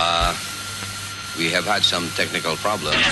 Uh, 0.00 0.32
we 1.36 1.50
have 1.50 1.64
had 1.64 1.82
some 1.82 2.08
technical 2.10 2.54
problems. 2.56 2.94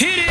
Hit 0.00 0.18
it! 0.20 0.28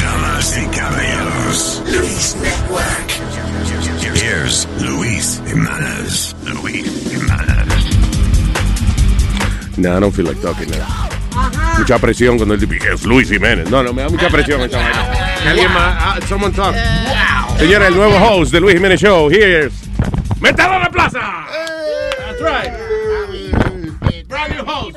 Damas 0.00 0.56
y 0.56 0.66
caballeros, 0.74 1.82
Luis 1.86 2.34
Network. 2.42 3.10
Here's 4.16 4.66
Luis 4.82 5.38
Jimenez. 5.46 6.34
Luis 6.42 6.82
Jimenez. 6.84 6.97
No, 9.78 9.96
I 9.96 10.00
don't 10.00 10.12
feel 10.12 10.26
like 10.26 10.40
talking 10.42 10.68
now. 10.70 11.08
Mucha 11.78 11.98
presión 12.00 12.36
cuando 12.36 12.54
él 12.54 12.60
dice, 12.60 12.92
es 12.92 13.04
Luis 13.04 13.28
Jiménez. 13.28 13.70
No, 13.70 13.80
no, 13.80 13.92
me 13.92 14.02
da 14.02 14.08
mucha 14.08 14.28
presión 14.28 14.60
esa 14.62 14.78
vaina. 14.78 15.38
Que 15.40 15.48
alguien 15.48 15.72
más, 15.72 15.96
ah, 16.00 16.18
someone 16.28 16.52
talk. 16.52 16.74
Señora, 17.58 17.86
el 17.86 17.94
nuevo 17.94 18.16
host 18.16 18.52
de 18.52 18.60
Luis 18.60 18.74
Jiménez 18.74 19.00
Show, 19.00 19.30
here's 19.30 19.72
Metadona 20.40 20.90
Plaza. 20.90 21.46
That's 22.18 22.42
right. 22.42 22.72
Brand 24.26 24.54
new 24.54 24.64
host 24.64 24.96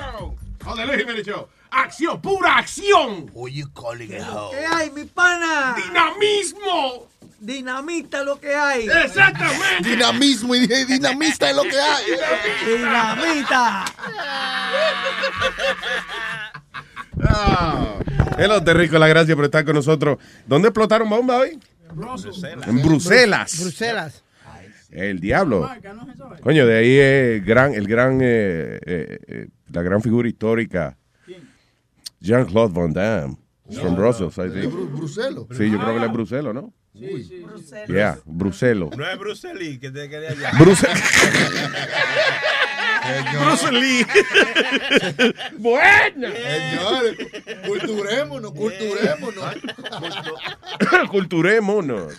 of 0.66 0.76
the 0.76 0.86
Luis 0.88 0.98
Jiménez 0.98 1.26
Show. 1.26 1.48
Acción, 1.70 2.20
pura 2.20 2.58
acción. 2.58 3.30
Who 3.36 3.50
you 3.50 3.68
calling 3.74 4.16
a 4.16 4.24
hoe? 4.26 4.52
¿Qué 4.52 4.66
hay, 4.66 4.90
mi 4.90 5.06
pana? 5.06 5.76
Dinamismo. 5.76 7.08
Dinamita 7.42 8.24
lo 8.24 8.40
que 8.40 8.54
hay. 8.54 8.88
Exactamente. 8.88 9.90
Dinamismo 9.90 10.54
y 10.54 10.60
dije, 10.60 10.86
dinamista 10.86 11.50
es 11.50 11.56
lo 11.56 11.64
que 11.64 11.80
hay. 11.80 12.78
Dinamita. 12.78 13.86
Ah. 17.24 17.96
Hello, 18.38 18.64
Terrico, 18.64 19.00
la 19.00 19.08
gracias 19.08 19.36
por 19.36 19.46
estar 19.46 19.66
con 19.66 19.74
nosotros. 19.74 20.20
¿Dónde 20.46 20.68
explotaron 20.68 21.10
bomba 21.10 21.38
hoy? 21.38 21.60
En 22.68 22.82
Bruselas. 22.84 23.60
Bruselas. 23.60 24.24
El 24.92 25.20
diablo. 25.20 25.68
Coño, 26.44 26.68
de 26.68 26.78
ahí 26.78 27.00
es 27.00 27.44
gran, 27.44 27.74
el 27.74 27.88
gran, 27.88 28.20
eh, 28.22 28.80
eh, 28.86 29.20
eh, 29.28 29.48
la 29.72 29.82
gran 29.82 30.04
figura 30.04 30.30
histórica. 30.30 30.96
Jean-Claude 32.20 32.72
Van 32.72 32.94
Damme. 32.94 33.38
From 33.72 33.96
Brussels, 33.96 34.38
I 34.38 34.52
think. 34.52 34.72
Bruselo. 34.72 35.48
Sí, 35.58 35.72
yo 35.72 35.80
creo 35.80 35.94
que 35.94 35.98
él 35.98 36.04
es 36.04 36.12
Bruselo, 36.12 36.54
¿no? 36.54 36.72
Sí, 36.94 37.24
sí. 37.24 37.46
Yeah, 37.88 38.20
Bruselo. 38.26 38.90
No 38.98 39.10
es 39.10 39.18
Bruce 39.18 39.54
Lee, 39.54 39.80
que 39.80 39.90
te 39.92 40.10
quería 40.10 40.32
allá. 40.32 40.52
Bruce 40.60 40.86
Lee. 43.72 44.06
bueno. 45.58 46.28
Señores, 46.28 47.18
culturémonos, 47.66 48.52
culturémonos. 48.52 49.56
Culturémonos. 51.10 52.14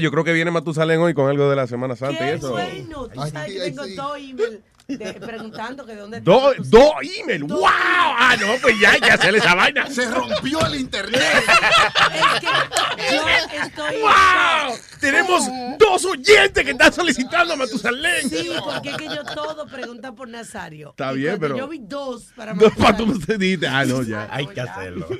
Yo 0.00 0.10
creo 0.10 0.24
que 0.24 0.32
viene 0.32 0.50
Matusalén 0.50 1.00
hoy 1.00 1.14
con 1.14 1.28
algo 1.28 1.48
de 1.50 1.56
la 1.56 1.66
Semana 1.66 1.96
Santa 1.96 2.24
y 2.24 2.30
Qué 2.30 2.34
eso. 2.36 2.52
bueno. 2.52 3.08
Tú 3.08 3.20
Ay, 3.20 3.30
sabes 3.30 3.52
que 3.52 3.60
ay, 3.62 3.70
tengo 3.70 3.84
sí. 3.84 3.94
dos 3.94 4.16
emails 4.18 4.58
de- 4.98 5.14
preguntando 5.14 5.84
que 5.86 5.94
dónde 5.94 6.20
Dos 6.20 6.52
está 6.56 6.62
tu- 6.62 6.68
dos 6.70 6.92
emails. 7.18 7.46
¡Wow! 7.46 7.64
Ah, 7.66 8.36
no, 8.40 8.54
pues 8.60 8.78
ya 8.80 8.92
hay 8.92 9.00
que 9.00 9.10
hacerle 9.10 9.38
esa 9.38 9.54
vaina. 9.54 9.88
Se 9.90 10.06
rompió 10.10 10.64
el 10.66 10.74
internet. 10.76 11.22
Es 11.22 12.40
que 12.40 13.56
yo 13.56 13.62
estoy. 13.64 13.96
¡Wow! 14.00 14.76
Tenemos 15.00 15.44
dos 15.78 16.04
oyentes 16.04 16.64
que 16.64 16.70
están 16.72 16.92
solicitando 16.92 17.54
a 17.54 17.56
Matusalén. 17.56 18.28
Sí, 18.28 18.50
porque 18.62 18.90
es 18.90 18.96
que 18.96 19.06
yo 19.06 19.24
todo 19.34 19.66
pregunta 19.66 20.12
por 20.12 20.28
Nazario. 20.28 20.90
Está 20.90 21.12
Y 21.12 21.16
bien, 21.18 21.38
pero- 21.40 21.56
Yo 21.56 21.68
vi 21.68 21.78
dos 21.82 22.32
para 22.36 22.54
tú 22.96 23.06
dices, 23.38 23.68
ah, 23.70 23.84
no, 23.84 24.02
ya. 24.02 24.28
Hay 24.30 24.46
que 24.46 24.60
hacerlo. 24.60 25.08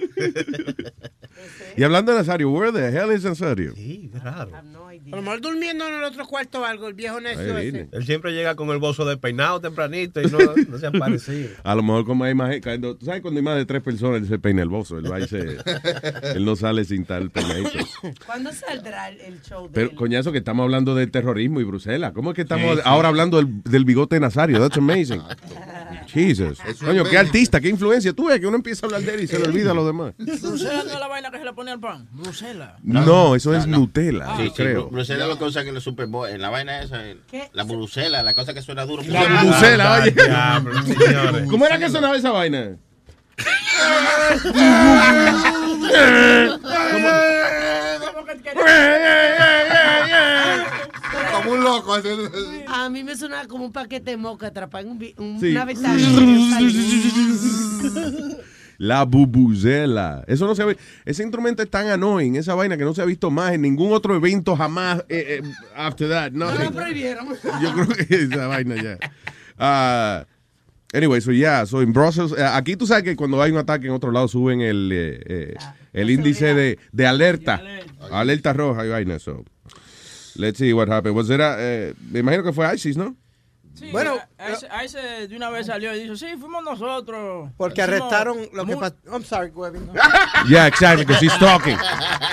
Y 1.76 1.82
hablando 1.84 2.12
de 2.12 2.18
Nazario, 2.18 2.50
where 2.50 2.70
the 2.70 2.88
hell 2.94 3.10
is 3.12 3.24
Nazario? 3.24 3.74
Sí, 3.74 4.10
raro. 4.22 4.50
A 5.12 5.16
lo 5.16 5.22
mejor 5.22 5.40
durmiendo 5.40 5.88
en 5.88 5.94
el 5.94 6.02
otro 6.04 6.26
cuarto 6.26 6.60
o 6.60 6.64
algo, 6.64 6.86
el 6.88 6.94
viejo 6.94 7.20
necio 7.20 7.40
Ahí 7.40 7.68
ese. 7.68 7.70
viene. 7.72 7.88
Él 7.92 8.04
siempre 8.06 8.32
llega 8.32 8.54
con 8.54 8.68
el 8.70 8.78
bozo 8.78 9.04
despeinado 9.04 9.60
tempranito 9.60 10.20
y 10.20 10.26
no, 10.26 10.38
no 10.68 10.78
se 10.78 10.86
ha 10.86 10.92
parecido. 10.92 11.50
A 11.64 11.74
lo 11.74 11.82
mejor 11.82 12.04
como 12.04 12.24
hay 12.24 12.34
más, 12.34 12.56
cuando, 12.62 12.96
tú 12.96 13.06
sabes 13.06 13.20
cuando 13.22 13.38
hay 13.38 13.44
más 13.44 13.56
de 13.56 13.66
tres 13.66 13.82
personas, 13.82 14.22
él 14.22 14.28
se 14.28 14.38
peina 14.38 14.62
el 14.62 14.68
bozo, 14.68 14.98
él 14.98 15.10
va 15.10 15.20
y 15.20 15.26
se, 15.26 15.38
él 16.34 16.44
no 16.44 16.54
sale 16.56 16.84
sin 16.84 17.04
tal 17.04 17.30
peinadito. 17.30 17.70
¿Cuándo 18.26 18.52
saldrá 18.52 19.08
el, 19.08 19.40
show 19.42 19.64
de 19.66 19.72
Pero 19.72 19.90
él? 19.90 19.96
coñazo 19.96 20.32
que 20.32 20.38
estamos 20.38 20.64
hablando 20.64 20.94
del 20.94 21.10
terrorismo 21.10 21.60
y 21.60 21.64
Bruselas, 21.64 22.12
¿cómo 22.12 22.30
es 22.30 22.36
que 22.36 22.42
estamos 22.42 22.78
ahora 22.84 23.08
hablando 23.08 23.38
del, 23.38 23.62
del 23.62 23.84
bigote 23.84 24.16
de 24.16 24.20
Nazario? 24.20 24.58
That's 24.60 24.76
amazing. 24.78 25.22
Jesus. 26.12 26.58
Coño, 26.84 27.04
qué 27.04 27.18
artista, 27.18 27.60
qué 27.60 27.68
influencia. 27.68 28.12
Tú 28.12 28.26
ves 28.26 28.40
que 28.40 28.46
uno 28.46 28.56
empieza 28.56 28.84
a 28.84 28.86
hablar 28.88 29.02
de 29.02 29.14
él 29.14 29.20
y 29.22 29.26
se 29.26 29.38
le 29.38 29.44
olvida 29.46 29.70
a 29.70 29.74
los 29.74 29.86
demás. 29.86 30.12
Bruselas 30.18 30.84
no 30.86 30.92
es 30.92 31.00
la 31.00 31.08
vaina 31.08 31.30
que 31.30 31.38
se 31.38 31.44
le 31.44 31.52
pone 31.52 31.70
al 31.70 31.80
pan. 31.80 32.08
Bruselas. 32.12 32.72
No, 32.82 33.34
eso 33.36 33.54
es 33.54 33.66
Nutella, 33.66 34.36
Sí, 34.36 34.50
creo. 34.54 34.88
Bru- 34.88 34.92
Bruselas 34.92 35.22
es 35.22 35.28
lo 35.28 35.38
que 35.38 35.44
usan 35.44 35.68
en 35.68 35.74
los 35.74 35.84
Super 35.84 36.06
Bowl, 36.06 36.28
en 36.28 36.40
la 36.40 36.50
vaina 36.50 36.82
esa, 36.82 37.04
el- 37.04 37.20
¿Qué? 37.30 37.48
la 37.52 37.64
Bruselas, 37.64 38.24
la 38.24 38.34
cosa 38.34 38.54
que 38.54 38.62
suena 38.62 38.84
duro. 38.86 39.02
La 39.06 39.42
Bruselas, 39.42 40.02
oye. 40.02 40.14
¿Cómo 41.50 41.66
era 41.66 41.78
que 41.78 41.88
sonaba 41.88 42.16
esa 42.16 42.30
vaina? 42.30 42.76
Como 51.42 51.52
un 51.52 51.64
loco. 51.64 51.94
A 52.68 52.88
mí 52.90 53.02
me 53.04 53.16
suena 53.16 53.46
como 53.48 53.64
un 53.66 53.72
paquete 53.72 54.10
de 54.12 54.16
moca 54.16 54.46
atrapado 54.48 54.84
en 54.86 54.92
un, 54.92 55.02
un- 55.18 55.40
Sí. 55.40 55.50
una 55.52 55.64
ventana. 55.64 55.96
La 58.78 59.04
bubuzela. 59.04 60.24
Eso 60.26 60.46
no 60.46 60.54
se 60.54 60.64
ve. 60.64 60.78
Ese 61.04 61.22
instrumento 61.22 61.62
es 61.62 61.68
tan 61.68 61.88
annoying, 61.88 62.36
esa 62.36 62.54
vaina 62.54 62.78
que 62.78 62.84
no 62.84 62.94
se 62.94 63.02
ha 63.02 63.04
visto 63.04 63.30
más 63.30 63.52
en 63.52 63.60
ningún 63.60 63.92
otro 63.92 64.16
evento 64.16 64.56
jamás. 64.56 65.00
eh, 65.10 65.42
eh, 65.42 65.52
after 65.76 66.08
that, 66.08 66.32
No 66.32 66.46
nothing. 66.50 66.64
lo 66.64 66.72
prohibieron. 66.72 67.28
Yo 67.60 67.72
creo 67.74 67.88
que 67.88 68.14
esa 68.24 68.46
vaina 68.46 68.82
ya. 68.82 68.98
Ah, 69.58 70.24
anyway, 70.94 71.20
so 71.20 71.30
yeah, 71.30 71.66
so 71.66 71.82
in 71.82 71.92
Brussels, 71.92 72.32
eh, 72.32 72.42
aquí 72.42 72.74
tú 72.74 72.86
sabes 72.86 73.04
que 73.04 73.16
cuando 73.16 73.42
hay 73.42 73.52
un 73.52 73.58
ataque 73.58 73.86
en 73.86 73.92
otro 73.92 74.12
lado 74.12 74.28
suben 74.28 74.62
el, 74.62 74.90
eh, 74.94 75.20
eh, 75.26 75.54
el 75.92 76.08
índice 76.08 76.54
de, 76.54 76.78
de 76.90 77.06
alerta. 77.06 77.60
Alerta 78.10 78.54
roja 78.54 78.86
y 78.86 78.88
vaina, 78.88 79.18
so. 79.18 79.44
Let's 80.40 80.58
see 80.58 80.72
what 80.72 80.88
happened. 80.88 81.14
Was 81.14 81.28
there 81.28 81.42
a, 81.42 81.56
eh, 81.58 81.94
me 82.10 82.20
imagino 82.20 82.42
que 82.42 82.52
fue 82.52 82.66
ISIS, 82.74 82.96
¿no? 82.96 83.14
Sí, 83.74 83.90
Bueno, 83.92 84.16
a- 84.38 84.44
a 84.44 84.50
ese- 84.52 84.68
a 84.70 84.84
ese 84.84 85.28
de 85.28 85.36
una 85.36 85.48
vez 85.48 85.66
salió 85.66 85.94
y 85.94 86.02
dijo, 86.02 86.16
sí, 86.16 86.26
fuimos 86.38 86.62
nosotros. 86.64 87.50
Porque 87.56 87.80
Hicimos 87.82 88.00
arrestaron 88.00 88.38
lo 88.52 88.66
que 88.66 88.76
pasó. 88.76 88.96
I'm 89.12 89.24
sorry, 89.24 89.50
Webby. 89.50 89.78
Yeah, 90.48 90.66
exactly, 90.66 91.04
because 91.04 91.22
he's 91.24 91.38
talking. 91.38 91.76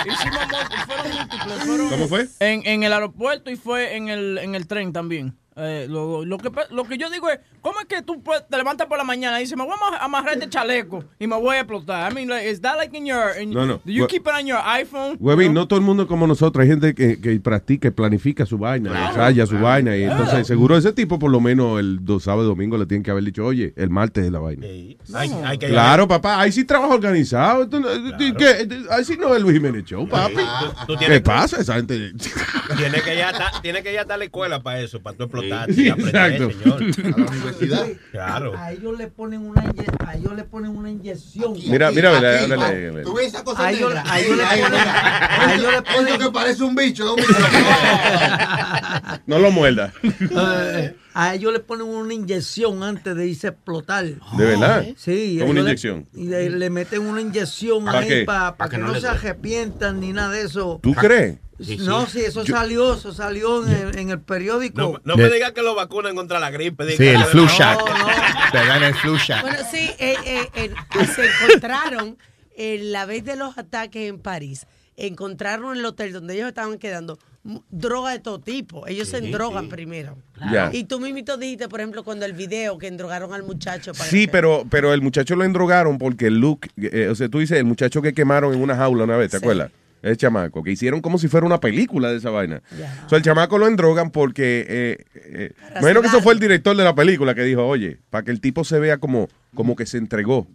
Hicimos 0.06 0.40
mu- 0.48 0.84
fueron 0.86 1.12
múltiples, 1.16 1.64
fueron 1.64 1.88
¿Cómo 1.90 2.08
fue? 2.08 2.28
En, 2.40 2.66
en 2.66 2.82
el 2.82 2.92
aeropuerto 2.92 3.50
y 3.50 3.56
fue 3.56 3.96
en 3.96 4.08
el, 4.08 4.38
en 4.38 4.54
el 4.54 4.66
tren 4.66 4.92
también. 4.92 5.36
Eh, 5.60 5.86
lo, 5.88 6.24
lo 6.24 6.38
que, 6.38 6.50
lo 6.70 6.84
que 6.84 6.96
yo 6.98 7.10
digo 7.10 7.28
es, 7.28 7.40
¿cómo 7.60 7.80
es 7.80 7.86
que 7.86 8.00
tú 8.02 8.22
puedes- 8.22 8.46
te 8.48 8.56
levantas 8.56 8.86
por 8.86 8.96
la 8.96 9.04
mañana 9.04 9.38
y 9.38 9.42
dices, 9.42 9.56
me 9.58 9.64
voy 9.64 9.72
a 9.72 9.86
ama- 9.88 9.98
amarrar 9.98 10.34
este 10.34 10.48
chaleco 10.48 11.04
y 11.18 11.26
me 11.26 11.36
voy 11.36 11.56
a 11.56 11.60
explotar? 11.60 12.12
I 12.12 12.14
mean, 12.14 12.28
like, 12.28 12.48
is 12.48 12.60
that 12.60 12.76
like 12.76 12.96
in 12.96 13.06
your, 13.06 13.36
in- 13.40 13.50
No, 13.50 13.66
no. 13.66 13.80
do 13.84 13.90
you 13.92 14.02
We- 14.04 14.08
keep 14.08 14.22
it 14.22 14.32
on 14.32 14.46
your 14.46 14.60
iPhone? 14.64 15.18
No 15.52 15.66
todo 15.66 15.78
el 15.78 15.84
mundo 15.84 16.04
es 16.04 16.08
como 16.08 16.26
nosotros. 16.26 16.62
Hay 16.62 16.68
gente 16.68 16.94
que, 16.94 17.20
que 17.20 17.40
practica 17.40 17.88
y 17.88 17.90
planifica 17.90 18.46
su 18.46 18.56
vaina, 18.58 19.08
ensaya 19.08 19.46
su 19.46 19.58
vaina. 19.58 19.96
Y 19.96 20.04
entonces, 20.04 20.46
seguro 20.46 20.76
ese 20.76 20.92
tipo, 20.92 21.18
por 21.18 21.30
lo 21.30 21.40
menos 21.40 21.80
el 21.80 22.04
dos 22.04 22.22
sábado 22.24 22.44
y 22.44 22.46
domingo, 22.48 22.78
le 22.78 22.86
tienen 22.86 23.02
que 23.02 23.10
haber 23.10 23.24
dicho, 23.24 23.44
oye, 23.44 23.72
el 23.76 23.90
martes 23.90 24.24
es 24.26 24.30
la 24.32 24.38
vaina. 24.38 24.66
Sí. 24.66 24.96
Hay, 25.14 25.30
hay 25.44 25.58
que 25.58 25.68
Claro, 25.68 26.06
papá, 26.06 26.40
ahí 26.40 26.52
sí 26.52 26.64
trabajo 26.64 26.94
organizado. 26.94 27.66
No- 27.66 27.88
¿qué? 28.36 28.68
Ahí 28.90 29.04
sí 29.04 29.16
no 29.18 29.34
es 29.34 29.42
Luis 29.42 29.54
Jiménez 29.54 29.84
Show, 29.84 30.08
papi. 30.08 30.34
Tú 30.86 30.94
¿Qué 30.98 31.06
que- 31.06 31.20
pasa? 31.20 31.60
Esa 31.60 31.74
gente. 31.74 32.12
tienes 32.76 33.02
que 33.02 33.16
ya 33.16 33.30
estar, 34.02 34.18
la 34.18 34.24
escuela 34.24 34.62
para 34.62 34.80
eso, 34.80 35.00
para 35.00 35.16
tú 35.16 35.24
explotar. 35.24 35.47
Sí, 35.74 35.84
y 35.84 35.88
aprender, 35.88 36.16
exacto. 36.16 36.50
señor. 36.50 36.82
A 37.14 37.18
la 37.18 37.26
universidad. 37.26 37.86
Claro. 38.10 38.56
A 38.56 38.72
ellos 38.72 38.98
le 38.98 39.08
ponen 39.08 39.40
una, 39.42 39.62
a 40.06 40.16
ellos 40.16 40.34
le 40.36 40.44
ponen 40.44 40.76
una 40.76 40.90
inyección. 40.90 41.52
Mira, 41.54 41.90
mira, 41.90 42.12
mira, 42.16 42.42
háblale. 42.42 43.02
¿Tú 43.02 43.14
ves 43.14 43.28
esa 43.28 43.44
cosa 43.44 43.66
A 43.66 43.72
ellos, 43.72 43.92
a 43.94 44.20
ellos 44.20 44.38
ponen, 44.38 44.46
a 44.46 45.54
ellos 45.54 45.72
le 45.72 45.78
Eso 45.78 45.84
ponen, 45.96 46.18
que 46.18 46.30
parece 46.30 46.62
un 46.62 46.74
bicho, 46.74 47.04
¿no? 47.04 47.16
No 49.26 49.38
lo 49.38 49.50
muerda. 49.50 49.92
eh, 50.02 50.94
a 51.14 51.34
ellos 51.34 51.52
le 51.52 51.60
ponen 51.60 51.86
una 51.86 52.14
inyección 52.14 52.82
antes 52.82 53.14
de 53.14 53.26
irse 53.26 53.48
a 53.48 53.50
explotar. 53.50 54.04
¿De 54.04 54.44
verdad? 54.44 54.86
Sí. 54.96 55.36
¿Cómo 55.40 55.50
una 55.50 55.60
inyección? 55.60 56.06
y 56.14 56.24
le, 56.24 56.50
le 56.50 56.70
meten 56.70 57.02
una 57.02 57.20
inyección 57.20 57.84
¿Para 57.84 57.98
ahí 57.98 58.24
para 58.24 58.54
que, 58.68 58.78
no, 58.78 58.94
se 58.94 59.08
arrepientan 59.08 60.00
ni 60.00 60.12
nada 60.12 60.30
de 60.30 60.42
eso. 60.42 60.80
¿Tú 60.82 60.94
crees? 60.94 61.38
No, 61.80 62.06
sí, 62.06 62.20
eso 62.20 62.46
salió, 62.46 62.94
eso 62.94 63.12
salió 63.12 63.66
en 63.66 63.72
el, 63.72 63.98
en 63.98 64.10
el 64.10 64.20
periódico. 64.20 64.80
No, 64.80 65.00
no 65.04 65.16
me 65.16 65.28
digas 65.28 65.52
que 65.52 65.62
lo 65.62 65.74
vacunan 65.74 66.14
contra 66.14 66.38
la 66.38 66.50
gripe. 66.50 66.84
diga 66.86 66.96
Sí, 66.98 67.08
el 67.08 67.24
flu 67.24 67.42
No, 67.42 67.48
shot. 67.48 67.78
no. 67.88 68.06
Te 68.52 68.58
dan 68.58 68.82
el 68.84 68.94
flu 68.94 69.16
shot. 69.16 69.40
Bueno, 69.42 69.58
sí, 69.70 69.90
eh, 69.98 70.14
eh, 70.24 70.48
eh, 70.54 70.70
se 71.14 71.26
encontraron 71.26 72.16
en 72.56 72.92
la 72.92 73.06
vez 73.06 73.24
de 73.24 73.34
los 73.36 73.58
ataques 73.58 74.08
en 74.08 74.18
París, 74.20 74.66
encontraron 74.96 75.72
en 75.72 75.78
el 75.80 75.84
hotel 75.86 76.12
donde 76.12 76.34
ellos 76.34 76.48
estaban 76.48 76.78
quedando 76.78 77.18
droga 77.70 78.10
de 78.12 78.18
todo 78.18 78.40
tipo. 78.40 78.86
Ellos 78.86 79.08
se 79.08 79.18
endrogan 79.18 79.64
sí. 79.64 79.70
primero. 79.70 80.16
Ya. 80.52 80.70
Y 80.72 80.84
tú 80.84 81.00
mismito 81.00 81.36
dijiste, 81.38 81.68
por 81.68 81.80
ejemplo, 81.80 82.04
cuando 82.04 82.24
el 82.26 82.34
video 82.34 82.78
que 82.78 82.86
endrogaron 82.88 83.32
al 83.32 83.42
muchacho. 83.42 83.92
para 83.94 84.08
Sí, 84.10 84.26
que- 84.26 84.32
pero, 84.32 84.64
pero 84.70 84.92
el 84.92 85.00
muchacho 85.02 85.34
lo 85.34 85.44
endrogaron 85.44 85.98
porque 85.98 86.30
Luke, 86.30 86.68
eh, 86.76 87.08
o 87.10 87.14
sea, 87.14 87.28
tú 87.28 87.38
dices 87.38 87.58
el 87.58 87.64
muchacho 87.64 88.02
que 88.02 88.12
quemaron 88.12 88.54
en 88.54 88.60
una 88.60 88.76
jaula 88.76 89.04
una 89.04 89.16
vez, 89.16 89.30
¿te 89.30 89.38
Sí. 89.38 89.44
acuerdas? 89.44 89.70
El 90.02 90.16
chamaco, 90.16 90.62
que 90.62 90.70
hicieron 90.70 91.00
como 91.00 91.18
si 91.18 91.28
fuera 91.28 91.46
una 91.46 91.60
película 91.60 92.10
de 92.10 92.18
esa 92.18 92.30
vaina. 92.30 92.62
O 93.06 93.08
sea, 93.08 93.18
el 93.18 93.24
chamaco 93.24 93.58
lo 93.58 93.66
endrogan 93.66 94.10
porque, 94.10 94.64
eh, 94.68 95.04
eh, 95.14 95.52
Para 95.68 95.80
imagino 95.80 96.00
que 96.02 96.08
eso 96.08 96.20
fue 96.22 96.34
el 96.34 96.40
director 96.40 96.76
de 96.76 96.84
la 96.84 96.94
película 96.94 97.34
que 97.34 97.42
dijo, 97.42 97.66
oye, 97.66 97.98
para 98.10 98.24
que 98.24 98.30
el 98.30 98.40
tipo 98.40 98.64
se 98.64 98.78
vea 98.78 98.98
como, 98.98 99.28
como 99.54 99.74
que 99.76 99.86
se 99.86 99.98
entregó. 99.98 100.46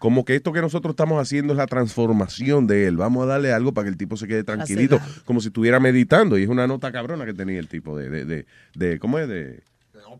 Como 0.00 0.24
que 0.24 0.34
esto 0.34 0.52
que 0.52 0.60
nosotros 0.60 0.94
estamos 0.94 1.22
haciendo 1.22 1.52
es 1.52 1.56
la 1.56 1.66
transformación 1.66 2.66
de 2.66 2.88
él. 2.88 2.96
Vamos 2.96 3.22
a 3.22 3.26
darle 3.26 3.52
algo 3.52 3.72
para 3.72 3.84
que 3.84 3.90
el 3.90 3.96
tipo 3.96 4.16
se 4.16 4.26
quede 4.26 4.42
tranquilito, 4.42 4.98
como 5.24 5.40
si 5.40 5.46
estuviera 5.46 5.78
meditando. 5.78 6.36
Y 6.38 6.42
es 6.42 6.48
una 6.48 6.66
nota 6.66 6.90
cabrona 6.90 7.24
que 7.24 7.34
tenía 7.34 7.60
el 7.60 7.68
tipo 7.68 7.96
de, 7.96 8.10
de, 8.10 8.24
de, 8.24 8.46
de- 8.74 8.98
¿cómo 8.98 9.20
es? 9.20 9.28
De, 9.28 9.62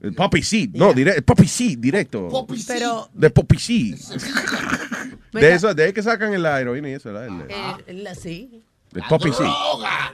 el 0.03 0.15
Poppy 0.15 0.43
Seed. 0.43 0.71
No, 0.75 0.93
dire- 0.93 1.21
Poppy 1.23 1.47
Seed, 1.49 1.79
directo. 1.79 2.29
Pero 2.67 3.09
De 3.13 3.31
Poppy 3.31 3.59
Seed. 3.59 3.97
De 5.33 5.53
eso, 5.53 5.75
de 5.75 5.85
ahí 5.85 5.93
que 5.93 6.03
sacan 6.03 6.41
la 6.41 6.61
heroína 6.61 6.89
y 6.89 6.93
eso, 6.93 7.13
¿verdad? 7.13 7.27
El, 7.27 7.97
eh, 7.99 8.03
la- 8.03 8.15
sí. 8.15 8.63
el 8.95 9.03
Poppy 9.09 9.33
Seed. 9.33 9.47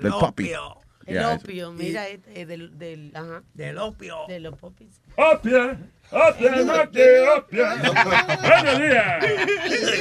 Del 0.00 0.12
el 0.12 0.19
Poppy. 0.19 0.44
opio. 0.44 0.77
El 1.06 1.17
eso. 1.17 1.31
opio, 1.32 1.73
mira, 1.73 2.08
este, 2.08 2.43
eh, 2.43 2.47
del, 2.47 2.79
del, 2.79 3.11
ajá. 3.14 3.43
Del 3.55 3.79
opio. 3.79 4.17
De 4.29 4.38
los 4.38 4.56
popis. 4.58 5.00
Opia, 5.17 5.79
opia, 6.11 6.56
noche, 6.62 7.20
opia. 7.37 7.75
Buenos 8.43 8.79
días. 8.79 9.25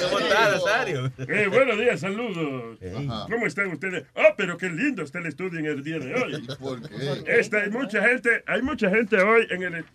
¿Cómo 0.03 0.19
está, 0.19 0.51
Nazario? 0.51 1.11
Eh, 1.17 1.47
buenos 1.47 1.77
días, 1.77 1.99
saludos. 2.01 2.77
¿Cómo 3.29 3.47
están 3.47 3.67
ustedes? 3.71 4.05
Oh, 4.13 4.33
pero 4.37 4.57
qué 4.57 4.69
lindo 4.69 5.03
está 5.03 5.19
el 5.19 5.27
estudio 5.27 5.59
en 5.59 5.65
el 5.67 5.83
día 5.83 5.99
de 5.99 6.13
hoy. 6.15 6.47
¿Por 6.59 6.81
qué? 6.87 7.23
Esta, 7.27 7.59
hay 7.59 7.69
mucha 7.69 8.01
gente, 8.01 8.43
hay 8.45 8.61
mucha 8.61 8.89
gente 8.89 9.21
hoy 9.21 9.47
en 9.49 9.63
el... 9.63 9.85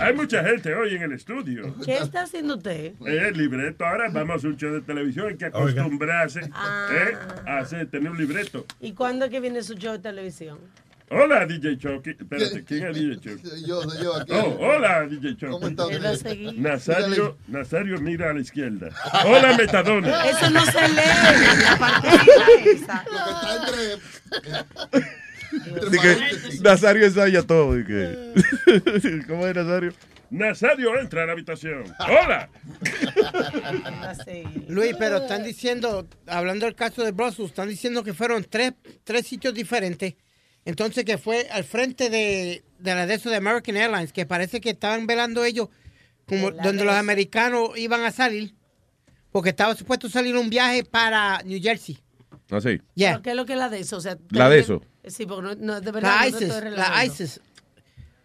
Hay 0.00 0.14
mucha 0.14 0.44
gente 0.44 0.74
hoy 0.74 0.94
en 0.94 1.02
el 1.02 1.12
estudio. 1.12 1.74
¿Qué 1.84 1.96
está 1.98 2.22
haciendo 2.22 2.56
usted? 2.56 2.92
Eh, 3.06 3.28
el 3.28 3.36
libreto, 3.38 3.84
ahora 3.84 4.08
vamos 4.10 4.44
a 4.44 4.48
un 4.48 4.56
show 4.56 4.72
de 4.72 4.80
televisión, 4.82 5.28
hay 5.28 5.36
que 5.36 5.46
acostumbrarse 5.46 6.40
eh, 6.40 7.16
a 7.46 7.58
hacer, 7.58 7.86
tener 7.88 8.10
un 8.10 8.18
libreto. 8.18 8.66
¿Y 8.80 8.92
cuándo 8.92 9.24
es 9.24 9.30
que 9.30 9.40
viene 9.40 9.62
su 9.62 9.74
show 9.74 9.92
de 9.92 9.98
televisión? 10.00 10.58
Hola, 11.08 11.46
DJ 11.46 11.78
Chucky. 11.78 12.10
Espérate, 12.10 12.64
¿quién 12.64 12.86
es 12.88 12.94
DJ 12.96 13.16
Chucky? 13.20 13.64
Yo, 13.66 13.82
soy 13.82 14.02
yo 14.02 14.16
aquí. 14.16 14.32
Oh, 14.32 14.56
hola, 14.60 15.06
DJ 15.06 15.36
Chucky. 15.36 15.52
¿Cómo 15.52 15.68
está 15.68 15.84
Él 15.90 16.04
va 16.04 16.08
a 16.08 16.12
usted? 16.12 16.30
seguir. 16.30 16.58
Nazario, 16.58 17.38
Nazario 17.46 18.00
mira 18.00 18.30
a 18.30 18.34
la 18.34 18.40
izquierda. 18.40 18.88
Hola, 19.24 19.56
Metadona. 19.56 20.24
Eso 20.28 20.50
no 20.50 20.64
se 20.66 20.88
lee. 20.88 21.62
La 21.62 21.76
partecita 21.78 22.44
esa. 22.64 23.04
Lo 23.12 23.24
que 23.40 23.54
está 23.54 25.00
entre. 25.00 25.25
Entre 25.52 25.80
Así 25.88 25.98
que 25.98 26.14
paréntesis. 26.14 26.60
Nazario 26.62 27.04
ensaya 27.06 27.42
todo. 27.42 27.78
y 27.78 27.84
que- 27.84 29.24
¿Cómo 29.28 29.46
es 29.46 29.54
Nazario? 29.54 29.92
Nazario 30.30 30.98
entra 30.98 31.22
a 31.22 31.26
la 31.26 31.32
habitación. 31.32 31.84
Hola. 32.00 32.48
Va 34.02 34.10
a 34.10 34.14
seguir. 34.14 34.64
Luis, 34.68 34.94
pero 34.98 35.18
están 35.18 35.44
diciendo, 35.44 36.06
hablando 36.26 36.66
del 36.66 36.74
caso 36.74 37.04
de 37.04 37.12
Brussels, 37.12 37.50
están 37.50 37.68
diciendo 37.68 38.02
que 38.02 38.12
fueron 38.14 38.44
tres, 38.48 38.72
tres 39.04 39.26
sitios 39.26 39.54
diferentes. 39.54 40.14
Entonces 40.64 41.04
que 41.04 41.16
fue 41.16 41.46
al 41.50 41.62
frente 41.64 42.10
de, 42.10 42.64
de 42.80 42.94
la 42.94 43.06
de 43.06 43.14
eso 43.14 43.30
de 43.30 43.36
American 43.36 43.76
Airlines, 43.76 44.12
que 44.12 44.26
parece 44.26 44.60
que 44.60 44.70
estaban 44.70 45.06
velando 45.06 45.44
ellos 45.44 45.68
como 46.26 46.50
donde 46.50 46.78
de 46.78 46.84
los 46.84 46.94
americanos 46.96 47.70
iban 47.78 48.02
a 48.02 48.10
salir, 48.10 48.52
porque 49.30 49.50
estaba 49.50 49.76
supuesto 49.76 50.08
salir 50.08 50.36
un 50.36 50.50
viaje 50.50 50.82
para 50.82 51.40
New 51.44 51.60
Jersey. 51.62 51.98
Así. 52.50 52.80
Ya. 52.96 53.10
¿Pero 53.12 53.22
¿Qué 53.22 53.30
es 53.30 53.36
lo 53.36 53.46
que 53.46 53.52
es 53.52 53.58
la 53.60 53.68
de 53.68 53.78
eso? 53.78 53.96
O 53.96 54.00
sea, 54.00 54.18
La 54.30 54.48
de 54.48 54.58
eso. 54.58 54.82
Sí, 55.06 55.26
porque 55.26 55.42
no, 55.42 55.54
no 55.54 55.80
de 55.80 55.90
verdad. 55.92 56.16
La 56.16 56.20
no 56.22 56.28
ISIS, 56.28 56.48
estoy 56.48 56.70
la. 56.70 57.04
ISIS. 57.04 57.40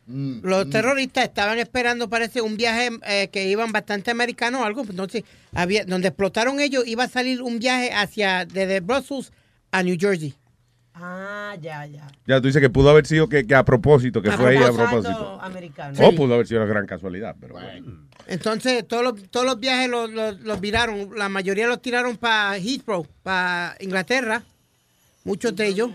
Los 0.07 0.69
terroristas 0.69 1.24
estaban 1.24 1.57
esperando, 1.60 2.10
parece, 2.10 2.42
un 2.42 2.57
viaje 2.57 2.89
eh, 3.07 3.30
que 3.31 3.48
iban 3.48 3.72
bastante 3.72 4.12
americanos 4.12 4.62
o 4.62 4.66
algo. 4.66 4.81
Entonces, 4.81 5.24
había, 5.54 5.86
donde 5.86 6.10
explotaron 6.10 6.60
ellos, 6.60 6.86
iba 6.86 7.06
a 7.06 7.07
salir 7.07 7.42
un 7.42 7.60
viaje 7.60 7.94
hacia 7.94 8.45
desde 8.45 8.81
Brussels 8.81 9.31
a 9.72 9.83
New 9.83 9.95
Jersey. 9.98 10.33
Ah, 10.94 11.56
ya, 11.62 11.86
ya. 11.86 12.07
Ya 12.28 12.42
tú 12.42 12.48
dices 12.48 12.62
que 12.62 12.69
pudo 12.69 12.89
haber 12.89 13.06
sido 13.07 13.30
que, 13.30 13.48
que 13.48 13.56
a 13.56 13.63
propósito, 13.63 14.22
que 14.22 14.30
A 14.30 14.38
fue 14.38 14.50
ahí 14.50 14.57
a 14.57 14.72
propósito. 14.74 15.01
propósito. 15.01 15.42
americano. 15.42 16.07
O 16.07 16.13
pudo 16.13 16.34
haber 16.34 16.48
sido 16.48 16.62
una 16.62 16.69
gran 16.69 16.86
casualidad, 16.86 17.36
pero 17.39 17.54
bueno. 17.54 18.07
Entonces, 18.27 18.86
todos 18.88 19.04
los, 19.04 19.30
todos 19.30 19.45
los 19.45 19.60
viajes 19.60 19.89
los, 19.89 20.12
los, 20.12 20.42
los 20.42 20.60
viraron. 20.60 21.12
La 21.16 21.30
mayoría 21.30 21.68
los 21.68 21.81
tiraron 21.81 22.18
para 22.18 22.57
Heathrow, 22.57 23.07
para 23.24 23.77
Inglaterra. 23.80 24.44
Muchos 25.24 25.56
de 25.56 25.68
ellos. 25.68 25.92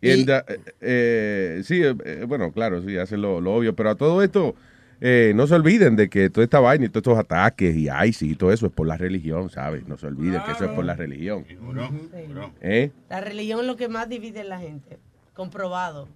Y 0.00 0.10
en 0.10 0.26
da- 0.26 0.44
eh, 0.46 0.60
eh, 0.80 1.60
sí, 1.64 1.82
eh, 1.82 1.94
eh, 2.04 2.24
bueno, 2.26 2.52
claro, 2.52 2.82
sí, 2.82 2.96
hacen 2.96 3.20
lo, 3.20 3.40
lo 3.40 3.54
obvio, 3.54 3.74
pero 3.74 3.90
a 3.90 3.94
todo 3.96 4.22
esto, 4.22 4.54
eh, 5.00 5.32
no 5.34 5.46
se 5.46 5.54
olviden 5.54 5.96
de 5.96 6.08
que 6.08 6.30
toda 6.30 6.44
esta 6.44 6.60
vaina 6.60 6.84
y 6.86 6.88
todos 6.88 7.02
estos 7.06 7.18
ataques 7.18 7.74
y 7.76 7.88
ISIS 7.88 8.22
y 8.32 8.34
todo 8.36 8.52
eso 8.52 8.66
es 8.66 8.72
por 8.72 8.86
la 8.86 8.96
religión, 8.96 9.50
¿sabes? 9.50 9.86
No 9.88 9.96
se 9.96 10.06
olviden 10.06 10.40
que 10.44 10.52
eso 10.52 10.64
es 10.64 10.70
por 10.70 10.84
la 10.84 10.94
religión. 10.94 11.44
¿Eh? 12.60 12.90
La 13.08 13.20
religión 13.20 13.60
es 13.60 13.66
lo 13.66 13.76
que 13.76 13.88
más 13.88 14.08
divide 14.08 14.40
a 14.40 14.44
la 14.44 14.58
gente. 14.58 14.98
Comprobado. 15.34 16.08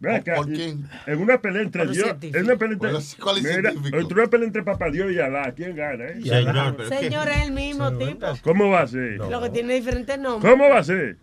¿Por 0.00 0.46
quién? 0.46 0.86
En 1.06 1.18
una 1.20 1.40
pelea 1.40 1.62
entre 1.62 1.86
Dios. 1.88 2.14
En 2.22 2.44
una 2.44 2.56
pelea 2.56 2.74
entre. 2.74 2.90
¿cuál 3.20 3.38
es 3.38 3.42
Mira, 3.42 3.70
científico? 3.72 3.98
entre 3.98 4.20
una 4.20 4.30
pelea 4.30 4.46
entre 4.46 4.62
Papá 4.62 4.90
Dios 4.90 5.10
y 5.12 5.18
Alá. 5.18 5.52
¿Quién 5.56 5.74
gana, 5.74 6.04
eh? 6.04 6.20
Señor. 6.22 6.86
Señor, 6.88 7.28
es 7.28 7.42
el 7.46 7.52
mismo 7.52 7.90
tipo. 7.98 8.26
¿Cómo 8.42 8.68
va 8.70 8.82
a 8.82 8.86
ser? 8.86 9.16
Lo 9.16 9.40
que 9.42 9.50
tiene 9.50 9.74
diferentes 9.74 10.16
nombres. 10.18 10.52
¿Cómo 10.52 10.68
va 10.68 10.78
a 10.78 10.84
ser? 10.84 11.16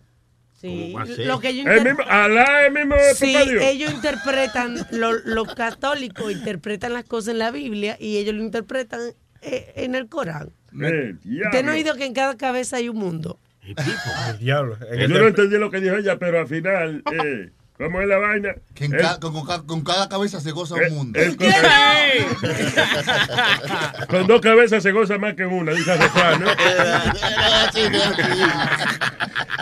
Sí. 0.60 0.94
Lo 1.18 1.38
que 1.38 1.50
ellos 1.50 1.66
El 1.66 1.84
mismo, 1.84 2.02
Alá 2.08 2.62
es 2.62 2.66
el 2.68 2.72
mismo 2.72 2.94
de 2.96 3.14
Sí, 3.14 3.26
Dios. 3.26 3.62
ellos 3.62 3.92
interpretan, 3.92 4.86
lo- 4.90 5.12
los 5.24 5.54
católicos 5.54 6.32
interpretan 6.32 6.92
las 6.94 7.04
cosas 7.04 7.32
en 7.32 7.38
la 7.40 7.50
Biblia 7.50 7.96
y 8.00 8.16
ellos 8.16 8.34
lo 8.34 8.42
interpretan 8.42 9.00
eh, 9.42 9.72
en 9.76 9.94
el 9.94 10.08
Corán. 10.08 10.50
Eh, 10.82 11.14
Usted 11.44 11.62
no 11.64 11.70
ha 11.70 11.74
oído 11.74 11.94
que 11.94 12.06
en 12.06 12.14
cada 12.14 12.36
cabeza 12.36 12.76
hay 12.78 12.88
un 12.88 12.96
mundo. 12.98 13.38
El 13.62 14.38
diablo. 14.38 14.78
Yo 14.80 14.86
el 14.88 15.12
no 15.12 15.26
entendí 15.26 15.58
lo 15.58 15.70
que 15.70 15.80
dijo 15.80 15.96
ella, 15.96 16.18
pero 16.18 16.40
al 16.40 16.46
final, 16.48 17.02
eh, 17.12 17.50
¿cómo 17.78 18.00
es 18.00 18.08
la 18.08 18.16
vaina? 18.18 18.54
Que 18.74 18.84
en 18.86 18.94
El- 18.94 19.00
ca- 19.00 19.18
con, 19.20 19.32
con 19.32 19.46
ca- 19.46 19.62
con 19.66 19.82
cada 19.84 20.08
cabeza 20.08 20.40
se 20.40 20.50
goza 20.52 20.74
eh, 20.76 20.88
un 20.90 20.96
mundo. 20.96 21.18
el- 21.20 21.36
con, 21.36 21.46
con 24.08 24.26
dos 24.26 24.40
cabezas 24.40 24.82
se 24.82 24.92
goza 24.92 25.18
más 25.18 25.34
que 25.34 25.46
una, 25.46 25.72
dice 25.72 25.92
el 25.92 25.98
refrán, 26.00 26.40
¿no? 26.42 26.50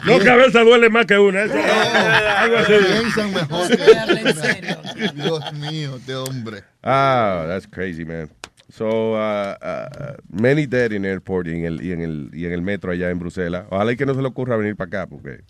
Dos 0.06 0.22
cabezas 0.22 0.64
duele 0.64 0.90
más 0.90 1.06
que 1.06 1.18
una. 1.18 1.44
eso- 1.44 1.54
algo 1.54 2.58
así. 2.58 2.72
Piensan 2.86 3.32
mejor 3.32 3.68
que 3.68 5.12
Dios 5.14 5.52
mío, 5.54 5.96
este 5.96 6.14
hombre. 6.14 6.62
Ah, 6.82 7.44
that's 7.48 7.66
crazy, 7.66 8.04
man. 8.04 8.28
So, 8.70 9.14
uh, 9.14 9.54
uh, 9.62 10.14
many 10.30 10.66
dead 10.66 10.92
in 10.92 11.04
airport 11.04 11.46
y 11.46 11.52
en, 11.52 11.64
el, 11.64 11.82
y, 11.82 11.92
en 11.92 12.00
el, 12.00 12.30
y 12.32 12.46
en 12.46 12.52
el 12.52 12.62
metro 12.62 12.90
allá 12.92 13.10
en 13.10 13.18
Bruselas. 13.18 13.64
Ojalá 13.70 13.92
y 13.92 13.96
que 13.96 14.04
no 14.04 14.14
se 14.14 14.20
le 14.22 14.28
ocurra 14.28 14.56
venir 14.56 14.76
para 14.76 14.88
acá, 14.88 15.06
porque... 15.06 15.40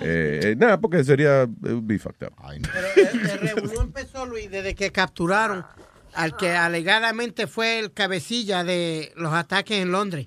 Eh, 0.00 0.40
eh, 0.42 0.56
nada, 0.56 0.80
porque 0.80 1.04
sería... 1.04 1.46
Would 1.60 1.86
be 1.86 1.98
fucked 1.98 2.26
up. 2.26 2.34
Ay, 2.38 2.60
no. 2.60 2.68
Pero 2.72 2.86
el, 2.96 3.30
el 3.30 3.38
revolú 3.38 3.80
empezó, 3.80 4.26
Luis, 4.26 4.50
desde 4.50 4.74
que 4.74 4.90
capturaron 4.90 5.64
al 6.14 6.36
que 6.36 6.50
alegadamente 6.50 7.46
fue 7.46 7.78
el 7.78 7.92
cabecilla 7.92 8.64
de 8.64 9.12
los 9.16 9.32
ataques 9.32 9.78
en 9.78 9.92
Londres. 9.92 10.26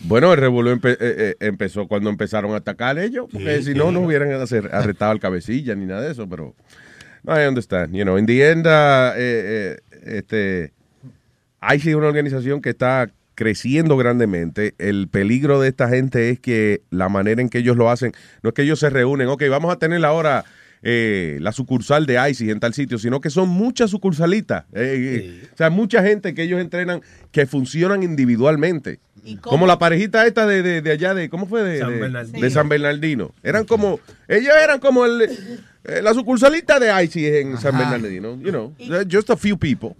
Bueno, 0.00 0.32
el 0.32 0.38
revuelo 0.38 0.72
empe- 0.72 0.96
eh, 0.98 0.98
eh, 1.00 1.36
empezó 1.40 1.88
cuando 1.88 2.08
empezaron 2.08 2.52
a 2.52 2.58
atacar 2.58 2.98
ellos, 2.98 3.26
porque 3.32 3.62
si 3.62 3.74
no, 3.74 3.90
no 3.90 4.00
hubieran 4.00 4.30
arrestado 4.70 5.10
al 5.10 5.18
cabecilla 5.20 5.74
ni 5.74 5.86
nada 5.86 6.02
de 6.02 6.12
eso, 6.12 6.28
pero... 6.28 6.54
No, 7.24 7.34
I 7.34 7.46
understand. 7.46 7.94
You 7.94 8.04
know, 8.04 8.16
in 8.16 8.26
the 8.26 8.50
end, 8.50 8.66
uh, 8.66 9.12
eh, 9.16 9.16
eh, 9.16 9.80
este... 10.04 10.72
ICE 11.60 11.90
es 11.90 11.96
una 11.96 12.06
organización 12.06 12.62
que 12.62 12.70
está 12.70 13.10
creciendo 13.38 13.96
grandemente. 13.96 14.74
El 14.78 15.06
peligro 15.06 15.60
de 15.60 15.68
esta 15.68 15.88
gente 15.88 16.28
es 16.30 16.40
que 16.40 16.82
la 16.90 17.08
manera 17.08 17.40
en 17.40 17.48
que 17.48 17.58
ellos 17.58 17.76
lo 17.76 17.88
hacen, 17.88 18.10
no 18.42 18.48
es 18.48 18.54
que 18.54 18.62
ellos 18.62 18.80
se 18.80 18.90
reúnen, 18.90 19.28
ok, 19.28 19.44
vamos 19.48 19.72
a 19.72 19.78
tener 19.78 20.04
ahora 20.04 20.44
eh, 20.82 21.38
la 21.40 21.52
sucursal 21.52 22.04
de 22.04 22.18
ISIS 22.30 22.50
en 22.50 22.58
tal 22.58 22.74
sitio, 22.74 22.98
sino 22.98 23.20
que 23.20 23.30
son 23.30 23.48
muchas 23.48 23.90
sucursalitas. 23.92 24.64
Eh, 24.72 25.42
eh, 25.44 25.48
O 25.54 25.56
sea, 25.56 25.70
mucha 25.70 26.02
gente 26.02 26.34
que 26.34 26.42
ellos 26.42 26.60
entrenan 26.60 27.00
que 27.30 27.46
funcionan 27.46 28.02
individualmente. 28.02 28.98
Como 29.40 29.68
la 29.68 29.78
parejita 29.78 30.26
esta 30.26 30.44
de, 30.44 30.62
de- 30.64 30.82
de 30.82 30.90
allá 30.90 31.14
de, 31.14 31.28
¿cómo 31.28 31.46
fue? 31.46 31.62
De 31.62 31.78
San 31.78 32.00
Bernardino. 32.00 32.40
de 32.40 32.50
San 32.50 32.68
Bernardino. 32.68 33.34
Eran 33.44 33.66
como, 33.66 34.00
ellos 34.26 34.52
eran 34.60 34.80
como 34.80 35.04
el, 35.04 35.22
eh, 35.84 36.02
la 36.02 36.12
sucursalita 36.12 36.80
de 36.80 37.04
ICI 37.04 37.26
en 37.26 37.58
San 37.58 37.78
Bernardino, 37.78 38.36
you 38.40 38.50
know, 38.50 38.74
just 39.08 39.30
a 39.30 39.36
few 39.36 39.56
people. 39.56 39.94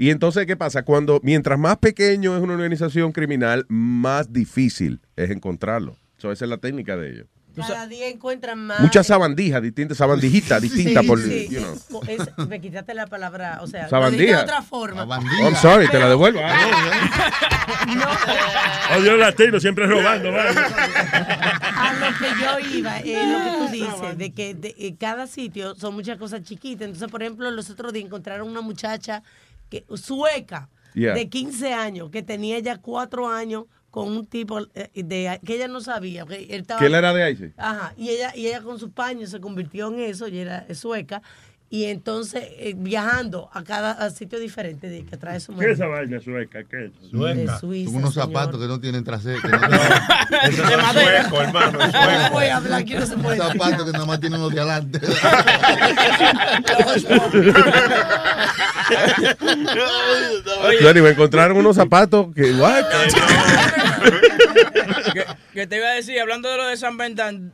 Y 0.00 0.08
entonces, 0.08 0.46
¿qué 0.46 0.56
pasa? 0.56 0.82
Cuando, 0.82 1.20
mientras 1.22 1.58
más 1.58 1.76
pequeño 1.76 2.34
es 2.34 2.42
una 2.42 2.54
organización 2.54 3.12
criminal, 3.12 3.66
más 3.68 4.32
difícil 4.32 4.98
es 5.14 5.28
encontrarlo. 5.28 5.94
So, 6.16 6.32
esa 6.32 6.46
es 6.46 6.48
la 6.48 6.56
técnica 6.56 6.96
de 6.96 7.10
ellos. 7.10 7.26
Cada 7.54 7.86
día 7.86 8.08
encuentran 8.08 8.58
más. 8.66 8.80
Muchas 8.80 9.08
sabandijas, 9.08 9.60
distintas 9.60 9.98
sabandijitas, 9.98 10.62
distintas 10.62 11.04
por, 11.04 11.20
Sí, 11.20 11.48
you 11.50 11.58
know. 11.60 11.74
es- 12.08 12.20
es- 12.38 12.48
me 12.48 12.62
quitaste 12.62 12.94
la 12.94 13.08
palabra, 13.08 13.58
o 13.60 13.66
sea, 13.66 13.90
Sabandija. 13.90 14.38
de 14.38 14.42
otra 14.44 14.62
forma. 14.62 15.02
I'm 15.42 15.54
sorry, 15.56 15.86
te 15.88 15.98
la 15.98 16.08
devuelvo. 16.08 16.40
Odio 18.96 19.16
latino, 19.18 19.60
siempre 19.60 19.86
robando, 19.86 20.32
vale. 20.32 20.58
A 20.58 21.92
lo 21.94 22.18
que 22.18 22.40
yo 22.40 22.78
iba, 22.78 22.98
es 23.00 23.28
lo 23.28 23.38
que 23.44 23.50
tú 23.58 23.68
dices, 23.72 24.16
de 24.18 24.32
que 24.32 24.54
de, 24.54 24.74
eh, 24.78 24.94
cada 24.98 25.26
sitio 25.26 25.74
son 25.74 25.94
muchas 25.94 26.16
cosas 26.18 26.42
chiquitas. 26.42 26.86
Entonces, 26.86 27.10
por 27.10 27.22
ejemplo, 27.22 27.50
los 27.50 27.68
otros 27.68 27.92
días 27.92 28.06
encontraron 28.06 28.48
una 28.48 28.60
muchacha 28.62 29.22
que, 29.70 29.84
sueca 29.96 30.68
Yeah. 30.92 31.14
de 31.14 31.28
15 31.28 31.72
años 31.72 32.10
que 32.10 32.20
tenía 32.24 32.58
ya 32.58 32.76
cuatro 32.78 33.28
años 33.28 33.66
con 33.90 34.08
un 34.08 34.26
tipo 34.26 34.58
eh, 34.74 34.90
de 35.04 35.40
que 35.46 35.54
ella 35.54 35.68
no 35.68 35.80
sabía. 35.80 36.26
que 36.26 36.34
él 36.52 36.62
estaba- 36.62 36.80
¿Que 36.80 36.86
él 36.86 36.94
era 36.94 37.12
de 37.14 37.30
ICE? 37.30 37.52
Ajá, 37.56 37.94
y 37.96 38.08
ella, 38.10 38.32
y 38.34 38.48
ella 38.48 38.60
con 38.60 38.76
sus 38.80 38.90
paños 38.90 39.30
se 39.30 39.40
convirtió 39.40 39.86
en 39.88 40.00
eso, 40.00 40.26
y 40.26 40.38
era 40.40 40.66
sueca. 40.74 41.22
Y 41.72 41.84
entonces 41.84 42.42
eh, 42.58 42.74
viajando 42.76 43.48
a 43.52 43.62
cada 43.62 43.92
a 43.92 44.10
sitio 44.10 44.40
diferente 44.40 44.88
de 44.88 45.04
que 45.06 45.16
trae 45.16 45.38
su 45.38 45.52
¿Qué 45.52 45.54
mujer. 45.54 45.70
es 45.70 45.78
esa 45.78 45.86
vaina 45.86 46.18
sueca? 46.20 46.64
¿Qué 46.68 46.86
es? 46.86 46.92
De 47.12 47.48
Suiza, 47.60 47.90
Con 47.92 47.96
unos 48.02 48.12
señor. 48.14 48.26
zapatos 48.28 48.60
que 48.60 48.66
no 48.66 48.80
tienen 48.80 49.04
trasero. 49.04 49.40
Que 49.40 49.48
no 49.50 49.56
Eso 49.56 49.70
no 50.64 50.80
es 50.80 50.92
sueco, 50.92 51.40
hermano, 51.42 51.80
es 51.84 51.92
No 51.92 52.02
sueco. 52.02 52.32
voy 52.32 52.44
a 52.46 52.56
hablar, 52.56 52.80
aquí 52.80 52.94
no 52.94 53.06
se 53.06 53.16
puede. 53.16 53.36
zapatos 53.36 53.84
que 53.86 53.92
nada 53.92 54.04
más 54.04 54.18
tienen 54.18 54.40
los 54.40 54.52
de 54.52 54.60
adelante. 54.60 55.00
Johnny, 60.82 61.00
me 61.00 61.10
encontraron 61.10 61.56
unos 61.56 61.76
zapatos 61.76 62.34
que, 62.34 62.52
what? 62.54 62.84
Que, 65.52 65.66
te 65.66 65.76
iba 65.76 65.88
a 65.88 65.94
decir, 65.94 66.18
hablando 66.20 66.50
de 66.50 66.56
lo 66.56 66.66
de 66.66 66.76
San 66.76 66.96
Bernardino, 66.96 67.52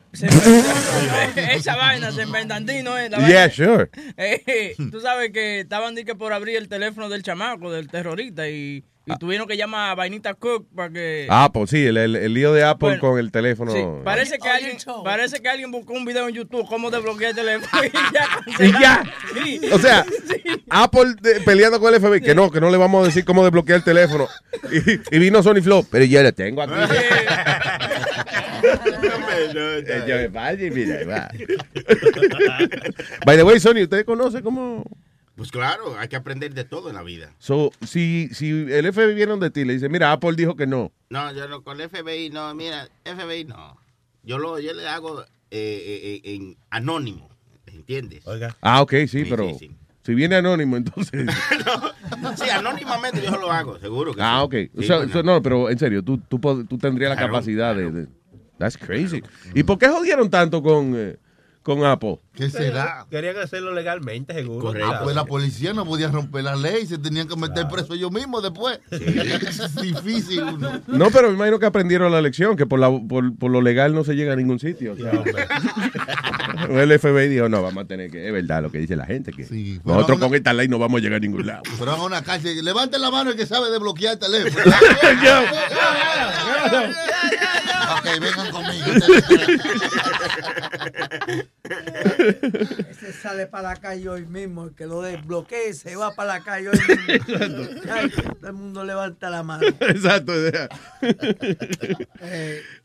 esa 1.53 1.76
vaina, 1.76 2.12
San 2.12 2.31
Bernardino, 2.31 2.99
eh, 2.99 3.09
la 3.11 3.19
Yeah, 3.19 3.49
vaina. 3.49 3.50
sure. 3.50 3.91
Eh, 4.17 4.75
tú 4.91 5.00
sabes 5.00 5.31
que 5.33 5.61
estaban 5.61 5.95
que 5.97 6.15
por 6.15 6.33
abrir 6.33 6.57
el 6.57 6.69
teléfono 6.69 7.09
del 7.09 7.23
chamaco, 7.23 7.73
del 7.73 7.88
terrorista, 7.88 8.49
y, 8.49 8.85
y 9.07 9.17
tuvieron 9.19 9.47
que 9.47 9.57
llamar 9.57 9.91
a 9.91 9.95
Vainita 9.95 10.35
Cook 10.35 10.67
para 10.75 10.91
que... 10.91 11.27
Apple, 11.31 11.67
sí, 11.69 11.87
el, 11.87 11.97
el- 11.97 12.17
el 12.17 12.35
lío 12.35 12.53
de 12.53 12.65
Apple 12.65 12.89
Bueno, 12.89 13.01
con 13.01 13.19
el 13.19 13.31
teléfono. 13.31 13.71
Sí, 13.73 13.83
parece 14.05 14.37
que, 14.39 14.49
alguien, 14.49 14.77
parece 15.05 15.41
que 15.41 15.49
alguien 15.49 15.71
buscó 15.71 15.93
un 15.93 16.05
video 16.05 16.29
en 16.29 16.35
YouTube 16.35 16.67
cómo 16.69 16.91
desbloquear 16.91 17.31
el 17.31 17.37
teléfono 17.37 17.85
y 17.85 17.91
ya. 17.93 18.65
Y 18.67 18.73
ya. 18.81 19.05
Sí. 19.45 19.61
O 19.73 19.79
sea, 19.79 20.05
Apple 20.71 21.15
de- 21.23 21.41
peleando 21.41 21.79
con 21.81 21.95
el 21.95 22.01
FBI, 22.01 22.21
que 22.21 22.35
no, 22.35 22.51
que 22.51 22.61
no 22.61 22.69
le 22.71 22.77
vamos 22.77 23.03
a 23.05 23.07
decir 23.07 23.25
cómo 23.25 23.45
desbloquear 23.45 23.79
el 23.79 23.85
teléfono. 23.85 24.27
Y, 24.73 25.17
y 25.17 25.19
vino 25.21 25.43
Sony 25.43 25.63
Flow, 25.63 25.87
pero 25.91 26.05
ya 26.05 26.23
lo 26.23 26.33
tengo 26.35 26.63
aquí. 26.63 26.73
Eh, 29.49 30.05
yo, 30.09 30.31
vaya, 30.33 30.71
mira, 30.73 31.05
va. 31.07 31.29
By 33.25 33.37
the 33.37 33.43
way, 33.45 33.61
Sony, 33.61 33.83
¿usted 33.83 34.05
conoce 34.05 34.43
cómo...? 34.43 34.85
Pues 35.37 35.50
claro, 35.50 35.99
hay 35.99 36.09
que 36.09 36.16
aprender 36.16 36.55
de 36.55 36.64
todo 36.64 36.88
en 36.88 36.97
la 36.97 37.02
vida. 37.02 37.31
So, 37.38 37.71
si, 37.87 38.28
si 38.33 38.49
el 38.50 38.90
FBI 38.93 39.14
viene 39.14 39.26
donde 39.33 39.50
ti 39.50 39.64
le 39.66 39.75
dice, 39.75 39.88
mira, 39.90 40.11
Apple 40.12 40.33
dijo 40.35 40.57
que 40.57 40.66
no. 40.66 40.93
No, 41.11 41.31
yo 41.33 41.47
no, 41.47 41.62
con 41.62 41.78
el 41.81 41.88
FBI 41.90 42.31
no, 42.31 42.55
mira, 42.55 42.88
FBI 43.05 43.45
no. 43.45 43.76
Yo 44.23 44.38
lo, 44.38 44.59
yo 44.59 44.73
le 44.73 44.88
hago 44.88 45.21
eh, 45.23 45.26
eh, 45.50 46.21
eh, 46.25 46.35
en 46.35 46.57
anónimo, 46.71 47.28
¿entiendes? 47.66 48.26
Oiga. 48.26 48.57
Ah, 48.62 48.81
ok, 48.81 48.93
sí, 49.00 49.09
Sí, 49.09 49.25
pero 49.28 49.50
sí, 49.50 49.69
sí. 49.69 49.76
si 50.05 50.14
viene 50.14 50.37
anónimo, 50.37 50.76
entonces... 50.76 51.26
Sí, 52.37 52.49
anónimamente 52.50 53.21
yo 53.23 53.33
lo 53.37 53.50
hago, 53.50 53.78
seguro 53.78 54.14
que 54.14 54.23
ah, 54.23 54.38
sí. 54.38 54.45
ok. 54.45 54.71
O 54.78 54.81
Sí, 54.81 54.87
sea, 54.87 54.97
bueno. 54.99 55.12
so- 55.12 55.23
no, 55.23 55.43
pero 55.43 55.69
en 55.71 55.78
serio, 55.78 56.02
tú, 56.02 56.19
tú, 56.19 56.38
tú 56.64 56.78
tendrías 56.78 57.11
la 57.11 57.16
Claro, 57.16 57.33
capacidad 57.33 57.75
de, 57.75 57.90
de- 57.90 58.09
That's 58.59 58.78
crazy. 58.78 59.23
¿Y 59.55 59.62
por 59.64 59.78
qué 59.78 59.88
jodieron 59.88 60.31
tanto 60.31 60.62
con, 60.62 60.95
eh, 60.97 61.16
con 61.62 61.85
Apple? 61.85 62.19
¿Qué 62.37 62.50
será? 62.50 63.07
Querían 63.11 63.38
hacerlo 63.38 63.73
legalmente, 63.73 64.35
seguro. 64.35 64.73
Ah, 64.85 65.00
pues 65.02 65.16
la 65.16 65.25
policía 65.25 65.73
no 65.73 65.87
podía 65.87 66.09
romper 66.09 66.45
la 66.45 66.55
ley, 66.55 66.87
se 66.87 66.99
tenían 66.99 67.26
que 67.28 67.37
meter 67.37 67.66
preso 67.69 67.95
ellos 67.95 68.12
mismos 68.12 68.43
después. 68.43 68.78
Es 68.90 69.75
difícil 69.76 70.43
uno. 70.43 70.83
No, 70.87 71.11
pero 71.11 71.28
me 71.28 71.35
imagino 71.35 71.59
que 71.59 71.66
aprendieron 71.66 72.12
la 72.12 72.21
lección, 72.21 72.57
que 72.57 72.66
por, 72.66 72.78
la, 72.78 72.90
por, 72.90 73.35
por 73.37 73.50
lo 73.50 73.61
legal 73.62 73.95
no 73.95 74.05
se 74.05 74.14
llega 74.14 74.35
a 74.35 74.37
ningún 74.37 74.59
sitio. 74.59 74.93
o 74.93 74.97
sea. 74.97 75.12
el 76.71 76.99
FBI 76.99 77.28
dijo, 77.28 77.49
no, 77.49 77.62
vamos 77.62 77.85
a 77.85 77.87
tener 77.87 78.11
que... 78.11 78.26
Es 78.26 78.33
verdad 78.33 78.62
lo 78.62 78.71
que 78.71 78.78
dice 78.78 78.97
la 78.97 79.07
gente, 79.07 79.33
que 79.33 79.43
nosotros 79.85 80.19
una- 80.19 80.26
con 80.26 80.35
esta 80.35 80.52
ley 80.52 80.69
no 80.69 80.78
vamos 80.78 81.00
a 81.00 81.02
llegar 81.02 81.16
a 81.16 81.21
ningún 81.21 81.47
lado. 81.47 81.62
Pero 81.78 81.90
van 81.93 82.00
a 82.00 82.05
una 82.05 82.23
cárcel, 82.23 82.62
levanten 82.64 83.00
la 83.00 83.11
mano 83.11 83.31
el 83.31 83.37
que 83.37 83.47
sabe 83.47 83.71
desbloquear 83.71 84.14
el 84.14 84.19
teléfono. 84.19 84.64
ok, 87.99 88.21
vengan 88.21 88.50
conmigo. 88.50 88.87
Ese 92.90 93.12
sale 93.12 93.47
para 93.47 93.71
la 93.71 93.76
calle 93.76 94.09
hoy 94.09 94.26
mismo, 94.26 94.64
el 94.64 94.75
que 94.75 94.87
lo 94.87 95.02
desbloquee 95.02 95.73
se 95.75 95.97
va 95.97 96.14
para 96.14 96.38
la 96.38 96.45
calle 96.45 96.71
hoy 96.71 96.78
mismo. 96.78 97.64
Ay, 97.90 98.11
todo 98.11 98.49
el 98.49 98.52
mundo 98.52 98.85
levanta 98.85 99.30
la 99.30 99.42
mano. 99.42 99.66
Exacto. 99.80 100.33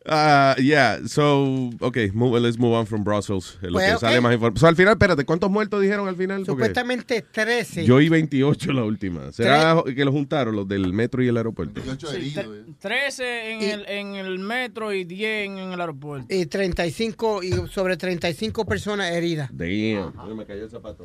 Ah, 0.04 0.56
yeah, 0.58 1.00
so, 1.06 1.70
okay, 1.80 2.10
move, 2.12 2.40
let's 2.40 2.58
move 2.58 2.74
on 2.74 2.88
from 2.88 3.04
Brussels. 3.04 3.60
Lo 3.62 3.74
Pues, 3.74 3.86
que 3.88 3.94
ok. 3.94 4.00
sale 4.00 4.20
más 4.20 4.34
información. 4.34 4.60
So, 4.60 4.68
al 4.68 4.76
final, 4.76 4.94
espérate, 4.94 5.26
¿cuántos 5.26 5.52
muertos 5.52 5.80
dijeron 5.80 6.08
al 6.08 6.16
final? 6.16 6.38
Porque 6.40 6.52
Supuestamente 6.54 7.22
13. 7.32 7.86
yo 7.86 7.98
oí 7.98 8.10
28 8.10 8.74
la 8.74 8.84
última. 8.84 9.32
¿Será 9.32 9.84
que 9.96 10.04
los 10.04 10.12
juntaron 10.14 10.56
los 10.56 10.68
del 10.68 10.92
metro 10.92 11.22
y 11.24 11.28
el 11.28 11.38
aeropuerto? 11.38 11.82
Sí, 12.00 12.34
tre- 12.36 12.76
13 12.80 13.52
en, 13.54 13.62
el, 13.62 13.86
en 13.88 14.16
el 14.16 14.40
metro 14.40 14.92
y 14.92 15.04
10 15.04 15.46
en, 15.46 15.58
en 15.60 15.72
el 15.74 15.80
aeropuerto. 15.80 16.26
Y 16.34 16.48
35, 16.48 17.44
y 17.44 17.52
sobre 17.70 17.96
35 17.96 18.66
personas 18.66 19.12
heridas. 19.12 19.52
Damn. 19.54 20.14
me 20.36 20.46
cayó 20.48 20.64
el 20.64 20.70
zapato. 20.72 21.04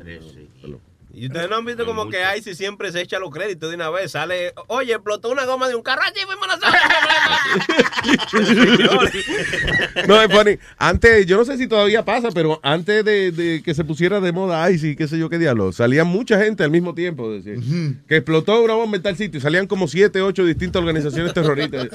Y 1.13 1.27
ustedes 1.27 1.49
no 1.49 1.55
han 1.55 1.65
visto 1.65 1.85
como 1.85 2.09
que 2.09 2.21
Icy 2.37 2.53
siempre 2.53 2.91
se 2.91 3.01
echa 3.01 3.17
los 3.17 3.31
créditos 3.31 3.69
de 3.69 3.75
una 3.75 3.89
vez. 3.89 4.11
Sale, 4.11 4.53
oye, 4.67 4.93
explotó 4.93 5.29
una 5.29 5.45
goma 5.45 5.67
de 5.67 5.73
un 5.75 5.81
carro. 5.81 6.01
Allí 6.03 6.19
fuimos 6.25 6.47
nosotros. 6.47 6.73
No, 10.07 10.21
es 10.21 10.31
funny. 10.31 10.59
Antes, 10.77 11.25
yo 11.25 11.37
no 11.37 11.45
sé 11.45 11.57
si 11.57 11.67
todavía 11.67 12.05
pasa, 12.05 12.29
pero 12.31 12.59
antes 12.61 13.03
de, 13.03 13.31
de 13.31 13.63
que 13.63 13.73
se 13.73 13.83
pusiera 13.83 14.19
de 14.19 14.31
moda 14.31 14.69
Ice 14.69 14.89
y 14.89 14.95
qué 14.95 15.07
sé 15.07 15.17
yo 15.17 15.29
qué 15.29 15.39
diablo, 15.39 15.71
salía 15.71 16.03
mucha 16.03 16.37
gente 16.39 16.63
al 16.63 16.71
mismo 16.71 16.93
tiempo. 16.93 17.31
decir, 17.31 17.59
Que 18.07 18.17
explotó 18.17 18.61
una 18.61 18.75
bomba 18.75 18.97
en 18.97 19.03
tal 19.03 19.17
sitio. 19.17 19.39
y 19.39 19.41
Salían 19.41 19.65
como 19.67 19.87
siete, 19.87 20.21
ocho 20.21 20.45
distintas 20.45 20.79
organizaciones 20.81 21.33
terroristas. 21.33 21.87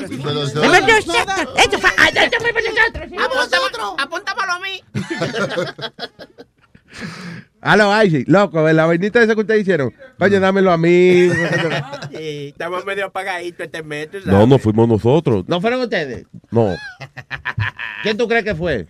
Apúntamelo 3.98 4.52
a 4.52 4.60
mí. 4.60 4.80
Aló, 7.62 8.02
Ice, 8.02 8.24
loco, 8.26 8.68
la 8.72 8.86
vainita 8.86 9.22
esa 9.22 9.34
que 9.36 9.40
ustedes 9.42 9.60
hicieron. 9.62 9.94
Coño, 10.18 10.40
dámelo 10.40 10.72
a 10.72 10.76
mí. 10.76 11.28
Sí, 12.10 12.48
Estamos 12.48 12.84
medio 12.84 13.06
apagaditos 13.06 13.64
este 13.66 13.82
metro. 13.82 14.20
No, 14.26 14.46
no 14.46 14.58
fuimos 14.58 14.86
nosotros. 14.88 15.44
¿No 15.48 15.60
fueron 15.60 15.80
ustedes? 15.80 16.26
No. 16.50 16.74
¿Quién 18.02 18.16
tú 18.18 18.28
crees 18.28 18.44
que 18.44 18.54
fue? 18.54 18.86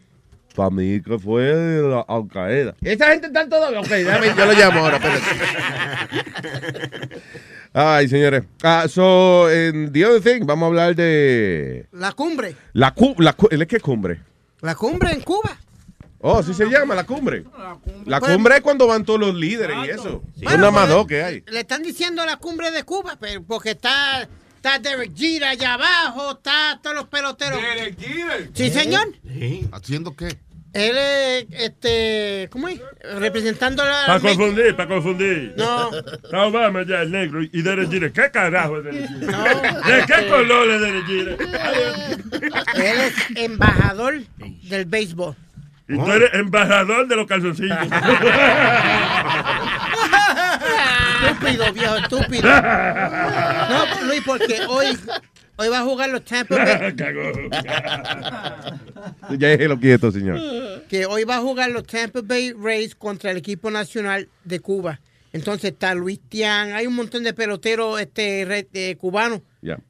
Para 0.57 0.71
mí 0.71 1.01
que 1.01 1.19
fue 1.19 1.45
la 1.83 2.01
Al 2.09 2.27
Qaeda. 2.29 2.75
Esa 2.83 3.09
gente 3.11 3.29
está 3.29 3.49
todo. 3.49 3.79
Ok, 3.81 3.89
dame. 4.07 4.29
Yo 4.37 4.45
lo 4.47 4.53
llamo 4.53 4.81
ahora, 4.81 4.97
espérate. 4.97 5.23
Ay, 7.73 8.09
señores. 8.09 8.43
Ah, 8.63 8.87
so, 8.89 9.51
en 9.51 9.93
the 9.93 10.05
other 10.05 10.21
thing, 10.23 10.45
vamos 10.47 10.65
a 10.65 10.69
hablar 10.69 10.95
de 10.97 11.87
La 11.93 12.13
cumbre. 12.13 12.55
la, 12.75 12.93
cu 12.93 13.15
la 13.19 13.33
cu- 13.35 13.49
¿el 13.51 13.67
qué 13.67 13.81
cumbre? 13.81 14.21
La 14.61 14.75
cumbre 14.75 15.13
en 15.13 15.21
Cuba. 15.21 15.57
Oh, 16.25 16.39
así 16.39 16.55
se 16.55 16.67
llama, 16.67 16.95
la 16.95 17.05
cumbre. 17.05 17.45
La 18.07 18.21
Pues- 18.21 18.33
cumbre 18.33 18.55
es 18.57 18.61
cuando 18.61 18.87
van 18.87 19.05
todos 19.05 19.19
los 19.19 19.35
líderes 19.35 19.77
y 19.87 19.91
eso. 19.91 20.23
Bueno, 20.37 20.51
Son 20.51 20.61
nada 20.61 20.71
más 20.71 20.85
pues, 20.85 20.95
dos 20.95 21.07
que 21.09 21.23
hay. 21.23 21.43
Le 21.49 21.61
están 21.61 21.83
diciendo 21.83 22.25
la 22.25 22.37
cumbre 22.37 22.71
de 22.71 22.85
Cuba, 22.85 23.17
pero 23.21 23.43
porque 23.43 23.73
está, 23.73 24.29
está 24.57 24.79
Derek 24.79 25.13
Jeter 25.17 25.45
allá 25.45 25.75
abajo, 25.75 26.31
está 26.33 26.79
todos 26.81 26.95
los 26.95 27.07
peloteros. 27.09 27.61
¿Derek 27.61 27.99
Jeter? 27.99 28.51
Sí, 28.55 28.71
señor. 28.71 29.13
¿Haciendo 29.73 30.15
qué? 30.15 30.39
Él 30.75 30.97
es, 30.97 31.47
este, 31.51 32.49
¿cómo 32.51 32.67
es? 32.69 32.81
Representando 33.19 33.85
la... 33.85 34.05
Para 34.07 34.21
confundir, 34.21 34.75
para 34.77 34.89
confundir. 34.89 35.55
No. 35.57 35.91
Está 35.95 36.47
Obama 36.47 36.83
ya, 36.87 37.03
el 37.03 37.11
negro, 37.11 37.43
y 37.43 37.63
Derek 37.63 37.91
Jeter. 37.91 38.13
¿Qué 38.13 38.31
carajo 38.31 38.79
es 38.79 38.85
Derek 38.85 39.09
Jeter? 39.09 39.27
¿De 39.29 40.07
qué 40.07 40.29
color 40.29 40.71
es 40.71 40.81
Derek 40.81 41.07
Jeter? 41.07 41.37
Él 42.77 43.01
es 43.01 43.15
embajador 43.37 44.23
del 44.69 44.85
béisbol. 44.87 45.35
Y 45.89 45.97
tú 45.97 46.13
eres 46.13 46.31
embajador 46.35 47.09
de 47.09 47.17
los 47.17 47.27
calzoncillos. 47.27 47.77
Estúpido, 51.31 51.73
viejo, 51.73 51.97
estúpido. 51.97 52.49
No, 52.51 54.07
Luis, 54.07 54.23
porque 54.25 54.61
hoy, 54.69 54.97
hoy 55.57 55.69
va 55.69 55.81
a 55.81 55.83
jugar 55.83 56.11
los 56.11 56.25
Tampa 56.25 56.57
Bay. 56.57 56.95
Ya 59.39 59.49
déjelo 59.49 59.79
quieto, 59.81 60.11
señor. 60.13 60.39
que 60.89 61.07
hoy 61.07 61.25
va 61.25 61.37
a 61.37 61.41
jugar 61.41 61.71
los 61.71 61.85
Tampa 61.87 62.21
Bay 62.23 62.53
Rays 62.53 62.95
contra 62.95 63.31
el 63.31 63.39
equipo 63.39 63.71
nacional 63.71 64.29
de 64.45 64.61
Cuba. 64.61 65.01
Entonces 65.33 65.71
está 65.73 65.95
Luis 65.95 66.21
Tian, 66.29 66.75
hay 66.75 66.87
un 66.87 66.95
montón 66.95 67.23
de 67.25 67.33
peloteros 67.33 67.99
este, 68.01 68.67
eh, 68.75 68.97
cubanos 68.97 69.41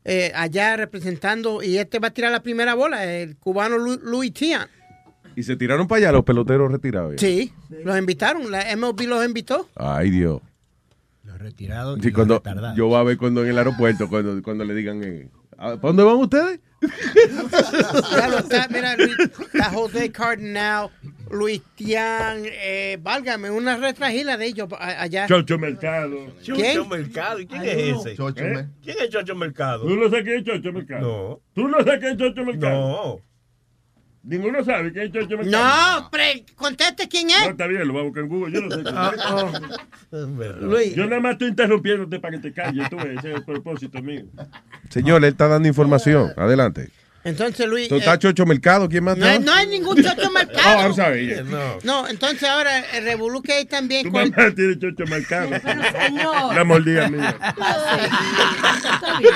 eh, 0.04 0.30
allá 0.36 0.76
representando 0.76 1.62
y 1.64 1.78
este 1.78 1.98
va 1.98 2.08
a 2.08 2.12
tirar 2.12 2.30
la 2.30 2.42
primera 2.44 2.74
bola, 2.74 3.04
el 3.04 3.36
cubano 3.36 3.76
Lu- 3.76 3.98
Luis 4.04 4.32
Tian. 4.32 4.68
Y 5.36 5.42
se 5.42 5.56
tiraron 5.56 5.86
para 5.88 5.98
allá 5.98 6.12
los 6.12 6.24
peloteros 6.24 6.70
retirados. 6.70 7.14
Sí, 7.18 7.52
los 7.84 7.98
invitaron, 7.98 8.50
la 8.50 8.64
MLB 8.76 9.02
los 9.06 9.24
invitó. 9.24 9.68
Ay, 9.76 10.10
Dios. 10.10 10.40
Los 11.24 11.38
retirados. 11.38 11.98
y 11.98 12.02
Sí, 12.02 12.08
los 12.08 12.14
cuando, 12.16 12.34
retardados. 12.36 12.76
yo 12.76 12.86
voy 12.88 12.96
a 12.98 13.02
ver 13.02 13.16
cuando 13.18 13.42
en 13.42 13.50
el 13.50 13.58
aeropuerto, 13.58 14.08
cuando, 14.08 14.42
cuando 14.42 14.64
le 14.64 14.74
digan, 14.74 15.02
eh, 15.04 15.28
¿para 15.56 15.76
dónde 15.76 16.02
van 16.02 16.16
ustedes? 16.16 16.60
Claro, 18.10 18.38
está, 18.38 18.66
mira, 18.68 18.96
Luis, 18.96 19.16
está 19.18 19.70
José 19.70 20.10
Cardinal, 20.10 20.90
Luis 21.30 21.62
Tian, 21.76 22.42
eh, 22.44 22.98
válgame, 23.00 23.50
una 23.50 23.76
retragila 23.76 24.36
de 24.36 24.46
ellos 24.46 24.68
allá. 24.78 25.26
Chocho 25.28 25.58
Mercado. 25.58 26.16
¿Quién? 26.44 26.88
Mercado. 26.88 27.38
¿Y 27.40 27.46
quién 27.46 27.62
Ay, 27.62 27.68
es 27.70 27.88
no. 27.94 28.00
ese? 28.00 28.16
Chocho 28.16 28.44
¿Eh? 28.44 28.66
¿Quién 28.82 28.96
es 29.00 29.08
Chocho 29.10 29.34
Mercado? 29.36 29.86
¿Tú 29.86 29.96
no 29.96 30.10
sabes 30.10 30.24
quién 30.24 30.38
es 30.38 30.44
Chocho 30.44 30.72
Mercado? 30.72 31.00
No. 31.00 31.40
¿Tú 31.54 31.68
no 31.68 31.78
sabes 31.78 32.00
quién 32.00 32.12
es 32.12 32.18
Chocho 32.18 32.44
Mercado? 32.44 32.74
No. 32.74 33.20
Ninguno 34.24 34.64
sabe 34.64 34.92
quién 34.92 35.06
es 35.06 35.12
Chocho 35.12 35.36
Mercado. 35.36 36.00
No, 36.02 36.10
pre, 36.10 36.44
conteste 36.54 37.08
quién 37.08 37.26
No, 37.26 37.34
es. 37.34 37.48
está 37.50 37.66
bien, 37.66 37.86
lo 37.88 37.92
voy 37.92 38.02
a 38.02 38.04
buscar 38.04 38.22
en 38.22 38.28
Google. 38.28 38.52
Yo 38.54 38.60
no 38.60 38.70
sé 38.70 38.82
quién 38.82 38.94
Ah. 38.96 39.50
Luis, 40.60 40.94
Yo 40.94 41.06
nada 41.06 41.20
más 41.20 41.32
estoy 41.32 41.48
interrumpiéndote 41.48 42.20
para 42.20 42.36
que 42.36 42.42
te 42.42 42.52
calles, 42.52 42.88
tú 42.88 42.96
ves, 42.96 43.18
ese 43.18 43.30
es 43.30 43.36
el 43.38 43.44
propósito 43.44 44.00
mío. 44.00 44.22
Señor, 44.90 45.24
él 45.24 45.30
está 45.30 45.48
dando 45.48 45.66
información. 45.66 46.32
Adelante. 46.36 46.90
Entonces, 47.24 47.68
Luis. 47.68 47.88
¿Tú 47.88 47.96
estás 47.96 48.16
eh, 48.16 48.18
Chocho 48.18 48.44
Mercado? 48.46 48.88
¿Quién 48.88 49.04
más 49.04 49.16
no, 49.16 49.24
hay, 49.26 49.38
no 49.38 49.52
hay 49.52 49.66
ningún 49.68 49.96
chocho 50.02 50.26
Oh, 50.26 50.30
mercado. 50.32 50.80
I'm 50.80 50.92
sorry. 50.94 51.26
yeah. 51.28 51.42
No. 51.44 51.78
No, 51.84 52.08
entonces 52.08 52.42
ahora 52.48 52.80
el 52.96 53.04
revolú 53.04 53.40
que 53.42 53.52
hay 53.52 53.64
también 53.64 54.02
Tu 54.04 54.10
mamá 54.10 54.52
tiene 54.56 54.76
Chocho 54.78 55.04
Mercado. 55.06 55.50
señor. 56.06 56.54
La 56.54 56.64
mordida 56.64 57.08
mía. 57.08 57.36
Está 58.92 59.18
bien. 59.20 59.34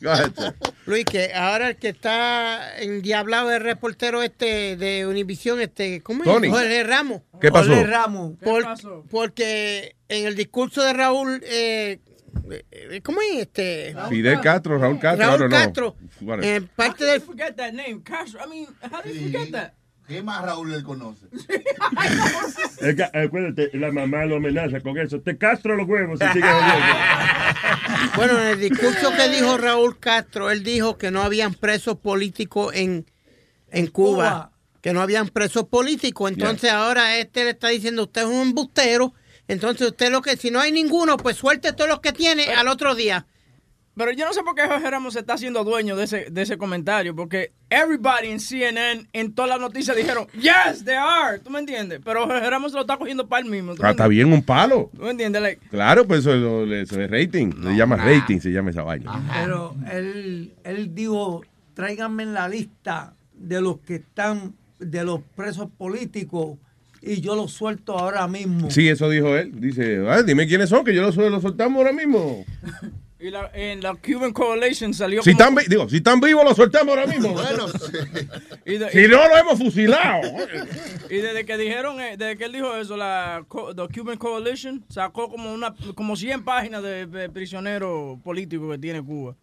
Go 0.00 0.10
ahead, 0.10 0.32
sir. 0.36 0.54
Luis, 0.86 1.04
que 1.04 1.32
ahora 1.34 1.68
el 1.70 1.76
que 1.76 1.88
está 1.88 2.78
endiablado 2.80 3.50
es 3.50 3.56
el 3.58 3.62
reportero 3.62 4.22
este 4.22 4.76
de 4.76 5.06
Univisión, 5.06 5.60
este, 5.60 6.00
¿cómo 6.02 6.22
es? 6.24 6.30
Tony. 6.30 6.48
Jorge 6.48 6.82
Ramos. 6.84 7.22
¿Qué 7.40 7.50
pasó? 7.50 7.68
Jorge 7.68 7.86
Ramos. 7.86 8.32
Por- 8.42 8.62
pasó? 8.64 9.04
Porque 9.10 9.96
en 10.08 10.26
el 10.26 10.34
discurso 10.34 10.82
de 10.82 10.92
Raúl, 10.92 11.42
eh, 11.44 11.98
eh, 12.70 13.00
¿cómo 13.02 13.20
es 13.20 13.40
este? 13.40 13.94
Fidel 14.08 14.40
Castro, 14.40 14.78
Raúl 14.78 14.98
Castro, 14.98 15.36
Raúl. 15.36 15.50
Castro, 15.50 15.96
Whatever. 16.20 16.56
en 16.56 16.66
parte 16.68 17.04
del 17.04 17.20
forget 17.20 17.54
that 17.56 17.72
name? 17.72 18.00
Castro. 18.02 18.40
I 18.44 18.48
mean, 18.48 18.66
how 18.82 19.02
do 19.02 19.10
you 19.10 19.30
forget 19.30 19.50
that? 19.52 19.74
¿Qué 20.08 20.22
más 20.22 20.42
Raúl 20.42 20.72
él 20.72 20.82
conoce? 20.82 21.26
Es 22.80 22.94
que, 22.94 23.02
acuérdate, 23.02 23.70
la 23.76 23.90
mamá 23.92 24.24
lo 24.24 24.36
amenaza 24.36 24.80
con 24.80 24.96
eso. 24.96 25.20
Te 25.20 25.36
castro 25.36 25.76
los 25.76 25.86
huevos 25.88 26.18
si 26.18 26.26
sigues 26.28 26.50
oyendo. 26.50 26.86
Bueno, 28.16 28.38
en 28.38 28.46
el 28.48 28.60
discurso 28.60 29.12
que 29.16 29.28
dijo 29.28 29.58
Raúl 29.58 29.98
Castro, 29.98 30.50
él 30.50 30.62
dijo 30.62 30.96
que 30.96 31.10
no 31.10 31.22
habían 31.22 31.54
presos 31.54 31.98
políticos 31.98 32.72
en, 32.74 33.06
en 33.70 33.86
Cuba, 33.88 34.14
Cuba. 34.14 34.52
que 34.80 34.92
no 34.92 35.02
habían 35.02 35.28
presos 35.28 35.64
políticos. 35.64 36.30
Entonces 36.30 36.70
ahora 36.70 37.16
este 37.18 37.44
le 37.44 37.50
está 37.50 37.68
diciendo, 37.68 38.04
usted 38.04 38.22
es 38.22 38.28
un 38.28 38.48
embustero. 38.48 39.12
Entonces 39.48 39.88
usted 39.88 40.10
lo 40.10 40.22
que, 40.22 40.36
si 40.36 40.50
no 40.50 40.60
hay 40.60 40.72
ninguno, 40.72 41.16
pues 41.16 41.36
suelte 41.36 41.72
todos 41.72 41.90
los 41.90 42.00
que 42.00 42.12
tiene 42.12 42.46
al 42.54 42.68
otro 42.68 42.94
día. 42.94 43.26
Pero 43.98 44.12
yo 44.12 44.24
no 44.24 44.32
sé 44.32 44.42
por 44.44 44.54
qué 44.54 44.62
Jorge 44.66 44.88
Ramos 44.90 45.14
se 45.14 45.18
está 45.20 45.34
haciendo 45.34 45.64
dueño 45.64 45.96
de 45.96 46.04
ese, 46.04 46.26
de 46.30 46.42
ese 46.42 46.56
comentario, 46.56 47.16
porque 47.16 47.50
everybody 47.68 48.28
en 48.28 48.38
CNN, 48.38 49.08
en 49.12 49.34
todas 49.34 49.50
las 49.50 49.60
noticias 49.60 49.96
dijeron, 49.96 50.28
yes, 50.34 50.84
they 50.84 50.94
are, 50.94 51.40
¿tú 51.40 51.50
me 51.50 51.58
entiendes? 51.58 52.00
Pero 52.04 52.24
Jorge 52.26 52.48
Ramos 52.48 52.70
se 52.70 52.76
lo 52.76 52.82
está 52.82 52.96
cogiendo 52.96 53.26
para 53.28 53.42
él 53.44 53.50
mismo. 53.50 53.74
¿tú 53.74 53.82
me 53.82 53.88
Ah, 53.88 53.90
está 53.90 54.06
bien 54.06 54.32
un 54.32 54.42
palo. 54.42 54.88
¿Tú 54.96 55.02
me 55.02 55.10
entiendes? 55.10 55.42
Like, 55.42 55.68
Claro, 55.68 56.06
pues 56.06 56.20
eso, 56.20 56.64
es 56.72 57.10
rating. 57.10 57.50
Se 57.60 57.76
llama 57.76 57.96
rating, 57.96 58.38
se 58.38 58.50
llama 58.50 58.70
esa 58.70 58.84
vaina. 58.84 59.20
Pero 59.42 59.74
él, 59.92 60.54
él 60.62 60.94
dijo, 60.94 61.42
tráiganme 61.74 62.22
en 62.22 62.34
la 62.34 62.48
lista 62.48 63.14
de 63.34 63.60
los 63.60 63.80
que 63.80 63.96
están, 63.96 64.54
de 64.78 65.04
los 65.04 65.22
presos 65.34 65.68
políticos, 65.76 66.56
y 67.02 67.20
yo 67.20 67.34
los 67.34 67.50
suelto 67.52 67.98
ahora 67.98 68.28
mismo. 68.28 68.70
Sí, 68.70 68.88
eso 68.88 69.08
dijo 69.10 69.36
él. 69.36 69.52
Dice, 69.60 70.04
"Ah, 70.08 70.22
dime 70.22 70.46
quiénes 70.46 70.68
son, 70.68 70.84
que 70.84 70.94
yo 70.94 71.02
los, 71.02 71.16
los 71.16 71.42
soltamos 71.42 71.78
ahora 71.78 71.92
mismo. 71.92 72.44
y 73.20 73.30
la, 73.30 73.50
en 73.52 73.80
la 73.82 73.94
Cuban 73.94 74.32
Coalition 74.32 74.94
salió 74.94 75.22
Si 75.22 75.30
están, 75.30 75.54
digo, 75.68 75.88
si 75.88 75.96
están 75.96 76.20
vivos, 76.20 76.44
los 76.44 76.56
soltamos 76.56 76.96
ahora 76.96 77.06
mismo. 77.06 77.32
Bueno, 77.32 77.66
y, 78.64 78.78
de- 78.78 78.90
Si 78.90 79.08
no, 79.08 79.26
lo 79.28 79.36
hemos 79.36 79.58
fusilado. 79.58 80.20
y 81.10 81.16
desde 81.16 81.44
que 81.44 81.56
dijeron, 81.58 82.00
eh, 82.00 82.16
desde 82.16 82.36
que 82.36 82.44
él 82.44 82.52
dijo 82.52 82.74
eso, 82.76 82.96
la 82.96 83.44
the 83.74 83.88
Cuban 84.00 84.16
Coalition 84.18 84.84
sacó 84.88 85.28
como 85.28 85.52
una 85.52 85.74
como 85.94 86.14
100 86.16 86.44
páginas 86.44 86.82
de, 86.82 87.06
de 87.06 87.28
prisioneros 87.28 88.20
políticos 88.22 88.70
que 88.72 88.78
tiene 88.78 89.02
Cuba. 89.02 89.34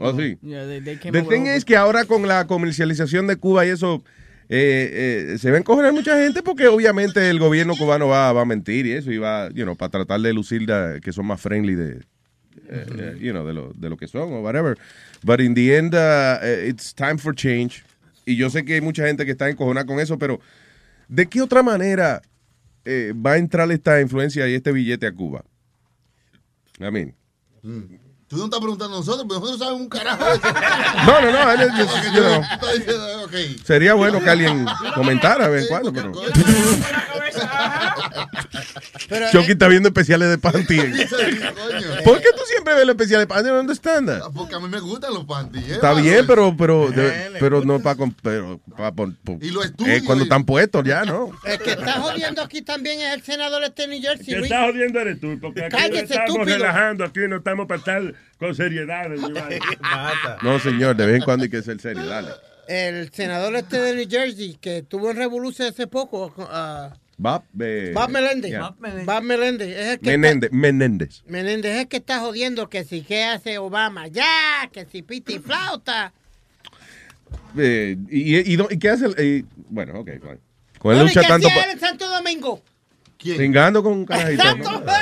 Oh, 0.00 0.10
sí. 0.18 0.36
Yeah, 0.42 0.66
they- 0.66 0.80
they 0.80 0.96
came 0.96 1.12
The 1.12 1.20
up 1.20 1.28
thing 1.28 1.42
with- 1.42 1.56
is 1.56 1.64
que 1.64 1.76
ahora 1.76 2.04
con 2.04 2.26
la 2.26 2.46
comercialización 2.48 3.28
de 3.28 3.36
Cuba 3.36 3.64
y 3.64 3.68
eso, 3.68 4.02
eh, 4.48 5.30
eh, 5.34 5.38
se 5.38 5.50
va 5.50 5.56
a 5.56 5.60
encoger 5.60 5.92
mucha 5.92 6.18
gente 6.20 6.42
porque 6.42 6.66
obviamente 6.66 7.30
el 7.30 7.38
gobierno 7.38 7.76
cubano 7.76 8.08
va, 8.08 8.32
va 8.32 8.42
a 8.42 8.44
mentir 8.44 8.86
y 8.86 8.92
eso, 8.92 9.12
y 9.12 9.18
va, 9.18 9.50
you 9.50 9.62
know, 9.62 9.76
para 9.76 9.90
tratar 9.90 10.20
de 10.20 10.32
lucir 10.32 10.68
la- 10.68 10.98
que 11.00 11.12
son 11.12 11.26
más 11.26 11.40
friendly 11.40 11.76
de, 11.76 12.00
eh, 12.74 12.86
eh, 12.98 13.18
you 13.20 13.32
know, 13.32 13.46
de, 13.46 13.52
lo, 13.54 13.72
de 13.74 13.88
lo 13.88 13.96
que 13.96 14.06
son 14.08 14.32
o 14.32 14.40
whatever. 14.40 14.76
But 15.22 15.40
in 15.40 15.54
the 15.54 15.76
end, 15.76 15.94
uh, 15.94 16.38
eh, 16.42 16.66
it's 16.68 16.92
time 16.94 17.18
for 17.18 17.34
change. 17.34 17.84
Y 18.26 18.36
yo 18.36 18.48
sé 18.50 18.64
que 18.64 18.74
hay 18.74 18.80
mucha 18.80 19.06
gente 19.06 19.24
que 19.24 19.32
está 19.32 19.48
encojonada 19.48 19.86
con 19.86 20.00
eso, 20.00 20.18
pero 20.18 20.40
¿de 21.08 21.26
qué 21.26 21.42
otra 21.42 21.62
manera 21.62 22.22
eh, 22.84 23.12
va 23.14 23.32
a 23.32 23.36
entrar 23.38 23.70
esta 23.70 24.00
influencia 24.00 24.48
y 24.48 24.54
este 24.54 24.72
billete 24.72 25.06
a 25.06 25.12
Cuba? 25.12 25.44
I 26.80 26.90
mean, 26.90 27.14
Tú 28.26 28.38
no 28.38 28.44
estás 28.46 28.58
preguntando 28.58 28.96
a 28.96 28.98
nosotros, 28.98 29.26
pero 29.28 29.38
nosotros 29.40 29.58
sabemos 29.60 29.82
un 29.82 29.88
carajo 29.88 30.24
de. 30.24 30.38
No, 31.06 31.20
no, 31.20 31.30
no, 31.30 31.52
él 31.52 31.60
es- 31.60 31.88
Ok, 31.88 32.14
you 32.14 32.20
know. 32.22 32.40
tú 32.40 32.66
estás 32.66 32.74
diciendo, 32.78 33.24
ok. 33.24 33.64
sería 33.64 33.94
bueno 33.94 34.20
que 34.20 34.30
alguien 34.30 34.66
comentara 34.94 35.44
de 35.46 35.50
vez 35.52 35.62
en 35.64 35.68
cuando, 35.68 35.92
pero... 35.92 36.12
Pero, 39.08 39.30
Chucky 39.30 39.48
eh, 39.50 39.52
está 39.52 39.68
viendo 39.68 39.88
especiales 39.88 40.28
de 40.30 40.38
panty. 40.38 40.76
¿Por 42.04 42.20
qué 42.20 42.28
tú 42.36 42.42
siempre 42.48 42.74
ves 42.74 42.86
los 42.86 42.94
especiales 42.94 43.26
de 43.26 43.26
panty? 43.26 43.48
No 43.50 43.60
understand 43.60 44.08
that. 44.08 44.32
Porque 44.32 44.54
a 44.54 44.60
mí 44.60 44.68
me 44.68 44.80
gustan 44.80 45.12
los 45.14 45.24
panties. 45.24 45.64
¿eh, 45.68 45.72
Está 45.74 45.92
mano? 45.92 46.02
bien, 46.02 46.26
pero 46.26 46.56
pero 46.56 46.90
de- 46.90 47.32
pero 47.38 47.62
no 47.64 47.80
para 47.80 47.98
pero 48.22 48.60
pa 48.76 48.92
Y 49.40 49.50
lo 49.50 49.62
eh, 49.62 49.66
estudio 49.66 50.04
cuando 50.04 50.24
y- 50.24 50.26
están 50.26 50.44
puestos 50.44 50.84
ya, 50.84 51.04
¿no? 51.04 51.30
el 51.44 51.58
que 51.58 51.70
está 51.72 51.92
jodiendo 52.00 52.42
aquí 52.42 52.62
también 52.62 53.00
es 53.00 53.14
el 53.14 53.22
senador 53.22 53.62
este 53.64 53.82
de 53.82 53.88
New 53.88 54.02
Jersey. 54.02 54.26
Que 54.26 54.36
Luis. 54.38 54.50
está 54.50 54.64
jodiendo 54.66 55.00
eres 55.00 55.20
tú, 55.20 55.38
porque 55.40 55.64
aquí 55.64 55.76
no 55.76 55.96
estamos 55.96 56.28
estúpido. 56.28 56.44
relajando, 56.58 57.04
aquí 57.04 57.20
no 57.28 57.36
estamos 57.36 57.66
para 57.66 57.78
estar 57.78 58.14
con 58.38 58.54
seriedad. 58.54 59.08
No, 60.42 60.58
señor, 60.58 60.96
de 60.96 61.06
vez 61.06 61.16
en 61.16 61.22
cuando 61.22 61.44
hay 61.44 61.50
que 61.50 61.62
ser 61.62 61.80
serio, 61.80 62.04
dale. 62.06 62.28
El 62.68 63.10
senador 63.12 63.54
este 63.56 63.78
de 63.78 63.94
New 63.94 64.08
Jersey 64.08 64.56
que 64.60 64.82
tuvo 64.82 65.10
en 65.10 65.16
revolución 65.18 65.68
hace 65.68 65.86
poco, 65.86 66.32
ah, 66.50 66.94
Bob, 67.16 67.44
eh, 67.60 67.92
Bob 67.94 68.10
Meléndez. 68.10 68.50
yeah. 68.50 68.60
Bob 68.62 68.76
Meléndez. 68.80 69.06
Bob 69.06 69.22
Meléndez. 69.22 69.68
Es 69.68 69.86
el 69.88 69.98
que 70.00 70.10
Menéndez, 70.18 70.50
Menéndez. 70.52 71.08
Está, 71.10 71.30
Menéndez 71.30 71.72
es 71.74 71.80
el 71.82 71.88
que 71.88 71.96
está 71.98 72.20
jodiendo 72.20 72.68
que 72.68 72.84
si 72.84 73.02
qué 73.02 73.24
hace 73.24 73.58
Obama 73.58 74.08
ya, 74.08 74.68
que 74.72 74.84
si 74.86 75.02
piti 75.02 75.38
flauta. 75.38 76.12
Eh, 77.56 77.96
y, 78.10 78.36
y, 78.54 78.58
y 78.70 78.78
qué 78.78 78.90
hace? 78.90 79.06
el- 79.06 79.14
eh, 79.18 79.44
bueno, 79.68 80.00
ok, 80.00 80.06
fine. 80.06 80.38
Con 80.78 80.92
él 80.92 80.98
Bueno, 80.98 81.02
¿y 81.02 81.06
lucha 81.06 81.20
qué 81.22 81.28
tanto 81.28 81.48
él 81.48 81.70
en 81.72 81.80
Santo 81.80 82.08
Domingo? 82.08 82.62
¿Quién? 83.16 83.52
Con 83.52 83.86
un 83.86 84.06
carajito. 84.06 84.56
¿no? 84.56 84.82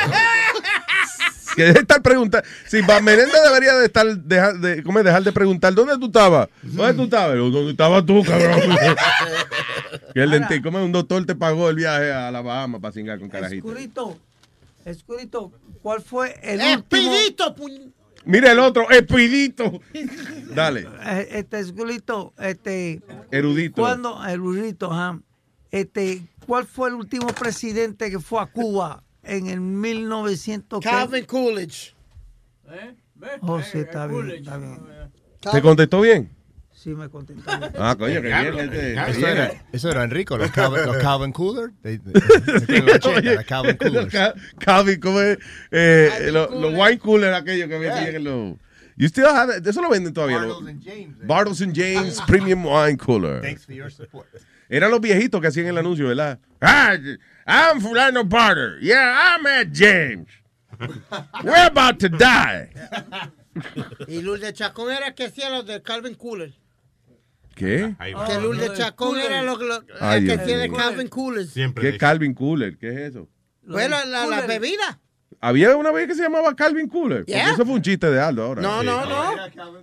Que 1.54 1.64
deje 1.64 1.80
estar 1.80 2.00
preguntando. 2.00 2.48
Si 2.66 2.80
Bob 2.80 3.02
Menéndez 3.02 3.42
debería 3.44 3.74
de 3.74 3.84
estar, 3.84 4.06
dejar 4.16 4.54
de, 4.58 4.82
¿cómo 4.82 4.98
es? 4.98 5.04
dejar 5.04 5.22
de 5.22 5.32
preguntar, 5.32 5.74
¿dónde 5.74 5.98
tú 5.98 6.06
estabas? 6.06 6.48
¿Dónde 6.62 6.94
tú 6.94 7.02
estabas? 7.04 7.36
¿Dónde 7.36 7.70
estabas 7.72 8.06
tú, 8.06 8.22
cabrón? 8.24 8.60
que 10.14 10.20
el 10.22 10.30
dentista, 10.30 10.62
¿cómo 10.62 10.78
es? 10.78 10.84
Un 10.84 10.92
doctor 10.92 11.24
te 11.26 11.34
pagó 11.34 11.68
el 11.70 11.76
viaje 11.76 12.12
a 12.12 12.30
la 12.30 12.40
Bahama 12.42 12.80
para 12.80 12.92
cingar 12.92 13.18
con 13.18 13.28
carajito. 13.28 13.68
Escurito, 13.68 14.18
Escurito, 14.84 15.52
¿cuál 15.82 16.02
fue 16.02 16.34
el 16.42 16.60
último? 16.60 17.12
Expedito, 17.12 17.54
puñ- 17.54 17.92
Mira 18.24 18.52
el 18.52 18.58
otro, 18.60 18.88
Espidito. 18.90 19.80
Dale, 20.54 20.86
Eh, 21.06 21.28
Este 21.32 21.58
Escurito, 21.60 22.32
este, 22.38 23.00
erudito. 23.30 23.82
¿cuándo, 23.82 24.24
erudito, 24.26 24.92
ajá. 24.92 25.20
Este, 25.70 26.22
¿cuál 26.46 26.66
fue 26.66 26.88
el 26.90 26.94
último 26.96 27.26
presidente 27.28 28.10
que 28.10 28.18
fue 28.20 28.40
a 28.42 28.46
Cuba 28.46 29.02
en 29.22 29.46
el 29.48 29.60
1900? 29.60 30.80
qué? 30.80 30.88
Calvin 30.90 31.24
Coolidge. 31.24 31.94
¿Eh? 32.68 32.94
Eh, 33.22 33.60
está 33.74 34.06
bien, 34.06 34.20
Coolidge. 34.20 34.38
está 34.40 34.58
bien. 34.58 34.80
¿Te 35.40 35.62
contestó 35.62 36.00
bien? 36.00 36.30
Sí, 36.82 36.90
me 36.90 37.08
contestó. 37.08 37.48
Ah, 37.78 37.94
coño, 37.96 38.14
que 38.20 38.26
bien. 38.28 38.58
este, 38.58 38.92
Eso 38.94 39.18
bien. 39.20 39.28
era, 39.30 39.64
eso 39.72 39.90
era 39.90 40.02
Enrico, 40.02 40.36
los 40.36 40.50
Calvin, 40.52 40.84
los 40.84 40.96
Calvin 40.98 41.30
Cooler. 41.32 41.70
De, 41.82 41.98
de- 41.98 42.12
de- 42.12 42.66
de 42.66 42.82
la 42.82 42.98
cheta, 42.98 43.18
Oye, 43.18 43.34
la 43.36 43.44
Calvin 43.44 43.76
los 43.80 43.90
Coolers. 43.92 44.12
Ca- 44.12 44.34
Calvin, 44.58 44.98
¿cómo 45.00 45.20
es? 45.20 45.38
Eh, 45.70 46.30
los 46.32 46.50
los 46.50 46.72
wine 46.74 46.98
cooler 46.98 47.34
aquellos 47.34 47.68
que 47.68 47.78
vendían 47.78 48.14
en 48.16 48.24
los... 48.24 48.56
You 48.96 49.06
still 49.06 49.26
have 49.26 49.56
it? 49.56 49.66
Eso 49.66 49.80
lo 49.80 49.88
venden 49.90 50.12
todavía. 50.12 50.40
los- 50.40 50.58
Bartles 50.60 50.70
and 50.72 50.84
James. 50.84 51.16
eh. 51.20 51.24
Bartles 51.24 51.60
and 51.62 51.74
James 51.76 52.20
Premium 52.26 52.64
Wine 52.66 52.96
Cooler. 52.98 53.40
Thanks 53.42 53.64
for 53.64 53.74
your 53.74 53.90
support. 53.90 54.26
Eran 54.68 54.90
los 54.90 55.00
viejitos 55.00 55.40
que 55.40 55.46
hacían 55.48 55.66
el 55.68 55.78
anuncio, 55.78 56.08
¿verdad? 56.08 56.38
Ah, 56.60 56.96
I'm 57.46 57.80
Fulano 57.80 58.24
Barter. 58.24 58.78
Yeah, 58.80 59.36
I'm 59.36 59.46
at 59.46 59.68
James. 59.72 60.26
We're 61.44 61.66
about 61.66 61.98
to 62.00 62.08
die. 62.08 62.70
Y 64.08 64.20
Lourdes 64.22 64.54
Chacón 64.54 64.90
era 64.90 65.14
que 65.14 65.24
hacía 65.26 65.50
los 65.50 65.66
de 65.66 65.80
Calvin 65.82 66.14
Coolidge. 66.14 66.58
¿Qué? 67.64 67.94
Que 68.26 68.40
Lourdes 68.40 68.72
Chacón 68.76 69.18
era 69.18 69.42
lo, 69.42 69.56
lo- 69.56 69.82
Ay, 70.00 70.20
el 70.20 70.26
que 70.26 70.36
Dios 70.36 70.46
tiene. 70.46 70.70
Calvin 70.70 71.08
Coolers. 71.08 71.52
¿Qué 71.54 71.88
es 71.88 71.98
Calvin 71.98 72.34
Cooler? 72.34 72.76
¿Qué 72.78 72.88
es 72.88 72.96
eso? 73.10 73.28
Pues 73.68 73.88
la, 73.88 74.04
la, 74.04 74.26
la 74.26 74.40
bebida. 74.46 74.98
Había 75.40 75.76
una 75.76 75.90
vez 75.90 76.06
que 76.06 76.14
se 76.14 76.22
llamaba 76.22 76.54
Calvin 76.54 76.88
Cooler. 76.88 77.20
Porque 77.20 77.32
Yeah. 77.32 77.52
eso 77.54 77.64
fue 77.64 77.74
un 77.74 77.82
chiste 77.82 78.08
de 78.10 78.20
Aldo 78.20 78.44
ahora. 78.44 78.62
No, 78.62 78.82
no, 78.82 79.04
no. 79.06 79.36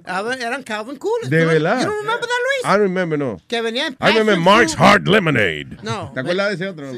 Ah, 0.06 0.24
Eran 0.40 0.64
Calvin 0.64 0.96
Coolers. 0.98 1.30
De 1.30 1.40
¿Tú 1.40 1.46
no- 1.48 1.52
verdad. 1.52 1.82
¿You 1.82 1.86
don't 1.88 2.00
remember 2.00 2.28
that, 2.30 2.70
Luis? 2.70 2.76
I 2.76 2.80
remember, 2.80 3.20
no. 3.20 3.38
Que 3.48 3.62
venía 3.62 3.88
en 3.88 3.94
I 3.94 4.14
remember 4.18 4.38
Mark's. 4.38 4.76
Hard 4.80 5.08
Lemonade. 5.08 5.78
No. 5.84 6.12
¿Te 6.14 6.20
acuerdas 6.22 6.50
de 6.50 6.56
ese 6.56 6.68
otro? 6.70 6.92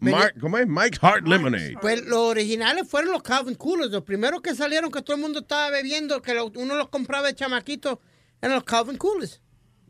Mark, 0.00 0.34
¿Cómo 0.40 0.56
es? 0.58 0.66
Mike's 0.68 0.98
Hard 1.02 1.26
Lemonade. 1.26 1.76
Pues 1.80 2.04
los 2.06 2.18
originales 2.18 2.88
fueron 2.88 3.10
los 3.12 3.22
Calvin 3.22 3.54
Coolers. 3.56 3.90
Los 3.90 4.02
primeros 4.04 4.40
que 4.40 4.54
salieron 4.54 4.90
que 4.90 5.02
todo 5.02 5.16
el 5.16 5.22
mundo 5.22 5.40
estaba 5.40 5.70
bebiendo, 5.70 6.20
que 6.22 6.38
uno 6.56 6.74
los 6.76 6.88
compraba 6.90 7.26
de 7.26 7.34
chamaquito, 7.34 8.00
eran 8.40 8.54
los 8.56 8.64
Calvin 8.64 8.96
Coolers. 8.96 9.40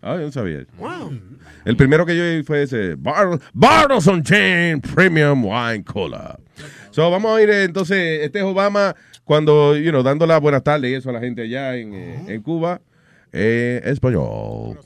Ah, 0.03 0.17
yo 0.21 0.31
sabía. 0.31 0.67
Wow. 0.79 1.19
El 1.65 1.77
primero 1.77 2.07
que 2.07 2.17
yo 2.17 2.23
vi 2.23 2.43
fue 2.43 2.63
ese 2.63 2.95
Bar 2.95 3.41
Bartles 3.53 4.07
on 4.07 4.23
Chain 4.23 4.81
Premium 4.81 5.45
Wine 5.45 5.85
Cola. 5.85 6.39
So, 6.91 7.11
vamos 7.11 7.37
a 7.37 7.43
ir 7.43 7.51
eh, 7.51 7.65
entonces, 7.65 8.23
este 8.23 8.39
es 8.39 8.45
Obama 8.45 8.95
cuando, 9.25 9.77
you 9.77 9.91
know, 9.91 10.03
dando 10.03 10.27
las 10.27 10.41
buenas 10.41 10.63
tardes 10.63 10.91
y 10.91 10.95
eso 10.95 11.11
a 11.11 11.13
la 11.13 11.21
gente 11.21 11.43
allá 11.43 11.77
en, 11.77 11.95
eh, 11.95 12.25
en 12.29 12.43
Cuba. 12.43 12.81
Eh, 13.33 13.83
español. 13.85 14.79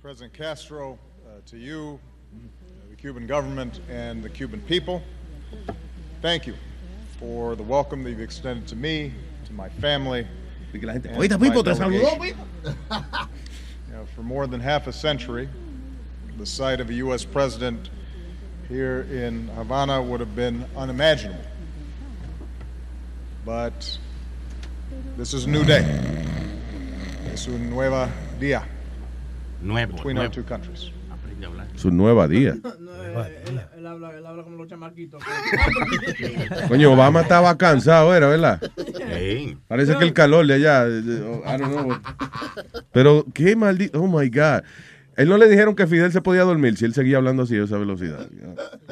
President 0.00 0.32
Castro, 0.32 0.98
uh, 1.24 1.40
to 1.46 1.56
you, 1.56 1.98
uh, 2.34 2.90
the 2.90 2.96
Cuban 2.96 3.26
government, 3.26 3.80
and 3.88 4.22
the 4.22 4.28
Cuban 4.28 4.60
people, 4.62 5.00
thank 6.20 6.46
you 6.46 6.54
for 7.20 7.54
the 7.56 7.62
welcome 7.62 8.02
that 8.02 8.10
you've 8.10 8.20
extended 8.20 8.66
to 8.68 8.76
me, 8.76 9.12
to 9.46 9.52
my 9.52 9.68
family. 9.80 10.26
Oíste, 11.16 11.38
Pipo, 11.38 11.62
te 11.62 11.74
saludó, 11.74 12.18
delegation. 12.18 12.36
Know, 14.02 14.08
for 14.16 14.22
more 14.22 14.48
than 14.48 14.58
half 14.58 14.88
a 14.88 14.92
century, 14.92 15.48
the 16.36 16.44
sight 16.44 16.80
of 16.80 16.90
a 16.90 16.94
U.S. 16.94 17.24
president 17.24 17.88
here 18.68 19.06
in 19.08 19.46
Havana 19.54 20.02
would 20.02 20.18
have 20.18 20.34
been 20.34 20.66
unimaginable. 20.76 21.44
But 23.44 23.96
this 25.16 25.32
is 25.32 25.44
a 25.44 25.48
new 25.48 25.64
day. 25.64 25.84
Es 27.32 27.46
un 27.46 27.70
nueva 27.70 28.10
día 28.40 28.64
Nuevo, 29.60 29.92
between 29.92 30.18
our 30.18 30.24
nuevo. 30.24 30.34
two 30.34 30.42
countries. 30.42 30.90
Su 31.76 31.90
nueva 31.90 32.28
día. 32.28 32.54
Él, 32.54 33.60
él 33.76 33.86
habla, 33.86 34.16
él 34.16 34.24
habla 34.26 34.42
como 34.42 34.56
los 34.56 34.68
chamaquitos. 34.68 35.22
Coño, 36.68 36.92
Obama 36.92 37.22
estaba 37.22 37.56
cansado, 37.58 38.14
era, 38.14 38.28
¿verdad? 38.28 38.60
Sí. 38.76 39.56
Parece 39.68 39.96
que 39.96 40.04
el 40.04 40.12
calor 40.12 40.46
de 40.46 40.54
allá, 40.54 40.84
oh, 40.84 41.42
I 41.46 41.58
don't 41.58 41.72
know. 41.72 41.98
Pero 42.92 43.26
qué 43.34 43.54
maldito, 43.56 44.00
oh 44.00 44.06
my 44.06 44.28
God. 44.28 44.62
Él 45.14 45.28
no 45.28 45.36
le 45.36 45.46
dijeron 45.46 45.74
que 45.74 45.86
Fidel 45.86 46.10
se 46.10 46.22
podía 46.22 46.40
dormir 46.42 46.74
si 46.78 46.86
él 46.86 46.94
seguía 46.94 47.18
hablando 47.18 47.42
así 47.42 47.54
a 47.58 47.64
esa 47.64 47.76
velocidad. 47.76 48.26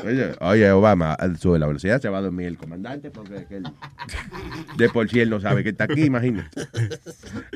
Oye, 0.04 0.32
oye, 0.40 0.70
Obama, 0.70 1.16
sube 1.38 1.58
la 1.58 1.66
velocidad, 1.66 1.98
se 2.02 2.10
va 2.10 2.18
a 2.18 2.20
dormir 2.22 2.46
el 2.46 2.58
comandante 2.58 3.10
porque 3.10 3.46
él- 3.48 3.62
de 4.76 4.88
por 4.90 5.08
sí 5.08 5.20
él 5.20 5.30
no 5.30 5.40
sabe 5.40 5.62
que 5.64 5.70
está 5.70 5.84
aquí, 5.84 6.02
imagínate. 6.04 6.50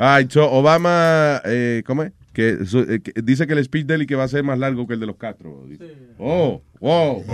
Ay, 0.01 0.27
so, 0.31 0.51
Obama, 0.51 1.43
eh, 1.45 1.83
¿cómo 1.87 2.05
es? 2.05 2.13
Que, 2.35 2.67
su- 2.67 2.81
eh, 2.81 3.01
que 3.01 3.13
dice 3.23 3.47
que 3.47 3.53
el 3.53 3.65
speech 3.65 3.87
de 3.87 3.95
él 3.95 4.03
y 4.03 4.07
que 4.07 4.17
va 4.17 4.25
a 4.25 4.29
ser 4.29 4.43
más 4.43 4.59
largo 4.59 4.87
que 4.87 4.95
el 4.95 5.01
de 5.01 5.07
los 5.07 5.17
Castro. 5.17 5.65
dice. 5.69 5.95
Oh, 6.19 6.61
wow. 6.81 7.25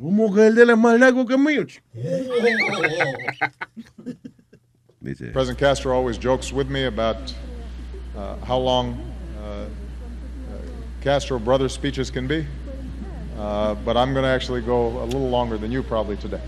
¿Cómo 0.00 0.34
que 0.34 0.48
el 0.48 0.54
de 0.56 0.62
él 0.64 0.70
es 0.70 0.76
más 0.76 0.98
largo 0.98 1.24
que 1.24 1.34
el 1.34 1.40
mío? 1.40 1.64
Dice. 5.00 5.26
President 5.32 5.58
Castro 5.58 5.92
always 5.94 6.18
jokes 6.18 6.52
with 6.52 6.68
me 6.68 6.84
about 6.86 7.16
uh, 8.16 8.36
how 8.44 8.58
long 8.58 8.98
uh, 9.38 9.44
uh, 9.44 9.66
Castro 11.00 11.38
brother 11.38 11.68
speeches 11.68 12.10
can 12.10 12.26
be. 12.26 12.44
Uh, 13.38 13.74
but 13.84 13.96
I'm 13.96 14.12
going 14.12 14.24
to 14.24 14.30
actually 14.30 14.62
go 14.62 14.88
a 15.02 15.04
little 15.04 15.28
longer 15.28 15.58
than 15.58 15.70
you 15.70 15.82
probably 15.82 16.16
today, 16.16 16.40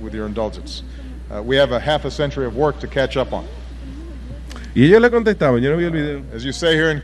with 0.00 0.14
your 0.14 0.26
indulgence. 0.26 0.84
Uh, 1.30 1.42
we 1.42 1.56
have 1.56 1.72
a 1.72 1.80
half 1.80 2.04
a 2.04 2.10
century 2.10 2.46
of 2.46 2.56
work 2.56 2.78
to 2.80 2.86
catch 2.86 3.16
up 3.16 3.32
on. 3.32 3.44
Y 4.74 4.84
ellos 4.84 5.00
le 5.02 5.10
contestaban, 5.10 5.60
yo 5.60 5.70
no 5.72 5.76
vi 5.76 5.84
el 5.86 5.90
video. 5.90 6.22
As 6.32 6.44
you 6.44 6.52
say 6.52 6.74
here 6.76 6.90
in 6.90 7.02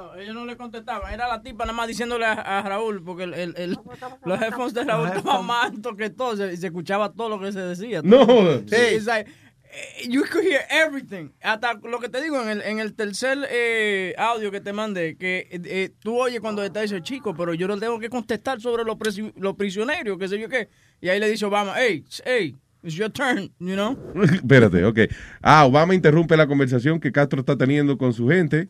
No, 0.00 0.14
ellos 0.14 0.34
no 0.34 0.46
le 0.46 0.56
contestaban. 0.56 1.12
Era 1.12 1.28
la 1.28 1.42
tipa 1.42 1.64
nada 1.64 1.76
más 1.76 1.88
diciéndole 1.88 2.24
a, 2.24 2.32
a 2.32 2.62
Raúl, 2.62 3.02
porque 3.04 3.24
el, 3.24 3.34
el, 3.34 3.54
el- 3.56 3.78
los 4.24 4.40
headphones 4.40 4.74
de 4.74 4.84
Raúl 4.84 5.08
estaban 5.08 5.44
más 5.44 5.66
altos 5.66 5.94
que 5.96 6.10
todo. 6.10 6.36
Se, 6.36 6.52
y 6.52 6.56
se 6.56 6.66
escuchaba 6.68 7.12
todo 7.12 7.28
lo 7.28 7.40
que 7.40 7.52
se 7.52 7.60
decía. 7.60 8.00
No. 8.02 8.24
Sí, 8.66 8.76
it's 8.96 9.06
like, 9.06 9.30
eh, 9.72 10.08
you 10.08 10.22
could 10.30 10.44
hear 10.44 10.62
everything. 10.70 11.30
Hasta 11.42 11.74
lo 11.74 11.98
que 12.00 12.08
te 12.08 12.22
digo 12.22 12.40
en 12.42 12.48
el, 12.48 12.62
en 12.62 12.78
el 12.80 12.94
tercer 12.94 13.38
eh, 13.50 14.14
audio 14.18 14.50
que 14.50 14.60
te 14.60 14.72
mandé, 14.72 15.16
que 15.16 15.48
eh, 15.50 15.60
eh, 15.64 15.90
tú 16.00 16.18
oyes 16.18 16.40
cuando 16.40 16.62
está 16.64 16.82
ese 16.82 17.02
chico, 17.02 17.34
pero 17.34 17.52
yo 17.54 17.68
no 17.68 17.78
tengo 17.78 17.98
que 17.98 18.08
contestar 18.08 18.60
sobre 18.60 18.84
los, 18.84 18.96
presi- 18.96 19.32
los 19.36 19.54
prisioneros, 19.56 20.18
qué 20.18 20.28
sé 20.28 20.38
yo 20.40 20.48
qué. 20.48 20.68
Y 21.00 21.08
ahí 21.08 21.20
le 21.20 21.28
dice 21.28 21.44
Obama, 21.46 21.74
hey, 21.76 22.04
hey, 22.24 22.56
it's 22.82 22.94
your 22.94 23.10
turn, 23.10 23.50
you 23.58 23.74
know? 23.74 23.96
Espérate, 24.24 24.84
ok. 24.84 24.98
Ah, 25.42 25.64
Obama 25.66 25.94
interrumpe 25.94 26.36
la 26.36 26.46
conversación 26.46 26.98
que 26.98 27.12
Castro 27.12 27.40
está 27.40 27.56
teniendo 27.56 27.96
con 27.98 28.12
su 28.12 28.28
gente. 28.28 28.68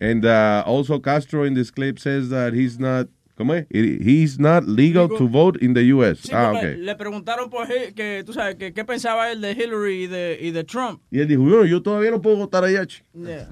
And 0.00 0.24
uh, 0.24 0.62
also 0.66 1.00
Castro 1.00 1.44
in 1.44 1.54
this 1.54 1.70
clip 1.70 1.98
says 1.98 2.28
that 2.30 2.52
he's 2.54 2.78
not, 2.78 3.08
¿cómo 3.36 3.54
es? 3.54 3.66
He's 3.70 4.38
not 4.38 4.66
legal 4.68 5.08
to 5.08 5.26
vote 5.28 5.58
in 5.60 5.74
the 5.74 5.82
U.S. 5.94 6.20
Sí, 6.22 6.30
ah, 6.32 6.50
porque 6.52 6.72
ok. 6.74 6.78
Le 6.78 6.94
preguntaron 6.96 7.50
por 7.50 7.66
que, 7.66 8.22
tú 8.24 8.32
sabes, 8.32 8.56
que 8.56 8.72
qué 8.72 8.84
pensaba 8.84 9.30
él 9.32 9.40
de 9.40 9.52
Hillary 9.52 10.04
y 10.04 10.06
de, 10.06 10.38
y 10.40 10.50
de 10.52 10.64
Trump. 10.64 11.00
Y 11.10 11.18
él 11.20 11.28
dijo, 11.28 11.42
bueno, 11.42 11.64
yo 11.64 11.82
todavía 11.82 12.10
no 12.12 12.20
puedo 12.22 12.36
votar 12.36 12.62
allá. 12.64 12.82
ch-". 12.84 13.02
Yeah. 13.14 13.48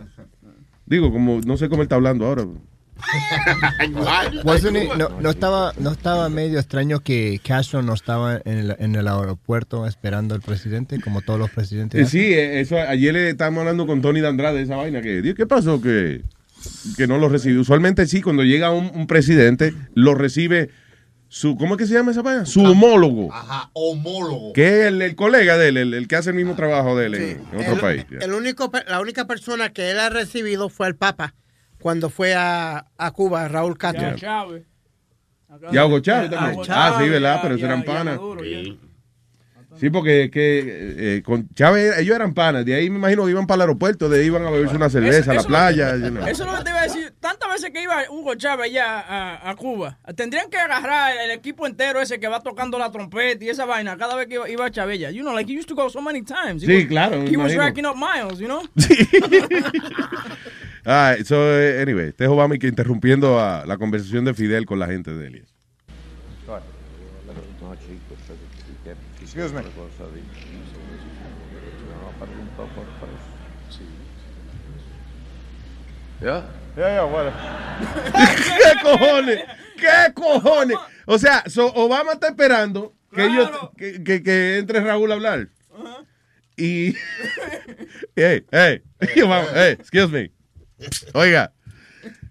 Digo, 0.87 1.11
como, 1.11 1.41
no 1.45 1.57
sé 1.57 1.69
cómo 1.69 1.83
él 1.83 1.87
está 1.87 1.97
hablando 1.97 2.27
ahora. 2.27 2.45
Wasn't 4.45 4.77
it- 4.77 4.95
no, 4.97 5.09
no 5.21 5.31
estaba, 5.31 5.73
no 5.79 5.91
estaba 5.93 6.29
medio 6.29 6.59
extraño 6.59 7.01
que 7.01 7.41
Castro 7.45 7.83
no 7.83 7.93
estaba 7.95 8.41
en 8.45 8.59
el, 8.59 8.77
en 8.79 8.95
el 8.95 9.07
aeropuerto 9.09 9.87
esperando 9.87 10.35
al 10.35 10.41
presidente, 10.41 11.01
como 11.01 11.21
todos 11.23 11.39
los 11.39 11.51
presidentes. 11.51 12.01
Eh, 12.01 12.11
sí, 12.11 12.33
eh, 12.33 12.61
eso, 12.61 12.77
ayer 12.79 13.13
le 13.15 13.31
estábamos 13.31 13.61
hablando 13.61 13.87
con 13.87 14.01
Tony 14.01 14.21
de 14.21 14.29
Andrade 14.29 14.59
de 14.59 14.63
esa 14.65 14.77
vaina. 14.77 15.03
Que, 15.03 15.21
"Dios, 15.23 15.35
¿Qué 15.35 15.47
pasó? 15.47 15.81
Que, 15.81 16.23
que 16.97 17.07
no 17.07 17.19
lo 17.19 17.29
recibió. 17.29 17.61
Usualmente 17.61 18.07
sí, 18.07 18.23
cuando 18.23 18.43
llega 18.45 18.71
un, 18.71 18.91
un 18.95 19.07
presidente, 19.07 19.75
lo 19.95 20.15
recibe 20.15 20.71
su, 21.29 21.57
¿cómo 21.57 21.75
es 21.75 21.79
que 21.79 21.87
se 21.87 21.95
llama 21.95 22.13
esa 22.13 22.23
vaina? 22.23 22.47
Su 22.47 22.63
homólogo. 22.63 23.33
Ajá, 23.33 23.71
homólogo. 23.73 24.53
Que 24.53 24.81
es 24.83 24.87
el, 24.87 25.03
el 25.03 25.17
colega 25.17 25.57
de 25.59 25.69
él, 25.69 25.77
el, 25.77 25.95
el 25.95 26.07
que 26.09 26.17
hace 26.17 26.31
el 26.31 26.37
mismo 26.37 26.55
trabajo 26.55 26.97
de 26.97 27.07
él 27.07 27.15
en, 27.17 27.23
en 27.53 27.61
otro 27.61 27.75
El- 27.75 27.81
país. 27.81 28.07
el 28.21 28.33
único, 28.33 28.71
la 28.87 29.01
única 29.01 29.27
persona 29.27 29.71
que 29.73 29.91
él 29.91 29.99
ha 29.99 30.09
recibido 30.09 30.69
fue 30.69 30.87
el 30.87 30.95
Papa 30.97 31.35
cuando 31.81 32.11
fue 32.11 32.35
a, 32.35 32.87
a 32.97 33.11
Cuba, 33.11 33.49
Raúl 33.49 33.77
Castro. 33.77 34.03
Ya, 34.11 34.17
Chávez. 34.17 34.63
Y 35.73 35.77
a 35.77 35.87
Hugo 35.87 36.01
Chávez 36.01 36.31
también. 36.31 36.61
Ah, 36.71 36.99
sí, 37.01 37.09
¿verdad? 37.09 37.37
ya, 37.37 37.43
Pero 37.43 37.55
eran 37.57 37.83
panas. 37.85 38.19
Sí, 39.79 39.91
porque 39.91 40.31
que, 40.31 41.17
eh, 41.17 41.23
con 41.23 41.49
Chávez 41.55 41.99
ellos 41.99 42.17
eran 42.17 42.35
panas. 42.35 42.65
De 42.65 42.75
ahí 42.75 42.89
me 42.91 42.99
imagino 42.99 43.25
que 43.25 43.31
iban 43.31 43.47
para 43.47 43.57
el 43.57 43.61
aeropuerto, 43.63 44.09
de 44.09 44.21
ahí 44.21 44.27
iban 44.27 44.45
a 44.47 44.51
beberse 44.51 44.77
una 44.77 44.89
cerveza 44.91 45.19
Eso- 45.21 45.31
a 45.31 45.35
la 45.35 45.41
eso- 45.41 45.49
playa. 45.49 45.97
you 45.97 46.11
know. 46.11 46.27
Eso 46.27 46.45
es 46.45 46.51
lo 46.53 46.59
que 46.59 46.65
te 46.65 46.71
iba 46.71 46.79
a 46.81 46.83
decir. 46.83 47.13
Tantas 47.21 47.51
veces 47.51 47.71
que 47.73 47.83
iba 47.83 48.03
Hugo 48.11 48.35
Chávez 48.37 48.67
allá 48.67 49.01
a, 49.01 49.51
a 49.51 49.55
Cuba, 49.57 49.99
tendrían 50.17 50.49
que 50.51 50.59
agarrar 50.59 51.13
el 51.25 51.31
equipo 51.31 51.67
entero 51.67 52.01
ese 52.01 52.19
que 52.21 52.29
va 52.29 52.41
tocando 52.43 52.79
la 52.79 52.91
trompeta 52.91 53.45
y 53.45 53.49
esa 53.49 53.65
vaina 53.65 53.97
cada 53.97 54.15
vez 54.17 54.27
que 54.29 54.35
iba, 54.35 54.49
iba 54.49 54.71
Chabella. 54.71 55.11
You 55.11 55.23
know, 55.23 55.35
like 55.35 55.51
he 55.53 55.57
used 55.59 55.69
to 55.69 55.75
go 55.75 55.89
so 55.91 56.01
many 56.01 56.23
times. 56.23 56.63
He 56.63 56.67
Sí, 56.67 56.77
was- 56.77 56.87
claro, 56.87 57.23
He 57.27 57.37
was 57.37 57.55
racking 57.57 57.85
up 57.87 57.97
miles, 57.97 58.39
you 58.39 58.47
know? 58.47 58.63
Ah, 60.89 61.17
so, 61.25 61.35
eh, 61.61 61.83
anyway, 61.83 62.09
este 62.11 62.23
es 62.25 62.31
Obama 62.31 62.55
y 62.55 62.59
que 62.61 62.69
interrumpiendo 62.69 63.41
a 63.41 63.67
la 63.67 63.77
conversación 63.77 64.25
de 64.25 64.35
Fidel 64.35 64.67
con 64.67 64.79
la 64.79 64.87
gente 64.87 65.13
de 65.13 65.27
Elias. 65.27 65.53
Excuse 69.37 69.53
me. 69.53 69.61
Yeah? 76.23 76.43
Yeah, 76.77 76.95
yeah, 76.95 77.05
what? 77.05 77.33
¿Qué 78.57 78.73
cojones? 78.83 79.41
¿Qué 79.77 80.13
cojones? 80.15 80.77
O 81.07 81.19
sea, 81.19 81.45
so, 81.49 81.67
Obama 81.75 82.13
está 82.15 82.29
esperando 82.29 82.95
que, 83.15 83.25
ellos, 83.27 83.51
que, 83.77 84.03
que- 84.03 84.23
que 84.23 84.59
entre 84.59 84.81
Raúl 84.81 85.11
a 85.13 85.15
hablar. 85.15 85.49
Y. 86.57 86.95
hey, 88.17 88.45
hey, 88.51 88.83
Obama, 89.23 89.49
hey, 89.53 89.77
excuse 89.79 90.09
me. 90.11 90.31
Oiga, 91.13 91.53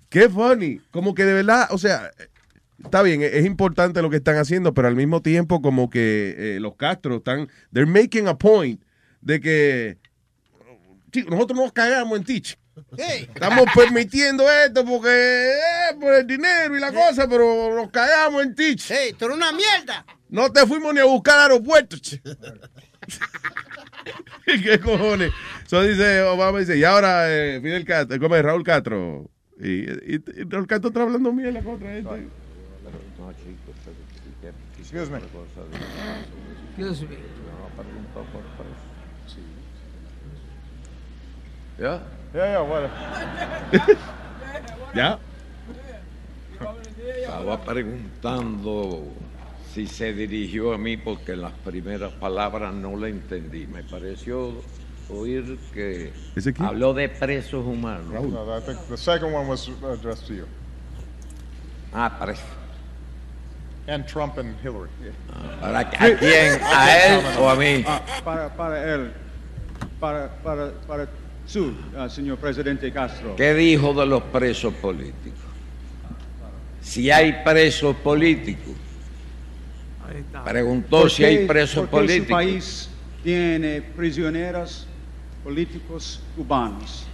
qué 0.10 0.28
funny. 0.30 0.80
Como 0.92 1.14
que 1.14 1.24
de 1.26 1.34
verdad, 1.34 1.68
o 1.70 1.78
sea, 1.78 2.12
está 2.86 3.02
bien, 3.02 3.22
es 3.22 3.46
importante 3.46 4.02
lo 4.02 4.10
que 4.10 4.18
están 4.18 4.38
haciendo, 4.38 4.74
pero 4.74 4.88
al 4.88 4.96
mismo 4.96 5.22
tiempo, 5.22 5.62
como 5.62 5.90
que 5.90 6.36
eh, 6.38 6.60
los 6.60 6.76
Castro 6.76 7.18
están. 7.18 7.50
They're 7.74 7.86
making 7.86 8.28
a 8.28 8.38
point 8.38 8.82
de 9.22 9.40
que. 9.42 9.98
Chico, 11.12 11.30
nosotros 11.32 11.60
nos 11.60 11.74
cagamos 11.74 12.18
en 12.18 12.24
chico. 12.26 12.60
Estamos 12.98 13.68
permitiendo 13.74 14.52
esto 14.52 14.84
porque 14.86 15.10
eh, 15.10 15.96
por 16.00 16.14
el 16.14 16.28
dinero 16.28 16.76
y 16.76 16.80
la 16.80 16.92
cosa, 16.92 17.28
pero 17.28 17.74
nos 17.74 17.90
cagamos 17.90 18.44
en 18.44 18.54
ti. 18.54 18.76
Hey, 18.88 19.16
tú 19.18 19.26
eres 19.26 19.38
una 19.38 19.52
mierda. 19.54 20.06
No 20.30 20.52
te 20.52 20.68
fuimos 20.68 20.94
ni 20.94 21.00
a 21.00 21.06
buscar 21.06 21.36
al 21.36 21.52
aeropuerto. 21.52 21.96
¿Qué 24.46 24.80
cojones? 24.80 25.32
So 25.68 25.82
dice 25.84 26.22
Obama 26.24 26.60
dice, 26.60 26.78
y 26.78 26.84
ahora 26.84 27.32
eh, 27.32 27.60
Fidel 27.62 27.86
Castro, 27.86 28.20
¿cómo 28.20 28.36
es 28.36 28.44
Raúl 28.44 28.64
Castro? 28.64 29.32
Y, 29.58 29.90
y, 29.90 30.22
y 30.36 30.44
Raúl 30.50 30.68
Castro 30.68 30.90
está 30.90 31.04
hablando 31.04 31.32
mierda 31.32 31.64
contra 31.64 31.98
este. 31.98 32.28
Excuse 34.80 35.10
me. 35.10 35.20
Excuse 36.78 37.02
me. 37.02 37.18
Yeah? 41.78 42.00
Yeah, 42.34 42.52
yeah, 42.52 42.62
what? 42.62 42.90
¿Ya? 44.96 45.20
Estaba 47.22 47.62
preguntando 47.66 49.04
si 49.74 49.88
se 49.88 50.14
dirigió 50.14 50.74
a 50.74 50.78
mí 50.78 50.96
porque 50.96 51.36
las 51.36 51.52
primeras 51.52 52.14
palabras 52.14 52.74
no 52.74 52.96
le 52.96 53.10
entendí. 53.10 53.68
Me 53.68 53.84
pareció 53.84 54.54
oír 55.10 55.58
que 55.74 56.14
habló 56.60 56.94
de 56.94 57.10
presos 57.10 57.66
humanos. 57.66 58.08
No, 58.10 58.58
I 58.58 58.62
think 58.62 58.80
the 58.88 58.98
second 58.98 59.34
one 59.34 59.48
was 59.48 59.68
addressed 59.84 60.28
to 60.28 60.34
you. 60.34 60.48
Ah, 61.94 62.18
presos. 62.20 62.65
And 63.88 64.06
Trump 64.08 64.38
and 64.40 64.56
Hillary. 64.64 64.90
¿Para 65.62 65.80
a 65.80 65.90
quién? 65.90 66.60
¿A 66.64 67.06
él 67.06 67.26
o 67.40 67.50
a 67.50 67.56
mí? 67.56 67.84
Ah, 67.88 68.02
para, 68.24 68.50
para 68.56 68.94
él, 68.96 69.12
para, 70.00 70.30
para, 70.42 70.72
para 70.88 71.08
su, 71.46 71.72
ah, 71.96 72.10
señor 72.10 72.38
presidente 72.40 72.92
Castro. 72.92 73.36
¿Qué 73.36 73.54
dijo 73.54 73.94
de 73.94 74.06
los 74.08 74.24
presos 74.24 74.74
políticos? 74.76 75.40
Si 76.82 77.12
hay 77.12 77.42
presos 77.44 77.96
políticos. 77.98 78.74
Preguntó 80.44 81.02
¿Por 81.02 81.12
si 81.12 81.24
hay 81.24 81.46
presos 81.48 81.88
por 81.88 82.06
qué 82.06 82.08
su 82.20 82.26
políticos. 82.26 82.30
país 82.30 82.90
tiene 83.24 83.82
prisioneros 83.82 84.88
políticos 85.44 86.22
cubanos. 86.36 87.06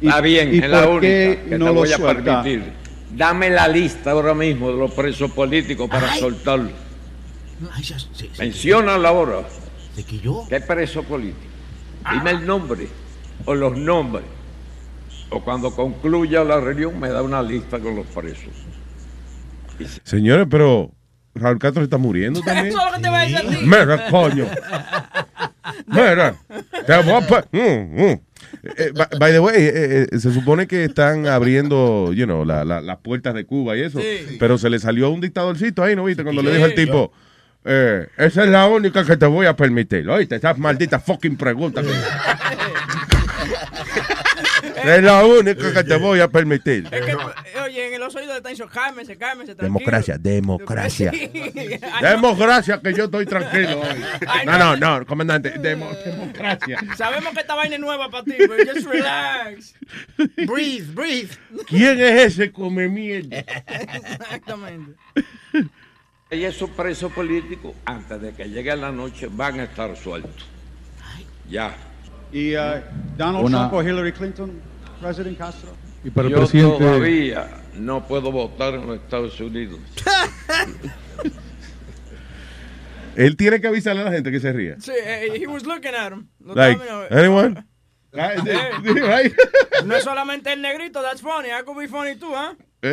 ¿Y- 0.00 0.06
Está 0.08 0.20
bien, 0.20 0.54
y 0.54 0.58
es 0.58 0.68
la 0.68 0.86
por 0.86 1.00
qué 1.00 1.26
única 1.40 1.48
que 1.50 1.58
no 1.58 1.66
te 1.66 1.72
lo 1.72 1.74
voy 1.80 1.92
a 1.92 1.96
suelta? 1.96 2.42
permitir. 2.42 2.83
Dame 3.16 3.50
la 3.50 3.68
lista 3.68 4.10
ahora 4.12 4.34
mismo 4.34 4.70
de 4.70 4.76
los 4.78 4.92
presos 4.92 5.30
políticos 5.32 5.88
para 5.88 6.10
Ay. 6.12 6.20
soltarlo. 6.20 6.70
Ay, 7.72 7.82
ya- 7.82 7.98
sí, 7.98 8.08
sí. 8.12 8.30
Menciónala 8.38 9.08
ahora. 9.08 9.42
¿De 9.96 10.02
que 10.04 10.18
yo? 10.18 10.44
¿Qué 10.48 10.60
preso 10.60 11.02
político? 11.04 11.38
Dime 12.12 12.30
el 12.32 12.46
nombre 12.46 12.88
o 13.44 13.54
los 13.54 13.76
nombres. 13.76 14.24
O 15.30 15.40
cuando 15.42 15.74
concluya 15.74 16.44
la 16.44 16.60
reunión 16.60 16.98
me 16.98 17.08
da 17.08 17.22
una 17.22 17.42
lista 17.42 17.78
con 17.78 17.96
los 17.96 18.06
presos. 18.06 18.52
Señores, 20.04 20.46
pero 20.50 20.92
Raúl 21.34 21.58
Castro 21.58 21.82
está 21.82 21.98
muriendo 21.98 22.40
también. 22.44 22.68
Eso 22.68 22.78
es 22.78 22.84
lo 22.86 22.92
que 22.96 23.02
te 23.02 23.08
va 23.08 23.18
a 23.18 23.20
decir 23.22 23.36
a 23.36 23.40
ti. 23.42 23.56
Mira, 23.62 24.10
coño. 24.10 24.46
Mira, 25.86 26.36
te 26.86 26.96
voy 27.02 27.12
a 27.14 27.44
Mm, 27.52 28.02
mm. 28.02 28.20
Eh, 28.76 28.92
by, 29.18 29.32
the 29.32 29.40
way, 29.40 29.54
eh, 29.56 30.06
eh, 30.12 30.18
se 30.18 30.32
supone 30.32 30.66
que 30.66 30.84
están 30.84 31.26
abriendo, 31.26 32.12
you 32.12 32.24
know, 32.24 32.44
la- 32.44 32.64
la- 32.64 32.80
las 32.80 32.98
puertas 32.98 33.34
de 33.34 33.44
Cuba 33.44 33.76
y 33.76 33.82
eso, 33.82 34.00
Sí. 34.00 34.36
pero 34.38 34.58
se 34.58 34.70
le 34.70 34.78
salió 34.78 35.10
un 35.10 35.20
dictadorcito 35.20 35.82
ahí, 35.82 35.94
¿no 35.96 36.04
viste? 36.04 36.22
Cuando 36.22 36.42
le 36.42 36.52
dijo 36.52 36.64
al 36.64 36.74
tipo, 36.74 37.12
esa 37.64 38.44
es 38.44 38.48
la 38.50 38.66
única 38.66 39.04
que 39.04 39.16
te 39.16 39.26
voy 39.26 39.46
a 39.46 39.56
permitir, 39.56 40.08
¿oíste? 40.08 40.36
Esas 40.36 40.58
malditas 40.58 41.02
fucking 41.04 41.36
preguntas. 41.36 41.84
es 44.88 45.02
la 45.02 45.24
única 45.24 45.72
que 45.72 45.84
te 45.84 45.96
voy 45.96 46.20
a 46.20 46.28
permitir. 46.28 46.86
Es 46.90 47.04
que, 47.04 47.12
eh, 47.12 47.60
oye, 47.64 47.94
en 47.94 48.00
los 48.00 48.14
oídos 48.14 48.34
de 48.34 48.40
Tencho, 48.42 48.68
cálmese, 48.68 49.16
cálmese, 49.16 49.54
tranquilo. 49.54 49.78
Democracia, 49.78 50.18
democracia. 50.18 51.10
Sí. 51.24 51.30
Democracia, 52.02 52.80
que 52.82 52.92
yo 52.94 53.04
estoy 53.04 53.26
tranquilo 53.26 53.80
hoy. 53.80 54.02
Ay, 54.26 54.46
No, 54.46 54.58
no. 54.58 54.76
no, 54.76 54.98
no, 55.00 55.06
comandante, 55.06 55.50
demo- 55.58 55.90
democracia. 56.04 56.78
Sabemos 56.96 57.32
que 57.34 57.40
esta 57.40 57.54
vaina 57.54 57.74
es 57.76 57.80
nueva 57.80 58.10
para 58.10 58.24
ti, 58.24 58.34
pero 58.38 58.54
just 58.72 58.86
relax. 58.86 59.74
Breathe, 60.46 60.92
breathe. 60.94 61.30
¿Quién 61.66 62.00
es 62.00 62.32
ese 62.34 62.52
come 62.52 62.88
mierda? 62.88 63.38
Exactamente. 63.38 64.92
Y 66.30 66.42
esos 66.44 66.70
presos 66.70 67.12
políticos, 67.12 67.74
antes 67.84 68.20
de 68.20 68.32
que 68.32 68.48
llegue 68.48 68.74
la 68.76 68.90
noche, 68.90 69.28
van 69.30 69.60
a 69.60 69.64
estar 69.64 69.96
sueltos. 69.96 70.44
Ya. 71.48 71.74
¿Y 72.32 72.54
ah, 72.54 72.82
Donald 73.16 73.44
Una- 73.44 73.68
Trump 73.68 73.74
o 73.74 73.82
Hillary 73.88 74.12
Clinton, 74.12 74.50
presidente 75.04 75.38
Castro? 75.38 75.70
Yo 76.04 76.78
todavía 76.78 77.48
no 77.78 78.06
puedo 78.06 78.30
votar 78.32 78.74
en 78.74 78.86
los 78.86 78.96
Estados 78.96 79.38
Unidos. 79.40 79.78
Él 83.16 83.36
tiene 83.36 83.60
que 83.60 83.68
avisarle 83.68 84.02
a 84.02 84.06
la 84.06 84.12
gente 84.12 84.30
que 84.32 84.40
se 84.40 84.52
ría. 84.52 84.76
Sí, 84.80 84.90
eh, 84.92 85.28
he 85.40 85.46
was 85.46 85.64
looking 85.64 85.94
at 85.94 86.12
him. 86.12 86.26
Lo 86.40 86.54
Like, 86.54 86.80
estaba 86.82 87.08
mirando. 87.08 87.18
anyone? 87.18 87.64
Eh, 88.16 89.32
No 89.84 89.96
es 89.96 90.04
solamente 90.04 90.52
el 90.52 90.62
negrito, 90.62 91.02
that's 91.02 91.20
funny. 91.20 91.48
I 91.48 91.62
could 91.64 91.76
be 91.76 91.88
funny 91.88 92.14
too, 92.16 92.32
¿ah? 92.34 92.54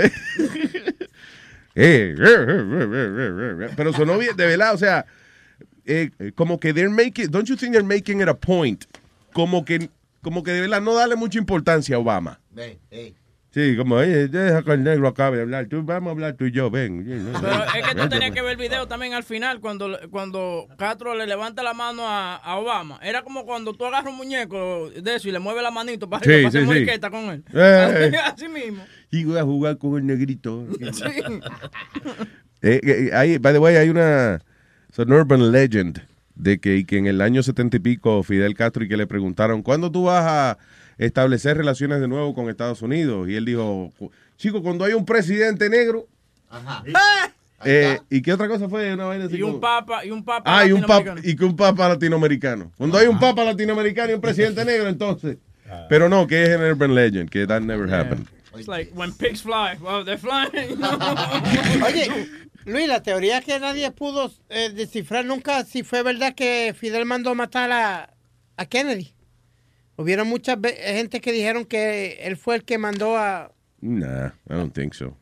Eh, 1.73 2.13
eh, 2.13 2.15
eh, 2.17 2.17
eh, 2.19 3.65
eh, 3.65 3.69
Pero 3.77 3.93
sonó 3.93 4.17
bien, 4.17 4.35
de 4.35 4.45
verdad, 4.45 4.73
o 4.73 4.77
sea, 4.77 5.05
eh, 5.85 6.09
como 6.35 6.59
que 6.59 6.73
they're 6.73 6.89
making, 6.89 7.29
don't 7.31 7.47
you 7.47 7.55
think 7.55 7.71
they're 7.71 7.81
making 7.87 8.19
it 8.19 8.27
a 8.27 8.33
point? 8.33 8.83
Como 9.31 9.63
que, 9.63 9.89
como 10.21 10.43
que 10.43 10.51
de 10.51 10.61
verdad 10.61 10.81
no 10.81 10.93
darle 10.93 11.15
mucha 11.15 11.37
importancia 11.39 11.95
a 11.95 11.99
Obama. 11.99 12.39
Ey, 12.55 12.79
ey. 12.91 13.15
Sí, 13.53 13.75
como, 13.75 13.95
oye, 13.95 14.29
deja 14.29 14.63
que 14.63 14.71
el 14.71 14.81
negro 14.81 15.09
acabe 15.09 15.35
de 15.35 15.43
hablar. 15.43 15.65
Tú, 15.65 15.83
vamos 15.83 16.07
a 16.07 16.11
hablar 16.11 16.35
tú 16.35 16.45
y 16.45 16.51
yo, 16.51 16.71
ven. 16.71 17.03
Pero 17.05 17.65
es 17.65 17.85
que 17.85 17.95
tú 17.95 18.07
tenías 18.07 18.31
que 18.31 18.41
ver 18.41 18.51
el 18.51 18.57
video 18.57 18.87
también 18.87 19.13
al 19.13 19.25
final, 19.25 19.59
cuando, 19.59 19.99
cuando 20.09 20.69
Castro 20.77 21.15
le 21.15 21.27
levanta 21.27 21.61
la 21.61 21.73
mano 21.73 22.07
a, 22.07 22.37
a 22.37 22.55
Obama. 22.57 22.97
Era 23.03 23.23
como 23.23 23.45
cuando 23.45 23.73
tú 23.73 23.85
agarras 23.85 24.09
un 24.09 24.15
muñeco 24.15 24.89
de 24.91 25.15
eso 25.15 25.27
y 25.27 25.33
le 25.33 25.39
mueves 25.39 25.63
la 25.63 25.71
manito 25.71 26.09
para 26.09 26.23
Sí, 26.23 26.29
para 26.29 26.39
sí, 26.39 26.47
hacer 26.47 26.61
sí. 26.61 26.67
moriqueta 26.67 27.09
con 27.09 27.25
él. 27.25 27.43
Eh. 27.53 28.11
Así, 28.15 28.45
así 28.45 28.47
mismo. 28.47 28.85
Y 29.11 29.25
voy 29.25 29.37
a 29.37 29.43
jugar 29.43 29.77
con 29.77 29.97
el 29.97 30.05
negrito. 30.05 30.65
Sí. 30.93 31.03
Eh, 32.63 32.79
eh, 32.83 33.09
hay, 33.13 33.37
by 33.39 33.53
the 33.53 33.59
way, 33.59 33.75
hay 33.75 33.89
una 33.89 34.39
it's 34.87 34.99
an 34.99 35.11
urban 35.11 35.51
legend 35.51 35.99
de 36.41 36.59
que, 36.59 36.85
que 36.85 36.97
en 36.97 37.05
el 37.05 37.21
año 37.21 37.43
setenta 37.43 37.77
y 37.77 37.79
pico 37.79 38.23
Fidel 38.23 38.55
Castro 38.55 38.83
y 38.83 38.87
que 38.89 38.97
le 38.97 39.05
preguntaron 39.05 39.61
¿cuándo 39.61 39.91
tú 39.91 40.05
vas 40.05 40.25
a 40.25 40.57
establecer 40.97 41.55
relaciones 41.55 41.99
de 42.01 42.07
nuevo 42.07 42.33
con 42.33 42.49
Estados 42.49 42.81
Unidos? 42.81 43.29
Y 43.29 43.35
él 43.35 43.45
dijo, 43.45 43.91
chico, 44.37 44.61
cuando 44.63 44.83
hay 44.85 44.93
un 44.93 45.05
presidente 45.05 45.69
negro. 45.69 46.07
Ajá. 46.49 46.83
Eh, 47.63 47.99
¿Y 48.09 48.21
qué 48.23 48.33
otra 48.33 48.47
cosa 48.47 48.67
fue? 48.67 48.91
Una 48.91 49.05
vaina 49.05 49.25
así 49.25 49.35
Y 49.37 49.41
un 49.43 49.51
como- 49.51 49.61
papa, 49.61 50.03
y 50.03 50.09
un 50.09 50.23
papa. 50.25 50.43
Ah, 50.59 50.65
y 50.65 50.71
un 50.71 50.81
papa, 50.81 50.95
latinoamericano. 51.15 51.31
y 51.31 51.35
que 51.35 51.45
un 51.45 51.55
papa 51.55 51.89
latinoamericano. 51.89 52.71
Cuando 52.75 52.97
hay 52.97 53.07
un 53.07 53.19
papa 53.19 53.43
latinoamericano 53.43 54.11
y 54.11 54.15
un 54.15 54.21
presidente 54.21 54.65
negro, 54.65 54.89
entonces. 54.89 55.37
Pero 55.89 56.09
no, 56.09 56.25
que 56.27 56.41
es 56.43 56.49
an 56.49 56.61
urban 56.63 56.93
legend, 56.95 57.29
que 57.29 57.45
that 57.47 57.61
never 57.61 57.87
happened. 57.93 58.27
It's 58.57 58.67
like 58.67 58.91
when 58.93 59.13
pigs 59.13 59.41
fly. 59.43 59.77
Well, 59.79 60.03
they're 60.03 60.17
flying. 60.17 60.51
Oye, 61.85 62.27
Luis, 62.65 62.87
la 62.87 63.01
teoría 63.03 63.39
es 63.39 63.45
que 63.45 63.59
nadie 63.59 63.89
pudo 63.91 64.31
eh, 64.49 64.69
descifrar 64.73 65.25
nunca 65.25 65.63
si 65.65 65.83
fue 65.83 66.03
verdad 66.03 66.33
que 66.35 66.73
Fidel 66.77 67.05
mandó 67.05 67.33
matar 67.35 67.71
a, 67.71 68.13
a 68.57 68.65
Kennedy. 68.65 69.13
Hubieron 69.97 70.27
muchas 70.27 70.59
ve- 70.59 70.77
gente 70.79 71.21
que 71.21 71.31
dijeron 71.31 71.65
que 71.65 72.19
él 72.23 72.37
fue 72.37 72.55
el 72.55 72.63
que 72.63 72.77
mandó 72.77 73.17
a... 73.17 73.51
Nah, 73.81 74.27
I 74.49 74.53
don't 74.53 74.73
think 74.73 74.93
so. 74.93 75.17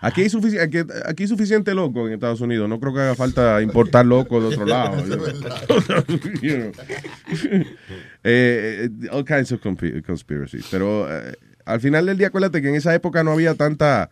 Aquí 0.00 0.20
hay, 0.20 0.28
sufici- 0.28 0.60
aquí, 0.60 0.78
aquí 1.06 1.22
hay 1.22 1.28
suficiente 1.28 1.72
loco 1.74 2.06
en 2.06 2.12
Estados 2.14 2.40
Unidos. 2.40 2.68
No 2.68 2.78
creo 2.78 2.92
que 2.92 3.00
haga 3.00 3.14
falta 3.14 3.62
importar 3.62 4.04
loco 4.04 4.40
de 4.40 4.48
otro 4.48 4.66
lado. 4.66 5.02
You 6.42 6.56
know. 6.56 6.72
Eh, 8.28 8.88
eh, 9.04 9.08
all 9.12 9.24
kinds 9.24 9.52
of 9.52 9.60
conspi- 9.62 10.02
conspiracies. 10.04 10.66
Pero 10.70 11.06
eh, 11.10 11.34
al 11.64 11.80
final 11.80 12.06
del 12.06 12.18
día, 12.18 12.26
acuérdate 12.28 12.60
que 12.60 12.68
en 12.68 12.74
esa 12.74 12.92
época 12.94 13.22
no 13.24 13.30
había 13.32 13.54
tanta 13.54 14.10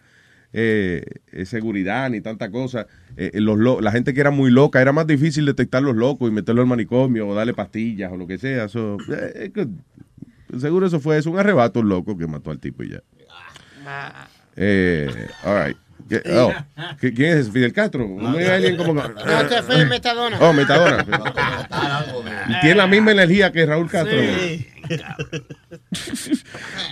eh, 0.57 1.03
eh, 1.33 1.45
seguridad 1.47 2.09
ni 2.11 2.21
tanta 2.21 2.51
cosa. 2.51 2.87
Eh, 3.17 3.31
los 3.35 3.59
lo- 3.59 3.81
la 3.81 3.91
gente 3.93 4.15
que 4.15 4.21
era 4.21 4.31
muy 4.31 4.51
loca, 4.51 4.81
era 4.81 4.93
más 4.93 5.07
difícil 5.07 5.45
detectar 5.45 5.83
los 5.83 5.97
locos 5.97 6.31
y 6.31 6.33
meterlo 6.33 6.63
al 6.63 6.69
manicomio 6.69 7.29
o 7.29 7.35
darle 7.35 7.55
pastillas 7.55 8.13
o 8.13 8.17
lo 8.17 8.27
que 8.27 8.39
sea. 8.39 8.69
So, 8.69 8.97
eh, 9.13 9.51
seguro 10.59 10.87
eso 10.87 11.01
fue 11.01 11.19
es 11.19 11.27
un 11.27 11.39
arrebato 11.39 11.83
loco 11.83 12.17
que 12.17 12.27
mató 12.29 12.51
al 12.53 12.61
tipo 12.61 12.85
y 12.85 12.91
ya. 12.91 13.03
Eh, 14.57 15.09
all 15.45 15.67
right. 15.67 15.77
¿Qué- 16.09 16.23
oh, 16.37 16.53
¿qué- 17.01 17.13
¿Quién 17.15 17.39
es? 17.39 17.51
Fidel 17.51 17.73
Castro? 17.73 18.07
¿No 18.07 18.37
hay 18.37 18.45
alguien 18.47 18.77
como... 18.77 18.95
No, 18.95 19.41
este 19.41 19.63
fue 19.63 19.85
Metadona. 19.87 20.39
Oh, 20.41 20.53
Metadona. 20.53 21.05
Tiene 22.61 22.77
la 22.77 22.87
misma 22.87 23.11
energía 23.13 23.51
que 23.51 23.65
Raúl 23.67 23.89
Castro. 23.91 24.13
Sí. 24.17 24.69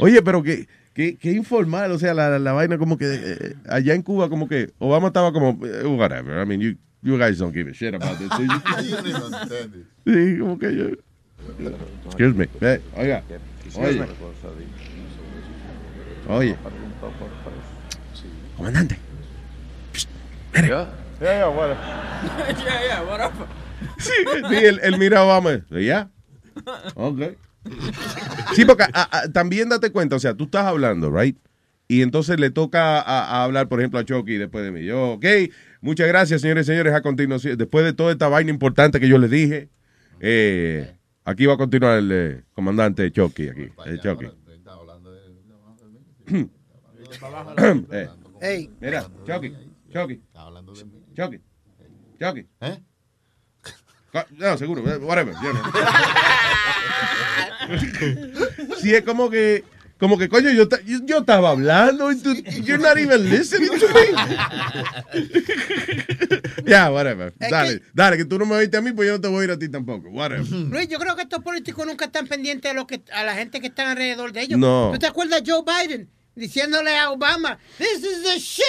Oye, 0.00 0.22
pero 0.22 0.42
que, 0.42 0.66
que, 0.94 1.16
que 1.16 1.32
informal, 1.32 1.90
o 1.92 1.98
sea, 1.98 2.14
la, 2.14 2.30
la, 2.30 2.38
la 2.38 2.52
vaina 2.52 2.78
como 2.78 2.98
que 2.98 3.06
eh, 3.06 3.54
allá 3.68 3.94
en 3.94 4.02
Cuba 4.02 4.28
como 4.28 4.48
que 4.48 4.72
Obama 4.78 5.08
estaba 5.08 5.32
como, 5.32 5.58
eh, 5.66 5.86
whatever, 5.86 6.42
I 6.42 6.46
mean, 6.46 6.60
you, 6.60 6.76
you 7.02 7.18
guys 7.18 7.38
don't 7.38 7.54
give 7.54 7.68
a 7.70 7.72
shit 7.74 7.94
about 7.94 8.18
this. 8.18 8.28
do 8.30 8.44
you? 8.44 9.84
Sí, 10.04 10.38
como 10.38 10.58
que 10.58 10.76
yo... 10.76 10.86
Excuse 12.06 12.34
me. 12.34 12.48
Eh, 12.60 12.80
oiga. 12.96 13.22
Oye. 13.76 14.06
Oye. 16.28 16.56
Comandante. 18.56 18.96
Yeah, 20.54 20.88
yeah, 21.20 21.48
what? 21.48 21.68
yeah, 21.68 22.82
yeah, 22.84 23.02
what 23.02 23.20
up? 23.20 23.32
Sí, 23.98 24.12
él, 24.56 24.80
él 24.82 24.98
mira 24.98 25.20
a 25.20 25.24
Obama. 25.24 25.64
¿Ya? 25.70 26.10
Ok. 26.94 27.36
Sí, 28.54 28.64
porque 28.64 28.84
a- 28.92 29.08
a- 29.18 29.28
también 29.32 29.68
date 29.68 29.90
cuenta, 29.92 30.16
o 30.16 30.18
sea, 30.18 30.34
tú 30.34 30.44
estás 30.44 30.66
hablando, 30.66 31.10
right? 31.10 31.36
Y 31.88 32.02
entonces 32.02 32.40
le 32.40 32.50
toca 32.50 33.00
a, 33.00 33.24
a 33.24 33.44
hablar, 33.44 33.68
por 33.68 33.80
ejemplo, 33.80 33.98
a 34.00 34.04
Chucky 34.04 34.36
después 34.36 34.64
de 34.64 34.70
mí. 34.70 34.84
Yo, 34.84 35.12
ok, 35.12 35.24
muchas 35.80 36.08
gracias, 36.08 36.40
señores 36.40 36.66
y 36.66 36.70
señores. 36.72 36.94
A 36.94 37.02
continuación, 37.02 37.56
después 37.58 37.84
de 37.84 37.92
toda 37.92 38.12
esta 38.12 38.28
vaina 38.28 38.50
importante 38.50 38.98
que 38.98 39.08
yo 39.08 39.18
les 39.18 39.30
dije, 39.30 39.68
eh, 40.20 40.94
aquí 41.24 41.44
va 41.46 41.54
a 41.54 41.58
continuar 41.58 41.98
el 41.98 42.10
eh, 42.12 42.44
comandante 42.54 43.10
Chucky. 43.12 43.48
Aquí, 43.48 43.62
eh, 43.86 43.98
Chucky. 44.02 44.26
Eh, 47.90 48.08
Ey. 48.40 48.70
Mira, 48.80 49.06
Chucky, 49.26 49.52
Chucky. 49.92 50.20
Chucky, 51.14 51.40
Chucky. 52.18 52.46
¿Eh? 52.60 52.82
No, 54.38 54.56
seguro, 54.58 54.82
eh, 54.90 54.96
whatever. 54.98 55.34
Sí, 58.80 58.94
es 58.94 59.02
como 59.02 59.30
que, 59.30 59.64
como 59.98 60.18
que, 60.18 60.28
coño, 60.28 60.50
yo, 60.50 60.68
yo, 60.84 60.98
yo 61.04 61.18
estaba 61.18 61.50
hablando 61.50 62.10
y 62.10 62.18
tú, 62.18 62.34
you're 62.64 62.82
not 62.82 62.98
even 62.98 63.28
listening 63.30 63.70
to 63.78 63.86
me. 63.88 64.00
Ya, 66.66 66.90
whatever. 66.90 67.32
Es 67.38 67.50
Dale, 67.50 67.82
dale, 67.92 68.16
que 68.16 68.24
tú 68.24 68.38
no 68.38 68.46
me 68.46 68.54
oíste 68.54 68.76
a 68.76 68.80
mí, 68.80 68.92
pues 68.92 69.08
yo 69.08 69.14
no 69.14 69.20
te 69.20 69.28
voy 69.28 69.42
a 69.42 69.44
ir 69.44 69.50
a 69.50 69.58
ti 69.58 69.68
tampoco. 69.68 70.08
Whatever. 70.10 70.46
Luis, 70.48 70.88
yo 70.88 70.98
creo 70.98 71.16
que 71.16 71.22
estos 71.22 71.42
políticos 71.42 71.86
nunca 71.86 72.06
están 72.06 72.26
pendientes 72.26 72.70
a, 72.70 72.74
lo 72.74 72.86
que, 72.86 73.02
a 73.12 73.24
la 73.24 73.34
gente 73.34 73.60
que 73.60 73.66
está 73.68 73.90
alrededor 73.90 74.32
de 74.32 74.42
ellos. 74.42 74.58
No. 74.58 74.90
¿Tú 74.92 74.98
te 74.98 75.06
acuerdas 75.06 75.42
de 75.42 75.52
Joe 75.52 75.62
Biden 75.64 76.08
diciéndole 76.34 76.96
a 76.96 77.10
Obama, 77.10 77.58
this 77.78 78.02
is 78.02 78.22
the 78.22 78.38
shit? 78.38 78.64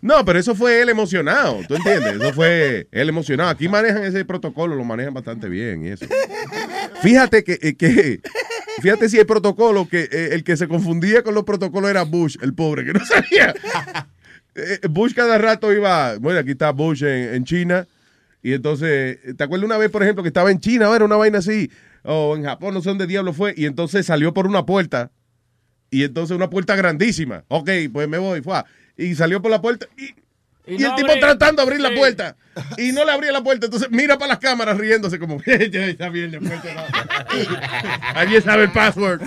No, 0.00 0.24
pero 0.24 0.38
eso 0.38 0.54
fue 0.54 0.80
él 0.80 0.88
emocionado, 0.88 1.60
¿tú 1.66 1.74
entiendes? 1.74 2.14
Eso 2.14 2.32
fue 2.32 2.88
él 2.90 3.08
emocionado. 3.08 3.50
Aquí 3.50 3.68
manejan 3.68 4.04
ese 4.04 4.24
protocolo, 4.24 4.76
lo 4.76 4.84
manejan 4.84 5.14
bastante 5.14 5.48
bien. 5.48 5.96
Fíjate 7.02 7.44
que, 7.44 7.58
eh, 7.60 7.76
que 7.76 8.20
fíjate 8.80 9.08
si 9.08 9.18
el 9.18 9.26
protocolo, 9.26 9.88
que 9.88 10.02
eh, 10.02 10.28
el 10.32 10.44
que 10.44 10.56
se 10.56 10.68
confundía 10.68 11.22
con 11.22 11.34
los 11.34 11.44
protocolos 11.44 11.90
era 11.90 12.02
Bush, 12.02 12.36
el 12.42 12.54
pobre, 12.54 12.84
que 12.84 12.92
no 12.92 13.04
sabía. 13.04 13.54
Eh, 14.54 14.80
Bush 14.88 15.14
cada 15.14 15.38
rato 15.38 15.72
iba, 15.72 16.16
bueno, 16.18 16.40
aquí 16.40 16.52
está 16.52 16.70
Bush 16.70 17.02
en, 17.04 17.34
en 17.34 17.44
China, 17.44 17.86
y 18.42 18.52
entonces, 18.52 19.18
¿te 19.36 19.44
acuerdas 19.44 19.66
una 19.66 19.78
vez, 19.78 19.90
por 19.90 20.02
ejemplo, 20.02 20.22
que 20.22 20.28
estaba 20.28 20.50
en 20.50 20.60
China, 20.60 20.94
era 20.94 21.04
una 21.04 21.16
vaina 21.16 21.38
así, 21.38 21.70
o 22.02 22.36
en 22.36 22.44
Japón, 22.44 22.74
no 22.74 22.80
sé 22.80 22.88
dónde 22.88 23.06
diablo 23.06 23.32
fue, 23.32 23.54
y 23.56 23.66
entonces 23.66 24.06
salió 24.06 24.32
por 24.32 24.46
una 24.46 24.64
puerta, 24.64 25.10
y 25.90 26.04
entonces 26.04 26.36
una 26.36 26.50
puerta 26.50 26.76
grandísima. 26.76 27.44
Ok, 27.48 27.70
pues 27.92 28.08
me 28.08 28.18
voy, 28.18 28.42
fue. 28.42 28.62
Y 28.98 29.14
salió 29.14 29.40
por 29.40 29.50
la 29.50 29.62
puerta, 29.62 29.86
y, 29.96 30.14
y 30.66 30.82
el 30.82 30.88
no 30.90 30.94
tipo 30.96 31.08
abrí- 31.08 31.20
tratando 31.20 31.62
de 31.62 31.68
abrir 31.68 31.80
la 31.80 31.90
Sí. 31.90 31.94
puerta, 31.96 32.36
y 32.76 32.90
no 32.92 33.04
le 33.04 33.12
abría 33.12 33.30
la 33.32 33.42
puerta, 33.42 33.66
entonces 33.66 33.88
mira 33.92 34.18
para 34.18 34.30
las 34.30 34.38
cámaras 34.40 34.76
riéndose 34.76 35.18
como, 35.20 35.40
está 35.46 36.08
bien, 36.10 36.32
después 36.32 36.60
te 36.60 36.74
va". 36.74 36.84
Alguien 38.14 38.42
sabe 38.42 38.64
el 38.64 38.72
password. 38.72 39.22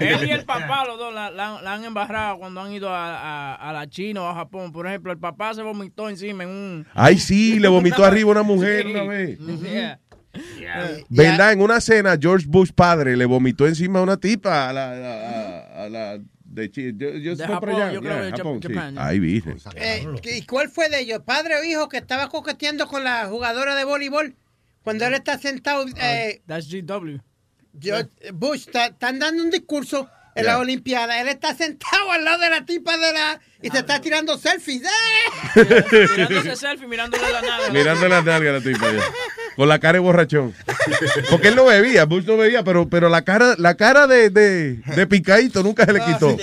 Él 0.00 0.26
y 0.28 0.30
el 0.32 0.44
papá, 0.44 0.84
los 0.84 0.98
dos, 0.98 1.14
la, 1.14 1.30
la- 1.30 1.62
la 1.62 1.74
han 1.74 1.84
embarrado 1.84 2.38
cuando 2.38 2.60
han 2.60 2.72
ido 2.72 2.88
a, 2.90 3.14
a- 3.54 3.54
a 3.54 3.72
la 3.72 3.88
China 3.88 4.22
o 4.22 4.28
a 4.28 4.34
Japón. 4.34 4.72
Por 4.72 4.86
ejemplo, 4.86 5.12
el 5.12 5.18
papá 5.18 5.54
se 5.54 5.62
vomitó 5.62 6.08
encima 6.08 6.42
en 6.44 6.50
un... 6.50 6.86
Ay, 6.92 7.18
sí, 7.18 7.60
le 7.60 7.68
vomitó 7.68 8.04
arriba 8.04 8.28
a 8.30 8.32
una 8.32 8.42
mujer 8.42 8.82
Sí. 8.84 8.90
una 8.90 9.04
vez. 9.04 9.38
Yeah. 9.38 10.00
¿Verdad? 11.08 11.52
En 11.52 11.60
una 11.62 11.80
cena, 11.80 12.16
George 12.20 12.46
Bush 12.48 12.70
padre 12.74 13.16
le 13.16 13.24
vomitó 13.24 13.68
encima 13.68 14.00
a 14.00 14.02
una 14.02 14.16
tipa 14.16 14.68
a 14.68 14.72
la, 14.72 14.90
a, 14.90 15.84
a 15.84 15.88
la 15.88 16.18
de. 16.54 16.70
Yo, 16.70 17.08
yo 17.18 17.36
De 17.36 17.46
Japón, 17.46 17.70
allá. 17.70 17.92
yo 17.92 18.00
creo 18.00 18.14
Yeah, 18.20 18.30
que 18.30 18.36
Japón, 18.36 18.60
sí. 18.62 18.68
Japan. 18.68 18.94
Ay, 18.98 19.18
virgen. 19.20 19.56
Eh, 19.76 20.06
¿Y 20.24 20.42
cuál 20.46 20.68
fue 20.70 20.88
de 20.88 21.00
ellos? 21.00 21.20
¿Padre 21.24 21.56
o 21.56 21.64
hijo 21.64 21.88
que 21.88 21.96
estaba 21.98 22.28
coqueteando 22.28 22.86
con 22.88 23.04
la 23.04 23.26
jugadora 23.26 23.74
de 23.74 23.84
voleibol? 23.84 24.34
Cuando 24.82 25.06
él 25.06 25.14
está 25.14 25.38
sentado... 25.38 25.84
Eh, 25.96 26.42
That's 26.46 26.68
GW. 26.68 27.16
yo- 27.72 27.96
Bush, 28.34 28.66
está- 28.66 28.86
están 28.86 29.18
dando 29.18 29.42
un 29.42 29.50
discurso 29.50 30.08
en 30.34 30.44
la 30.46 30.58
Olimpiada. 30.58 31.20
Él 31.20 31.28
está 31.28 31.54
sentado 31.54 32.10
al 32.12 32.24
lado 32.24 32.40
de 32.42 32.50
la 32.50 32.64
tipa 32.66 32.96
de 32.98 33.12
la... 33.12 33.40
Y 33.62 33.70
se 33.70 33.78
está 33.78 34.00
tirando 34.00 34.36
selfies. 34.36 34.82
¡Eh! 34.82 35.82
Tirándose 36.14 36.56
selfie, 36.56 36.86
mirándole 36.86 37.22
la 37.32 37.40
nalga. 37.40 37.70
Mirando 37.70 38.08
las 38.08 38.24
nalgas 38.24 38.50
a 38.50 38.58
la 38.58 38.60
tipa. 38.60 38.92
ya. 38.92 39.02
Con 39.56 39.68
la 39.68 39.78
cara 39.78 39.94
de 39.94 39.98
borrachón. 40.00 40.52
Porque 41.30 41.48
él 41.48 41.54
no 41.56 41.64
bebía, 41.66 42.04
Bush 42.06 42.24
no 42.26 42.36
bebía, 42.36 42.64
pero, 42.64 42.88
pero 42.88 43.08
la 43.08 43.22
cara, 43.22 43.54
la 43.58 43.74
cara 43.76 44.06
de, 44.06 44.30
de, 44.30 44.76
de 44.76 45.06
picadito 45.06 45.62
nunca 45.62 45.84
se 45.86 45.92
le 45.92 46.00
quitó. 46.00 46.36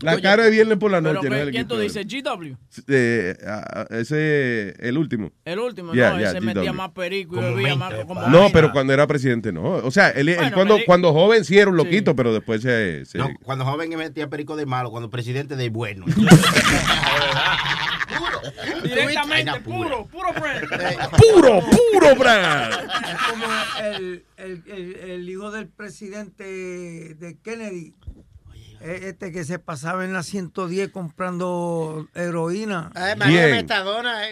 La 0.00 0.20
cara 0.20 0.44
de 0.44 0.50
viernes 0.50 0.78
por 0.78 0.90
la 0.90 1.00
Pero, 1.00 1.14
noche 1.14 1.28
no 1.28 1.36
se 1.36 1.44
le 1.44 1.50
¿quién 1.52 1.68
tú 1.68 1.78
dices? 1.78 2.06
GW. 2.06 2.54
Eh, 2.88 3.36
ah, 3.46 3.86
ese, 3.90 4.74
el 4.80 4.96
último. 4.98 5.30
El 5.44 5.58
último, 5.58 5.92
Yeah, 5.94 6.10
no, 6.12 6.18
yeah, 6.18 6.28
él 6.30 6.34
se 6.36 6.40
metía 6.40 6.70
GW. 6.72 6.74
más 6.74 6.90
perico 6.90 7.36
y 7.36 7.40
bebía 7.40 7.76
más 7.76 7.94
como... 8.06 8.26
No, 8.28 8.48
pero 8.52 8.72
cuando 8.72 8.92
era 8.92 9.06
presidente 9.06 9.52
no. 9.52 9.62
O 9.62 9.90
sea, 9.90 10.10
él, 10.10 10.28
él 10.30 10.36
Bueno, 10.36 10.54
cuando, 10.54 10.76
me 10.78 10.84
cuando 10.84 11.12
joven 11.12 11.44
sí 11.44 11.58
era 11.58 11.70
un 11.70 11.76
loquito, 11.76 12.16
pero 12.16 12.32
después 12.32 12.62
se... 12.62 13.04
se- 13.04 13.18
No, 13.18 13.28
cuando 13.42 13.64
joven 13.64 13.88
me 13.90 13.96
metía 13.96 14.28
perico 14.28 14.56
de 14.56 14.66
malo, 14.66 14.90
cuando 14.90 15.10
presidente 15.10 15.54
de 15.56 15.68
bueno. 15.68 16.06
Directamente, 18.82 19.60
puro, 19.60 20.06
puro 20.06 20.32
friend. 20.34 20.68
Puro, 21.18 21.60
puro, 21.60 22.16
Brad. 22.16 22.70
Es 22.72 23.22
como 23.30 23.44
el, 23.82 24.24
el, 24.36 24.62
el, 24.66 25.10
el 25.10 25.28
hijo 25.28 25.50
del 25.50 25.68
presidente 25.68 26.44
de 26.44 27.38
Kennedy. 27.42 27.94
eh, 28.80 29.00
Este 29.04 29.32
que 29.32 29.44
se 29.44 29.58
pasaba 29.58 30.04
en 30.04 30.12
la 30.12 30.22
110 30.22 30.90
comprando 30.90 32.08
heroína. 32.14 32.90
¿Quién? 33.26 33.50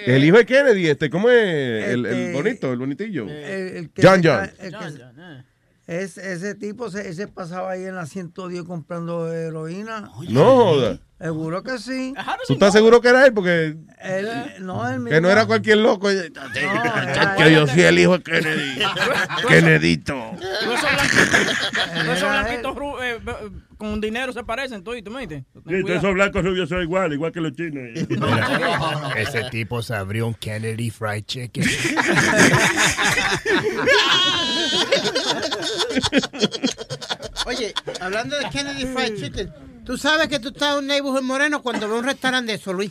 El 0.07 0.25
hijo 0.25 0.37
de 0.39 0.47
Kennedy, 0.47 0.89
este, 0.89 1.11
¿cómo 1.11 1.31
es? 1.31 1.85
El, 1.89 2.07
el 2.07 2.15
Este, 2.15 2.33
bonito, 2.33 2.73
el 2.73 2.79
bonitillo. 2.79 3.29
El- 3.29 3.77
el 3.77 3.91
que 3.91 4.03
John 4.07 4.23
se 4.23 4.29
John. 4.29 4.39
ca- 4.47 4.53
el 4.65 4.73
que- 4.73 5.53
es, 5.85 6.17
ese 6.17 6.55
tipo 6.55 6.91
se, 6.91 7.13
se 7.13 7.27
pasaba 7.27 7.73
ahí 7.73 7.85
en 7.85 7.97
la 7.97 8.07
110 8.07 8.63
comprando 8.63 9.33
heroína. 9.33 10.11
No 10.29 10.45
joda. 10.55 11.01
Seguro 11.23 11.63
que 11.63 11.79
sí. 11.79 12.15
¿Tú 12.49 12.55
estás 12.55 12.73
seguro 12.73 13.01
que 13.01 13.07
era 13.09 13.25
él? 13.25 13.33
Porque 13.33 13.77
Él, 14.01 14.29
no, 14.59 14.89
él 14.89 15.05
que 15.09 15.21
no 15.21 15.31
era 15.31 15.47
cualquier 15.47 15.79
loco. 15.79 16.09
Que 16.09 17.53
yo 17.53 17.67
soy 17.69 17.83
el 17.83 17.99
hijo 18.01 18.19
de 18.19 18.25
Kennedy. 18.25 18.83
Kennedito. 19.49 20.15
No 20.15 22.13
esos 22.13 22.29
blanquitos, 22.29 22.77
eh, 23.03 23.21
con 23.77 24.01
dinero 24.01 24.33
se 24.33 24.43
parecen, 24.43 24.83
tú, 24.83 25.01
¿tú 25.03 25.13
me 25.13 25.27
dices? 25.27 25.45
Sí, 25.55 25.83
todos 25.83 25.99
esos 25.99 26.15
blancos 26.15 26.45
rubios 26.45 26.69
son 26.69 26.83
igual, 26.83 27.13
igual 27.13 27.31
que 27.31 27.41
los 27.41 27.53
chinos. 27.53 27.85
Mira, 28.09 29.13
ese 29.17 29.45
tipo 29.51 29.81
se 29.81 29.95
abrió 29.95 30.27
un 30.27 30.35
Kennedy 30.35 30.91
Fried 30.91 31.25
Chicken. 31.25 31.65
Oye, 37.47 37.75
hablando 38.01 38.37
de 38.37 38.49
Kennedy 38.51 38.87
Fried 38.87 39.17
Chicken, 39.17 39.53
tú 39.85 39.97
sabes 39.99 40.29
que 40.29 40.39
tú 40.39 40.49
estás 40.49 40.73
en 40.73 40.79
un 40.79 40.87
neighborhood 40.87 41.23
moreno 41.23 41.63
cuando 41.63 41.89
ves 41.89 41.99
un 41.99 42.05
restaurante 42.05 42.53
de 42.53 42.59
eso, 42.59 42.73
Luis. 42.73 42.91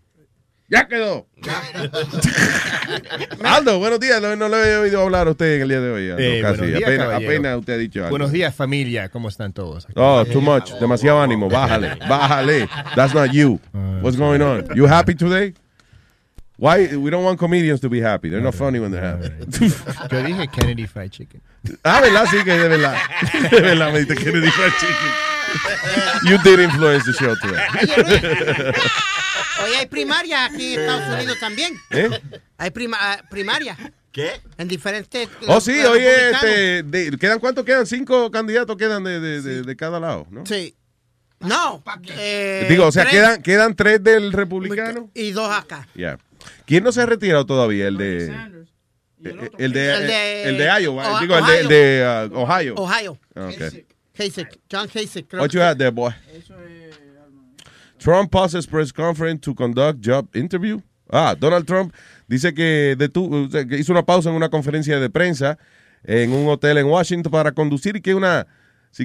Ya 0.69 0.87
quedó. 0.89 1.27
Aldo, 3.45 3.79
buenos 3.79 4.01
días. 4.01 4.23
No, 4.23 4.35
no 4.37 4.49
le 4.49 4.57
he 4.57 4.77
oído 4.77 5.03
hablar 5.03 5.29
a 5.29 5.33
usted 5.33 5.57
en 5.57 5.63
el 5.63 5.69
día 5.69 5.81
de 5.81 5.91
hoy. 5.91 6.11
Aldo, 6.11 6.23
Eh, 6.23 6.41
casi. 6.41 6.59
buenos 6.61 6.79
días, 6.79 6.83
apenas, 6.89 7.07
caballero. 7.09 7.31
apenas 7.31 7.59
usted 7.59 7.73
ha 7.75 7.77
dicho 7.77 7.99
algo. 8.01 8.11
Buenos 8.11 8.33
días, 8.33 8.55
familia. 8.55 9.09
¿Cómo 9.11 9.29
están 9.29 9.53
todos? 9.53 9.87
Oh, 9.97 10.25
too 10.25 10.41
much. 10.41 10.71
Demasiado 10.81 11.21
ánimo. 11.21 11.51
Bájale. 11.51 11.97
Bájale. 12.09 12.69
That's 12.97 13.13
not 13.15 13.31
you. 13.33 13.61
What's 14.01 14.17
going 14.17 14.41
on? 14.41 14.65
You 14.75 14.87
happy 14.87 15.15
today? 15.15 15.53
Why? 16.63 16.95
We 16.97 17.11
don't 17.11 17.25
want 17.25 17.41
comedians 17.41 17.81
to 17.81 17.89
be 17.91 18.01
happy. 18.01 18.29
They're 18.31 18.41
not 18.41 18.55
funny 18.55 18.79
when 18.79 18.93
they're 18.93 19.03
happy. 19.03 19.31
Yo 20.13 20.23
dije 20.23 20.47
Kennedy 20.53 20.87
Fried 20.87 21.11
Chicken. 21.11 21.41
Ah, 21.83 22.01
¿verdad? 22.01 22.25
Sí, 22.31 22.37
que 22.45 22.53
de 22.53 22.69
verdad. 22.69 22.95
De 23.51 23.61
verdad 23.61 23.93
me 23.93 23.99
dijiste 24.05 24.23
Kennedy 24.25 24.49
Fried 24.49 24.73
Chicken. 24.79 26.31
You 26.31 26.39
did 26.45 26.61
influence 26.61 27.05
the 27.05 27.13
show 27.15 27.35
today. 27.43 28.73
Hoy 29.65 29.75
hay 29.75 29.87
primaria 29.87 30.45
aquí 30.45 30.75
en 30.75 30.81
Estados 30.83 31.15
Unidos 31.17 31.39
también. 31.41 31.73
¿Eh? 31.91 32.09
Hay 32.59 32.71
prima, 32.71 32.97
ah, 33.01 33.23
primaria. 33.29 33.77
¿Qué? 34.13 34.41
En 34.57 34.69
diferentes. 34.69 35.29
Oh, 35.49 35.61
sí, 35.61 35.73
oye, 35.85 36.31
este, 36.31 36.83
de- 36.85 37.19
¿quedan 37.19 37.41
cuántos 37.41 37.65
quedan? 37.65 37.87
Cinco 37.87 38.31
candidatos 38.31 38.77
quedan 38.77 39.03
de, 39.03 39.19
de, 39.19 39.43
de- 39.43 39.63
de 39.63 39.77
cada 39.77 39.99
lado, 39.99 40.29
¿no? 40.31 40.47
Sí. 40.47 40.77
No. 41.41 41.83
eh, 42.19 42.67
Digo, 42.69 42.87
o 42.87 42.93
sea, 42.93 43.03
tres 43.03 43.15
quedan, 43.15 43.43
quedan 43.43 43.75
tres 43.75 44.05
del 44.05 44.33
republicano. 44.33 45.11
Y 45.13 45.33
dos 45.33 45.51
acá. 45.51 45.89
Ya. 45.95 46.19
¿Quién 46.67 46.85
no 46.85 46.93
se 46.93 47.01
ha 47.03 47.07
retirado 47.07 47.45
todavía? 47.47 47.89
El 47.89 47.97
de. 47.99 48.27
eh, 48.27 48.31
El 49.59 49.73
de, 49.73 49.95
El 49.95 50.07
de- 50.07 50.43
el 50.49 50.59
de 50.59 50.65
Iowa, 50.83 51.21
digo, 51.21 51.37
el 51.39 51.45
de, 51.47 51.61
el 51.61 51.69
de, 51.69 52.29
uh, 52.33 52.39
Ohio. 52.41 52.75
Ohio. 52.77 53.19
Ah, 53.37 53.49
okay. 53.53 53.87
Kasich. 54.15 54.59
John 54.71 54.89
Kasich. 54.89 55.27
creo 55.29 55.43
What 55.43 55.51
que 55.51 55.57
you 55.59 55.63
had 55.63 55.77
there, 55.79 55.91
boy? 55.91 56.11
Trump 57.99 58.31
pauses 58.33 58.67
press 58.67 58.93
conference 58.93 59.41
to 59.43 59.55
conduct 59.55 60.01
job 60.05 60.27
interview. 60.35 60.81
Ah, 61.11 61.35
Donald 61.39 61.67
Trump 61.67 61.95
dice 62.27 62.53
que, 62.53 62.97
detu- 62.99 63.47
o 63.47 63.51
sea, 63.51 63.65
que 63.65 63.77
hizo 63.79 63.93
una 63.93 64.03
pausa 64.05 64.29
en 64.31 64.35
una 64.35 64.49
conferencia 64.49 64.99
de 64.99 65.09
prensa 65.11 65.59
en 66.05 66.33
un 66.33 66.49
hotel 66.49 66.79
en 66.79 66.87
Washington 66.87 67.31
para 67.31 67.53
conducir 67.53 67.95
y 67.97 68.01
que 68.01 68.15
una, 68.15 68.47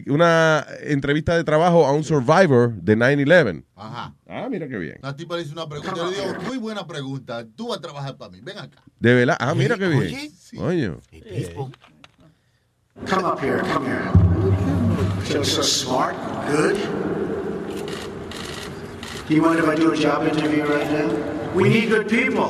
una 0.07 0.65
entrevista 0.81 1.35
de 1.35 1.43
trabajo 1.43 1.85
a 1.85 1.91
un 1.91 2.03
survivor 2.03 2.73
de 2.73 2.97
9-11. 2.97 3.63
Ajá. 3.75 4.13
Ah, 4.27 4.47
mira 4.49 4.67
qué 4.67 4.77
bien. 4.77 4.99
La 5.01 5.15
tipa 5.15 5.35
le 5.35 5.43
hizo 5.43 5.53
una 5.53 5.67
pregunta. 5.67 5.95
Yo 5.95 6.11
le 6.11 6.17
digo, 6.17 6.41
muy 6.45 6.57
buena 6.57 6.85
pregunta. 6.85 7.45
Tú 7.55 7.69
vas 7.69 7.77
a 7.77 7.81
trabajar 7.81 8.17
para 8.17 8.31
mí. 8.31 8.39
Ven 8.41 8.57
acá. 8.57 8.83
De 8.99 9.13
verdad. 9.13 9.37
Ah, 9.39 9.55
mira 9.55 9.77
qué 9.77 9.87
bien. 9.87 10.31
Oye, 10.59 10.91
Coño. 10.91 10.99
Come 13.05 13.25
up 13.25 13.39
here, 13.39 13.61
come 13.73 13.85
here. 13.85 14.11
Feel 15.21 15.45
so 15.45 15.61
smart, 15.61 16.15
good. 16.49 16.75
Do 19.27 19.35
you 19.35 19.41
mind 19.41 19.59
if 19.59 19.67
I 19.67 19.75
do 19.75 19.91
a 19.91 19.95
job 19.95 20.25
interview 20.25 20.63
right 20.63 20.89
now? 20.89 21.53
We 21.53 21.69
need 21.69 21.89
good 21.89 22.09
people. 22.09 22.49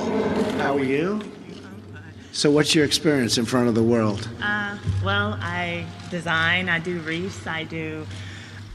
How 0.57 0.77
are 0.77 0.83
you? 0.83 1.19
So, 2.37 2.51
what's 2.51 2.75
your 2.75 2.85
experience 2.85 3.39
in 3.39 3.45
front 3.45 3.67
of 3.67 3.73
the 3.73 3.81
world? 3.81 4.29
Uh, 4.39 4.77
well, 5.03 5.39
I 5.41 5.87
design, 6.11 6.69
I 6.69 6.77
do 6.77 6.99
wreaths, 6.99 7.47
I 7.47 7.63
do 7.63 8.05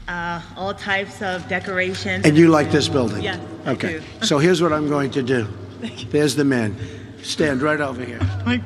uh, 0.09 0.41
all 0.57 0.73
types 0.73 1.21
of 1.21 1.47
decorations. 1.47 2.25
And 2.25 2.37
you 2.37 2.49
like 2.49 2.71
this 2.71 2.89
building? 2.89 3.21
Yes, 3.23 3.39
I 3.65 3.71
Okay. 3.71 3.99
do. 3.99 4.01
So, 4.25 4.37
here's 4.37 4.61
what 4.61 4.73
I'm 4.73 4.89
going 4.89 5.11
to 5.11 5.23
do. 5.23 5.47
There's 6.09 6.35
the 6.35 6.43
man. 6.43 6.75
Stand 7.21 7.61
right 7.61 7.79
over 7.79 8.03
here. 8.03 8.19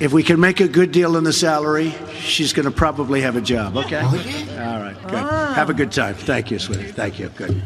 If 0.00 0.12
we 0.12 0.24
can 0.24 0.40
make 0.40 0.58
a 0.58 0.66
good 0.66 0.90
deal 0.90 1.16
in 1.16 1.22
the 1.22 1.32
salary, 1.32 1.94
she's 2.18 2.52
going 2.52 2.64
to 2.66 2.72
probably 2.72 3.20
have 3.20 3.36
a 3.36 3.40
job, 3.40 3.76
okay? 3.76 4.00
All 4.00 4.80
right, 4.80 4.96
good. 5.06 5.24
Have 5.54 5.70
a 5.70 5.74
good 5.74 5.92
time. 5.92 6.14
Thank 6.14 6.50
you, 6.50 6.58
sweetie. 6.58 6.90
Thank 6.90 7.20
you. 7.20 7.28
Good. 7.28 7.62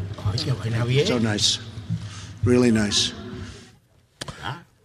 So 1.07 1.17
nice. 1.17 1.57
Really 2.43 2.69
nice. 2.69 3.13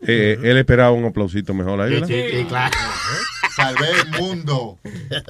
Eh, 0.02 0.38
él 0.42 0.56
esperaba 0.56 0.92
un 0.92 1.04
aplausito 1.04 1.52
mejor 1.54 1.80
ahí, 1.80 1.92
¿verdad? 1.92 2.06
Sí, 2.06 2.22
sí, 2.30 2.44
claro. 2.44 2.76
Salvé 3.54 3.86
el 4.02 4.20
mundo. 4.20 4.78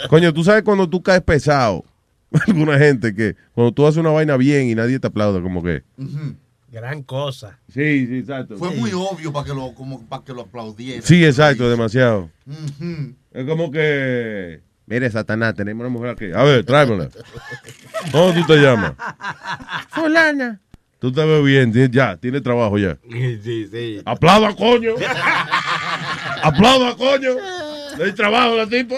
Coño, 0.09 0.33
tú 0.35 0.45
sabes 0.45 0.63
cuando 0.63 0.89
tú 0.89 1.03
caes 1.03 1.23
pesado. 1.23 1.85
Alguna 2.47 2.79
gente 2.79 3.15
que 3.15 3.37
cuando 3.55 3.73
tú 3.73 3.87
haces 3.87 3.99
una 3.99 4.11
vaina 4.11 4.37
bien 4.37 4.69
y 4.69 4.75
nadie 4.75 4.99
te 4.99 5.07
aplaude, 5.07 5.41
como 5.41 5.63
que. 5.63 5.83
Gran 6.71 7.03
cosa. 7.03 7.59
Sí, 7.69 8.07
sí, 8.07 8.19
exacto. 8.19 8.59
Fue 8.59 8.71
muy 8.71 8.93
obvio 8.93 9.33
para 9.33 9.47
que 9.47 9.55
lo, 9.55 9.73
como, 9.75 10.07
para 10.07 10.23
que 10.23 10.35
lo 10.35 10.43
aplaudieran. 10.43 11.03
Sí, 11.03 11.25
exacto, 11.25 11.71
demasiado. 11.71 12.31
Es 13.33 13.47
como 13.47 13.71
que. 13.71 14.61
Mire, 14.87 15.11
Satanás, 15.11 15.55
tenemos 15.55 15.81
una 15.81 15.91
mujer 15.91 16.11
aquí. 16.11 16.33
A 16.35 16.43
ver, 16.43 16.65
tráemela. 16.65 17.09
¿Cómo 18.11 18.33
tú 18.33 18.47
te 18.47 18.57
llamas? 18.57 18.95
Fulana. 19.91 20.61
Tú 21.01 21.13
te 21.13 21.25
ves 21.25 21.45
bien, 21.45 21.73
ya, 21.93 22.17
tiene 22.17 22.41
trabajo 22.41 22.79
ya. 22.79 22.99
Sí, 23.11 23.69
sí. 23.71 24.03
¡Aplauda, 24.05 24.55
coño! 24.55 24.95
¡Aplauda, 26.43 26.97
coño! 26.97 27.31
¿Le 27.97 28.05
hay 28.05 28.13
trabajo 28.13 28.53
a 28.55 28.57
la 28.57 28.67
tipo? 28.67 28.97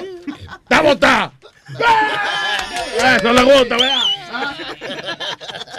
¡Está 0.62 0.82
botada! 0.82 1.32
Eso 3.16 3.32
le 3.32 3.42
gusta, 3.44 3.76
¿verdad? 3.76 4.02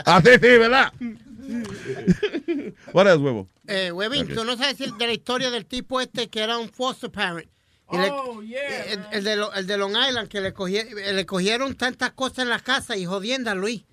Así 0.05 0.29
sí, 0.33 0.39
¿verdad? 0.57 0.91
What 2.93 3.07
else, 3.07 3.17
huevo? 3.23 3.47
Eh, 3.67 3.91
Webin, 3.91 4.27
tú 4.33 4.43
no 4.43 4.57
sabes 4.57 4.77
decir 4.77 4.93
de 4.95 5.07
la 5.07 5.13
historia 5.13 5.51
del 5.51 5.65
tipo 5.65 6.01
este 6.01 6.29
que 6.29 6.41
era 6.41 6.57
un 6.57 6.69
foster 6.69 7.11
parent. 7.11 7.47
Y 7.91 7.97
le- 7.97 8.09
Oh, 8.09 8.41
yeah, 8.41 8.83
el, 8.85 8.99
el 9.11 9.23
de 9.23 9.35
lo- 9.35 9.53
el 9.53 9.67
de 9.67 9.77
Long 9.77 9.95
Island, 9.95 10.27
que 10.29 10.39
le, 10.41 10.53
cogi- 10.53 10.89
le 10.93 11.25
cogieron 11.25 11.75
tantas 11.75 12.11
cosas 12.11 12.39
en 12.39 12.49
la 12.49 12.59
casa 12.59 12.95
y 12.97 13.05
jodienda, 13.05 13.53
Luis. 13.53 13.83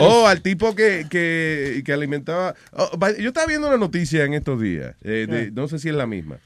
Oh, 0.00 0.26
al 0.26 0.40
tipo 0.42 0.74
que, 0.74 1.06
que, 1.10 1.82
que 1.84 1.92
alimentaba. 1.92 2.54
oh, 2.72 2.90
yo 3.18 3.28
estaba 3.28 3.46
viendo 3.46 3.68
una 3.68 3.76
noticia 3.76 4.24
en 4.24 4.34
estos 4.34 4.60
días, 4.60 4.94
eh, 5.02 5.26
de- 5.28 5.50
no 5.50 5.68
sé 5.68 5.78
si 5.78 5.88
es 5.88 5.94
la 5.94 6.06
misma, 6.06 6.38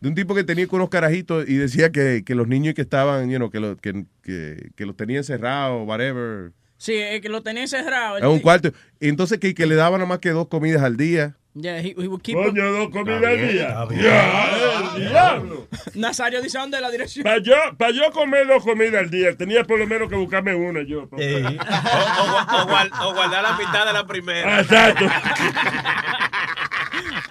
de 0.00 0.08
un 0.08 0.14
tipo 0.14 0.34
que 0.34 0.44
tenía 0.44 0.66
con 0.66 0.80
unos 0.80 0.90
carajitos 0.90 1.48
y 1.48 1.54
decía 1.56 1.90
que, 1.90 2.22
que 2.24 2.34
los 2.34 2.48
niños 2.48 2.74
que 2.74 2.82
estaban, 2.82 3.30
you 3.30 3.36
know, 3.36 3.50
que, 3.50 3.60
lo- 3.60 3.76
que, 3.76 4.04
que, 4.22 4.86
los 4.86 4.96
tenían 4.96 5.24
cerrados, 5.24 5.86
whatever, 5.86 6.52
Sí, 6.78 6.92
que 7.22 7.28
lo 7.30 7.42
tenía 7.42 7.62
encerrado. 7.62 8.18
en 8.18 8.26
un 8.26 8.38
cuarto. 8.40 8.70
Entonces 9.00 9.38
que, 9.38 9.54
que 9.54 9.64
le 9.66 9.76
daban 9.76 9.98
nada 10.00 10.06
más 10.08 10.18
que 10.18 10.30
dos 10.30 10.48
comidas 10.48 10.82
al 10.82 10.96
día. 10.98 11.34
Yeah, 11.58 11.78
he, 11.80 11.94
he 11.96 12.06
would 12.06 12.20
keep 12.22 12.36
Coño, 12.36 12.70
dos 12.70 12.90
comidas 12.90 13.24
al 13.24 13.38
día. 13.48 13.86
Ya, 14.02 14.90
el 14.96 15.08
diablo. 15.08 15.66
Nazario 15.94 16.42
dice 16.42 16.58
dónde 16.58 16.76
es 16.76 16.82
la 16.82 16.90
dirección. 16.90 17.24
Para 17.24 17.38
yo, 17.38 17.54
pa' 17.78 17.90
yo 17.92 18.10
comer 18.12 18.46
dos 18.46 18.62
comidas 18.62 18.96
al 19.04 19.08
día, 19.10 19.34
tenía 19.36 19.64
por 19.64 19.78
lo 19.78 19.86
menos 19.86 20.10
que 20.10 20.16
buscarme 20.16 20.54
una 20.54 20.82
yo. 20.86 21.08
O, 21.10 21.16
o- 21.16 21.18
o 21.18 22.66
guar- 22.68 22.90
o 23.02 23.14
guardar 23.14 23.42
la 23.42 23.56
mitad 23.56 23.86
de 23.86 23.92
la 23.94 24.06
primera. 24.06 24.60
Exacto. 24.60 25.06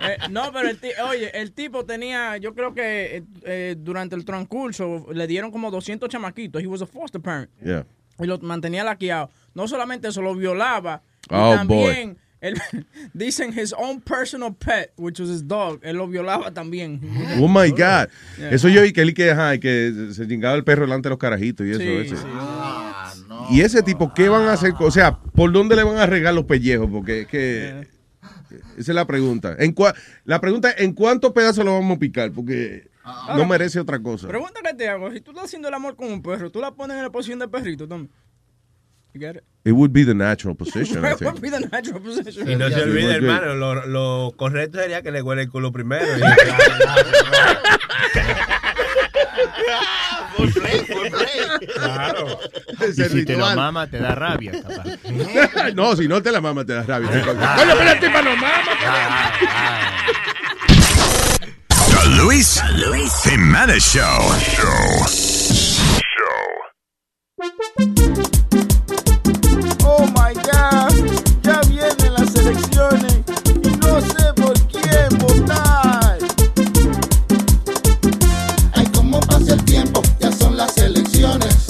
Eh, 0.07 0.17
no, 0.29 0.51
pero 0.51 0.69
el 0.69 0.77
oye, 1.09 1.31
el 1.39 1.51
tipo 1.53 1.83
tenía, 1.85 2.37
yo 2.37 2.53
creo 2.53 2.73
que 2.75 3.17
eh, 3.17 3.23
eh, 3.43 3.75
durante 3.77 4.15
el 4.15 4.23
transcurso 4.23 5.07
le 5.11 5.25
dieron 5.25 5.49
como 5.51 5.71
200 5.71 6.07
chamaquitos. 6.09 6.61
He 6.61 6.67
was 6.67 6.81
a 6.83 6.85
foster 6.85 7.19
parent. 7.19 7.49
Yeah. 7.63 7.85
Y 8.19 8.25
lo 8.25 8.37
mantenía 8.39 8.83
laqueado. 8.83 9.31
No 9.55 9.67
solamente 9.67 10.09
eso, 10.09 10.21
lo 10.21 10.35
violaba. 10.35 11.01
y 11.23 11.33
Oh, 11.33 11.55
también, 11.55 12.17
él- 12.41 12.61
dicen 13.13 13.53
his 13.57 13.73
own 13.73 14.01
personal 14.01 14.53
pet, 14.53 14.91
which 14.97 15.19
was 15.19 15.29
his 15.29 15.47
dog. 15.47 15.79
Él 15.83 15.97
lo 15.97 16.07
violaba 16.07 16.51
también. 16.53 16.99
Oh 17.39 17.47
my 17.47 17.69
God. 17.71 18.07
Yeah. 18.37 18.49
Eso 18.51 18.69
yo 18.69 18.81
vi 18.81 18.93
que 18.93 19.01
él 19.01 19.13
que, 19.13 19.31
ajá, 19.31 19.57
que 19.59 20.09
se 20.11 20.27
chingaba 20.27 20.55
el 20.55 20.63
perro 20.63 20.81
delante 20.83 21.07
de 21.07 21.11
los 21.11 21.19
carajitos 21.19 21.65
y 21.65 21.71
eso. 21.71 21.79
Sí, 21.79 21.87
ese. 21.87 22.17
sí. 22.17 22.23
Y 23.51 23.61
ese 23.61 23.83
tipo, 23.83 24.13
¿qué 24.13 24.27
van 24.29 24.43
a 24.47 24.53
hacer? 24.53 24.73
O 24.79 24.91
sea, 24.91 25.17
¿por 25.19 25.51
dónde 25.51 25.75
le 25.75 25.83
van 25.83 25.97
a 25.97 26.05
regar 26.05 26.33
los 26.33 26.45
pellejos? 26.45 26.89
Porque 26.91 27.21
es 27.21 27.27
que. 27.27 27.87
Esa 28.77 28.91
es 28.91 28.95
la 28.95 29.05
pregunta. 29.05 29.55
En 29.59 29.73
cua- 29.75 29.93
la 30.23 30.39
pregunta 30.39 30.69
es: 30.71 30.81
¿en 30.81 30.93
cuántos 30.93 31.31
pedazos 31.33 31.63
lo 31.65 31.73
vamos 31.73 31.97
a 31.97 31.99
picar? 31.99 32.31
Porque 32.31 32.87
no 33.35 33.45
merece 33.45 33.79
otra 33.79 33.99
cosa. 33.99 34.27
Pregunta 34.27 34.61
que 34.63 34.73
te 34.73 34.87
hago, 34.89 35.11
si 35.11 35.19
tú 35.21 35.31
estás 35.31 35.45
haciendo 35.45 35.67
el 35.67 35.73
amor 35.73 35.95
con 35.95 36.11
un 36.11 36.21
perro, 36.21 36.49
¿tú 36.51 36.59
la 36.59 36.71
pones 36.73 36.97
en 36.97 37.03
la 37.03 37.11
posición 37.11 37.37
de 37.39 37.47
perrito 37.47 37.87
también? 37.87 38.11
You 39.15 39.21
get 39.21 39.37
it? 39.37 39.45
It 39.63 39.71
would 39.71 39.93
be 39.93 40.03
the 40.03 40.13
natural 40.13 40.55
position, 40.55 41.05
I 41.05 41.13
think. 41.15 41.31
would 41.31 41.41
be 41.41 41.49
the 41.49 41.61
natural 41.71 42.01
position? 42.01 42.49
Y 42.49 42.55
no 42.57 42.69
se 42.69 42.81
olvide, 42.81 43.13
hermano, 43.15 43.55
lo, 43.55 43.85
lo 43.87 44.33
correcto 44.35 44.77
sería 44.77 45.01
que 45.01 45.09
le 45.09 45.21
huele 45.21 45.43
el 45.43 45.49
culo 45.49 45.71
primero. 45.71 46.05
y- 46.17 46.21
Full 50.35 50.51
play, 50.51 50.79
full 50.81 51.07
play. 51.09 51.67
Claro. 51.75 52.39
Y 52.89 52.93
si 53.09 53.23
te 53.25 53.37
lo 53.37 53.55
mama, 53.55 53.87
te 53.89 53.99
da 53.99 54.15
rabia, 54.15 54.51
capaz. 54.51 54.83
no, 55.73 55.95
si 55.95 56.09
no 56.09 56.21
te 56.21 56.29
la 56.29 56.41
mama, 56.41 56.65
te 56.65 56.73
da 56.73 56.83
rabia. 56.83 57.09
Coño, 57.09 57.73
pero 57.77 57.91
el 57.91 57.99
tipo 58.01 58.21
no 58.21 58.35
mama. 58.35 58.63
The 61.89 62.05
Luis, 62.17 62.61
Luis 62.85 63.13
Jimenez 63.23 63.81
Show. 63.81 64.33
Show. 64.41 65.05
Oh 67.37 67.51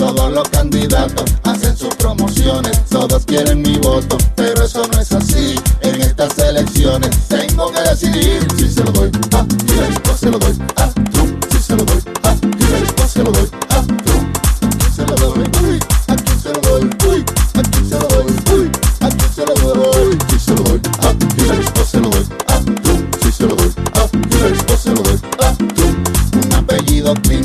Todos 0.06 0.32
los 0.34 0.48
candidatos 0.50 1.26
hacen 1.42 1.76
sus 1.76 1.96
promociones. 1.96 2.80
Todos 2.92 3.26
quieren 3.26 3.64
mi 3.64 3.76
voto, 3.80 4.20
pero 4.36 4.64
eso 4.64 4.84
no 4.94 5.00
es 5.02 5.12
así. 5.12 5.56
En 5.82 6.00
estas 6.00 6.38
elecciones 6.38 7.10
tengo 7.28 7.72
que 7.72 7.82
decidir 7.82 8.48
si 8.56 8.70
se 8.70 8.84
lo 8.84 8.92
doy 8.92 9.10
a 9.34 9.44
Hillary 9.68 9.96
se 10.16 10.30
lo 10.30 10.38
doy 10.38 10.56
a 10.76 10.90
Trump. 11.12 11.44
Si 11.52 11.58
se 11.58 11.76
lo 11.76 11.84
doy 11.86 11.98
a 12.22 12.36
Hillary 12.36 12.86
se 13.12 13.24
lo 13.24 13.32
doy 13.32 13.50
a 13.70 13.82
Trump. 13.82 14.38
¿A 14.62 14.78
quién 14.78 14.94
se 14.94 15.08
lo 15.08 15.16
doy? 15.16 15.40
Uy, 15.64 15.80
¿a 16.08 16.16
quién 16.16 16.40
se 16.40 16.54
lo 16.54 16.62
doy? 16.62 16.84
Uy, 17.10 17.26
¿a 17.56 17.64
quién 17.64 17.90
se 17.90 17.96
lo 17.96 18.08
doy? 18.08 18.26
Uy, 18.54 18.72
¿a 19.02 19.10
quién 19.10 19.34
se 19.34 19.46
lo 19.48 19.54
doy? 19.56 20.18
Si 20.30 20.40
se 20.40 20.52
lo 20.54 20.64
doy 20.66 20.82
a 21.02 21.10
Hillary 21.36 21.66
se 21.84 22.00
lo 22.00 22.10
doy 22.12 22.26
a 22.48 22.60
Trump. 22.60 23.16
Si 23.24 23.32
se 23.32 23.44
lo 23.48 23.56
doy 23.56 23.74
a 23.96 24.36
Hillary 24.36 24.60
se 24.78 24.90
lo 24.92 25.02
doy 25.02 25.20
a 25.40 25.56
Trump. 25.74 26.46
Un 26.46 26.54
apellido 26.54 27.16
Clinton 27.24 27.45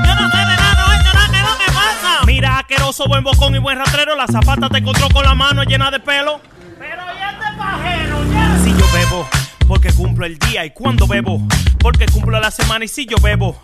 Asqueroso, 2.91 3.07
buen 3.07 3.23
bocón 3.23 3.55
y 3.55 3.57
buen 3.57 3.77
rastrero, 3.77 4.17
la 4.17 4.27
zapata 4.27 4.67
te 4.67 4.79
encontró 4.79 5.07
con 5.09 5.23
la 5.23 5.33
mano 5.33 5.63
llena 5.63 5.89
de 5.91 6.01
pelo. 6.01 6.41
Pero 6.77 7.01
ya 7.17 7.39
te 7.39 7.57
pajero, 7.57 8.17
ya. 8.33 8.59
Si 8.61 8.69
yo 8.69 8.85
bebo, 8.93 9.27
porque 9.65 9.93
cumplo 9.93 10.25
el 10.25 10.37
día. 10.37 10.65
Y 10.65 10.71
cuando 10.71 11.07
bebo, 11.07 11.41
porque 11.79 12.05
cumplo 12.07 12.37
la 12.41 12.51
semana 12.51 12.83
y 12.83 12.89
si 12.89 13.05
yo 13.05 13.15
bebo, 13.21 13.63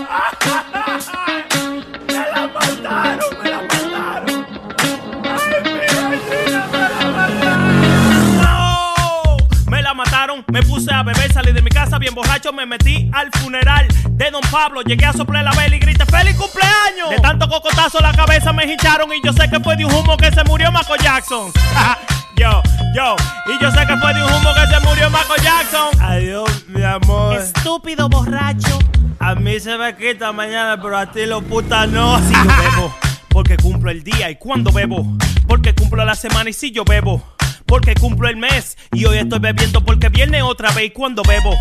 Me 9.67 9.81
la 9.81 9.93
mataron, 9.93 10.43
me 10.51 10.63
puse 10.63 10.91
a 10.93 11.03
beber, 11.03 11.31
salí 11.31 11.51
de 11.51 11.61
mi 11.61 11.69
casa 11.69 11.99
bien 11.99 12.15
borracho, 12.15 12.51
me 12.51 12.65
metí 12.65 13.09
al 13.13 13.29
funeral 13.39 13.87
de 14.09 14.31
Don 14.31 14.41
Pablo, 14.51 14.81
llegué 14.81 15.05
a 15.05 15.13
soplar 15.13 15.43
la 15.43 15.51
vela 15.51 15.75
y 15.75 15.79
grité 15.79 16.05
¡Feliz 16.05 16.35
cumpleaños! 16.35 17.09
De 17.09 17.19
tanto 17.19 17.47
cocotazo 17.47 17.99
la 17.99 18.11
cabeza 18.11 18.51
me 18.53 18.65
hincharon 18.65 19.13
y 19.13 19.21
yo 19.23 19.33
sé 19.33 19.49
que 19.49 19.59
fue 19.59 19.75
de 19.75 19.85
un 19.85 19.93
humo 19.93 20.17
que 20.17 20.31
se 20.31 20.43
murió 20.43 20.71
Michael 20.71 21.01
Jackson. 21.01 21.51
yo, 22.41 22.63
yo, 22.95 23.15
y 23.45 23.61
yo 23.61 23.71
sé 23.71 23.85
que 23.85 23.95
fue 23.97 24.13
de 24.15 24.23
un 24.23 24.33
humo 24.33 24.49
que 24.55 24.67
se 24.67 24.79
murió 24.79 25.09
Michael 25.11 25.41
Jackson. 25.43 26.01
Adiós, 26.01 26.65
mi 26.67 26.83
amor. 26.83 27.39
Estúpido 27.39 28.09
borracho. 28.09 28.79
A 29.19 29.35
mí 29.35 29.59
se 29.59 29.77
me 29.77 29.95
quita 29.95 30.31
mañana, 30.31 30.81
pero 30.81 30.97
a 30.97 31.11
ti 31.11 31.27
lo 31.27 31.43
puta 31.43 31.85
no. 31.85 32.17
Si 32.17 32.33
yo 32.33 32.43
bebo, 32.63 32.95
porque 33.29 33.57
cumplo 33.57 33.91
el 33.91 34.03
día 34.03 34.31
y 34.31 34.37
cuando 34.37 34.71
bebo, 34.71 35.05
porque 35.47 35.75
cumplo 35.75 36.03
la 36.03 36.15
semana 36.15 36.49
y 36.49 36.53
si 36.53 36.71
yo 36.71 36.83
bebo, 36.83 37.21
porque 37.67 37.93
cumplo 37.93 38.27
el 38.27 38.37
mes 38.37 38.75
y 38.91 39.05
hoy 39.05 39.19
estoy 39.19 39.37
bebiendo 39.37 39.85
porque 39.85 40.09
viene 40.09 40.41
otra 40.41 40.71
vez 40.71 40.85
y 40.85 40.89
cuando 40.89 41.21
bebo, 41.21 41.55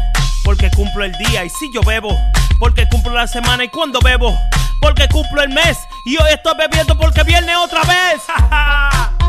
porque 0.44 0.70
cumplo 0.70 1.04
el 1.04 1.12
día 1.18 1.44
y 1.44 1.50
si 1.50 1.70
yo 1.74 1.82
bebo, 1.82 2.16
porque 2.58 2.88
cumplo 2.88 3.12
la 3.12 3.26
semana 3.26 3.64
y 3.64 3.68
cuando 3.68 4.00
bebo, 4.00 4.34
porque 4.80 5.06
cumplo 5.08 5.42
el 5.42 5.50
mes 5.50 5.76
y 6.06 6.16
hoy 6.16 6.30
estoy 6.32 6.54
bebiendo 6.56 6.96
porque 6.96 7.22
viene 7.22 7.54
otra 7.54 7.82
vez. 7.82 8.22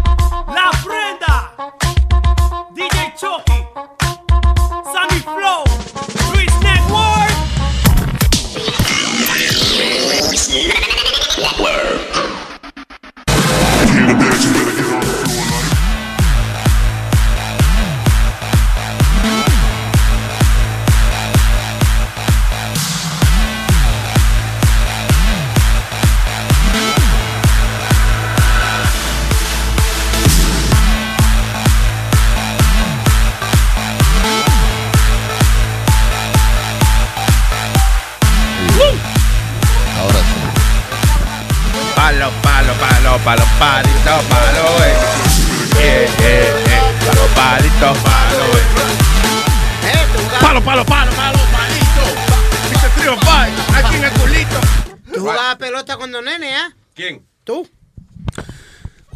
la 0.54 0.70
prenda, 0.84 1.52
DJ 2.74 3.14
Chucky, 3.16 3.66
Sammy 4.92 5.20
Flow, 5.22 5.64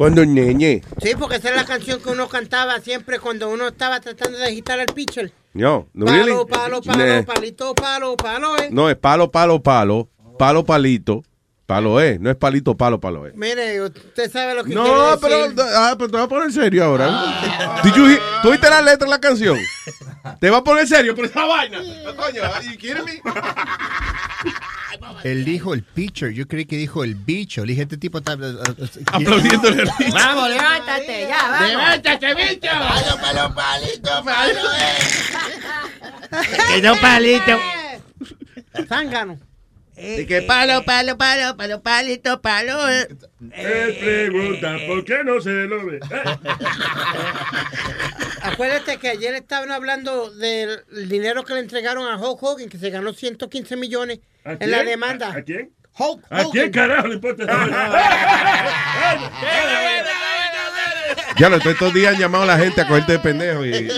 Cuando 0.06 0.22
ñeñe. 0.24 0.82
Sí, 1.02 1.14
porque 1.18 1.34
esa 1.36 1.50
es 1.50 1.56
la 1.56 1.64
canción 1.64 2.00
que 2.00 2.10
uno 2.10 2.28
cantaba 2.28 2.78
siempre 2.80 3.18
cuando 3.18 3.48
uno 3.50 3.66
estaba 3.66 3.98
tratando 3.98 4.38
de 4.38 4.44
agitar 4.44 4.78
al 4.78 4.86
pitcher. 4.86 5.32
No, 5.52 5.88
no, 5.94 6.06
Palo, 6.06 6.16
really? 6.24 6.32
palo, 6.48 6.80
palo, 6.80 7.04
Nah. 7.04 7.22
palito, 7.24 7.74
palo, 7.74 8.16
palo, 8.16 8.56
eh. 8.58 8.68
No, 8.70 8.88
es 8.88 8.94
palo, 8.96 9.32
palo, 9.32 9.60
palo, 9.60 10.08
palo, 10.38 10.64
palito, 10.64 11.24
palo, 11.66 12.00
eh. 12.00 12.18
No 12.20 12.30
es 12.30 12.36
palito, 12.36 12.76
palo, 12.76 13.00
palo, 13.00 13.26
eh. 13.26 13.32
Mire, 13.34 13.82
usted 13.82 14.30
sabe 14.30 14.54
lo 14.54 14.62
que 14.62 14.74
No, 14.76 14.84
quiere 14.84 14.98
pero, 15.20 15.48
decir. 15.48 15.72
ah, 15.74 15.94
pero 15.98 16.08
te 16.10 16.16
vas 16.18 16.26
a 16.26 16.28
poner 16.28 16.52
serio 16.52 16.84
ahora. 16.84 17.80
Did 17.82 17.94
you 17.94 18.06
hear- 18.06 18.20
¿Tú 18.42 18.50
oíste 18.50 18.70
la 18.70 18.82
letra 18.82 19.06
de 19.06 19.10
la 19.10 19.20
canción? 19.20 19.58
Te 20.40 20.50
vas 20.50 20.60
a 20.60 20.64
poner 20.64 20.86
serio 20.86 21.16
por 21.16 21.24
esa 21.24 21.44
vaina. 21.46 21.78
Coño, 22.16 22.42
¿you 22.70 22.78
kidding 22.78 23.04
me? 23.04 23.20
Él 25.24 25.44
dijo 25.44 25.74
el 25.74 25.82
pitcher, 25.82 26.30
yo 26.32 26.46
creí 26.46 26.64
que 26.66 26.76
dijo 26.76 27.04
el 27.04 27.14
bicho. 27.14 27.64
Le 27.64 27.72
dije, 27.72 27.82
este 27.82 27.96
tipo 27.96 28.18
está... 28.18 28.32
Aplaudiéndole 28.32 29.82
al 29.82 29.90
bicho. 29.98 30.12
Vamos, 30.14 30.48
levántate, 30.50 31.26
ya, 31.28 31.48
vamos. 31.50 31.68
¡Levántate, 31.68 32.34
bicho! 32.34 32.68
Palo, 32.70 33.20
palo, 33.20 33.54
palito, 33.54 34.24
palo, 34.24 34.60
Que 36.68 36.82
no 36.82 36.96
palito. 36.96 37.58
Zángano. 38.88 39.38
De 39.96 40.26
que 40.26 40.42
palo, 40.42 40.84
palo, 40.84 41.16
palo, 41.16 41.56
palo, 41.56 41.82
palito, 41.82 42.42
palo. 42.42 42.90
eh. 42.90 43.08
Él 43.52 43.96
pregunta, 43.98 44.76
¿por 44.86 45.04
qué 45.04 45.24
no 45.24 45.40
se 45.40 45.50
lo 45.50 45.86
ve? 45.86 46.00
Acuérdate 48.42 48.98
que 48.98 49.08
ayer 49.08 49.34
estaban 49.34 49.72
hablando 49.72 50.30
del 50.30 50.84
dinero 51.08 51.44
que 51.44 51.54
le 51.54 51.60
entregaron 51.60 52.06
a 52.06 52.16
Hulk 52.16 52.42
Hogan, 52.42 52.68
que 52.68 52.76
se 52.78 52.90
ganó 52.90 53.12
115 53.14 53.76
millones 53.76 54.20
¿A 54.44 54.52
en 54.60 54.70
la 54.70 54.84
demanda. 54.84 55.32
¿A 55.32 55.42
quién? 55.42 55.72
Hulk 55.98 56.24
¿A 56.30 56.44
quién 56.50 56.68
Hogan. 56.68 56.72
carajo 56.72 57.08
le 57.08 57.14
importa 57.14 57.46
Ya 61.38 61.48
lo 61.48 61.56
estoy 61.56 61.72
estos 61.72 61.94
días 61.94 62.14
han 62.14 62.20
llamado 62.20 62.44
a 62.44 62.46
la 62.46 62.58
gente 62.58 62.82
a 62.82 62.86
cogerte 62.88 63.12
de 63.12 63.18
pendejo 63.18 63.64
y... 63.64 63.88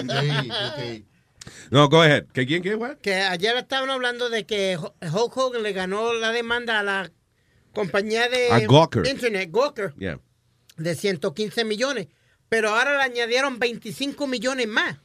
No, 1.71 1.89
go 1.89 2.03
ahead. 2.03 2.27
¿Que 2.33 2.47
quién 2.47 2.63
qué, 2.63 2.75
what? 2.75 2.97
Que 3.03 3.15
ayer 3.15 3.57
estaban 3.57 3.91
hablando 3.91 4.31
de 4.31 4.45
que 4.47 4.77
Hu- 4.79 4.93
Hulk 5.01 5.37
Hogan 5.37 5.63
le 5.63 5.73
ganó 5.73 6.13
la 6.15 6.33
demanda 6.33 6.79
a 6.79 6.83
la 6.83 7.11
compañía 7.73 8.29
de 8.29 8.51
A 8.51 8.61
Gawker. 8.61 9.07
Internet, 9.07 9.51
Gawker, 9.53 9.93
Yeah. 9.99 10.19
de 10.77 10.95
115 10.95 11.65
millones. 11.65 12.09
Pero 12.49 12.71
ahora 12.71 12.97
le 12.97 13.03
añadieron 13.03 13.59
25 13.59 14.27
millones 14.27 14.67
más. 14.69 14.97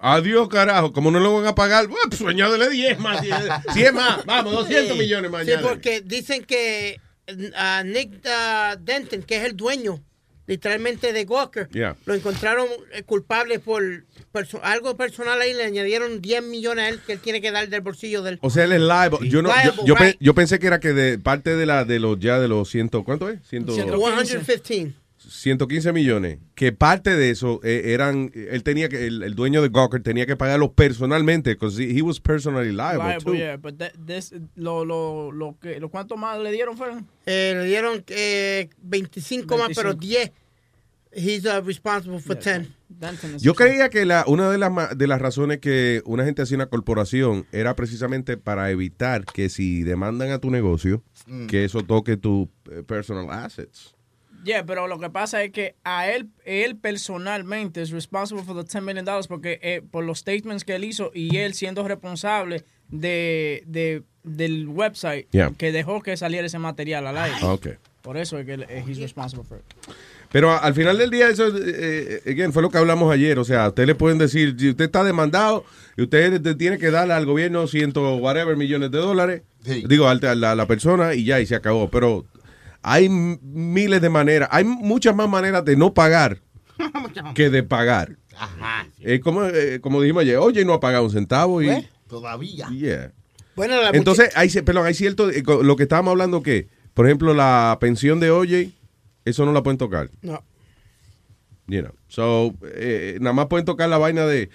Adiós, 0.00 0.48
carajo. 0.48 0.92
Como 0.92 1.12
no 1.12 1.20
lo 1.20 1.32
van 1.36 1.46
a 1.46 1.54
pagar, 1.54 1.86
pues 2.08 2.20
añádele 2.22 2.68
10 2.70 2.98
más. 2.98 3.22
10, 3.22 3.36
10 3.74 3.92
más. 3.92 4.24
Vamos, 4.26 4.52
200 4.52 4.94
Sí. 4.94 4.98
millones 4.98 5.30
más. 5.30 5.44
Sí, 5.44 5.52
añádele. 5.52 5.68
porque 5.68 6.00
dicen 6.00 6.44
que 6.44 7.00
a 7.54 7.84
Nick 7.84 8.20
ah, 8.26 8.76
Denton, 8.80 9.22
que 9.22 9.36
es 9.36 9.44
el 9.44 9.56
dueño 9.56 10.02
literalmente 10.46 11.12
de 11.12 11.26
Yeah. 11.72 11.94
lo 12.06 12.14
encontraron 12.14 12.66
eh, 12.92 13.02
culpable 13.02 13.58
por 13.58 13.82
perso- 14.32 14.60
algo 14.62 14.96
personal 14.96 15.40
ahí, 15.40 15.54
le 15.54 15.64
añadieron 15.64 16.20
10 16.20 16.42
millones 16.44 16.84
a 16.84 16.88
él 16.88 17.00
que 17.06 17.12
él 17.14 17.18
tiene 17.20 17.40
que 17.40 17.50
dar 17.50 17.68
del 17.68 17.80
bolsillo 17.80 18.22
del... 18.22 18.38
O 18.42 18.50
sea, 18.50 18.64
él 18.64 18.72
es 18.72 18.80
liable. 18.80 19.28
Yo, 19.28 19.42
no, 19.42 19.48
yo, 19.50 19.54
Liable, 19.54 19.82
yo, 19.86 19.94
pe- 19.94 20.04
right. 20.04 20.16
yo 20.20 20.34
pensé 20.34 20.58
que 20.58 20.66
era 20.66 20.80
que 20.80 20.92
de 20.92 21.18
parte 21.18 21.56
de 21.56 21.66
la 21.66 21.84
de 21.84 21.98
los 21.98 22.18
ya 22.18 22.38
de 22.38 22.48
los 22.48 22.68
ciento, 22.70 23.04
¿cuánto 23.04 23.28
es? 23.28 23.40
Ciento, 23.46 23.72
115. 23.72 24.94
115 25.30 25.92
millones, 25.92 26.38
que 26.54 26.72
parte 26.72 27.14
de 27.16 27.30
eso 27.30 27.60
eh, 27.64 27.82
eran, 27.92 28.30
él 28.34 28.62
tenía 28.62 28.88
que, 28.88 29.06
el, 29.06 29.22
el 29.24 29.34
dueño 29.34 29.60
de 29.60 29.68
Gawker 29.68 30.00
tenía 30.02 30.26
que 30.26 30.36
pagarlos 30.36 30.70
personalmente, 30.70 31.50
because 31.54 31.82
he, 31.82 31.98
he 31.98 32.02
was 32.02 32.20
personally 32.20 32.70
liable, 32.72 33.04
Liable, 33.04 33.24
too. 33.24 33.34
yeah, 33.34 33.56
but 33.56 33.76
that- 33.78 33.92
this- 34.06 34.32
lo, 34.54 34.84
lo, 34.84 35.32
lo 35.32 35.56
que, 35.60 35.80
lo 35.80 35.90
cuánto 35.90 36.16
más 36.16 36.38
le 36.40 36.52
dieron 36.52 36.76
fueron? 36.78 37.06
Eh, 37.26 37.52
le 37.56 37.64
dieron 37.66 38.04
eh, 38.08 38.68
25, 38.80 39.58
más, 39.58 39.70
pero 39.74 39.92
10. 39.92 40.30
He's 41.12 41.44
uh, 41.44 41.62
responsible 41.64 42.20
for 42.20 42.36
10. 42.38 42.68
Yo 43.40 43.54
creía 43.54 43.90
que 43.90 44.04
la, 44.06 44.24
una 44.26 44.50
de 44.50 44.56
las, 44.58 44.96
de 44.96 45.06
las 45.06 45.20
razones 45.20 45.58
que 45.58 46.02
una 46.06 46.24
gente 46.24 46.42
hacía 46.42 46.56
una 46.56 46.66
corporación 46.66 47.46
era 47.52 47.76
precisamente 47.76 48.36
para 48.38 48.70
evitar 48.70 49.24
que 49.26 49.48
si 49.50 49.82
demandan 49.82 50.30
a 50.30 50.38
tu 50.38 50.50
negocio, 50.50 51.02
Mm. 51.26 51.46
que 51.46 51.64
eso 51.64 51.82
toque 51.82 52.16
tu 52.16 52.48
eh, 52.72 52.82
personal 52.86 53.28
assets. 53.30 53.94
Yeah, 54.44 54.64
pero 54.64 54.86
lo 54.88 54.98
que 54.98 55.10
pasa 55.10 55.42
es 55.42 55.50
que 55.50 55.74
a 55.84 56.08
él, 56.08 56.30
él 56.46 56.76
personalmente 56.76 57.82
es 57.82 57.90
responsible 57.90 58.42
for 58.44 58.56
the 58.56 58.62
10 58.64 58.82
million 58.84 59.04
dollars 59.04 59.26
porque 59.26 59.58
eh, 59.62 59.82
por 59.90 60.04
los 60.04 60.20
statements 60.20 60.64
que 60.64 60.74
él 60.76 60.84
hizo 60.84 61.10
y 61.12 61.36
él 61.36 61.52
siendo 61.54 61.86
responsable 61.86 62.64
de, 62.88 63.62
de- 63.66 64.04
del 64.22 64.68
website 64.68 65.26
Yeah. 65.32 65.52
que 65.58 65.72
dejó 65.72 66.00
que 66.02 66.16
saliera 66.16 66.46
ese 66.46 66.58
material 66.58 67.06
al 67.06 67.18
aire. 67.18 67.36
Ah, 67.42 67.52
ok. 67.52 67.66
Por 68.00 68.16
eso 68.16 68.38
es 68.38 68.46
que 68.46 68.54
él, 68.54 68.62
eh, 68.70 68.82
he's 68.86 68.98
responsible 68.98 69.44
for 69.44 69.58
it. 69.58 69.94
Pero 70.30 70.52
al 70.52 70.74
final 70.74 70.98
del 70.98 71.10
día, 71.10 71.28
eso 71.28 71.46
eh, 71.48 72.22
eh, 72.26 72.32
again, 72.32 72.52
fue 72.52 72.62
lo 72.62 72.70
que 72.70 72.76
hablamos 72.78 73.10
ayer. 73.12 73.38
O 73.38 73.44
sea, 73.44 73.64
a 73.64 73.68
usted 73.68 73.86
le 73.86 73.94
pueden 73.94 74.18
decir, 74.18 74.56
si 74.58 74.70
usted 74.70 74.84
está 74.86 75.02
demandado 75.02 75.64
y 75.96 76.02
usted 76.02 76.40
te 76.42 76.54
tiene 76.54 76.78
que 76.78 76.90
darle 76.90 77.14
al 77.14 77.24
gobierno 77.24 77.66
ciento, 77.66 78.16
whatever, 78.16 78.56
millones 78.56 78.90
de 78.90 78.98
dólares, 78.98 79.42
digo, 79.88 80.06
al- 80.08 80.24
a 80.26 80.34
la, 80.34 80.54
la 80.54 80.66
persona 80.66 81.14
y 81.14 81.24
ya, 81.24 81.40
y 81.40 81.46
se 81.46 81.54
acabó. 81.54 81.88
Pero 81.90 82.26
hay 82.82 83.08
miles 83.08 84.00
de 84.02 84.10
maneras, 84.10 84.48
hay 84.52 84.64
muchas 84.64 85.14
más 85.16 85.28
maneras 85.28 85.64
de 85.64 85.76
no 85.76 85.94
pagar 85.94 86.38
que 87.34 87.48
de 87.50 87.62
pagar. 87.62 88.16
Ajá. 88.36 88.86
Es 89.00 89.20
como, 89.20 89.44
eh, 89.44 89.80
como 89.80 90.00
dijimos 90.02 90.22
ayer, 90.22 90.36
oye, 90.36 90.64
no 90.64 90.74
ha 90.74 90.80
pagado 90.80 91.04
un 91.04 91.10
centavo 91.10 91.62
y... 91.62 91.70
Todavía. 92.08 92.68
Yeah. 92.70 93.12
Bueno, 93.56 93.82
la 93.82 93.90
Entonces, 93.90 94.30
hay, 94.36 94.48
perdón, 94.62 94.86
hay 94.86 94.94
cierto, 94.94 95.28
lo 95.62 95.76
que 95.76 95.82
estábamos 95.82 96.12
hablando 96.12 96.42
que, 96.42 96.68
por 96.94 97.06
ejemplo, 97.06 97.34
la 97.34 97.76
pensión 97.80 98.20
de 98.20 98.30
Oye, 98.30 98.70
eso 99.28 99.44
no 99.44 99.52
la 99.52 99.62
pueden 99.62 99.78
tocar. 99.78 100.10
No. 100.22 100.42
You 101.66 101.82
know. 101.82 101.92
So, 102.08 102.54
eh, 102.74 103.18
nada 103.20 103.34
más 103.34 103.46
pueden 103.46 103.66
tocar 103.66 103.88
la 103.88 103.98
vaina 103.98 104.26
de 104.26 104.48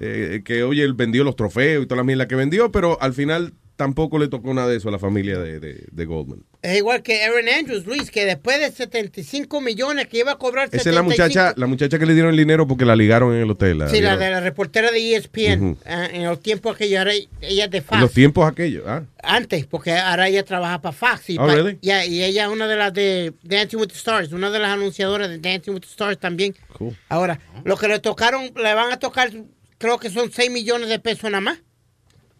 eh, 0.00 0.42
que 0.44 0.62
Oye 0.62 0.84
él 0.84 0.94
vendió 0.94 1.24
los 1.24 1.36
trofeos 1.36 1.84
y 1.84 1.86
toda 1.86 1.96
la 1.98 2.04
mierda 2.04 2.28
que 2.28 2.36
vendió, 2.36 2.70
pero 2.70 3.00
al 3.00 3.14
final 3.14 3.54
tampoco 3.78 4.18
le 4.18 4.26
tocó 4.26 4.52
nada 4.52 4.66
de 4.68 4.76
eso 4.76 4.88
a 4.88 4.92
la 4.92 4.98
familia 4.98 5.38
de, 5.38 5.60
de- 5.60 5.84
de 5.90 6.04
Goldman. 6.04 6.44
Es 6.62 6.76
igual 6.78 7.00
que 7.04 7.22
Aaron 7.22 7.48
Andrews, 7.48 7.86
Luis, 7.86 8.10
que 8.10 8.24
después 8.24 8.58
de 8.58 8.72
75 8.72 9.60
millones 9.60 10.08
que 10.08 10.18
iba 10.18 10.32
a 10.32 10.36
cobrar 10.36 10.66
Esa 10.66 10.76
es 10.78 10.84
la 10.86 11.02
75 11.02 11.22
muchacha, 11.22 11.54
la 11.56 11.66
muchacha 11.68 11.98
que 12.00 12.04
le 12.04 12.12
dieron 12.14 12.32
el 12.32 12.36
dinero 12.36 12.66
porque 12.66 12.84
la 12.84 12.96
ligaron 12.96 13.32
en 13.36 13.42
el 13.42 13.50
hotel. 13.52 13.78
la 13.78 13.88
Sí, 13.88 14.00
la 14.00 14.16
de 14.16 14.30
la 14.30 14.40
reportera 14.40 14.90
de 14.90 15.14
ESPN. 15.14 15.78
Ah, 15.86 16.08
en 16.12 16.24
los 16.24 16.40
tiempos 16.40 16.76
que 16.76 16.90
yo 16.90 17.00
era, 17.00 17.12
ella 17.12 17.64
es 17.66 17.70
de 17.70 17.78
En 17.78 17.84
Fox. 17.84 18.00
los 18.00 18.12
tiempos 18.12 18.50
aquellos. 18.50 18.82
Ah. 18.86 19.04
Antes, 19.22 19.66
porque 19.66 19.92
ahora 19.92 20.26
ella 20.26 20.44
trabaja 20.44 20.80
para 20.80 20.92
Fox. 20.92 21.30
Y, 21.30 21.38
Oh, 21.38 21.46
really? 21.46 21.78
y 21.80 21.90
ella 22.24 22.46
es 22.46 22.50
una 22.50 22.66
de 22.66 22.76
las 22.76 22.92
de 22.92 23.32
Dancing 23.44 23.78
with 23.78 23.88
the 23.88 23.94
Stars, 23.94 24.32
una 24.32 24.50
de 24.50 24.58
las 24.58 24.72
anunciadoras 24.72 25.28
de 25.28 25.38
Dancing 25.38 25.70
with 25.74 25.82
the 25.82 25.86
Stars 25.86 26.18
también. 26.18 26.56
Cool. 26.76 26.96
Ahora, 27.08 27.38
lo 27.64 27.76
que 27.76 27.86
le 27.86 28.00
tocaron, 28.00 28.50
le 28.56 28.74
van 28.74 28.90
a 28.92 28.98
tocar, 28.98 29.30
creo 29.78 29.98
que 29.98 30.10
son 30.10 30.32
6 30.32 30.50
millones 30.50 30.88
de 30.88 30.98
pesos 30.98 31.30
nada 31.30 31.40
más. 31.40 31.58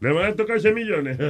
Le 0.01 0.13
van 0.13 0.33
a 0.33 0.37
tocar 0.37 0.61
6 0.61 0.75
millones. 0.75 1.17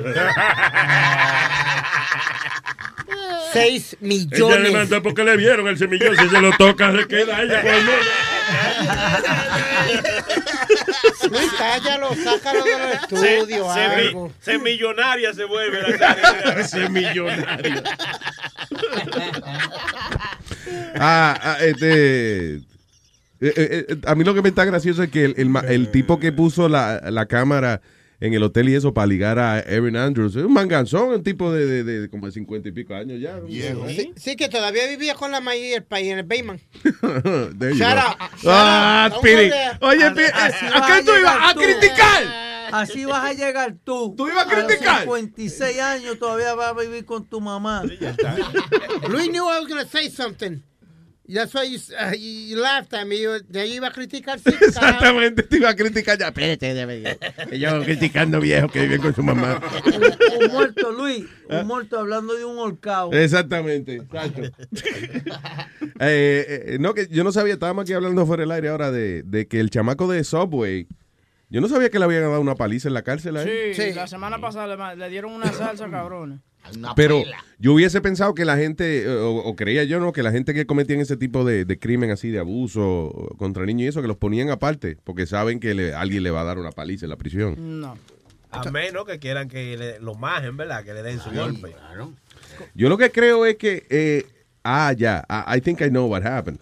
6 3.53 3.97
Ella 4.01 4.03
le 4.03 4.09
millones. 4.09 4.73
mandó 4.73 5.03
porque 5.03 5.25
le 5.25 5.37
vieron 5.37 5.67
el 5.69 5.79
semillón. 5.79 6.17
Si 6.17 6.29
se 6.29 6.41
lo 6.41 6.51
toca, 6.59 6.93
se 6.93 7.07
queda 7.09 7.43
ella 7.43 7.63
con 7.63 7.75
el 7.75 7.85
mundo. 7.85 8.03
Luis, 11.31 11.51
cállalo, 11.59 12.09
sácalo 12.15 12.65
de 12.65 12.79
los 12.79 12.95
estudios, 13.03 13.75
se, 13.75 13.81
algo. 13.81 14.29
mi- 14.29 14.35
se 14.41 14.59
millonaria 14.59 15.35
se 15.35 15.45
vuelve 15.45 15.99
la 15.99 16.65
Se 16.69 16.89
millonaria. 16.89 17.83
Ah, 21.01 21.39
ah, 21.43 21.57
este. 21.61 22.57
eh, 22.57 22.61
eh, 23.41 23.87
eh, 23.89 23.97
a 24.07 24.15
mí 24.15 24.25
lo 24.25 24.35
que 24.35 24.43
me 24.43 24.49
está 24.49 24.65
gracioso 24.65 25.03
es 25.03 25.11
que 25.11 25.25
el, 25.25 25.35
el 25.39 25.49
ma- 25.49 25.61
el 25.67 25.91
tipo 25.91 26.19
que 26.19 26.33
puso 26.33 26.69
la, 26.69 27.01
la 27.11 27.27
cámara 27.27 27.81
en 28.21 28.35
el 28.35 28.43
hotel 28.43 28.69
y 28.69 28.75
eso 28.75 28.93
para 28.93 29.07
ligar 29.07 29.39
a 29.39 29.61
Erin 29.61 29.97
Andrews 29.97 30.35
es 30.35 30.45
un 30.45 30.53
manganzón, 30.53 31.11
un 31.11 31.23
tipo 31.23 31.53
de, 31.53 31.67
de, 31.67 31.85
de 31.85 32.11
como 32.11 32.27
de 32.27 32.33
50 32.33 32.69
y 32.69 32.73
pico 32.73 32.95
años 32.95 33.21
ya. 33.21 33.41
Sí, 33.89 34.13
sí, 34.17 34.37
que 34.37 34.49
todavía 34.49 34.89
vivía 34.89 35.15
con 35.15 35.31
la 35.31 35.41
maíz 35.41 35.71
del 35.71 35.85
país 35.85 36.09
en 36.09 36.19
el 36.19 36.25
Bayman. 36.25 36.61
Ah, 38.45 39.11
go 39.11 39.21
Oye, 39.21 39.51
there. 39.51 39.79
Speedy, 40.11 40.31
Así 40.33 40.67
¿a 40.67 40.87
qué 40.87 41.05
tú 41.05 41.13
ibas 41.19 41.37
a 41.41 41.55
criticar? 41.55 42.49
Así 42.73 43.05
vas 43.05 43.25
a 43.25 43.33
llegar 43.33 43.77
tú. 43.85 44.15
¿Tú 44.17 44.29
ibas 44.29 44.47
a 44.47 44.51
criticar? 44.51 45.07
los 45.07 45.19
56 45.21 45.81
años 45.81 46.19
todavía 46.19 46.55
vas 46.55 46.73
a 46.73 46.81
vivir 46.81 47.05
con 47.05 47.25
tu 47.27 47.41
mamá. 47.41 47.83
Luis 49.09 49.29
knew 49.29 49.45
I 49.49 49.61
was 49.61 49.69
going 49.69 49.83
to 49.83 49.89
say 49.89 50.11
something. 50.11 50.63
That's 51.29 51.53
why 51.55 51.65
you, 51.65 51.79
uh, 51.95 52.15
you, 52.17 52.57
laughed 52.57 52.95
at 52.95 53.07
me. 53.07 53.17
Ahí 53.55 53.75
iba 53.75 53.89
a 53.89 53.93
criticar. 53.93 54.39
Sí. 54.39 54.49
Exactamente, 54.61 55.43
te 55.43 55.59
iba 55.59 55.69
a 55.69 55.77
criticar 55.77 56.19
ya. 56.19 56.29
Espérate, 56.29 57.19
yo 57.59 57.83
criticando 57.85 58.41
viejos 58.41 58.73
que 58.73 58.81
viven 58.81 59.03
con 59.03 59.15
su 59.15 59.23
mamá. 59.23 59.61
Un, 59.85 60.45
un 60.45 60.51
muerto, 60.51 60.91
Luis. 60.91 61.27
¿Ah? 61.51 61.61
Un 61.61 61.67
muerto 61.67 61.99
hablando 61.99 62.35
de 62.35 62.47
un 62.47 62.59
horcado. 62.59 63.13
Exactamente. 63.13 63.97
exacto. 63.97 64.43
Eh, 66.01 66.65
eh, 66.75 66.77
no, 66.81 66.95
que 66.95 67.09
yo 67.09 67.25
no 67.25 67.33
sabía, 67.33 67.55
estábamos 67.55 67.83
aquí 67.83 67.93
hablando 67.93 68.25
fuera 68.25 68.43
del 68.43 68.53
aire 68.53 68.69
ahora 68.69 68.91
de, 68.91 69.23
de 69.25 69.49
que 69.49 69.59
el 69.59 69.69
chamaco 69.69 70.07
de 70.07 70.23
Subway, 70.23 70.87
yo 71.51 71.61
no 71.61 71.69
sabía 71.69 71.91
que 71.91 71.99
le 71.99 72.05
habían 72.05 72.23
dado 72.23 72.41
una 72.41 72.55
paliza 72.55 72.89
en 72.89 72.95
la 72.95 73.03
cárcel 73.03 73.37
a 73.37 73.43
él. 73.43 73.75
Sí, 73.75 73.93
la 73.95 74.07
semana 74.07 74.39
pasada 74.41 74.95
le, 74.95 74.97
le 74.97 75.11
dieron 75.11 75.33
una 75.33 75.53
salsa, 75.53 75.89
Pero 76.97 77.23
yo 77.59 77.73
hubiese 77.75 78.01
pensado 78.01 78.35
que 78.35 78.45
la 78.45 78.57
gente, 78.57 79.03
eh, 79.03 79.09
o, 79.09 79.37
o 79.37 79.57
creía 79.57 79.85
yo, 79.85 80.01
¿no? 80.01 80.13
Que 80.13 80.23
la 80.23 80.31
gente 80.33 80.55
que 80.55 80.67
cometían 80.67 81.01
ese 81.01 81.17
tipo 81.17 81.45
de, 81.45 81.65
de 81.65 81.79
crimen 81.79 82.11
así, 82.11 82.31
de 82.31 82.39
abuso 82.39 83.35
contra 83.39 83.65
niños 83.67 83.83
y 83.83 83.87
eso, 83.89 84.03
que 84.03 84.09
los 84.09 84.17
ponían 84.17 84.51
aparte, 84.51 84.97
porque 85.05 85.27
saben 85.27 85.61
que 85.61 85.75
le- 85.75 85.95
alguien 85.95 86.23
le 86.23 86.31
va 86.31 86.43
a 86.43 86.45
dar 86.45 86.59
una 86.59 86.71
paliza 86.73 87.07
en 87.07 87.11
la 87.11 87.17
prisión. 87.17 87.81
No. 87.81 87.97
A 88.51 88.71
menos 88.71 89.05
que 89.05 89.19
quieran 89.19 89.49
que 89.49 89.77
le, 89.77 90.01
lo 90.01 90.15
majen, 90.15 90.57
¿verdad? 90.57 90.83
Que 90.85 90.95
le 90.95 91.03
den 91.03 91.21
su 91.21 91.31
golpe. 91.31 91.75
Yo 92.75 92.89
lo 92.89 92.97
que 92.97 93.11
creo 93.11 93.45
es 93.45 93.57
que, 93.57 93.87
eh, 93.91 94.25
ah, 94.65 94.93
ya, 94.97 95.25
I, 95.29 95.59
I 95.59 95.61
think 95.61 95.81
I 95.83 95.89
know 95.91 96.07
what 96.11 96.25
happened. 96.27 96.59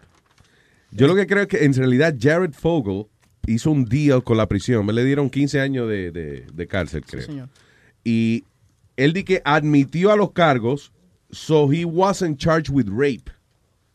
Yo 0.91 1.07
lo 1.07 1.15
que 1.15 1.27
creo 1.27 1.43
es 1.43 1.49
que 1.49 1.65
en 1.65 1.75
realidad 1.75 2.15
Jared 2.19 2.53
Fogle 2.53 3.07
hizo 3.47 3.71
un 3.71 3.85
deal 3.85 4.25
con 4.25 4.37
la 4.37 4.47
prisión. 4.49 4.85
Me 4.85 4.93
le 4.93 5.05
dieron 5.05 5.31
15 5.31 5.61
años 5.61 5.89
de, 5.89 6.11
de- 6.11 6.47
de 6.53 6.67
cárcel, 6.67 7.05
creo. 7.07 7.23
señor. 7.23 7.49
Y 8.03 8.45
él 8.97 9.13
di 9.13 9.25
que 9.25 9.43
admitió 9.45 10.13
a 10.13 10.17
los 10.17 10.33
cargos, 10.33 10.93
so 11.31 11.71
he 11.71 11.85
wasn't 11.85 12.39
charged 12.39 12.71
with 12.71 12.87
rape. 12.89 13.31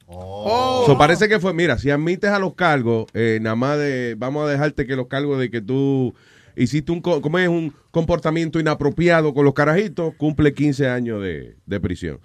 Oh. 0.08 0.84
So 0.86 0.98
parece 0.98 1.28
que 1.28 1.40
fue, 1.40 1.54
mira, 1.54 1.78
si 1.78 1.90
admites 1.90 2.30
a 2.30 2.40
los 2.40 2.54
cargos, 2.54 3.08
eh, 3.14 3.40
nada 3.42 3.56
más 3.56 3.78
de, 3.78 4.16
vamos 4.18 4.46
a 4.46 4.52
dejarte 4.52 4.86
que 4.86 4.96
los 4.96 5.08
cargos 5.08 5.40
de 5.40 5.50
que 5.50 5.62
tú 5.62 6.14
hiciste 6.56 6.92
un, 6.92 7.02
¿cómo 7.02 7.40
es? 7.40 7.48
un 7.48 7.74
comportamiento 7.92 8.60
inapropiado 8.60 9.34
con 9.34 9.46
los 9.46 9.54
carajitos, 9.54 10.14
cumple 10.16 10.54
15 10.54 10.90
años 10.90 11.22
de, 11.22 11.56
de 11.66 11.80
prisión. 11.80 12.20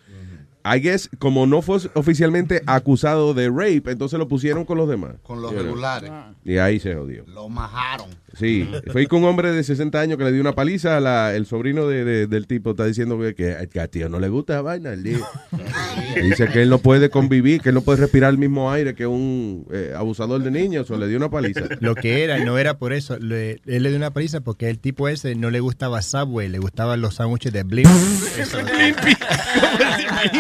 I 0.75 0.81
guess, 0.81 1.09
como 1.19 1.47
no 1.47 1.63
fue 1.63 1.79
oficialmente 1.95 2.63
acusado 2.67 3.35
de 3.35 3.49
rape, 3.49 3.83
entonces 3.91 4.19
lo 4.19 4.27
pusieron 4.29 4.65
con 4.65 4.79
los 4.79 4.89
demás. 4.89 5.13
Con 5.23 5.41
los 5.43 5.51
You 5.53 5.59
know. 5.59 5.67
regulares. 5.67 6.11
Y 6.45 6.59
ahí 6.59 6.81
se 6.81 6.95
jodió. 6.95 7.25
Lo 7.29 7.49
majaron. 7.49 8.09
Sí, 8.39 8.69
fue 8.93 9.07
con 9.07 9.23
un 9.23 9.31
hombre 9.31 9.51
de 9.53 9.65
60 9.65 9.99
años 9.99 10.19
que 10.19 10.25
le 10.25 10.33
dio 10.33 10.41
una 10.43 10.53
paliza. 10.53 10.97
a 10.97 11.01
la- 11.01 11.35
el 11.35 11.47
sobrino 11.47 11.87
de- 11.89 12.05
de- 12.05 12.27
del 12.27 12.47
tipo 12.47 12.71
está 12.73 12.85
diciendo 12.85 13.19
que, 13.19 13.35
que, 13.35 13.69
que 13.73 13.81
a 13.81 13.89
tío 13.89 14.09
no 14.09 14.21
le 14.21 14.29
gusta 14.29 14.53
esa 14.55 14.63
vaina. 14.63 14.93
Él 14.93 15.03
dice, 15.03 15.23
dice 16.23 16.47
que 16.49 16.63
él 16.63 16.69
no 16.71 16.79
puede 16.79 17.09
convivir, 17.11 17.61
que 17.63 17.71
él 17.71 17.75
no 17.75 17.81
puede 17.81 18.01
respirar 18.01 18.31
el 18.31 18.39
mismo 18.39 18.71
aire 18.71 18.95
que 18.95 19.07
un 19.07 19.67
eh, 19.73 19.93
abusador 19.97 20.43
de 20.43 20.51
niños. 20.51 20.91
O 20.91 20.99
le 20.99 21.09
dio 21.09 21.17
una 21.17 21.31
paliza. 21.31 21.63
Lo 21.81 21.95
que 21.95 22.25
era, 22.25 22.39
no 22.45 22.59
era 22.59 22.79
por 22.79 22.93
eso. 22.93 23.17
Le- 23.19 23.61
él 23.67 23.83
le 23.83 23.89
dio 23.89 23.97
una 23.99 24.13
paliza 24.13 24.41
porque 24.41 24.69
el 24.69 24.79
tipo 24.79 25.09
ese 25.09 25.35
no 25.35 25.51
le 25.51 25.61
gustaba 25.61 26.03
Subway, 26.03 26.49
le 26.49 26.59
gustaban 26.59 27.01
los 27.01 27.15
sándwiches 27.15 27.53
de 27.53 27.63
Blimp. 27.63 27.89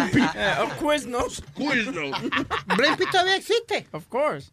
of 0.60 0.78
Quiznos. 0.78 1.42
Quiznos. 1.56 2.20
Blimpy 2.76 3.06
todavía 3.10 3.36
existe. 3.36 3.86
Of 3.92 4.08
course. 4.08 4.50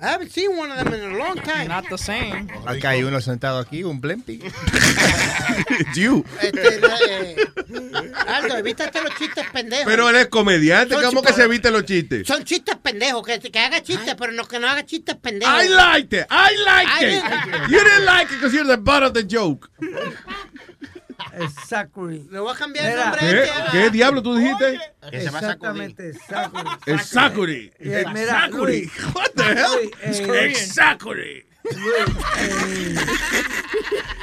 I 0.00 0.06
haven't 0.06 0.32
seen 0.32 0.56
one 0.58 0.68
of 0.72 0.78
them 0.82 0.92
in 0.94 1.14
a 1.14 1.16
long 1.16 1.36
time. 1.36 1.68
Not 1.68 1.84
the 1.88 1.96
same. 1.96 2.48
Acá 2.66 2.90
hay 2.90 3.04
uno 3.04 3.20
sentado 3.20 3.60
aquí, 3.60 3.84
un 3.84 4.00
Blimpy. 4.00 4.40
You. 5.94 6.24
Este, 6.40 6.80
no, 6.80 6.88
eh, 7.08 7.36
Aldo, 8.26 8.56
evítate 8.56 9.00
los 9.00 9.14
chistes 9.16 9.46
pendejos. 9.52 9.84
Pero 9.86 10.08
él 10.08 10.16
es 10.16 10.26
comediante. 10.26 10.94
Son 10.94 11.04
¿Cómo 11.04 11.22
que 11.22 11.32
se 11.32 11.44
evite 11.44 11.70
los 11.70 11.84
chistes? 11.84 12.26
Son 12.26 12.42
chistes 12.42 12.76
pendejos, 12.82 13.24
que, 13.24 13.38
que 13.38 13.58
haga 13.60 13.80
chistes, 13.80 14.16
pero 14.18 14.32
no 14.32 14.44
que 14.48 14.58
no 14.58 14.68
haga 14.68 14.84
chistes 14.84 15.14
pendejos. 15.16 15.54
I 15.64 15.68
liked 15.68 16.12
it. 16.18 16.26
I 16.30 16.56
liked 16.64 16.90
I 16.90 17.04
it. 17.04 17.22
didn't- 17.22 17.70
You 17.70 17.78
didn't 17.78 18.04
like 18.04 18.32
it 18.32 18.40
because 18.40 18.52
you're 18.52 18.66
the 18.66 18.78
butt 18.82 19.04
of 19.04 19.12
the 19.12 19.22
joke. 19.24 19.70
Zachary. 21.66 22.26
Le 22.30 22.38
voy 22.40 22.52
a 22.54 22.56
cambiar 22.58 22.86
el 22.92 22.98
nombre 22.98 23.20
¿Qué? 23.20 23.50
a- 23.50 23.70
¿Qué 23.72 23.90
diablo 23.90 24.22
tú 24.22 24.34
dijiste? 24.36 24.78
Exactamente, 25.10 26.12
Zachary. 26.14 26.68
El 26.86 27.00
Zachary. 27.00 27.72
Yeah, 27.80 28.00
El 28.00 28.12
mira, 28.12 28.26
Zachary. 28.26 28.56
Luis. 28.56 28.92
What 29.14 29.30
the 29.34 29.42
hell? 29.44 29.90
It's 30.04 30.20
eh. 30.20 30.54
Zachary. 30.72 31.46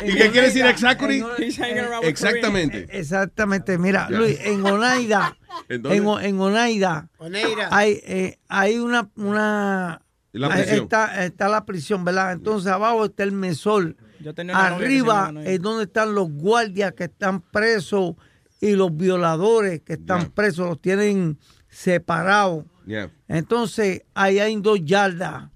¿Y 0.02 0.14
qué 0.16 0.32
quiere 0.32 0.48
decir 0.48 0.66
Exactly? 0.66 1.22
with 1.22 2.04
Exactamente. 2.04 2.88
Exactamente, 2.92 3.78
mira, 3.78 4.10
Luis, 4.10 4.38
en 4.42 4.66
Oneida, 4.66 5.38
¿En 5.70 5.86
en, 5.86 6.40
Oneida, 6.40 7.10
Oneida. 7.18 7.68
hay, 7.72 8.02
eh, 8.06 8.40
hay 8.48 8.78
una, 8.78 9.10
una 9.16 10.02
La 10.32 10.48
ahí 10.48 10.62
prisión. 10.64 10.84
está, 10.84 11.26
está 11.26 11.50
la 11.50 11.66
prisión, 11.66 12.06
¿verdad? 12.06 12.34
Entonces 12.34 12.72
abajo 12.72 13.06
está 13.06 13.24
el 13.24 13.32
mesol. 13.32 13.98
Yo 14.22 14.34
tenía 14.34 14.54
una 14.56 14.68
Arriba 14.76 15.32
es 15.46 15.62
donde 15.62 15.84
están 15.86 16.14
los 16.14 16.30
guardias 16.32 16.94
que 16.94 17.06
están 17.06 17.42
presos 17.42 18.16
y 18.62 18.72
los 18.72 18.96
violadores 18.96 19.82
que 19.82 19.94
están 19.94 20.20
Yeah. 20.22 20.32
presos, 20.36 20.68
los 20.68 20.82
tienen 20.82 21.38
separados. 21.70 22.66
Yeah. 22.86 23.10
Entonces, 23.28 24.02
ahí 24.14 24.40
hay 24.40 24.56
dos 24.58 24.80
yardas. 24.84 25.50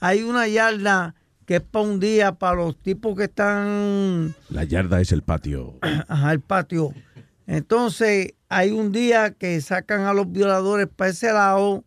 Hay 0.00 0.22
una 0.22 0.46
yarda 0.46 1.14
que 1.46 1.56
es 1.56 1.62
para 1.62 1.84
un 1.84 1.98
día 2.00 2.32
para 2.32 2.56
los 2.56 2.76
tipos 2.78 3.16
que 3.16 3.24
están 3.24 4.34
La 4.50 4.64
yarda 4.64 5.00
es 5.00 5.12
el 5.12 5.22
patio. 5.22 5.74
ajá, 6.08 6.32
el 6.32 6.40
patio. 6.40 6.92
Entonces, 7.46 8.34
hay 8.48 8.70
un 8.70 8.92
día 8.92 9.32
que 9.32 9.60
sacan 9.60 10.02
a 10.02 10.14
los 10.14 10.30
violadores 10.30 10.86
para 10.94 11.10
ese 11.10 11.32
lado 11.32 11.84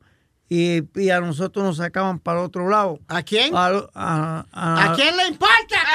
y, 0.50 0.84
y 0.96 1.10
a 1.10 1.20
nosotros 1.20 1.66
nos 1.66 1.78
sacaban 1.78 2.20
para 2.20 2.40
el 2.40 2.46
otro 2.46 2.70
lado. 2.70 3.00
¿A 3.08 3.22
quién? 3.24 3.56
A, 3.56 3.68
a- 3.96 4.46
a- 4.52 4.92
¿A 4.92 4.96
quién 4.96 5.16
le 5.18 5.28
importa? 5.28 5.78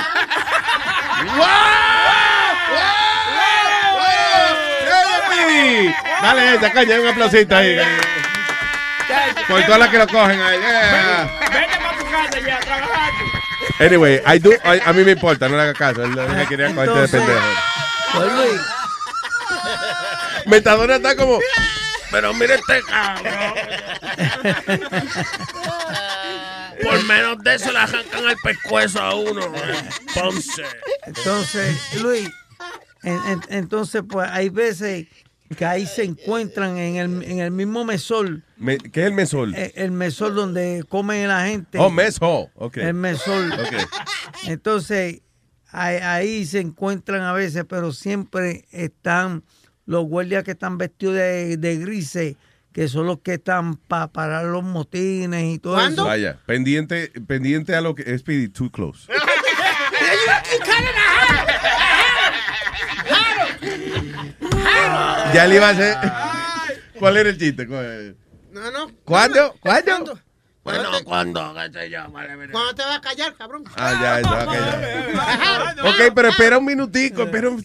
Dale 6.23 6.55
esa 6.55 6.73
caña, 6.73 7.01
un 7.01 7.09
aplausito 7.09 7.57
ahí. 7.57 7.77
Por 9.49 9.63
todas 9.65 9.79
las 9.81 9.89
que 9.89 9.99
lo 9.99 10.07
cogen 10.07 10.41
ahí. 10.41 10.59
yeah. 10.61 11.31
Vete 11.53 11.77
para 11.83 11.99
tu 11.99 12.05
casa 12.11 12.39
ya, 12.47 12.61
trabajaste. 12.61 13.85
Anyway, 13.85 14.21
I 14.27 14.39
do, 14.39 14.51
I- 14.65 14.81
a 14.85 14.93
mí 14.93 15.03
me 15.05 15.13
importa, 15.13 15.49
no 15.49 15.57
le 15.57 15.63
haga 15.63 15.75
caso. 15.75 16.05
Él 16.05 16.15
no 16.15 16.27
me 16.29 16.47
quería 16.47 16.73
cogerte 16.75 17.01
de 17.01 17.09
pendejo. 17.09 17.41
Pues, 18.15 18.33
Luis, 18.33 18.61
Metadona 20.47 20.97
está 20.97 21.17
como. 21.17 21.39
Pero 22.13 22.33
mire 22.35 22.55
este 22.57 22.81
cabrón. 22.83 23.55
Por 26.83 27.05
menos 27.07 27.39
de 27.43 27.55
eso 27.55 27.73
le 27.73 27.79
arrancan 27.79 28.25
el 28.29 28.37
pescuezo 28.43 29.01
a 29.01 29.15
uno. 29.15 29.41
Ponce. 30.15 30.63
entonces, 31.07 31.77
Luis, 32.03 32.29
en- 33.03 33.21
en- 33.29 33.43
entonces, 33.51 34.03
pues 34.09 34.29
hay 34.31 34.49
veces 34.49 35.07
que 35.57 35.65
ahí 35.67 35.87
se 35.87 36.03
encuentran 36.05 36.79
en 36.79 36.97
el, 36.97 37.23
en 37.25 37.39
el 37.41 37.51
mismo 37.51 37.85
mesol, 37.85 38.43
Me- 38.57 38.79
¿Qué 38.79 39.01
es 39.03 39.07
el 39.07 39.13
mesol? 39.13 39.55
eh, 39.55 39.73
el 39.77 39.91
mesol 39.91 40.35
donde 40.35 40.85
comen 40.89 41.29
la 41.29 41.47
gente. 41.47 41.79
Oh, 41.79 41.91
mess 41.91 42.17
hall. 42.21 42.49
Ok. 42.55 42.79
El 42.79 42.95
mesol. 42.95 43.53
Ok. 43.53 43.75
Entonces, 44.47 45.21
ahí, 45.71 45.97
ahí 45.97 46.47
se 46.47 46.61
encuentran 46.61 47.23
a 47.23 47.33
veces, 47.35 47.65
pero 47.69 47.93
siempre 47.93 48.65
están 48.71 49.45
los 49.87 50.05
guardias 50.07 50.45
que 50.45 50.53
están 50.53 50.79
vestidos 50.79 51.15
de, 51.17 51.57
de 51.57 51.77
grises, 51.77 52.37
que 52.73 52.89
son 52.89 53.07
los 53.07 53.21
que 53.21 53.35
están 53.35 53.77
para 53.77 54.09
parar 54.09 54.45
los 54.47 54.63
motines 54.65 55.55
y 55.55 55.59
todo 55.59 55.81
eso. 55.85 56.05
Vaya, 56.05 56.39
pendiente, 56.47 57.13
pendiente 57.27 57.75
a 57.75 57.81
lo 57.81 57.95
que. 57.95 58.17
Speedy, 58.19 58.49
too 58.49 58.71
close. 58.71 59.07
Ya 65.35 65.47
le 65.47 65.57
iba 65.57 65.69
a 65.69 65.71
hacer. 65.71 65.97
¿Cuál 66.99 67.17
era 67.17 67.29
el 67.31 67.39
chiste? 67.39 67.67
¿Cuál- 67.67 68.17
No, 68.53 68.71
no. 68.71 68.91
¿Cuándo? 69.05 69.55
¿Cuándo? 69.61 70.19
Bueno, 70.65 70.91
cuando, 71.05 71.55
qué 71.55 71.73
sé 71.81 71.91
yo, 71.91 72.09
vale, 72.13 72.37
vale. 72.37 72.53
¿Cuándo 72.53 72.73
te 72.77 72.83
vas 72.83 72.99
a 72.99 73.01
callar, 73.01 73.35
cabrón? 73.35 73.65
Ah, 73.77 73.99
ya, 74.01 74.21
ya, 74.21 74.45
ok, 74.45 75.75
ya. 75.83 75.91
Ok, 75.91 76.13
pero 76.15 76.29
espera 76.29 76.59
un 76.59 76.65
minutico, 76.67 77.25
espera 77.25 77.49
un... 77.51 77.65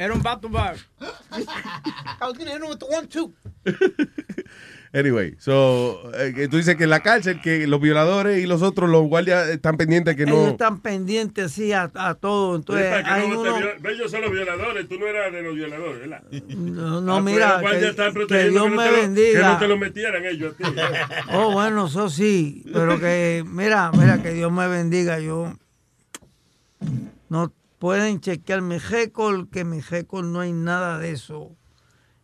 Era 0.00 0.14
un 0.14 0.22
back 0.22 0.40
to 0.40 0.48
back. 0.48 0.76
I 1.00 2.24
was 2.26 2.38
gonna 2.38 2.52
hit 2.52 2.62
him 2.62 2.68
with 2.70 2.78
the 2.78 2.86
one, 2.86 3.06
two. 3.06 3.32
Anyway, 4.92 5.36
so, 5.38 6.10
eh, 6.14 6.48
tú 6.50 6.56
dices 6.56 6.74
que 6.74 6.82
en 6.82 6.90
la 6.90 6.98
cárcel, 6.98 7.40
que 7.40 7.68
los 7.68 7.80
violadores 7.80 8.42
y 8.42 8.46
los 8.48 8.60
otros, 8.60 8.90
los 8.90 9.04
guardias, 9.06 9.46
están 9.48 9.76
pendientes 9.76 10.16
que 10.16 10.24
Ellos 10.24 10.34
no... 10.36 10.48
están 10.48 10.80
pendientes 10.80 11.44
así 11.44 11.72
a, 11.72 11.92
a 11.94 12.14
todo. 12.14 12.56
Entonces, 12.56 12.92
hay 13.04 13.28
no 13.28 13.40
uno. 13.40 13.56
viol- 13.56 13.88
Ellos 13.88 14.10
son 14.10 14.22
los 14.22 14.32
violadores, 14.32 14.88
tú 14.88 14.98
no 14.98 15.06
eras 15.06 15.32
de 15.32 15.42
los 15.42 15.54
violadores, 15.54 16.00
¿verdad? 16.00 16.22
No, 16.48 17.00
no, 17.00 17.16
Ah, 17.18 17.22
pues, 17.22 17.34
mira, 17.34 17.52
los 17.52 17.60
guardias 17.60 17.94
que, 17.94 18.26
que 18.26 18.48
Dios 18.48 18.52
no 18.54 18.68
me 18.68 18.84
te 18.84 18.90
lo- 18.90 18.96
bendiga. 18.96 19.38
Que 19.40 19.46
no 19.46 19.58
te 19.60 19.68
lo 19.68 19.76
metieran 19.78 20.24
ellos 20.26 20.54
a 20.54 20.56
ti. 20.56 20.64
Oh, 21.34 21.52
bueno, 21.52 21.86
eso 21.86 22.10
sí, 22.10 22.64
pero 22.72 22.98
que, 22.98 23.44
mira, 23.46 23.92
mira, 23.92 24.20
que 24.20 24.32
Dios 24.32 24.50
me 24.50 24.66
bendiga. 24.66 25.20
Yo 25.20 25.54
no 27.28 27.52
pueden 27.80 28.20
chequear 28.20 28.60
mi 28.62 28.78
récord, 28.78 29.48
que 29.50 29.64
mi 29.64 29.80
récord 29.80 30.24
no 30.26 30.38
hay 30.38 30.52
nada 30.52 30.98
de 30.98 31.10
eso. 31.10 31.50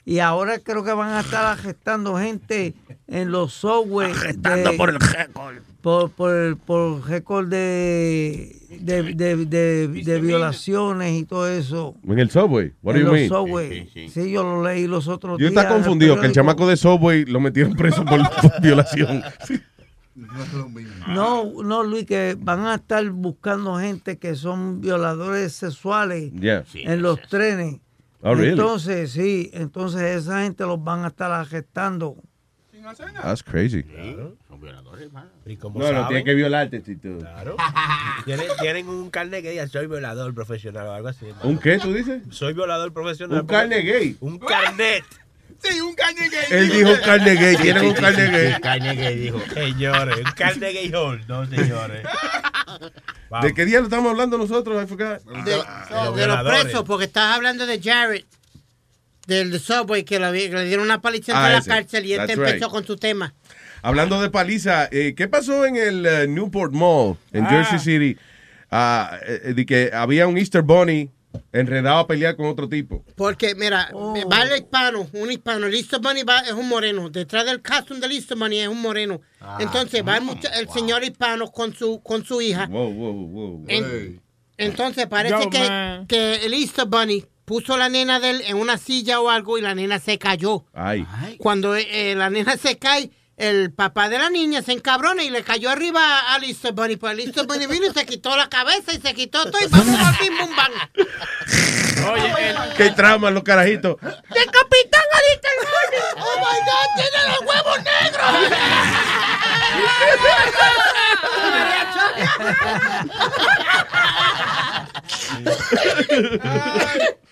Y 0.05 0.21
ahora 0.21 0.61
creo 0.61 0.85
que 0.85 0.93
van 0.93 1.11
a 1.15 1.21
estar 1.21 1.45
arrestando 1.45 2.17
gente 2.17 2.75
en 3.09 3.33
los 3.33 3.53
software. 3.55 4.13
Arrestando 4.17 4.77
por 4.77 4.91
el 4.91 5.01
récord. 5.01 5.57
Por, 5.81 6.11
por, 6.11 6.33
el- 6.35 6.57
por 6.57 7.09
récord 7.09 7.49
de, 7.49 8.57
de, 8.81 9.03
de, 9.15 9.37
de- 9.47 9.89
de 9.89 10.21
violaciones 10.21 11.13
y 11.19 11.25
todo 11.25 11.49
eso. 11.49 11.95
En 12.07 12.19
el 12.21 12.31
Subway, 12.31 12.73
what 12.83 12.95
do 12.95 13.01
en 13.01 13.05
you 13.07 13.07
los 13.07 13.13
mean? 13.15 13.29
Subway. 13.29 13.89
Sí, 14.13 14.31
yo 14.31 14.43
lo 14.45 14.63
leí 14.63 14.87
los 14.87 15.09
otros 15.09 15.39
Yo 15.41 15.49
días. 15.49 15.51
está 15.51 15.63
en 15.63 15.67
el 15.69 15.73
confundido, 15.75 16.21
que 16.21 16.27
el 16.27 16.33
chamaco 16.33 16.69
de 16.69 16.77
Subway 16.77 17.25
lo 17.25 17.41
metieron 17.41 17.75
preso 17.75 18.05
por, 18.05 18.21
por 18.43 18.61
violación. 18.63 19.23
No, 21.09 21.63
no, 21.63 21.83
Luis, 21.83 22.07
que 22.07 22.37
van 22.39 22.67
a 22.67 22.77
estar 22.77 23.09
buscando 23.11 23.79
gente 23.79 24.19
que 24.19 24.35
son 24.35 24.81
violadores 24.81 25.53
sexuales 25.53 26.33
Yeah. 26.33 26.65
Sí, 26.67 26.83
en 26.85 27.03
los 27.03 27.21
trenes. 27.29 27.81
Oh, 28.23 28.35
really? 28.35 28.51
Entonces, 28.51 29.13
sí, 29.13 29.51
entonces 29.53 30.03
esa 30.03 30.43
gente 30.43 30.65
los 30.65 30.83
van 30.83 31.05
a 31.05 31.09
estar 31.09 31.31
arrestando. 31.31 32.17
That's 33.23 33.43
crazy. 33.43 33.85
Son 34.49 34.61
violadores, 34.61 35.13
mano. 35.13 35.29
¿Y 35.45 35.57
cómo 35.57 35.81
No, 35.81 35.87
no, 35.87 35.91
saben? 35.93 36.09
tiene 36.09 36.25
que 36.25 36.35
violarte, 36.35 36.81
Tito. 36.81 37.19
Claro. 37.19 37.57
¿Tienen, 38.25 38.47
tienen 38.61 38.89
un 38.89 39.11
carnet 39.11 39.43
que 39.43 39.51
diga 39.51 39.67
soy 39.67 39.89
violador 39.89 40.33
profesional 40.35 40.87
o 40.87 40.93
algo 40.93 41.09
así. 41.09 41.27
¿Un 41.43 41.59
qué, 41.59 41.79
tú 41.79 41.93
dices? 41.93 42.23
Soy 42.31 42.55
violador 42.55 42.93
profesional. 42.93 43.41
Un 43.41 43.47
carnet 43.47 43.85
gay. 43.85 44.17
Un 44.21 44.39
carnet. 44.39 45.05
Sí, 45.63 45.81
un 45.81 45.95
carne 45.95 46.29
gay. 46.29 46.45
Él 46.51 46.71
dijo 46.71 46.91
carne 47.05 47.35
gay, 47.35 47.57
sí, 47.57 47.71
un 47.71 47.95
sí, 47.97 48.01
carne 48.01 48.27
sí, 48.27 48.33
gay. 48.33 48.53
sí, 48.55 48.61
carne 48.61 48.95
gay, 48.97 49.17
dijo. 49.19 49.41
Señores, 49.55 50.17
un 50.19 50.33
carne 50.33 50.73
gay 50.73 50.93
hall. 50.95 51.25
No, 51.27 51.47
señores. 51.47 52.03
¿De 53.43 53.55
qué 53.55 53.65
día 53.65 53.79
lo 53.81 53.85
estamos 53.87 54.11
hablando 54.11 54.39
nosotros? 54.39 54.83
I 54.83 54.87
forgot. 54.87 55.23
De, 55.25 55.51
de 56.21 56.27
los 56.27 56.43
presos, 56.45 56.85
porque 56.85 57.05
estás 57.07 57.35
hablando 57.35 57.67
de 57.67 57.81
Jared, 57.83 58.25
del 59.27 59.51
de 59.51 59.59
Subway, 59.59 60.05
que, 60.05 60.19
lo- 60.19 60.33
que 60.33 60.49
le 60.49 60.65
dieron 60.67 60.85
una 60.85 61.01
paliza 61.01 61.33
Ah, 61.35 61.47
en 61.47 61.53
la 61.55 61.59
ese. 61.59 61.71
cárcel 61.71 62.07
y 62.07 62.15
este 62.15 62.33
empezó 62.35 62.55
right. 62.67 62.69
con 62.71 62.87
su 62.87 62.97
tema. 62.97 63.35
Hablando 63.83 64.21
de 64.21 64.31
paliza, 64.31 64.89
eh, 64.91 65.15
¿qué 65.17 65.29
pasó 65.29 65.65
en 65.67 65.77
el 65.77 66.07
eh, 66.07 66.27
Newport 66.29 66.73
Mall 66.73 67.17
en 67.33 67.45
Ah. 67.47 67.51
Jersey 67.51 67.79
City? 67.79 68.19
Ah, 68.71 69.19
eh, 69.27 69.53
de 69.55 69.67
que 69.67 69.91
había 69.93 70.27
un 70.27 70.39
Easter 70.39 70.63
Bunny 70.63 71.11
enredado 71.53 71.99
a 71.99 72.07
pelear 72.07 72.37
con 72.37 72.47
otro 72.47 72.69
tipo. 72.69 73.05
Porque, 73.17 73.55
mira, 73.55 73.91
va 73.95 74.43
el 74.43 74.57
hispano, 74.57 75.09
un 75.13 75.31
hispano. 75.31 75.67
El 75.67 75.75
Easter 75.75 76.01
Bunny 76.01 76.23
va, 76.23 76.41
es 76.41 76.53
un 76.53 76.69
moreno. 76.69 77.11
Detrás 77.11 77.45
del 77.47 77.63
costume 77.63 78.01
del 78.01 78.13
Easter 78.13 78.37
Bunny 78.37 78.61
es 78.61 78.69
un 78.69 78.81
moreno. 78.81 79.21
Entonces 79.59 80.03
va 80.07 80.17
el, 80.17 80.23
mucha- 80.25 80.49
el 80.59 80.69
señor 80.69 81.05
hispano 81.05 81.51
con 81.51 81.75
su, 81.75 82.01
con 82.03 82.25
su 82.25 82.41
hija. 82.41 82.67
Wow, 82.67 82.93
wow, 82.93 83.13
wow. 83.29 83.65
En- 83.69 84.21
entonces 84.59 85.07
parece 85.07 85.35
Yo, 85.45 85.51
que, 85.51 86.05
que 86.09 86.47
el 86.47 86.55
Easter 86.55 86.87
Bunny 86.87 87.25
puso 87.45 87.77
la 87.77 87.89
nena 87.89 88.19
de 88.19 88.31
él 88.31 88.43
en 88.47 88.57
una 88.57 88.79
silla 88.79 89.21
o 89.21 89.29
algo 89.31 89.59
y 89.59 89.61
la 89.61 89.75
nena 89.75 89.99
se 90.01 90.19
cayó. 90.19 90.65
Ay. 90.73 91.07
Cuando 91.39 91.77
eh, 91.77 92.15
la 92.17 92.31
nena 92.31 92.57
se 92.57 92.77
cae, 92.79 93.11
el 93.37 93.73
papá 93.73 94.09
de 94.09 94.19
la 94.19 94.31
niña 94.31 94.63
se 94.63 94.73
encabrona 94.73 95.23
y 95.23 95.31
le 95.31 95.43
cayó 95.43 95.69
arriba 95.71 96.35
al 96.35 96.45
Easter 96.45 96.73
Bunny. 96.73 96.97
Pues 96.97 97.19
Easter 97.19 97.47
Bunny 97.47 97.67
vino 97.67 97.87
y 97.87 97.91
se 97.93 98.07
quitó 98.07 98.37
la 98.37 98.49
cabeza 98.49 98.93
y 98.93 99.01
se 99.01 99.15
quitó 99.15 99.45
todo 99.51 99.63
y 99.63 99.67
vamos 99.69 100.01
al 100.01 100.17
bim 100.21 100.39
bum 100.39 100.57
bang. 100.57 100.73
Oye, 102.13 102.51
el, 102.51 102.57
Qué 102.77 102.91
trauma 102.91 103.31
los 103.31 103.43
carajitos. 103.43 103.97
¡Decapitan 104.01 105.03
al 105.13 105.25
Easter 105.33 105.53
Bunny! 105.61 105.99
¡Oh 106.17 106.37
my 106.39 106.59
God! 106.67 106.89
¡Tiene 106.97 107.21
los 107.29 107.41
huevos 107.43 107.77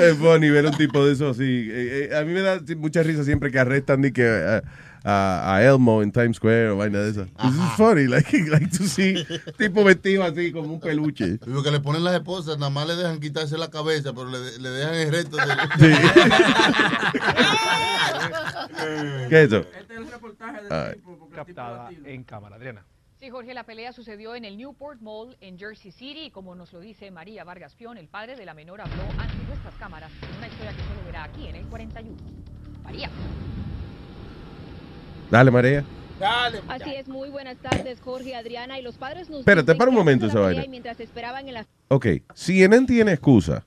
Es 0.00 0.16
funny 0.16 0.50
ver 0.50 0.66
un 0.66 0.76
tipo 0.76 1.04
de 1.04 1.12
eso 1.12 1.30
así. 1.30 1.68
Eh, 1.70 2.08
eh, 2.10 2.16
a 2.16 2.24
mí 2.24 2.32
me 2.32 2.40
da 2.40 2.60
mucha 2.76 3.02
risa 3.02 3.24
siempre 3.24 3.50
que 3.50 3.58
arrestan 3.58 4.04
y 4.04 4.12
que 4.12 4.28
a, 4.28 4.62
a, 5.04 5.54
a 5.54 5.64
Elmo 5.64 6.02
en 6.02 6.12
Times 6.12 6.36
Square 6.36 6.70
o 6.70 6.76
vaina 6.76 6.98
de 6.98 7.10
esa. 7.10 7.24
This 7.24 7.54
is 7.54 7.72
funny, 7.76 8.06
like, 8.06 8.30
like 8.50 8.68
to 8.76 8.84
see 8.84 9.24
tipo 9.56 9.84
vestido 9.84 10.24
así 10.24 10.52
como 10.52 10.74
un 10.74 10.80
peluche. 10.80 11.38
Lo 11.46 11.62
que 11.62 11.70
le 11.70 11.80
ponen 11.80 12.04
las 12.04 12.14
esposas, 12.14 12.58
nada 12.58 12.70
más 12.70 12.86
le 12.88 12.96
dejan 12.96 13.20
quitarse 13.20 13.56
la 13.56 13.70
cabeza, 13.70 14.12
pero 14.12 14.28
le, 14.28 14.58
le 14.58 14.68
dejan 14.68 14.94
el 14.94 15.12
resto 15.12 15.36
de... 15.36 15.44
¿Qué 19.28 19.42
es 19.42 19.52
eso? 19.52 19.64
Captada 21.34 21.90
en 22.04 22.24
cámara, 22.24 22.56
Adriana. 22.56 22.84
Sí, 23.18 23.30
Jorge, 23.30 23.54
la 23.54 23.64
pelea 23.64 23.92
sucedió 23.92 24.34
en 24.34 24.44
el 24.44 24.58
Newport 24.58 25.00
Mall 25.00 25.36
en 25.40 25.58
Jersey 25.58 25.90
City 25.90 26.24
y 26.26 26.30
como 26.30 26.54
nos 26.54 26.72
lo 26.74 26.80
dice 26.80 27.10
María 27.10 27.44
Vargas 27.44 27.74
Pion, 27.74 27.96
el 27.96 28.08
padre 28.08 28.36
de 28.36 28.44
la 28.44 28.52
menor 28.52 28.80
habló 28.82 29.02
ante 29.18 29.42
nuestras 29.48 29.74
cámaras 29.76 30.10
en 30.22 30.36
una 30.36 30.48
historia 30.48 30.72
que 30.72 30.82
solo 30.82 31.00
verá 31.06 31.24
aquí 31.24 31.46
en 31.46 31.56
el 31.56 31.64
41. 31.66 32.14
María. 32.84 33.10
Dale, 35.30 35.50
María. 35.50 35.84
Así 36.68 36.94
es, 36.94 37.08
muy 37.08 37.30
buenas 37.30 37.56
tardes, 37.58 38.00
Jorge, 38.00 38.34
Adriana 38.34 38.78
y 38.78 38.82
los 38.82 38.96
padres 38.96 39.28
nos 39.30 39.40
Espérate, 39.40 39.74
para 39.74 39.90
un 39.90 39.96
momento 39.96 40.26
esa 40.26 40.40
vaina. 40.40 40.64
mientras 40.68 41.00
esperaban 41.00 41.48
en 41.48 41.54
la 41.54 41.66
Ok, 41.88 42.06
CNN 42.34 42.86
tiene 42.86 43.12
excusa. 43.12 43.64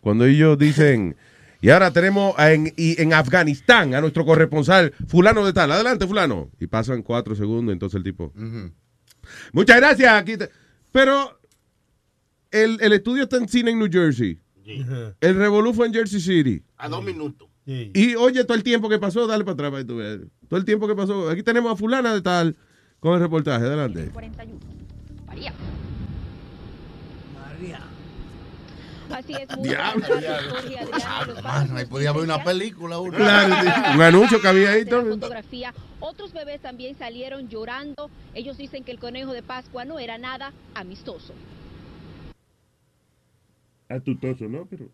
Cuando 0.00 0.24
ellos 0.26 0.56
dicen, 0.58 1.16
y 1.60 1.70
ahora 1.70 1.90
tenemos 1.92 2.34
en, 2.38 2.72
y 2.76 3.00
en 3.00 3.12
Afganistán 3.12 3.94
a 3.94 4.00
nuestro 4.00 4.24
corresponsal, 4.24 4.92
fulano 5.06 5.44
de 5.44 5.52
tal, 5.52 5.72
adelante 5.72 6.06
fulano. 6.06 6.50
Y 6.60 6.66
pasan 6.66 7.02
cuatro 7.02 7.34
segundos, 7.34 7.72
entonces 7.72 7.96
el 7.96 8.04
tipo, 8.04 8.32
muchas 9.52 9.76
gracias. 9.76 10.12
Aquí 10.12 10.36
te-". 10.36 10.50
Pero 10.92 11.38
el, 12.50 12.78
el 12.80 12.92
estudio 12.92 13.24
está 13.24 13.36
en 13.36 13.48
cine 13.48 13.70
en 13.72 13.78
New 13.78 13.88
Jersey. 13.90 14.38
El 15.20 15.36
revolú 15.36 15.72
fue 15.72 15.86
en 15.86 15.94
Jersey 15.94 16.20
City. 16.20 16.62
A 16.76 16.88
dos 16.88 17.02
minutos. 17.02 17.48
Y 17.66 18.14
oye, 18.14 18.44
todo 18.44 18.56
el 18.56 18.62
tiempo 18.62 18.88
que 18.88 18.98
pasó, 18.98 19.26
dale 19.26 19.44
para 19.44 19.52
atrás 19.52 19.70
para 19.70 19.82
que 19.82 19.86
tú 19.88 19.96
veas. 19.96 20.20
Todo 20.48 20.58
el 20.58 20.64
tiempo 20.64 20.88
que 20.88 20.94
pasó. 20.94 21.28
Aquí 21.28 21.42
tenemos 21.42 21.70
a 21.72 21.76
fulana 21.76 22.14
de 22.14 22.22
tal 22.22 22.56
con 22.98 23.14
el 23.14 23.20
reportaje. 23.20 23.64
Adelante. 23.64 24.08
41. 24.10 24.58
María. 25.26 25.52
Así 29.10 29.34
es, 29.34 29.56
muy 29.56 29.68
Diablo. 29.68 30.06
Mano, 31.42 31.76
ahí 31.76 31.86
podía 31.86 32.10
haber 32.10 32.24
una 32.24 32.42
película. 32.42 32.96
Claro. 33.14 33.94
Un 33.94 34.02
anuncio 34.02 34.40
que 34.40 34.48
había 34.48 34.70
ahí 34.70 34.84
también. 34.84 35.20
fotografía. 35.20 35.74
Otros 36.00 36.32
bebés 36.32 36.60
también 36.60 36.96
salieron 36.96 37.48
llorando. 37.48 38.10
Ellos 38.34 38.56
dicen 38.56 38.84
que 38.84 38.92
el 38.92 38.98
conejo 38.98 39.32
de 39.32 39.42
Pascua 39.42 39.84
no 39.84 39.98
era 39.98 40.18
nada 40.18 40.52
amistoso. 40.74 41.32
Atutoso, 43.88 44.44
¿no? 44.44 44.66
Pero. 44.66 44.88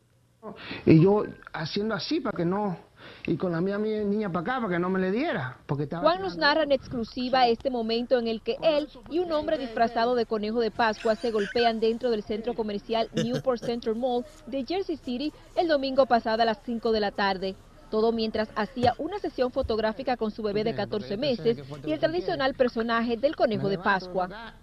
Y 0.84 1.02
yo 1.02 1.24
haciendo 1.52 1.94
así 1.94 2.20
para 2.20 2.36
que 2.36 2.44
no, 2.44 2.78
y 3.26 3.36
con 3.36 3.52
la 3.52 3.60
mía, 3.60 3.78
mía 3.78 4.02
niña 4.04 4.30
para 4.30 4.40
acá 4.40 4.60
para 4.60 4.74
que 4.74 4.78
no 4.78 4.90
me 4.90 5.00
le 5.00 5.10
diera, 5.10 5.56
porque 5.66 5.84
estaba... 5.84 6.02
Juan 6.02 6.20
nos 6.20 6.36
narra 6.36 6.64
en 6.64 6.72
exclusiva 6.72 7.46
este 7.48 7.70
momento 7.70 8.18
en 8.18 8.28
el 8.28 8.42
que 8.42 8.56
él 8.62 8.88
y 9.10 9.18
un 9.18 9.32
hombre 9.32 9.56
disfrazado 9.56 10.14
de 10.14 10.26
conejo 10.26 10.60
de 10.60 10.70
Pascua 10.70 11.14
se 11.16 11.30
golpean 11.30 11.80
dentro 11.80 12.10
del 12.10 12.22
centro 12.22 12.54
comercial 12.54 13.08
Newport 13.14 13.62
Center 13.62 13.94
Mall 13.94 14.24
de 14.46 14.64
Jersey 14.64 14.96
City 14.96 15.32
el 15.56 15.68
domingo 15.68 16.06
pasado 16.06 16.42
a 16.42 16.44
las 16.44 16.58
5 16.64 16.92
de 16.92 17.00
la 17.00 17.12
tarde. 17.12 17.54
Todo 17.90 18.12
mientras 18.12 18.48
hacía 18.56 18.94
una 18.98 19.18
sesión 19.18 19.52
fotográfica 19.52 20.16
con 20.16 20.30
su 20.30 20.42
bebé 20.42 20.64
de 20.64 20.74
14 20.74 21.16
meses 21.16 21.58
y 21.86 21.92
el 21.92 22.00
tradicional 22.00 22.54
personaje 22.54 23.16
del 23.16 23.36
conejo 23.36 23.68
de 23.68 23.78
Pascua. 23.78 24.54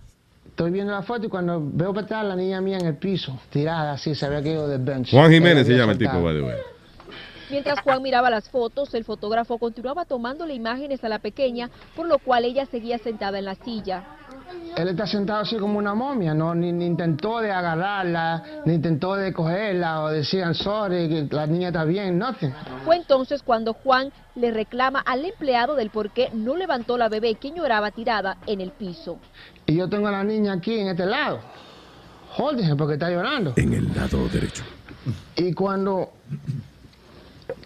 Estoy 0.45 0.69
viendo 0.71 0.91
la 0.91 1.01
foto 1.01 1.27
y 1.27 1.29
cuando 1.29 1.61
veo 1.63 1.93
para 1.93 2.05
atrás 2.05 2.25
la 2.25 2.35
niña 2.35 2.59
mía 2.61 2.77
en 2.77 2.85
el 2.85 2.97
piso, 2.97 3.39
tirada 3.49 3.93
así, 3.93 4.13
se 4.13 4.25
había 4.25 4.43
caído 4.43 4.67
del 4.67 4.81
bench. 4.81 5.11
Juan 5.11 5.31
Jiménez 5.31 5.65
se 5.65 5.73
llama 5.73 5.93
el 5.93 5.97
tipo, 5.97 6.21
by 6.21 6.35
the 6.35 6.41
way. 6.41 6.57
Mientras 7.51 7.81
Juan 7.81 8.01
miraba 8.01 8.29
las 8.29 8.49
fotos, 8.49 8.93
el 8.93 9.03
fotógrafo 9.03 9.57
continuaba 9.57 10.05
tomándole 10.05 10.53
imágenes 10.53 11.03
a 11.03 11.09
la 11.09 11.19
pequeña, 11.19 11.69
por 11.95 12.07
lo 12.07 12.17
cual 12.17 12.45
ella 12.45 12.65
seguía 12.65 12.97
sentada 12.97 13.39
en 13.39 13.45
la 13.45 13.55
silla. 13.55 14.03
Él 14.77 14.87
está 14.87 15.05
sentado 15.05 15.41
así 15.41 15.57
como 15.57 15.77
una 15.77 15.93
momia, 15.93 16.33
no 16.33 16.55
ni, 16.55 16.71
ni 16.71 16.85
intentó 16.85 17.39
de 17.39 17.51
agarrarla, 17.51 18.61
ni 18.65 18.75
intentó 18.75 19.15
de 19.15 19.33
cogerla 19.33 20.01
o 20.01 20.11
I'm 20.13 20.53
sorry, 20.53 21.09
que 21.09 21.35
la 21.35 21.45
niña 21.45 21.67
está 21.67 21.83
bien, 21.83 22.17
nothing. 22.17 22.53
Fue 22.85 22.95
entonces 22.95 23.43
cuando 23.43 23.73
Juan 23.73 24.13
le 24.35 24.51
reclama 24.51 25.01
al 25.01 25.25
empleado 25.25 25.75
del 25.75 25.89
por 25.89 26.11
qué 26.11 26.29
no 26.33 26.55
levantó 26.55 26.97
la 26.97 27.09
bebé 27.09 27.35
que 27.35 27.51
lloraba 27.51 27.91
tirada 27.91 28.37
en 28.47 28.61
el 28.61 28.71
piso. 28.71 29.19
Y 29.65 29.75
yo 29.75 29.89
tengo 29.89 30.07
a 30.07 30.11
la 30.11 30.23
niña 30.23 30.53
aquí 30.53 30.79
en 30.79 30.87
este 30.87 31.05
lado. 31.05 31.39
Jódese 32.31 32.75
porque 32.77 32.93
está 32.93 33.09
llorando. 33.09 33.53
En 33.57 33.73
el 33.73 33.93
lado 33.93 34.25
derecho. 34.29 34.63
Y 35.35 35.53
cuando 35.53 36.11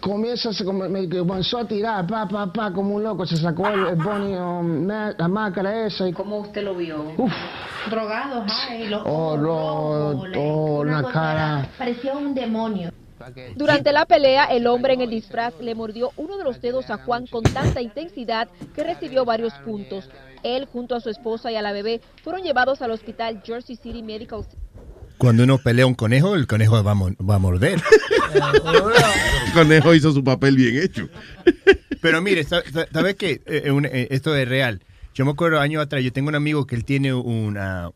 comienza, 0.06 0.52
se 0.52 0.64
come- 0.64 0.88
me 0.88 1.08
comenzó 1.08 1.58
a 1.58 1.66
tirar, 1.66 2.06
pa, 2.06 2.26
pa, 2.28 2.52
pa, 2.52 2.72
como 2.72 2.94
un 2.94 3.02
loco, 3.02 3.26
se 3.26 3.36
sacó 3.36 3.68
el, 3.68 3.86
el 3.86 4.00
um, 4.40 4.86
ma- 4.86 5.14
la 5.16 5.28
máscara 5.28 5.86
esa. 5.86 6.08
Y, 6.08 6.12
¿Cómo 6.12 6.38
usted 6.38 6.62
lo 6.62 6.74
vio? 6.74 7.12
Uf. 7.16 7.32
Drogado, 7.90 8.44
ay, 8.68 8.88
los 8.88 9.02
oh, 9.04 10.26
le- 10.26 10.38
oh, 10.38 10.80
una 10.80 11.02
cara. 11.04 11.68
Parecía 11.78 12.14
un 12.16 12.34
demonio. 12.34 12.90
Durante 13.56 13.92
la 13.92 14.04
pelea, 14.04 14.44
el 14.44 14.66
hombre 14.66 14.94
en 14.94 15.00
el 15.00 15.10
disfraz 15.10 15.58
le 15.60 15.74
mordió 15.74 16.12
uno 16.16 16.36
de 16.36 16.44
los 16.44 16.60
dedos 16.60 16.90
a 16.90 16.98
Juan 16.98 17.26
con 17.26 17.42
tanta 17.42 17.80
intensidad 17.80 18.46
que 18.74 18.84
recibió 18.84 19.24
varios 19.24 19.52
puntos. 19.64 20.08
Él, 20.42 20.66
junto 20.66 20.94
a 20.94 21.00
su 21.00 21.08
esposa 21.08 21.50
y 21.50 21.56
a 21.56 21.62
la 21.62 21.72
bebé, 21.72 22.00
fueron 22.22 22.42
llevados 22.42 22.82
al 22.82 22.90
hospital 22.90 23.42
Jersey 23.44 23.76
City 23.76 24.02
Medical 24.02 24.44
Cuando 25.18 25.44
uno 25.44 25.58
pelea 25.58 25.86
un 25.86 25.94
conejo, 25.94 26.34
el 26.34 26.46
conejo 26.46 26.82
va 26.84 26.90
a, 26.90 26.94
mo- 26.94 27.14
va 27.28 27.36
a 27.36 27.38
morder. 27.38 27.80
El 29.46 29.52
conejo 29.52 29.94
hizo 29.94 30.12
su 30.12 30.22
papel 30.22 30.56
bien 30.56 30.76
hecho. 30.82 31.08
Pero 32.02 32.20
mire, 32.20 32.44
sa- 32.44 32.62
sa- 32.72 32.86
¿sabes 32.92 33.14
qué? 33.16 33.40
Eh, 33.46 33.62
eh, 33.66 33.70
un- 33.70 33.86
eh, 33.86 34.08
esto 34.10 34.34
es 34.36 34.46
real. 34.48 34.82
Yo 35.14 35.24
me 35.24 35.30
acuerdo 35.30 35.60
años 35.60 35.82
atrás, 35.82 36.02
yo 36.04 36.12
tengo 36.12 36.28
un 36.28 36.34
amigo 36.34 36.66
que 36.66 36.76
él 36.76 36.84
tiene 36.84 37.14
una, 37.14 37.90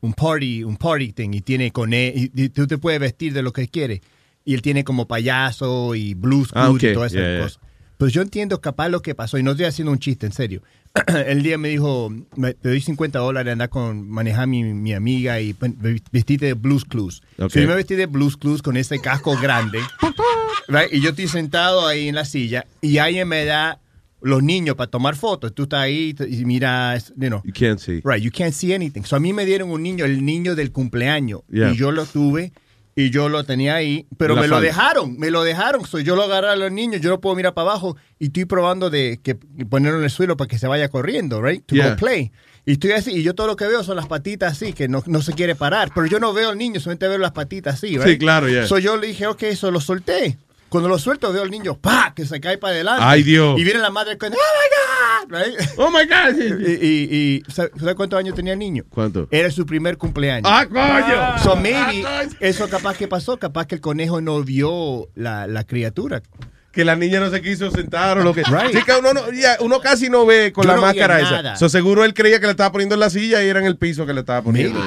un 0.00 0.12
party, 0.14 0.64
un 0.64 0.76
party 0.76 1.12
thing 1.12 1.30
y 1.32 1.40
tiene 1.40 1.70
cone 1.70 2.12
y, 2.14 2.30
y 2.34 2.48
tú 2.48 2.66
te 2.66 2.78
puedes 2.78 2.98
vestir 2.98 3.32
de 3.32 3.42
lo 3.42 3.52
que 3.52 3.68
quieres. 3.68 4.00
Y 4.44 4.54
él 4.54 4.62
tiene 4.62 4.82
como 4.84 5.06
payaso 5.06 5.94
y 5.94 6.14
blues 6.14 6.50
Ah, 6.54 6.68
y 6.90 6.94
todas 6.94 7.12
esas 7.12 7.22
yeah, 7.24 7.36
yeah. 7.36 7.46
Pues 8.04 8.12
yo 8.12 8.20
entiendo 8.20 8.60
capaz 8.60 8.90
lo 8.90 9.00
que 9.00 9.14
pasó 9.14 9.38
y 9.38 9.42
no 9.42 9.52
estoy 9.52 9.64
haciendo 9.64 9.90
un 9.90 9.98
chiste, 9.98 10.26
en 10.26 10.32
serio. 10.32 10.60
el 11.26 11.42
día 11.42 11.56
me 11.56 11.70
dijo, 11.70 12.12
me, 12.36 12.52
te 12.52 12.68
doy 12.68 12.82
50 12.82 13.18
dólares, 13.18 13.50
anda 13.50 13.68
con 13.68 14.10
manejar 14.10 14.46
mi, 14.46 14.62
mi 14.62 14.92
amiga 14.92 15.40
y 15.40 15.54
pues, 15.54 15.72
vestirte 16.12 16.44
de 16.44 16.52
Blues 16.52 16.84
Clues. 16.84 17.22
Ok. 17.38 17.50
So, 17.50 17.60
yo 17.60 17.66
me 17.66 17.74
vestí 17.74 17.94
de 17.94 18.04
Blues 18.04 18.36
Clues 18.36 18.60
con 18.60 18.76
ese 18.76 18.98
casco 18.98 19.38
grande. 19.40 19.80
right, 20.68 20.92
Y 20.92 21.00
yo 21.00 21.10
estoy 21.10 21.28
sentado 21.28 21.86
ahí 21.86 22.08
en 22.08 22.14
la 22.14 22.26
silla 22.26 22.66
y 22.82 22.98
alguien 22.98 23.26
me 23.26 23.46
da 23.46 23.80
los 24.20 24.42
niños 24.42 24.76
para 24.76 24.90
tomar 24.90 25.16
fotos. 25.16 25.54
Tú 25.54 25.62
estás 25.62 25.80
ahí 25.80 26.14
y 26.28 26.44
miras, 26.44 27.10
you 27.16 27.28
know. 27.28 27.40
You 27.42 27.54
can't 27.54 27.78
see. 27.78 28.02
Right, 28.04 28.22
you 28.22 28.30
can't 28.30 28.52
see 28.52 28.74
anything. 28.74 29.04
So 29.04 29.16
a 29.16 29.18
mí 29.18 29.32
me 29.32 29.46
dieron 29.46 29.70
un 29.70 29.82
niño, 29.82 30.04
el 30.04 30.22
niño 30.26 30.54
del 30.54 30.72
cumpleaños. 30.72 31.40
Yeah. 31.48 31.72
Y 31.72 31.76
yo 31.76 31.90
lo 31.90 32.04
tuve 32.04 32.52
y 32.96 33.10
yo 33.10 33.28
lo 33.28 33.44
tenía 33.44 33.74
ahí, 33.74 34.06
pero 34.16 34.34
la 34.34 34.42
me 34.42 34.48
lo 34.48 34.60
dejaron, 34.60 35.18
me 35.18 35.30
lo 35.30 35.42
dejaron. 35.42 35.84
So 35.86 35.98
yo 35.98 36.14
lo 36.16 36.22
agarré 36.22 36.48
a 36.48 36.56
los 36.56 36.70
niños, 36.70 37.00
yo 37.00 37.10
no 37.10 37.20
puedo 37.20 37.34
mirar 37.34 37.54
para 37.54 37.70
abajo 37.70 37.96
y 38.18 38.26
estoy 38.26 38.44
probando 38.44 38.88
de 38.90 39.20
que 39.22 39.34
ponerlo 39.34 39.98
en 39.98 40.04
el 40.04 40.10
suelo 40.10 40.36
para 40.36 40.48
que 40.48 40.58
se 40.58 40.66
vaya 40.68 40.88
corriendo, 40.88 41.42
right? 41.42 41.64
To 41.66 41.74
Yeah. 41.74 41.90
go 41.90 41.96
play. 41.96 42.30
Y 42.66 42.72
estoy 42.72 42.92
así, 42.92 43.10
y 43.12 43.22
yo 43.22 43.34
todo 43.34 43.46
lo 43.48 43.56
que 43.56 43.66
veo 43.66 43.82
son 43.84 43.96
las 43.96 44.06
patitas 44.06 44.52
así, 44.52 44.72
que 44.72 44.88
no, 44.88 45.02
no 45.06 45.20
se 45.22 45.34
quiere 45.34 45.54
parar. 45.54 45.90
Pero 45.94 46.06
yo 46.06 46.18
no 46.18 46.32
veo 46.32 46.50
al 46.50 46.56
niño, 46.56 46.80
solamente 46.80 47.08
veo 47.08 47.18
las 47.18 47.32
patitas 47.32 47.74
así, 47.74 47.98
right? 47.98 48.08
Sí, 48.08 48.18
claro, 48.18 48.48
yeah. 48.48 48.66
So 48.66 48.78
yo 48.78 48.96
le 48.96 49.08
dije, 49.08 49.26
ok, 49.26 49.42
eso 49.42 49.70
lo 49.70 49.80
solté. 49.80 50.38
Cuando 50.74 50.88
lo 50.88 50.98
suelto, 50.98 51.32
veo 51.32 51.44
al 51.44 51.52
niño, 51.52 51.78
¡pa! 51.78 52.12
que 52.16 52.26
se 52.26 52.40
cae 52.40 52.58
para 52.58 52.72
adelante. 52.74 53.04
Ay, 53.06 53.22
Dios. 53.22 53.60
Y 53.60 53.62
viene 53.62 53.78
la 53.78 53.90
madre 53.90 54.18
con, 54.18 54.32
¡Oh 54.32 54.36
my 54.36 55.28
God! 55.30 55.38
Right? 55.38 55.68
¡Oh 55.76 55.88
my 55.88 56.04
God! 56.04 56.66
Y, 56.66 56.72
y, 56.84 57.16
y 57.16 57.42
¿sabe 57.48 57.70
sabe 57.78 57.94
cuántos 57.94 58.18
años 58.18 58.34
tenía 58.34 58.54
el 58.54 58.58
niño? 58.58 58.82
¿Cuánto? 58.88 59.28
Era 59.30 59.52
su 59.52 59.64
primer 59.66 59.96
cumpleaños. 59.98 60.50
¡Ah, 60.52 60.66
coño! 60.66 61.38
So 61.44 61.54
maybe 61.54 62.04
Ah, 62.04 62.24
eso 62.40 62.68
capaz 62.68 62.96
que 62.96 63.06
pasó, 63.06 63.38
capaz 63.38 63.66
que 63.68 63.76
el 63.76 63.80
conejo 63.80 64.20
no 64.20 64.42
vio 64.42 65.06
la, 65.14 65.46
la 65.46 65.62
criatura. 65.62 66.22
Que 66.74 66.84
la 66.84 66.96
niña 66.96 67.20
no 67.20 67.30
se 67.30 67.40
quiso 67.40 67.70
sentar 67.70 68.18
o 68.18 68.22
lo 68.24 68.34
que 68.34 68.42
Right. 68.42 68.72
Sí, 68.76 68.82
que 68.84 68.92
uno, 68.98 69.14
no- 69.14 69.30
ya, 69.32 69.56
uno 69.60 69.80
casi 69.80 70.10
no 70.10 70.26
ve 70.26 70.52
con 70.52 70.64
Yo 70.64 70.70
la 70.70 70.76
no 70.76 70.82
máscara 70.82 71.20
esa. 71.20 71.56
So, 71.56 71.68
seguro 71.68 72.04
él 72.04 72.14
creía 72.14 72.40
que 72.40 72.46
le 72.46 72.50
estaba 72.50 72.72
poniendo 72.72 72.94
en 72.94 73.00
la 73.00 73.10
silla 73.10 73.42
y 73.44 73.48
era 73.48 73.60
en 73.60 73.66
el 73.66 73.76
piso 73.76 74.06
que 74.06 74.12
le 74.12 74.20
estaba 74.20 74.42
poniendo. 74.42 74.80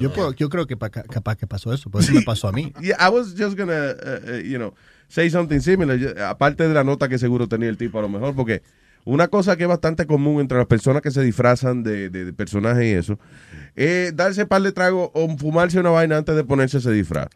Yo, 0.00 0.12
puedo- 0.12 0.32
yo 0.34 0.48
creo 0.48 0.66
que 0.66 0.76
pa- 0.76 0.90
capaz 0.90 1.36
que 1.36 1.46
pasó 1.46 1.72
eso, 1.72 1.88
por 1.90 2.02
eso 2.02 2.12
me 2.12 2.22
pasó 2.22 2.48
a 2.48 2.52
mí. 2.52 2.72
Yeah, 2.80 2.96
I 3.00 3.10
was 3.10 3.34
just 3.38 3.56
gonna, 3.58 3.72
uh, 3.92 4.30
uh, 4.30 4.38
you 4.42 4.56
know, 4.58 4.74
say 5.08 5.30
something 5.30 5.60
similar. 5.60 5.96
Yo- 5.98 6.10
aparte 6.26 6.68
de 6.68 6.74
la 6.74 6.84
nota 6.84 7.08
que 7.08 7.18
seguro 7.18 7.48
tenía 7.48 7.68
el 7.68 7.76
tipo 7.78 7.98
a 7.98 8.02
lo 8.02 8.08
mejor, 8.08 8.34
porque 8.34 8.62
una 9.04 9.28
cosa 9.28 9.56
que 9.56 9.62
es 9.64 9.68
bastante 9.68 10.06
común 10.06 10.40
entre 10.40 10.58
las 10.58 10.66
personas 10.66 11.02
que 11.02 11.10
se 11.10 11.22
disfrazan 11.22 11.82
de, 11.82 12.10
de- 12.10 12.26
de 12.26 12.32
personajes 12.32 12.84
y 12.84 12.90
eso, 12.92 13.18
es 13.74 14.14
darse 14.14 14.44
par 14.46 14.62
de 14.62 14.72
tragos 14.72 15.10
o 15.14 15.34
fumarse 15.38 15.78
una 15.80 15.90
vaina 15.90 16.18
antes 16.18 16.36
de 16.36 16.44
ponerse 16.44 16.78
ese 16.78 16.92
disfraz. 16.92 17.28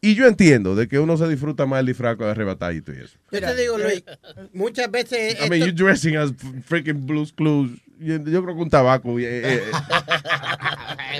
Y 0.00 0.14
yo 0.14 0.26
entiendo 0.26 0.74
de 0.74 0.88
que 0.88 0.98
uno 0.98 1.16
se 1.16 1.26
disfruta 1.28 1.64
más 1.66 1.80
el 1.80 1.86
disfraz 1.86 2.20
arrebatadito 2.20 2.92
y 2.92 2.96
eso. 2.98 3.16
Yo 3.32 3.40
te 3.40 3.54
digo, 3.56 3.78
Luis, 3.78 4.04
muchas 4.52 4.90
veces... 4.90 5.34
I 5.44 5.48
mean, 5.48 5.62
esto- 5.62 5.66
you 5.66 5.72
dressing 5.72 6.16
as 6.16 6.32
freaking 6.66 7.06
Blues 7.06 7.32
Clues. 7.32 7.70
Yo, 8.00 8.16
yo 8.24 8.42
creo 8.44 8.54
que 8.56 8.62
un 8.62 8.70
tabaco. 8.70 9.18
eh, 9.18 9.60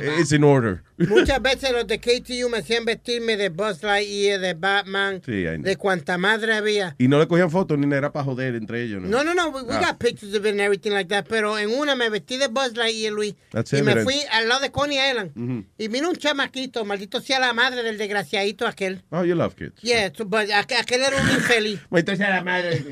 eh, 0.01 0.17
it's 0.21 0.33
in 0.33 0.45
order. 0.45 0.83
Muchas 0.97 1.41
veces 1.41 1.71
los 1.73 1.87
de 1.87 1.99
KTU 2.01 2.49
me 2.51 2.59
hacían 2.59 2.85
vestirme 2.85 3.37
de 3.37 3.49
Buzz 3.51 3.83
Lightyear, 3.83 4.41
de 4.41 4.55
Batman, 4.55 5.23
Sí, 5.25 5.43
de 5.45 5.77
cuanta 5.77 6.19
madre 6.19 6.55
había. 6.55 6.95
Y 6.99 7.07
no 7.09 7.19
le 7.19 7.29
cogían 7.29 7.51
fotos 7.51 7.79
ni 7.79 7.87
nada 7.87 7.99
era 7.99 8.13
para 8.13 8.25
joder 8.25 8.57
entre 8.57 8.83
ellos. 8.83 9.03
No, 9.03 9.23
no, 9.23 9.33
no, 9.35 9.49
we, 9.51 9.63
we 9.63 9.75
Ah. 9.77 9.81
got 9.91 9.99
pictures 9.99 10.35
of 10.35 10.45
it 10.45 10.53
and 10.53 10.61
everything 10.61 10.91
like 10.91 11.09
that, 11.09 11.27
pero 11.29 11.57
en 11.59 11.71
una 11.71 11.95
me 11.95 12.09
vestí 12.11 12.37
de 12.37 12.49
Buzz 12.49 12.75
Lightyear, 12.77 13.13
Luis, 13.13 13.35
That's 13.53 13.73
y 13.73 13.77
me 13.83 13.93
evident. 13.93 14.05
fui 14.05 14.21
al 14.33 14.49
lado 14.49 14.61
de 14.61 14.71
Coney 14.73 14.99
Island. 14.99 15.31
Mhm. 15.37 15.67
Y 15.79 15.89
vino 15.89 16.09
un 16.11 16.17
chamaquito, 16.17 16.85
maldito 16.85 17.21
sea 17.21 17.39
la 17.39 17.53
madre 17.53 17.83
del 17.85 17.97
desgraciadito 17.99 18.67
aquel. 18.67 19.03
Oh, 19.11 19.25
you 19.25 19.35
love 19.37 19.55
kids. 19.55 19.81
Yeah, 19.83 20.11
so, 20.17 20.25
but 20.25 20.49
aqu- 20.51 20.79
aquel 20.81 21.03
era 21.03 21.17
un 21.17 21.31
infeliz. 21.31 21.81
Maldita 21.91 22.17
sea 22.17 22.31
la 22.31 22.43
madre. 22.43 22.85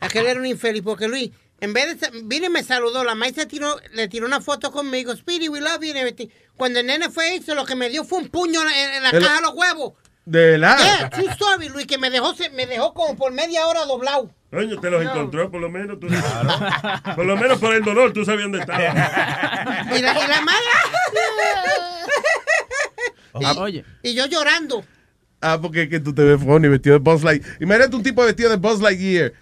Aquel 0.00 0.26
era 0.26 0.40
un 0.40 0.46
infeliz, 0.46 0.82
porque 0.82 1.06
Luis, 1.06 1.30
en 1.64 1.72
vez 1.72 1.98
de, 2.00 2.08
y 2.36 2.48
me 2.48 2.62
saludó, 2.62 3.02
la 3.04 3.14
maíz 3.14 3.34
se 3.34 3.46
tiró, 3.46 3.76
le 3.92 4.06
tiró 4.08 4.26
una 4.26 4.40
foto 4.40 4.70
conmigo, 4.70 5.14
Speedy, 5.16 5.48
we 5.48 5.60
love 5.60 5.80
you 5.82 5.90
everything. 5.94 6.28
Cuando 6.56 6.78
el 6.80 6.86
nene 6.86 7.10
fue 7.10 7.34
eso, 7.36 7.54
lo 7.54 7.64
que 7.64 7.74
me 7.74 7.88
dio 7.90 8.04
fue 8.04 8.18
un 8.18 8.28
puño 8.28 8.60
en, 8.62 8.94
en 8.94 9.02
la 9.02 9.10
El- 9.10 9.20
caja 9.22 9.36
de 9.36 9.42
los 9.42 9.54
huevos. 9.54 9.92
De. 10.26 10.56
Yeah, 10.58 11.10
true 11.10 11.28
story, 11.32 11.68
Luis, 11.68 11.86
que 11.86 11.98
me 11.98 12.08
dejó, 12.08 12.34
me 12.54 12.64
dejó 12.66 12.94
como 12.94 13.14
por 13.14 13.30
media 13.32 13.66
hora 13.66 13.84
doblado. 13.84 14.30
Coño, 14.50 14.80
te 14.80 14.88
los 14.88 15.04
No. 15.04 15.10
encontró 15.10 15.50
por 15.50 15.60
lo 15.60 15.68
menos. 15.68 16.00
Tú, 16.00 16.06
por 17.14 17.26
lo 17.26 17.36
menos 17.36 17.58
por 17.58 17.74
el 17.74 17.82
dolor, 17.84 18.12
tú 18.14 18.24
sabías 18.24 18.44
dónde 18.44 18.60
estaba. 18.60 18.78
Y 19.94 20.00
la, 20.00 20.24
y 20.24 20.28
la 20.28 20.40
madre. 20.40 20.64
Ah, 23.44 23.52
Oye. 23.58 23.84
Y 24.02 24.14
yo 24.14 24.26
llorando. 24.26 24.84
Ah, 25.40 25.58
porque 25.60 25.82
es 25.82 25.88
que 25.90 25.98
tú 26.00 26.14
te 26.14 26.22
ves 26.22 26.40
funny 26.40 26.68
vestido 26.68 26.94
de 26.94 27.00
Buzz 27.00 27.22
Lightyear. 27.24 27.56
Imagínate 27.60 27.96
un 27.96 28.02
tipo 28.02 28.24
vestido 28.24 28.48
de 28.48 28.56
Buzz 28.56 28.80
Lightyear. 28.80 29.32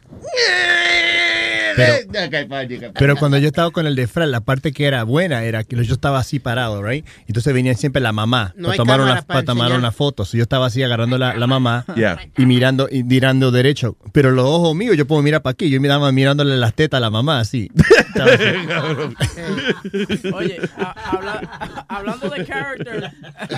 Pero- 1.76 2.12
Pero, 2.68 2.92
Pero 2.94 3.16
cuando 3.16 3.38
yo 3.38 3.46
estaba 3.48 3.70
con 3.70 3.86
el 3.86 3.96
de 3.96 4.06
Fran, 4.06 4.30
la 4.30 4.40
parte 4.40 4.72
que 4.72 4.84
era 4.86 5.04
buena 5.04 5.42
era 5.44 5.64
que 5.64 5.82
yo 5.84 5.94
estaba 5.94 6.18
así 6.18 6.38
parado, 6.38 6.82
right? 6.82 7.06
Entonces 7.26 7.52
venía 7.54 7.74
siempre 7.74 8.00
la 8.02 8.12
mamá 8.12 8.52
No 8.56 8.68
para 8.68 8.76
tomar 8.76 9.00
una, 9.00 9.14
para 9.14 9.22
para 9.26 9.42
tomar 9.44 9.72
una 9.72 9.92
foto. 9.92 10.24
So, 10.24 10.36
yo 10.36 10.42
estaba 10.42 10.66
así 10.66 10.82
agarrando 10.82 11.18
la, 11.18 11.34
la 11.36 11.46
mamá 11.46 11.84
Yeah. 11.96 12.18
y 12.36 12.46
mirando 12.46 12.88
y 12.90 13.02
mirando 13.04 13.50
derecho. 13.50 13.96
Pero 14.12 14.30
los 14.30 14.44
ojos 14.46 14.74
míos, 14.74 14.96
yo 14.96 15.06
puedo 15.06 15.22
mirar 15.22 15.42
para 15.42 15.52
aquí. 15.52 15.70
Yo 15.70 15.80
miraba 15.80 16.10
mirándole 16.12 16.56
las 16.56 16.74
tetas 16.74 16.98
a 16.98 17.00
la 17.00 17.10
mamá 17.10 17.40
así. 17.40 17.70
Así. 18.14 18.44
Oye, 20.34 20.60
a- 20.78 20.90
habla- 21.10 21.84
hablando 21.88 22.28
de 22.28 22.44
characters, 22.44 23.12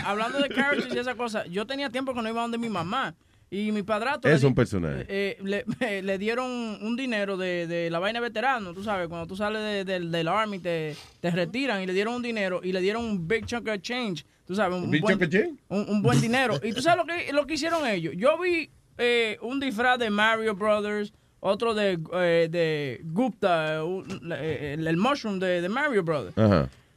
hablando 0.05 0.39
de 0.41 0.49
characters 0.49 0.95
y 0.95 0.99
esa 0.99 1.15
cosa, 1.15 1.45
yo 1.47 1.67
tenía 1.67 1.91
tiempo 1.91 2.15
que 2.15 2.23
no 2.23 2.29
iba 2.29 2.43
donde 2.43 2.59
mi 2.59 2.69
mamá. 2.69 3.15
Y 3.55 3.71
mi 3.73 3.83
padrastro 3.83 4.31
Es 4.31 4.43
le, 4.43 4.49
un 4.49 4.55
personaje. 4.55 5.05
eh, 5.09 5.39
le, 5.43 6.03
le 6.03 6.19
dieron 6.19 6.51
un 6.51 6.97
dinero 6.97 7.37
de, 7.37 7.67
de 7.67 7.89
la 7.91 7.99
vaina 8.01 8.21
veterano, 8.21 8.75
tú 8.75 8.83
sabes, 8.83 9.07
cuando 9.09 9.27
tú 9.27 9.37
sales 9.37 9.63
de- 9.63 9.85
del- 9.85 10.11
del 10.11 10.29
army 10.29 10.59
te, 10.59 10.97
te 11.21 11.31
retiran 11.31 11.81
y 11.83 11.87
le 11.87 11.93
dieron 11.93 12.15
un 12.15 12.23
dinero 12.23 12.61
y 12.65 12.73
le 12.73 12.81
dieron 12.81 13.05
un 13.05 13.29
big 13.29 13.47
chunk 13.47 13.69
of 13.69 13.81
change, 13.81 14.25
tú 14.47 14.55
sabes, 14.55 14.77
un, 14.83 14.91
¿Big 14.91 15.03
buen, 15.03 15.13
chunk 15.19 15.23
of 15.23 15.29
change? 15.33 15.55
un, 15.69 15.87
un 15.89 16.03
buen 16.03 16.21
dinero. 16.21 16.59
Y 16.63 16.73
tú 16.73 16.83
sabes 16.83 16.99
lo 16.99 17.07
que, 17.07 17.33
lo 17.33 17.47
que 17.47 17.55
hicieron 17.55 17.87
ellos. 17.87 18.15
Yo 18.17 18.37
vi 18.39 18.71
eh, 18.99 19.39
un 19.41 19.61
disfraz 19.61 19.99
de 19.99 20.11
Mario 20.11 20.55
Brothers, 20.55 21.13
otro 21.41 21.75
de, 21.75 21.99
eh, 22.15 22.49
de 22.51 23.01
Gupta, 23.05 23.85
un- 23.85 24.33
el, 24.33 24.87
el 24.87 24.97
mushroom 24.97 25.39
de, 25.39 25.61
de 25.61 25.69
Mario 25.69 26.03
Brothers. 26.03 26.35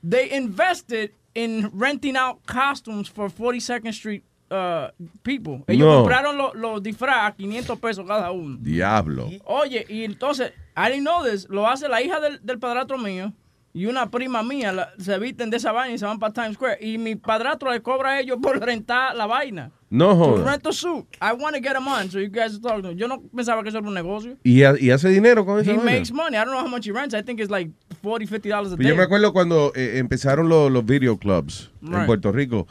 They 0.08 0.30
invested 0.36 1.12
in 1.36 1.70
renting 1.74 2.16
out 2.16 2.40
costumes 2.46 3.10
for 3.10 3.30
42nd 3.30 3.94
Street 3.94 4.24
uh, 4.52 4.88
people. 5.24 5.64
Ellos 5.68 5.88
No. 5.88 5.96
compraron 6.00 6.38
los 6.38 6.56
los 6.56 6.82
disfraces 6.84 7.22
a 7.24 7.32
500 7.36 7.80
pesos 7.80 8.06
cada 8.08 8.32
uno. 8.32 8.58
Diablo. 8.60 9.30
Oye, 9.46 9.86
y 9.90 10.04
entonces, 10.04 10.52
I 10.76 10.90
didn't 10.92 11.02
know 11.08 11.24
this, 11.24 11.48
lo 11.50 11.68
hace 11.68 11.88
la 11.90 12.02
hija 12.02 12.20
del, 12.20 12.40
del 12.44 12.60
padrastro 12.60 12.98
mío 12.98 13.34
y 13.74 13.86
una 13.86 14.10
prima 14.10 14.42
mía, 14.42 14.72
la- 14.72 14.90
se 14.98 15.20
visten 15.20 15.50
de 15.52 15.58
esa 15.58 15.72
vaina 15.72 15.94
y 15.94 16.00
se 16.00 16.06
van 16.06 16.18
para 16.20 16.34
Times 16.34 16.54
Square. 16.56 16.78
Y 16.82 16.98
mi 16.98 17.16
padrastro 17.16 17.72
le 17.72 17.82
cobra 17.82 18.12
a 18.12 18.20
ellos 18.20 18.38
por 18.42 18.60
rentar 18.60 19.16
la 19.16 19.26
vaina. 19.28 19.72
No 19.90 20.10
To 20.10 20.16
jodas. 20.16 20.46
rent 20.52 20.68
a 20.68 20.72
suit. 20.74 21.06
I 21.22 21.32
want 21.34 21.56
to 21.56 21.62
get 21.62 21.74
them 21.74 21.88
on, 21.88 22.10
so 22.10 22.20
you 22.20 22.28
guys 22.30 22.54
are 22.56 22.60
talking. 22.60 22.98
Yo 22.98 23.08
no 23.08 23.22
pensaba 23.34 23.62
que 23.64 23.70
eso 23.70 23.78
era 23.78 23.88
un 23.88 23.94
negocio. 23.94 24.36
¿Y, 24.44 24.64
ha- 24.64 24.76
y 24.80 24.90
hace 24.92 25.08
dinero 25.10 25.46
con 25.46 25.60
eso. 25.62 25.72
He 25.72 25.78
makes 25.78 26.12
money. 26.12 26.36
I 26.36 26.40
don't 26.44 26.50
know 26.52 26.60
how 26.60 26.68
much 26.68 26.86
he 26.88 26.92
rents. 26.92 27.14
I 27.14 27.22
think 27.24 27.40
it's 27.40 27.50
like 27.52 27.72
40, 28.02 28.26
50 28.28 28.50
dollars 28.50 28.74
a 28.74 28.76
day. 28.76 28.86
Yo 28.88 28.96
me 28.96 29.04
acuerdo 29.04 29.32
cuando 29.32 29.72
eh, 29.76 29.98
empezaron 30.00 30.50
los, 30.50 30.70
los 30.72 30.84
video 30.86 31.18
clubs 31.18 31.72
en. 31.84 32.06
Puerto 32.06 32.32
Rico, 32.34 32.68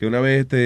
que 0.00 0.06
una 0.06 0.20
vez 0.20 0.40
este 0.40 0.56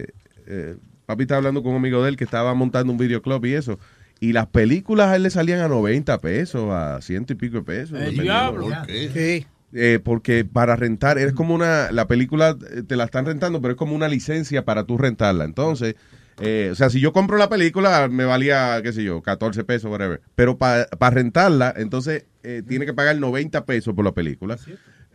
eh, 0.00 0.06
eh, 0.46 0.76
papi 1.04 1.24
estaba 1.24 1.36
hablando 1.36 1.62
con 1.62 1.72
un 1.72 1.76
amigo 1.76 2.02
de 2.02 2.08
él 2.08 2.16
que 2.16 2.24
estaba 2.24 2.54
montando 2.54 2.90
un 2.92 2.98
video 2.98 3.20
club 3.20 3.44
y 3.44 3.52
eso. 3.52 3.78
Y 4.20 4.32
las 4.32 4.46
películas 4.46 5.08
a 5.08 5.16
él 5.16 5.24
le 5.24 5.28
salían 5.28 5.60
a 5.60 5.68
90 5.68 6.18
pesos, 6.22 6.72
a 6.72 6.98
ciento 7.02 7.34
y 7.34 7.36
pico 7.36 7.58
de 7.58 7.62
pesos. 7.62 7.98
El 7.98 8.16
dependiendo. 8.16 8.22
diablo. 8.22 8.68
¿Por 8.68 8.86
Sí. 8.86 9.46
Eh, 9.74 10.00
porque 10.02 10.46
para 10.46 10.76
rentar, 10.76 11.18
es 11.18 11.34
como 11.34 11.54
una, 11.54 11.92
la 11.92 12.06
película 12.06 12.56
eh, 12.70 12.82
te 12.86 12.96
la 12.96 13.04
están 13.04 13.26
rentando, 13.26 13.60
pero 13.60 13.72
es 13.72 13.78
como 13.78 13.94
una 13.94 14.08
licencia 14.08 14.64
para 14.64 14.84
tú 14.84 14.96
rentarla. 14.96 15.44
Entonces, 15.44 15.96
eh, 16.40 16.70
o 16.72 16.74
sea, 16.74 16.90
si 16.90 17.00
yo 17.00 17.12
compro 17.12 17.36
la 17.36 17.48
película, 17.48 18.08
me 18.08 18.24
valía, 18.24 18.80
qué 18.82 18.92
sé 18.92 19.04
yo, 19.04 19.22
14 19.22 19.64
pesos, 19.64 19.90
whatever. 19.90 20.20
Pero 20.34 20.58
para 20.58 20.86
rentarla, 21.10 21.72
entonces, 21.76 22.24
eh, 22.42 22.62
tiene 22.66 22.86
que 22.86 22.94
pagar 22.94 23.16
90 23.16 23.64
pesos 23.66 23.94
por 23.94 24.04
la 24.04 24.12
película. 24.12 24.56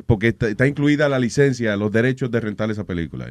Porque 0.05 0.29
está, 0.29 0.47
está 0.47 0.65
incluida 0.65 1.09
la 1.09 1.19
licencia, 1.19 1.75
los 1.75 1.91
derechos 1.91 2.31
de 2.31 2.39
rentar 2.39 2.71
esa 2.71 2.83
película. 2.85 3.27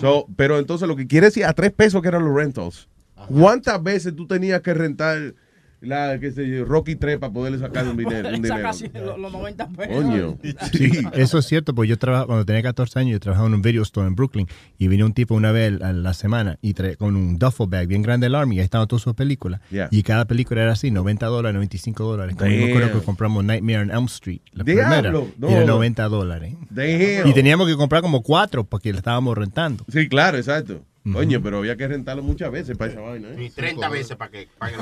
So, 0.00 0.26
pero 0.36 0.58
entonces 0.58 0.88
lo 0.88 0.96
que 0.96 1.06
quiere 1.06 1.26
decir, 1.26 1.44
a 1.44 1.52
3 1.52 1.72
pesos 1.72 2.02
que 2.02 2.08
eran 2.08 2.24
los 2.24 2.34
rentals. 2.34 2.88
¿Cuántas 3.28 3.82
veces 3.82 4.14
tú 4.14 4.26
tenías 4.26 4.60
que 4.62 4.74
rentar 4.74 5.34
la, 5.80 6.18
qué 6.18 6.32
sé 6.32 6.48
yo, 6.48 6.64
Rocky 6.64 6.96
3 6.96 7.18
para 7.18 7.32
poderle 7.32 7.58
sacar 7.58 7.86
un 7.86 7.96
dinero? 7.96 8.28
Un 8.28 8.34
dinero? 8.42 8.62
casi 8.62 8.88
los, 8.88 9.18
los 9.18 9.32
90 9.32 9.68
pesos. 9.68 9.94
Coño. 9.94 10.38
Sí, 10.72 10.90
eso 11.14 11.38
es 11.38 11.46
cierto, 11.46 11.74
pues 11.74 11.88
yo 11.88 11.98
trabajaba, 11.98 12.26
cuando 12.26 12.44
tenía 12.44 12.62
14 12.62 12.98
años, 12.98 13.12
yo 13.12 13.20
trabajaba 13.20 13.48
en 13.48 13.54
un 13.54 13.62
video 13.62 13.82
store 13.82 14.06
en 14.06 14.14
Brooklyn 14.14 14.46
y 14.78 14.88
vino 14.88 15.06
un 15.06 15.12
tipo 15.12 15.34
una 15.34 15.52
vez 15.52 15.80
a 15.80 15.92
la 15.92 16.14
semana 16.14 16.58
y 16.62 16.74
trae, 16.74 16.96
con 16.96 17.16
un 17.16 17.38
duffel 17.38 17.66
bag 17.68 17.86
bien 17.86 18.02
grande 18.02 18.26
del 18.26 18.34
Army, 18.34 18.56
y 18.56 18.58
ahí 18.58 18.64
estaban 18.64 18.86
todas 18.88 19.02
sus 19.02 19.14
películas. 19.14 19.60
Yeah. 19.70 19.88
Y 19.90 20.02
cada 20.02 20.24
película 20.26 20.62
era 20.62 20.72
así, 20.72 20.90
90 20.90 21.26
dólares, 21.26 21.54
95 21.54 22.04
dólares. 22.04 22.36
Como 22.36 22.50
yo 22.50 22.56
me 22.56 22.64
acuerdo 22.70 22.88
Damn. 22.88 23.00
que 23.00 23.04
compramos 23.04 23.44
Nightmare 23.44 23.78
on 23.78 23.90
Elm 23.90 24.06
Street, 24.06 24.40
la 24.52 24.64
Diablo, 24.64 25.24
primera, 25.24 25.28
no. 25.38 25.50
y 25.50 25.52
era 25.52 25.64
90 25.64 26.08
dólares. 26.08 26.54
Damn. 26.70 27.26
Y 27.28 27.32
teníamos 27.34 27.66
que 27.68 27.76
comprar 27.76 28.02
como 28.02 28.22
cuatro 28.22 28.64
porque 28.64 28.92
la 28.92 28.98
estábamos 28.98 29.36
rentando. 29.36 29.84
Sí, 29.90 30.08
claro, 30.08 30.38
exacto. 30.38 30.82
Coño, 31.12 31.40
pero 31.42 31.58
había 31.58 31.76
que 31.76 31.86
rentarlo 31.88 32.22
muchas 32.22 32.50
veces 32.50 32.76
para 32.76 32.90
esa 32.92 33.00
vaina. 33.00 33.28
¿eh? 33.28 33.44
Y 33.44 33.50
30 33.50 33.88
veces 33.88 34.16
para 34.16 34.30
que 34.30 34.46
paguen 34.58 34.80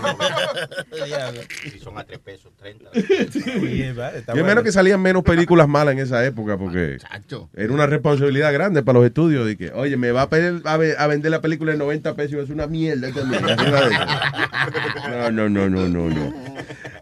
Si 1.72 1.78
son 1.84 1.96
a 1.98 2.04
3 2.04 2.18
pesos, 2.18 2.52
30. 2.56 2.90
Yo 4.34 4.44
menos 4.44 4.64
que 4.64 4.72
salían 4.72 5.00
menos 5.00 5.22
películas 5.22 5.68
malas 5.68 5.92
en 5.92 6.00
esa 6.00 6.24
época 6.24 6.58
porque 6.58 6.98
era 7.54 7.72
una 7.72 7.86
responsabilidad 7.86 8.52
grande 8.52 8.82
para 8.82 8.98
los 8.98 9.06
estudios 9.06 9.46
de 9.46 9.56
que, 9.56 9.70
oye, 9.70 9.96
me 9.96 10.10
va 10.10 10.22
a, 10.22 10.28
pedir 10.28 10.62
a, 10.64 10.76
ve- 10.76 10.96
a 10.98 11.06
vender 11.06 11.30
la 11.30 11.40
película 11.40 11.72
en 11.72 11.78
90 11.78 12.16
pesos 12.16 12.32
y 12.32 12.38
es 12.42 12.50
una 12.50 12.66
mierda. 12.66 13.06
de 13.06 13.10
eso. 13.10 13.24
No, 15.08 15.30
no, 15.30 15.48
no, 15.48 15.70
no, 15.70 15.88
no, 15.88 16.08
no. 16.10 16.34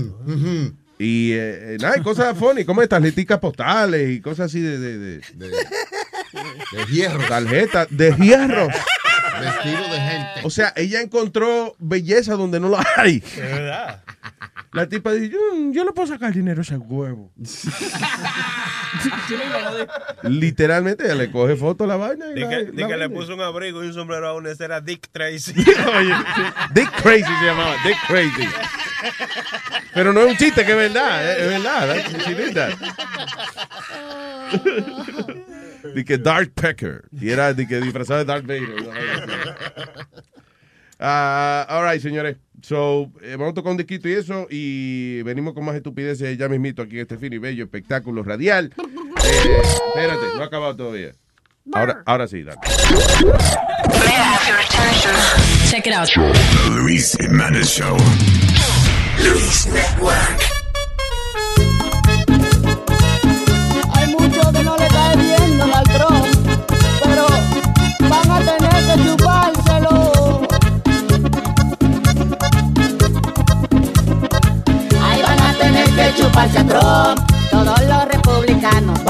Y 0.99 1.31
eh, 1.33 1.73
eh, 1.73 1.77
nada, 1.81 1.97
y 1.97 2.01
cosas 2.01 2.37
funny, 2.37 2.63
como 2.65 2.87
tarjeticas 2.87 3.39
postales 3.39 4.09
y 4.11 4.21
cosas 4.21 4.45
así 4.45 4.61
de... 4.61 4.77
De, 4.77 4.97
de, 4.97 5.21
De 5.35 6.85
hierro. 6.91 7.19
Tarjetas 7.27 7.87
de 7.89 8.15
hierro. 8.17 8.67
Vestido 8.67 9.81
de 9.91 9.99
gente. 9.99 10.41
O 10.43 10.49
sea, 10.49 10.71
ella 10.75 11.01
encontró 11.01 11.75
belleza 11.79 12.35
donde 12.35 12.59
no 12.59 12.69
la 12.69 12.85
hay. 12.95 13.19
De 13.19 13.41
verdad. 13.41 14.03
La 14.73 14.89
tipa 14.89 15.11
dice, 15.11 15.35
"Mm, 15.55 15.71
yo 15.71 15.83
le 15.85 15.91
puedo 15.91 16.07
sacar 16.07 16.33
dinero 16.33 16.61
a 16.61 16.63
ese 16.63 16.77
huevo. 16.77 17.31
Literalmente 20.23 21.05
ella 21.05 21.15
le 21.15 21.31
coge 21.31 21.55
foto 21.55 21.83
a 21.83 21.87
la 21.87 21.95
vaina 21.95 22.25
y 22.31 22.35
Di 22.35 22.41
la- 22.41 22.49
que, 22.49 22.55
la 22.55 22.61
di 22.71 22.75
que 22.77 22.83
le 22.97 23.07
vende. 23.07 23.15
puso 23.15 23.33
un 23.33 23.41
abrigo 23.41 23.83
y 23.83 23.87
un 23.87 23.93
sombrero 23.93 24.27
a 24.27 24.33
una, 24.33 24.51
ese 24.51 24.65
era 24.65 24.81
Dick 24.81 25.09
Tracy. 25.11 25.53
Oye, 25.97 26.13
Dick 26.73 26.91
Crazy 27.01 27.23
se 27.23 27.45
llamaba, 27.45 27.75
Dick 27.85 27.97
Crazy. 28.07 28.47
Pero 29.93 30.13
no 30.13 30.21
es 30.21 30.31
un 30.31 30.37
chiste, 30.37 30.65
que 30.65 30.71
es 30.71 30.77
verdad, 30.77 31.31
es, 31.31 31.39
es 31.39 31.47
verdad. 31.49 31.95
that's- 31.95 32.25
she 32.25 32.33
did 32.35 32.53
that. 32.53 32.73
De 35.93 36.05
que 36.05 36.17
Dark 36.17 36.51
Pecker. 36.53 37.03
Y 37.11 37.29
era 37.29 37.53
de 37.53 37.67
que 37.67 37.79
disfrazado 37.81 38.19
de 38.19 38.25
Darth 38.25 38.45
Vader. 38.45 38.75
Ah, 41.05 41.65
all 41.69 41.83
right, 41.91 42.01
señores. 42.01 42.37
So, 42.63 43.11
eh, 43.21 43.35
vamos 43.37 43.51
a 43.51 43.53
tocar 43.55 43.71
un 43.71 43.77
disquito 43.77 44.07
y 44.07 44.13
eso. 44.13 44.47
Y 44.49 45.21
venimos 45.23 45.53
con 45.53 45.65
más 45.65 45.75
estupideces 45.75 46.37
ya 46.37 46.47
mismito 46.47 46.81
aquí 46.81 46.95
en 46.95 47.01
este 47.01 47.17
fin 47.17 47.33
y 47.33 47.37
bello 47.37 47.63
espectáculo 47.63 48.23
radial. 48.23 48.73
Eh, 49.25 49.61
espérate, 49.63 50.35
no 50.35 50.43
ha 50.43 50.47
acabado 50.47 50.75
todavía. 50.75 51.13
Ahora, 51.71 52.03
ahora 52.05 52.27
sí, 52.27 52.43
dale. 52.43 52.59
Check 55.69 55.87
it 55.87 55.93
out. 55.93 56.09
The 56.09 56.69
Luis 56.81 57.15
Jimenez 57.17 57.69
Show. 57.69 57.95
Luis 59.23 59.65
Network. 59.67 60.52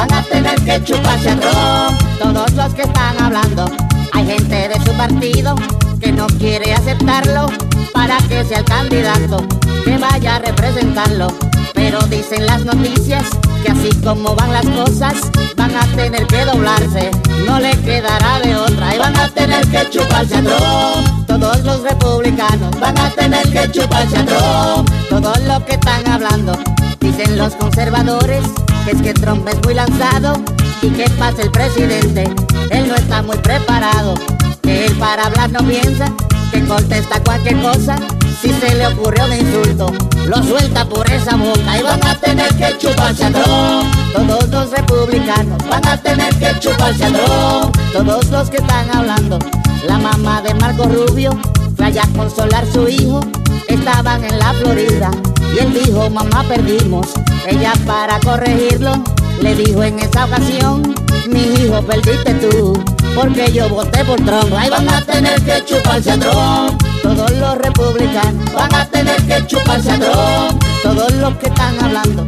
Van 0.07 0.19
a 0.19 0.23
tener 0.23 0.55
que 0.63 0.83
chuparse 0.83 1.29
el 1.29 1.41
ron. 1.41 1.97
Todos 2.19 2.51
los 2.53 2.73
que 2.73 2.81
están 2.83 3.21
hablando, 3.21 3.65
hay 4.11 4.25
gente 4.25 4.69
de 4.69 4.75
su 4.85 4.91
partido 4.97 5.55
que 5.99 6.11
no 6.11 6.27
quiere 6.27 6.73
aceptarlo 6.73 7.47
para 7.93 8.17
que 8.27 8.43
sea 8.43 8.59
el 8.59 8.65
candidato 8.65 9.37
que 9.85 9.97
vaya 9.97 10.35
a 10.35 10.39
representarlo. 10.39 11.27
Pero 11.73 11.99
dicen 12.07 12.45
las 12.45 12.65
noticias 12.65 13.23
que 13.63 13.71
así 13.71 13.89
como 14.03 14.35
van 14.35 14.51
las 14.51 14.65
cosas, 14.65 15.15
van 15.55 15.75
a 15.75 15.85
tener 15.95 16.27
que 16.27 16.43
doblarse, 16.45 17.11
no 17.45 17.59
le 17.59 17.71
quedará 17.81 18.39
de 18.41 18.55
otra 18.55 18.95
y 18.95 18.99
van 18.99 19.17
a 19.17 19.29
tener 19.29 19.65
que 19.67 19.89
chuparse 19.89 20.35
a 20.35 20.43
Trump. 20.43 21.27
Todos 21.27 21.63
los 21.63 21.81
republicanos 21.81 22.79
van 22.79 22.97
a 22.99 23.09
tener 23.11 23.49
que 23.49 23.71
chuparse 23.71 24.17
a 24.17 24.25
Trump. 24.25 24.89
Todos 25.09 25.39
los 25.43 25.63
que 25.63 25.73
están 25.73 26.07
hablando, 26.07 26.57
dicen 26.99 27.37
los 27.37 27.55
conservadores, 27.55 28.43
es 28.91 29.01
que 29.01 29.13
Trump 29.13 29.47
es 29.47 29.57
muy 29.63 29.73
lanzado 29.73 30.33
y 30.81 30.89
que 30.89 31.09
pasa 31.11 31.41
el 31.41 31.51
presidente, 31.51 32.23
él 32.69 32.87
no 32.87 32.95
está 32.95 33.21
muy 33.21 33.37
preparado, 33.37 34.13
que 34.61 34.85
él 34.85 34.93
para 34.97 35.25
hablar 35.25 35.51
no 35.51 35.59
piensa, 35.59 36.11
que 36.51 36.61
contesta 36.65 37.21
cualquier 37.23 37.61
cosa. 37.61 37.95
Si 38.41 38.49
se 38.49 38.75
le 38.75 38.87
ocurrió 38.87 39.23
un 39.23 39.33
insulto, 39.33 39.85
lo 40.27 40.43
suelta 40.43 40.85
por 40.85 41.09
esa 41.09 41.37
boca 41.37 41.79
y 41.79 41.83
van 41.83 42.05
a 42.05 42.15
tener 42.15 42.53
que 42.55 42.77
chuparse 42.77 43.25
a 43.25 43.31
Trump. 43.31 43.95
Todos 44.13 44.49
los 44.49 44.71
republicanos 44.71 45.57
van 45.69 45.87
a 45.87 45.97
tener 46.01 46.33
que 46.35 46.59
chuparse 46.59 47.05
a 47.05 47.07
Trump. 47.07 47.77
Todos 47.93 48.29
los 48.29 48.49
que 48.49 48.57
están 48.57 48.93
hablando, 48.93 49.39
la 49.87 49.97
mamá 49.97 50.41
de 50.41 50.53
Marco 50.55 50.83
Rubio 50.83 51.31
fue 51.77 51.85
allá 51.85 52.03
a 52.03 52.17
consolar 52.17 52.65
su 52.73 52.89
hijo. 52.89 53.21
Estaban 53.69 54.23
en 54.25 54.37
la 54.39 54.53
Florida 54.53 55.09
y 55.53 55.59
él 55.59 55.73
dijo, 55.73 56.09
mamá 56.09 56.43
perdimos. 56.47 57.07
Ella 57.47 57.73
para 57.85 58.19
corregirlo 58.19 59.03
le 59.41 59.55
dijo 59.55 59.83
en 59.83 59.99
esa 59.99 60.25
ocasión, 60.25 60.95
mi 61.27 61.41
hijo 61.41 61.81
perdiste 61.81 62.33
tú, 62.35 62.81
porque 63.13 63.51
yo 63.51 63.67
voté 63.67 64.03
por 64.05 64.15
Trump. 64.21 64.53
Ahí 64.57 64.69
van 64.69 64.87
a 64.87 65.01
tener 65.01 65.41
que 65.41 65.63
chuparse 65.65 66.11
a 66.11 66.19
Trump. 66.19 66.81
Todos 67.01 67.31
los 67.31 67.57
republicanos 67.57 68.53
van 68.53 68.73
a 68.73 68.85
tener 68.85 69.21
que 69.23 69.45
chuparse 69.45 69.91
a 69.91 69.99
Trump. 69.99 70.63
Todos 70.81 71.11
los 71.13 71.35
que 71.35 71.47
están 71.47 71.83
hablando. 71.83 72.25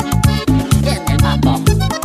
¿Quién 0.81 1.01
es 1.07 1.23
el? 1.23 2.04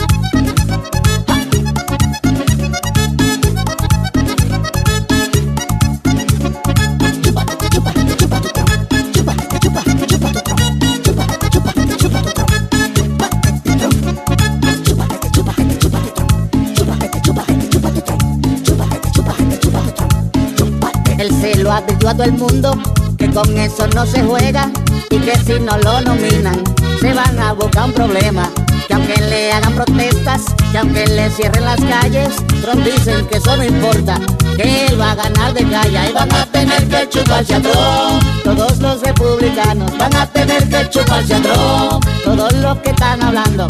Advirtió 21.80 22.08
a 22.08 22.14
todo 22.14 22.24
el 22.24 22.32
mundo 22.32 22.78
que 23.16 23.30
con 23.30 23.56
eso 23.58 23.86
no 23.88 24.06
se 24.06 24.22
juega 24.22 24.70
y 25.10 25.18
que 25.18 25.36
si 25.38 25.60
no 25.60 25.76
lo 25.78 26.00
nominan 26.00 26.62
se 27.00 27.14
van 27.14 27.38
a 27.38 27.52
buscar 27.52 27.86
un 27.86 27.92
problema. 27.92 28.48
Que 28.86 28.94
aunque 28.94 29.20
le 29.22 29.52
hagan 29.52 29.74
protestas, 29.74 30.42
que 30.72 30.78
aunque 30.78 31.06
le 31.06 31.30
cierren 31.30 31.64
las 31.64 31.80
calles, 31.80 32.34
Trump 32.60 32.84
dicen 32.84 33.26
que 33.26 33.38
eso 33.38 33.56
no 33.56 33.64
importa, 33.64 34.18
que 34.56 34.86
él 34.86 35.00
va 35.00 35.12
a 35.12 35.14
ganar 35.14 35.54
de 35.54 35.64
calle 35.64 36.10
y 36.10 36.12
van 36.12 36.34
a 36.34 36.44
tener 36.46 36.88
que 36.88 37.08
chuparse 37.08 37.54
a 37.54 37.60
Trump. 37.60 38.22
Todos 38.44 38.78
los 38.78 39.00
republicanos 39.00 39.96
van 39.96 40.16
a 40.16 40.26
tener 40.26 40.68
que 40.68 40.88
chuparse 40.90 41.34
a 41.34 41.40
Trump. 41.40 42.04
Todos 42.24 42.52
los 42.54 42.78
que 42.78 42.90
están 42.90 43.22
hablando, 43.22 43.66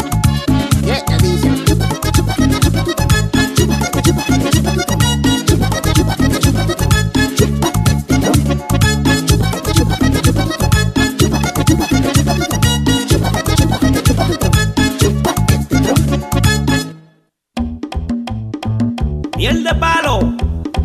Miel 19.51 19.65
de 19.65 19.75
palo, 19.75 20.33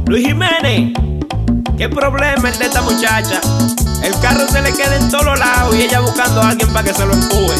Luis 0.06 0.26
Jiménez. 0.26 0.92
¿Qué 1.78 1.88
problema 1.88 2.48
es 2.48 2.58
de 2.58 2.64
esta 2.64 2.82
muchacha? 2.82 3.40
El 4.02 4.18
carro 4.18 4.48
se 4.48 4.60
le 4.60 4.72
queda 4.72 4.96
en 4.96 5.08
todos 5.08 5.38
lados 5.38 5.72
y 5.76 5.82
ella 5.82 6.00
buscando 6.00 6.42
a 6.42 6.48
alguien 6.48 6.72
para 6.72 6.84
que 6.84 6.92
se 6.92 7.06
lo 7.06 7.12
empuje. 7.12 7.54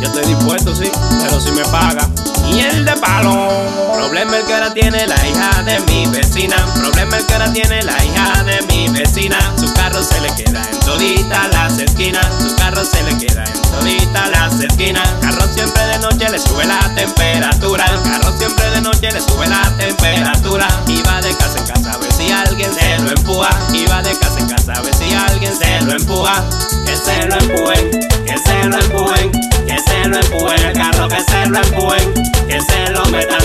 Yo 0.00 0.06
estoy 0.06 0.24
dispuesto, 0.26 0.72
sí, 0.76 0.88
pero 1.20 1.40
si 1.40 1.50
me 1.50 1.64
paga. 1.64 2.08
Miel 2.42 2.84
de 2.84 2.92
palo. 2.96 3.48
Problema 3.92 4.36
el 4.38 4.44
que 4.46 4.54
ahora 4.54 4.74
tiene 4.74 5.06
la 5.06 5.26
hija 5.26 5.62
de 5.62 5.80
mi 5.80 6.06
vecina. 6.06 6.56
Problema 6.74 7.16
el 7.16 7.26
que 7.26 7.34
ahora 7.34 7.52
tiene 7.52 7.82
la 7.82 8.04
hija 8.04 8.42
de 8.44 8.62
mi 8.62 8.88
vecina. 8.88 9.38
Su 9.58 9.72
carro 9.74 10.02
se 10.02 10.20
le 10.20 10.34
queda 10.34 10.62
en 10.70 10.80
todita 10.80 11.48
las 11.48 11.78
esquinas. 11.78 12.26
Su 12.40 12.54
carro 12.56 12.84
se 12.84 13.02
le 13.04 13.16
queda 13.18 13.44
en 13.44 13.62
todita 13.62 14.28
las 14.28 14.60
esquinas. 14.60 15.08
Carro 15.20 15.46
siempre 15.54 15.84
de 15.86 15.98
noche 15.98 16.28
le 16.30 16.38
sube 16.38 16.64
la 16.64 16.80
temperatura. 16.94 17.84
Carro 18.04 18.36
siempre 18.38 18.70
de 18.70 18.80
noche 18.80 19.10
le 19.12 19.20
sube 19.20 19.46
la 19.46 19.62
temperatura. 19.76 20.68
Y 20.86 21.00
va 21.02 21.20
de 21.22 21.34
casa 21.36 21.58
en 21.58 21.66
casa 21.66 21.92
a 21.92 21.98
ver 21.98 22.12
si 22.12 22.30
alguien 22.30 22.72
se 22.74 22.98
lo 22.98 23.10
empuja. 23.10 23.50
Y 23.72 23.86
va 23.86 24.02
de 24.02 24.16
casa 24.18 24.38
en 24.38 24.48
casa 24.48 24.72
a 24.74 24.82
ver 24.82 24.94
si 24.94 25.14
alguien 25.14 25.56
se 25.56 25.80
lo 25.82 25.92
empuja. 25.92 26.44
Que 26.84 26.96
se 26.96 27.26
lo 27.26 27.36
empujen, 27.36 27.90
que 28.26 28.36
se 28.38 28.64
lo 28.64 28.78
empujen, 28.78 29.32
que 29.66 29.78
se 30.02 30.08
lo 30.08 30.18
empujen. 30.18 30.66
El 30.66 30.72
carro 30.72 31.08
que 31.08 31.22
se 31.22 31.46
lo 31.46 31.58
empujen, 31.58 32.14
que 32.48 32.60
se 32.60 32.90
lo 32.90 33.04
metan, 33.06 33.40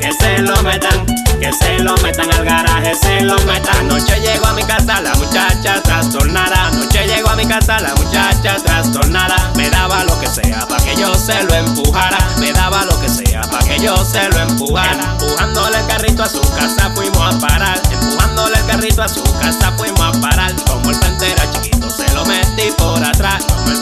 que 0.00 0.12
se 0.12 0.38
lo 0.38 0.62
metan, 0.62 1.06
que 1.40 1.52
se 1.52 1.78
lo 1.78 1.96
metan 1.98 2.32
al 2.32 2.44
garaje, 2.44 2.94
se 2.94 3.20
lo 3.22 3.36
metan. 3.44 3.76
Anoche 3.80 4.20
llegó 4.20 4.46
a 4.46 4.52
mi 4.52 4.62
casa 4.64 5.00
la 5.00 5.14
muchacha 5.14 5.82
trastornada. 5.82 6.68
Anoche 6.68 7.06
llegó 7.06 7.30
a 7.30 7.36
mi 7.36 7.46
casa 7.46 7.80
la 7.80 7.94
muchacha 7.94 8.56
trastornada. 8.64 9.36
Me 9.56 9.70
daba 9.70 10.04
lo 10.04 10.18
que 10.20 10.26
sea 10.26 10.66
para 10.68 10.82
que 10.84 10.96
yo 10.96 11.14
se 11.14 11.42
lo 11.44 11.54
empujara. 11.54 12.18
Me 12.38 12.52
daba 12.52 12.84
lo 12.84 13.00
que 13.00 13.08
sea 13.08 13.42
para 13.42 13.64
que 13.64 13.78
yo 13.80 13.96
se 14.04 14.28
lo 14.28 14.38
empujara. 14.40 15.16
Empujándole 15.20 15.78
el 15.78 15.86
carrito 15.86 16.22
a 16.22 16.28
su 16.28 16.40
casa 16.40 16.90
fuimos 16.94 17.34
a 17.34 17.38
parar. 17.38 17.80
Empujándole 17.90 18.56
el 18.58 18.66
carrito 18.66 19.02
a 19.02 19.08
su 19.08 19.22
casa 19.38 19.72
fuimos 19.76 20.00
a 20.00 20.20
parar. 20.20 20.52
Como 20.66 20.90
el 20.90 20.96
frente 20.96 21.34
chiquito 21.52 21.90
se 21.90 22.12
lo 22.12 22.24
metí 22.26 22.70
por 22.76 23.02
atrás. 23.02 23.44
Como 23.44 23.70
el 23.70 23.81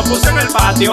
lo 0.00 0.06
puse 0.06 0.30
en 0.30 0.38
el 0.38 0.48
patio. 0.48 0.92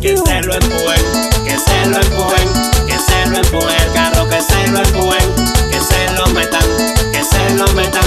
que 0.00 0.16
se 0.16 0.40
lo 0.42 0.54
empujen, 0.54 1.02
que 1.44 1.58
se 1.58 1.86
lo 1.86 1.96
empujen, 2.00 2.48
que 2.86 2.98
se 2.98 3.26
lo 3.30 3.38
empujen. 3.38 3.76
El 3.80 3.92
carro 3.92 4.28
que 4.28 4.40
se 4.40 4.66
lo 4.68 4.78
empujen, 4.78 5.34
que 5.70 5.80
se 5.80 6.12
lo 6.14 6.26
metan, 6.28 6.62
que 7.12 7.22
se 7.22 7.54
lo 7.54 7.66
metan, 7.74 8.02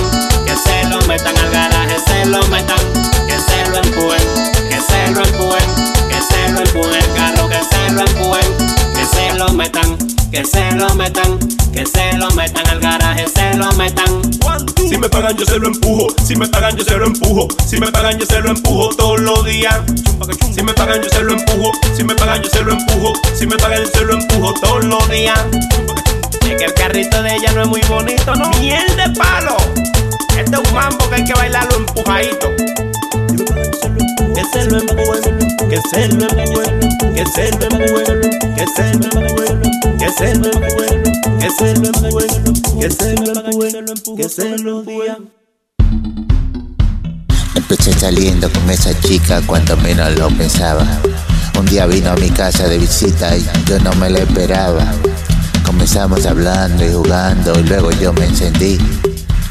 que 0.45 0.55
se 0.55 0.83
lo 0.89 0.99
metan 1.07 1.37
al 1.37 1.51
garaje, 1.51 1.97
se 2.05 2.25
lo 2.25 2.45
metan, 2.47 2.79
que 3.27 3.37
se 3.39 3.69
lo 3.69 3.77
empujen, 3.77 4.21
que 4.69 4.81
se 4.81 5.11
lo 5.11 5.23
empujen, 5.23 5.69
que 6.09 6.21
se 6.21 6.49
lo 6.51 6.59
empujen. 6.59 7.01
El 7.01 7.13
carro 7.13 7.47
que 7.47 7.59
se 7.63 7.91
lo 7.91 8.01
empujen, 8.01 8.57
que 8.95 9.05
se 9.05 9.33
lo 9.37 9.49
metan, 9.53 9.97
que 10.31 10.45
se 10.45 10.71
lo 10.73 10.93
metan, 10.95 11.39
que 11.73 11.85
se 11.85 12.17
lo 12.17 12.29
metan 12.31 12.67
al 12.67 12.79
garaje, 12.79 13.25
se 13.27 13.57
lo 13.57 13.71
metan. 13.73 14.21
Si 14.87 14.97
me 14.97 15.09
pagan 15.09 15.37
yo 15.37 15.45
se 15.45 15.59
lo 15.59 15.67
empujo, 15.67 16.07
si 16.25 16.35
me 16.35 16.47
pagan 16.47 16.75
yo 16.75 16.83
se 16.83 16.97
lo 16.97 17.05
empujo, 17.05 17.47
si 17.65 17.79
me 17.79 17.91
pagan 17.91 18.17
yo 18.19 18.25
se 18.25 18.39
lo 18.41 18.49
empujo 18.51 18.89
todos 18.95 19.19
los 19.19 19.45
días. 19.45 19.79
Si 20.53 20.63
me 20.63 20.73
pagan 20.73 21.01
yo 21.01 21.09
se 21.09 21.23
lo 21.23 21.33
empujo, 21.33 21.71
si 21.95 22.03
me 22.03 22.15
pagan 22.15 22.41
yo 22.43 22.49
se 22.49 22.63
lo 22.63 22.73
empujo, 22.73 23.13
si 23.35 23.47
me 23.47 23.57
pagan 23.57 23.83
yo 23.83 23.89
se 23.89 24.05
lo 24.05 24.13
empujo 24.13 24.53
todos 24.55 24.85
los 24.85 25.09
días. 25.09 25.39
Es 26.41 26.57
que 26.57 26.65
el 26.65 26.73
carrito 26.73 27.21
de 27.21 27.35
ella 27.35 27.51
no 27.53 27.61
es 27.63 27.67
muy 27.67 27.81
bonito, 27.87 28.35
¿no? 28.35 28.49
Miel 28.59 28.87
de 28.97 29.09
palo. 29.17 29.57
Este 30.37 30.55
es 30.55 30.69
un 30.69 30.73
mambo 30.73 31.09
que 31.09 31.15
hay 31.15 31.25
que 31.25 31.33
bailarlo 31.33 31.77
empujadito. 31.77 32.49
Que 34.39 34.45
se 34.45 34.65
lo 34.69 34.79
que 34.79 34.85
se 34.85 36.07
lo 36.07 36.27
que 37.13 37.27
se 37.27 37.51
lo 37.51 37.67
que 37.67 38.65
se 38.65 38.95
lo 38.95 39.09
que 39.97 40.09
se 40.09 40.35
lo 41.75 41.91
que 42.79 42.89
se 42.89 43.15
lo 43.81 44.15
que 44.15 44.29
se 44.29 44.57
lo. 44.59 44.85
Empecé 47.53 47.91
saliendo 47.99 48.49
con 48.49 48.69
esa 48.69 48.97
chica 49.01 49.41
cuando 49.45 49.75
menos 49.75 50.17
lo 50.17 50.29
pensaba. 50.29 50.87
Un 51.59 51.65
día 51.65 51.85
vino 51.85 52.11
a 52.11 52.15
mi 52.15 52.29
casa 52.29 52.69
de 52.69 52.77
visita 52.77 53.35
y 53.35 53.45
yo 53.67 53.77
no 53.79 53.91
me 53.95 54.09
lo 54.09 54.19
esperaba. 54.19 54.85
Comenzamos 55.65 56.25
hablando 56.25 56.85
y 56.85 56.93
jugando 56.93 57.59
y 57.59 57.63
luego 57.63 57.91
yo 57.91 58.13
me 58.13 58.23
encendí. 58.25 58.77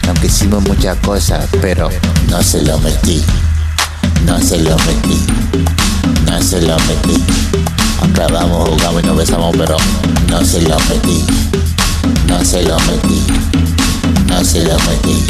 Aunque 0.08 0.28
hicimos 0.28 0.62
muchas 0.62 0.96
cosas, 1.00 1.46
pero 1.60 1.90
no 2.30 2.42
se 2.42 2.62
lo 2.62 2.78
metí. 2.78 3.22
No 4.24 4.40
se 4.40 4.58
lo 4.58 4.76
metí. 4.78 5.26
No 6.26 6.42
se 6.42 6.60
lo 6.62 6.76
metí. 6.76 7.22
Aunque 8.00 8.22
hablamos, 8.22 8.68
jugamos 8.68 9.02
y 9.02 9.06
nos 9.06 9.16
besamos, 9.16 9.56
pero 9.56 9.76
no 10.30 10.44
se 10.44 10.62
lo 10.62 10.76
metí. 10.88 11.24
No 12.26 12.44
se 12.44 12.62
lo 12.62 12.76
metí. 12.80 13.22
No 14.28 14.44
se 14.44 14.64
lo 14.64 14.74
metí. 14.74 15.24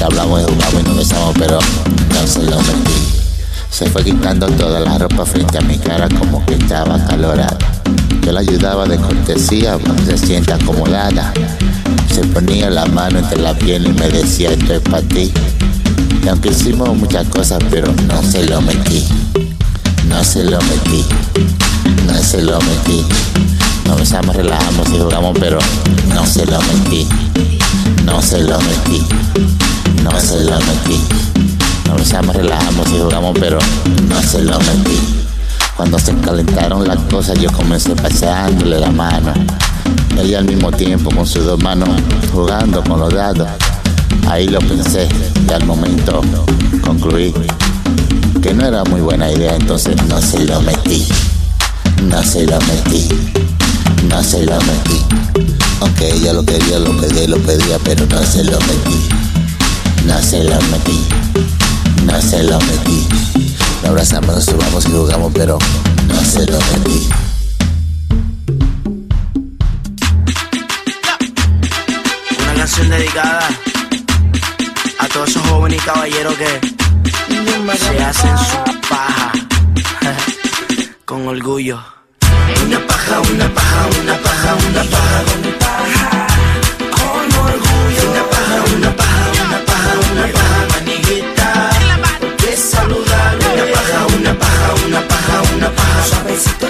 Y 0.00 0.02
jugamos 0.02 0.80
y 0.80 0.82
nos 0.84 0.96
besamos, 0.96 1.34
pero 1.38 1.58
no 2.14 2.26
se 2.26 2.42
lo 2.42 2.56
metí. 2.58 3.20
Se 3.70 3.86
fue 3.86 4.02
quitando 4.02 4.46
toda 4.48 4.80
la 4.80 4.98
ropa 4.98 5.24
frente 5.24 5.58
a 5.58 5.60
mi 5.62 5.78
cara 5.78 6.08
como 6.08 6.44
que 6.46 6.54
estaba 6.54 7.02
calorada. 7.06 7.56
Yo 8.24 8.32
la 8.32 8.40
ayudaba 8.40 8.86
de 8.86 8.98
cortesía, 8.98 9.78
se 10.04 10.18
sienta 10.18 10.56
acomodada. 10.56 11.32
Se 12.12 12.22
ponía 12.24 12.70
la 12.70 12.86
mano 12.86 13.18
entre 13.18 13.38
la 13.40 13.54
piel 13.54 13.86
y 13.86 13.92
me 13.92 14.08
decía 14.08 14.50
esto 14.50 14.74
es 14.74 14.80
para 14.80 15.02
ti. 15.02 15.32
Y 16.24 16.28
aunque 16.28 16.50
hicimos 16.50 16.96
muchas 16.96 17.26
cosas, 17.28 17.58
pero 17.70 17.92
no 18.06 18.22
se 18.22 18.46
lo 18.46 18.60
metí. 18.60 19.06
No 20.08 20.22
se 20.24 20.44
lo 20.44 20.58
metí. 20.62 21.04
No 22.06 22.14
se 22.14 22.42
lo 22.42 22.58
metí. 22.60 23.04
Nos 23.86 23.98
besamos, 23.98 24.36
relajamos 24.36 24.88
y 24.90 24.98
jugamos, 24.98 25.36
pero 25.38 25.58
no 26.14 26.26
se 26.26 26.46
lo 26.46 26.60
metí. 26.60 27.08
No 28.04 28.20
se 28.22 28.40
lo 28.42 28.58
metí. 28.58 29.02
No 30.02 30.20
se 30.20 30.44
lo 30.44 30.58
metí. 30.58 31.00
Nos 31.86 31.98
besamos, 31.98 32.36
relajamos 32.36 32.88
y 32.90 32.98
jugamos, 32.98 33.36
pero 33.38 33.58
no 34.08 34.22
se 34.22 34.42
lo 34.42 34.58
metí. 34.58 34.98
Cuando 35.76 35.98
se 35.98 36.14
calentaron 36.16 36.86
las 36.86 36.98
cosas, 37.10 37.38
yo 37.38 37.50
comencé 37.52 37.96
paseándole 37.96 38.78
la 38.80 38.90
mano. 38.90 39.32
Ella 40.18 40.38
al 40.38 40.44
mismo 40.44 40.70
tiempo 40.70 41.10
con 41.10 41.26
sus 41.26 41.44
dos 41.44 41.62
manos 41.62 41.88
jugando 42.32 42.82
con 42.84 43.00
los 43.00 43.14
dados. 43.14 43.48
Ahí 44.30 44.46
lo 44.46 44.60
pensé 44.60 45.08
y 45.48 45.52
al 45.52 45.66
momento 45.66 46.22
concluí 46.84 47.34
que 48.40 48.54
no 48.54 48.64
era 48.64 48.84
muy 48.84 49.00
buena 49.00 49.28
idea, 49.28 49.56
entonces 49.56 49.96
no 50.06 50.22
se 50.22 50.44
lo 50.44 50.60
metí. 50.60 51.04
No 52.04 52.22
se 52.22 52.46
lo 52.46 52.56
metí. 52.60 53.08
No 54.08 54.22
se 54.22 54.46
lo 54.46 54.56
metí. 54.60 55.04
Aunque 55.80 56.14
ella 56.14 56.32
lo 56.32 56.44
quería, 56.44 56.78
lo 56.78 56.96
pedía, 57.00 57.26
lo 57.26 57.38
pedía, 57.38 57.80
pero 57.84 58.06
no 58.06 58.22
se 58.22 58.44
lo 58.44 58.56
metí. 58.60 59.08
No 60.06 60.22
se 60.22 60.44
lo 60.44 60.60
metí. 60.70 61.04
No 62.04 62.22
se 62.22 62.44
lo 62.44 62.60
metí. 62.60 63.08
Nos 63.82 63.90
abrazamos, 63.90 64.36
nos 64.36 64.44
subamos 64.44 64.86
y 64.86 64.92
jugamos, 64.92 65.32
pero 65.34 65.58
no 66.06 66.24
se 66.24 66.46
lo 66.46 66.58
metí. 66.72 67.08
Una 72.38 72.54
canción 72.54 72.90
dedicada 72.90 73.48
a 75.00 75.08
todos 75.08 75.30
esos 75.30 75.42
jóvenes 75.48 75.80
y 75.82 75.86
caballeros 75.86 76.34
que 76.34 76.60
se 77.78 78.02
hacen 78.02 78.36
su 78.36 78.80
paja 78.88 79.32
con 81.06 81.26
orgullo. 81.26 81.80
Una 82.66 82.86
paja, 82.86 83.20
una 83.20 83.48
paja, 83.54 83.88
una 84.02 84.14
paja, 84.18 84.56
una 84.68 84.82
paja, 84.82 86.26
con 86.90 87.24
orgullo. 87.46 88.10
Una 88.10 88.24
paja, 88.30 88.56
una 88.76 88.96
paja, 88.96 89.22
una 89.46 89.64
paja, 89.64 89.92
una 90.12 90.32
paja, 90.32 90.66
maniguita. 90.74 91.70
Una 91.82 91.96
paja, 93.72 94.06
una 94.16 94.34
paja, 94.38 94.74
una 94.86 95.00
paja, 95.08 95.42
una 95.56 95.70
paja. 95.70 96.04
Suavecito 96.04 96.69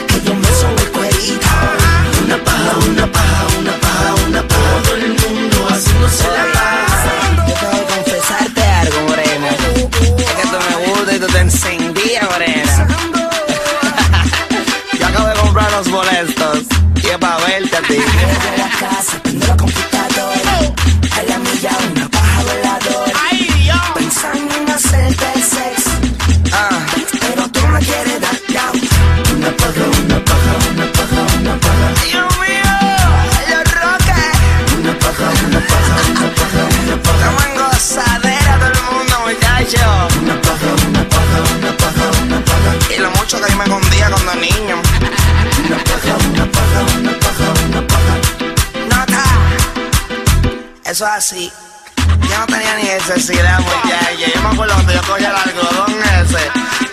Es 51.00 51.06
así. 51.06 51.50
Yo 51.96 52.38
no 52.38 52.44
tenía 52.44 52.76
ni 52.76 52.82
necesidad, 52.82 53.58
muchachos. 53.60 54.34
Yo 54.34 54.42
me 54.42 54.48
acuerdo 54.50 54.74
cuando 54.74 54.92
yo 54.92 55.00
cogía 55.04 55.30
el 55.30 55.34
algodón 55.34 55.96
ese. 56.20 56.50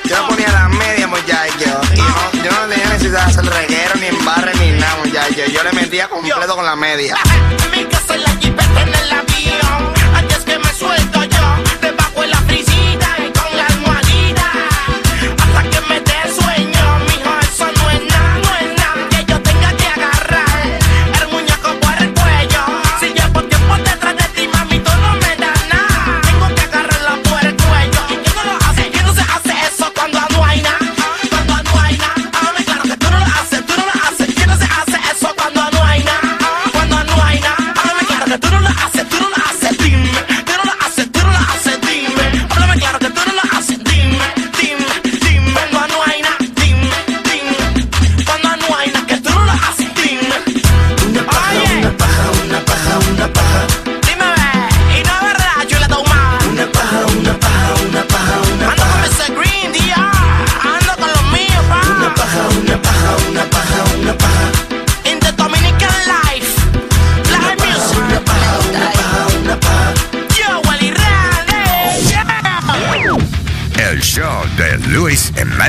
Yo 0.08 0.24
me 0.24 0.30
ponía 0.30 0.48
las 0.48 0.70
medias, 0.70 1.10
muchachos. 1.10 1.92
Y 1.94 1.98
no, 1.98 2.32
yo 2.42 2.52
no 2.52 2.70
tenía 2.70 2.88
necesidad 2.88 3.26
de 3.26 3.32
hacer 3.32 3.46
reguero, 3.46 3.96
ni 3.96 4.06
embarre, 4.06 4.56
ni 4.62 4.80
nada, 4.80 4.96
muchachos. 5.04 5.52
Yo 5.52 5.62
le 5.62 5.74
metía 5.74 6.08
completo 6.08 6.56
con 6.56 6.64
la 6.64 6.78
media. 6.78 7.18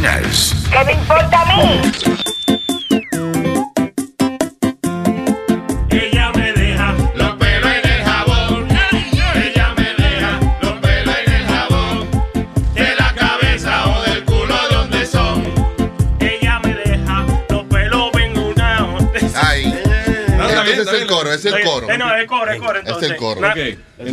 ¿Qué 0.03 0.85
me 0.87 0.93
importa 0.93 1.43
a 1.43 1.57
mí? 1.57 1.81
Ella 5.91 6.31
me 6.37 6.53
deja 6.53 6.95
los 7.17 7.33
pelos 7.37 7.73
en 7.73 7.91
el 7.91 8.05
jabón. 8.05 8.69
Ella 9.35 9.75
me 9.77 9.95
deja 9.95 10.41
los 10.63 10.73
pelos 10.75 11.17
en 11.27 11.33
el 11.33 11.47
jabón. 11.49 12.09
De 12.75 12.95
la 12.95 13.13
cabeza 13.13 13.87
o 13.89 14.03
del 14.03 14.25
culo 14.25 14.55
donde 14.71 15.05
son. 15.05 15.43
Ella 16.21 16.61
me 16.61 16.75
deja 16.75 17.27
los 17.51 17.65
pelos 17.65 18.13
vengunados. 18.13 19.03
Ay. 19.35 19.65
No, 20.37 20.49
está 20.49 20.63
bien, 20.63 20.81
Ese 20.81 20.83
es 20.95 21.03
el 21.03 21.07
coro, 21.09 21.33
ese 21.33 21.49
es 21.49 21.55
el 21.57 21.65
coro. 21.65 21.91
eh, 21.91 21.99
no, 21.99 22.15
es 22.15 22.21
el 22.21 22.27
coro, 22.29 22.53
el 22.53 22.59
coro, 22.61 22.79
Es 22.79 22.87
entonces. 22.87 23.11
el 23.11 23.17
coro. 23.17 23.41
Na- 23.41 23.55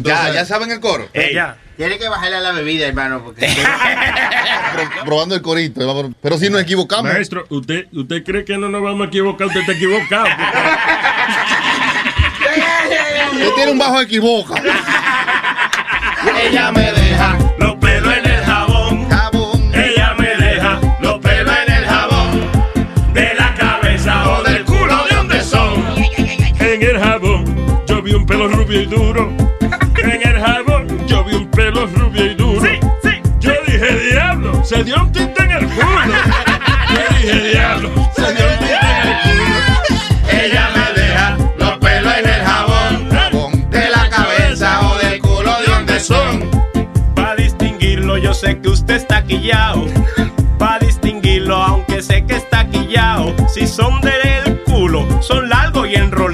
ya, 0.02 0.32
ya 0.34 0.46
saben 0.46 0.72
el 0.72 0.80
coro. 0.80 1.08
Eh, 1.14 1.30
ya. 1.32 1.58
Tiene 1.78 2.00
que 2.00 2.08
bajarle 2.10 2.38
a 2.38 2.40
la 2.40 2.54
bebida, 2.54 2.88
hermano, 2.88 3.22
porque... 3.24 3.46
Pro- 4.76 5.06
probando 5.06 5.36
el 5.36 5.42
corito. 5.42 6.14
Pero 6.22 6.38
si 6.38 6.50
nos 6.50 6.62
equivocamos. 6.62 7.12
Maestro, 7.12 7.46
¿usted, 7.50 7.88
¿usted 7.94 8.24
cree 8.24 8.44
que 8.46 8.58
no 8.58 8.70
nos 8.70 8.82
vamos 8.82 9.06
a 9.06 9.08
equivocar? 9.08 9.48
Usted 9.48 9.62
está 9.62 9.74
equivocado. 9.74 10.26
Usted 13.34 13.50
tiene 13.56 13.72
un 13.72 13.78
bajo 13.78 14.02
equivoca. 14.02 14.56
Ella 16.42 16.72
me 16.72 16.92
deja 16.92 17.38
los 17.60 17.76
pelos 17.76 18.18
en 18.18 18.26
el 18.26 18.44
jabón. 18.46 19.08
Ella 19.74 20.14
me 20.18 20.36
deja 20.36 20.80
los 21.02 21.20
pelos 21.20 21.56
en 21.68 21.74
el 21.74 21.86
jabón. 21.86 22.42
De 23.14 23.34
la 23.36 23.54
cabeza 23.56 24.30
o 24.32 24.44
del 24.44 24.64
culo 24.66 25.04
de 25.10 25.16
donde 25.16 25.42
son. 25.44 25.84
En 26.60 26.82
el 26.84 27.00
jabón 27.00 27.84
yo 27.88 28.02
vi 28.02 28.14
un 28.14 28.26
pelo 28.26 28.48
rubio 28.48 28.82
y 28.82 28.86
duro. 28.86 29.32
se 34.66 34.84
dio 34.84 34.96
un 35.00 35.12
tinte 35.12 35.44
en 35.44 35.52
el 35.52 35.68
culo. 35.68 35.86
Yo 36.90 37.18
dije, 37.18 37.50
diablo, 37.50 37.90
se 38.16 38.34
dio 38.34 38.46
un 38.46 38.58
tinte 38.58 38.74
en 38.74 39.08
el 39.08 39.22
culo. 39.22 39.46
Ella 40.32 40.70
me 40.76 41.02
deja 41.02 41.38
los 41.60 41.78
pelos 41.78 42.14
en 42.18 42.30
el 42.30 42.42
jabón, 42.42 43.10
jabón 43.12 43.70
de 43.70 43.90
la 43.90 44.10
cabeza 44.10 44.90
o 44.90 44.98
del 44.98 45.22
culo 45.22 45.52
de 45.62 45.68
donde 45.68 46.00
son. 46.00 46.50
Para 47.16 47.36
distinguirlo, 47.36 48.18
yo 48.18 48.34
sé 48.34 48.60
que 48.60 48.70
usted 48.70 48.96
está 48.96 49.24
quillao. 49.24 49.86
Para 50.58 50.80
distinguirlo, 50.80 51.56
aunque 51.58 52.02
sé 52.02 52.26
que 52.26 52.36
está 52.38 52.68
quillao. 52.68 53.36
Si 53.48 53.68
son 53.68 54.02
del 54.02 54.64
culo, 54.64 55.06
son 55.22 55.48
largos 55.48 55.88
y 55.88 55.96
enrollados. 55.96 56.25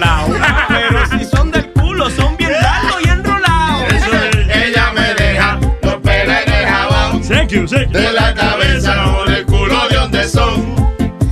De 7.51 8.13
la 8.13 8.33
cabeza 8.33 9.13
o 9.13 9.25
del 9.29 9.45
culo 9.45 9.75
de 9.89 9.95
donde 9.97 10.23
son. 10.23 10.73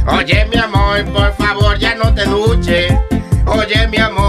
Oye, 0.06 0.46
mi 0.52 0.60
amor, 0.60 1.06
por 1.14 1.34
favor, 1.38 1.80
ya 1.80 1.96
no 1.96 2.14
te 2.14 2.26
duches. 2.26 2.94
Oye, 3.46 3.88
mi 3.88 4.00
amor, 4.00 4.29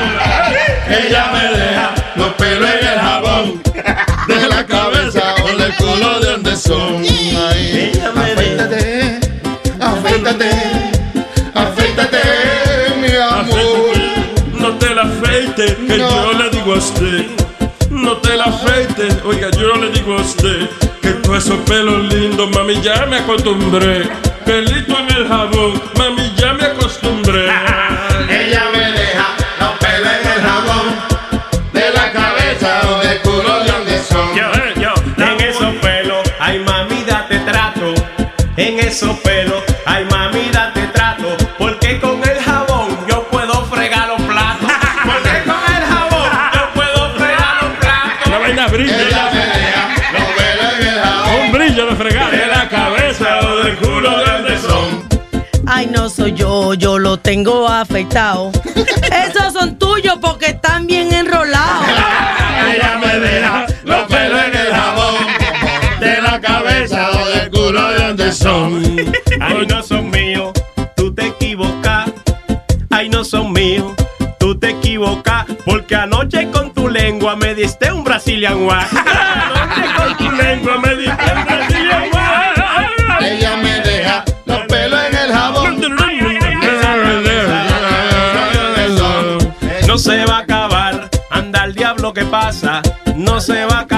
Ella 0.91 1.31
me 1.31 1.57
deja 1.57 1.93
los 2.17 2.33
pelos 2.33 2.69
en 2.69 2.87
el 2.87 2.99
jabón. 2.99 3.61
De 4.27 4.47
la 4.47 4.65
cabeza 4.65 5.35
o 5.43 5.57
del 5.57 5.73
culo 5.75 6.19
de 6.19 6.31
donde 6.31 6.55
son. 6.55 7.03
Ay, 7.03 7.91
afeítate, 8.15 9.19
afeítate, 9.79 10.51
afeítate, 11.53 12.19
mi 12.99 13.15
amor. 13.15 13.91
No 14.59 14.77
te 14.77 14.93
la 14.93 15.03
afeites, 15.03 15.75
que 15.75 15.97
yo 15.97 16.33
le 16.33 16.49
digo 16.49 16.73
a 16.73 16.77
usted. 16.77 17.25
No 17.89 18.17
te 18.17 18.35
la 18.35 18.45
afeites, 18.45 19.15
oiga, 19.25 19.49
yo 19.51 19.75
le 19.75 19.89
digo 19.91 20.17
a 20.17 20.21
usted 20.21 20.69
que 21.01 21.11
todos 21.23 21.45
esos 21.45 21.57
pelos 21.61 22.13
lindos, 22.13 22.49
mami, 22.51 22.81
ya 22.81 23.05
me 23.05 23.17
acostumbré. 23.19 24.09
Pelito 24.45 24.97
en 24.99 25.15
el 25.15 25.27
jabón, 25.27 25.81
mami, 25.97 26.33
ya 26.35 26.53
me 26.53 26.65
acostumbré. 26.65 27.47
Esos 38.91 39.17
pelos, 39.19 39.63
ay 39.85 40.05
mami, 40.11 40.49
date 40.51 40.85
trato. 40.87 41.37
Porque 41.57 41.97
con 42.01 42.21
el 42.27 42.37
jabón 42.41 42.89
yo 43.07 43.23
puedo 43.31 43.65
fregar 43.67 44.09
los 44.09 44.21
platos. 44.21 44.69
Porque 45.05 45.43
con 45.45 45.75
el 45.75 45.83
jabón 45.91 46.29
yo 46.53 46.73
puedo 46.75 47.13
fregar 47.15 47.63
los 47.63 47.71
platos. 47.79 48.29
La 48.29 48.39
vaina 48.39 48.67
brilla. 48.67 49.31
Los 50.11 50.23
pelos 50.37 50.73
en 50.77 50.87
el 50.87 50.99
jabón. 50.99 51.39
Un 51.39 51.51
brillo 51.53 51.85
de 51.85 51.95
fregar. 51.95 52.31
De 52.31 52.47
la 52.47 52.67
cabeza 52.67 53.39
o 53.39 53.55
del 53.63 53.77
culo 53.77 54.17
de 54.17 54.31
donde 54.31 54.57
son. 54.57 55.07
Ay, 55.65 55.87
no 55.87 56.09
soy 56.09 56.33
yo, 56.33 56.73
yo 56.73 56.99
lo 56.99 57.17
tengo 57.17 57.69
afeitado. 57.69 58.51
Esos 59.25 59.53
son 59.53 59.79
tuyos 59.79 60.17
porque 60.19 60.47
están 60.47 60.85
bien 60.85 61.13
enrolados. 61.13 61.40
Son. 68.29 68.83
Ay, 69.39 69.65
no 69.67 69.81
son 69.81 70.09
míos, 70.09 70.51
tú 70.95 71.13
te 71.13 71.27
equivocas. 71.27 72.11
Ay, 72.89 73.09
no 73.09 73.23
son 73.23 73.53
míos, 73.53 73.93
tú 74.39 74.57
te 74.57 74.71
equivocas. 74.71 75.45
Porque 75.65 75.95
anoche 75.95 76.49
con 76.51 76.73
tu 76.73 76.89
lengua 76.89 77.35
me 77.35 77.55
diste 77.55 77.91
un 77.91 78.03
Brazilian 78.03 78.65
Wax. 78.65 78.89
Anoche 78.93 79.95
con 79.95 80.17
tu 80.17 80.31
lengua 80.31 80.77
me 80.77 80.95
diste 80.95 81.33
un 81.35 81.45
Brazilian 81.45 82.03
Wax. 82.13 83.21
Ella 83.21 83.57
me 83.57 83.79
deja 83.81 84.25
los 84.45 84.59
pelos 84.67 84.99
en 85.09 85.15
el 85.17 85.31
jabón. 85.31 85.61
No 89.87 89.97
se 89.97 90.25
va 90.25 90.37
a 90.37 90.39
acabar, 90.39 91.09
anda 91.29 91.65
el 91.65 91.75
diablo 91.75 92.13
que 92.13 92.23
pasa. 92.25 92.81
No 93.15 93.41
se 93.41 93.65
va 93.65 93.79
a 93.79 93.81
acabar, 93.81 93.90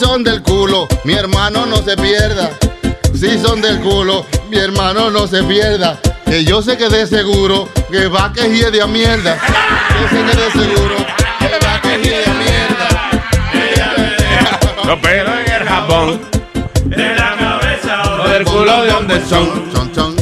Si 0.00 0.06
son 0.06 0.10
son 0.10 0.24
del 0.24 0.42
culo, 0.42 0.88
mi 1.04 1.12
hermano 1.12 1.66
no 1.66 1.76
se 1.76 1.96
pierda. 1.96 2.50
Si 3.14 3.38
son 3.38 3.60
del 3.60 3.80
culo, 3.80 4.24
mi 4.48 4.56
hermano 4.56 5.10
no 5.10 5.26
se 5.26 5.42
pierda. 5.42 5.98
Que 6.24 6.42
yo 6.44 6.62
sé 6.62 6.76
que 6.76 6.88
de 6.88 7.06
seguro 7.06 7.68
que 7.90 8.08
va 8.08 8.32
que 8.32 8.48
hiede 8.48 8.80
a 8.80 8.86
mierda. 8.86 9.36
Yo 10.00 10.08
sé 10.08 10.24
que 10.24 10.36
de 10.40 10.50
seguro 10.52 10.96
que 11.38 11.66
va 11.66 11.80
que 11.82 11.98
hiede 12.02 12.24
a 12.24 12.34
mierda. 12.34 12.88
Los 14.84 14.98
pelos 15.00 15.34
en 15.46 15.52
el 15.52 15.68
jabón. 15.68 16.20
De 16.86 17.14
la 17.14 17.36
cabeza 17.36 18.02
O 18.24 18.28
del 18.28 18.44
culo 18.44 18.82
de 18.82 18.90
donde 18.90 19.20
son. 19.26 19.70
Son, 19.72 19.94
son. 19.94 20.16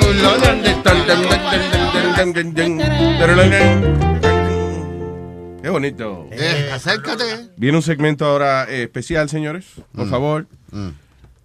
Culo 0.00 0.38
de 0.38 0.46
donde 0.46 0.70
están. 0.70 0.92
Qué 5.62 5.68
bonito. 5.70 6.28
Eh, 6.32 6.70
acércate. 6.72 7.50
Viene 7.56 7.76
un 7.78 7.82
segmento 7.82 8.24
ahora 8.26 8.64
eh, 8.68 8.82
especial, 8.84 9.28
señores. 9.28 9.64
Por 9.94 10.06
Mm. 10.06 10.10
favor. 10.10 10.46
Mm. 10.72 10.88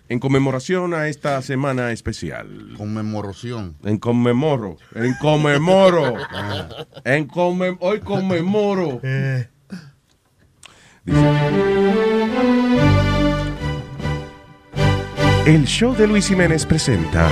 En 0.09 0.19
conmemoración 0.19 0.93
a 0.93 1.07
esta 1.09 1.41
semana 1.41 1.91
especial. 1.91 2.47
Conmemoración. 2.77 3.75
En 3.83 3.97
conmemoro. 3.97 4.77
En 4.95 5.13
conmemoro. 5.15 6.13
en 7.03 7.27
conmem 7.27 7.77
hoy 7.81 7.99
conmemoro. 7.99 9.01
El 15.45 15.65
show 15.65 15.95
de 15.95 16.07
Luis 16.07 16.27
Jiménez 16.27 16.65
presenta 16.65 17.31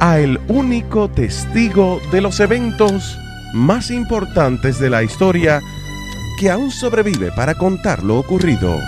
a 0.00 0.18
el 0.18 0.40
único 0.48 1.08
testigo 1.08 2.00
de 2.10 2.20
los 2.20 2.40
eventos 2.40 3.16
más 3.52 3.90
importantes 3.90 4.78
de 4.78 4.90
la 4.90 5.02
historia 5.02 5.60
que 6.38 6.50
aún 6.50 6.70
sobrevive 6.70 7.32
para 7.32 7.54
contar 7.54 8.02
lo 8.02 8.18
ocurrido. 8.18 8.78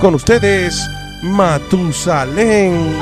Con 0.00 0.14
ustedes, 0.14 0.88
Matusalén. 1.22 2.98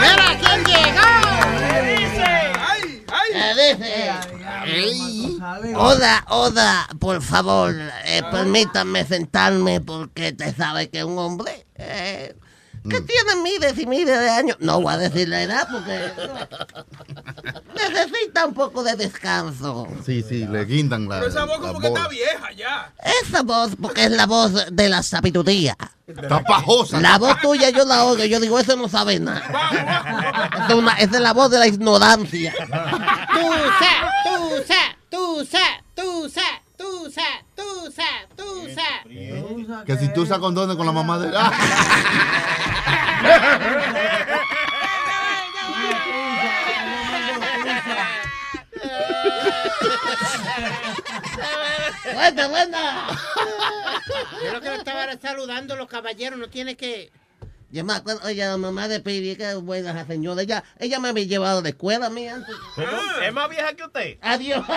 ¡Mira 0.00 0.38
quién 0.40 0.64
llegó! 0.64 1.10
¿Qué 1.58 1.82
dice? 1.98 2.50
Oda, 5.76 6.24
Oda, 6.28 6.88
por 6.98 7.22
favor, 7.22 7.74
eh, 8.04 8.22
permítanme 8.30 9.04
sentarme 9.04 9.80
porque 9.80 10.32
te 10.32 10.52
sabe 10.52 10.90
que 10.90 11.04
un 11.04 11.18
hombre 11.18 11.66
eh, 11.76 12.34
que 12.88 13.00
tiene 13.02 13.36
miles 13.42 13.78
y 13.78 13.86
miles 13.86 14.18
de 14.18 14.30
años, 14.30 14.56
no 14.60 14.80
voy 14.80 14.94
a 14.94 14.96
decir 14.96 15.28
la 15.28 15.42
edad 15.42 15.68
porque 15.70 16.12
necesita 17.74 18.46
un 18.46 18.54
poco 18.54 18.82
de 18.82 18.96
descanso. 18.96 19.86
Sí, 20.04 20.22
sí, 20.22 20.46
le 20.46 20.64
guindan 20.64 21.08
la. 21.08 21.16
Pero 21.18 21.28
esa 21.30 21.44
voz 21.44 21.58
como 21.58 21.80
que 21.80 21.88
está 21.88 22.08
vieja 22.08 22.52
ya. 22.56 22.92
Esa 23.22 23.42
voz, 23.42 23.72
porque 23.80 24.04
es 24.04 24.10
la 24.10 24.26
voz 24.26 24.52
de 24.72 24.88
la 24.88 25.02
sabiduría. 25.02 25.76
Está 26.06 26.42
pajosa. 26.42 27.00
La 27.00 27.18
voz 27.18 27.40
tuya 27.40 27.70
yo 27.70 27.84
la 27.84 28.04
oigo, 28.04 28.24
yo 28.24 28.40
digo, 28.40 28.58
ese 28.58 28.76
no 28.76 28.88
sabe 28.88 29.20
nada. 29.20 29.42
Esa 30.54 30.68
es, 30.68 30.74
una- 30.74 30.94
esa 30.94 31.14
es 31.16 31.20
la 31.20 31.32
voz 31.32 31.50
de 31.50 31.58
la 31.58 31.66
ignorancia. 31.68 32.52
Tú 32.58 33.52
sa, 33.78 33.94
tú 34.24 34.64
sa, 34.66 34.96
tú 35.08 35.46
sa, 35.46 35.82
tú 35.94 36.28
sa, 36.30 36.42
tú 36.76 37.10
sa, 37.10 37.22
tú 37.54 37.92
sa, 37.94 38.19
tú 38.74 39.66
sa. 39.66 39.84
Que 39.84 39.96
si 39.96 40.12
tú 40.12 40.22
usas 40.22 40.38
condones 40.38 40.76
con 40.76 40.86
la 40.86 40.92
mamá 40.92 41.18
de. 41.18 41.30
Buena, 52.14 52.48
buena. 52.48 53.18
Yo 54.44 54.52
lo 54.52 54.60
que 54.60 54.74
estaba 54.74 55.06
saludando 55.20 55.76
los 55.76 55.88
caballeros, 55.88 56.38
no 56.38 56.48
tiene 56.48 56.76
que. 56.76 57.10
Yo 57.70 57.84
me 57.84 57.92
acuerdo, 57.92 58.26
oye, 58.26 58.44
la 58.44 58.56
mamá 58.56 58.88
de 58.88 58.98
Pibi, 59.00 59.36
qué 59.36 59.54
buena 59.54 59.92
esa 59.92 60.04
señora. 60.06 60.42
Ella, 60.42 60.64
ella 60.78 60.98
me 60.98 61.10
había 61.10 61.24
llevado 61.24 61.60
a 61.60 61.62
la 61.62 61.68
escuela 61.68 62.06
a 62.06 62.10
mí 62.10 62.26
antes. 62.26 62.54
¿Es 63.22 63.32
más 63.32 63.48
vieja 63.48 63.74
que 63.74 63.84
usted? 63.84 64.18
Adiós. 64.20 64.64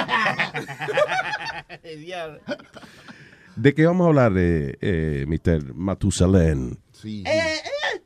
¿De 3.55 3.73
qué 3.73 3.85
vamos 3.85 4.05
a 4.05 4.07
hablar, 4.09 4.33
eh, 4.37 4.77
eh, 4.81 5.25
Mr. 5.27 5.73
Matusalén? 5.73 6.79
Sí. 6.91 7.23
Eh, 7.25 7.55
eh, 7.57 8.01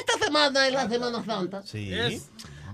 esta 0.00 0.24
semana 0.24 0.66
es 0.66 0.72
la 0.72 0.88
Semana 0.88 1.24
Santa. 1.24 1.62
Sí. 1.64 1.90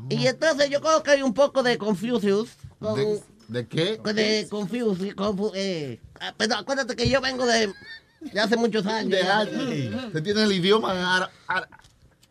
Y 0.08 0.26
entonces 0.26 0.70
yo 0.70 0.80
creo 0.80 1.02
que 1.02 1.10
hay 1.12 1.22
un 1.22 1.34
poco 1.34 1.62
de 1.62 1.78
confusión. 1.78 2.46
Con, 2.78 2.96
¿De, 2.98 3.20
de 3.48 3.66
qué? 3.68 3.98
de 4.12 4.46
confusion, 4.50 4.96
confu- 5.14 5.52
eh, 5.54 6.00
ah, 6.20 6.34
pero 6.36 6.56
acuérdate 6.56 6.96
que 6.96 7.08
yo 7.08 7.20
vengo 7.20 7.46
de, 7.46 7.72
de 8.20 8.40
hace 8.40 8.56
muchos 8.56 8.84
años. 8.86 9.10
De 9.10 9.22
años. 9.22 10.04
Usted 10.06 10.22
tiene 10.22 10.42
el 10.44 10.52
idioma 10.52 11.16
ara- 11.16 11.30
ara- 11.46 11.68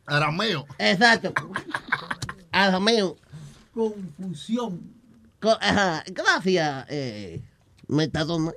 arameo. 0.06 0.66
Exacto. 0.78 1.34
Arameo. 2.52 3.18
Confusión. 3.74 4.82
ajá. 5.62 6.04
Gracias, 6.08 6.86
eh, 6.90 7.42
Metadona. 7.92 8.52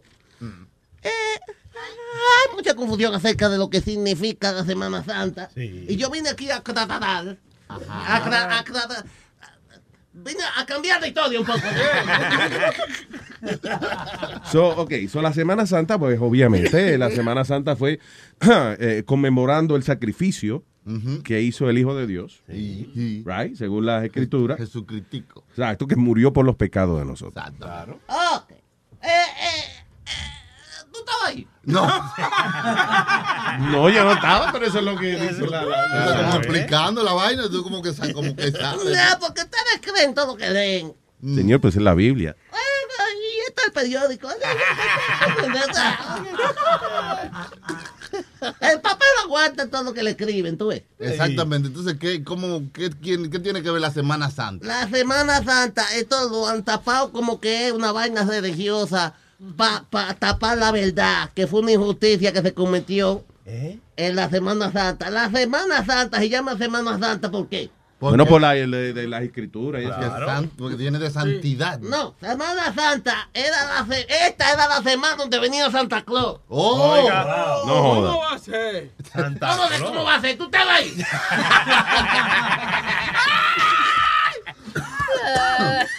Eh, 1.03 1.09
hay 1.11 2.55
mucha 2.57 2.75
confusión 2.75 3.15
acerca 3.15 3.49
de 3.51 3.59
lo 3.59 3.69
que 3.69 3.81
significa 3.83 4.53
la 4.53 4.65
Semana 4.65 5.05
Santa. 5.05 5.51
Y 5.57 5.97
yo 5.97 6.11
vine 6.11 6.31
aquí 6.31 6.49
a 6.51 6.57
aclarar. 6.57 7.37
A, 7.69 7.77
acla- 8.19 8.49
a 8.51 8.59
aclarar- 8.65 9.05
Vine 10.17 10.39
a 10.57 10.65
cambiar 10.65 11.01
de 11.01 11.09
historia 11.09 11.41
un 11.41 11.45
poco. 11.47 11.59
So, 14.51 14.69
ok, 14.69 14.93
so 15.11 15.21
la 15.21 15.33
Semana 15.33 15.67
Santa, 15.67 15.99
pues 15.99 16.19
obviamente, 16.21 16.97
la 16.99 17.11
Semana 17.11 17.45
Santa 17.45 17.77
fue 17.77 17.99
eh, 18.79 19.03
conmemorando 19.05 19.77
el 19.77 19.83
sacrificio 19.83 20.65
que 21.25 21.41
hizo 21.41 21.69
el 21.71 21.79
Hijo 21.79 21.95
de 21.97 22.07
Dios, 22.07 22.43
right, 22.47 23.55
según 23.57 23.87
las 23.87 24.05
escrituras. 24.05 24.59
Jesucristico. 24.59 25.43
Exacto, 25.51 25.87
que 25.87 25.97
murió 25.97 26.33
por 26.33 26.45
los 26.45 26.57
pecados 26.57 26.99
de 27.01 27.07
nosotros. 27.07 27.43
Claro. 27.59 27.99
Ok. 28.09 28.44
Eh, 29.05 29.09
eh, 29.09 29.85
eh, 30.07 30.11
¿Tú 30.93 30.99
estabas 31.01 31.25
ahí? 31.29 31.47
No. 31.65 31.87
No, 33.71 33.89
yo 33.89 34.05
no 34.05 34.13
estaba, 34.13 34.51
pero 34.53 34.67
eso 34.67 34.79
es 34.81 34.85
lo 34.85 34.97
que 34.97 35.15
dice 35.17 35.47
la... 35.47 35.63
la- 35.65 36.17
como 36.25 36.37
explicando 36.39 37.03
la 37.05 37.13
vaina, 37.13 37.45
tú 37.49 37.63
como 37.63 37.81
que, 37.83 37.93
sa- 37.93 38.13
como 38.13 38.35
que 38.35 38.51
sabes. 38.51 38.85
No, 38.85 39.19
porque 39.21 39.43
ustedes 39.43 39.81
creen 39.81 40.13
todo 40.15 40.27
lo 40.29 40.37
que 40.37 40.51
leen. 40.51 40.95
Señor, 41.23 41.61
pues 41.61 41.77
es 41.77 41.83
la 41.83 41.95
Biblia. 41.95 42.35
Bueno, 42.51 42.65
y 43.21 43.49
está 43.49 43.63
el 43.67 43.73
periódico. 43.73 44.29
El 48.61 48.81
papel 48.81 49.09
aguanta 49.25 49.69
todo 49.69 49.83
lo 49.85 49.93
que 49.95 50.03
le 50.03 50.11
escriben, 50.11 50.57
tú 50.59 50.69
ves. 50.69 50.83
Exactamente. 50.99 51.69
Entonces, 51.69 51.97
¿qué, 51.99 52.23
cómo, 52.25 52.63
qué, 52.73 52.91
quién- 52.91 53.31
qué 53.31 53.39
tiene 53.39 53.63
que 53.63 53.71
ver 53.71 53.81
la 53.81 53.91
Semana 53.91 54.31
Santa? 54.31 54.67
La 54.67 54.89
Semana 54.89 55.43
Santa, 55.45 55.85
esto 55.97 56.29
lo 56.29 56.47
han 56.49 56.65
tapado 56.65 57.13
como 57.13 57.41
que 57.41 57.67
es 57.69 57.73
una 57.73 57.93
vaina 57.93 58.25
religiosa 58.25 59.15
para 59.57 60.15
tapar 60.15 60.59
la 60.59 60.71
verdad, 60.73 61.31
que 61.35 61.47
fue 61.47 61.61
una 61.61 61.73
injusticia 61.73 62.33
que 62.33 62.43
se 62.43 62.55
cometió 62.55 63.25
en 63.97 64.17
la 64.17 64.31
Semana 64.31 64.73
Santa. 64.73 65.11
La 65.11 65.31
Semana 65.31 65.85
Santa 65.85 66.19
se 66.19 66.29
llama 66.31 66.57
Semana 66.57 66.99
Santa, 66.99 67.31
¿por 67.31 67.49
qué? 67.49 67.71
Bueno, 68.11 68.27
por 68.27 68.41
la, 68.41 68.53
de, 68.53 68.93
de 68.93 69.09
las 69.09 69.23
escrituras. 69.23 69.83
y 69.83 69.87
eso. 69.87 69.95
Porque, 69.95 70.25
san- 70.27 70.49
porque 70.51 70.77
tiene 70.77 70.99
de 70.99 71.11
santidad. 71.11 71.79
No, 71.81 72.15
Semana 72.21 72.73
Santa 72.75 73.29
era 73.33 73.65
la 73.67 73.87
se- 73.87 74.07
esta 74.27 74.53
era 74.53 74.69
la 74.69 74.83
semana 74.83 75.17
donde 75.17 75.39
venía 75.39 75.71
Santa 75.71 76.03
Claus. 76.05 76.41
Oh, 76.49 77.03
Oiga, 77.03 77.25
no 77.67 77.83
joda. 77.83 78.09
¿Cómo 78.13 78.19
va 78.21 78.33
a 78.35 78.39
ser? 78.39 78.91
¿Cómo, 79.13 79.69
que 79.69 79.79
cómo 79.85 80.05
va 80.05 80.15
a 80.17 80.21
ser? 80.21 80.37
¿Tú 80.39 80.49
te 80.51 80.59
vas 80.59 80.69
ahí? 80.69 80.95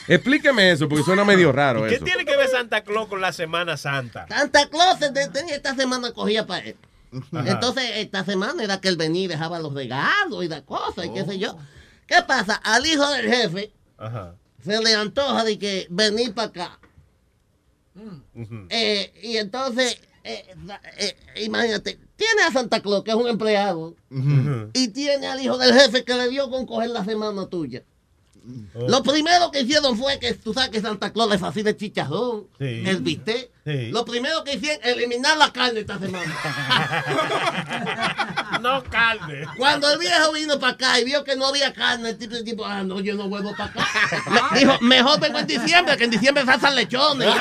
Explíqueme 0.08 0.72
eso, 0.72 0.88
porque 0.88 1.04
suena 1.04 1.24
medio 1.26 1.52
raro 1.52 1.84
¿Qué 1.88 1.96
eso. 1.96 2.06
tiene 2.06 2.26
que 2.26 2.38
ver 2.38 2.48
Santa 2.48 2.82
Claus 2.84 3.08
con 3.08 3.22
la 3.22 3.34
Semana 3.34 3.76
Santa? 3.78 4.28
Santa 4.28 4.68
Claus 4.70 5.00
tenía 5.00 5.56
esta 5.56 5.76
semana 5.76 6.12
cogía 6.12 6.46
para 6.46 6.64
él. 6.66 6.76
Ajá. 7.34 7.50
Entonces, 7.50 7.84
esta 7.96 8.24
semana 8.26 8.64
era 8.64 8.80
que 8.82 8.88
él 8.90 8.98
venía 8.98 9.24
y 9.24 9.28
dejaba 9.28 9.58
los 9.60 9.74
regalos 9.74 10.44
y 10.44 10.48
las 10.48 10.62
cosas 10.62 11.06
y 11.06 11.10
qué 11.14 11.24
sé 11.26 11.40
yo. 11.40 11.58
¿Qué 12.08 12.16
pasa? 12.28 12.56
Al 12.56 12.86
hijo 12.86 13.10
del 13.12 13.28
jefe 13.28 13.74
Ajá. 13.98 14.36
se 14.64 14.82
le 14.82 14.94
antoja 14.94 15.44
de 15.44 15.58
que 15.58 15.88
venir 15.90 16.34
para 16.34 16.48
acá. 16.48 16.80
Eh, 18.70 19.14
y 19.24 19.38
entonces, 19.38 19.98
eh, 20.24 20.56
eh, 20.98 21.16
imagínate, 21.44 22.00
tiene 22.16 22.42
a 22.48 22.52
Santa 22.52 22.82
Claus, 22.82 23.04
que 23.04 23.12
es 23.12 23.18
un 23.18 23.28
empleado, 23.28 23.96
y 24.74 24.90
tiene 24.90 25.28
al 25.28 25.42
hijo 25.42 25.58
del 25.58 25.74
jefe 25.74 26.04
que 26.04 26.14
le 26.16 26.30
dio 26.30 26.50
con 26.50 26.66
coger 26.66 26.90
la 26.90 27.06
semana 27.06 27.48
tuya. 27.48 27.84
Lo 28.88 29.02
primero 29.04 29.50
que 29.52 29.62
hicieron 29.62 29.98
fue 29.98 30.20
que 30.20 30.34
tú 30.34 30.54
sabes 30.54 30.70
que 30.70 30.82
Santa 30.82 31.12
Claus 31.12 31.30
le 31.30 31.38
fascina 31.40 31.72
el 31.72 31.78
chicharrón, 31.78 32.48
Sí. 32.60 32.84
el 32.86 32.98
bistec. 33.02 33.50
Sí. 33.66 33.90
Lo 33.90 34.06
primero 34.06 34.44
que 34.44 34.54
hicieron, 34.56 34.80
eliminar 34.86 35.38
la 35.38 35.52
carne 35.52 35.80
esta 35.80 35.98
semana. 35.98 36.36
no 38.62 38.84
carne. 38.84 39.46
Cuando 39.58 39.90
el 39.90 39.98
viejo 39.98 40.32
vino 40.34 40.60
para 40.60 40.74
acá 40.74 41.00
y 41.00 41.06
vio 41.06 41.24
que 41.24 41.36
no 41.36 41.48
había 41.48 41.74
carne, 41.74 42.10
el 42.10 42.18
tipo, 42.18 42.36
el 42.36 42.44
tipo 42.44 42.64
ah, 42.66 42.84
no, 42.84 43.00
yo 43.00 43.16
no 43.16 43.28
vuelvo 43.28 43.56
para 43.56 43.72
acá. 43.72 43.88
Me 44.52 44.60
dijo, 44.60 44.78
mejor 44.82 45.20
vengo 45.20 45.40
en 45.40 45.48
diciembre, 45.48 45.98
que 45.98 46.04
en 46.04 46.12
diciembre 46.12 46.44
hacen 46.48 46.76
lechones. 46.76 47.34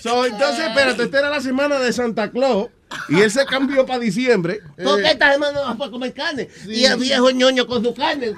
So, 0.00 0.24
entonces, 0.24 0.66
espérate, 0.68 1.02
esta 1.02 1.18
era 1.18 1.30
la 1.30 1.40
semana 1.40 1.78
de 1.80 1.92
Santa 1.92 2.30
Claus 2.30 2.68
y 3.08 3.20
él 3.20 3.30
se 3.30 3.44
cambió 3.46 3.84
para 3.86 3.98
diciembre. 3.98 4.60
Porque 4.82 5.04
Eh, 5.06 5.12
esta 5.12 5.32
semana 5.32 5.52
no 5.52 5.62
vas 5.66 5.76
para 5.76 5.90
comer 5.90 6.12
carne. 6.12 6.48
Y 6.66 6.84
el 6.84 6.98
viejo 6.98 7.30
ñoño 7.30 7.66
con 7.66 7.82
su 7.82 7.94
carne. 7.94 8.32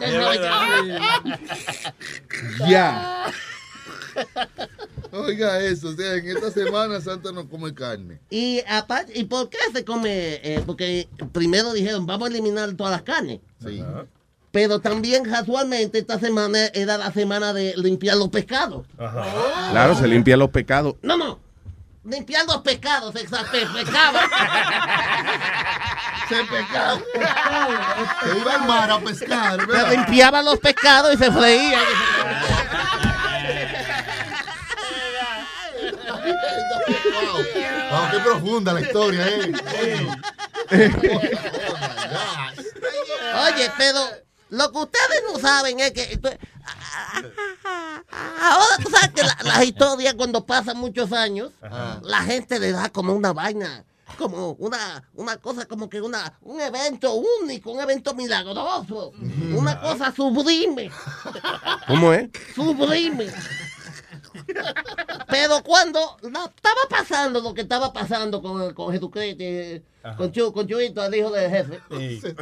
Ya. 2.68 3.26
Oiga 5.12 5.60
eso, 5.60 5.88
o 5.88 5.92
sea, 5.92 6.14
en 6.16 6.28
esta 6.28 6.50
semana 6.50 7.00
Santa 7.00 7.32
no 7.32 7.48
come 7.48 7.72
carne. 7.72 8.18
Y 8.30 8.60
aparte, 8.68 9.12
¿y 9.18 9.24
por 9.24 9.48
qué 9.48 9.58
se 9.72 9.84
come? 9.84 10.34
Eh, 10.42 10.62
porque 10.66 11.08
primero 11.32 11.72
dijeron, 11.72 12.04
vamos 12.04 12.28
a 12.28 12.30
eliminar 12.32 12.72
todas 12.74 12.92
las 12.92 13.02
carnes. 13.02 13.40
Sí. 13.64 13.82
Pero 14.50 14.80
también 14.80 15.24
casualmente 15.24 15.98
esta 15.98 16.18
semana 16.18 16.66
era 16.74 16.98
la 16.98 17.12
semana 17.12 17.52
de 17.52 17.74
limpiar 17.76 18.16
los 18.16 18.28
pescados. 18.28 18.86
Claro, 18.96 19.94
se 19.94 20.08
limpia 20.08 20.36
los 20.36 20.50
pecados. 20.50 20.96
No, 21.02 21.16
no. 21.16 21.38
Limpiar 22.08 22.46
los 22.46 22.58
pescados, 22.62 23.12
se 23.14 23.26
sa- 23.28 23.44
pe- 23.50 23.66
pecaba. 23.66 24.20
Se 26.28 26.44
pecaba. 26.44 27.00
Se 28.22 28.38
iba 28.38 28.54
al 28.54 28.64
mar 28.66 28.90
a 28.90 28.98
pescar. 29.00 29.58
Se 29.60 29.90
limpiaba 29.96 30.42
los 30.42 30.58
pescados 30.58 31.14
y 31.14 31.18
se 31.18 31.30
freía. 31.30 31.78
Wow. 36.88 37.44
Wow, 37.90 38.10
qué 38.10 38.18
profunda 38.20 38.72
la 38.72 38.80
historia, 38.80 39.26
eh. 39.28 39.52
Oye, 43.46 43.70
pero 43.78 44.00
lo 44.50 44.72
que 44.72 44.78
ustedes 44.78 45.22
no 45.32 45.38
saben 45.38 45.80
es 45.80 45.92
que... 45.92 46.18
Ahora 48.40 48.76
tú 48.82 48.90
sabes 48.90 49.10
que 49.14 49.22
la- 49.22 49.36
las 49.44 49.64
historias 49.64 50.14
cuando 50.14 50.44
pasan 50.44 50.76
muchos 50.78 51.12
años, 51.12 51.52
la 52.02 52.22
gente 52.22 52.58
le 52.58 52.72
da 52.72 52.88
como 52.88 53.12
una 53.14 53.32
vaina, 53.32 53.84
como 54.16 54.52
una, 54.52 55.02
una 55.14 55.36
cosa, 55.36 55.66
como 55.66 55.88
que 55.88 56.00
una, 56.00 56.32
un 56.42 56.60
evento 56.60 57.14
único, 57.42 57.70
un 57.72 57.80
evento 57.80 58.14
milagroso, 58.14 59.12
una 59.54 59.80
cosa 59.80 60.12
sublime, 60.14 60.90
¿Cómo 61.86 62.12
es? 62.12 62.28
sublime. 62.54 63.32
Pero 65.28 65.62
cuando 65.62 66.16
no, 66.22 66.46
estaba 66.46 66.80
pasando 66.88 67.40
lo 67.40 67.54
que 67.54 67.62
estaba 67.62 67.92
pasando 67.92 68.40
con, 68.42 68.72
con 68.74 68.92
Jesucristo, 68.92 69.42
eh, 69.42 69.82
con, 70.16 70.32
Chu, 70.32 70.52
con 70.52 70.66
Chuito, 70.66 71.04
el 71.04 71.14
hijo 71.14 71.30
del 71.30 71.50
jefe, 71.50 71.80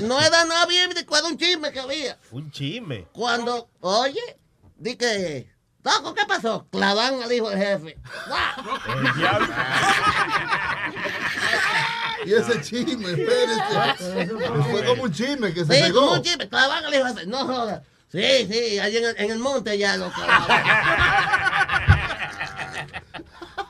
no 0.02 0.20
era 0.20 0.44
nada 0.44 0.66
bíblico, 0.66 1.16
era 1.16 1.26
un 1.26 1.36
chisme 1.36 1.72
que 1.72 1.80
había. 1.80 2.18
Un 2.30 2.50
chisme. 2.50 3.06
Cuando, 3.12 3.68
oye, 3.80 4.38
di 4.76 4.96
que, 4.96 5.50
Toco, 5.82 6.14
¿qué 6.14 6.26
pasó? 6.26 6.66
Clavan 6.70 7.22
al 7.22 7.32
hijo 7.32 7.48
del 7.48 7.58
jefe. 7.58 7.96
Y 12.26 12.34
ese 12.34 12.60
chisme, 12.60 13.10
espérese. 13.12 14.34
Fue 14.70 14.84
como 14.84 15.04
un 15.04 15.12
chisme 15.12 15.54
que 15.54 15.64
se 15.64 15.74
Sí, 15.74 15.82
pegó. 15.82 16.00
como 16.00 16.12
un 16.12 16.22
chisme, 16.22 16.48
clavan 16.48 16.84
al 16.84 16.94
hijo 16.94 17.04
del 17.04 17.14
jefe. 17.14 17.26
No 17.26 17.46
jodas. 17.46 17.82
Sí, 18.12 18.48
sí, 18.50 18.78
allí 18.80 18.96
en 18.96 19.04
el, 19.04 19.14
en 19.18 19.30
el 19.30 19.38
monte 19.38 19.78
ya 19.78 19.96
lo 19.96 20.10
clavaban. 20.10 20.62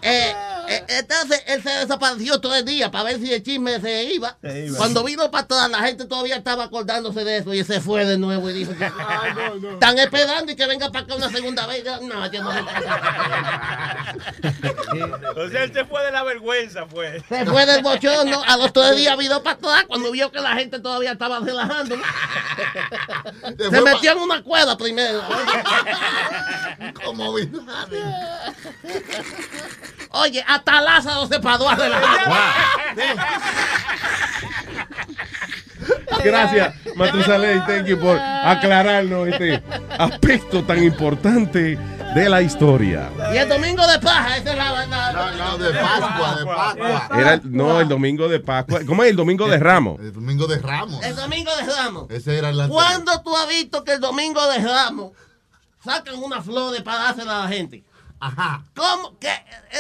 Eh, 0.02 0.34
eh, 0.70 0.84
entonces 0.88 1.42
él 1.46 1.62
se 1.62 1.70
desapareció 1.70 2.40
todo 2.40 2.54
el 2.54 2.64
día 2.64 2.90
para 2.90 3.04
ver 3.04 3.18
si 3.18 3.32
el 3.32 3.42
chisme 3.42 3.80
se 3.80 4.04
iba. 4.04 4.36
Se 4.40 4.66
iba. 4.66 4.78
Cuando 4.78 5.02
vino 5.02 5.30
para 5.30 5.44
atrás, 5.44 5.68
la 5.70 5.80
gente 5.80 6.04
todavía 6.04 6.36
estaba 6.36 6.64
acordándose 6.64 7.24
de 7.24 7.38
eso 7.38 7.52
y 7.52 7.64
se 7.64 7.80
fue 7.80 8.04
de 8.04 8.18
nuevo 8.18 8.48
y 8.50 8.52
dijo: 8.52 8.72
Están 9.72 9.98
esperando 9.98 10.52
y 10.52 10.56
que 10.56 10.66
venga 10.66 10.90
para 10.92 11.04
acá 11.04 11.16
una 11.16 11.28
segunda 11.30 11.66
vez. 11.66 11.84
Yo, 11.84 12.00
No, 12.02 12.30
yo 12.30 12.42
no. 12.42 12.50
O 15.36 15.48
sea, 15.48 15.64
él 15.64 15.72
se 15.72 15.84
fue 15.84 16.04
de 16.04 16.12
la 16.12 16.22
vergüenza, 16.22 16.86
pues. 16.86 17.22
Se 17.28 17.46
fue 17.46 17.66
del 17.66 17.82
bochorno. 17.82 18.42
A 18.46 18.56
los 18.56 18.72
tres 18.72 18.96
días 18.96 19.16
vino 19.18 19.42
para 19.42 19.56
atrás 19.56 19.84
cuando 19.88 20.10
vio 20.10 20.30
que 20.30 20.40
la 20.40 20.54
gente 20.54 20.78
todavía 20.80 21.12
estaba 21.12 21.40
relajando. 21.40 21.96
Se 23.58 23.80
metió 23.80 24.12
en 24.12 24.18
una 24.18 24.42
cueva 24.42 24.76
primero. 24.76 25.22
Como 27.04 27.34
vino. 27.34 27.66
Oye, 30.12 30.44
hasta 30.60 30.80
Lázaro 30.80 31.26
se 31.26 31.40
paró 31.40 31.68
a 31.68 31.74
relajar. 31.74 32.28
Gracias, 36.22 36.74
Matusalén, 36.94 37.64
thank 37.66 37.86
you 37.86 37.98
por 37.98 38.18
aclararnos 38.18 39.28
este 39.28 39.62
aspecto 39.98 40.62
tan 40.64 40.82
importante 40.82 41.78
de 42.14 42.28
la 42.28 42.42
historia. 42.42 43.10
Y 43.32 43.36
el 43.38 43.48
domingo 43.48 43.86
de 43.86 43.98
paja, 44.00 44.36
esa 44.36 44.50
es 44.50 44.56
la. 44.56 44.86
la- 44.86 45.12
No, 45.12 45.30
no, 45.32 45.58
de 45.58 45.72
Pascua, 45.72 46.36
de 46.36 46.44
Pascua. 46.44 47.08
Era 47.18 47.34
el- 47.34 47.40
no 47.56 47.80
el 47.80 47.88
domingo 47.88 48.28
de 48.28 48.40
Pascua. 48.40 48.80
¿Cómo 48.86 49.02
es 49.04 49.10
el 49.10 49.16
domingo 49.16 49.48
de 49.48 49.58
Ramos? 49.58 49.98
El 50.00 50.12
domingo 50.12 50.46
de 50.46 50.58
Ramos. 50.58 51.02
El 51.04 51.16
domingo 51.16 51.50
de 51.56 51.62
Ramos. 51.74 52.10
Ese 52.10 52.36
era 52.38 52.50
el 52.50 52.68
¿Cuándo 52.68 53.22
tú 53.22 53.34
has 53.36 53.48
visto 53.48 53.82
que 53.84 53.92
el 53.94 54.00
domingo 54.00 54.44
de 54.48 54.58
Ramos 54.58 55.12
sacan 55.82 56.16
una 56.22 56.42
flor 56.42 56.82
para 56.82 57.04
dársela 57.04 57.40
a 57.40 57.42
la 57.44 57.48
gente? 57.48 57.82
Ajá. 58.20 58.62
¿Cómo? 58.76 59.18
¿Qué? 59.18 59.32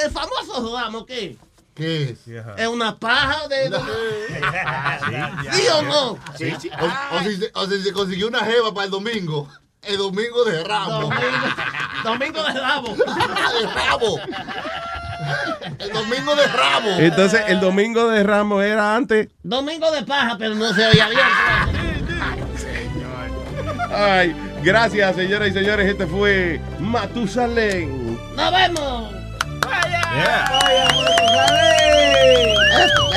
¿El 0.04 0.10
famoso 0.10 0.74
Ramos 0.76 1.04
qué? 1.06 1.36
¿Qué 1.74 2.02
es? 2.10 2.18
¿Es 2.58 2.66
una 2.66 2.96
paja 2.98 3.46
de.? 3.48 3.70
¿Sí 5.52 5.62
o 5.72 5.82
no? 5.82 6.18
Sí, 6.36 6.52
sí. 6.60 6.70
O, 6.80 7.16
o 7.16 7.20
si, 7.20 7.36
se- 7.36 7.50
o 7.54 7.66
si 7.66 7.82
se 7.82 7.92
consiguió 7.92 8.28
una 8.28 8.40
jeva 8.40 8.72
para 8.74 8.86
el 8.86 8.90
domingo. 8.90 9.48
El 9.82 9.96
domingo 9.98 10.44
de 10.44 10.62
Ramos. 10.64 11.14
Domingo 12.04 12.42
de 12.42 12.52
Ramos. 12.60 12.98
de 12.98 13.66
Ramos. 13.74 14.20
El 15.78 15.92
domingo 15.92 16.34
de 16.36 16.46
Ramos. 16.48 16.98
Entonces, 16.98 17.42
el 17.48 17.60
domingo 17.60 18.08
de 18.08 18.22
Ramos 18.22 18.62
era 18.64 18.94
antes. 18.96 19.28
Domingo 19.42 19.90
de 19.90 20.02
paja, 20.02 20.36
pero 20.38 20.54
no 20.54 20.72
se 20.74 20.86
oía 20.86 21.08
bien. 21.08 21.20
Ay, 23.92 24.36
gracias, 24.62 25.16
señoras 25.16 25.48
y 25.48 25.52
señores. 25.52 25.88
Este 25.90 26.06
fue 26.06 26.60
Matusalén. 26.78 27.99
¡Nos 28.40 28.52
vemos! 28.52 29.12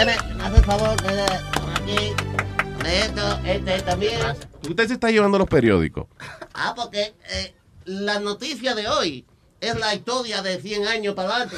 Ven, 0.06 0.42
haz 0.42 0.54
el 0.58 0.64
favor, 0.66 1.02
ven, 1.04 1.20
aquí. 1.76 2.14
Esto, 2.86 3.40
este 3.46 3.82
también. 3.84 4.20
Usted 4.70 4.88
se 4.88 4.94
está 4.94 5.10
llevando 5.10 5.38
los 5.40 5.48
periódicos. 5.48 6.08
Ah, 6.54 6.74
porque 6.76 7.14
eh, 7.30 7.56
la 7.86 8.20
noticia 8.20 8.76
de 8.76 8.88
hoy 8.88 9.26
es 9.62 9.80
la 9.80 9.94
historia 9.96 10.42
de 10.42 10.60
100 10.62 10.88
años 10.88 11.16
para 11.16 11.30
adelante. 11.36 11.56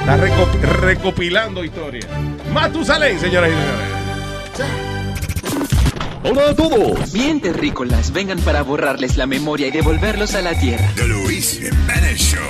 Está 0.00 0.16
reco- 0.16 0.60
recopilando 0.80 1.64
historias. 1.64 2.06
Matusalén, 2.52 3.20
señoras 3.20 3.50
y 3.50 3.54
señores. 3.54 4.91
Hola 6.24 6.50
a 6.50 6.54
todos. 6.54 7.12
Bien, 7.12 7.40
terrícolas, 7.40 8.12
vengan 8.12 8.38
para 8.38 8.62
borrarles 8.62 9.16
la 9.16 9.26
memoria 9.26 9.66
y 9.66 9.70
devolverlos 9.72 10.34
a 10.36 10.42
la 10.42 10.54
tierra. 10.58 10.88
The 10.94 11.08
Luis 11.08 11.58
Jiménez 11.58 12.16
Show. 12.16 12.40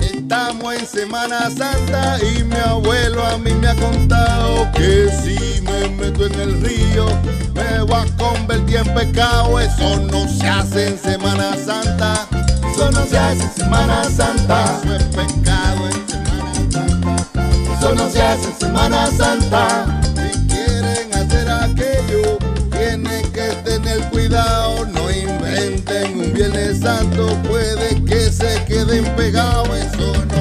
Estamos 0.00 0.74
en 0.74 0.86
Semana 0.86 1.50
Santa 1.50 2.18
y 2.22 2.44
mi 2.44 2.54
abuelo 2.54 3.26
a 3.26 3.36
mí 3.38 3.52
me 3.52 3.66
ha 3.66 3.74
contado 3.74 4.70
que 4.72 5.08
si 5.22 5.60
me 5.62 5.88
meto 5.88 6.26
en 6.26 6.34
el 6.40 6.60
río 6.62 7.06
me 7.54 7.80
voy 7.82 7.96
a 7.96 8.06
convertir 8.16 8.76
en 8.76 8.94
pecado. 8.94 9.58
Eso 9.58 10.00
no 10.02 10.28
se 10.28 10.46
hace 10.46 10.88
en 10.88 10.98
Semana 10.98 11.56
Santa. 11.56 12.28
Eso 12.70 12.88
no 12.92 13.04
se 13.06 13.18
hace 13.18 13.42
en 13.42 13.52
Semana 13.54 14.04
Santa. 14.04 14.80
Eso 14.84 14.94
es 14.94 15.02
pecado 15.02 15.88
en 15.88 16.08
Semana 16.08 16.54
Santa. 16.70 17.76
Eso 17.76 17.94
no 17.96 18.08
se 18.08 18.22
hace 18.22 18.44
en 18.50 18.58
Semana 18.60 19.06
Santa. 19.08 20.00
Cuidado. 24.28 24.84
No 24.86 25.10
inventen 25.10 26.20
un 26.20 26.32
Viernes 26.32 26.80
Santo, 26.80 27.26
puede 27.48 28.02
que 28.04 28.30
se 28.30 28.64
queden 28.64 29.04
pegados. 29.16 29.68
Eso 29.76 30.12
no. 30.26 30.38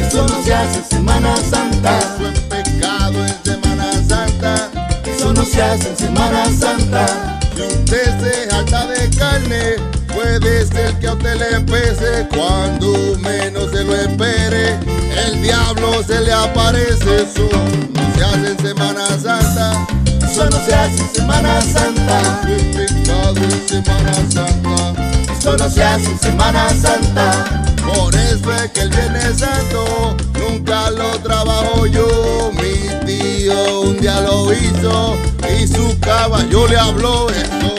Eso 0.00 0.26
no 0.26 0.42
se 0.42 0.54
hace 0.54 0.78
en 0.78 0.84
Semana 0.84 1.36
Santa. 1.36 1.98
Eso 1.98 2.28
es 2.28 2.40
pecado 2.40 3.24
en 3.24 3.44
Semana 3.44 3.92
Santa. 4.08 4.70
Eso 5.04 5.32
no 5.32 5.44
se 5.44 5.62
hace 5.62 5.90
en 5.90 5.96
Semana 5.96 6.46
Santa. 6.58 7.40
Si 7.54 7.62
usted 7.62 8.20
se 8.20 8.54
harta 8.54 8.86
de 8.86 9.10
carne, 9.16 9.76
Puede 10.14 10.64
ser 10.66 10.98
que 11.00 11.08
a 11.08 11.14
usted 11.14 11.34
le 11.34 11.60
pese 11.60 12.28
cuando 12.34 13.18
menos 13.18 13.70
se 13.72 13.82
lo 13.82 13.94
espere. 13.96 14.78
El 15.26 15.42
diablo 15.42 16.02
se 16.06 16.20
le 16.20 16.32
aparece, 16.32 17.22
eso 17.22 17.48
no 17.92 18.14
se 18.14 18.24
hace 18.24 18.52
en 18.52 18.58
Semana 18.58 19.06
Santa. 19.20 19.86
Eso 20.22 20.44
no 20.50 20.64
se 20.64 20.74
hace 20.74 21.00
en 21.02 21.14
Semana 21.14 21.60
Santa. 21.60 22.40
Pecado 22.42 23.34
en 23.36 23.68
Semana 23.68 24.14
Santa. 24.30 24.94
Eso 25.36 25.56
no 25.56 25.68
se 25.68 25.82
hace 25.82 26.10
en 26.10 26.18
Semana 26.20 26.68
Santa. 26.70 27.74
Por 27.84 28.14
eso 28.14 28.52
es 28.54 28.70
que 28.70 28.80
el 28.82 28.90
Viernes 28.90 29.38
Santo 29.38 30.16
nunca 30.38 30.90
lo 30.90 31.10
trabajo 31.20 31.86
yo. 31.86 32.52
Mi 32.52 33.06
tío 33.06 33.80
un 33.80 34.00
día 34.00 34.20
lo 34.20 34.52
hizo 34.52 35.16
y 35.58 35.66
su 35.66 35.98
caballo 36.00 36.68
le 36.68 36.78
habló. 36.78 37.28
Eso 37.30 37.73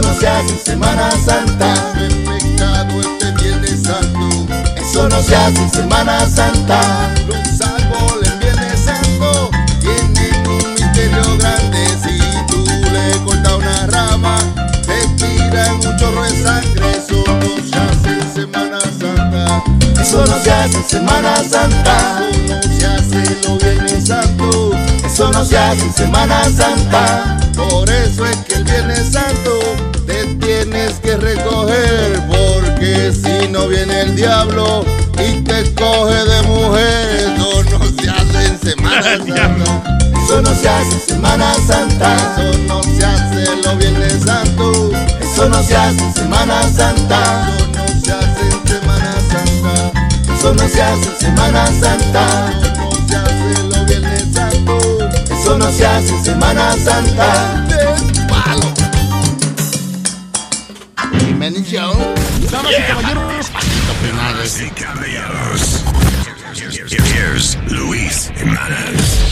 no 0.00 0.14
se 0.14 0.28
hace 0.28 0.52
en 0.52 0.58
Semana 0.58 1.10
Santa. 1.24 1.92
El 1.98 2.14
pecado 2.24 3.00
este 3.00 3.32
Viernes 3.42 3.82
Santo. 3.82 4.28
Eso 4.76 5.08
no 5.08 5.22
se 5.22 5.36
hace 5.36 5.62
en 5.62 5.70
Semana 5.70 6.26
Santa. 6.28 6.80
Los 7.26 7.60
árboles 7.60 8.32
en 8.32 8.38
Viernes 8.40 8.80
Santo 8.80 9.50
tienen 9.80 10.46
un 10.48 10.74
misterio 10.74 11.38
grande. 11.38 11.86
Si 12.02 12.18
tú 12.46 12.64
le 12.92 13.24
cortas 13.24 13.54
una 13.54 13.86
rama, 13.86 14.38
te 14.86 15.06
tiran 15.16 15.74
un 15.76 15.96
chorro 15.98 16.22
de 16.24 16.42
sangre. 16.42 16.90
Eso 16.96 17.24
no 17.26 17.48
se 17.70 17.76
hace 17.78 18.10
en 18.20 18.34
Semana 18.34 18.80
Santa. 18.80 19.64
Eso 20.00 20.26
no 20.26 20.38
se 20.42 20.52
hace 20.52 20.76
en 20.76 20.84
Semana 20.84 21.36
Santa. 21.48 22.20
Eso 22.32 22.54
no 22.54 22.78
se 22.78 22.86
hace 22.86 23.38
los 23.48 23.58
Viernes 23.62 24.06
Santo. 24.06 24.72
Eso 25.16 25.30
no 25.32 25.46
se 25.46 25.56
hace 25.56 25.80
en 25.80 25.94
Semana 25.94 26.44
Santa. 26.44 27.40
Por 27.56 27.88
eso 27.88 28.26
es 28.26 28.36
que 28.36 28.56
el 28.56 28.64
Viernes 28.64 29.12
Santo 29.12 29.60
te 30.06 30.26
tienes 30.34 30.92
que 31.02 31.16
recoger. 31.16 32.20
Porque 32.28 33.14
si 33.14 33.48
no 33.48 33.66
viene 33.66 34.02
el 34.02 34.14
diablo 34.14 34.84
y 35.14 35.40
te 35.42 35.72
coge 35.72 36.22
de 36.22 36.42
mujer, 36.42 37.32
eso 37.32 37.62
no 37.78 37.86
se 37.98 38.10
hace 38.10 38.46
en 38.46 38.60
Semana 38.60 39.02
Santa. 39.02 40.02
Eso 40.22 40.42
no 40.42 40.54
se 40.54 40.68
hace 40.68 40.92
en 40.92 41.00
Semana 41.00 41.54
Santa. 41.66 42.16
Eso 42.36 42.58
no 42.68 42.82
se 42.82 43.06
hace 43.06 43.56
los 43.64 43.78
Viernes 43.78 44.22
Santo. 44.22 44.90
Eso 45.18 45.48
no 45.48 45.62
se 45.62 45.76
hace 45.76 45.98
en 45.98 46.14
Semana 46.14 46.62
Santa. 46.64 47.48
Eso 47.56 47.68
no 47.72 48.04
se 48.04 48.12
hace 48.12 48.42
en 48.42 48.68
Semana 48.68 49.14
Santa. 49.30 49.92
Eso 50.38 50.52
no 50.52 50.68
se 50.68 50.82
hace 50.82 51.08
en 51.08 51.18
Semana 51.18 51.66
Santa. 51.68 52.50
Eso 52.60 52.74
no 52.76 53.08
se 53.08 53.16
hace. 53.16 53.75
Eso 55.46 55.58
no 55.58 55.70
se 55.70 55.86
hace 55.86 56.12
en 56.12 56.24
Semana 56.24 56.72
Santa. 56.72 57.64
Palo. 58.28 58.66
Jiménez 61.20 61.70
Show. 61.70 61.94
Damas 62.50 62.72
y 62.72 62.82
caballeros. 62.82 63.46
Y 64.60 64.70
caballeros. 64.70 65.84
Here's 66.90 67.56
Luis 67.70 68.32
Jimenez. 68.36 69.22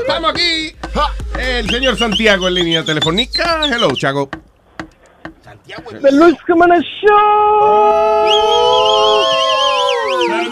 Estamos 0.00 0.30
aquí. 0.32 0.74
El 1.38 1.70
señor 1.70 1.96
Santiago 1.96 2.48
en 2.48 2.54
línea 2.54 2.82
telefónica. 2.82 3.66
Hello, 3.66 3.94
Chago. 3.94 4.28
The 6.02 6.10
Luis 6.10 6.36
Jimenez 6.44 6.82
Show. 7.06 8.48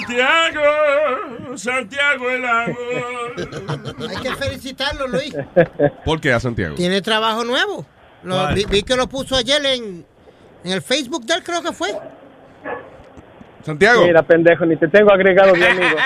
Santiago, 0.07 1.57
Santiago 1.57 2.31
el 2.31 2.45
amor. 2.45 2.77
Hay 4.11 4.17
que 4.23 4.35
felicitarlo, 4.37 5.09
Luis. 5.09 5.35
¿Por 6.05 6.21
qué 6.21 6.33
a 6.33 6.39
Santiago? 6.41 6.75
Tiene 6.77 7.03
trabajo 7.03 7.43
nuevo. 7.45 7.85
Lo- 8.23 8.55
vi, 8.55 8.65
vi 8.67 8.83
que 8.83 8.95
lo 8.97 9.09
puso 9.09 9.37
ayer 9.37 9.65
en, 9.67 10.05
en 10.65 10.73
el 10.73 10.83
Facebook 10.83 11.25
de 11.25 11.35
él, 11.35 11.43
creo 11.43 11.63
que 11.63 11.73
fue. 11.73 11.91
Santiago. 13.65 14.05
Mira, 14.07 14.23
pendejo, 14.23 14.65
ni 14.65 14.77
te 14.77 14.87
tengo 14.89 15.13
agregado 15.13 15.53
de 15.53 15.69
amigo. 15.69 15.97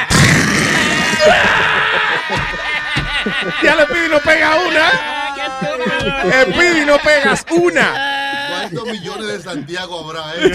Ya 3.63 3.77
le 3.77 3.87
pido 3.87 4.07
y 4.07 4.09
no 4.09 4.19
pega 4.21 4.51
una. 4.67 6.41
El 6.43 6.53
pido 6.55 6.79
y 6.83 6.87
no 6.87 6.99
pegas 6.99 7.45
una. 7.51 8.10
¿Cuántos 8.73 8.93
millones 8.93 9.27
de 9.29 9.39
Santiago 9.41 10.05
habrá, 10.05 10.35
eh? 10.37 10.51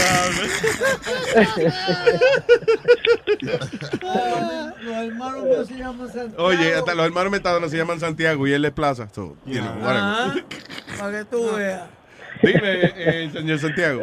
Los 4.84 4.96
hermanos 4.96 5.44
míos 5.44 5.68
se 5.68 5.78
llaman 5.78 6.08
Santiago. 6.10 6.44
Oye, 6.44 6.76
hasta 6.76 6.96
los 6.96 7.06
hermanos 7.06 7.32
metadonos 7.32 7.72
se 7.72 7.78
llaman 7.78 8.00
Santiago 8.00 8.48
y 8.48 8.54
él 8.54 8.66
es 8.66 8.72
Plaza. 8.72 9.10
So, 9.10 9.36
you 9.46 9.60
know, 9.60 9.72
whatever. 9.82 9.98
Ajá, 9.98 10.36
Para 11.00 11.20
que 11.20 11.26
tú 11.26 11.56
veas. 11.56 11.90
Dime, 12.42 12.94
eh, 12.96 13.30
señor 13.32 13.60
Santiago. 13.60 14.02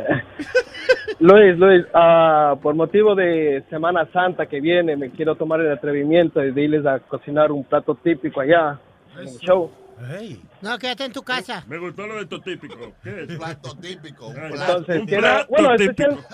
Luis, 1.20 1.56
Luis, 1.58 1.84
ah, 1.94 2.56
por 2.62 2.74
motivo 2.74 3.14
de 3.14 3.62
Semana 3.70 4.08
Santa 4.12 4.46
que 4.46 4.60
viene, 4.60 4.96
me 4.96 5.10
quiero 5.10 5.36
tomar 5.36 5.60
el 5.60 5.70
atrevimiento 5.70 6.40
de 6.40 6.60
irles 6.60 6.84
a 6.86 6.98
cocinar 6.98 7.52
un 7.52 7.64
plato 7.64 7.94
típico 7.94 8.40
allá 8.40 8.80
en 9.14 9.28
el 9.28 9.38
show. 9.38 9.70
No, 10.60 10.78
quédate 10.78 11.04
en 11.04 11.12
tu 11.12 11.22
casa. 11.22 11.64
Me 11.66 11.78
gustó 11.78 12.06
lo 12.06 12.14
de 12.16 12.22
esto 12.22 12.40
típico. 12.40 12.92
¿Qué 13.02 13.22
es? 13.28 13.36
Plato 13.38 13.76
típico. 13.76 14.32
Entonces, 14.34 15.00
un 15.00 15.06
plato 15.06 15.46
bueno, 15.48 15.76
típico. 15.76 16.02
especial- 16.02 16.26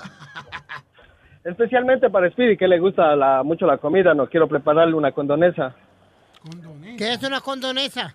especialmente 1.45 2.11
para 2.11 2.31
Speedy, 2.31 2.57
que 2.57 2.69
le 2.69 2.79
gusta 2.79 3.15
la- 3.17 3.43
mucho 3.43 3.67
la 3.67 3.79
comida, 3.79 4.15
no 4.15 4.29
quiero 4.29 4.49
prepararle 4.49 4.95
una 4.95 5.13
condonesa. 5.13 5.75
¿Qué 6.97 7.13
es 7.13 7.23
una 7.23 7.41
condonesa? 7.41 8.15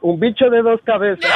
Un 0.00 0.20
bicho 0.20 0.50
de 0.50 0.62
dos 0.62 0.80
cabezas. 0.84 1.30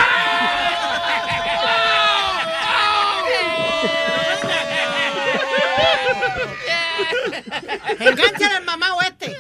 Engánchale 7.99 8.57
al 8.57 8.65
mamá 8.65 8.95
o 8.95 9.03
este. 9.03 9.37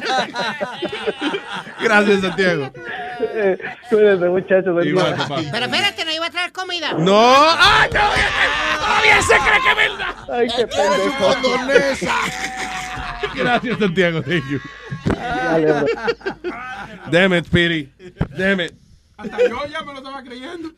Gracias, 1.82 2.20
Santiago. 2.20 2.70
Eh, 3.20 3.58
Cuídense, 3.88 4.28
muchachos. 4.28 4.86
Igual, 4.86 5.14
papá. 5.16 5.40
Pero 5.50 5.66
espérate, 5.66 6.04
no 6.04 6.12
iba 6.12 6.26
a 6.26 6.30
traer 6.30 6.52
comida. 6.52 6.92
No. 6.94 7.14
¡Ah, 7.16 7.86
todavía 7.90 9.22
se 9.22 9.34
cree 9.34 9.60
que 9.62 9.70
es 9.70 9.76
verdad! 9.76 10.14
Ay, 10.32 10.48
qué 10.56 10.66
pendejo. 10.66 11.34
Gracias, 13.34 13.78
Santiago. 13.78 14.22
Thank 14.22 14.44
you. 14.50 14.60
Dale. 15.14 15.86
Damn 17.10 17.32
it, 17.34 17.46
Speedy. 17.46 17.92
Damn 18.36 18.60
it. 18.60 18.81
Hasta 19.22 19.48
yo 19.48 19.66
ya 19.66 19.82
me 19.82 19.92
lo 19.92 19.98
estaba 19.98 20.22
creyendo. 20.22 20.70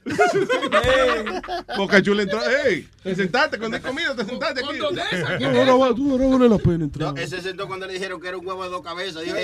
Boca 1.77 2.03
Chula 2.03 2.23
entró. 2.23 2.41
¡Ey! 2.66 2.89
Te 3.03 3.15
sentaste 3.15 3.59
cuando 3.59 3.77
hay 3.77 3.83
comida, 3.83 4.15
te 4.15 4.25
sentaste 4.25 4.61
aquí. 4.65 4.79
Condonesa, 4.79 5.39
Tú 5.39 5.45
ahora 5.47 5.75
va- 5.75 5.95
tú 5.95 6.12
ahora 6.12 6.27
vale 6.27 6.49
la 6.49 6.59
pena 6.59 6.85
entrar. 6.85 7.19
Ese 7.19 7.41
sentó 7.41 7.66
cuando 7.66 7.87
le 7.87 7.95
dijeron 7.95 8.21
que 8.21 8.29
era 8.29 8.37
un 8.37 8.47
huevo 8.47 8.62
de 8.65 8.71
dos 8.71 8.83
cabezas. 8.83 9.23
Dijo, 9.23 9.37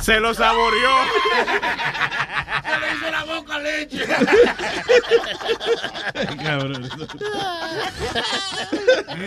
Se 0.00 0.20
lo 0.20 0.34
saboreó. 0.34 0.90
Se 2.64 2.78
le 2.80 2.92
hizo 2.94 3.10
la 3.10 3.24
boca 3.24 3.58
leche. 3.58 4.04
Cabrón. 6.42 6.90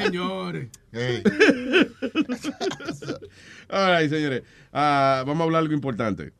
Señores. 0.04 0.68
All 3.70 3.92
right, 3.92 4.10
señores. 4.10 4.44
Ah, 4.72 5.24
vamos 5.26 5.42
a 5.42 5.44
hablar 5.46 5.62
algo 5.62 5.74
importante. 5.74 6.34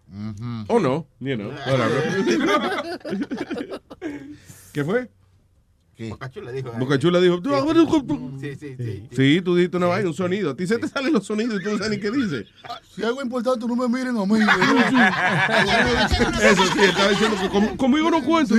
O 0.68 0.80
no, 0.80 1.08
you 1.20 1.36
know, 1.36 1.50
whatever. 1.68 3.12
¿Qué 4.74 4.84
fue? 4.84 5.10
Bocachula 6.00 6.52
dijo. 6.52 6.72
Bocachula 6.74 7.20
dijo, 7.20 7.42
tú, 7.42 8.38
Sí, 8.40 8.56
sí, 8.56 8.76
sí. 8.78 9.08
Sí, 9.12 9.42
tú 9.42 9.56
dijiste 9.56 9.78
una 9.78 9.88
vaina, 9.88 10.10
un 10.10 10.14
sonido. 10.14 10.52
A 10.52 10.56
ti 10.56 10.68
se 10.68 10.78
te 10.78 10.88
salen 10.88 11.12
los 11.14 11.26
sonidos 11.26 11.60
y 11.60 11.64
tú 11.64 11.72
no 11.72 11.78
sabes 11.78 11.92
ni 11.92 12.00
qué 12.00 12.12
dice. 12.12 12.46
Si 12.96 13.04
algo 13.04 13.22
importante, 13.22 13.66
no 13.66 13.76
me 13.76 13.88
miren 13.88 14.16
a 14.18 14.26
mí. 14.26 14.40
Eso 16.42 16.64
sí, 16.74 16.80
estaba 16.84 17.10
diciendo 17.10 17.38
que 17.42 17.78
conmigo 17.78 18.12
no 18.12 18.24
cuento. 18.24 18.56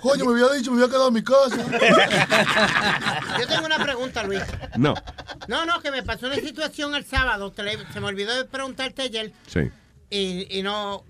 Coño, 0.00 0.24
me 0.24 0.32
había 0.42 0.54
dicho, 0.56 0.70
me 0.70 0.78
había 0.82 0.88
quedado 0.88 1.08
en 1.08 1.14
mi 1.14 1.22
casa. 1.22 1.56
Yo 3.40 3.46
tengo 3.46 3.66
una 3.66 3.78
pregunta, 3.82 4.22
Luis. 4.22 4.40
No. 4.76 4.94
No, 5.48 5.66
no, 5.66 5.80
que 5.80 5.90
me 5.90 6.02
pasó 6.02 6.26
una 6.26 6.36
situación 6.36 6.94
el 6.94 7.04
sábado. 7.04 7.52
se 7.92 8.00
me 8.00 8.06
olvidó 8.06 8.34
de 8.34 8.44
preguntarte 8.44 9.02
ayer. 9.02 9.32
Sí. 9.46 9.70
Y, 10.10 10.58
y 10.58 10.62
no. 10.62 11.04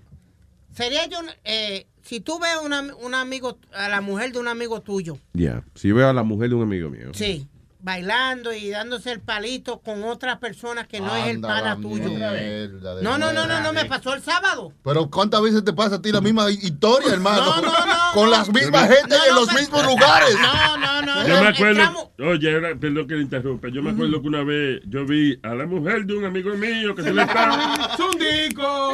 Sería 0.75 1.05
yo. 1.07 1.19
eh, 1.45 1.87
si 2.05 2.21
tú 2.21 2.39
ves 2.39 2.51
una, 2.63 2.81
un 3.01 3.13
amigo, 3.15 3.57
a 3.73 3.89
la 3.89 3.99
mujer 3.99 4.31
de 4.31 4.39
un 4.39 4.47
amigo 4.47 4.81
tuyo, 4.81 5.17
Ya. 5.33 5.63
Si 5.73 5.89
yo 5.89 5.95
veo 5.95 6.09
a 6.09 6.13
la 6.13 6.23
mujer 6.23 6.49
de 6.49 6.55
un 6.55 6.63
amigo 6.63 6.89
mío. 6.89 7.11
sí, 7.13 7.47
bailando 7.81 8.51
y 8.51 8.69
dándose 8.71 9.11
el 9.11 9.19
palito 9.19 9.79
con 9.81 10.03
otras 10.05 10.39
personas 10.39 10.87
que 10.87 10.99
no 10.99 11.15
es 11.15 11.27
el 11.27 11.39
pana 11.39 11.75
tuyo. 11.79 12.09
mierda 12.09 12.99
No, 13.03 13.19
no, 13.19 13.31
no, 13.31 13.45
no, 13.45 13.59
no, 13.61 13.73
me 13.73 13.85
pasó 13.85 14.15
el 14.15 14.23
sábado. 14.23 14.73
Pero 14.83 15.07
¿cuántas 15.11 15.39
veces 15.43 15.63
te 15.63 15.71
pasa 15.71 15.97
a 15.97 16.01
ti 16.01 16.11
la 16.11 16.19
misma 16.19 16.49
historia, 16.49 17.13
hermano? 17.13 17.45
No, 17.45 17.61
no, 17.61 17.85
no, 17.85 17.93
Con 18.15 18.31
las 18.31 18.51
mismas 18.51 18.89
gente 18.89 19.15
No, 19.15 19.25
en 19.29 19.35
los 19.35 19.47
pero- 19.49 19.59
mismos 19.59 19.85
lugares. 19.85 20.35
No, 20.41 20.77
no, 20.77 21.01
no, 21.03 21.27
Yo 21.27 21.41
me 21.43 21.47
acuerdo, 21.49 22.11
oye, 22.27 22.75
perdón 22.75 23.07
que 23.07 23.15
le 23.15 23.21
interrumpa, 23.21 23.67
yo 23.69 23.83
me 23.83 23.91
acuerdo 23.91 24.19
que 24.19 24.27
una 24.29 24.43
vez 24.43 24.81
yo 24.87 25.05
vi 25.05 25.37
a 25.43 25.53
la 25.53 25.67
mujer 25.67 26.05
de 26.05 26.13
un 26.17 26.25
amigo 26.25 26.55
mío 26.55 26.95
que 26.95 27.03
se 27.03 27.13
le 27.13 27.21
estaba... 27.21 27.95
¡Zundico! 27.97 28.91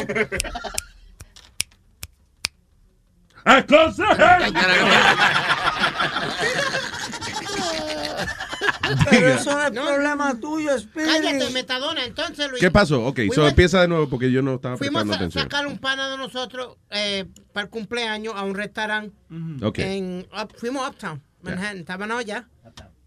Pero 9.10 9.28
eso 9.30 9.52
no 9.54 9.64
es 9.66 9.72
problema 9.72 10.40
tuyo, 10.40 10.78
Speedy. 10.80 11.08
Cállate, 11.10 11.50
Metadona. 11.52 12.06
Entonces, 12.06 12.50
Luis. 12.50 12.60
¿Qué 12.62 12.72
pasó? 12.72 13.06
Ok, 13.06 13.20
so 13.20 13.34
fuimos- 13.34 13.50
empieza 13.50 13.82
de 13.82 13.88
nuevo 13.88 14.10
porque 14.10 14.32
yo 14.32 14.42
no 14.42 14.56
estaba 14.56 14.78
Fuimos 14.78 15.04
prestando 15.04 15.14
a 15.14 15.16
atención. 15.18 15.44
sacar 15.44 15.68
un 15.68 15.78
pana 15.78 16.10
de 16.10 16.18
nosotros 16.18 16.78
eh, 16.90 17.26
para 17.54 17.66
el 17.66 17.70
cumpleaños 17.70 18.34
a 18.36 18.44
un 18.44 18.54
restaurante. 18.56 19.16
Ok. 19.64 19.80
En, 19.80 20.28
up- 20.38 20.54
fuimos 20.58 20.88
uptown, 20.88 21.22
Manhattan. 21.42 21.78
Estaban 21.80 22.12
allá. 22.12 22.48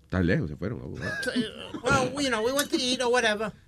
Están 0.05 0.27
lejos, 0.27 0.49
se 0.51 0.57
fueron. 0.57 0.81
oh, 0.83 0.95
eh, 1.35 1.45
well, 1.83 2.23
you 2.23 2.29
know, 2.31 2.43
we 2.45 2.53
went 2.53 2.71
to 2.71 2.77
eat 2.77 3.01
or 3.03 3.11
whatever. 3.13 3.53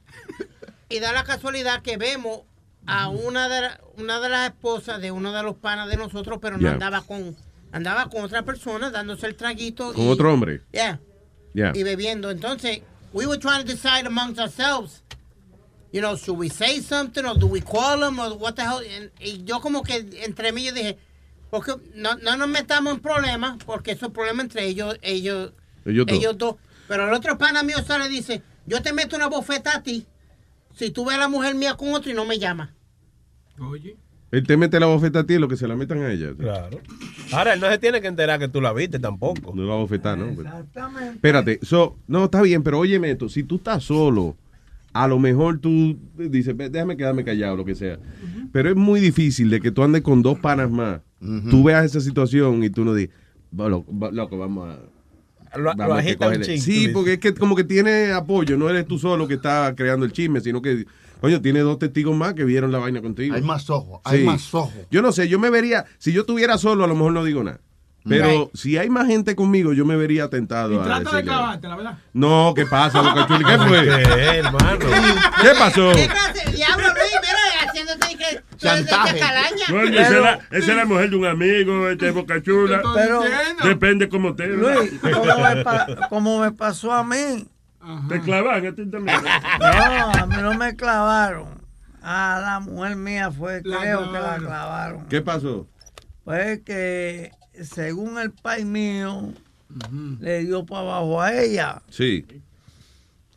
Y 0.89 1.01
da 1.01 1.11
la 1.13 1.25
casualidad 1.25 1.83
que 1.83 1.97
vemos 1.97 2.43
a 2.87 3.09
una 3.09 3.49
de, 3.49 3.61
la- 3.63 3.81
una 3.99 4.21
de 4.21 4.29
las 4.29 4.51
esposas 4.51 5.01
de 5.01 5.11
uno 5.11 5.33
de 5.33 5.43
los 5.43 5.57
panas 5.57 5.89
de 5.89 5.97
nosotros, 5.97 6.39
pero 6.41 6.57
no 6.57 6.63
Yeah. 6.63 6.73
andaba 6.73 7.03
con 7.03 7.37
andaba 7.73 8.09
con 8.09 8.23
otra 8.25 8.43
persona 8.43 8.91
dándose 8.91 9.27
el 9.27 9.35
traguito. 9.37 9.93
Con 9.93 10.05
y- 10.07 10.09
otro 10.11 10.33
hombre. 10.33 10.63
Yeah. 10.73 11.01
Yeah. 11.53 11.73
Y 11.75 11.83
bebiendo. 11.83 12.31
Entonces, 12.31 12.81
we 13.13 13.27
were 13.27 13.39
trying 13.39 13.65
to 13.65 13.73
decide 13.73 14.07
amongst 14.07 14.39
ourselves. 14.41 15.03
You 15.93 16.01
know, 16.01 16.17
should 16.17 16.39
we 16.39 16.49
say 16.49 16.81
something 16.81 17.25
or 17.25 17.37
do 17.39 17.47
we 17.47 17.61
call 17.61 18.01
them 18.01 18.19
or 18.19 18.35
what 18.39 18.55
the 18.57 18.63
hell? 18.63 18.79
And- 18.81 19.11
y 19.21 19.43
yo 19.45 19.61
como 19.61 19.83
que 19.83 20.07
entre 20.25 20.53
mí 20.53 20.65
yo 20.65 20.73
dije, 20.73 20.99
porque 21.51 21.75
no, 21.95 22.15
no 22.17 22.37
nos 22.37 22.49
metamos 22.49 22.95
en 22.95 23.01
problemas, 23.01 23.57
porque 23.65 23.93
eso 23.93 24.07
es 24.07 24.13
problema 24.13 24.43
entre 24.43 24.65
ellos, 24.67 24.97
ellos, 25.03 25.53
Ellos 25.85 26.37
dos. 26.39 26.57
Pero 26.89 27.07
el 27.09 27.15
otro 27.15 27.37
pana 27.39 27.63
mío 27.63 27.79
sale 27.87 28.07
y 28.07 28.09
dice, 28.09 28.43
yo 28.67 28.83
te 28.83 28.93
meto 28.93 29.17
una 29.17 29.27
bofeta 29.29 29.77
a 29.77 29.83
ti 29.83 30.07
si 30.75 30.91
tú 30.91 31.05
ves 31.05 31.17
a 31.17 31.21
la 31.21 31.29
mujer 31.29 31.55
mía 31.55 31.75
con 31.75 31.93
otro 31.95 32.11
y 32.11 32.15
no 32.15 32.25
me 32.25 32.39
llama. 32.39 32.75
Oye. 33.61 33.97
Él 34.33 34.45
te 34.45 34.57
mete 34.57 34.81
la 34.81 34.87
bofeta 34.87 35.21
a 35.21 35.25
ti, 35.27 35.39
lo 35.39 35.47
que 35.49 35.57
se 35.57 35.69
la 35.69 35.77
metan 35.77 35.99
a 36.03 36.11
ella. 36.13 36.33
Claro. 36.37 36.81
Ahora, 37.33 37.55
él 37.55 37.61
no 37.61 37.71
se 37.71 37.79
tiene 37.79 38.01
que 38.01 38.09
enterar 38.09 38.39
que 38.41 38.49
tú 38.49 38.61
la 38.61 38.73
viste 38.73 38.99
tampoco. 38.99 39.55
No 39.55 39.67
va 39.67 39.75
a 39.75 39.79
bofetar, 39.79 40.19
¿no? 40.19 40.27
Exactamente. 40.27 41.15
Espérate, 41.15 41.59
so, 41.63 41.97
no, 42.09 42.25
está 42.25 42.43
bien, 42.43 42.63
pero 42.63 42.81
óyeme 42.81 43.11
esto, 43.13 43.29
si 43.29 43.45
tú 43.45 43.57
estás 43.57 43.85
solo, 43.85 44.37
a 44.93 45.07
lo 45.07 45.19
mejor 45.21 45.59
tú 45.61 45.97
dices, 46.19 46.57
"Ve, 46.57 46.69
déjame 46.71 46.97
quedarme 46.97 47.25
callado, 47.25 47.57
lo 47.57 47.65
que 47.65 47.75
sea. 47.77 47.99
Pero 48.53 48.69
es 48.71 48.77
muy 48.77 48.99
difícil 49.01 49.49
de 49.49 49.61
que 49.61 49.71
tú 49.71 49.83
andes 49.85 50.03
con 50.03 50.23
dos 50.23 50.39
panas 50.41 50.71
más, 50.71 51.01
tú 51.51 51.63
veas 51.63 51.85
esa 51.85 52.01
situación 52.01 52.65
y 52.65 52.71
tú 52.71 52.85
no 52.85 52.95
digas, 52.95 53.15
"Va, 53.59 53.69
loco, 53.69 53.93
loco, 54.13 54.39
vamos 54.39 54.69
a... 54.75 55.57
Lo, 55.59 55.73
lo 55.73 55.95
agita 55.95 56.27
un 56.27 56.33
cogerle". 56.35 56.47
chin, 56.47 56.61
Sí, 56.61 56.73
dices. 56.73 56.93
porque 56.93 57.15
es 57.15 57.19
que 57.21 57.33
como 57.33 57.55
que 57.55 57.65
tiene 57.65 58.11
apoyo, 58.13 58.57
no 58.59 58.69
eres 58.69 58.87
tú 58.87 58.99
solo 58.99 59.29
que 59.29 59.35
está 59.35 59.73
creando 59.77 60.05
el 60.05 60.13
chisme, 60.13 60.41
sino 60.41 60.61
que, 60.61 60.85
coño, 61.21 61.41
tiene 61.41 61.61
dos 61.61 61.79
testigos 61.79 62.17
más 62.17 62.35
que 62.35 62.45
vieron 62.45 62.73
la 62.73 62.79
vaina 62.79 63.01
contigo. 63.03 63.35
Hay 63.35 63.43
más 63.43 63.69
ojos, 63.71 64.01
hay 64.05 64.25
más 64.25 64.53
ojos. 64.55 64.73
Yo 64.91 65.03
no 65.03 65.13
sé, 65.13 65.29
yo 65.29 65.39
me 65.39 65.51
vería, 65.51 65.85
si 65.99 66.13
yo 66.13 66.23
estuviera 66.23 66.59
solo, 66.59 66.85
a 66.85 66.87
lo 66.87 66.95
mejor 66.95 67.13
no 67.13 67.25
digo 67.25 67.43
nada. 67.43 67.61
Pero 68.09 68.25
Right. 68.29 68.51
si 68.55 68.79
hay 68.79 68.89
más 68.89 69.09
gente 69.09 69.35
conmigo, 69.35 69.73
yo 69.73 69.85
me 69.85 69.97
vería 69.97 70.31
tentado 70.31 70.73
Y 70.75 70.79
a 70.79 70.83
trata 70.85 71.17
de 71.17 71.23
clavarte, 71.25 71.67
la 71.67 71.75
verdad. 71.75 71.99
no, 72.13 72.53
¿qué 72.55 72.65
pasa, 72.65 73.01
Boca 73.03 73.27
Chuli? 73.27 73.45
¿Qué 73.45 73.59
fue? 73.67 73.83
¿Qué, 73.85 74.37
hermano? 74.39 74.79
¿Qué 75.43 75.49
pasó? 75.59 75.91
¿Qué 75.93 76.07
clase? 76.07 76.53
Diablo, 76.53 76.87
Luis, 76.87 77.13
mira, 77.21 77.69
haciéndote 77.69 78.17
que... 78.17 78.57
Chantaje. 78.59 79.19
esa, 79.19 80.03
es 80.17 80.23
la, 80.23 80.35
esa 80.53 80.71
es 80.71 80.77
la 80.77 80.85
mujer 80.87 81.11
de 81.11 81.17
un 81.17 81.27
amigo, 81.27 81.89
este 81.91 82.13
Boca 82.13 82.41
Chula. 82.41 82.81
Pero- 82.95 83.23
Depende 83.65 84.09
cómo 84.09 84.37
te. 84.37 84.47
Luis, 84.47 84.93
como 85.03 85.25
me, 85.25 85.65
pa- 85.65 85.87
como 86.09 86.41
me 86.43 86.53
pasó 86.53 86.93
a 86.93 87.03
mí. 87.03 87.45
Te 88.09 88.21
clavan 88.21 88.67
a 88.67 88.73
ti 88.75 88.87
también. 88.91 89.19
No, 89.61 90.11
a 90.13 90.27
mí 90.27 90.37
no 90.41 90.55
me 90.55 90.75
clavaron. 90.77 91.49
A 92.03 92.41
la 92.41 92.61
mujer 92.61 92.97
mía 92.97 93.31
fue, 93.31 93.63
La 93.65 93.79
creo 93.81 93.99
que 94.01 94.05
la 94.13 94.19
clavaron. 94.39 94.47
clavaron. 94.47 95.07
¿Qué 95.09 95.21
pasó? 95.23 95.67
Pues 96.25 96.61
que, 96.63 97.31
según 97.63 98.19
el 98.19 98.31
país 98.33 98.65
mío, 98.65 99.33
le 100.21 100.45
dio 100.45 100.65
para 100.67 100.83
abajo 100.83 101.21
a 101.21 101.35
ella. 101.35 101.83
Sí. 101.91 102.25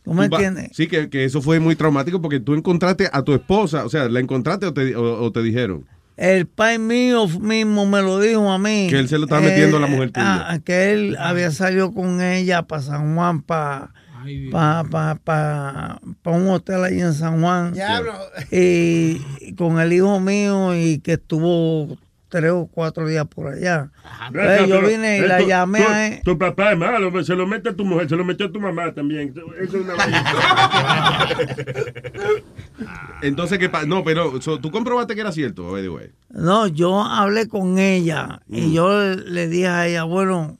¿Tú 0.02 0.14
me 0.14 0.24
entiendes? 0.26 0.70
Sí, 0.72 0.86
que, 0.88 1.10
que 1.10 1.24
eso 1.24 1.42
fue 1.42 1.60
muy 1.60 1.76
traumático 1.76 2.20
porque 2.22 2.40
tú 2.40 2.54
encontraste 2.54 3.08
a 3.12 3.22
tu 3.22 3.34
esposa, 3.34 3.84
o 3.84 3.88
sea, 3.88 4.08
¿la 4.08 4.20
encontraste 4.20 4.66
o 4.66 4.72
te, 4.72 4.96
o- 4.96 5.22
o 5.22 5.30
te 5.32 5.42
dijeron? 5.42 5.84
El 6.16 6.46
país 6.46 6.78
mío 6.80 7.26
mismo 7.28 7.86
me 7.86 8.02
lo 8.02 8.18
dijo 8.20 8.50
a 8.50 8.58
mí. 8.58 8.88
Que 8.90 8.98
él 8.98 9.08
se 9.08 9.18
lo 9.18 9.24
estaba 9.24 9.40
metiendo 9.42 9.76
a 9.78 9.80
la 9.80 9.86
mujer 9.86 10.10
tuya. 10.10 10.50
ah, 10.50 10.58
que 10.58 10.92
él 10.92 11.16
había 11.18 11.50
salido 11.50 11.92
con 11.92 12.20
ella 12.20 12.62
para 12.62 12.82
San 12.82 13.14
Juan, 13.14 13.42
para 13.42 13.92
pa, 14.50 14.84
pa, 14.90 15.14
pa, 15.22 16.00
pa 16.22 16.30
un 16.30 16.48
hotel 16.48 16.84
ahí 16.84 17.00
en 17.00 17.14
San 17.14 17.40
Juan. 17.40 17.72
Diablo. 17.72 18.12
Y, 18.50 19.20
y 19.40 19.54
con 19.54 19.78
el 19.80 19.92
hijo 19.92 20.18
mío 20.20 20.74
y 20.76 20.98
que 21.00 21.12
estuvo 21.14 21.96
tres 22.28 22.52
o 22.52 22.68
cuatro 22.72 23.06
días 23.08 23.26
por 23.26 23.48
allá. 23.48 23.90
Pues 24.32 24.68
yo 24.68 24.80
vine 24.82 25.18
y 25.18 25.20
eh, 25.20 25.26
la 25.26 25.40
llamé 25.42 25.80
tu, 25.82 25.88
a 25.90 26.06
él. 26.06 26.20
Tu 26.24 26.38
papá 26.38 26.72
es 26.72 26.78
malo, 26.78 27.24
se 27.24 27.34
lo 27.34 27.46
mete 27.46 27.70
a 27.70 27.74
tu 27.74 27.84
mujer, 27.84 28.08
se 28.08 28.14
lo 28.16 28.24
metió 28.24 28.46
a 28.46 28.52
tu 28.52 28.60
mamá 28.60 28.92
también. 28.94 29.34
Eso 29.60 29.78
es 29.78 29.84
una. 29.84 29.94
Entonces, 33.22 33.58
¿qué 33.58 33.68
pasa? 33.68 33.86
No, 33.86 34.02
pero 34.04 34.40
so, 34.40 34.60
tú 34.60 34.70
comprobaste 34.70 35.14
que 35.14 35.20
era 35.20 35.32
cierto, 35.32 35.72
by 35.72 35.82
the 35.82 35.88
way. 35.88 36.10
No, 36.30 36.66
yo 36.68 37.02
hablé 37.02 37.48
con 37.48 37.78
ella 37.78 38.40
Mm. 38.46 38.54
y 38.56 38.72
yo 38.72 39.00
le 39.14 39.48
dije 39.48 39.66
a 39.68 39.86
ella, 39.88 40.04
bueno, 40.04 40.58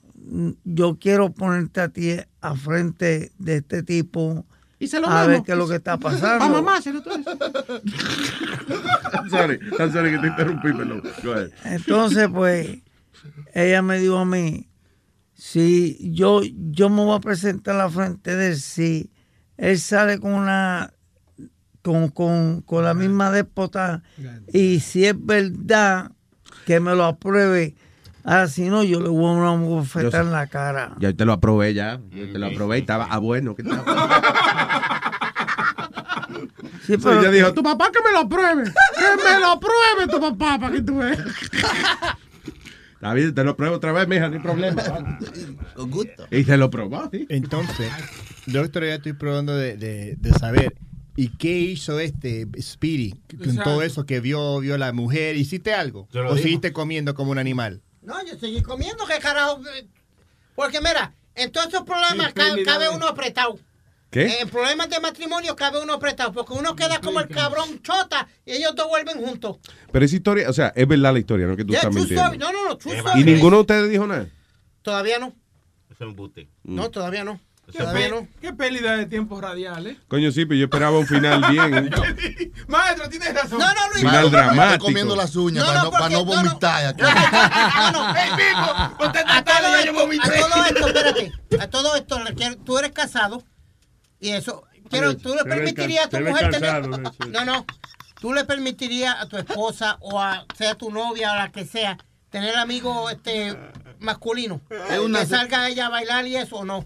yo 0.63 0.97
quiero 0.99 1.33
ponerte 1.33 1.81
a 1.81 1.89
ti 1.89 2.17
a 2.41 2.55
frente 2.55 3.31
de 3.37 3.57
este 3.57 3.83
tipo 3.83 4.45
Y 4.79 4.87
se 4.87 4.99
lo 4.99 5.07
a 5.07 5.27
ver 5.27 5.43
qué 5.43 5.51
es 5.51 5.57
lo 5.57 5.67
que 5.67 5.75
está 5.75 5.97
pasando. 5.99 6.39
Pa' 6.39 6.49
mamárselo 6.49 7.03
todo 7.03 7.15
eso. 7.15 7.31
I'm 9.13 9.29
sorry, 9.29 9.59
I'm 9.77 9.91
sorry 9.91 10.11
que 10.11 10.19
te 10.19 10.27
interrumpí. 10.27 10.71
Go 11.23 11.33
ahead. 11.33 11.51
Entonces, 11.65 12.29
pues, 12.33 12.79
ella 13.53 13.81
me 13.81 13.99
dijo 13.99 14.17
a 14.17 14.25
mí, 14.25 14.69
si 15.35 15.97
yo, 16.13 16.41
yo 16.71 16.89
me 16.89 17.03
voy 17.03 17.15
a 17.15 17.19
presentar 17.19 17.75
a 17.75 17.79
la 17.79 17.89
frente 17.89 18.35
de 18.35 18.47
él, 18.49 18.57
si 18.57 19.11
él 19.57 19.77
sale 19.79 20.19
con 20.19 20.33
una, 20.33 20.93
con, 21.83 22.09
con, 22.09 22.61
con 22.61 22.83
la 22.83 22.93
misma 22.93 23.31
déspota, 23.31 24.01
y 24.51 24.79
si 24.79 25.05
es 25.05 25.15
verdad 25.17 26.11
que 26.65 26.79
me 26.79 26.95
lo 26.95 27.05
apruebe, 27.05 27.75
ahora 28.23 28.47
si 28.47 28.69
no, 28.69 28.83
yo 28.83 28.99
le 29.01 29.09
voy 29.09 29.25
a 29.25 29.27
dar 29.41 29.53
una 29.53 29.65
bofeta 29.67 30.21
en 30.21 30.31
la 30.31 30.47
cara. 30.47 30.95
Ya 30.99 31.13
te 31.13 31.25
lo 31.25 31.33
aprobé 31.33 31.73
ya, 31.73 31.99
yo 32.11 32.31
te 32.31 32.39
lo 32.39 32.47
aprobé 32.47 32.77
y 32.77 32.81
estaba, 32.81 33.07
ah, 33.09 33.17
bueno, 33.19 33.55
¿qué 33.55 33.63
tal? 33.63 33.83
Sí, 36.85 36.95
pero 36.97 37.19
ella 37.21 37.31
dijo, 37.31 37.47
que- 37.49 37.53
tu 37.53 37.63
papá 37.63 37.91
que 37.91 37.99
me 38.03 38.11
lo 38.11 38.19
apruebe, 38.19 38.63
que 38.63 39.23
me 39.23 39.39
lo 39.39 39.47
apruebe 39.51 40.07
tu 40.09 40.19
papá 40.19 40.57
para 40.59 40.71
que 40.73 40.81
tú 40.81 40.97
veas. 40.97 41.19
Está 42.95 43.13
bien, 43.13 43.33
te 43.33 43.43
lo 43.43 43.55
pruebo 43.55 43.75
otra 43.77 43.91
vez, 43.91 44.07
mija, 44.07 44.27
no 44.29 44.35
hay 44.35 44.41
problema. 44.41 44.81
Con 45.75 45.89
gusto. 45.91 46.27
Y 46.31 46.43
te 46.43 46.57
lo 46.57 46.69
probó, 46.69 47.09
sí. 47.11 47.25
Entonces, 47.29 47.91
doctor, 48.47 48.83
ya 48.85 48.95
estoy 48.95 49.13
probando 49.13 49.55
de, 49.55 49.75
de- 49.77 50.15
de 50.17 50.31
saber. 50.33 50.75
¿Y 51.15 51.29
qué 51.37 51.59
hizo 51.59 51.99
este 51.99 52.47
Speedy 52.61 53.11
con 53.37 53.41
Exacto. 53.49 53.63
todo 53.63 53.81
eso 53.83 54.05
que 54.05 54.19
vio, 54.19 54.59
vio 54.59 54.77
la 54.77 54.93
mujer? 54.93 55.35
¿Hiciste 55.35 55.73
algo? 55.73 56.07
¿O 56.13 56.21
digo. 56.21 56.37
seguiste 56.37 56.73
comiendo 56.73 57.13
como 57.15 57.31
un 57.31 57.37
animal? 57.37 57.81
No, 58.01 58.23
yo 58.25 58.37
seguí 58.37 58.61
comiendo, 58.61 59.05
¿qué 59.05 59.19
carajo? 59.19 59.61
Porque 60.55 60.79
mira, 60.79 61.13
en 61.35 61.51
todos 61.51 61.67
esos 61.67 61.83
problemas 61.83 62.33
cabe 62.33 62.89
uno 62.89 63.07
apretado. 63.07 63.59
¿Qué? 64.09 64.39
En 64.41 64.49
problemas 64.49 64.89
de 64.89 64.99
matrimonio 64.99 65.55
cabe 65.55 65.81
uno 65.81 65.93
apretado, 65.93 66.33
porque 66.33 66.51
uno 66.53 66.75
queda 66.75 66.99
como 66.99 67.21
el 67.21 67.29
cabrón 67.29 67.81
chota 67.81 68.27
y 68.45 68.51
ellos 68.51 68.75
dos 68.75 68.89
vuelven 68.89 69.23
juntos. 69.25 69.57
Pero 69.89 70.03
esa 70.03 70.15
historia, 70.17 70.49
o 70.49 70.53
sea, 70.53 70.73
es 70.75 70.85
verdad 70.85 71.13
la 71.13 71.19
historia, 71.19 71.47
no 71.47 71.55
que 71.55 71.63
tú 71.63 71.71
Yeah, 71.71 71.79
estás 71.79 71.93
mintiendo. 71.95 72.21
story. 72.23 72.37
No, 72.37 72.51
no, 72.51 72.77
no. 73.13 73.19
Y 73.19 73.23
ninguno 73.23 73.55
de 73.57 73.61
ustedes 73.61 73.89
dijo 73.89 74.05
nada. 74.05 74.27
Todavía 74.81 75.17
no. 75.17 75.33
Es 75.89 76.01
un 76.01 76.13
buste. 76.15 76.49
No, 76.63 76.89
todavía 76.91 77.23
no. 77.23 77.39
¿Qué, 77.71 77.83
pe- 77.83 78.09
no. 78.09 78.27
qué 78.41 78.53
pérdida 78.53 78.97
de 78.97 79.05
tiempo 79.05 79.39
radial, 79.41 79.87
¿eh? 79.87 79.97
Coño, 80.07 80.31
sí, 80.31 80.45
pero 80.45 80.57
yo 80.59 80.65
esperaba 80.65 80.97
un 80.97 81.07
final 81.07 81.43
bien. 81.51 81.89
Maestro, 82.67 83.09
tienes 83.09 83.33
razón. 83.33 83.59
No, 83.59 83.67
no, 83.67 83.89
Luis. 83.91 83.99
Final 84.03 84.31
dramático. 84.31 84.63
Estoy 84.73 84.79
comiendo 84.87 85.15
las 85.15 85.35
uñas 85.35 85.63
No, 85.65 85.69
para, 85.69 85.79
no, 85.79 85.85
no, 85.85 85.91
para 85.91 86.09
no 86.09 86.25
porque- 86.25 86.35
no, 86.35 86.43
no. 86.43 86.49
vomitar 86.49 86.85
aquí. 86.85 87.01
No, 87.01 87.91
no. 87.91 88.15
¡Ey, 88.15 88.29
Pipo! 88.35 89.05
¡Usted 89.05 89.21
A 89.25 89.37
está 89.39 89.43
todo, 89.59 89.71
yo 89.71 89.77
esto, 89.79 89.93
vomité! 89.93 90.27
a 90.39 90.47
todo 90.49 90.65
esto, 90.65 90.87
espérate. 90.87 91.31
A 91.61 91.67
todo 91.69 91.95
esto, 91.95 92.23
le 92.23 92.33
quiero- 92.33 92.57
tú 92.57 92.77
eres 92.77 92.91
casado 92.91 93.43
y 94.19 94.29
eso. 94.29 94.63
Quiero, 94.89 95.15
¿Tú 95.15 95.33
le 95.35 95.43
permitirías 95.45 96.05
a 96.05 96.09
tu 96.09 96.19
mujer 96.19 96.49
tener.? 96.51 96.87
No, 97.29 97.45
no. 97.45 97.65
¿Tú 98.19 98.33
le 98.33 98.43
permitirías 98.45 99.15
a 99.19 99.25
tu 99.27 99.37
esposa 99.37 99.97
o 100.01 100.19
a 100.21 100.45
sea 100.57 100.75
tu 100.75 100.91
novia 100.91 101.31
o 101.31 101.35
la 101.35 101.51
que 101.51 101.65
sea 101.65 101.97
tener 102.29 102.55
amigo 102.57 103.09
este 103.09 103.57
masculino? 103.99 104.61
Es 104.89 104.99
una- 104.99 105.19
Que 105.21 105.25
salga 105.27 105.67
ella 105.69 105.87
a 105.87 105.89
bailar 105.89 106.27
y 106.27 106.35
eso 106.35 106.57
o 106.57 106.65
no. 106.65 106.85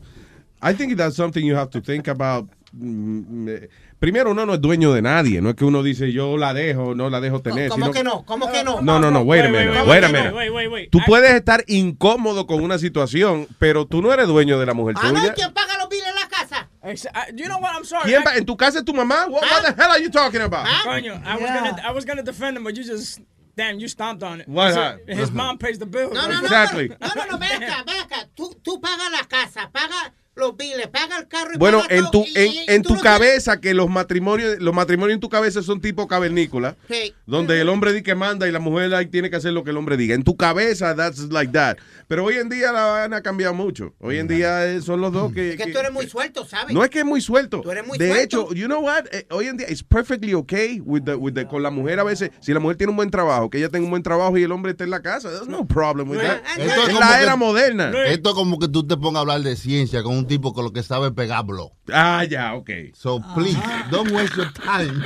I 0.61 0.73
think 0.73 0.95
that's 0.98 1.15
something 1.15 1.45
you 1.45 1.56
have 1.56 1.69
to 1.72 1.82
think 1.82 2.07
about 2.07 2.48
mm, 2.73 3.48
eh, 3.49 3.69
primero 3.99 4.32
uno 4.32 4.45
no 4.45 4.53
es 4.53 4.61
dueño 4.61 4.94
de 4.94 5.02
nadie, 5.02 5.41
no 5.41 5.49
es 5.49 5.56
que 5.56 5.65
uno 5.65 5.84
dice 5.84 6.11
yo 6.11 6.38
la 6.38 6.53
dejo, 6.53 6.95
no 6.95 7.10
la 7.10 7.19
dejo 7.22 7.41
tener. 7.41 7.69
¿Cómo 7.69 7.86
sino- 7.86 7.94
que 7.94 8.03
no? 8.03 8.26
¿Cómo 8.26 8.52
que 8.52 8.64
no? 8.64 8.82
No, 8.82 8.99
no, 8.99 9.11
no, 9.11 9.22
wait 9.22 9.45
a 9.45 9.49
minute, 9.49 9.77
¿Cómo 9.80 9.91
wait 9.91 10.03
a 10.03 10.07
minute. 10.10 10.90
Tú 10.91 10.99
puedes 11.06 11.34
estar 11.34 11.64
incómodo 11.68 12.48
con 12.48 12.64
una 12.64 12.77
situación, 12.77 13.48
pero 13.60 13.86
tú 13.86 14.02
no 14.02 14.11
eres 14.14 14.27
dueño 14.27 14.60
de 14.60 14.65
la 14.65 14.73
mujer 14.73 14.95
Ah, 14.98 15.11
no, 15.11 15.18
¿y 15.19 15.22
tuya. 15.22 15.34
quién 15.34 15.53
paga 15.53 15.77
los 15.77 15.90
biles 15.90 16.07
en 16.07 16.15
la 16.15 16.27
casa? 16.27 16.69
uh, 16.84 17.36
You 17.36 17.45
know 17.45 17.60
what? 17.60 17.73
I'm 17.76 17.86
sorry. 17.86 18.06
¿Quién 18.11 18.23
¿En 18.36 18.45
tu 18.45 18.56
casa 18.57 18.80
es 18.80 18.86
tu 18.86 18.94
mamá? 18.94 19.27
What, 19.27 19.44
what 19.44 19.61
the 19.64 19.82
hell 19.82 19.91
are 19.91 20.02
you 20.02 20.10
talking 20.10 20.41
about? 20.41 20.65
Coño, 20.84 21.14
I 21.26 21.34
was 21.36 21.41
Yeah. 21.41 21.60
gonna, 21.72 21.82
I 21.90 21.91
was 21.94 22.06
gonna 22.06 22.23
defend 22.23 22.57
him, 22.57 22.64
but 22.64 22.76
you 22.76 22.84
just, 22.84 23.19
damn, 23.56 23.80
you 23.80 23.88
stomped 23.88 24.23
on 24.23 24.41
it. 24.41 24.48
What 24.48 24.73
So, 24.73 24.98
his 25.07 25.32
mom 25.32 25.57
pays 25.57 25.77
the 25.80 25.86
bill. 25.86 26.11
No, 26.14 26.27
no, 26.27 26.34
no. 26.40 26.41
Exactly. 26.41 26.90
No, 26.90 27.07
no, 27.15 27.26
no, 27.32 27.38
ven 27.38 27.61
acá, 27.64 27.84
ven 27.86 28.02
acá. 28.02 28.27
Tú, 28.36 28.53
tú 28.64 28.80
pagas 28.82 29.11
la 29.11 29.23
casa, 29.27 29.69
pagas 29.72 30.11
los 30.35 30.57
biles, 30.57 30.87
pagas 30.87 31.19
el 31.21 31.27
carro 31.29 31.51
y 31.53 31.57
Bueno, 31.57 31.79
pagas 31.79 31.91
en 31.93 31.99
todo, 32.03 32.11
tu, 32.11 32.23
y- 32.25 32.33
en, 32.35 32.47
y- 32.51 32.57
y 32.57 32.63
en 32.67 32.81
tu 32.81 32.99
cabeza, 32.99 33.61
que 33.61 33.73
los 33.73 33.89
matrimonios, 33.89 34.57
los 34.59 34.73
matrimonios 34.73 35.15
en 35.15 35.19
tu 35.21 35.29
cabeza 35.29 35.61
son 35.63 35.79
tipo 35.79 36.07
cavernícola, 36.07 36.75
Sí. 36.89 37.13
donde 37.25 37.61
el 37.61 37.69
hombre 37.69 37.91
dice 37.93 38.03
que 38.03 38.15
manda 38.15 38.47
y 38.47 38.51
la 38.51 38.59
mujer 38.59 38.93
ahí 38.95 39.05
tiene 39.07 39.29
que 39.29 39.37
hacer 39.37 39.53
lo 39.53 39.63
que 39.63 39.69
el 39.71 39.77
hombre 39.77 39.95
diga. 39.97 40.13
En 40.13 40.23
tu 40.23 40.35
cabeza, 40.35 40.93
that's 40.95 41.19
like 41.31 41.53
that. 41.53 41.77
Pero 42.07 42.25
hoy 42.25 42.35
en 42.35 42.49
día 42.49 42.71
la 42.71 42.85
vaina 42.85 43.17
ha 43.17 43.21
cambiado 43.21 43.53
mucho. 43.53 43.93
Hoy 43.99 44.17
en 44.19 44.27
día 44.27 44.67
eh, 44.67 44.81
son 44.81 45.01
los 45.01 45.11
dos 45.13 45.31
que... 45.31 45.51
Es 45.51 45.57
que 45.57 45.63
que- 45.65 45.71
tú 45.71 45.79
eres 45.79 45.91
muy 45.93 46.07
suelto, 46.07 46.45
¿sabes? 46.45 46.73
no 46.75 46.83
es 46.83 46.89
que 46.89 46.99
es 46.99 47.05
muy 47.05 47.21
suelto. 47.21 47.61
Tú 47.61 47.71
eres 47.71 47.87
muy 47.87 47.97
de 47.97 48.09
suelto. 48.09 48.41
hecho, 48.49 48.53
you 48.53 48.65
know 48.67 48.81
what? 48.83 49.05
Eh, 49.11 49.25
hoy 49.31 49.47
en 49.47 49.57
día 49.57 49.67
it's 49.69 49.83
perfectly 49.83 50.33
okay 50.33 50.79
with 50.81 51.03
the, 51.03 51.15
with 51.15 51.33
the- 51.33 51.47
con 51.47 51.63
la 51.63 51.71
mujer 51.71 51.99
a 51.99 52.03
veces. 52.03 52.31
Si 52.41 52.53
la 52.53 52.59
mujer 52.59 52.75
tiene 52.77 52.91
un 52.91 52.97
buen 52.97 53.09
trabajo, 53.09 53.49
que 53.49 53.57
ella 53.57 53.69
tenga 53.69 53.85
un 53.85 53.91
buen 53.91 54.03
trabajo 54.03 54.37
y 54.37 54.43
el 54.43 54.51
hombre 54.51 54.71
esté 54.73 54.83
en 54.83 54.89
la 54.91 55.01
casa, 55.01 55.29
there's 55.29 55.47
no 55.47 55.65
problem 55.65 56.09
with 56.09 56.19
that. 56.19 56.41
Esto 56.57 56.81
es 56.83 56.89
Es 56.89 56.99
la 56.99 57.17
que- 57.17 57.23
era 57.23 57.35
moderna. 57.37 57.91
Esto 58.07 58.29
es 58.31 58.35
como 58.35 58.59
que 58.59 58.67
tú 58.67 58.85
te 58.85 58.97
pongas 58.97 59.17
a 59.17 59.21
hablar 59.21 59.41
de 59.41 59.55
ciencia 59.55 60.03
con 60.03 60.15
un 60.17 60.24
tipo 60.26 60.53
que 60.53 60.61
lo 60.61 60.72
que 60.73 60.84
sabe 60.84 61.07
es 61.07 61.14
pegarlo. 61.14 61.72
Ah, 61.93 62.23
ya, 62.23 62.53
ok. 62.56 62.69
So, 62.93 63.22
please, 63.34 63.57
don't 63.91 64.11
waste 64.11 64.35
your 64.35 64.52
time. 64.53 65.02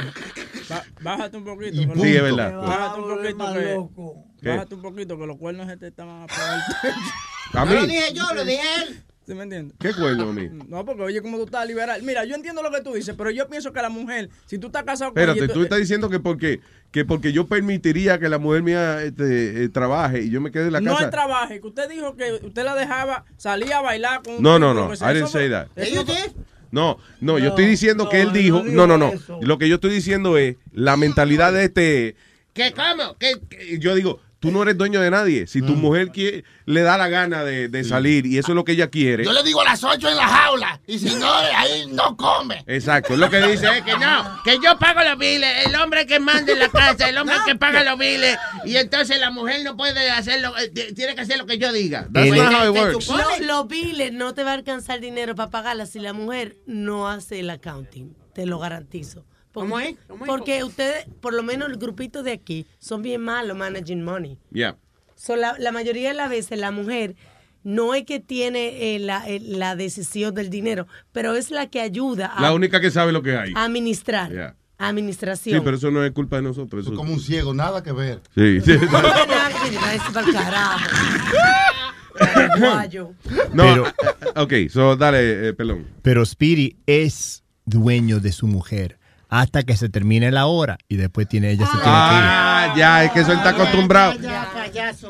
Ba- 0.70 0.84
Bájate 1.02 1.38
un 1.38 1.46
poquito. 1.46 1.82
Y. 1.82 1.86
Sí, 2.02 2.16
es 2.16 2.22
verdad. 2.24 2.56
Bájate 2.62 3.00
un 3.02 3.10
poquito 3.16 3.54
que... 3.54 4.42
¿Qué? 4.42 4.50
Bájate 4.50 4.76
un 4.76 4.82
poquito 4.82 5.18
que 5.18 5.26
los 5.28 5.38
cuernos 5.38 5.68
se 5.68 5.78
te 5.78 5.88
estaban 5.88 6.24
a 6.24 6.28
pegar. 6.28 6.60
¿A 7.54 7.66
No 7.66 7.74
lo 7.74 7.82
mí? 7.82 7.88
dije 7.88 8.14
yo, 8.14 8.34
lo 8.34 8.46
dije 8.46 8.62
él. 8.88 9.04
¿Sí 9.30 9.36
me 9.36 9.44
entiendes? 9.44 9.78
¿Qué 9.80 9.94
cuerno 9.94 10.30
a 10.30 10.34
mí? 10.34 10.50
No, 10.70 10.84
porque 10.84 11.04
oye, 11.04 11.22
como 11.22 11.38
tú 11.38 11.44
estás 11.44 11.68
liberal. 11.68 12.02
Mira, 12.02 12.26
yo 12.26 12.34
entiendo 12.34 12.64
lo 12.64 12.72
que 12.72 12.82
tú 12.82 12.94
dices, 12.94 13.14
pero 13.16 13.30
yo 13.30 13.48
pienso 13.48 13.72
que 13.72 13.80
la 13.80 13.90
mujer, 13.90 14.28
si 14.48 14.58
tú 14.58 14.68
estás 14.68 14.82
casado 14.82 15.14
con 15.14 15.22
Espérate, 15.22 15.46
ella, 15.46 15.54
tú 15.54 15.62
estás 15.62 15.78
diciendo 15.78 16.10
que 16.10 16.20
porque, 16.20 16.62
que 16.92 17.06
porque 17.06 17.32
yo 17.32 17.46
permitiría 17.46 18.18
que 18.18 18.28
la 18.28 18.40
mujer 18.40 18.64
mía 18.64 19.04
este, 19.04 19.66
eh, 19.66 19.70
trabaje 19.70 20.24
y 20.24 20.32
yo 20.32 20.42
me 20.42 20.52
quede 20.52 20.66
en 20.68 20.74
la 20.74 20.82
no 20.82 20.94
casa. 20.94 21.06
el 21.06 21.12
trabaje, 21.12 21.62
que 21.62 21.68
usted 21.68 21.88
dijo 21.88 22.16
que 22.16 22.40
usted 22.44 22.64
la 22.64 22.74
dejaba 22.74 23.24
salir 23.38 23.72
a 23.72 23.82
bailar 23.82 24.24
con 24.24 24.38
un 24.38 24.42
No, 24.42 24.58
no, 24.58 24.74
no. 24.74 24.92
I 24.92 25.14
didn't 25.14 25.28
say 25.28 25.48
that. 25.52 25.68
eso- 25.76 26.04
No, 26.72 26.98
no, 27.22 27.38
yo 27.38 27.50
estoy 27.50 27.68
diciendo 27.68 28.10
que 28.10 28.22
él 28.22 28.34
dijo. 28.34 28.64
no 28.64 28.88
No, 28.88 28.98
no, 28.98 29.12
no. 29.12 29.42
Lo 29.42 29.60
que 29.60 29.70
yo 29.70 29.76
estoy 29.76 29.92
diciendo 29.92 30.40
es 30.40 30.56
la 30.74 30.98
mentalidad 30.98 31.54
de 31.54 31.66
este. 31.66 32.16
¿Qué, 32.54 32.74
cómo? 32.74 33.16
¿Qué? 33.20 33.34
que 33.48 33.78
Yo 33.78 33.94
digo, 33.94 34.20
tú 34.40 34.52
no 34.52 34.64
eres 34.64 34.78
dueño 34.78 35.02
de 35.02 35.12
nadie. 35.12 35.48
Si 35.48 35.62
Mm. 35.62 35.66
tu 35.68 35.74
mujer 35.76 36.10
quiere, 36.12 36.44
le 36.66 36.82
da 36.82 36.98
la 36.98 37.08
gana 37.10 37.44
de, 37.44 37.68
de 37.68 37.84
salir 37.84 38.26
y 38.26 38.38
eso 38.38 38.52
es 38.52 38.56
lo 38.56 38.64
que 38.64 38.72
ella 38.74 38.90
quiere. 38.90 39.24
Yo 39.26 39.34
le 39.34 39.44
digo 39.44 39.62
a 39.62 39.66
las 39.66 39.84
8 39.84 40.10
en 40.10 40.16
la 40.16 40.28
jaula. 40.28 40.80
Y 40.88 40.98
si 41.00 41.14
no, 41.16 41.32
ahí 41.34 41.86
no 41.92 42.16
come. 42.16 42.64
Exacto. 42.68 43.18
Lo 43.18 43.30
que 43.30 43.42
dice 43.42 43.68
es 43.78 43.82
que 43.84 43.98
no, 43.98 44.42
que 44.44 44.58
yo 44.64 44.78
pago 44.80 45.02
los 45.04 45.18
biles, 45.18 45.66
el 45.68 45.76
hombre 45.76 46.06
que 46.06 46.20
manda 46.20 46.52
en 46.54 46.60
la 46.60 46.70
casa, 46.70 47.10
el 47.10 47.18
hombre 47.18 47.36
que 47.46 47.56
paga 47.56 47.84
los 47.84 47.98
biles, 48.00 48.38
y 48.66 48.76
entonces 48.78 49.20
la 49.20 49.30
mujer 49.32 49.64
no 49.64 49.76
puede 49.76 50.10
hacerlo, 50.10 50.54
eh, 50.58 50.70
tiene 50.70 51.16
que 51.16 51.22
hacer 51.22 51.38
lo 51.38 51.46
que 51.46 51.58
yo 51.58 51.72
diga. 51.74 52.08
That's 52.14 52.30
not 52.36 52.54
how 52.54 52.70
it 52.70 52.76
se 52.76 52.82
works. 52.82 53.06
supone- 53.06 53.40
No, 53.42 53.46
los 53.48 53.68
biles 53.68 54.14
no 54.14 54.34
te 54.34 54.44
va 54.44 54.52
a 54.52 54.54
alcanzar 54.56 55.00
dinero 55.00 55.36
para 55.36 55.50
pagarla 55.52 55.86
si 55.86 56.00
la 56.00 56.14
mujer 56.14 56.56
no 56.66 57.10
hace 57.10 57.40
el 57.42 57.50
accounting. 57.50 58.16
Te 58.34 58.46
lo 58.46 58.60
garantizo. 58.60 59.26
Porque, 59.52 59.68
¿Cómo 59.70 59.80
es? 59.80 59.96
¿Cómo 60.08 60.26
es? 60.26 60.28
Porque 60.30 60.64
ustedes, 60.64 61.06
por 61.22 61.34
lo 61.34 61.44
menos 61.44 61.70
el 61.70 61.78
grupito 61.78 62.24
de 62.24 62.32
aquí, 62.32 62.66
son 62.78 63.02
bien 63.02 63.22
malos 63.22 63.58
managing 63.58 64.04
money. 64.04 64.38
Yeah. 64.52 64.78
So, 65.16 65.36
la, 65.36 65.56
la 65.60 65.72
mayoría 65.72 66.10
de 66.10 66.14
las 66.16 66.30
veces 66.30 66.58
la 66.60 66.72
mujer 66.72 67.16
no 67.64 67.94
es 67.94 68.06
que 68.06 68.20
tiene 68.20 68.96
eh, 68.96 69.00
la, 69.00 69.28
eh, 69.28 69.40
la 69.42 69.76
decisión 69.76 70.34
del 70.34 70.50
dinero, 70.50 70.88
pero 71.12 71.36
es 71.36 71.52
la 71.52 71.70
que 71.70 71.82
ayuda 71.82 72.28
a 72.28 72.42
La 72.42 72.54
única 72.54 72.80
que 72.80 72.90
sabe 72.92 73.12
lo 73.12 73.22
que 73.22 73.36
hay. 73.38 73.52
a 73.56 73.66
administrar. 73.66 74.32
Yeah. 74.32 74.56
Administración. 74.78 75.58
Sí, 75.60 75.62
pero 75.66 75.76
eso 75.76 75.92
no 75.92 76.06
es 76.06 76.12
culpa 76.12 76.38
de 76.38 76.44
nosotros. 76.44 76.86
Eso 76.86 76.96
Como 76.96 77.12
un 77.12 77.20
ciego, 77.20 77.54
nada 77.54 77.84
que 77.84 77.92
ver. 77.92 78.22
Sí, 78.34 78.62
sí. 78.62 78.78
Carajo. 80.34 80.90
Guayo. 82.60 83.14
No, 83.54 83.64
Pero- 83.64 83.94
ok, 84.36 84.54
so 84.70 84.96
dale, 84.96 85.50
eh, 85.50 85.54
pelón. 85.54 85.86
Pero 86.02 86.26
Speedy 86.26 86.78
es 86.86 87.44
dueño 87.66 88.20
de 88.20 88.32
su 88.32 88.48
mujer 88.48 88.99
hasta 89.30 89.64
que 89.64 89.78
se 89.78 89.90
termine 89.90 90.32
la 90.32 90.48
hora 90.48 90.78
y 90.88 90.98
después 90.98 91.28
tiene 91.30 91.52
ella 91.52 91.66
se 91.66 91.72
tiene 91.74 91.86
Ah, 91.86 92.74
ya, 92.76 93.04
es 93.06 93.12
que 93.12 93.22
eso 93.22 93.32
él 93.32 93.38
está 93.38 93.50
acostumbrado. 93.52 94.14
Ya, 94.20 94.50
payaso. 94.54 95.10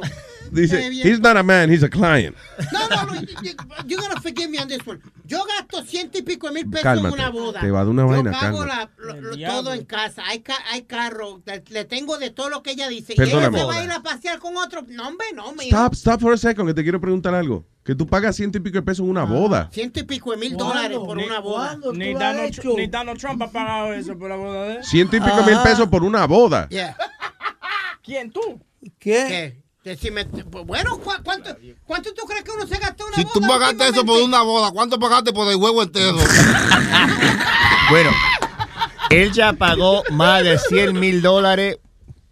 Dice, 0.51 0.89
he's 0.91 1.19
not 1.19 1.37
a 1.37 1.43
man, 1.43 1.69
he's 1.71 1.83
a 1.83 1.89
client. 1.89 2.35
No, 2.71 2.87
no, 2.89 3.05
no. 3.13 3.21
you- 3.21 3.27
you- 3.43 3.55
You're 3.87 4.01
gonna 4.01 4.19
forgive 4.21 4.49
me 4.49 4.59
on 4.59 4.67
this 4.67 4.79
one. 4.85 4.99
Yo 5.25 5.43
gasto 5.45 5.83
ciento 5.83 6.17
y 6.17 6.21
pico 6.23 6.47
de 6.47 6.53
mil 6.53 6.69
pesos 6.69 6.83
Cálmate, 6.83 7.07
en 7.15 7.21
una 7.21 7.29
boda. 7.29 7.59
te 7.61 7.69
va 7.71 7.81
a 7.81 7.83
dar 7.83 7.89
una 7.91 8.01
Yo 8.03 8.07
vaina, 8.07 8.31
pago 8.31 8.59
cálmate. 8.65 8.91
la- 8.99 9.13
lo- 9.15 9.21
lo- 9.21 9.47
todo 9.47 9.73
en 9.73 9.85
casa. 9.85 10.23
Hay, 10.25 10.39
ca- 10.39 10.57
hay 10.71 10.81
carro. 10.83 11.41
Le, 11.45 11.63
le 11.69 11.85
tengo 11.85 12.17
de 12.17 12.29
todo 12.31 12.49
lo 12.49 12.63
que 12.63 12.71
ella 12.71 12.87
dice. 12.89 13.13
Perdóname. 13.15 13.57
¿Y 13.57 13.61
ella 13.61 13.71
se 13.71 13.75
va 13.77 13.81
a 13.81 13.83
ir 13.85 13.91
a 13.91 14.01
pasear 14.01 14.39
con 14.39 14.57
otro? 14.57 14.83
No, 14.87 15.07
hombre, 15.07 15.27
no, 15.35 15.51
me 15.53 15.65
Stop, 15.65 15.93
stop 15.93 16.21
for 16.21 16.33
a 16.33 16.37
second, 16.37 16.67
que 16.67 16.73
te 16.73 16.83
quiero 16.83 16.99
preguntar 16.99 17.33
algo. 17.35 17.65
Que 17.83 17.95
tú 17.95 18.05
pagas 18.07 18.35
ciento 18.35 18.57
y 18.57 18.61
pico 18.61 18.77
de 18.77 18.81
pesos 18.83 19.03
en 19.03 19.09
una 19.09 19.23
boda. 19.23 19.69
Ciento 19.71 19.99
y 19.99 20.03
pico 20.03 20.31
de 20.31 20.37
mil 20.37 20.53
¿Cuándo? 20.55 20.73
dólares 20.73 20.97
por 20.99 21.17
Ni- 21.17 21.23
una 21.25 21.39
boda. 21.39 21.77
Ni 21.93 22.13
Donald, 22.13 22.53
Tru- 22.53 22.75
ni 22.75 22.87
Donald 22.87 23.19
Trump 23.19 23.41
ha 23.41 23.49
pagado 23.51 23.93
eso 23.93 24.17
por 24.17 24.29
la 24.29 24.35
boda 24.35 24.63
de 24.65 24.75
él. 24.77 24.83
Ciento 24.83 25.15
y 25.15 25.19
pico 25.19 25.43
mil 25.43 25.57
pesos 25.63 25.87
por 25.87 26.03
una 26.03 26.25
boda. 26.25 26.67
Yeah. 26.69 26.95
¿Quién 28.03 28.31
tú? 28.31 28.61
¿Qué? 28.99 29.61
Decime, 29.89 30.23
bueno, 30.67 30.97
¿cu- 30.99 31.11
cuánto, 31.23 31.49
¿cuánto 31.83 32.13
tú 32.13 32.23
crees 32.27 32.43
que 32.43 32.51
uno 32.51 32.67
se 32.67 32.77
gasta 32.77 33.03
en 33.03 33.07
una 33.07 33.15
Si 33.15 33.23
boda? 33.23 33.33
tú 33.33 33.41
pagaste 33.41 33.87
eso 33.87 34.05
por 34.05 34.21
una 34.21 34.43
boda, 34.43 34.69
¿cuánto 34.71 34.99
pagaste 34.99 35.33
por 35.33 35.47
el 35.49 35.55
huevo 35.55 35.81
entero? 35.81 36.15
Bueno, 37.89 38.11
él 39.09 39.31
ya 39.31 39.53
pagó 39.53 40.03
más 40.11 40.43
de 40.43 40.59
100 40.59 40.99
mil 40.99 41.23
dólares 41.23 41.79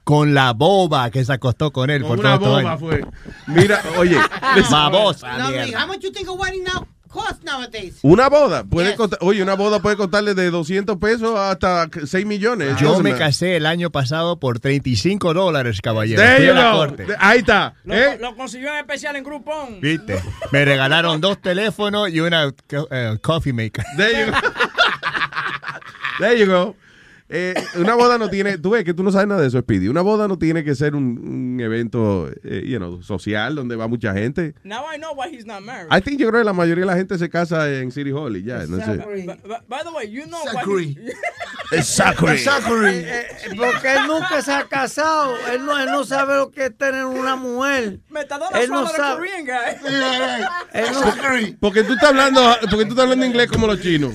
con 0.03 0.35
la 0.35 0.53
boba 0.53 1.09
que 1.09 1.25
se 1.25 1.33
acostó 1.33 1.71
con 1.71 1.89
él. 1.89 2.03
por 2.05 2.19
Una 2.19 2.37
todo 2.37 2.59
este 2.59 2.63
boba 2.63 2.77
fue. 2.77 3.05
Mira, 3.47 3.81
oye. 3.97 4.19
Babosa, 4.69 5.35
No, 5.39 5.45
how 5.79 5.87
much 5.87 6.01
you 6.01 6.11
think 6.11 6.27
a 6.27 6.33
wedding 6.33 6.63
now 6.63 6.85
cost 7.07 7.43
nowadays? 7.43 7.99
Una 8.01 8.29
boda 8.29 8.63
puede 8.63 8.95
costar, 8.95 9.19
oye, 9.21 9.41
una 9.41 9.55
boda 9.55 9.79
puede 9.81 9.97
costarle 9.97 10.33
de 10.33 10.51
200 10.51 10.97
pesos 10.97 11.37
hasta 11.37 11.87
6 12.05 12.25
millones. 12.25 12.77
Yo 12.79 12.99
me 12.99 13.15
casé 13.15 13.55
el 13.55 13.65
año 13.65 13.89
pasado 13.89 14.39
por 14.39 14.59
35 14.59 15.33
dólares, 15.33 15.81
caballero. 15.81 16.21
There 16.21 16.37
Fui 16.37 16.45
a 16.45 16.49
you 16.49 16.55
la 16.55 16.71
go. 16.71 16.77
corte. 16.77 17.07
Ahí 17.19 17.39
está. 17.39 17.73
Lo, 17.83 17.95
¿eh? 17.95 18.17
lo 18.19 18.35
consiguió 18.35 18.69
en 18.69 18.77
especial 18.77 19.15
en 19.15 19.23
Groupon. 19.23 19.81
¿Viste? 19.81 20.21
Me 20.51 20.65
regalaron 20.65 21.21
dos 21.21 21.41
teléfonos 21.41 22.09
y 22.09 22.19
una 22.19 22.51
eh, 22.91 23.17
coffee 23.21 23.53
maker. 23.53 23.85
There 23.95 24.25
you 24.25 24.31
go. 24.31 24.37
There 26.19 26.39
you 26.39 26.45
go. 26.47 26.75
Eh, 27.29 27.53
una 27.75 27.93
boda 27.95 28.17
no 28.17 28.29
tiene, 28.29 28.57
tú 28.57 28.69
ves 28.69 28.85
que 28.85 28.93
tú 28.93 29.03
no 29.03 29.11
sabes 29.11 29.27
nada 29.27 29.41
de 29.41 29.47
eso, 29.47 29.59
Speedy. 29.59 29.89
Una 29.89 30.01
boda 30.01 30.27
no 30.29 30.37
tiene 30.37 30.63
que 30.63 30.75
ser 30.75 30.95
un, 30.95 31.03
un 31.19 31.59
evento, 31.59 32.29
eh, 32.43 32.63
you 32.65 32.77
know, 32.77 33.01
social 33.03 33.53
donde 33.55 33.75
va 33.75 33.87
mucha 33.89 34.13
gente. 34.13 34.55
Now 34.63 34.85
I 34.93 34.97
know 34.97 35.13
why 35.13 35.27
he's 35.35 35.45
not 35.45 35.61
married. 35.61 35.91
I 35.91 35.99
think 36.01 36.19
yo 36.19 36.29
creo 36.29 36.41
que 36.41 36.45
la 36.45 36.53
mayoría 36.53 36.83
de 36.85 36.91
la 36.91 36.95
gente 36.95 37.17
se 37.17 37.29
casa 37.29 37.69
en 37.69 37.91
City 37.91 38.11
Hall 38.11 38.37
y 38.37 38.43
ya, 38.43 38.65
no 38.65 38.77
sé. 38.77 38.97
By, 39.67 39.83
the 39.83 39.89
way, 39.93 40.09
you 40.09 40.23
know 40.25 40.39
Zachary. 40.45 40.97
why 41.71 41.81
Zachary. 41.81 42.37
Zachary. 42.37 42.95
Eh, 42.95 43.03
eh, 43.05 43.55
porque 43.57 43.91
él 43.93 44.07
nunca 44.07 44.41
se 44.41 44.53
ha 44.53 44.63
casado. 44.67 45.35
Él 45.51 45.65
no, 45.65 45.77
él 45.77 45.87
no 45.91 46.05
sabe 46.05 46.35
lo 46.37 46.49
que 46.51 46.67
es 46.67 46.77
tener 46.77 47.03
una 47.05 47.35
mujer. 47.35 47.99
Metadona 48.09 48.57
Él 48.57 48.69
no 48.69 48.87
sabe. 48.87 49.27
Korean 49.27 49.45
guy. 49.45 49.89
Él 50.73 50.85
no- 50.93 51.01
Zachary. 51.01 51.57
Porque 51.59 51.83
tú 51.83 51.93
estás 51.93 52.09
hablando, 52.09 52.41
porque 52.69 52.85
tú 52.85 52.91
estás 52.91 53.03
hablando 53.03 53.25
inglés 53.25 53.47
como 53.51 53.67
los 53.67 53.81
chinos. 53.81 54.13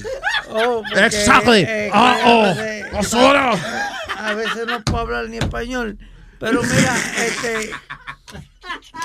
Oh, 0.49 0.83
porque, 0.89 1.07
Exactly. 1.07 1.65
eh, 1.67 1.91
oh, 1.95 2.43
veces- 2.57 3.02
basura. 3.03 3.53
A 4.19 4.35
veces 4.35 4.67
no 4.67 4.83
puedo 4.83 5.01
hablar 5.01 5.29
ni 5.29 5.39
español. 5.39 5.99
Pero 6.39 6.63
mira, 6.63 6.97
este. 7.19 7.71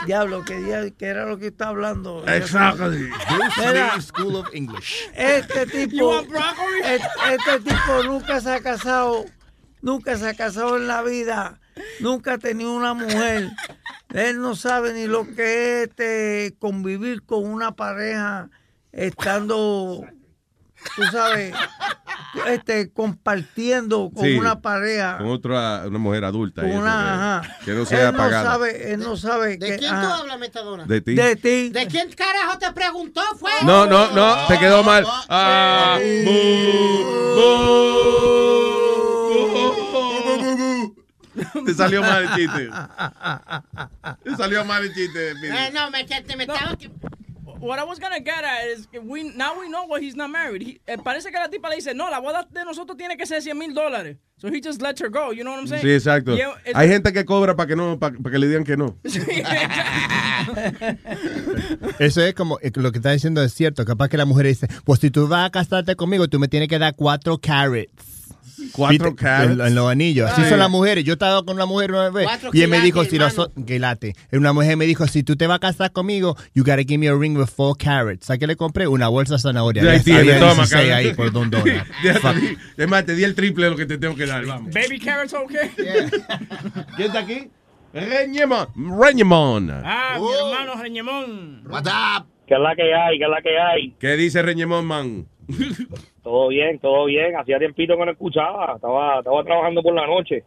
Diablo, 0.06 0.45
que, 0.45 0.94
que 0.98 1.06
era 1.06 1.26
lo 1.26 1.38
que 1.38 1.48
está 1.48 1.69
hablando. 1.69 2.26
Exactly. 2.28 3.10
Mira, 3.57 3.99
School 4.02 4.36
of 4.36 4.48
English. 4.53 5.10
este 5.14 5.65
tipo. 5.65 6.19
Este, 6.19 7.07
este 7.34 7.60
tipo 7.60 8.03
nunca 8.03 8.40
se 8.40 8.52
ha 8.52 8.60
casado. 8.61 9.26
Nunca 9.82 10.18
se 10.18 10.30
ha 10.30 10.34
casado 10.34 10.78
en 10.78 10.88
la 10.88 11.02
vida. 11.03 11.60
Nunca 11.99 12.34
ha 12.34 12.38
tenido 12.38 12.74
una 12.74 12.94
mujer. 12.94 13.52
Él 14.14 14.41
no 14.41 14.56
sabe 14.56 14.94
ni 14.94 15.06
lo 15.06 15.28
que 15.28 15.84
es 15.84 15.90
este, 15.90 16.56
convivir 16.60 17.24
con 17.24 17.45
una 17.45 17.74
pareja 17.74 18.49
estando, 18.91 20.06
tú 20.96 21.04
sabes, 21.12 21.54
este, 22.48 22.92
compartiendo 22.92 24.12
con 24.14 24.24
Sí. 24.26 24.38
una 24.38 24.60
pareja. 24.62 25.18
Con 25.18 25.28
otra, 25.28 25.84
una 25.88 26.00
mujer 26.00 26.24
adulta. 26.26 26.62
y 26.62 26.64
Con 26.66 26.72
eso, 26.72 26.80
una, 26.82 26.92
que- 26.94 27.10
ajá. 27.50 27.66
que 27.66 27.72
no 27.74 27.86
sea 27.86 28.08
él 28.08 28.12
no 28.14 28.18
pagada. 28.18 28.52
sabe, 28.52 28.94
él 28.94 29.00
no 29.00 29.18
sabe 29.18 29.58
¿De 29.58 29.68
que- 29.70 29.78
quién 29.78 29.92
tú 29.92 29.96
ajá. 29.98 30.18
hablas, 30.20 30.40
Metadona? 30.40 30.86
De 30.86 31.02
ti. 31.02 31.16
De 31.16 31.36
ti. 31.36 31.70
¿De 31.70 31.88
quién 31.88 32.12
carajo 32.14 32.58
te 32.58 32.72
preguntó? 32.72 33.22
Fue. 33.40 33.52
No, 33.64 33.86
no, 33.86 34.12
no, 34.12 34.48
te 34.48 34.58
quedó 34.60 34.84
mal. 34.84 35.06
Ah, 35.30 35.98
Te 41.66 41.74
salió 41.74 42.02
mal 42.02 42.24
el 42.24 42.30
chiste. 42.36 42.70
Te 44.24 44.36
salió 44.36 44.66
mal 44.66 44.84
el 44.84 44.94
chiste. 44.94 45.32
Eh, 45.32 45.72
no, 45.74 45.92
me, 45.92 46.06
que- 46.06 46.36
me 46.36 46.44
estaba... 46.44 46.76
What 47.60 47.80
I 47.80 47.84
was 47.84 48.00
gonna 48.00 48.20
get 48.20 48.44
at 48.44 48.68
is 48.68 48.88
que 48.88 49.00
we 49.00 49.24
now 49.36 49.60
we 49.60 49.68
know 49.70 49.86
why 49.88 50.00
he's 50.00 50.16
not 50.16 50.30
married. 50.30 50.62
He- 50.62 50.80
eh, 50.88 50.98
parece 51.04 51.32
que 51.32 51.40
la 51.40 51.50
tipa 51.50 51.70
le 51.70 51.76
dice, 51.78 51.94
no, 51.96 52.10
la 52.10 52.20
boda 52.20 52.48
de 52.50 52.64
nosotros 52.66 52.98
tiene 52.98 53.18
que 53.18 53.26
ser 53.26 53.42
100 53.42 53.58
mil 53.58 53.74
dólares. 53.74 54.18
So 54.40 54.50
he 54.50 54.62
just 54.62 54.82
lets 54.84 55.02
her 55.02 55.10
go, 55.10 55.32
you 55.32 55.42
know 55.44 55.52
what 55.54 55.62
I'm 55.62 55.68
saying? 55.68 55.82
Sí, 55.84 55.90
exacto. 55.92 56.36
Y 56.36 56.42
Hay 56.76 56.88
gente 56.88 57.12
que 57.12 57.26
cobra 57.26 57.56
para 57.56 57.66
que 57.68 57.76
no, 57.76 57.98
para, 57.98 58.16
que 58.16 58.38
le 58.38 58.48
digan 58.48 58.64
que 58.64 58.78
no. 58.78 58.96
Eso 62.00 62.22
es 62.22 62.34
como 62.36 62.60
eh, 62.62 62.72
lo 62.76 62.92
que 62.92 63.00
está 63.00 63.12
diciendo 63.12 63.42
es 63.42 63.54
cierto. 63.54 63.84
Capaz 63.86 64.10
que 64.10 64.18
la 64.18 64.26
mujer 64.26 64.46
dice, 64.46 64.68
pues 64.86 65.00
si 65.00 65.10
tú 65.10 65.28
vas 65.28 65.48
a 65.48 65.50
casarte 65.50 65.96
conmigo, 65.96 66.28
tú 66.28 66.40
me 66.40 66.48
tienes 66.48 66.70
que 66.70 66.78
dar 66.78 66.96
cuatro 66.96 67.40
carrots. 67.40 68.16
Cuatro 68.72 69.16
carrots. 69.16 69.60
En, 69.60 69.68
en 69.68 69.76
los 69.76 69.90
anillos. 69.90 70.30
Así 70.32 70.42
Ay. 70.44 70.50
son 70.50 70.60
las 70.60 70.70
mujeres. 70.70 71.04
Yo 71.04 71.14
he 71.14 71.16
estado 71.16 71.46
con 71.46 71.56
una 71.56 71.66
mujer 71.66 71.92
una 71.92 72.10
vez 72.10 72.26
Cuatro 72.26 72.50
y 72.54 72.62
él 72.62 72.70
me 72.70 72.80
dijo, 72.82 73.04
si 73.06 73.18
los 73.18 73.36
quilate. 73.66 74.16
Una 74.32 74.54
mujer 74.54 74.78
me 74.78 74.86
dijo, 74.86 75.08
si 75.08 75.24
tú 75.24 75.36
te 75.36 75.48
vas 75.48 75.58
a 75.58 75.60
casar 75.60 75.92
conmigo, 75.92 76.36
you 76.54 76.64
gotta 76.64 76.84
give 76.84 76.98
me 76.98 77.08
a 77.08 77.16
ring 77.16 77.38
with 77.38 77.48
four 77.48 77.76
carrots. 77.78 78.26
¿Sabes 78.28 78.40
qué 78.40 78.48
le 78.48 78.56
compré? 78.56 78.88
Una 78.88 79.08
bolsa 79.08 79.36
de 79.36 79.40
zanahoria. 79.40 79.84
Ya 79.84 80.18
había 80.20 80.40
toma, 80.40 80.54
16 80.66 80.70
cabrón. 80.72 80.94
ahí 80.94 81.14
por 81.14 81.32
don 81.32 81.50
dólar. 81.50 81.86
Ya 82.04 82.14
te 82.14 82.20
Fuck. 82.20 82.36
di- 82.36 82.58
Es 82.78 82.88
más, 82.88 83.06
te 83.06 83.16
di 83.16 83.24
el 83.24 83.36
triple 83.36 83.66
de 83.66 83.72
lo 83.72 83.78
que 83.78 83.86
te 83.86 83.98
tengo 83.98 84.16
que 84.16 84.26
dar. 84.26 84.46
Vamos. 84.46 84.74
Baby 84.74 85.00
carrots, 85.00 85.34
okay? 85.34 85.70
¿Quién 85.76 87.08
está 87.08 87.20
aquí? 87.20 87.50
Reñemón. 87.94 88.68
Reñemón. 89.02 89.72
Ah, 89.72 90.18
mi 90.20 90.28
hermano 90.34 90.82
Reñemón. 90.82 91.64
¿Qué 92.48 92.54
es 92.54 92.60
la 92.62 92.76
que 92.76 92.94
hay? 92.94 93.18
¿Qué 93.18 93.24
es 93.26 93.30
la 93.30 93.42
que 93.42 93.60
hay? 93.60 93.96
¿Qué 94.00 94.16
dice 94.16 94.42
Reñemón, 94.42 94.86
man? 94.86 95.26
Todo 96.28 96.49
bien, 96.49 96.78
todo 96.80 97.06
bien. 97.06 97.38
Hacía 97.38 97.58
tiempito 97.58 97.95
que 97.95 98.04
no 98.06 98.12
escuchaba. 98.12 98.74
Estaba, 98.76 99.20
estaba 99.20 99.44
trabajando 99.45 99.82
por 99.82 99.94
la 99.95 100.06
noche. 100.06 100.44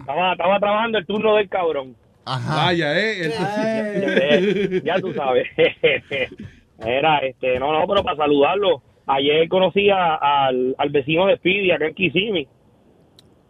Estaba, 0.00 0.32
estaba 0.32 0.58
trabajando 0.58 0.96
el 0.96 1.04
turno 1.04 1.36
del 1.36 1.46
cabrón. 1.46 1.94
Vaya, 2.24 2.98
¿eh? 2.98 3.26
Eh, 3.26 4.80
ya 4.82 4.98
tú 4.98 5.12
sabes. 5.12 5.46
Era, 6.78 7.18
este, 7.18 7.58
no, 7.58 7.70
no, 7.78 7.86
pero 7.86 8.02
para 8.02 8.16
saludarlo. 8.16 8.82
Ayer 9.08 9.46
conocí 9.50 9.90
a- 9.90 10.14
al, 10.14 10.74
al 10.78 10.88
vecino 10.88 11.26
de 11.26 11.36
Speedy 11.36 11.70
acá 11.70 11.88
en 11.88 11.94
Kissimmee. 11.94 12.48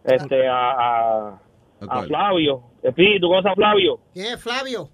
Este, 0.03 0.47
a, 0.49 0.71
a, 0.71 1.39
a 1.87 2.01
Flavio. 2.03 2.63
Speedy, 2.85 3.21
¿tú 3.21 3.29
conoces 3.29 3.49
a 3.49 3.55
Flavio? 3.55 3.97
¿Quién 4.13 4.25
es 4.33 4.43
Flavio? 4.43 4.89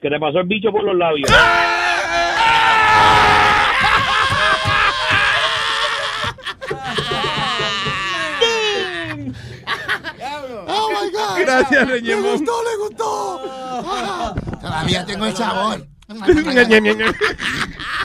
Que 0.00 0.08
te 0.08 0.20
pasó 0.20 0.38
el 0.38 0.46
bicho 0.46 0.70
por 0.70 0.84
los 0.84 0.94
labios. 0.94 1.28
Oh 10.72 10.90
my 10.92 11.10
God. 11.10 11.39
Gracias, 11.50 11.88
Reñemón. 11.88 12.22
Le 12.22 12.32
gustó, 12.32 12.52
le 12.62 12.76
gustó. 12.76 13.40
Todavía 14.60 15.04
tengo 15.04 15.26
el 15.26 15.36
sabor. 15.36 15.84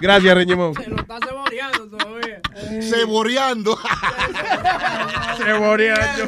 Gracias, 0.01 0.35
Reñemón. 0.35 0.73
Lo 0.87 0.97
está 0.97 1.19
ceboreando 1.25 1.87
todavía. 1.87 2.41
Ceboreando. 2.81 3.79
Ceboreando. 5.37 6.25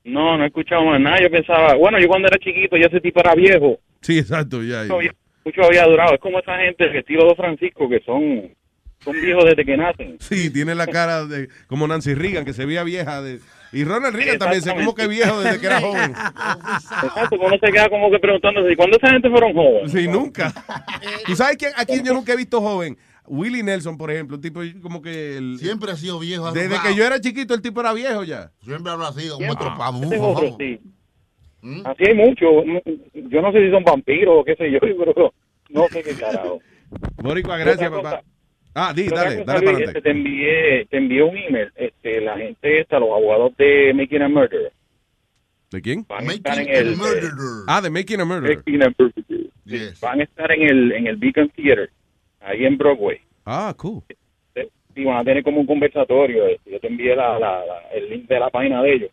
No, 0.03 0.37
no 0.37 0.43
he 0.43 0.47
escuchado 0.47 0.83
más 0.85 0.99
nada. 0.99 1.21
Yo 1.21 1.31
pensaba... 1.31 1.73
Bueno, 1.75 1.99
yo 1.99 2.07
cuando 2.07 2.27
era 2.27 2.37
chiquito 2.37 2.77
ya 2.77 2.87
ese 2.87 2.99
tipo 3.01 3.21
era 3.21 3.33
viejo. 3.33 3.79
Sí, 4.01 4.19
exacto, 4.19 4.61
ya. 4.61 4.75
ya. 4.75 4.81
mucho 4.83 4.95
había, 4.97 5.15
mucho 5.45 5.63
había 5.63 5.85
durado. 5.85 6.13
Es 6.13 6.19
como 6.19 6.39
esa 6.39 6.57
gente 6.57 6.83
del 6.83 6.97
estilo 6.97 7.27
de 7.29 7.35
Francisco 7.35 7.89
que 7.89 8.01
son, 8.05 8.53
son 9.03 9.13
viejos 9.19 9.45
desde 9.45 9.65
que 9.65 9.77
nacen. 9.77 10.17
Sí, 10.19 10.51
tiene 10.51 10.75
la 10.75 10.85
cara 10.85 11.25
de 11.25 11.49
como 11.67 11.87
Nancy 11.87 12.13
Reagan, 12.13 12.45
que 12.45 12.53
se 12.53 12.65
veía 12.65 12.83
vieja. 12.83 13.21
De, 13.23 13.39
y 13.75 13.83
Ronald 13.83 14.15
Reagan 14.15 14.37
también 14.39 14.61
se 14.61 14.73
como 14.73 14.95
que 14.95 15.07
viejo 15.07 15.39
desde 15.41 15.59
que 15.59 15.65
era 15.67 15.81
joven. 15.81 16.11
Exacto, 16.11 17.35
uno 17.39 17.57
se 17.59 17.71
queda 17.71 17.89
como 17.89 18.09
que 18.09 18.19
preguntándose, 18.19 18.71
¿y 18.71 18.75
cuándo 18.75 18.97
esa 18.97 19.09
gente 19.09 19.29
fueron 19.29 19.53
jóvenes? 19.53 19.91
Sí, 19.91 20.07
nunca. 20.07 20.53
¿Tú 21.25 21.35
sabes 21.35 21.57
quién, 21.57 21.71
a 21.75 21.85
quién 21.85 22.03
yo 22.03 22.13
nunca 22.13 22.33
he 22.33 22.37
visto 22.37 22.61
joven? 22.61 22.97
Willie 23.27 23.63
Nelson, 23.63 23.97
por 23.97 24.11
ejemplo, 24.11 24.35
un 24.37 24.41
tipo 24.41 24.61
como 24.81 25.01
que... 25.01 25.37
el- 25.37 25.57
Siempre 25.59 25.91
ha 25.91 25.95
sido 25.95 26.19
viejo. 26.19 26.51
desde 26.51 26.67
arrugado. 26.67 26.89
que 26.89 26.95
yo 26.95 27.05
era 27.05 27.19
chiquito, 27.19 27.53
el 27.53 27.61
tipo 27.61 27.81
era 27.81 27.91
viejo 27.93 28.23
ya. 28.23 28.51
Siempre 28.61 28.91
habrá 28.91 29.11
sido 29.13 29.37
Siempre. 29.37 29.67
otro 29.67 30.57
sí. 30.59 30.79
Así 31.83 32.03
hay 32.07 32.13
muchos. 32.13 32.63
Yo 33.13 33.41
no 33.41 33.51
sé 33.51 33.65
si 33.65 33.71
son 33.71 33.83
vampiros 33.83 34.35
o 34.37 34.43
qué 34.43 34.55
sé 34.55 34.71
yo, 34.71 34.77
pero 34.99 35.33
no 35.69 35.87
sé 35.89 36.03
qué 36.03 36.13
carajo. 36.13 36.59
Boricua, 37.17 37.57
gracias, 37.57 37.89
papá. 37.89 38.09
cosa. 38.11 38.23
Ah, 38.77 38.91
di, 38.93 39.07
Otra 39.07 39.23
dale, 39.23 39.35
cosa, 39.37 39.53
dale 39.53 39.65
para 39.65 39.77
este, 39.77 39.83
adelante. 39.89 40.01
te 40.01 40.09
envié, 40.11 40.85
te 40.89 40.97
envié 40.97 41.23
un 41.23 41.37
email. 41.37 41.71
Este, 41.75 42.19
la 42.21 42.37
gente 42.37 42.79
esta, 42.81 42.99
los 42.99 43.09
abogados 43.09 43.55
de 43.57 43.93
Making 43.95 44.21
a 44.23 44.27
Murder, 44.29 44.71
¿De 45.71 45.81
quién? 45.81 46.05
van 46.07 46.29
a 46.29 46.33
estar 46.33 46.59
en 46.59 46.67
el... 46.69 46.93
eh, 46.93 46.95
Ah, 47.67 47.81
de 47.81 47.89
Making 47.89 48.19
a 48.21 48.25
Murder. 48.25 48.57
Making 48.57 48.83
a 48.83 48.93
Murder. 48.97 49.93
Van 50.01 50.19
a 50.19 50.23
estar 50.23 50.51
en 50.51 50.61
el, 50.63 50.91
en 50.91 51.07
el 51.07 51.15
Beacon 51.15 51.49
Theater, 51.49 51.89
ahí 52.41 52.65
en 52.65 52.77
Broadway. 52.77 53.19
Ah, 53.45 53.73
cool. 53.77 54.03
Y 54.97 55.03
van 55.03 55.17
a 55.17 55.23
tener 55.23 55.43
como 55.43 55.59
un 55.61 55.67
conversatorio. 55.67 56.45
este, 56.47 56.71
Yo 56.71 56.79
te 56.79 56.87
envié 56.87 57.15
la, 57.15 57.37
la- 57.39 57.65
la- 57.65 57.81
el 57.93 58.09
link 58.09 58.27
de 58.27 58.39
la 58.39 58.49
página 58.49 58.81
de 58.83 58.93
ellos. 58.93 59.09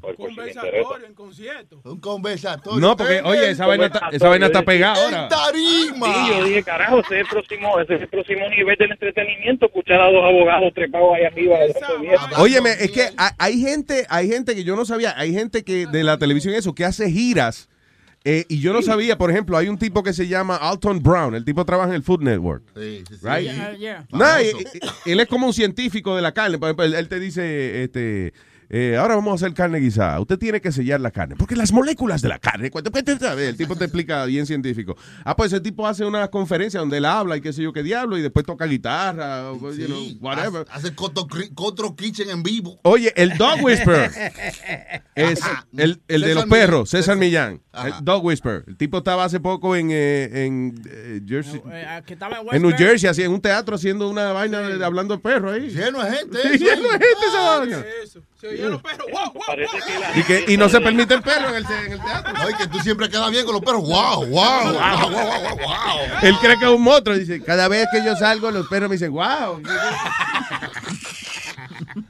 Por- 0.00 0.16
por 0.16 0.30
si 0.30 0.36
le 0.36 0.48
interesa. 0.48 0.60
Conversatorio 0.62 1.06
en 1.06 1.14
concierto. 1.14 1.80
Un 1.84 2.00
conversatorio. 2.00 2.80
No, 2.80 2.96
porque, 2.96 3.20
oye, 3.24 3.50
esa 3.50 3.66
vaina 3.66 3.86
está, 3.86 4.08
esa 4.10 4.28
vaina 4.28 4.46
está 4.46 4.62
pegada 4.62 5.04
ahora. 5.04 5.28
tarima. 5.28 6.06
Sí, 6.06 6.30
yo 6.30 6.44
dije, 6.44 6.62
carajo, 6.62 7.00
ese 7.00 7.14
es 7.16 7.20
el 7.20 7.26
próximo, 7.26 7.78
ese 7.80 7.94
es 7.96 8.00
el 8.02 8.08
próximo 8.08 8.48
nivel 8.48 8.76
del 8.78 8.92
entretenimiento, 8.92 9.66
escuchar 9.66 10.00
a 10.00 10.06
dos 10.10 10.24
abogados 10.24 10.72
trepados 10.74 11.14
ahí 11.14 11.24
arriba. 11.24 11.58
Óyeme, 12.38 12.70
es 12.70 12.90
que 12.90 13.02
hay- 13.16 13.32
hay 13.38 13.60
gente, 13.60 14.06
hay 14.08 14.28
gente 14.28 14.54
que 14.54 14.64
yo 14.64 14.76
no 14.76 14.84
sabía, 14.84 15.14
hay 15.18 15.32
gente 15.32 15.64
que 15.64 15.86
de 15.86 16.04
la 16.04 16.18
televisión 16.18 16.54
eso, 16.54 16.74
que 16.74 16.84
hace 16.84 17.10
giras. 17.10 17.68
eh, 18.22 18.44
y 18.50 18.60
yo 18.60 18.74
no 18.74 18.82
sabía, 18.82 19.16
por 19.16 19.30
ejemplo, 19.30 19.56
hay 19.56 19.68
un 19.68 19.78
tipo 19.78 20.02
que 20.02 20.12
se 20.12 20.28
llama 20.28 20.56
Alton 20.56 21.02
Brown. 21.02 21.34
El 21.34 21.42
tipo 21.42 21.64
trabaja 21.64 21.88
en 21.88 21.94
el 21.96 22.02
Food 22.02 22.20
Network. 22.22 22.62
Sí, 22.76 23.02
sí, 23.08 23.14
sí. 23.16 23.26
Right? 23.26 23.44
Yeah, 23.50 23.74
yeah. 23.76 24.06
Nah, 24.12 24.42
y- 24.42 24.48
y- 25.06 25.12
él 25.12 25.20
es 25.20 25.26
como 25.26 25.46
un 25.46 25.54
científico 25.54 26.14
de 26.14 26.20
la 26.20 26.32
carne. 26.32 26.58
Por 26.58 26.68
ejemplo, 26.68 26.84
él, 26.84 26.92
él 26.94 27.08
te 27.08 27.18
dice, 27.18 27.82
este, 27.82 28.34
eh, 28.70 28.96
ahora 28.96 29.16
vamos 29.16 29.32
a 29.32 29.34
hacer 29.44 29.54
carne 29.54 29.78
guisada. 29.80 30.20
Usted 30.20 30.38
tiene 30.38 30.60
que 30.60 30.70
sellar 30.72 31.00
la 31.00 31.10
carne. 31.10 31.34
Porque 31.36 31.56
las 31.56 31.72
moléculas 31.72 32.22
de 32.22 32.28
la 32.28 32.38
carne. 32.38 32.70
cuando- 32.70 32.90
El 33.36 33.56
tipo 33.56 33.74
te 33.76 33.84
explica 33.84 34.24
bien 34.26 34.46
científico. 34.46 34.96
Ah, 35.24 35.34
pues 35.36 35.52
ese 35.52 35.60
tipo 35.60 35.86
hace 35.86 36.04
una 36.04 36.28
conferencia 36.28 36.78
donde 36.80 36.98
él 36.98 37.04
habla 37.04 37.36
y 37.36 37.40
qué 37.40 37.52
sé 37.52 37.62
yo 37.62 37.72
qué 37.72 37.82
diablo. 37.82 38.16
Y 38.16 38.22
después 38.22 38.46
toca 38.46 38.66
guitarra, 38.66 39.52
you 39.52 39.86
know, 39.86 40.02
whatever. 40.20 40.64
Hace 40.70 40.94
Coto 40.94 41.26
Cri- 41.26 41.52
Cotro 41.54 41.96
Kitchen 41.96 42.30
en 42.30 42.42
vivo. 42.42 42.78
Oye, 42.84 43.12
el 43.16 43.36
Dog 43.36 43.62
Whisperer 43.62 44.10
es 45.14 45.40
el, 45.76 46.00
el 46.08 46.20
de 46.20 46.26
César 46.28 46.34
los 46.34 46.46
Millán. 46.46 46.48
perros, 46.48 46.90
César 46.90 47.16
Millán. 47.16 47.60
El 47.84 47.92
Dog 48.04 48.24
Whisperer. 48.24 48.64
El 48.68 48.76
tipo 48.76 48.98
estaba 48.98 49.24
hace 49.24 49.40
poco 49.40 49.74
en, 49.76 49.88
eh, 49.90 50.44
en 50.46 50.74
eh, 50.88 51.20
Jersey. 51.26 51.60
Eh, 51.72 51.84
ah, 51.88 52.02
estaba 52.06 52.38
en 52.40 52.56
En 52.56 52.62
New. 52.62 52.76
Jersey, 52.76 53.08
así 53.08 53.22
en 53.22 53.32
un 53.32 53.40
teatro 53.40 53.74
haciendo 53.76 54.08
una 54.08 54.32
vaina 54.32 54.60
de, 54.60 54.78
de 54.78 54.84
hablando 54.84 55.16
de 55.16 55.20
perro 55.22 55.50
ahí. 55.50 55.70
Lleno 55.70 56.02
de 56.04 56.10
gente. 56.16 56.38
Eso. 56.38 56.64
lleno 56.64 56.82
de 56.82 56.88
gente 56.90 57.26
esa 57.28 57.58
vaina. 57.58 57.84
Se 58.40 58.48
oían 58.48 58.70
los 58.70 58.82
perros. 58.82 59.06
¡Wow, 59.12 59.32
wow! 59.34 59.42
Parece 59.46 59.76
que 59.78 59.98
la 59.98 60.18
Y, 60.18 60.22
que, 60.24 60.52
y 60.52 60.56
no 60.56 60.68
se 60.68 60.80
permite 60.80 61.14
el 61.14 61.22
perro 61.22 61.48
en 61.50 61.56
el, 61.56 61.64
en 61.86 61.92
el 61.92 62.00
teatro. 62.00 62.32
No, 62.32 62.50
y 62.50 62.54
que 62.54 62.66
tú 62.68 62.78
siempre 62.80 63.08
quedas 63.10 63.30
bien 63.30 63.44
con 63.44 63.54
los 63.54 63.62
perros. 63.62 63.82
¡Wow! 63.82 64.26
¡Wow! 64.26 64.26
¡Wow! 64.28 64.72
¡Wow! 64.72 65.10
¡Wow! 65.10 65.56
wow. 65.58 66.18
Él 66.22 66.34
cree 66.40 66.58
que 66.58 66.64
es 66.64 66.70
un 66.70 66.82
monstruo. 66.82 67.16
Dice, 67.16 67.42
cada 67.42 67.68
vez 67.68 67.86
que 67.92 68.02
yo 68.04 68.16
salgo, 68.16 68.50
los 68.50 68.66
perros 68.68 68.88
me 68.88 68.94
dicen, 68.96 69.12
wow. 69.12 69.60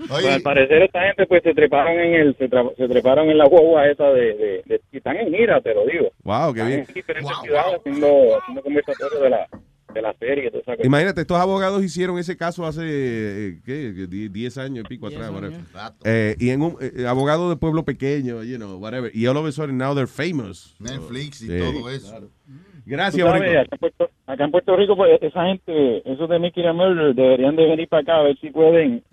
Pues, 0.09 0.27
al 0.27 0.43
parecer 0.43 0.83
esta 0.83 1.01
gente 1.03 1.27
pues 1.27 1.43
se 1.43 1.55
treparon 1.55 1.93
en 1.99 2.15
el 2.15 2.37
se, 2.37 2.51
tra- 2.51 2.75
se 2.77 2.89
treparon 2.89 3.31
en 3.31 3.39
la 3.39 3.47
guagua 3.47 3.87
esa 3.89 4.05
de, 4.09 4.35
de, 4.35 4.63
de- 4.67 4.81
y 4.93 4.97
están 4.99 5.17
en 5.17 5.33
gira 5.33 5.61
te 5.61 5.73
lo 5.75 5.87
digo 5.87 6.11
Wow, 6.25 6.53
qué 6.53 6.61
están 6.61 6.69
bien. 6.69 6.85
en 6.89 6.95
diferentes 6.95 7.33
ciudades 7.43 7.77
haciendo 7.79 8.09
haciendo 8.41 8.63
conversatorios 8.63 9.23
de 9.23 9.31
la 9.31 9.47
de 9.93 10.03
la 10.03 10.13
serie 10.15 10.51
toda 10.51 10.63
esa. 10.75 10.87
Imagínate, 10.87 11.21
estos 11.23 11.39
abogados 11.39 11.83
hicieron 11.85 12.19
ese 12.19 12.37
caso 12.37 12.65
hace, 12.67 12.83
eh, 12.85 13.61
¿qué? 13.65 13.93
Die- 14.09 14.29
10 14.29 14.59
años 14.59 14.85
y 14.85 14.89
pico 14.89 15.07
atrás. 15.09 15.31
whatever. 15.31 15.61
Eh, 16.05 16.37
y 16.39 16.51
en 16.51 16.63
un 16.63 16.77
eh, 16.81 17.07
abogado 17.07 17.51
de 17.51 17.57
pueblo 17.57 17.85
pequeño, 17.85 18.43
you 18.43 18.57
know, 18.57 18.77
whatever. 18.79 19.11
Y 19.15 19.27
all 19.27 19.37
of 19.37 19.47
a 19.47 19.53
sudden 19.53 19.77
now 19.79 19.95
they're 19.95 20.07
famous. 20.07 20.75
Netflix 20.79 21.43
y 21.43 21.47
Sí. 21.49 21.59
todo 21.59 21.91
eso. 21.91 22.31
Gracias, 22.87 23.25
sabes, 23.27 23.43
acá, 23.43 23.61
en 23.73 23.79
Puerto, 23.79 24.11
acá 24.27 24.45
en 24.45 24.51
Puerto 24.51 24.77
Rico 24.77 24.97
pues 24.97 25.11
esa 25.23 25.45
gente 25.45 26.03
esos 26.11 26.29
de 26.29 26.39
Mickey 26.39 26.65
and 26.67 26.77
Murder 26.77 27.15
deberían 27.15 27.55
de 27.55 27.67
venir 27.67 27.89
para 27.89 28.03
acá 28.03 28.17
a 28.17 28.23
ver 28.23 28.39
si 28.41 28.51
pueden 28.51 29.05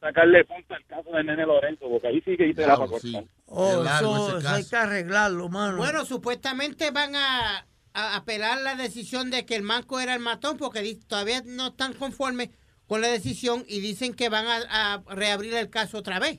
sacarle 0.00 0.44
punta 0.44 0.76
al 0.76 0.84
caso 0.86 1.10
de 1.10 1.24
Nene 1.24 1.44
Lorenzo 1.44 1.86
porque 1.90 2.06
ahí 2.06 2.22
sí 2.24 2.36
que 2.36 2.54
te 2.54 2.66
la 2.66 2.76
para 2.76 2.88
cortar 2.88 3.24
Oh, 3.46 3.82
eso, 3.84 4.48
hay 4.48 4.64
que 4.64 4.76
arreglarlo, 4.76 5.48
mano. 5.48 5.76
Bueno, 5.76 6.04
supuestamente 6.04 6.90
van 6.92 7.14
a, 7.16 7.66
apelar 7.96 8.60
la 8.60 8.74
decisión 8.74 9.30
de 9.30 9.46
que 9.46 9.56
el 9.56 9.62
manco 9.62 10.00
era 10.00 10.14
el 10.14 10.20
matón 10.20 10.58
porque 10.58 10.98
todavía 11.08 11.42
no 11.46 11.68
están 11.68 11.94
conformes 11.94 12.50
con 12.86 13.00
la 13.00 13.08
decisión 13.08 13.64
y 13.66 13.80
dicen 13.80 14.14
que 14.14 14.28
van 14.28 14.46
a, 14.46 14.94
a 14.94 15.02
reabrir 15.14 15.54
el 15.54 15.68
caso 15.70 15.98
otra 15.98 16.20
vez. 16.20 16.38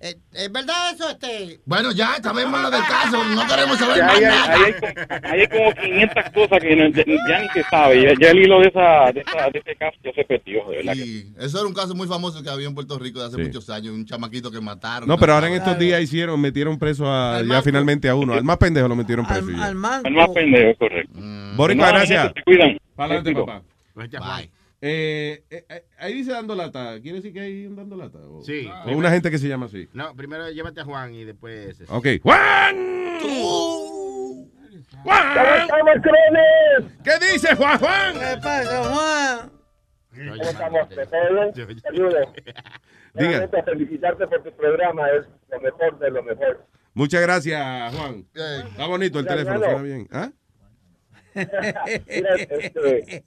Eh, 0.00 0.16
¿Es 0.32 0.50
verdad 0.50 0.74
eso? 0.94 1.08
Este? 1.10 1.60
Bueno, 1.66 1.92
ya 1.92 2.16
sabemos 2.22 2.60
lo 2.62 2.70
del 2.70 2.80
caso. 2.82 3.22
No 3.24 3.46
queremos 3.46 3.78
saber 3.78 3.98
Ya 3.98 4.06
más 4.06 4.16
hay, 4.16 4.22
nada. 4.22 4.54
hay, 4.64 4.72
como- 4.72 5.26
ahí 5.30 5.40
hay 5.40 5.46
como 5.48 5.74
500 5.74 6.24
cosas 6.34 6.60
que 6.60 6.74
no- 6.76 6.88
ya, 6.88 7.04
ya 7.28 7.38
ni 7.42 7.48
se 7.50 7.62
sabe 7.64 8.02
ya, 8.02 8.12
ya 8.20 8.30
el 8.30 8.38
hilo 8.38 8.60
de 8.60 8.68
esa 8.68 9.12
de, 9.12 9.20
esa, 9.20 9.50
de 9.50 9.58
ese 9.58 9.76
caso 9.76 9.96
ya 10.02 10.12
se 10.14 10.24
perdió 10.24 10.64
de 10.70 10.76
verdad 10.78 10.92
que 10.94 11.04
Sí, 11.04 11.32
eso 11.38 11.58
era 11.58 11.68
un 11.68 11.74
caso 11.74 11.94
muy 11.94 12.08
famoso 12.08 12.42
que 12.42 12.48
había 12.50 12.66
en 12.66 12.74
Puerto 12.74 12.98
Rico 12.98 13.20
de 13.20 13.26
hace 13.26 13.36
Sí. 13.36 13.42
muchos 13.42 13.68
años, 13.70 13.94
un 13.94 14.04
chamaquito 14.06 14.50
que 14.50 14.60
mataron. 14.60 15.06
No, 15.08 15.18
pero 15.18 15.34
ahora 15.34 15.48
en 15.48 15.54
estos 15.54 15.78
días 15.78 16.00
hicieron, 16.00 16.40
metieron 16.40 16.78
preso 16.78 17.06
a, 17.06 17.36
Al 17.36 17.42
ya 17.46 17.48
manco. 17.48 17.64
finalmente 17.64 18.08
a 18.08 18.14
uno. 18.14 18.32
Al 18.32 18.44
más 18.44 18.56
pendejo 18.56 18.88
lo 18.88 18.96
metieron 18.96 19.26
preso. 19.26 19.46
Al 19.60 19.74
manco. 19.74 20.08
el 20.08 20.14
más 20.14 20.30
pendejo 20.30 20.78
correcto 20.78 21.12
Boricua, 21.54 21.86
No, 21.86 21.92
gracias. 21.98 22.32
se 22.34 22.42
cuidan 22.44 22.78
Para 22.96 23.14
adelante, 23.16 23.40
papá. 23.40 23.62
Bye. 23.94 24.44
Eh, 24.44 24.50
eh, 24.82 25.44
eh, 25.48 25.84
ahí 25.98 26.12
dice 26.14 26.32
dando 26.32 26.54
lata. 26.54 27.00
¿Quiere 27.00 27.18
decir 27.18 27.32
que 27.32 27.40
hay 27.40 27.66
un 27.66 27.76
dando 27.76 27.96
lata? 27.96 28.18
O, 28.18 28.42
Sí. 28.42 28.68
o 28.86 28.90
una 28.96 29.10
gente 29.10 29.30
que 29.30 29.38
se 29.38 29.48
llama 29.48 29.66
así. 29.66 29.88
No, 29.92 30.14
primero 30.16 30.50
llévate 30.50 30.80
a 30.80 30.84
Juan 30.84 31.14
y 31.14 31.24
después. 31.24 31.80
ese. 31.80 31.84
Ok. 31.88 32.06
¡Juan! 32.22 32.76
¡Juan! 35.04 35.68
¿Qué 37.04 37.32
dice 37.32 37.54
Juan 37.56 37.78
Juan? 37.78 38.14
¿Qué 38.14 38.36
pasa, 38.42 38.82
Juan? 38.92 39.52
¿Cómo 40.14 40.34
estamos? 40.42 40.88
¿De 40.90 41.06
todo 41.06 41.52
bien? 41.66 41.80
Saludos. 41.80 42.28
Diga. 42.34 43.30
Realmente, 43.30 43.62
felicitarte 43.62 44.26
por 44.26 44.42
tu 44.42 44.52
programa, 44.56 45.06
es 45.10 45.26
lo 45.50 45.60
mejor 45.60 45.98
de 45.98 46.10
lo 46.10 46.22
mejor. 46.22 46.66
Muchas 46.94 47.22
gracias, 47.22 47.94
Juan. 47.94 48.26
Está 48.34 48.86
bonito 48.86 49.18
el 49.18 49.24
Mira, 49.24 49.36
teléfono, 49.36 49.64
suena 49.64 49.82
bien. 49.82 50.08
¿Ah? 50.12 50.30
Mira, 51.34 52.34
este, 52.36 53.24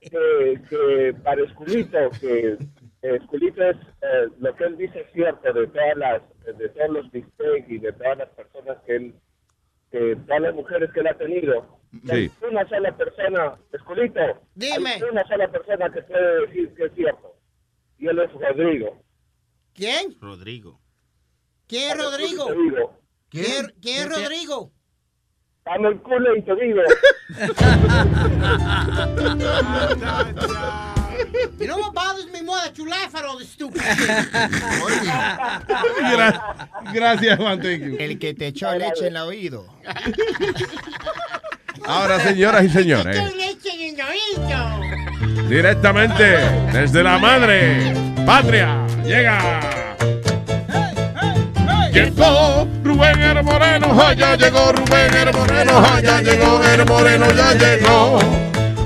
que, 0.00 0.60
que 0.68 1.14
para 1.22 1.42
Esculito, 1.42 1.98
que 2.20 2.58
Esculito 3.02 3.62
es 3.62 3.76
eh, 4.02 4.28
lo 4.38 4.54
que 4.56 4.64
él 4.64 4.76
dice 4.76 5.00
es 5.00 5.12
cierto 5.12 5.52
de 5.52 5.66
todas 5.66 5.96
las, 5.96 6.22
de 6.58 6.68
todos 6.68 6.90
los 6.90 7.12
mistakes 7.12 7.66
y 7.68 7.78
de 7.78 7.92
todas 7.92 8.18
las 8.18 8.28
personas 8.30 8.78
que 8.86 8.96
él, 8.96 9.14
que 9.90 10.16
todas 10.26 10.42
las 10.42 10.54
mujeres 10.54 10.90
que 10.92 11.00
él 11.00 11.06
ha 11.06 11.14
tenido. 11.14 11.78
Sí. 11.92 12.10
Hay 12.10 12.30
una 12.50 12.68
sola 12.68 12.96
persona, 12.96 13.58
Esculito, 13.72 14.20
Dime. 14.54 14.90
hay 14.90 15.02
una 15.02 15.26
sola 15.26 15.50
persona 15.50 15.90
que 15.90 16.02
puede 16.02 16.46
decir 16.46 16.74
que 16.74 16.84
es 16.84 16.92
cierto. 16.94 17.34
Y 17.98 18.06
él 18.06 18.18
es 18.18 18.32
Rodrigo. 18.32 19.02
¿Quién? 19.74 20.16
Rodrigo. 20.20 20.80
¿Quién 21.66 21.90
es 21.90 21.98
Rodrigo? 21.98 22.98
¿Quién, 23.30 23.74
quién 23.80 23.98
es 23.98 24.08
Rodrigo? 24.08 24.72
Dame 25.68 25.88
el 25.88 25.98
culo 26.00 26.36
y 26.36 26.42
te 26.42 26.54
digo. 26.56 26.82
You 31.58 31.66
know 31.66 31.78
what 31.78 31.94
bothers 31.94 32.30
me 32.32 32.42
more 32.42 32.58
that 32.58 32.78
you 32.78 32.88
laugh 32.88 33.14
at 33.14 33.24
all 33.24 33.38
this 33.38 33.48
stupid 33.48 33.82
shit. 33.82 34.08
Gra- 36.12 36.68
gracias, 36.92 37.36
Juan. 37.38 37.60
Thank 37.60 37.82
you. 37.82 37.96
El 37.98 38.18
que 38.18 38.34
te 38.34 38.46
echó 38.48 38.72
leche 38.74 39.08
en 39.08 39.16
el 39.16 39.22
oído. 39.22 39.66
Ahora, 41.86 42.20
señoras 42.20 42.64
y 42.64 42.68
señores, 42.70 43.16
leche 43.36 43.70
en 43.88 43.98
el 43.98 44.06
oído. 44.06 45.48
directamente 45.48 46.24
desde 46.72 47.02
la 47.02 47.18
madre 47.18 47.92
patria, 48.24 48.86
llega. 49.04 49.60
Rubén 52.84 53.20
el 53.22 53.42
Moreno, 53.42 54.00
allá 54.00 54.36
llegó 54.36 54.72
Rubén 54.72 55.14
el 55.14 55.32
Moreno, 55.32 55.78
allá 55.78 56.20
llegó 56.22 56.62
el 56.62 56.86
Moreno, 56.86 57.26
ya 57.32 57.54
llegó. 57.54 58.18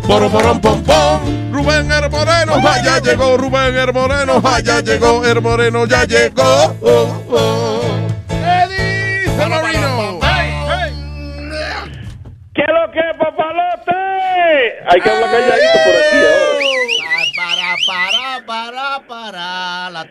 Poro, 0.07 0.31
porón, 0.31 0.61
pom, 0.61 0.83
pom. 0.83 1.53
Rubén 1.53 1.93
el 1.93 2.11
Moreno, 2.11 2.55
allá 2.55 2.99
llegó 3.01 3.37
Rubén 3.37 3.77
el 3.77 3.93
Moreno, 3.93 4.41
allá 4.43 4.81
llegó 4.81 5.25
el 5.27 5.43
Moreno, 5.43 5.87
ya 5.87 6.05
llegó. 6.05 6.75
Oh, 6.81 7.23
oh. 7.31 8.12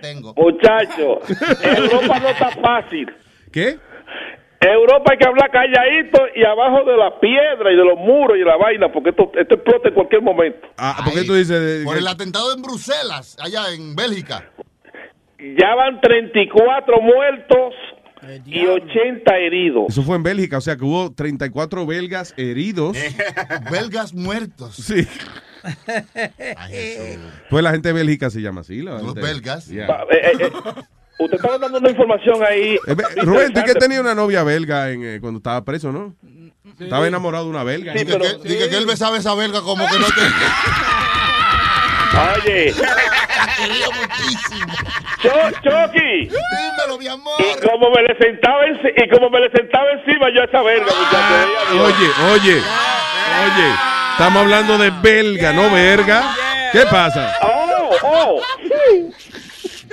Tengo. 0.02 0.34
Muchacho, 0.36 1.22
Europa 1.64 2.20
no 2.20 2.30
está 2.30 2.50
fácil. 2.52 3.12
¿Qué? 3.52 3.78
Europa 4.60 5.12
hay 5.12 5.18
que 5.18 5.28
hablar 5.28 5.50
calladito 5.50 6.22
y 6.36 6.44
abajo 6.44 6.84
de 6.86 6.96
la 6.96 7.20
piedra 7.20 7.72
y 7.72 7.76
de 7.76 7.84
los 7.84 7.98
muros 7.98 8.38
y 8.38 8.44
la 8.44 8.58
vaina, 8.58 8.92
porque 8.92 9.10
esto, 9.10 9.32
esto 9.34 9.56
explota 9.56 9.90
en 9.90 9.94
cualquier 9.96 10.22
momento. 10.22 10.68
Ah, 10.78 11.02
¿por 11.04 11.14
qué 11.14 11.24
tú 11.24 11.34
dices? 11.34 11.84
Por 11.84 11.98
el 11.98 12.08
atentado 12.08 12.54
en 12.54 12.62
Bruselas, 12.62 13.38
allá 13.40 13.74
en 13.74 13.96
Bélgica. 13.96 14.52
Ya 15.40 15.74
van 15.74 16.00
34 16.00 17.02
muertos 17.02 17.74
y 18.46 18.66
80 18.66 19.38
heridos. 19.38 19.86
Eso 19.90 20.04
fue 20.04 20.16
en 20.16 20.24
Bélgica, 20.24 20.58
o 20.58 20.62
sea 20.62 20.76
que 20.78 20.84
hubo 20.86 21.12
34 21.14 21.86
belgas 21.86 22.34
heridos. 22.38 22.96
Belgas 23.72 24.14
muertos. 24.14 24.76
Sí. 24.76 25.08
Pues 27.50 27.64
la 27.64 27.72
gente 27.72 27.90
de 27.90 27.94
Bélgica 27.94 28.30
se 28.30 28.42
llama 28.42 28.62
así. 28.62 28.82
la 28.82 28.94
Los 28.94 29.06
gente- 29.14 29.22
belgas. 29.22 29.68
Yeah. 29.68 29.88
Eh, 30.12 30.18
eh, 30.24 30.32
eh, 30.40 30.52
usted 31.20 31.36
estaba 31.36 31.58
dando 31.58 31.78
una 31.80 31.90
información 31.90 32.40
ahí. 32.48 32.78
Eh, 32.88 32.96
Rubén, 33.24 33.54
tú 33.54 33.62
que 33.66 33.74
tenía 33.76 34.02
una 34.02 34.16
novia 34.16 34.44
belga 34.44 34.92
en, 34.92 35.04
eh, 35.04 35.20
cuando 35.22 35.38
estaba 35.38 35.64
preso, 35.64 35.92
¿no? 35.92 36.16
Estaba 36.80 37.08
enamorado 37.08 37.46
de 37.46 37.50
una 37.52 37.64
belga. 37.64 37.94
Dije 37.94 38.06
que, 38.06 38.48
dije 38.48 38.70
que 38.70 38.78
él 38.78 38.86
besaba 38.86 39.18
esa 39.18 39.36
belga 39.36 39.62
como 39.62 39.86
que 39.88 40.00
no 40.00 40.06
te... 40.08 40.22
Oye, 42.14 42.74
quería 43.58 43.88
muchísimo. 43.90 44.74
Cho- 45.22 45.52
Chucky. 45.64 46.28
Dímelo, 46.30 46.98
mi 47.00 47.08
amor. 47.08 47.34
Y 47.40 47.66
como 47.68 47.90
me 47.92 48.02
le 48.04 48.18
sentaba 48.20 48.66
enci- 48.66 48.94
y 48.98 49.10
como 49.10 49.30
me 49.30 49.40
le 49.40 49.50
sentaba 49.52 49.86
encima 49.92 50.28
yo 50.34 50.42
a 50.42 50.46
esa 50.46 50.62
verga, 50.62 50.86
muchacho. 50.86 51.34
veía 51.34 51.72
Dios. 51.72 51.86
Oye, 51.86 52.34
oye, 52.34 52.56
oye. 53.46 53.76
Estamos 54.12 54.42
hablando 54.44 54.78
de 54.78 54.90
belga, 55.02 55.54
no 55.54 55.70
verga. 55.72 56.36
¿Qué 56.72 56.82
pasa? 56.90 57.34
Oh, 57.42 57.96
oh. 58.04 58.42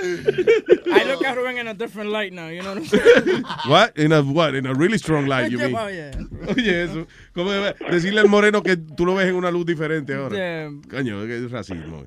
I 0.01 1.03
look 1.05 1.23
at 1.25 1.35
Rubén 1.35 1.57
in 1.59 1.67
a 1.67 1.73
different 1.73 2.09
light 2.11 2.31
now, 2.33 2.47
you 2.49 2.61
know 2.61 2.69
what 2.75 2.77
I'm 2.77 2.85
saying? 2.85 3.43
What? 3.67 3.97
In 3.97 4.11
a 4.13 4.21
what? 4.21 4.55
In 4.55 4.65
a 4.65 4.73
really 4.73 4.97
strong 4.97 5.25
light, 5.27 5.51
you 5.51 5.57
mean? 5.57 5.75
Oh, 5.75 5.87
yeah. 5.87 6.11
Oye, 6.55 6.83
eso. 6.83 7.05
¿Cómo 7.33 7.49
que- 7.51 7.85
decirle 7.91 8.21
al 8.21 8.27
moreno 8.29 8.61
que 8.63 8.77
tú 8.77 9.05
lo 9.05 9.15
ves 9.15 9.27
en 9.27 9.35
una 9.35 9.51
luz 9.51 9.65
diferente 9.65 10.13
ahora? 10.15 10.35
Yeah. 10.35 10.69
Coño, 10.89 11.25
que 11.25 11.37
es 11.37 11.51
racismo. 11.51 12.05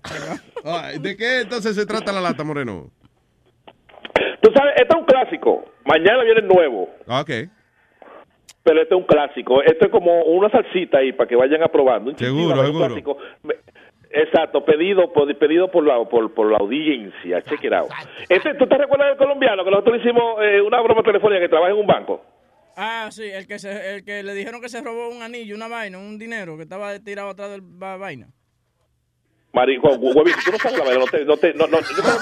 ¿De 1.01 1.17
qué 1.17 1.41
entonces 1.43 1.75
se 1.77 1.87
trata 1.87 2.13
la 2.13 2.21
lata, 2.21 2.45
moreno? 2.45 2.91
Tú 4.43 4.51
sabes, 4.55 4.73
este 4.77 4.89
es 4.95 4.99
un 5.01 5.05
clásico. 5.07 5.65
Mañana 5.85 6.23
viene 6.25 6.41
el 6.41 6.49
nuevo. 6.49 6.89
Ah, 7.07 7.21
Ok. 7.21 7.31
Pero 8.65 8.81
este 8.81 8.95
es 8.95 9.01
un 9.01 9.07
clásico. 9.09 9.61
Esto 9.61 9.87
es 9.87 9.91
como 9.91 10.23
una 10.23 10.49
salsita 10.49 10.99
ahí 10.99 11.13
para 11.13 11.29
que 11.29 11.35
vayan 11.35 11.65
aprobando. 11.65 12.13
Un 12.13 12.17
Seguro, 12.19 12.61
un 12.61 12.67
seguro. 12.67 12.87
clásico. 12.87 13.17
Exacto, 14.15 14.63
pedido 14.65 15.11
por, 15.13 15.35
pedido 15.39 15.71
por 15.71 15.85
la 15.87 16.05
por, 16.05 16.33
por 16.35 16.51
la 16.51 16.59
audiencia. 16.59 17.41
Check 17.43 17.65
it 17.65 17.73
out. 17.73 17.89
Este, 18.29 18.55
¿Tú 18.55 18.67
te 18.67 18.77
recuerdas 18.77 19.09
del 19.09 19.17
colombiano 19.17 19.65
que 19.65 19.71
nosotros 19.71 19.97
le 19.97 20.03
hicimos 20.03 20.35
eh, 20.43 20.61
una 20.61 20.81
broma 20.83 21.03
telefónica 21.03 21.41
que 21.41 21.49
trabaja 21.49 21.73
en 21.73 21.79
un 21.79 21.87
banco? 21.87 22.23
Ah, 22.77 23.09
sí, 23.11 23.25
el 23.25 23.47
que, 23.47 23.59
se, 23.59 23.95
el 23.95 24.05
que 24.05 24.23
le 24.23 24.35
dijeron 24.35 24.61
que 24.61 24.69
se 24.69 24.83
robó 24.83 25.09
un 25.09 25.23
anillo, 25.23 25.55
una 25.57 25.69
vaina, 25.69 25.99
un 25.99 26.19
dinero 26.19 26.57
que 26.57 26.63
estaba 26.65 26.99
tirado 27.01 27.31
atrás 27.31 27.51
de 27.53 27.63
la 27.79 27.97
vaina. 27.97 28.27
Marico, 29.55 29.89
huevito, 29.91 30.39
tú 30.45 30.53
no 30.53 30.59
sabes 30.59 30.79
la 30.79 30.85
verdad. 30.85 31.01
No 31.01 31.07
te, 31.07 31.25
no 31.25 31.37
te, 31.37 31.55
no, 31.55 31.67
no, 31.67 31.79
contigo, 31.79 32.03
yo 32.03 32.19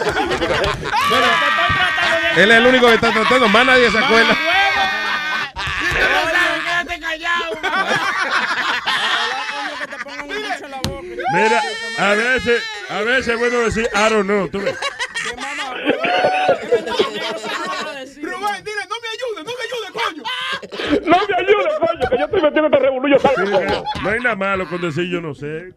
te- 2.35 2.43
Él 2.43 2.51
es 2.51 2.57
el 2.57 2.67
único 2.67 2.87
que 2.87 2.95
está 2.95 3.13
tratando, 3.13 3.49
más 3.49 3.67
nadie 3.67 3.91
se 3.91 3.99
acuerda. 3.99 4.37
quédate 6.65 7.01
callado. 7.01 7.51
Mira, 11.33 11.63
a 11.99 12.15
veces, 12.15 12.63
a 12.89 13.01
veces 13.03 13.29
es 13.29 13.39
bueno 13.39 13.61
decir, 13.61 13.89
I 13.95 14.11
don't 14.11 14.25
know. 14.25 14.49
¿tú 14.49 14.61
ves? 14.61 14.77
Rubén, 18.23 18.65
dile, 18.65 18.83
no 18.89 18.97
me 19.01 19.09
ayude, 19.09 19.45
no 19.45 19.53
me 19.57 19.63
ayude, 19.65 19.89
coño. 19.93 20.23
No 21.07 21.19
me 21.27 21.35
ayudes, 21.37 21.79
coño, 21.79 22.11
que 22.11 22.19
yo 22.19 22.25
estoy 22.25 22.43
metiendo 22.43 22.69
este. 22.77 22.91
Mira, 23.43 23.83
no 24.03 24.11
hay 24.11 24.21
nada 24.21 24.37
malo 24.37 24.69
con 24.69 24.81
decir 24.81 25.09
yo 25.09 25.21
no 25.21 25.35
sé. 25.35 25.73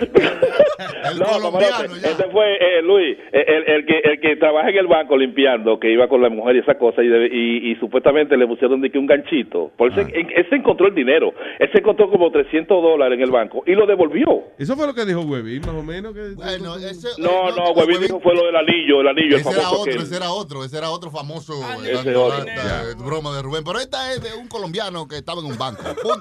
Tú- 0.06 1.18
no, 1.18 1.26
camarote, 1.40 1.84
Este 2.08 2.24
fue 2.30 2.56
eh, 2.56 2.82
Luis, 2.82 3.16
eh, 3.32 3.44
el, 3.46 3.74
el 3.74 3.86
que, 3.86 3.98
el 4.04 4.20
que 4.20 4.36
trabaja 4.36 4.68
en 4.70 4.76
el 4.76 4.86
banco 4.86 5.16
limpiando, 5.16 5.78
que 5.78 5.90
iba 5.92 6.08
con 6.08 6.20
la 6.22 6.28
mujer 6.28 6.56
y 6.56 6.58
esa 6.60 6.76
cosa, 6.76 7.02
y, 7.02 7.08
de- 7.08 7.28
y, 7.32 7.70
y 7.72 7.76
supuestamente 7.76 8.36
le 8.36 8.46
pusieron 8.46 8.80
de 8.80 8.90
que 8.90 8.98
un 8.98 9.06
ganchito. 9.06 9.70
Por 9.76 9.92
Ah. 9.92 10.00
él, 10.12 10.46
se 10.50 10.56
encontró 10.56 10.88
el 10.88 10.94
dinero. 10.94 11.32
Él 11.58 11.70
se 11.72 11.78
encontró 11.78 12.10
como 12.10 12.30
300 12.30 12.82
dólares 12.82 13.16
en 13.16 13.22
el 13.24 13.30
banco 13.30 13.62
y 13.66 13.72
lo 13.72 13.86
devolvió. 13.86 14.42
Eso 14.58 14.76
fue 14.76 14.86
lo 14.86 14.94
que 14.94 15.04
dijo 15.06 15.20
Webby, 15.20 15.60
más 15.60 15.68
o 15.70 15.82
menos. 15.82 16.12
Que... 16.12 16.34
Bueno, 16.34 16.76
ese, 16.76 17.08
No, 17.22 17.50
no, 17.52 17.70
Huevín 17.72 18.00
dijo 18.00 18.20
fue 18.20 18.34
lo 18.34 18.44
del 18.46 18.56
anillo, 18.56 19.00
el 19.00 19.08
anillo, 19.08 19.36
el 19.36 19.40
Ese 19.40 19.50
era 19.50 19.70
otro, 19.70 19.84
que... 19.84 19.98
ese 19.98 20.16
era 20.16 20.30
otro, 20.32 20.64
ese 20.64 20.76
era 20.78 20.90
otro 20.90 21.10
famoso 21.10 21.52
eh, 21.84 21.92
ese 21.92 22.14
otro. 22.16 22.44
eh, 22.46 22.94
broma 23.06 23.34
de 23.36 23.42
Rubén. 23.42 23.62
Pero 23.64 23.78
esta 23.78 24.12
es 24.12 24.22
de 24.22 24.34
un 24.38 24.48
colombiano 24.48 25.06
que 25.08 25.16
estaba 25.16 25.40
en 25.40 25.46
un 25.46 25.56
banco. 25.58 25.82
Punto. 26.02 26.20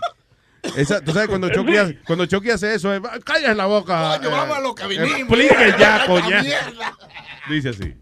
Esa, 0.77 1.03
tú 1.03 1.11
sabes, 1.11 1.27
cuando 1.29 1.49
Chucky, 1.53 1.77
hace, 1.77 1.97
cuando 2.05 2.25
Chucky 2.25 2.49
hace 2.51 2.75
eso, 2.75 2.93
es, 2.93 3.01
calles 3.23 3.55
la 3.55 3.65
boca. 3.65 4.17
Coño, 4.17 4.31
vamos 4.31 4.57
a 4.57 4.61
lo 4.61 4.75
que 4.75 4.87
vinimos. 4.87 5.19
Explique 5.19 5.75
ya, 5.79 6.05
coña. 6.05 6.43
Dice 7.49 7.69
así. 7.69 7.93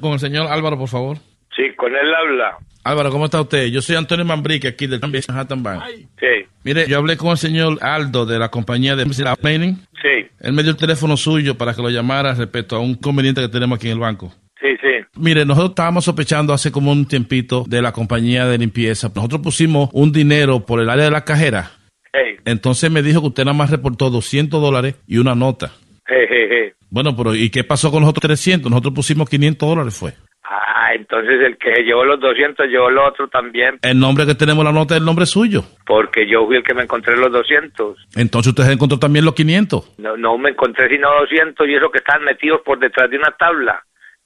Con 0.00 0.12
el 0.12 0.20
señor 0.20 0.50
Álvaro, 0.50 0.78
por 0.78 0.88
favor. 0.88 1.18
Sí, 1.56 1.62
con 1.76 1.94
él 1.94 2.14
habla. 2.14 2.58
Álvaro, 2.82 3.10
¿cómo 3.10 3.24
está 3.24 3.40
usted? 3.40 3.66
Yo 3.66 3.80
soy 3.80 3.96
Antonio 3.96 4.24
Mambrique, 4.24 4.68
aquí 4.68 4.86
del 4.86 5.00
Manhattan 5.00 5.62
Bank. 5.62 5.82
Sí, 6.20 6.46
Mire, 6.64 6.86
yo 6.86 6.98
hablé 6.98 7.16
con 7.16 7.30
el 7.30 7.38
señor 7.38 7.78
Aldo 7.80 8.26
de 8.26 8.38
la 8.38 8.50
compañía 8.50 8.96
de 8.96 9.06
Planning. 9.40 9.86
sí, 10.02 10.28
Él 10.40 10.52
me 10.52 10.62
dio 10.62 10.72
el 10.72 10.76
teléfono 10.76 11.16
suyo 11.16 11.56
para 11.56 11.72
que 11.74 11.80
lo 11.80 11.88
llamara 11.88 12.34
respecto 12.34 12.76
a 12.76 12.80
un 12.80 12.96
conveniente 12.96 13.40
que 13.40 13.48
tenemos 13.48 13.76
aquí 13.76 13.86
en 13.86 13.94
el 13.94 14.00
banco. 14.00 14.34
Sí, 14.64 14.76
sí. 14.80 15.04
Mire, 15.20 15.44
nosotros 15.44 15.70
estábamos 15.70 16.04
sospechando 16.04 16.52
hace 16.52 16.72
como 16.72 16.90
un 16.90 17.06
tiempito 17.06 17.64
de 17.68 17.82
la 17.82 17.92
compañía 17.92 18.46
de 18.46 18.58
limpieza. 18.58 19.10
Nosotros 19.14 19.40
pusimos 19.42 19.90
un 19.92 20.10
dinero 20.12 20.60
por 20.66 20.80
el 20.80 20.88
área 20.90 21.04
de 21.04 21.10
la 21.10 21.24
cajera. 21.24 21.70
Hey, 22.12 22.36
Entonces 22.44 22.90
me 22.90 23.02
dijo 23.02 23.20
que 23.20 23.28
usted 23.28 23.44
nada 23.44 23.56
más 23.56 23.70
reportó 23.70 24.08
200 24.10 24.60
dólares 24.60 24.96
y 25.06 25.18
una 25.18 25.34
nota. 25.34 25.72
hey, 26.08 26.26
hey. 26.30 26.72
Bueno, 26.90 27.16
pero 27.16 27.34
¿y 27.34 27.50
qué 27.50 27.64
pasó 27.64 27.90
con 27.90 28.00
los 28.02 28.10
otros 28.10 28.22
300? 28.22 28.70
Nosotros 28.70 28.94
pusimos 28.94 29.28
500 29.28 29.68
dólares, 29.68 29.98
fue. 29.98 30.12
Ah, 30.44 30.92
entonces 30.94 31.40
el 31.44 31.56
que 31.56 31.82
llevó 31.82 32.04
los 32.04 32.20
200 32.20 32.66
llevó 32.68 32.90
lo 32.90 33.08
otro 33.08 33.26
también, 33.28 33.78
El 33.82 33.98
nombre 33.98 34.26
que 34.26 34.34
tenemos 34.34 34.60
en 34.60 34.66
la 34.66 34.78
nota 34.78 34.94
es 34.94 35.00
el 35.00 35.06
nombre 35.06 35.24
suyo. 35.26 35.64
porque 35.86 36.28
yo 36.28 36.46
fui 36.46 36.56
el 36.56 36.62
que 36.62 36.74
me 36.74 36.82
encontré 36.82 37.16
los 37.16 37.32
200. 37.32 37.96
Entonces 38.16 38.50
usted 38.56 38.70
encontró 38.70 38.98
también 38.98 39.24
los 39.24 39.34
500. 39.34 39.94
No, 39.98 40.16
no 40.16 40.36
me 40.38 40.50
encontré 40.50 40.88
sino 40.88 41.08
200 41.20 41.66
y 41.68 41.74
eso 41.74 41.90
que 41.90 41.98
estaban 41.98 42.22
metidos 42.24 42.60
por 42.64 42.78
detrás 42.78 43.10
de 43.10 43.16
una 43.16 43.30
tabla. 43.32 43.82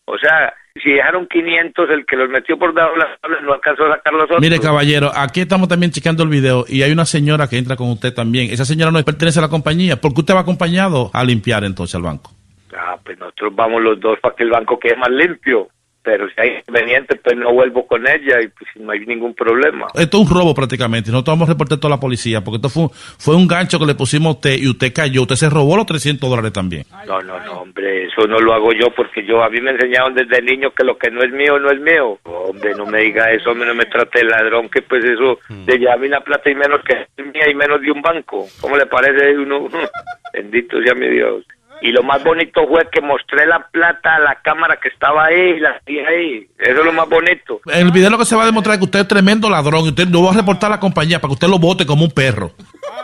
O 0.09 0.17
sea, 0.17 0.55
si 0.83 0.91
dejaron 0.91 1.27
500, 1.27 1.91
el 1.91 2.07
que 2.07 2.17
los 2.17 2.31
metió 2.31 2.59
por 2.59 2.75
debajo 2.75 2.95
de 2.95 3.01
la 3.01 3.17
tabla 3.21 3.41
no 3.43 3.53
alcanzó 3.53 3.85
a 3.85 3.97
sacar 3.97 4.15
los 4.15 4.25
otros. 4.25 4.41
Mire, 4.41 4.59
caballero, 4.59 5.11
aquí 5.15 5.41
estamos 5.41 5.69
también 5.69 5.93
checando 5.93 6.23
el 6.23 6.31
video 6.31 6.65
y 6.67 6.83
hay 6.83 6.93
una 6.93 7.05
señora 7.05 7.47
que 7.47 7.59
entra 7.59 7.77
con 7.77 7.91
usted 7.91 8.15
también. 8.15 8.51
Esa 8.51 8.65
señora 8.65 8.91
no 8.91 9.03
pertenece 9.05 9.39
a 9.39 9.43
la 9.43 9.49
compañía. 9.49 10.01
¿Por 10.01 10.15
qué 10.15 10.21
usted 10.21 10.35
va 10.35 10.41
acompañado 10.41 11.11
a 11.13 11.23
limpiar 11.25 11.63
entonces 11.65 11.95
al 11.95 12.03
banco? 12.03 12.31
Ah, 12.75 12.97
pues 13.05 13.19
nosotros 13.19 13.55
vamos 13.55 13.83
los 13.83 14.01
dos 14.01 14.19
para 14.21 14.35
que 14.35 14.45
el 14.45 14.51
banco 14.51 14.79
quede 14.79 14.97
más 14.97 15.11
limpio. 15.11 15.69
Pero 16.09 16.27
si 16.31 16.41
hay 16.41 16.57
inconveniente, 16.61 17.17
pues 17.17 17.37
no 17.37 17.53
vuelvo 17.53 17.87
con 17.87 18.09
ella 18.09 18.41
y 18.41 18.49
pues 18.49 18.71
no 18.77 18.93
hay 18.93 19.01
ningún 19.01 19.35
problema. 19.35 19.89
Esto 19.93 20.23
es 20.23 20.27
un 20.27 20.35
robo 20.35 20.55
prácticamente. 20.55 21.11
Nosotros 21.11 21.35
vamos 21.35 21.51
a 21.51 21.53
reportar 21.53 21.77
toda 21.77 21.97
la 21.97 22.01
policía 22.01 22.41
porque 22.41 22.57
esto 22.57 22.71
fue, 22.71 22.89
fue 23.19 23.37
un 23.37 23.47
gancho 23.47 23.79
que 23.79 23.85
le 23.85 23.95
pusimos 23.95 24.29
a 24.29 24.37
usted 24.37 24.57
y 24.57 24.69
usted 24.69 24.91
cayó. 24.95 25.21
Usted 25.21 25.35
se 25.35 25.51
robó 25.51 25.77
los 25.77 25.85
300 25.85 26.31
dólares 26.31 26.55
también. 26.55 26.85
No, 27.07 27.21
no, 27.21 27.39
no, 27.45 27.61
hombre, 27.61 28.07
eso 28.07 28.27
no 28.27 28.39
lo 28.39 28.55
hago 28.55 28.73
yo 28.73 28.87
porque 28.97 29.23
yo 29.23 29.43
a 29.43 29.51
mí 29.51 29.61
me 29.61 29.73
enseñaron 29.73 30.15
desde 30.15 30.41
niño 30.41 30.71
que 30.71 30.83
lo 30.83 30.97
que 30.97 31.11
no 31.11 31.23
es 31.23 31.31
mío 31.31 31.59
no 31.59 31.71
es 31.71 31.79
mío. 31.79 32.19
Hombre, 32.25 32.75
no 32.75 32.87
me 32.87 33.03
diga 33.03 33.31
eso, 33.31 33.51
hombre, 33.51 33.69
no 33.69 33.75
me 33.75 33.85
trate 33.85 34.21
de 34.21 34.25
ladrón, 34.25 34.71
que 34.71 34.81
pues 34.81 35.05
eso 35.05 35.39
de 35.51 35.77
llevarme 35.77 36.09
la 36.09 36.21
plata 36.21 36.51
y 36.51 36.55
menos 36.55 36.81
que 36.85 36.95
es 36.95 37.27
mía 37.27 37.51
y 37.51 37.55
menos 37.55 37.83
de 37.83 37.91
un 37.91 38.01
banco. 38.01 38.47
¿Cómo 38.63 38.79
le 38.79 38.87
parece 38.87 39.37
uno? 39.37 39.69
Bendito 40.33 40.83
sea 40.83 40.95
mi 40.95 41.09
Dios. 41.11 41.45
Y 41.81 41.93
lo 41.93 42.03
más 42.03 42.23
bonito 42.25 42.67
fue 42.67 42.89
que 42.91 43.01
mostré 43.01 43.47
la 43.47 43.61
plata 43.71 44.17
a 44.17 44.19
la 44.19 44.35
cámara 44.43 44.77
que 44.83 44.89
estaba 44.89 45.27
ahí 45.27 45.55
y 45.57 45.61
la 45.61 45.81
vi 45.87 45.99
ahí. 46.01 46.47
Eso 46.59 46.81
es 46.81 46.85
lo 46.85 46.93
más 46.93 47.09
bonito. 47.09 47.61
En 47.67 47.87
el 47.87 47.93
video 47.93 48.11
lo 48.11 48.19
que 48.19 48.25
se 48.25 48.35
va 48.35 48.43
a 48.43 48.47
demostrar 48.47 48.75
es 48.75 48.79
que 48.81 48.85
usted 48.87 49.01
es 49.01 49.09
tremendo 49.09 49.49
ladrón 49.49 49.85
y 49.85 49.89
usted 49.91 50.07
no 50.09 50.25
va 50.25 50.33
a 50.33 50.35
reportar 50.35 50.73
a 50.73 50.77
la 50.77 50.81
compañía 50.81 51.21
para 51.21 51.29
que 51.31 51.35
usted 51.35 51.49
lo 51.49 51.59
vote 51.59 51.87
como 51.87 52.05
un 52.05 52.11
perro. 52.11 52.51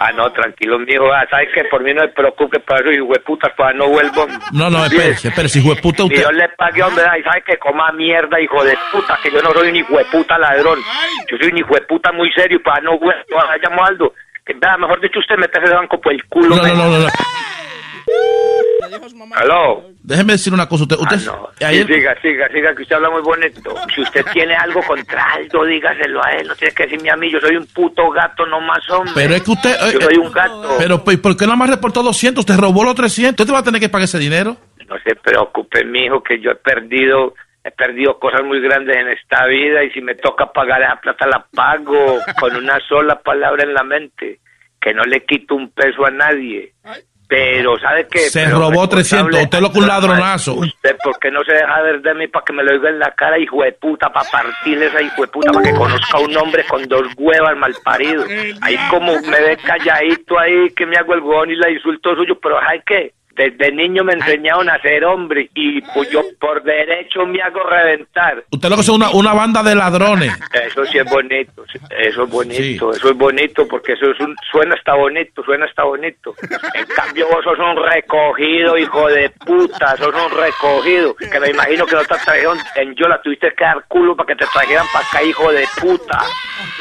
Ah, 0.01 0.11
no, 0.13 0.31
tranquilo, 0.33 0.79
mijo. 0.79 1.13
Ah, 1.13 1.25
¿Sabes 1.31 1.49
que 1.55 1.65
Por 1.65 1.83
mí 1.83 1.95
no 1.95 2.03
me 2.03 2.09
preocupe 2.09 2.59
para 2.61 2.83
de 2.91 3.21
puta, 3.21 3.55
para 3.57 3.73
no 3.73 3.89
vuelvo. 3.89 4.27
No, 4.53 4.71
no, 4.71 4.85
espérese, 4.85 5.29
espérese, 5.29 5.61
hijo 5.61 5.75
de 5.75 5.81
puta 5.81 6.03
Y 6.03 6.07
usted. 6.07 6.23
yo 6.23 6.33
le 6.33 6.49
pagué, 6.51 6.83
hombre, 6.83 7.05
y 7.19 7.23
sabes 7.23 7.45
que 7.45 7.57
coma 7.59 7.93
mierda, 7.93 8.41
hijo 8.41 8.65
de 8.65 8.77
puta, 8.93 9.19
que 9.23 9.31
yo 9.31 9.41
no 9.43 9.53
soy 9.53 9.69
un 9.69 9.77
hijo 9.77 9.97
de 9.97 10.05
puta 10.07 10.39
ladrón. 10.39 10.79
Yo 11.31 11.37
soy 11.39 11.49
un 11.53 11.59
hijo 11.59 11.75
de 11.75 11.83
puta 11.83 12.13
muy 12.13 12.31
serio, 12.33 12.61
para 12.63 12.81
no, 12.81 12.99
güey, 12.99 13.17
no 13.31 13.39
llamo 13.63 13.85
Aldo. 13.85 14.13
Que, 14.45 14.53
vea, 14.55 14.77
mejor 14.77 15.01
dicho, 15.01 15.19
usted 15.21 15.37
mete 15.37 15.59
ese 15.63 15.75
banco 15.75 16.01
por 16.01 16.13
el 16.13 16.25
culo. 16.27 16.57
No, 16.57 16.63
no, 16.63 16.75
no, 16.75 16.89
no, 16.91 16.99
no. 16.99 17.09
Aló. 19.37 19.85
Déjeme 20.03 20.33
decir 20.35 20.53
una 20.53 20.69
cosa. 20.69 20.85
Usted, 20.85 20.97
usted 20.99 21.19
Sí, 21.19 21.65
ayer- 21.65 21.87
siga, 21.87 22.21
siga, 22.21 22.49
siga, 22.49 22.75
que 22.75 22.83
usted 22.83 22.97
habla 22.97 23.11
muy 23.11 23.23
bonito. 23.23 23.75
Si 23.95 24.01
usted 24.03 24.25
tiene 24.33 24.55
algo 24.55 24.83
contra 24.83 25.33
Aldo, 25.33 25.65
dígaselo 25.65 26.25
a 26.25 26.31
él. 26.33 26.49
No 26.49 26.55
tiene 26.55 26.75
que 26.75 26.85
decirme 26.85 27.11
a 27.11 27.17
mí, 27.17 27.31
yo 27.31 27.41
soy 27.41 27.57
un 27.57 27.67
puto 27.67 28.11
gato, 28.11 28.47
no 28.47 28.61
más 28.61 28.89
hombre. 28.91 29.13
pero 29.15 29.35
es 29.35 29.43
que 29.43 29.51
usted... 29.51 29.77
Yo 29.93 29.99
eh, 29.99 30.03
soy 30.03 30.15
eh, 30.15 30.19
un 30.19 30.33
gato. 30.33 30.77
Pero, 30.79 31.05
¿por 31.05 31.37
qué 31.37 31.45
nada 31.47 31.57
más 31.57 31.71
reportó 31.71 32.03
200? 32.03 32.41
Usted 32.43 32.57
robó 32.57 32.85
los 32.85 32.95
300. 32.95 33.45
Usted 33.45 33.55
va 33.55 33.61
a 33.61 33.65
tener 33.65 33.81
que 33.81 33.89
pagar 33.89 34.05
ese 34.05 34.19
dinero. 34.19 34.57
No 34.89 34.97
se 35.03 35.15
preocupe, 35.17 35.85
mijo, 35.85 36.23
que 36.23 36.41
yo 36.41 36.51
he 36.51 36.57
perdido, 36.57 37.35
he 37.65 37.71
perdido 37.71 38.19
cosas 38.19 38.43
muy 38.45 38.61
grandes 38.61 38.97
en 38.97 39.09
esta 39.09 39.47
vida 39.47 39.83
y 39.83 39.91
si 39.91 40.03
me 40.03 40.15
toca 40.15 40.53
pagar 40.53 40.83
esa 40.83 41.01
plata 41.01 41.27
la 41.27 41.47
pago 41.55 42.19
con 42.39 42.55
una 42.55 42.79
sola 42.87 43.19
palabra 43.21 43.65
en 43.65 43.73
la 43.73 43.83
mente, 43.83 44.41
que 44.81 44.93
no 44.93 45.03
le 45.05 45.25
quito 45.25 45.55
un 45.55 45.71
peso 45.71 46.05
a 46.05 46.11
nadie. 46.11 46.75
Pero, 47.27 47.79
¿sabe 47.79 48.07
qué? 48.11 48.21
Se 48.21 48.45
Pero 48.45 48.59
robó 48.59 48.83
responsable, 48.83 49.31
300. 49.31 49.43
Usted 49.45 49.61
lo 49.61 49.73
que 49.73 49.79
un 49.79 49.87
ladronazo. 49.87 50.55
Usted, 50.55 50.97
¿por 51.03 51.19
qué 51.19 51.31
no 51.31 51.43
se 51.45 51.55
deja 51.55 51.83
ver 51.83 52.03
de 52.03 52.15
mí 52.15 52.29
para 52.29 52.45
que 52.45 52.53
me 52.53 52.63
lo 52.63 52.73
diga 52.73 52.91
en 52.91 52.99
la 52.99 53.11
cara, 53.13 53.39
hijo 53.39 53.63
de 53.63 53.73
puta, 53.73 54.09
para 54.11 54.29
partirle 54.31 54.87
esa 54.87 55.01
hijo 55.01 55.23
de 55.23 55.29
puta, 55.29 55.53
para 55.53 55.65
que 55.65 55.75
conozca 55.75 56.19
a 56.19 56.21
un 56.21 56.37
hombre 56.37 56.65
con 56.65 56.87
dos 56.87 57.07
huevas 57.17 57.57
mal 57.57 57.75
parido? 57.83 58.25
Ahí 58.61 58.77
como 58.91 59.15
me 59.21 59.41
ve 59.41 59.57
calladito 59.57 60.39
ahí, 60.39 60.71
que 60.77 60.87
me 60.87 60.97
hago 60.97 61.15
el 61.15 61.21
gón 61.21 61.51
y 61.51 61.57
la 61.57 61.71
insulto 61.71 62.15
suyo, 62.15 62.39
pero 62.41 62.61
¿sabe 62.61 62.83
qué? 62.87 63.13
Desde 63.37 63.73
niño 63.73 64.05
me 64.05 64.13
enseñaron 64.13 64.69
a 64.71 64.81
ser 64.81 65.05
hombre 65.05 65.51
y 65.55 65.81
pues 65.81 66.11
yo 66.11 66.23
por 66.39 66.63
derecho 66.63 67.27
me 67.27 67.43
hago 67.43 67.63
reventar. 67.65 68.45
Usted 68.51 68.69
lo 68.69 68.77
que 68.77 68.83
es 68.83 68.89
una, 68.89 69.11
una 69.11 69.33
banda 69.35 69.63
de 69.63 69.75
ladrones. 69.75 70.33
Eso 70.53 70.85
sí 70.87 70.99
es 70.99 71.11
bonito, 71.11 71.65
eso 71.91 72.23
es 72.25 72.31
bonito, 72.31 72.93
eso 72.93 73.11
es 73.11 73.17
bonito 73.17 73.67
porque 73.69 73.93
eso 73.93 74.11
es 74.11 74.21
un, 74.21 74.37
suena 74.51 74.75
hasta 74.75 74.95
bonito, 74.95 75.43
suena 75.43 75.67
hasta 75.67 75.83
bonito. 75.85 76.35
En 76.75 76.87
cambio 76.87 77.27
vos 77.29 77.43
sos 77.45 77.59
un 77.59 77.77
recogido, 77.83 78.79
hijo 78.79 79.09
de 79.09 79.31
puta, 79.31 79.97
sos 79.97 80.15
un 80.15 80.39
recogido. 80.39 81.15
Que 81.15 81.41
me 81.41 81.51
imagino 81.51 81.87
que 81.87 81.97
no 81.97 82.03
te 82.03 82.15
trajeron 82.15 82.59
en 82.77 82.95
Yola, 82.95 83.21
tuviste 83.23 83.53
que 83.57 83.65
dar 83.65 83.85
culo 83.89 84.15
para 84.15 84.29
que 84.29 84.37
te 84.37 84.47
trajeran 84.47 84.87
para 84.93 85.07
acá, 85.07 85.23
hijo 85.23 85.51
de 85.53 85.67
puta. 85.81 86.21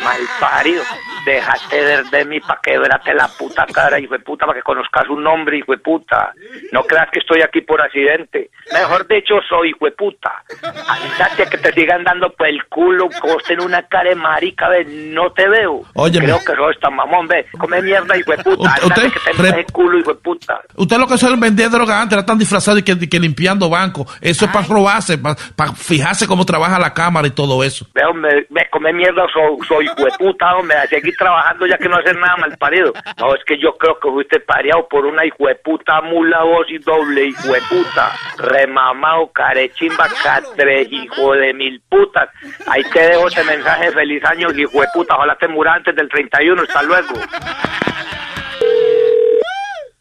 Mal 0.03 0.21
parido. 0.39 0.84
Déjate 1.25 1.84
de, 1.84 2.03
de 2.03 2.25
mí 2.25 2.39
para 2.41 2.59
quebrarte 2.61 3.13
la 3.13 3.27
puta 3.27 3.65
cara, 3.65 3.99
hijo 3.99 4.13
de 4.13 4.19
puta, 4.19 4.45
para 4.45 4.59
que 4.59 4.63
conozcas 4.63 5.07
un 5.09 5.23
nombre, 5.23 5.57
hijo 5.57 5.71
de 5.71 5.77
puta. 5.80 6.34
No 6.72 6.84
creas 6.84 7.10
que 7.11 7.20
estoy 7.20 7.41
aquí 7.41 7.61
por 7.61 7.82
accidente. 7.82 8.49
Mejor 8.72 9.07
dicho, 9.07 9.36
soy 9.48 9.70
hijo 9.70 9.86
de 9.86 9.91
puta. 9.91 10.32
Andate 10.88 11.44
a 11.44 11.45
que 11.49 11.57
te 11.57 11.72
sigan 11.74 12.03
dando 12.03 12.30
por 12.32 12.48
el 12.48 12.64
culo, 12.65 13.07
como 13.22 13.36
usted 13.36 13.56
en 13.56 13.61
una 13.61 13.84
cara 13.84 14.10
de 14.10 14.15
marica, 14.15 14.68
ve, 14.70 14.86
no 14.86 15.32
te 15.32 15.48
veo. 15.48 15.82
Óyeme. 15.95 16.26
Creo 16.26 16.40
que 16.40 16.56
sos 16.56 16.80
tan 16.80 16.95
mamón, 16.95 17.28
ve. 17.28 17.45
Come 17.57 17.82
mierda, 17.82 18.18
hijo 18.18 18.32
de 18.32 18.44
puta. 18.44 18.76
Usted- 18.84 19.11
que 19.14 19.20
te 19.20 19.41
re- 19.52 19.60
el 19.60 19.65
culo, 19.68 19.99
hijo 19.99 20.14
de 20.14 20.20
puta. 20.22 20.61
Usted 20.76 20.98
lo 20.98 21.07
que 21.07 21.15
es 21.15 21.40
vendía 21.40 21.70
droga 21.70 22.02
antes, 22.02 22.18
era 22.18 22.26
tan 22.26 22.38
disfrazado 22.38 22.78
y 22.78 22.84
que, 22.84 22.98
que 23.10 23.20
limpiando 23.20 23.70
bancos. 23.70 24.07
Eso 24.22 24.45
es 24.45 24.52
para 24.52 24.65
robarse, 24.68 25.18
para 25.18 25.74
fijarse 25.74 26.28
cómo 26.28 26.45
trabaja 26.45 26.80
la 26.80 26.94
cámara 26.94 27.28
y 27.28 27.32
todo 27.32 27.64
eso. 27.64 27.86
Ve, 27.94 28.02
hombre, 28.06 28.48
ve, 28.49 28.68
come 28.72 28.94
mierda, 28.94 29.24
soy, 29.34 29.65
soy 29.68 29.86
hijo 29.86 30.06
de 30.06 30.11
puta, 30.18 30.56
hombre, 30.56 30.78
a 30.78 30.88
seguir 30.88 31.14
trabajando 31.18 31.65
ya 31.68 31.78
que 31.78 31.90
no 31.90 31.98
hacer 31.98 32.15
nada 32.18 32.38
mal 32.38 32.57
parido. 32.57 32.94
No, 33.20 33.34
es 33.36 33.44
que 33.45 33.57
yo 33.60 33.74
creo 33.78 33.99
que 33.99 34.10
fuiste 34.10 34.40
pareado 34.40 34.88
por 34.88 35.06
una 35.06 35.26
hijo 35.26 35.48
de 35.48 35.56
mula 36.34 36.43
vos 36.43 36.65
y 36.69 36.77
doble 36.80 37.26
hijo 37.26 37.53
de 37.53 37.61
puta. 37.69 38.11
Remamado, 38.38 39.27
carechimba, 39.34 40.07
catre, 40.23 40.88
hijo 40.89 41.34
de 41.34 41.53
mil 41.53 41.81
putas. 41.89 42.30
Ahí 42.68 42.84
te 42.91 42.99
dejo 42.99 43.27
ese 43.27 43.43
mensaje, 43.43 43.91
feliz 43.91 44.23
año, 44.26 44.49
hijo 44.51 44.81
de 44.81 44.88
puta. 44.93 45.15
Ojalá 45.15 45.35
te 45.35 45.47
muras 45.47 45.77
antes 45.77 45.95
del 45.95 46.10
31, 46.10 46.61
hasta 46.61 46.84
luego. 46.84 47.14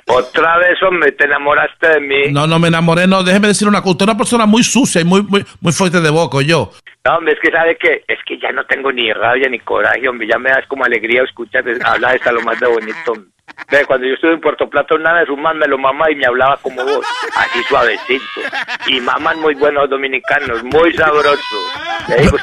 Otra 0.07 0.59
vez, 0.59 0.83
hombre, 0.83 1.13
te 1.13 1.25
enamoraste 1.25 1.89
de 1.89 2.01
mí. 2.01 2.33
No, 2.33 2.47
no 2.47 2.59
me 2.59 2.69
enamoré, 2.69 3.07
no, 3.07 3.23
déjeme 3.23 3.49
decir 3.49 3.67
una 3.69 3.81
cosa. 3.81 3.93
Usted 3.93 4.05
es 4.05 4.09
una 4.09 4.19
persona 4.19 4.47
muy 4.47 4.63
sucia 4.63 5.01
y 5.01 5.05
muy, 5.05 5.23
muy, 5.23 5.45
muy 5.61 5.73
fuerte 5.73 6.01
de 6.01 6.11
boca, 6.11 6.39
yo. 6.43 6.71
No, 7.05 7.17
hombre, 7.17 7.33
es 7.35 7.41
que 7.41 7.51
sabe 7.51 7.77
que 7.77 8.05
es 8.07 8.19
que 8.27 8.39
ya 8.39 8.53
no 8.53 8.65
tengo 8.65 8.93
ni 8.93 9.13
rabia 9.13 9.49
ni 9.49 9.59
coraje, 9.61 10.07
hombre, 10.09 10.29
ya 10.29 10.39
me 10.39 10.51
das 10.51 10.67
como 10.69 10.85
alegría 10.85 11.23
escuchar 11.23 11.65
hablar 11.85 12.21
de 12.21 12.33
lo 12.33 12.43
más 12.43 12.61
de 12.61 12.67
bonito. 12.69 13.13
hombre. 13.13 13.32
Ve, 13.71 13.85
cuando 13.87 14.07
yo 14.07 14.15
estuve 14.15 14.35
en 14.35 14.41
Puerto 14.41 14.69
Plata, 14.69 14.95
una 14.95 15.13
vez 15.15 15.29
un 15.29 15.41
man 15.41 15.59
me 15.59 15.67
lo 15.67 15.79
mamá 15.79 16.11
y 16.11 16.17
me 16.17 16.27
hablaba 16.27 16.57
como 16.59 16.85
vos, 16.85 17.07
así 17.37 17.63
suavecito. 17.69 18.41
Y 18.87 19.01
maman 19.01 19.41
muy 19.41 19.55
buenos 19.55 19.89
dominicanos, 19.89 20.63
muy 20.65 20.93
sabrosos. 20.95 21.39
Le 22.09 22.23
digo, 22.23 22.37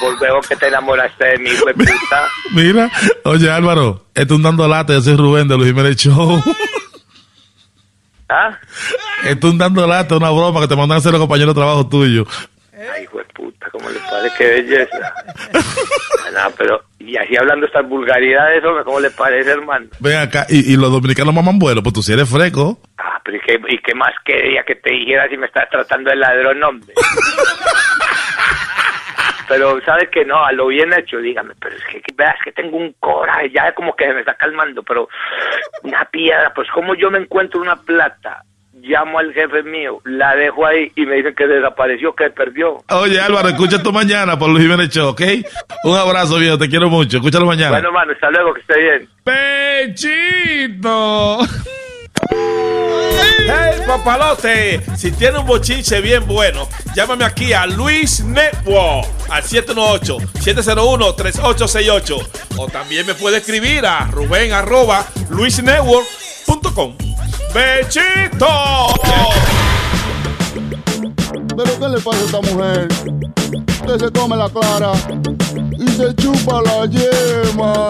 vos 0.00 0.20
veo 0.20 0.40
que 0.40 0.56
te 0.56 0.68
enamoraste 0.68 1.24
de 1.24 1.38
mí, 1.38 1.50
hijo 1.50 1.66
de 1.66 1.74
puta. 1.74 2.28
Mira, 2.52 2.90
oye 3.24 3.50
Álvaro, 3.50 4.06
esto 4.14 4.34
un 4.34 4.42
dando 4.42 4.68
lata, 4.68 4.92
yo 4.92 5.00
soy 5.00 5.16
Rubén 5.16 5.48
de 5.48 5.56
Luis 5.56 5.68
Jiménez 5.68 5.96
Show. 5.96 6.42
¿Ah? 8.28 8.58
Esto 9.24 9.48
un 9.50 9.58
dando 9.58 9.86
lata, 9.86 10.16
una 10.16 10.30
broma 10.30 10.60
que 10.60 10.68
te 10.68 10.76
mandan 10.76 10.96
a 10.96 10.98
hacer 10.98 11.12
los 11.12 11.20
compañeros 11.20 11.54
de 11.54 11.60
trabajo 11.60 11.88
tuyo. 11.88 12.26
Ay, 12.72 13.04
hijo 13.04 13.18
de 13.18 13.24
puta, 13.24 13.68
cómo 13.70 13.88
le 13.88 13.98
parece, 14.00 14.36
qué 14.36 14.46
belleza. 14.46 15.14
No, 16.34 16.50
pero, 16.58 16.82
y 17.06 17.16
así 17.16 17.36
hablando 17.36 17.66
estas 17.66 17.86
vulgaridades, 17.88 18.62
¿cómo 18.84 19.00
le 19.00 19.10
parece, 19.10 19.50
hermano? 19.50 19.86
Ven 20.00 20.16
acá, 20.16 20.46
y, 20.48 20.72
y 20.72 20.76
los 20.76 20.90
dominicanos 20.90 21.34
maman 21.34 21.58
vuelo, 21.58 21.82
pues 21.82 21.94
tú 21.94 22.02
si 22.02 22.12
eres 22.12 22.30
fresco. 22.30 22.78
Ah, 22.98 23.20
pero 23.24 23.36
¿y 23.36 23.40
qué, 23.40 23.60
y 23.68 23.78
qué 23.78 23.94
más 23.94 24.12
quería 24.24 24.62
que 24.64 24.76
te 24.76 24.90
dijera 24.90 25.28
si 25.28 25.36
me 25.36 25.46
estás 25.46 25.68
tratando 25.70 26.10
de 26.10 26.16
ladrón, 26.16 26.62
hombre? 26.62 26.94
pero, 29.48 29.80
¿sabes 29.84 30.08
que 30.10 30.24
No, 30.24 30.44
a 30.44 30.52
lo 30.52 30.68
bien 30.68 30.92
hecho, 30.92 31.18
dígame, 31.18 31.54
pero 31.60 31.76
es 31.76 31.84
que, 31.84 32.00
que 32.00 32.14
veas 32.16 32.36
que 32.42 32.52
tengo 32.52 32.76
un 32.76 32.94
coraje, 32.98 33.50
ya 33.50 33.72
como 33.74 33.94
que 33.94 34.06
se 34.06 34.14
me 34.14 34.20
está 34.20 34.34
calmando, 34.34 34.82
pero 34.82 35.08
una 35.82 36.04
piedra, 36.06 36.52
pues 36.54 36.68
como 36.70 36.94
yo 36.94 37.10
me 37.10 37.18
encuentro 37.18 37.60
una 37.60 37.76
plata, 37.76 38.42
llamo 38.84 39.18
al 39.18 39.32
jefe 39.32 39.62
mío, 39.62 40.00
la 40.04 40.34
dejo 40.36 40.66
ahí 40.66 40.92
y 40.94 41.06
me 41.06 41.16
dicen 41.16 41.34
que 41.34 41.46
desapareció, 41.46 42.14
que 42.14 42.30
perdió. 42.30 42.84
Oye 42.90 43.18
Álvaro, 43.20 43.48
escucha 43.48 43.76
esto 43.76 43.92
mañana 43.92 44.38
por 44.38 44.50
Luis 44.50 44.62
Jiménez 44.62 44.90
Show, 44.90 45.08
¿ok? 45.08 45.22
Un 45.84 45.96
abrazo, 45.96 46.38
viejo, 46.38 46.58
te 46.58 46.68
quiero 46.68 46.90
mucho. 46.90 47.16
Escúchalo 47.16 47.46
mañana. 47.46 47.70
Bueno, 47.70 47.92
mano, 47.92 48.12
hasta 48.12 48.30
luego, 48.30 48.54
que 48.54 48.60
esté 48.60 48.78
bien. 48.80 49.08
¡Pechito! 49.94 51.38
¡Hey, 53.46 53.82
papalote! 53.86 54.80
Si 54.96 55.12
tiene 55.12 55.38
un 55.38 55.46
bochinche 55.46 56.00
bien 56.00 56.26
bueno, 56.26 56.66
llámame 56.94 57.24
aquí 57.24 57.52
a 57.52 57.66
Luis 57.66 58.24
Network 58.24 59.06
al 59.28 59.42
718-701-3868. 59.42 62.26
O 62.56 62.68
también 62.68 63.06
me 63.06 63.14
puede 63.14 63.36
escribir 63.38 63.84
a 63.84 64.06
ruben 64.10 64.52
arroba 64.52 65.04
luisnetwork.com. 66.46 66.94
¡Bechito! 67.54 68.46
¿Pero 71.56 71.78
qué 71.78 71.88
le 71.88 72.00
pasa 72.00 72.18
a 72.18 72.24
esta 72.24 72.40
mujer? 72.40 72.88
Que 73.86 73.98
se 73.98 74.10
come 74.12 74.36
la 74.36 74.48
clara 74.48 74.92
y 75.78 75.88
se 75.88 76.14
chupa 76.16 76.62
la 76.62 76.86
yema. 76.86 77.88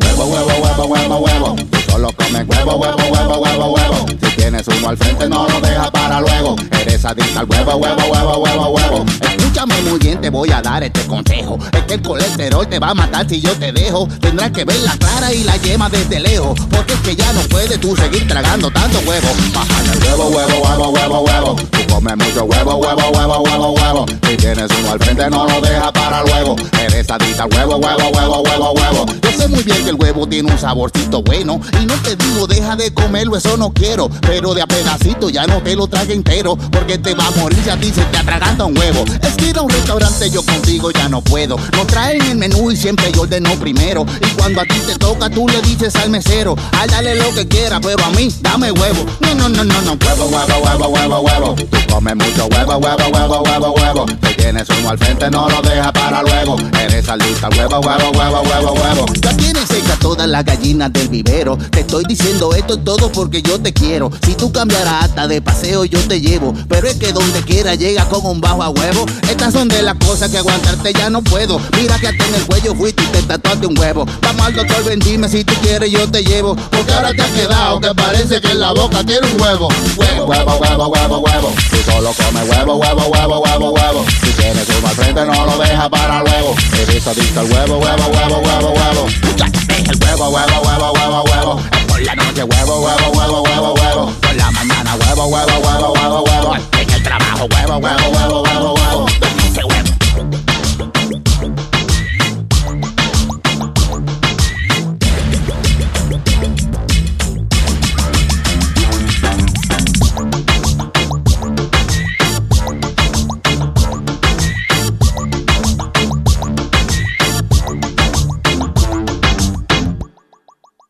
Huevo, 0.00 0.24
huevo, 0.24 0.52
huevo, 0.62 0.84
huevo, 0.86 1.18
huevo. 1.18 1.71
Solo 1.92 2.10
comes 2.12 2.46
huevo, 2.48 2.76
huevo, 2.76 2.96
huevo, 3.10 3.36
huevo, 3.36 3.66
huevo. 3.74 4.06
Si 4.08 4.36
tienes 4.36 4.66
uno 4.66 4.88
al 4.88 4.96
frente, 4.96 5.28
no 5.28 5.46
lo 5.46 5.60
dejas 5.60 5.90
para 5.90 6.22
luego. 6.22 6.56
Eres 6.80 7.04
adicta 7.04 7.40
al 7.40 7.46
huevo, 7.50 7.76
huevo, 7.76 8.02
huevo, 8.10 8.38
huevo, 8.38 8.68
huevo. 8.70 9.04
Escúchame 9.20 9.82
muy 9.82 9.98
bien, 9.98 10.18
te 10.18 10.30
voy 10.30 10.50
a 10.52 10.62
dar 10.62 10.82
este 10.82 11.02
consejo. 11.02 11.58
Es 11.70 11.82
que 11.82 11.94
el 11.94 12.02
colesterol 12.02 12.66
te 12.66 12.78
va 12.78 12.90
a 12.90 12.94
matar 12.94 13.28
si 13.28 13.42
yo 13.42 13.52
te 13.58 13.72
dejo. 13.72 14.08
Tendrás 14.22 14.52
que 14.52 14.64
ver 14.64 14.80
la 14.80 14.96
clara 14.96 15.34
y 15.34 15.44
la 15.44 15.58
yema 15.58 15.90
desde 15.90 16.18
lejos. 16.18 16.58
Porque 16.70 16.94
es 16.94 17.00
que 17.00 17.14
ya 17.14 17.30
no 17.34 17.42
puedes 17.42 17.78
tú 17.78 17.94
seguir 17.94 18.26
tragando 18.26 18.70
tanto 18.70 18.98
huevo. 19.00 19.28
Baja 19.52 19.92
el 19.92 20.02
huevo, 20.02 20.28
huevo, 20.30 20.62
huevo, 20.62 20.88
huevo, 20.88 21.20
huevo. 21.20 21.56
Tú 21.56 21.94
comes 21.94 22.16
mucho 22.16 22.44
huevo, 22.44 22.76
huevo, 22.76 23.10
huevo, 23.10 23.38
huevo, 23.40 23.70
huevo. 23.72 24.06
Si 24.26 24.36
tienes 24.38 24.70
uno 24.80 24.92
al 24.92 24.98
frente, 24.98 25.28
no 25.28 25.46
lo 25.46 25.60
dejas 25.60 25.92
para 25.92 26.22
luego. 26.22 26.56
Eres 26.80 27.10
adicta 27.10 27.42
al 27.42 27.52
huevo, 27.52 27.76
huevo, 27.76 28.08
huevo, 28.14 28.40
huevo, 28.40 28.72
huevo. 28.72 29.06
Yo 29.20 29.30
sé 29.32 29.46
muy 29.48 29.62
bien 29.62 29.84
que 29.84 29.90
el 29.90 29.96
huevo 29.96 30.26
tiene 30.26 30.50
un 30.50 30.58
saborcito 30.58 31.22
bueno. 31.22 31.60
No 31.86 31.94
te 31.96 32.16
digo, 32.16 32.46
deja 32.46 32.76
de 32.76 32.92
comerlo, 32.92 33.36
eso 33.36 33.56
no 33.56 33.72
quiero. 33.72 34.08
Pero 34.22 34.54
de 34.54 34.62
a 34.62 34.66
pedacito 34.66 35.30
ya 35.30 35.46
no 35.46 35.62
te 35.62 35.76
lo 35.76 35.86
trague 35.86 36.14
entero. 36.14 36.56
Porque 36.56 36.98
te 36.98 37.14
va 37.14 37.26
a 37.26 37.30
morir 37.32 37.58
si 37.62 37.70
a 37.70 37.78
ti 37.78 37.92
se 37.92 38.04
te 38.04 38.18
atraganta 38.18 38.64
un 38.64 38.76
huevo. 38.76 39.04
Es 39.22 39.34
que 39.34 39.50
ir 39.50 39.58
a 39.58 39.62
un 39.62 39.70
restaurante 39.70 40.30
yo 40.30 40.42
contigo 40.42 40.90
ya 40.90 41.08
no 41.08 41.22
puedo. 41.22 41.56
No 41.76 41.86
traen 41.86 42.22
el 42.22 42.36
menú 42.36 42.70
y 42.70 42.76
siempre 42.76 43.10
yo 43.12 43.22
ordeno 43.22 43.50
primero. 43.56 44.06
Y 44.20 44.34
cuando 44.36 44.60
a 44.60 44.64
ti 44.64 44.78
te 44.86 44.96
toca, 44.96 45.30
tú 45.30 45.46
le 45.48 45.60
dices 45.62 45.94
al 45.96 46.10
mesero, 46.10 46.56
ay, 46.72 46.88
dale 46.88 47.14
lo 47.16 47.34
que 47.34 47.46
quiera, 47.46 47.80
pero 47.80 48.04
a 48.04 48.10
mí, 48.10 48.28
dame 48.40 48.70
huevo. 48.72 49.06
No, 49.20 49.34
no, 49.34 49.48
no, 49.48 49.64
no, 49.64 49.82
no. 49.82 49.98
Huevo, 50.04 50.26
huevo, 50.26 50.64
huevo, 50.64 50.88
huevo, 50.88 51.20
huevo. 51.20 51.54
Tú 51.54 51.78
comes 51.92 52.16
mucho 52.16 52.46
huevo, 52.46 52.76
huevo, 52.76 53.04
huevo, 53.12 53.42
huevo, 53.42 53.74
huevo. 53.74 54.06
Si 54.28 54.34
tienes 54.36 54.68
uno 54.70 54.90
al 54.90 54.98
frente, 54.98 55.30
no 55.30 55.48
lo 55.48 55.62
dejas 55.62 55.92
para 55.92 56.22
luego. 56.22 56.56
Eres 56.80 57.08
adicta 57.08 57.46
al 57.46 57.58
huevo, 57.58 57.80
huevo, 57.80 58.10
huevo, 58.10 58.42
huevo, 58.42 58.72
huevo. 58.72 59.06
Ya 59.20 59.36
tienes 59.36 59.68
seca 59.68 59.96
todas 60.00 60.28
las 60.28 60.44
gallinas 60.44 60.92
del 60.92 61.08
vivero. 61.08 61.58
Te 61.72 61.80
estoy 61.80 62.04
diciendo 62.06 62.54
esto 62.54 62.76
todo 62.76 63.10
porque 63.10 63.40
yo 63.40 63.58
te 63.58 63.72
quiero. 63.72 64.10
Si 64.26 64.34
tú 64.34 64.52
cambiarás 64.52 65.04
hasta 65.04 65.26
de 65.26 65.40
paseo, 65.40 65.86
yo 65.86 65.98
te 66.00 66.20
llevo. 66.20 66.52
Pero 66.68 66.86
es 66.86 66.96
que 66.96 67.12
donde 67.12 67.40
quiera 67.42 67.74
llega 67.74 68.04
con 68.10 68.26
un 68.26 68.42
bajo 68.42 68.62
a 68.62 68.68
huevo. 68.68 69.06
Estas 69.30 69.54
son 69.54 69.68
de 69.68 69.82
las 69.82 69.94
cosas 69.94 70.30
que 70.30 70.36
aguantarte 70.36 70.92
ya 70.92 71.08
no 71.08 71.22
puedo. 71.22 71.58
Mira 71.78 71.98
que 71.98 72.08
hasta 72.08 72.26
en 72.26 72.34
el 72.34 72.42
cuello 72.46 72.74
fuiste 72.74 73.02
y 73.02 73.06
te 73.06 73.22
tatuaste 73.22 73.66
un 73.66 73.78
huevo. 73.78 74.06
Vamos 74.20 74.46
al 74.46 74.54
doctor, 74.54 74.84
ven, 74.84 74.98
dime 75.00 75.30
si 75.30 75.44
tú 75.44 75.54
quieres, 75.62 75.90
yo 75.90 76.06
te 76.10 76.22
llevo. 76.22 76.54
Porque 76.56 76.92
ahora 76.92 77.14
te 77.14 77.22
has 77.22 77.30
quedado 77.30 77.80
que 77.80 77.94
parece 77.94 78.40
que 78.42 78.50
en 78.50 78.60
la 78.60 78.72
boca 78.72 79.02
tiene 79.02 79.26
un 79.32 79.40
huevo. 79.40 79.68
Huevo, 79.96 80.26
huevo, 80.26 80.56
huevo, 80.58 80.88
huevo, 80.88 81.18
huevo. 81.20 81.52
Tú 81.70 81.90
solo 81.90 82.12
comes 82.12 82.50
huevo, 82.50 82.76
huevo, 82.76 83.06
huevo, 83.08 83.40
huevo, 83.40 83.70
huevo. 83.70 84.04
Si 84.22 84.31
tienes 84.42 84.68
uno 84.76 84.88
al 84.88 84.94
frente, 84.94 85.24
no 85.24 85.46
lo 85.46 85.58
dejas 85.58 85.88
para 85.88 86.22
luego. 86.22 86.54
Eres 86.80 87.06
adicto 87.06 87.40
al 87.40 87.46
huevo, 87.50 87.78
huevo, 87.78 88.06
huevo, 88.08 88.38
huevo, 88.38 88.70
huevo. 88.70 89.06
Es 89.06 89.88
el 89.88 89.98
huevo, 90.02 90.28
huevo, 90.30 90.62
huevo, 90.62 90.92
huevo, 90.92 91.22
huevo. 91.24 91.60
Es 91.72 91.84
por 91.86 92.02
la 92.02 92.14
noche, 92.14 92.42
huevo, 92.42 92.80
huevo, 92.80 93.12
huevo, 93.14 93.42
huevo, 93.42 93.74
huevo. 93.74 94.12
Por 94.20 94.34
la 94.34 94.50
mañana, 94.50 94.96
huevo, 94.96 95.26
huevo, 95.26 95.52
huevo, 95.64 95.92
huevo, 95.92 96.24
huevo. 96.24 96.56
En 96.80 96.90
el 96.90 97.02
trabajo, 97.02 97.46
huevo, 97.52 97.76
huevo, 97.78 98.08
huevo, 98.10 98.42
huevo, 98.42 98.74
huevo. 98.74 99.06
Ese 99.46 99.64
huevo. 99.64 99.92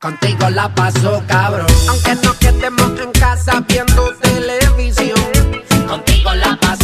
Contigo 0.02 0.50
la 0.50 0.68
paso 0.74 1.22
cabrón. 1.28 1.64
Aunque 1.88 2.16
no 2.16 2.36
quedemos 2.40 2.90
en 3.00 3.12
casa 3.12 3.64
viendo 3.68 4.12
televisión. 4.14 5.16
Contigo 5.86 6.34
la 6.34 6.56
paso 6.56 6.81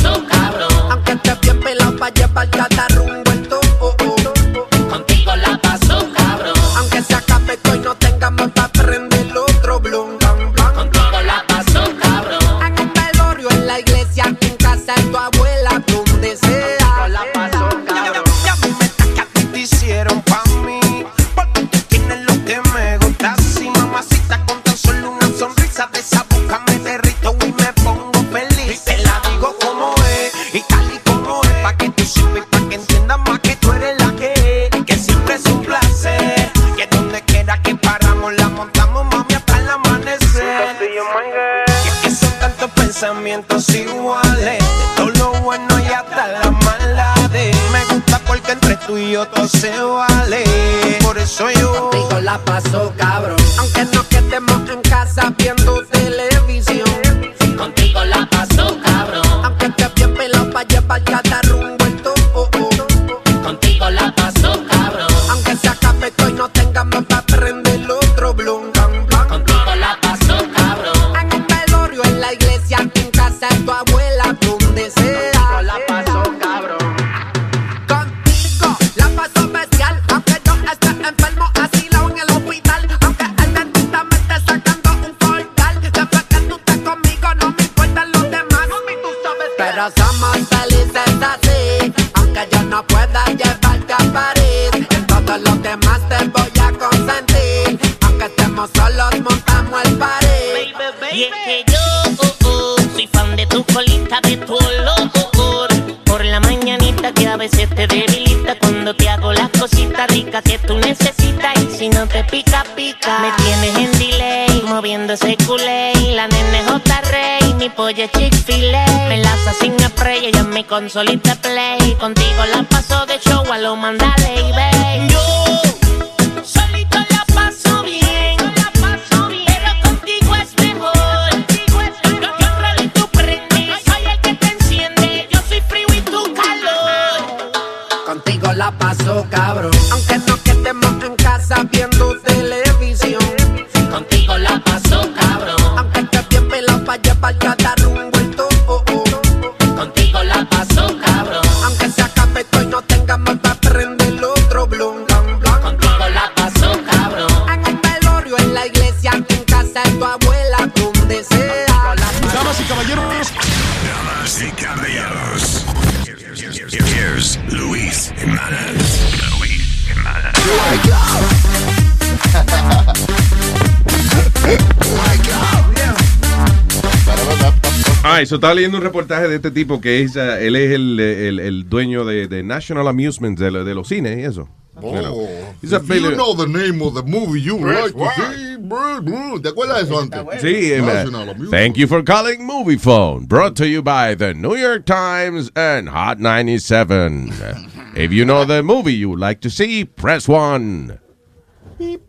eso 178.28 178.34
estaba 178.34 178.52
leyendo 178.52 178.76
un 178.76 178.84
reportaje 178.84 179.26
de 179.26 179.36
este 179.36 179.50
tipo 179.50 179.80
que 179.80 180.02
es, 180.02 180.14
uh, 180.14 180.36
él 180.38 180.54
es 180.54 180.72
el, 180.72 181.00
el, 181.00 181.40
el 181.40 181.66
dueño 181.66 182.04
de, 182.04 182.28
de 182.28 182.42
National 182.42 182.86
Amusements, 182.86 183.40
de, 183.40 183.50
de 183.50 183.74
los 183.74 183.88
cines 183.88 184.18
y 184.18 184.24
eso. 184.24 184.50
Oh, 184.76 184.94
You 184.94 185.00
know. 185.00 185.20
A 185.22 185.76
if 185.76 185.88
you 185.88 186.10
know 186.14 186.34
the 186.34 186.46
name 186.46 186.82
of 186.82 186.92
the 186.92 187.02
movie 187.02 187.40
you 187.40 187.56
Press 187.58 187.94
like 187.94 188.14
to 188.14 188.36
see, 188.36 188.56
bro, 188.58 189.00
bro, 189.00 189.38
¿te 189.40 189.48
acuerdas 189.48 189.76
de 189.76 189.82
eso 189.84 189.98
antes? 189.98 190.42
Sí, 190.42 190.70
eh, 190.70 190.82
National 190.82 191.38
man. 191.38 191.50
Thank 191.50 191.78
you 191.78 191.86
for 191.86 192.02
calling 192.02 192.44
Movie 192.44 192.76
Phone, 192.76 193.24
brought 193.24 193.56
to 193.56 193.66
you 193.66 193.80
by 193.80 194.14
the 194.14 194.34
New 194.34 194.56
York 194.56 194.84
Times 194.84 195.50
and 195.56 195.88
Hot 195.88 196.20
97. 196.20 197.32
if 197.96 198.12
you 198.12 198.26
know 198.26 198.44
the 198.44 198.62
movie 198.62 198.92
you 198.92 199.08
would 199.08 199.20
like 199.20 199.40
to 199.40 199.48
see, 199.48 199.86
press 199.86 200.28
1. 200.28 200.98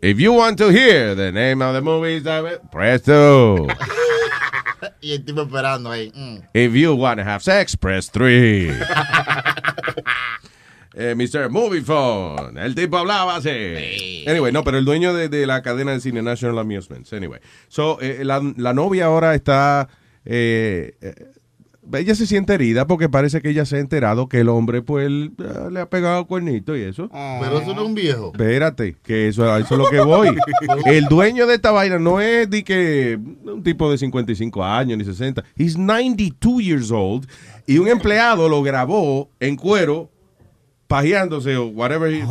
If 0.02 0.20
you 0.20 0.34
want 0.34 0.58
to 0.58 0.68
hear 0.68 1.14
the 1.14 1.32
name 1.32 1.62
of 1.62 1.72
the 1.72 1.80
movie, 1.80 2.20
press 2.70 3.00
2. 3.06 3.68
y 5.00 5.12
el 5.12 5.24
tipo 5.24 5.42
esperando 5.42 5.90
ahí. 5.90 6.10
mm. 6.14 6.38
If 6.54 6.72
you 6.74 6.94
want 6.94 7.18
to 7.20 7.24
have 7.24 7.40
sex, 7.42 7.76
press 7.76 8.10
3. 8.10 8.72
Eh, 10.92 11.14
Mr. 11.16 11.48
Movie 11.50 11.82
Phone. 11.82 12.58
El 12.58 12.74
tipo 12.74 12.98
hablaba 12.98 13.36
así. 13.36 14.24
Anyway, 14.26 14.52
no, 14.52 14.64
pero 14.64 14.76
el 14.76 14.84
dueño 14.84 15.14
de, 15.14 15.28
de 15.28 15.46
la 15.46 15.62
cadena 15.62 15.92
de 15.92 16.00
cine 16.00 16.20
National 16.20 16.58
Amusements. 16.58 17.12
Anyway. 17.12 17.38
So, 17.68 17.98
eh, 18.00 18.24
la, 18.24 18.42
la 18.56 18.74
novia 18.74 19.04
ahora 19.06 19.34
está. 19.36 19.88
eh, 20.24 20.94
eh, 21.00 21.14
ella 21.94 22.14
se 22.14 22.26
siente 22.26 22.54
herida 22.54 22.86
porque 22.86 23.08
parece 23.08 23.40
que 23.40 23.50
ella 23.50 23.64
se 23.64 23.76
ha 23.76 23.78
enterado 23.80 24.28
que 24.28 24.40
el 24.40 24.48
hombre, 24.48 24.82
pues, 24.82 25.06
él, 25.06 25.32
eh, 25.38 25.70
le 25.70 25.80
ha 25.80 25.88
pegado 25.90 26.26
cuernito 26.26 26.76
y 26.76 26.82
eso. 26.82 27.08
Pero 27.10 27.60
eso 27.60 27.74
no 27.74 27.82
es 27.82 27.86
un 27.88 27.94
viejo. 27.94 28.30
Espérate, 28.32 28.96
que 29.02 29.28
eso, 29.28 29.50
a 29.50 29.58
eso 29.58 29.74
es 29.74 29.78
lo 29.78 29.88
que 29.88 30.00
voy. 30.00 30.28
El 30.86 31.06
dueño 31.06 31.46
de 31.46 31.54
esta 31.54 31.70
vaina 31.70 31.98
no 31.98 32.20
es 32.20 32.48
de 32.50 32.62
que 32.64 33.18
un 33.44 33.62
tipo 33.62 33.90
de 33.90 33.98
55 33.98 34.64
años 34.64 34.98
ni 34.98 35.04
60. 35.04 35.42
He's 35.56 35.76
92 35.76 36.62
years 36.62 36.90
old 36.90 37.26
y 37.66 37.78
un 37.78 37.88
empleado 37.88 38.48
lo 38.48 38.62
grabó 38.62 39.30
en 39.40 39.56
cuero 39.56 40.10
pajeándose 40.86 41.56
o 41.56 41.66
whatever. 41.68 42.12
he- 42.12 42.24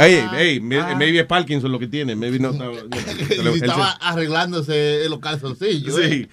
Ey, 0.00 0.24
ey, 0.36 0.60
may- 0.60 0.96
maybe 0.96 1.20
es 1.20 1.26
Parkinson 1.26 1.70
lo 1.72 1.78
que 1.78 1.86
tiene. 1.86 2.14
Maybe 2.16 2.38
no. 2.38 2.52
no, 2.52 2.72
no. 2.72 3.54
Y 3.54 3.56
estaba 3.56 3.92
arreglándose 4.00 5.08
los 5.08 5.18
calzoncillos. 5.20 5.94
Sí. 5.94 6.02
¿eh? 6.02 6.28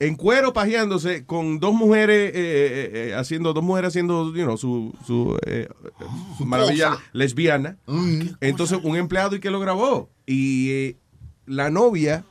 En 0.00 0.14
cuero 0.14 0.52
pajeándose 0.52 1.24
con 1.24 1.58
dos 1.58 1.74
mujeres 1.74 2.32
eh, 2.32 2.32
eh, 2.34 2.90
eh, 3.10 3.14
haciendo 3.14 3.52
dos 3.52 3.64
mujeres 3.64 3.88
haciendo 3.88 4.32
you 4.32 4.44
know, 4.44 4.56
su, 4.56 4.94
su, 5.06 5.36
eh, 5.44 5.68
su 6.36 6.46
maravilla 6.46 6.90
cosa. 6.90 7.02
lesbiana. 7.12 7.76
Entonces 8.40 8.78
un 8.82 8.96
empleado 8.96 9.34
y 9.34 9.40
que 9.40 9.50
lo 9.50 9.58
grabó 9.58 10.08
y 10.24 10.70
eh, 10.70 10.96
la 11.46 11.70
novia 11.70 12.24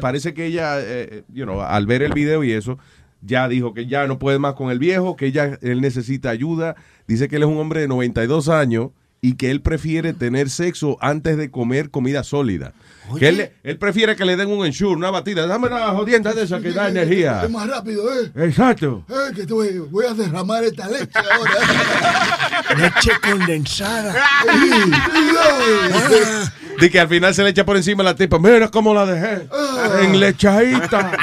parece 0.00 0.34
que 0.34 0.46
ella 0.46 0.76
eh, 0.80 1.24
you 1.32 1.44
know, 1.44 1.62
al 1.62 1.86
ver 1.86 2.02
el 2.02 2.12
video 2.12 2.44
y 2.44 2.52
eso 2.52 2.78
ya 3.22 3.48
dijo 3.48 3.72
que 3.72 3.86
ya 3.86 4.06
no 4.06 4.18
puede 4.18 4.38
más 4.38 4.54
con 4.54 4.70
el 4.70 4.78
viejo, 4.78 5.16
que 5.16 5.26
ella 5.26 5.58
él 5.62 5.80
necesita 5.80 6.28
ayuda. 6.30 6.74
Dice 7.06 7.28
que 7.28 7.36
él 7.36 7.42
es 7.44 7.48
un 7.48 7.56
hombre 7.58 7.80
de 7.80 7.88
92 7.88 8.48
años 8.48 8.90
y 9.20 9.34
que 9.34 9.50
él 9.50 9.62
prefiere 9.62 10.12
tener 10.12 10.50
sexo 10.50 10.98
antes 11.00 11.36
de 11.36 11.50
comer 11.50 11.90
comida 11.90 12.24
sólida. 12.24 12.74
Que 13.18 13.28
él, 13.28 13.52
él 13.62 13.78
prefiere 13.78 14.16
que 14.16 14.24
le 14.24 14.36
den 14.36 14.48
un 14.48 14.64
ensure, 14.64 14.94
una 14.96 15.10
batida. 15.10 15.46
Dame 15.46 15.66
una 15.66 15.90
jodienda 15.90 16.32
de 16.32 16.44
esa 16.44 16.60
que 16.60 16.70
da 16.72 16.88
energía. 16.88 17.42
Es 17.44 17.50
más 17.50 17.68
rápido, 17.68 18.04
¿eh? 18.12 18.30
Exacto. 18.36 19.04
Eh, 19.08 19.34
que 19.34 19.44
te 19.46 19.52
voy, 19.52 19.78
voy 19.78 20.06
a 20.06 20.14
derramar 20.14 20.64
esta 20.64 20.88
leche 20.88 21.10
ahora. 21.18 21.52
Leche 22.78 23.10
condensada. 23.20 24.12
Sí, 24.44 24.70
sí, 24.72 24.90
Ah, 25.38 26.52
De 26.82 26.90
que 26.90 26.98
al 26.98 27.06
final 27.06 27.32
se 27.32 27.44
le 27.44 27.50
echa 27.50 27.64
por 27.64 27.76
encima 27.76 28.02
a 28.02 28.06
la 28.06 28.16
tipa. 28.16 28.40
Mira 28.40 28.68
cómo 28.68 28.92
la 28.92 29.06
dejé. 29.06 29.46
En 30.02 30.18
lechadita. 30.18 31.16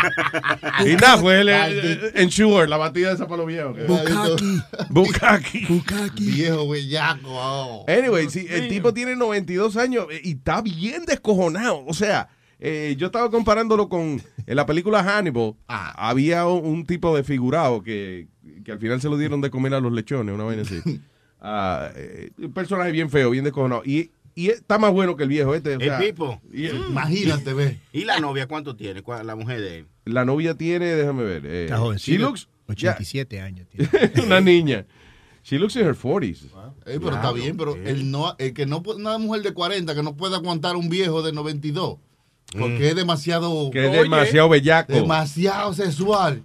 y 0.85 0.93
nada, 0.93 1.17
fue 1.17 1.41
el, 1.41 1.49
el, 1.49 2.11
Ensure, 2.15 2.65
la 2.65 2.77
batida 2.77 3.11
esa 3.11 3.27
para 3.27 3.39
los 3.39 3.47
viejos. 3.47 3.75
Bukaki. 4.89 5.65
Bukaki. 5.65 6.31
Viejo 6.31 6.69
bellaco. 6.69 7.27
oh. 7.27 7.85
Anyway, 7.89 8.29
sí, 8.29 8.47
el 8.49 8.69
tipo 8.69 8.93
tiene 8.93 9.17
92 9.17 9.75
años 9.75 10.05
eh, 10.09 10.21
y 10.23 10.31
está 10.37 10.61
bien 10.61 11.03
descojonado. 11.05 11.83
O 11.85 11.93
sea, 11.93 12.29
eh, 12.57 12.95
yo 12.97 13.07
estaba 13.07 13.29
comparándolo 13.29 13.89
con 13.89 14.21
en 14.47 14.55
la 14.55 14.65
película 14.65 15.03
Hannibal. 15.03 15.55
Había 15.67 16.47
un, 16.47 16.65
un 16.65 16.85
tipo 16.85 17.13
de 17.13 17.25
figurado 17.25 17.83
que, 17.83 18.29
que 18.63 18.71
al 18.71 18.79
final 18.79 19.01
se 19.01 19.09
lo 19.09 19.17
dieron 19.17 19.41
de 19.41 19.49
comer 19.49 19.73
a 19.73 19.81
los 19.81 19.91
lechones, 19.91 20.33
una 20.33 20.45
vaina 20.45 20.61
así. 20.61 20.79
Ah, 21.41 21.91
eh, 21.95 22.31
un 22.37 22.51
personaje 22.51 22.91
bien 22.91 23.09
feo, 23.09 23.29
bien 23.29 23.45
descojonado. 23.45 23.81
Y, 23.85 24.11
y 24.45 24.49
está 24.49 24.77
más 24.77 24.91
bueno 24.91 25.15
que 25.15 25.23
el 25.23 25.29
viejo 25.29 25.53
este. 25.55 25.75
o 25.75 25.79
El 25.79 25.85
sea, 25.87 25.99
Pipo. 25.99 26.41
y- 26.53 26.67
Imagínate, 26.67 27.53
ve. 27.53 27.79
¿Y 27.93 28.05
la 28.05 28.19
novia 28.19 28.47
cuánto 28.47 28.75
tiene? 28.75 29.01
¿Cuál- 29.01 29.25
La 29.27 29.35
mujer 29.35 29.61
de 29.61 29.77
él. 29.79 29.87
La 30.05 30.25
novia 30.25 30.55
tiene, 30.55 30.85
déjame 30.87 31.23
ver. 31.23 31.45
eh, 31.45 31.63
Está 31.65 31.77
jovencita. 31.77 32.11
she 32.11 32.17
looks 32.19 32.47
87 32.67 33.41
años. 33.41 33.67
una 34.25 34.39
niña. 34.41 34.85
She 35.43 35.57
looks 35.57 35.75
in 35.75 35.83
her 35.85 35.95
40s. 35.95 36.43
Ey, 36.85 36.99
pero 36.99 37.15
está 37.15 37.31
bien, 37.31 37.57
pero 37.57 37.75
el, 37.75 38.11
no, 38.11 38.35
el 38.37 38.53
que 38.53 38.65
no 38.65 38.83
una 38.85 39.17
mujer 39.17 39.41
de 39.41 39.53
40 39.53 39.95
que 39.95 40.03
no 40.03 40.15
puede 40.15 40.35
aguantar 40.35 40.75
un 40.75 40.89
viejo 40.89 41.21
de 41.23 41.31
92. 41.31 41.97
Porque 42.51 42.79
Mm. 42.79 42.83
es 42.83 42.95
demasiado. 42.95 43.69
Que 43.71 43.85
es 43.85 43.91
demasiado 43.91 44.49
bellaco. 44.49 44.91
Demasiado 44.93 45.73
sexual. 45.73 46.43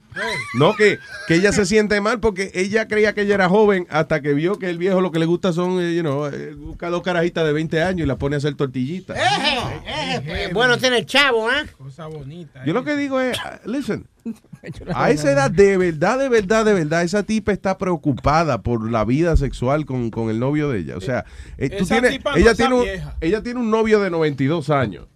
No, 0.54 0.74
que, 0.76 0.98
que 1.26 1.34
ella 1.36 1.50
se 1.52 1.64
siente 1.66 2.00
mal 2.00 2.20
porque 2.20 2.50
ella 2.54 2.86
creía 2.86 3.14
que 3.14 3.22
ella 3.22 3.34
era 3.34 3.48
joven 3.48 3.86
hasta 3.90 4.20
que 4.20 4.32
vio 4.34 4.58
que 4.58 4.70
el 4.70 4.78
viejo 4.78 5.00
lo 5.00 5.10
que 5.10 5.18
le 5.18 5.26
gusta 5.26 5.52
son, 5.52 5.80
eh, 5.80 5.94
you 5.94 6.02
know, 6.02 6.26
eh, 6.26 6.54
busca 6.54 6.88
dos 6.90 7.02
carajitas 7.02 7.44
de 7.44 7.52
20 7.52 7.82
años 7.82 8.04
y 8.04 8.06
la 8.06 8.16
pone 8.16 8.36
a 8.36 8.38
hacer 8.38 8.54
tortillitas. 8.54 9.16
Eh, 9.16 10.50
bueno, 10.52 10.78
tiene 10.78 10.98
el 10.98 11.06
chavo, 11.06 11.48
¿ah? 11.48 11.64
Cosa 11.78 12.06
bonita. 12.06 12.64
Yo 12.64 12.72
lo 12.74 12.84
que 12.84 12.96
digo 12.96 13.20
es, 13.20 13.36
ah, 13.44 13.58
listen, 13.64 14.06
a 14.94 15.10
esa 15.10 15.32
edad 15.32 15.50
de 15.50 15.76
verdad, 15.78 16.18
de 16.18 16.28
verdad, 16.28 16.64
de 16.64 16.74
verdad, 16.74 17.02
esa 17.02 17.22
tipa 17.24 17.52
está 17.52 17.76
preocupada 17.78 18.62
por 18.62 18.90
la 18.90 19.04
vida 19.04 19.36
sexual 19.36 19.84
con, 19.86 20.10
con 20.10 20.30
el 20.30 20.38
novio 20.38 20.68
de 20.68 20.80
ella. 20.80 20.96
O 20.96 21.00
sea, 21.00 21.24
eh, 21.58 21.70
tú 21.70 21.86
tienes, 21.86 22.12
tipa 22.12 22.32
no 22.32 22.36
ella, 22.36 22.50
está 22.52 22.62
tiene 22.62 22.74
un, 22.76 22.84
vieja. 22.84 23.16
ella 23.20 23.42
tiene 23.42 23.60
un 23.60 23.70
novio 23.70 24.00
de 24.00 24.10
92 24.10 24.70
años 24.70 25.06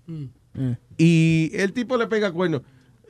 y 0.97 1.51
el 1.55 1.73
tipo 1.73 1.97
le 1.97 2.07
pega 2.07 2.33
cuerno. 2.33 2.63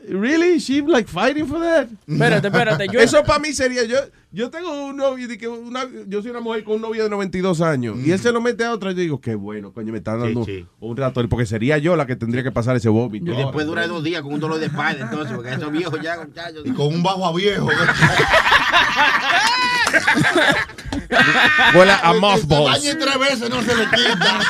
Really? 0.08 0.58
She 0.58 0.80
like 0.82 1.08
fighting 1.08 1.46
for 1.46 1.60
that? 1.60 1.88
Espérate, 2.06 2.46
espérate, 2.48 2.86
yo- 2.90 3.00
Eso 3.00 3.22
para 3.24 3.40
mí 3.40 3.52
sería 3.52 3.84
yo. 3.84 3.96
Yo 4.30 4.50
tengo 4.50 4.86
un 4.86 4.96
novio 4.96 5.26
de 5.28 5.36
que 5.36 5.48
una, 5.48 5.86
yo 6.06 6.22
soy 6.22 6.30
una 6.30 6.40
mujer 6.40 6.64
con 6.64 6.76
un 6.76 6.82
novio 6.82 7.02
de 7.04 7.10
92 7.10 7.60
años 7.60 7.96
y 8.04 8.10
él 8.10 8.18
se 8.18 8.30
lo 8.30 8.40
mete 8.40 8.64
a 8.64 8.72
otra 8.72 8.92
y 8.92 8.94
yo 8.94 9.00
digo, 9.00 9.20
qué 9.20 9.34
bueno, 9.34 9.72
coño, 9.72 9.90
me 9.92 9.98
está 9.98 10.16
dando 10.16 10.44
sí. 10.44 10.66
un 10.80 10.96
rato 10.96 11.26
porque 11.28 11.46
sería 11.46 11.78
yo 11.78 11.96
la 11.96 12.06
que 12.06 12.14
tendría 12.16 12.42
que 12.42 12.52
pasar 12.52 12.76
ese 12.76 12.88
vómito. 12.88 13.32
Y 13.32 13.36
después 13.36 13.66
dura 13.66 13.86
dos 13.86 14.04
días 14.04 14.22
con 14.22 14.34
un 14.34 14.40
dolor 14.40 14.58
de 14.60 14.66
espalda, 14.66 15.08
entonces, 15.10 15.34
porque 15.34 15.52
esos 15.52 15.72
viejos 15.72 16.00
ya, 16.02 16.18
muchachos. 16.24 16.62
Y 16.64 16.70
con 16.72 16.88
un 16.88 17.02
bajo 17.02 17.26
a 17.26 17.32
viejo. 17.34 17.68
Huele 21.74 21.92
a 21.92 22.12
se 22.12 22.18
mothballs. 22.20 22.82
bañe 22.82 22.94
tres 22.94 23.18
veces 23.18 23.50
no 23.50 23.62
se 23.62 23.74
le 23.74 23.84
quita. 23.90 24.40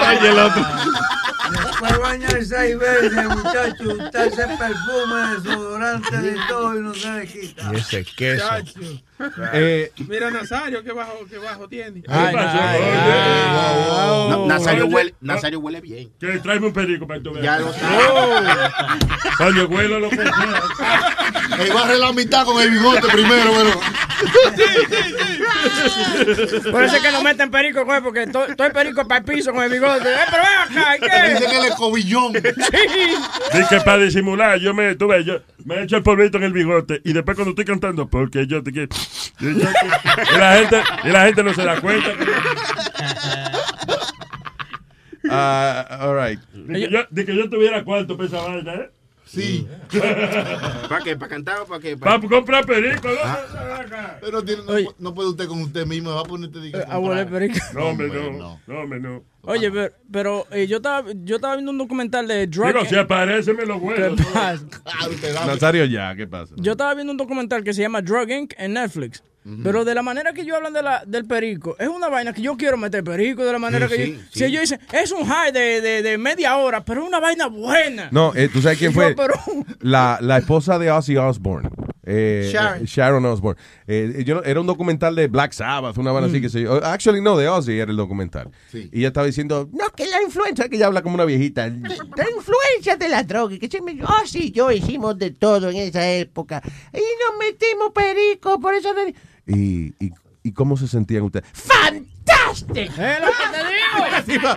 Ay, 0.00 0.18
el 0.22 0.38
otro. 0.38 0.66
Después 1.50 1.98
bañar 1.98 2.44
seis 2.44 2.78
veces, 2.78 3.28
muchacho. 3.28 3.84
Usted 3.84 4.26
ese 4.26 4.46
perfume, 4.46 5.36
desodorante 5.36 6.16
de 6.16 6.36
todo 6.48 6.78
y 6.78 6.80
no 6.80 6.94
se 6.94 7.10
le 7.12 7.26
quita. 7.26 7.70
Y 7.72 7.76
ese 7.76 8.04
queso. 8.04 8.48
Chacho. 8.48 8.80
Eh, 9.52 9.92
Mira 10.08 10.30
Nazario, 10.30 10.82
qué 10.82 10.92
bajo, 10.92 11.24
qué 11.30 11.38
bajo 11.38 11.68
tiene. 11.68 12.02
Ay, 12.08 12.34
ay, 12.36 12.80
No, 14.30 14.46
Nazario 14.46 14.86
Oye, 14.86 14.94
huele, 14.94 15.14
Nazario 15.20 15.60
huele 15.60 15.80
bien. 15.80 16.10
Que 16.18 16.38
tráeme 16.40 16.66
un 16.66 16.72
perico 16.72 17.06
para 17.06 17.20
que 17.20 17.24
tú 17.24 17.32
veas. 17.32 17.44
Ya 17.44 17.58
lo 17.58 17.72
sé. 17.72 17.80
Coño, 19.38 19.66
huelo 19.66 20.00
lo 20.00 20.10
que 20.10 20.16
sea. 20.16 20.32
Barre 21.74 21.98
la 21.98 22.12
mitad 22.12 22.44
con 22.44 22.60
el 22.60 22.70
bigote 22.70 23.06
primero, 23.08 23.52
pero. 23.54 23.80
Por 26.70 26.84
eso 26.84 26.96
es 26.96 27.02
que 27.02 27.12
no 27.12 27.22
meten 27.22 27.50
perico, 27.50 27.84
güey, 27.84 28.00
porque 28.00 28.22
el 28.24 28.72
perico 28.72 29.06
para 29.06 29.18
el 29.18 29.24
piso 29.24 29.52
con 29.52 29.62
el 29.62 29.70
bigote. 29.70 30.12
Eh, 30.12 30.16
pero 30.30 30.42
ven 30.42 30.78
acá, 30.78 30.96
¿y 30.96 31.00
qué? 31.00 31.34
Dice 31.34 31.46
que 31.50 31.56
él 31.56 31.64
es 31.66 31.74
cobillón. 31.74 32.32
Dice 32.32 33.66
que 33.68 33.80
para 33.80 34.02
disimular, 34.02 34.58
yo 34.58 34.74
me, 34.74 34.94
tú 34.96 35.08
ves, 35.08 35.24
yo 35.24 35.40
me 35.64 35.82
echo 35.82 35.96
el 35.96 36.02
polvito 36.02 36.38
en 36.38 36.44
el 36.44 36.52
bigote 36.52 37.00
y 37.04 37.12
después 37.12 37.36
cuando 37.36 37.50
estoy 37.50 37.64
cantando, 37.64 38.06
porque 38.08 38.46
yo 38.46 38.62
te 38.62 38.72
quiero. 38.72 38.88
Y, 39.40 40.38
la 40.38 40.56
gente, 40.56 40.82
y 41.04 41.08
la 41.08 41.24
gente 41.26 41.42
no 41.42 41.54
se 41.54 41.64
da 41.64 41.80
cuenta. 41.80 42.10
All 45.30 46.14
right. 46.14 46.40
De 46.52 46.80
que, 46.80 46.90
yo, 46.90 47.00
de 47.10 47.24
que 47.24 47.36
yo 47.36 47.48
tuviera 47.48 47.84
cuarto 47.84 48.16
para 48.16 48.28
esa 48.28 48.42
vaina, 48.42 48.74
¿eh? 48.74 48.90
Sí. 49.34 49.66
¿Para 50.88 51.04
qué? 51.04 51.16
¿Para 51.16 51.28
cantar 51.28 51.60
o 51.60 51.66
para 51.66 51.80
qué? 51.80 51.96
Para 51.96 52.20
comprar 52.20 52.64
perico, 52.66 53.08
¿no? 53.08 53.14
Pero 54.20 54.42
tiene- 54.44 54.62
no, 54.64 54.90
no 54.98 55.14
puede 55.14 55.30
usted 55.30 55.46
con 55.46 55.60
usted 55.62 55.86
mismo, 55.86 56.14
va 56.14 56.20
a 56.20 56.24
ponerte 56.24 56.58
de 56.60 56.84
A 56.88 56.98
huele 56.98 57.26
perico. 57.26 57.58
No, 57.74 57.86
hombre, 57.86 58.08
no. 58.08 58.60
No, 58.66 58.80
hombre, 58.80 59.00
no. 59.00 59.24
Oye, 59.42 59.70
pero, 59.70 59.94
pero 60.10 60.46
eh, 60.50 60.66
yo, 60.66 60.78
estaba, 60.78 61.06
yo 61.22 61.36
estaba 61.36 61.54
viendo 61.56 61.70
un 61.72 61.78
documental 61.78 62.26
de 62.26 62.46
drug. 62.46 62.66
Digo, 62.68 62.84
si 62.86 62.96
aparece, 62.96 63.52
me 63.52 63.66
lo 63.66 63.76
huelo. 63.76 64.16
¿Qué 64.16 64.22
pasa? 64.32 64.64
Nazario 65.46 65.84
ya, 65.84 66.14
¿qué 66.16 66.26
pasa? 66.26 66.54
Yo 66.56 66.72
estaba 66.72 66.94
viendo 66.94 67.10
un 67.10 67.16
documental 67.18 67.62
que 67.62 67.74
se 67.74 67.82
llama 67.82 68.00
Drug 68.00 68.30
Inc. 68.30 68.54
en 68.56 68.72
Netflix. 68.74 69.22
Pero 69.62 69.84
de 69.84 69.94
la 69.94 70.00
manera 70.02 70.32
que 70.32 70.40
ellos 70.40 70.56
hablan 70.56 70.72
de 70.72 70.82
la, 70.82 71.04
del 71.06 71.26
perico, 71.26 71.76
es 71.78 71.88
una 71.88 72.08
vaina 72.08 72.32
que 72.32 72.40
yo 72.40 72.56
quiero 72.56 72.78
meter 72.78 73.04
perico 73.04 73.44
de 73.44 73.52
la 73.52 73.58
manera 73.58 73.88
Sí, 73.88 73.94
que 73.96 74.04
sí, 74.06 74.12
yo. 74.12 74.18
sí. 74.20 74.28
Si 74.38 74.44
ellos 74.44 74.60
dicen, 74.62 74.80
es 74.92 75.12
un 75.12 75.26
high 75.26 75.52
de, 75.52 75.80
de, 75.82 76.02
de 76.02 76.16
media 76.18 76.56
hora, 76.56 76.82
pero 76.84 77.02
es 77.02 77.08
una 77.08 77.20
vaina 77.20 77.46
buena. 77.48 78.08
No, 78.10 78.32
eh, 78.34 78.48
¿tú 78.50 78.62
sabes 78.62 78.78
quién 78.78 78.92
Yo, 78.92 78.94
fue? 78.94 79.14
pero- 79.14 79.34
La, 79.80 80.18
la 80.22 80.38
esposa 80.38 80.78
de 80.78 80.90
Ozzy 80.90 81.16
Osbourne. 81.18 81.68
Eh, 82.06 82.50
Sharon. 82.52 82.82
eh, 82.82 82.86
Sharon 82.86 83.24
Osbourne. 83.26 83.60
Eh, 83.86 84.24
yo 84.26 84.42
era 84.44 84.60
un 84.60 84.66
documental 84.66 85.14
de 85.14 85.26
Black 85.26 85.52
Sabbath, 85.52 85.96
una 85.96 86.12
banda 86.12 86.28
así 86.28 86.38
que 86.40 86.48
se 86.50 86.62
yo. 86.62 86.74
Actually, 86.84 87.20
no, 87.22 87.36
de 87.36 87.48
Ozzy 87.48 87.78
era 87.78 87.90
el 87.90 87.96
documental. 87.96 88.50
Y 88.72 88.98
ella 88.98 89.08
estaba 89.08 89.26
diciendo, 89.26 89.68
no, 89.72 89.88
que 89.90 90.06
la 90.06 90.22
influencia, 90.22 90.68
que 90.68 90.76
ella 90.76 90.86
habla 90.86 91.00
como 91.02 91.14
una 91.14 91.24
viejita. 91.24 91.66
La 91.68 92.26
influencia 92.34 92.96
de 92.98 93.08
la 93.08 93.22
droga, 93.22 93.58
que 93.58 93.68
se 93.68 93.80
me... 93.80 93.98
Oh, 94.02 94.26
sí, 94.26 94.50
yo 94.52 94.70
hicimos 94.70 95.18
de 95.18 95.30
todo 95.30 95.70
en 95.70 95.76
esa 95.76 96.10
época. 96.10 96.62
Y 96.92 96.98
nos 96.98 97.38
metimos 97.38 97.92
perico, 97.94 98.58
por 98.60 98.74
eso... 98.74 98.92
de- 98.94 99.14
¿Y, 99.46 99.94
y, 100.04 100.12
y 100.42 100.52
cómo 100.52 100.76
se 100.76 100.88
sentían 100.88 101.22
ustedes? 101.22 101.46
¡Fantastic! 101.52 102.76
Es 102.76 103.20
lo 103.20 103.26
que 103.26 103.46
te 103.52 104.32
digo. 104.32 104.48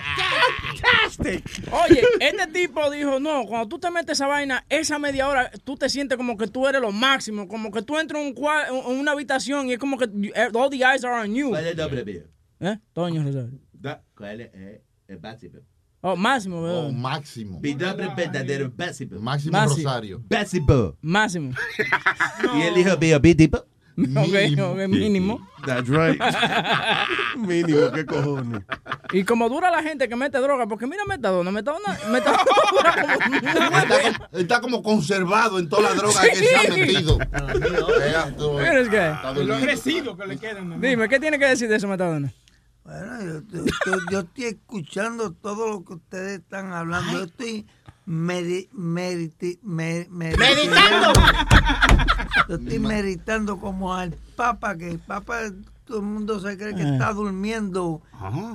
¡Fantastic! 0.82 1.44
Oye, 1.72 2.04
este 2.20 2.48
tipo 2.48 2.90
dijo, 2.92 3.20
no, 3.20 3.46
cuando 3.46 3.68
tú 3.68 3.80
te 3.80 3.90
metes 3.92 4.18
esa 4.18 4.28
vaina, 4.28 4.66
esa 4.70 5.00
media 5.00 5.28
hora, 5.28 5.52
tú 5.64 5.76
te 5.76 5.90
sientes 5.90 6.18
como 6.18 6.38
que 6.38 6.48
tú 6.48 6.68
eres 6.68 6.82
lo 6.82 6.92
máximo, 6.92 7.48
como 7.48 7.72
que 7.72 7.82
tú 7.82 7.98
entras 7.98 8.24
en, 8.24 8.36
un 8.38 9.00
una 9.00 9.12
habitación 9.12 9.70
y 9.70 9.74
es 9.74 9.80
como 9.80 9.98
que 9.98 10.06
eh, 10.36 10.50
all 10.54 10.70
the 10.70 10.78
eyes 10.78 11.04
are 11.04 11.22
on 11.22 11.34
you. 11.34 11.50
¿Cuál 11.50 11.66
es 11.66 11.72
el 11.72 11.78
nombre 11.78 12.06
mío? 12.06 12.22
¿Eh? 12.60 12.78
Toño 12.94 13.24
Rosario. 13.24 13.60
¿Cuál 14.16 14.42
es 14.42 14.50
eh, 14.54 14.84
el 15.08 15.20
máximo? 15.20 15.60
Oh, 16.02 16.16
máximo, 16.16 16.62
¿verdad? 16.62 16.86
Oh, 16.86 16.92
máximo. 16.92 17.60
Mi 17.60 17.74
nombre 17.74 18.08
verdadero, 18.16 18.72
máximo. 18.78 19.20
Máximo 19.20 19.52
Máximo. 19.54 19.90
Rosario. 19.90 20.24
Máximo. 20.30 20.96
Máximo. 21.02 21.54
¿Y 22.56 22.62
el 22.62 22.78
hijo 22.78 22.98
mío, 22.98 23.20
mi 23.22 23.36
tipo? 24.06 24.20
Ok, 24.22 24.74
ok, 24.74 24.88
mínimo. 24.88 25.48
That's 25.66 25.90
right. 25.90 26.22
Mínimo, 27.38 27.92
¿qué 27.92 28.06
cojones? 28.06 28.64
Y 29.12 29.24
como 29.24 29.50
dura 29.50 29.70
la 29.72 29.82
gente 29.84 30.08
que 30.08 30.16
mete 30.16 30.38
droga, 30.40 30.68
porque 30.68 30.86
mira 30.88 31.04
Metadona, 31.08 31.52
Metadona, 31.52 31.98
Metadona 32.10 32.44
dura 32.72 32.96
como 33.02 33.14
Está, 33.36 34.00
como- 34.00 34.40
está 34.40 34.62
como 34.62 34.84
conservado 34.84 35.60
en 35.60 35.68
toda 35.70 35.90
la 35.90 35.96
droga 35.96 36.22
que 36.22 36.36
se 36.36 36.56
ha 36.56 36.64
metido. 36.70 37.18
Que 38.58 40.28
le 40.28 40.38
quedan. 40.38 40.82
Dime, 40.82 41.10
¿qué 41.10 41.20
tiene 41.20 41.38
que 41.40 41.46
decir 41.46 41.68
de 41.70 41.76
eso, 41.76 41.88
Metadona? 41.88 42.32
Bueno, 42.84 43.20
yo, 43.22 43.42
yo- 43.52 43.66
yo- 43.86 44.00
yo 44.12 44.20
estoy 44.20 44.44
escuchando 44.46 45.34
todo 45.34 45.68
lo 45.70 45.84
que 45.84 45.94
ustedes 45.94 46.40
están 46.40 46.72
hablando. 46.72 47.12
Yo 47.20 47.24
estoy 47.26 47.66
medi- 48.08 48.70
mediti- 48.74 49.60
me- 49.62 50.08
meditando. 50.10 50.56
Meditando. 50.56 51.14
Yo 52.50 52.56
estoy 52.56 52.80
meditando 52.80 53.60
como 53.60 53.94
al 53.94 54.16
Papa, 54.36 54.78
que 54.78 54.90
el 54.92 55.00
Papa 55.00 55.40
todo 55.86 55.98
el 56.00 56.04
mundo 56.04 56.40
se 56.40 56.58
cree 56.58 56.74
que 56.76 56.84
está 56.84 57.14
durmiendo. 57.14 58.02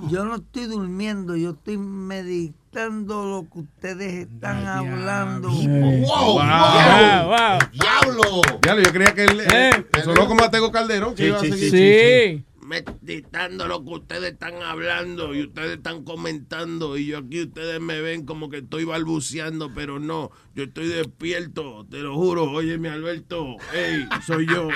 Yo 0.09 0.25
no 0.25 0.37
estoy 0.37 0.65
durmiendo, 0.67 1.37
yo 1.37 1.51
estoy 1.51 1.77
meditando 1.79 3.25
lo 3.27 3.49
que 3.51 3.59
ustedes 3.61 4.29
están 4.29 4.67
hablando. 4.67 5.49
¡Wow! 5.49 5.59
Wow. 5.59 6.35
Wow, 6.35 7.29
wow. 7.29 7.59
¡Diablo! 7.73 8.43
Ya, 8.63 8.75
yo 8.77 8.93
creía 8.93 9.15
que 9.15 9.25
él 9.25 9.41
eh, 9.41 9.71
Eh. 9.93 10.03
sonó 10.05 10.27
como 10.27 10.45
a 10.45 10.51
Tego 10.51 10.71
Calderón. 10.73 11.15
que 11.15 11.23
Sí, 11.23 11.29
iba 11.29 11.39
a 11.39 11.41
sí, 11.41 12.45
Sí. 12.79 12.85
meditando 13.03 13.69
lo 13.69 13.85
que 13.85 13.91
ustedes 13.91 14.33
están 14.33 14.55
hablando 14.63 15.35
y 15.35 15.43
ustedes 15.43 15.77
están 15.77 16.05
comentando 16.05 16.97
y 16.97 17.07
yo 17.07 17.19
aquí 17.19 17.43
ustedes 17.43 17.81
me 17.81 18.01
ven 18.01 18.25
como 18.25 18.49
que 18.51 18.59
estoy 18.59 18.85
balbuceando, 18.85 19.73
pero 19.75 19.99
no, 19.99 20.31
yo 20.55 20.65
estoy 20.65 20.89
despierto, 20.89 21.87
te 21.91 21.99
lo 21.99 22.15
juro. 22.15 22.51
Óyeme, 22.51 22.89
Alberto, 22.89 23.57
hey, 23.73 24.07
soy 24.27 24.47
yo, 24.47 24.69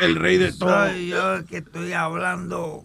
el 0.00 0.16
rey 0.16 0.38
de 0.38 0.52
todo. 0.52 0.88
Soy 0.88 1.08
yo 1.08 1.34
el 1.34 1.44
que 1.44 1.58
estoy 1.58 1.92
hablando. 1.92 2.84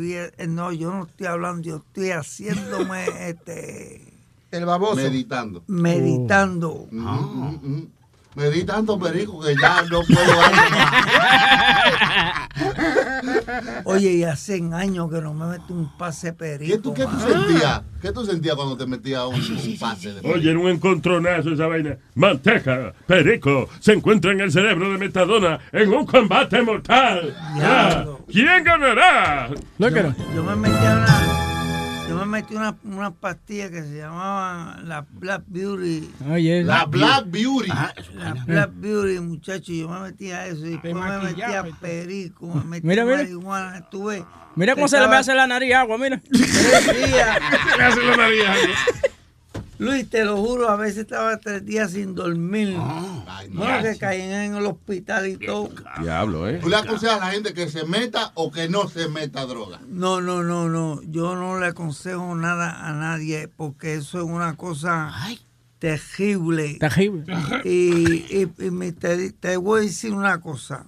Eh, 0.00 0.46
No, 0.48 0.72
yo 0.72 0.90
no 0.92 1.04
estoy 1.06 1.26
hablando, 1.28 1.62
yo 1.62 1.76
estoy 1.76 2.10
haciéndome 2.10 3.04
este 3.28 4.12
El 4.50 4.64
baboso. 4.66 4.96
Meditando. 4.96 5.62
meditando. 5.68 6.88
Mm, 6.90 7.84
mm, 8.34 8.38
mm. 8.38 8.42
Meditando, 8.42 8.98
perico, 8.98 9.40
que 9.40 9.54
ya 9.56 9.82
no 9.82 10.02
puedo 10.02 10.36
más. 10.36 11.50
Oye, 13.84 14.12
y 14.12 14.24
hace 14.24 14.62
años 14.72 15.10
que 15.10 15.20
no 15.20 15.34
me 15.34 15.46
meto 15.46 15.72
un 15.74 15.96
pase 15.96 16.32
perico. 16.32 16.72
¿Qué 16.72 16.78
tú, 16.78 16.94
qué 16.94 17.04
tú 17.04 17.18
sentías? 17.20 17.82
¿Qué 18.00 18.12
tú 18.12 18.24
sentías 18.24 18.56
cuando 18.56 18.76
te 18.76 18.86
metías 18.86 19.24
un, 19.24 19.34
un 19.34 19.78
pase? 19.78 20.14
De 20.14 20.30
Oye, 20.30 20.50
era 20.50 20.58
un 20.58 20.68
encontronazo 20.68 21.52
esa 21.52 21.66
vaina. 21.66 21.96
Manteca, 22.14 22.92
perico, 23.06 23.68
se 23.80 23.92
encuentra 23.92 24.32
en 24.32 24.40
el 24.40 24.52
cerebro 24.52 24.90
de 24.90 24.98
Metadona 24.98 25.58
en 25.72 25.92
un 25.92 26.06
combate 26.06 26.62
mortal. 26.62 27.36
Ah, 27.38 28.04
¿Quién 28.30 28.64
ganará? 28.64 29.48
yo, 29.78 29.88
yo 30.34 30.44
me 30.44 30.56
metí 30.56 30.86
a 30.86 30.92
una, 30.92 31.39
yo 32.10 32.16
me 32.16 32.26
metí 32.26 32.56
una, 32.56 32.76
una 32.82 33.12
pastilla 33.12 33.70
que 33.70 33.82
se 33.82 33.98
llamaba 33.98 34.80
la 34.82 35.06
Black 35.08 35.44
Beauty. 35.46 36.10
La 36.64 36.84
Black 36.84 37.26
Beauty. 37.30 37.68
La 37.68 38.34
Black 38.44 38.70
Beauty, 38.74 39.20
muchacho, 39.20 39.72
yo 39.72 39.88
me 39.88 40.00
metí 40.00 40.32
a 40.32 40.48
eso 40.48 40.66
y 40.66 40.70
después 40.70 40.92
me 40.92 41.18
metí 41.18 41.42
a 41.42 41.64
perico, 41.80 42.46
me 42.46 42.64
metí 42.64 42.86
Mira, 42.86 43.04
a 43.04 43.06
marihuana, 43.06 43.78
estuve. 43.78 44.24
Mira 44.56 44.74
cómo 44.74 44.88
se 44.88 44.98
le 44.98 45.06
ve 45.06 45.16
hacer 45.16 45.36
la 45.36 45.46
nariz 45.46 45.72
agua, 45.72 45.98
mira. 45.98 46.20
Tres 46.20 47.06
días. 47.06 47.38
Le 47.78 47.84
hace 47.84 48.02
la 48.02 48.16
nariz 48.16 48.42
Luis, 49.80 50.10
te 50.10 50.24
lo 50.24 50.36
juro, 50.36 50.68
a 50.68 50.76
veces 50.76 50.98
estaba 50.98 51.38
tres 51.38 51.64
días 51.64 51.92
sin 51.92 52.14
dormir. 52.14 52.76
Ah, 52.78 53.42
bueno, 53.50 53.82
que 53.82 53.96
caí 53.98 54.20
en 54.20 54.54
el 54.54 54.66
hospital 54.66 55.26
y 55.26 55.36
todo. 55.38 55.70
Diablo, 56.02 56.46
¿eh? 56.48 56.58
¿Tú 56.62 56.68
le 56.68 56.76
aconsejas 56.76 57.16
a 57.20 57.24
la 57.26 57.30
gente 57.32 57.54
que 57.54 57.68
se 57.68 57.84
meta 57.86 58.30
o 58.34 58.50
que 58.52 58.68
no 58.68 58.88
se 58.88 59.08
meta 59.08 59.46
droga? 59.46 59.80
No, 59.88 60.20
no, 60.20 60.42
no, 60.42 60.68
no. 60.68 61.00
Yo 61.04 61.34
no 61.34 61.58
le 61.58 61.66
aconsejo 61.68 62.34
nada 62.34 62.86
a 62.86 62.92
nadie 62.92 63.48
porque 63.48 63.94
eso 63.94 64.18
es 64.18 64.24
una 64.24 64.54
cosa 64.56 65.12
terrible. 65.78 66.76
Terrible. 66.78 67.34
Y, 67.64 68.36
y- 68.36 68.52
y 68.58 68.70
me- 68.70 68.92
te, 68.92 69.32
te 69.32 69.56
voy 69.56 69.80
a 69.80 69.82
decir 69.84 70.12
una 70.12 70.40
cosa. 70.42 70.84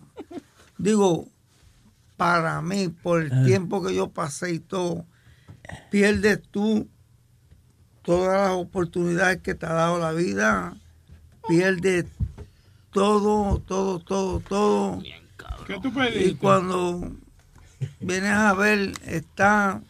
Digo, 0.76 1.28
para 2.18 2.60
mí, 2.60 2.88
por 2.88 3.22
el 3.22 3.32
Ah. 3.32 3.42
tiempo 3.46 3.82
que 3.82 3.94
yo 3.94 4.08
pasé 4.08 4.52
y 4.52 4.58
todo, 4.58 5.06
pierdes 5.90 6.42
tú 6.50 6.88
todas 8.02 8.48
las 8.48 8.58
oportunidades 8.58 9.40
que 9.42 9.54
te 9.54 9.66
ha 9.66 9.72
dado 9.72 9.98
la 9.98 10.12
vida, 10.12 10.74
pierdes 11.48 12.06
todo, 12.92 13.60
todo, 13.66 13.98
todo, 14.00 14.40
todo. 14.40 15.02
¿Qué 15.66 15.78
tú 15.80 15.92
Y 16.14 16.34
cuando 16.34 17.10
vienes 18.00 18.32
a 18.32 18.52
ver, 18.54 18.92
está 19.06 19.80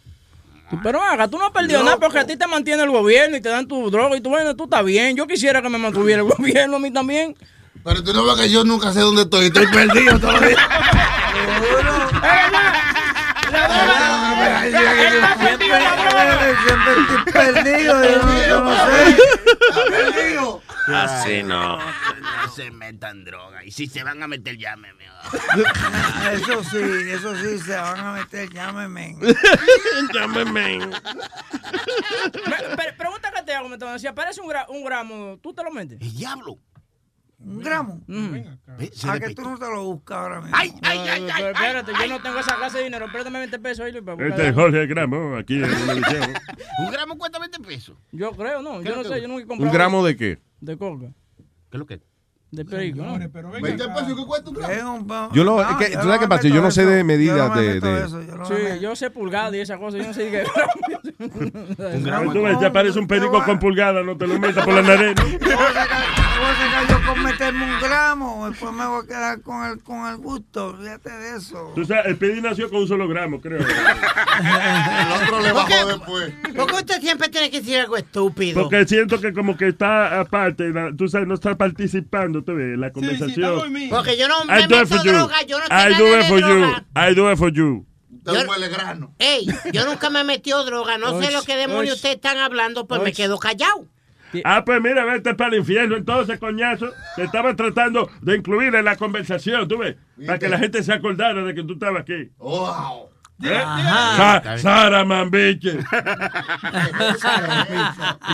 Pero 0.82 1.02
haga, 1.02 1.28
tú 1.28 1.38
no 1.38 1.46
has 1.46 1.52
perdido 1.52 1.80
Loco. 1.80 1.84
nada 1.86 1.98
porque 1.98 2.18
a 2.18 2.26
ti 2.26 2.36
te 2.36 2.46
mantiene 2.46 2.82
el 2.82 2.90
gobierno 2.90 3.36
y 3.36 3.40
te 3.40 3.48
dan 3.48 3.66
tu 3.66 3.90
droga 3.90 4.16
y 4.16 4.20
tú, 4.20 4.30
bueno, 4.30 4.54
tú 4.54 4.64
estás 4.64 4.84
bien. 4.84 5.16
Yo 5.16 5.26
quisiera 5.26 5.62
que 5.62 5.68
me 5.68 5.78
mantuviera 5.78 6.22
el 6.22 6.28
gobierno 6.36 6.76
a 6.76 6.80
mí 6.80 6.90
también. 6.90 7.36
Pero 7.84 8.04
tú 8.04 8.12
no 8.12 8.24
ves 8.24 8.36
que 8.36 8.50
yo 8.50 8.64
nunca 8.64 8.92
sé 8.92 9.00
dónde 9.00 9.22
estoy, 9.22 9.46
estoy 9.46 9.66
perdido 9.66 10.18
todavía. 10.20 10.56
perdido. 19.72 20.62
Así 20.88 21.42
no, 21.44 21.78
no 21.78 22.48
se 22.54 22.70
metan 22.70 23.24
droga. 23.24 23.64
Y 23.64 23.70
si 23.70 23.86
se 23.86 24.02
van 24.02 24.22
a 24.22 24.26
meter, 24.26 24.56
llámeme. 24.58 25.04
Eso 26.32 26.64
sí, 26.64 26.78
eso 27.10 27.36
sí, 27.36 27.58
se 27.60 27.76
van 27.76 28.00
a 28.00 28.12
meter, 28.12 28.50
llámeme. 28.52 29.16
llámeme. 30.12 30.78
Me- 30.86 32.76
pre- 32.76 32.92
pregunta 32.98 33.30
que 33.34 33.42
te 33.42 33.52
decía, 33.92 34.14
parece 34.14 34.40
un 34.40 34.84
gramo, 34.84 35.38
¿tú 35.42 35.54
te 35.54 35.62
lo 35.62 35.70
metes? 35.70 36.00
El 36.00 36.12
diablo. 36.14 36.58
¿Un 37.44 37.60
gramo? 37.60 38.00
se 38.92 39.08
¿A 39.08 39.14
le 39.14 39.20
que 39.20 39.26
picó. 39.28 39.42
tú 39.42 39.50
no 39.50 39.58
te 39.58 39.66
lo 39.66 39.84
buscas 39.84 40.18
ahora 40.18 40.40
mismo? 40.40 40.56
Ay, 40.58 40.72
ay, 40.82 40.98
ay, 41.08 41.22
Pero 41.36 41.48
espérate, 41.50 41.92
yo 42.00 42.08
no 42.08 42.22
tengo 42.22 42.38
esa 42.38 42.56
clase 42.56 42.78
de 42.78 42.84
dinero. 42.84 43.06
Préstame 43.10 43.38
20 43.40 43.58
pesos 43.58 43.84
ahí, 43.86 43.92
Luis, 43.92 44.04
para 44.04 44.28
Este 44.28 44.48
es. 44.48 44.54
Jorge 44.54 44.86
Gramo, 44.86 45.36
aquí 45.36 45.54
en 45.56 45.64
el 45.64 45.96
liceo. 45.96 46.22
Un 46.78 46.90
gramo 46.92 47.18
cuesta 47.18 47.38
20 47.38 47.58
pesos. 47.60 47.96
Yo 48.12 48.32
creo, 48.32 48.62
no. 48.62 48.80
¿Qué 48.80 48.88
Yo 48.88 48.94
no 48.96 49.02
es 49.02 49.08
sé, 49.08 49.20
yo 49.20 49.28
nunca 49.28 49.40
he 49.40 49.42
¿Un 49.42 49.48
comprado. 49.48 49.72
gramo 49.74 50.04
de 50.06 50.16
qué? 50.16 50.38
De 50.60 50.76
coca. 50.76 51.06
¿Qué 51.36 51.76
es 51.76 51.78
lo 51.78 51.86
que? 51.86 52.00
De 52.52 52.66
perico, 52.66 53.02
¿no? 53.02 53.18
20 53.18 53.30
pesos 53.88 54.08
que 54.14 54.26
cuesta 54.26 54.50
un 54.50 54.56
gramo. 54.56 55.30
Yo 55.32 55.42
lo, 55.42 55.56
No, 55.62 55.70
es 55.70 55.76
que, 55.78 55.92
yo 55.94 56.00
¿tú 56.00 56.06
no 56.06 56.12
sabes 56.12 56.18
qué 56.18 56.24
me 56.26 56.28
pasa? 56.28 56.48
Yo 56.48 56.60
no 56.60 56.70
sé 56.70 56.84
de 56.84 57.02
medidas 57.02 57.54
de... 57.56 57.74
meto 57.74 57.86
de- 57.86 58.04
eso, 58.04 58.20
yo 58.20 58.44
Sí, 58.44 58.52
meto. 58.62 58.76
yo 58.76 58.94
sé 58.94 59.10
pulgada 59.10 59.56
y 59.56 59.60
esa 59.60 59.78
cosa, 59.78 59.96
yo 59.96 60.04
no 60.04 60.12
sé 60.12 60.24
de 60.30 60.30
qué 60.30 60.44
Tú 62.32 62.42
ves, 62.42 62.58
te 62.58 62.66
aparece 62.66 62.98
un 62.98 63.06
perico 63.06 63.42
con 63.44 63.58
pulgada, 63.58 64.02
no 64.02 64.18
te 64.18 64.26
lo 64.26 64.38
metas 64.38 64.64
por 64.66 64.74
la 64.74 64.82
nariz. 64.82 65.14
Voy 66.42 66.50
a 66.50 66.56
sacar 66.56 66.88
yo 66.88 67.06
con 67.06 67.22
meterme 67.22 67.64
un 67.74 67.80
gramo, 67.80 68.48
después 68.50 68.72
me 68.72 68.84
voy 68.84 69.04
a 69.04 69.06
quedar 69.06 69.40
con 69.42 69.64
el, 69.64 69.80
con 69.82 70.06
el 70.08 70.16
gusto, 70.16 70.76
fíjate 70.76 71.10
de 71.10 71.36
eso. 71.36 71.72
Tú 71.74 71.84
sabes, 71.84 72.06
el 72.06 72.16
Pidi 72.16 72.40
nació 72.42 72.68
con 72.68 72.80
un 72.80 72.88
solo 72.88 73.06
gramo, 73.06 73.40
creo. 73.40 73.60
El 74.32 75.22
otro 75.22 75.40
le 75.40 75.52
¿Por 75.52 75.66
qué? 75.66 75.74
bajó 75.74 75.86
después. 75.88 76.32
¿Por 76.56 76.66
qué 76.66 76.74
usted 76.74 77.00
siempre 77.00 77.28
tiene 77.28 77.50
que 77.50 77.60
decir 77.60 77.78
algo 77.78 77.96
estúpido? 77.96 78.60
Porque 78.62 78.86
siento 78.88 79.20
que 79.20 79.32
como 79.32 79.56
que 79.56 79.68
está 79.68 80.18
aparte, 80.20 80.72
tú 80.98 81.06
sabes, 81.06 81.28
no 81.28 81.34
está 81.34 81.54
participando, 81.56 82.41
la 82.46 82.92
conversación. 82.92 83.72
Porque 83.90 84.16
yo 84.16 84.28
no 84.28 84.44
I 84.44 84.62
me 84.62 84.66
do 84.68 84.82
it 84.82 84.88
meto 84.90 84.96
for 84.96 85.04
you. 85.04 85.12
droga, 85.12 85.42
yo 85.42 85.58
no 85.58 85.64
I 85.66 85.68
nada 85.68 85.98
do 85.98 86.18
it 86.18 86.24
for 86.26 86.40
you. 86.40 86.46
droga. 86.46 86.86
I 86.94 87.14
do 87.14 87.30
it 87.30 87.38
for 87.38 87.52
you. 87.52 87.86
Huele 88.24 88.68
grano. 88.68 89.14
Ey, 89.18 89.46
yo 89.72 89.84
nunca 89.84 90.08
me 90.10 90.22
metió 90.24 90.64
droga, 90.64 90.96
no 90.98 91.20
sé 91.20 91.32
lo 91.32 91.42
que 91.42 91.56
demonios 91.56 91.96
ustedes 91.96 92.16
están 92.16 92.38
hablando, 92.38 92.86
pues 92.86 93.02
me 93.02 93.12
quedo 93.12 93.38
callado. 93.38 93.86
Ah, 94.44 94.64
pues 94.64 94.80
mira, 94.80 95.04
vete 95.04 95.34
para 95.34 95.50
el 95.50 95.58
infierno 95.60 95.96
entonces, 95.96 96.38
coñazo. 96.38 96.90
Te 97.16 97.24
estaba 97.24 97.54
tratando 97.54 98.10
de 98.22 98.36
incluir 98.36 98.74
en 98.74 98.84
la 98.84 98.96
conversación, 98.96 99.68
tú 99.68 99.78
ves, 99.78 99.96
para 100.26 100.38
que 100.38 100.48
la 100.48 100.58
gente 100.58 100.82
se 100.82 100.92
acordara 100.92 101.44
de 101.44 101.54
que 101.54 101.62
tú 101.62 101.74
estabas 101.74 102.02
aquí. 102.02 102.30
Wow. 102.38 103.10
¿Eh? 103.44 103.56
Ajá. 103.56 104.42
Sa- 104.42 104.58
Sara 104.58 105.04
Mambiche. 105.04 105.78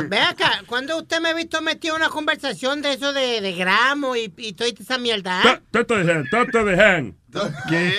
Ve 0.09 0.19
acá, 0.21 0.63
cuando 0.67 0.99
usted 0.99 1.21
me 1.21 1.31
ha 1.31 1.35
visto 1.35 1.61
metido 1.61 1.97
en 1.97 2.03
una 2.03 2.11
conversación 2.11 2.83
de 2.83 2.93
eso 2.95 3.13
de, 3.13 3.41
de 3.41 3.53
gramo 3.55 4.17
y, 4.17 4.33
y 4.37 4.53
toda 4.53 4.71
esa 4.71 4.99
mierda? 4.99 5.61
Toto 5.71 5.97
de 5.97 6.13
Han, 6.13 6.25
Toto 6.31 6.65
de 6.65 6.83
Han. 6.83 7.17
¿Qué? 7.69 7.93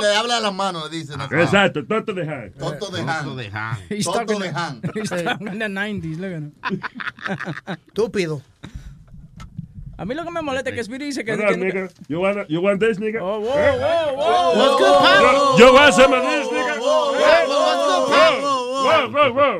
le 0.00 0.16
habla 0.16 0.36
a 0.36 0.40
las 0.40 0.54
manos, 0.54 0.84
acá. 0.86 1.42
Exacto, 1.42 1.84
Toto 1.86 2.12
de 2.14 2.22
Han. 2.22 2.52
Toto 2.52 2.90
de 2.90 3.00
Han. 3.02 3.36
de 3.36 3.50
Han. 3.52 3.78
He's 3.88 4.04
Toto 4.04 4.38
de 4.38 4.46
in- 4.46 4.56
Han. 4.56 4.80
He's 4.94 5.08
talking 5.10 5.52
in 5.52 5.58
the 5.58 5.66
90s, 5.68 6.18
look 6.18 6.32
at 6.32 6.38
him. 6.38 6.52
Estúpido. 7.88 8.42
A 10.00 10.04
mí 10.06 10.14
lo 10.14 10.24
que 10.24 10.30
me 10.30 10.40
molesta 10.40 10.70
es 10.70 10.76
que 10.76 10.84
Speedy 10.84 11.04
dice 11.04 11.22
que... 11.26 11.32
Hold 11.32 11.42
on, 11.42 11.48
que- 11.48 11.56
nigga. 11.58 11.90
You 12.08 12.20
want, 12.20 12.48
you 12.48 12.62
want 12.62 12.80
this, 12.80 12.98
nigga? 12.98 13.20
Oh, 13.20 13.38
whoa, 13.38 13.50
whoa, 13.50 14.14
whoa. 14.16 14.54
What's 14.56 14.76
good, 14.80 14.98
want 15.74 15.94
some 15.94 16.14
of 16.14 16.22
this, 16.22 16.48
nigga? 16.48 16.80
What's 16.80 17.18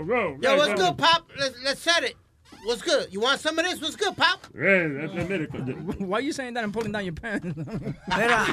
whoa. 0.03 0.39
Yo, 0.41 0.57
what's 0.57 0.73
good, 0.81 0.97
pop? 0.97 1.31
Let's, 1.39 1.55
let's 1.63 1.83
set 1.83 2.05
it. 2.05 2.17
What's 2.65 2.83
good? 2.83 3.09
You 3.11 3.21
want 3.21 3.41
some 3.41 3.59
of 3.59 3.65
this? 3.65 3.81
What's 3.81 3.97
good, 3.97 4.15
pop? 4.17 4.41
Eh, 4.55 4.61
eh, 4.61 5.27
mire, 5.29 5.49
coño. 5.49 5.75
Why 6.01 6.19
are 6.19 6.21
you 6.21 6.33
saying 6.33 6.55
that 6.55 6.65
and 6.65 6.73
pulling 6.73 6.93
down 6.93 7.05
your 7.05 7.15
pants? 7.15 7.47
Mira, 7.57 8.45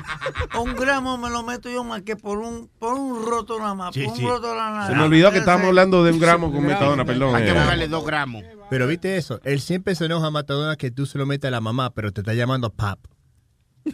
un 0.60 0.76
gramo 0.76 1.18
me 1.18 1.30
lo 1.30 1.44
meto 1.44 1.70
yo 1.70 1.84
más 1.84 2.04
que 2.04 2.16
por 2.16 2.38
un, 2.40 2.70
por 2.80 2.94
un 2.94 3.26
roto 3.26 3.60
nada 3.60 3.74
más, 3.74 3.94
Sí, 3.94 4.04
por 4.04 4.14
un 4.14 4.20
sí. 4.20 4.26
roto 4.26 4.56
nada 4.56 4.72
más. 4.72 4.88
Se 4.88 4.96
me 4.96 5.04
olvidó 5.04 5.32
que 5.32 5.40
estábamos 5.40 5.68
hablando 5.68 6.04
de 6.04 6.12
un 6.14 6.20
gramo 6.20 6.52
con 6.52 6.66
metadona, 6.66 7.04
perdón. 7.04 7.36
Hay 7.36 7.44
que 7.44 7.50
eh. 7.50 7.54
buscarle 7.54 7.88
dos 7.88 8.06
gramos. 8.06 8.44
Pero 8.70 8.88
viste 8.88 9.18
eso, 9.18 9.40
él 9.44 9.60
siempre 9.60 9.96
se 9.96 10.06
enoja 10.06 10.28
a 10.28 10.32
Matadona 10.32 10.76
que 10.76 10.92
tú 10.92 11.06
se 11.06 11.18
lo 11.18 11.26
metes 11.26 11.48
a 11.48 11.52
la 11.52 11.62
mamá, 11.62 11.94
pero 11.94 12.12
te 12.12 12.22
está 12.22 12.34
llamando 12.34 12.70
pap. 12.70 13.00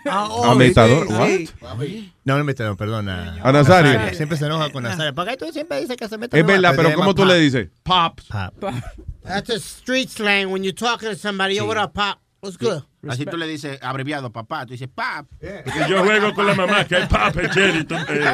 Ah, 0.08 0.26
¿A 0.26 0.28
oh, 0.28 0.56
Metadona? 0.56 1.06
sí, 1.06 1.50
What? 1.62 1.80
sí. 1.82 2.12
No, 2.24 2.38
no 2.40 2.44
Metadona, 2.44 2.76
perdona. 2.76 3.38
¿A 3.44 3.52
Nazario? 3.52 4.14
Siempre 4.16 4.40
se 4.40 4.46
enoja 4.48 4.72
con 4.72 4.82
Nazario. 4.82 5.14
¿Por 5.14 5.28
qué 5.28 5.38
tú 5.38 5.52
siempre 5.52 5.80
dices 5.80 5.98
que 5.98 6.08
se 6.08 6.18
mete 6.18 6.40
Es 6.40 6.46
verdad, 6.46 6.74
pero 6.76 6.94
¿cómo 6.96 7.14
tú 7.14 7.26
le 7.26 7.36
dices? 7.40 7.70
Pops. 7.84 8.26
Pop. 8.60 8.74
That's 9.26 9.50
a 9.50 9.60
street 9.60 10.10
slang 10.10 10.52
when 10.52 10.64
you're 10.64 10.74
talking 10.74 11.10
to 11.10 11.16
somebody. 11.16 11.56
Yo, 11.56 11.66
what 11.66 11.78
up, 11.78 11.94
pop? 11.94 12.20
What's 12.42 12.58
good? 12.58 12.84
Así 13.08 13.26
tú 13.26 13.38
le 13.38 13.48
dices 13.48 13.80
abreviado 13.82 14.32
papá, 14.32 14.66
tú 14.66 14.72
dices 14.74 14.90
pap. 14.94 15.26
Porque 15.40 15.86
yo 15.90 16.04
juego 16.04 16.34
con 16.34 16.46
la 16.46 16.54
mamá, 16.56 16.86
que 16.86 16.96
hay 16.98 17.08
papa, 17.08 17.50
cherry. 17.50 17.84
tú- 17.86 17.96
eh. 17.96 18.26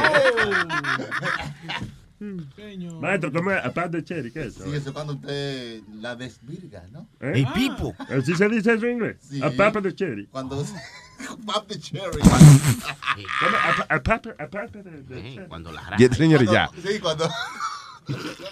Maestro, 3.00 3.32
¿cómo 3.32 3.52
es? 3.52 3.64
A 3.66 3.72
pat 3.72 3.92
de 3.92 4.04
cherry, 4.04 4.32
¿qué 4.32 4.42
es 4.42 4.48
eso? 4.56 4.66
Sí, 4.66 4.72
eso 4.76 4.90
es 4.90 4.94
cuando 4.94 5.14
usted 5.14 5.82
la 6.02 6.16
desvirga, 6.16 6.84
¿no? 6.92 7.08
¿Eh? 7.22 7.32
El 7.36 7.48
pipo. 7.54 7.96
¿Así 8.10 8.36
se 8.36 8.50
dice 8.50 8.74
eso 8.74 8.86
en 8.88 8.94
inglés? 8.94 9.18
Sí. 9.22 9.42
A 9.44 9.52
papa 9.52 9.80
de 9.82 9.94
cherry. 9.96 10.26
Cuando 10.28 10.64
pap 11.46 11.68
de 11.68 11.80
cherry. 11.80 12.20
¿Cómo? 12.20 13.58
A, 13.90 14.02
pa- 14.04 14.34
a 14.40 14.50
papa, 14.50 14.68
de, 14.84 15.04
de 15.04 15.34
cherry. 15.34 15.48
Cuando 15.48 15.72
la 15.72 15.96
Ya, 15.98 16.10
señores, 16.14 16.50
ya. 16.52 16.70
Sí, 16.86 17.00
cuando. 17.00 17.30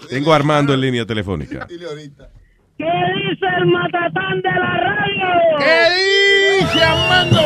Tengo 0.08 0.32
a 0.32 0.36
Armando 0.36 0.74
en 0.74 0.80
línea 0.80 1.04
telefónica. 1.06 1.66
¿Qué 1.66 1.76
dice 2.84 3.46
el 3.58 3.66
matatán 3.66 4.40
de 4.40 4.50
la 4.50 4.80
radio? 4.80 5.28
¿Qué 5.58 6.60
dice 6.60 6.84
Armando? 6.84 7.40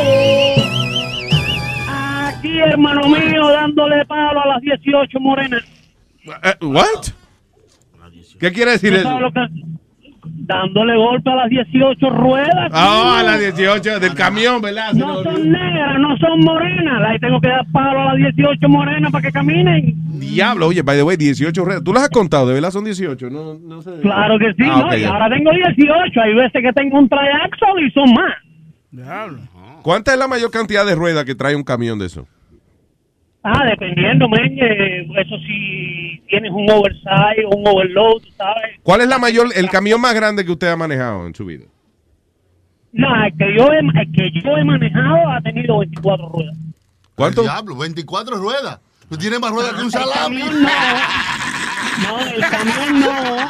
Aquí, 1.88 2.58
hermano 2.58 3.08
mío, 3.08 3.48
dándole 3.48 4.04
palo 4.06 4.42
a 4.42 4.46
las 4.46 4.60
18 4.60 5.20
morenas. 5.20 5.62
Eh, 6.24 6.54
¿What? 6.60 7.08
¿Qué 8.38 8.52
quiere 8.52 8.72
decir 8.72 8.92
¿Tú 8.92 8.98
eso? 8.98 9.18
Dándole 10.44 10.96
golpe 10.96 11.30
a 11.30 11.36
las 11.36 11.50
18 11.50 12.10
ruedas. 12.10 12.70
Ah, 12.72 13.18
a 13.20 13.22
las 13.22 13.38
18 13.40 14.00
del 14.00 14.14
camión, 14.14 14.60
¿verdad? 14.60 14.92
No 14.92 15.22
son 15.22 15.50
negras, 15.50 15.98
no 16.00 16.16
son 16.18 16.40
morenas. 16.40 17.00
Ahí 17.08 17.18
tengo 17.20 17.40
que 17.40 17.48
dar 17.48 17.64
palo 17.72 18.00
a 18.00 18.04
las 18.14 18.34
18 18.34 18.68
morenas 18.68 19.12
para 19.12 19.22
que 19.22 19.30
caminen. 19.32 19.94
Diablo, 20.18 20.66
oye, 20.68 20.82
by 20.82 20.96
the 20.96 21.02
way, 21.04 21.16
18 21.16 21.64
ruedas. 21.64 21.84
¿Tú 21.84 21.92
las 21.92 22.02
has 22.04 22.08
contado? 22.10 22.48
¿De 22.48 22.54
verdad 22.54 22.70
son 22.70 22.84
18? 22.84 23.30
No, 23.30 23.54
no 23.54 23.82
sé. 23.82 23.90
Claro 24.02 24.36
que 24.38 24.52
sí, 24.54 24.68
Ah, 24.68 24.86
¿no? 24.90 24.96
y 24.96 25.04
ahora 25.04 25.28
tengo 25.30 25.50
18. 25.52 26.20
Hay 26.20 26.34
veces 26.34 26.60
que 26.62 26.72
tengo 26.72 26.98
un 26.98 27.08
triaxle 27.08 27.86
y 27.86 27.90
son 27.92 28.12
más. 28.12 28.34
¿Cuánta 29.82 30.12
es 30.12 30.18
la 30.18 30.28
mayor 30.28 30.50
cantidad 30.50 30.84
de 30.84 30.94
ruedas 30.94 31.24
que 31.24 31.34
trae 31.34 31.54
un 31.56 31.62
camión 31.64 31.98
de 31.98 32.06
eso? 32.06 32.26
Ah, 33.44 33.64
dependiendo, 33.68 34.28
men. 34.28 34.56
eh, 34.60 35.06
eso 35.18 35.36
si 35.38 36.01
tienes 36.32 36.50
un 36.50 36.68
oversize 36.70 37.44
o 37.46 37.56
un 37.56 37.68
overload, 37.68 38.22
sabes. 38.38 38.80
¿Cuál 38.82 39.02
es 39.02 39.08
la 39.08 39.18
mayor, 39.18 39.48
el 39.54 39.68
camión 39.68 40.00
más 40.00 40.14
grande 40.14 40.46
que 40.46 40.52
usted 40.52 40.68
ha 40.68 40.76
manejado 40.76 41.26
en 41.26 41.34
su 41.34 41.44
vida? 41.44 41.66
No, 42.92 43.06
el 43.24 43.36
que 43.36 43.54
yo 43.56 43.70
he, 43.70 43.78
el 43.80 44.12
que 44.12 44.30
yo 44.40 44.56
he 44.56 44.64
manejado 44.64 45.28
ha 45.30 45.42
tenido 45.42 45.78
24 45.80 46.28
ruedas. 46.30 46.56
¿Cuánto? 47.14 47.42
Diablo, 47.42 47.76
24 47.76 48.36
ruedas. 48.36 48.80
Tú 49.10 49.18
tienes 49.18 49.40
más 49.40 49.50
ruedas 49.50 49.74
que 49.74 49.80
un 49.80 49.86
El 49.86 49.92
salami. 49.92 50.40
camión 50.40 50.62
no. 50.62 50.68
No, 52.02 52.18
el 52.20 52.40
camión 52.48 53.00
no. 53.00 53.48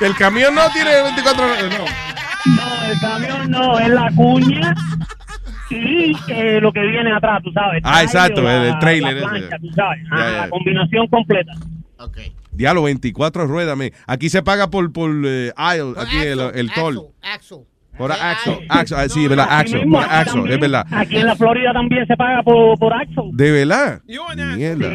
El 0.00 0.14
camión 0.16 0.54
no 0.54 0.70
tiene 0.70 1.02
24 1.02 1.48
ruedas. 1.48 1.78
No. 1.78 2.54
No, 2.54 2.84
el 2.92 3.00
camión 3.00 3.50
no, 3.50 3.78
es 3.80 3.88
la 3.88 4.10
cuña 4.14 4.74
y 5.70 6.12
eh, 6.28 6.60
lo 6.60 6.72
que 6.72 6.80
viene 6.80 7.12
atrás, 7.12 7.40
tú 7.42 7.50
sabes. 7.52 7.80
Ah, 7.84 8.02
exacto, 8.02 8.42
la- 8.42 8.68
el- 8.68 8.78
trailer 8.78 9.14
La 9.14 9.20
ese. 9.20 9.28
plancha, 9.28 9.56
tú 9.60 9.68
sabes. 9.74 10.00
Ah, 10.10 10.16
Ya, 10.18 10.30
ya. 10.30 10.36
La 10.42 10.48
combinación 10.50 11.06
completa. 11.08 11.52
Diablo, 12.52 12.82
24 12.82 13.46
ruedas, 13.46 13.76
me. 13.76 13.92
Aquí 14.06 14.28
se 14.28 14.42
paga 14.42 14.68
por, 14.68 14.92
por 14.92 15.10
eh, 15.24 15.52
aisle, 15.56 15.94
aquí 15.96 16.16
el, 16.18 16.40
el 16.54 16.70
toll. 16.72 16.98
Axel. 17.22 17.58
Por 17.96 18.10
axle, 18.12 18.64
axle, 18.70 18.96
ah, 18.98 19.08
sí, 19.10 19.24
es 19.24 19.28
verdad, 19.28 19.44
Aquí 19.50 19.60
axle, 19.74 19.78
mismo, 19.80 19.98
por 19.98 20.08
también. 20.08 20.52
es 20.54 20.60
verdad. 20.60 20.86
Aquí 20.90 21.16
en 21.18 21.26
la 21.26 21.36
Florida 21.36 21.72
también 21.74 22.06
se 22.06 22.16
paga 22.16 22.42
por, 22.42 22.78
por 22.78 22.94
Axel. 22.94 23.24
¿De 23.32 23.50
verdad? 23.52 24.00
Mierda. 24.56 24.90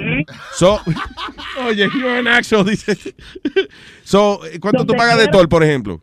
So, 0.53 0.79
oye, 1.67 1.87
yo 2.01 2.17
en 2.17 2.27
axle, 2.27 2.63
dice. 2.63 2.97
So, 4.03 4.39
¿cuánto 4.59 4.79
tú 4.85 4.93
Donde 4.93 4.97
pagas 4.97 5.17
de 5.19 5.27
toll, 5.27 5.47
por 5.47 5.63
ejemplo? 5.63 6.01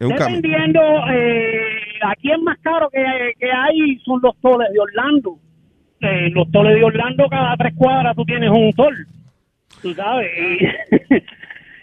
En 0.00 0.12
un. 0.12 0.40
Dependiendo, 0.40 0.80
eh, 1.10 1.81
aquí 2.10 2.30
el 2.30 2.42
más 2.42 2.58
caro 2.62 2.88
que, 2.90 3.02
que 3.38 3.50
hay 3.50 3.98
son 4.04 4.20
los 4.22 4.36
toles 4.40 4.68
de 4.72 4.80
Orlando. 4.80 5.38
Eh, 6.00 6.30
los 6.30 6.50
toles 6.50 6.74
de 6.74 6.84
Orlando, 6.84 7.28
cada 7.30 7.56
tres 7.56 7.74
cuadras 7.76 8.14
tú 8.16 8.24
tienes 8.24 8.50
un 8.50 8.72
tol. 8.72 9.06
Tú 9.80 9.94
sabes. 9.94 10.28
y- 10.38 11.16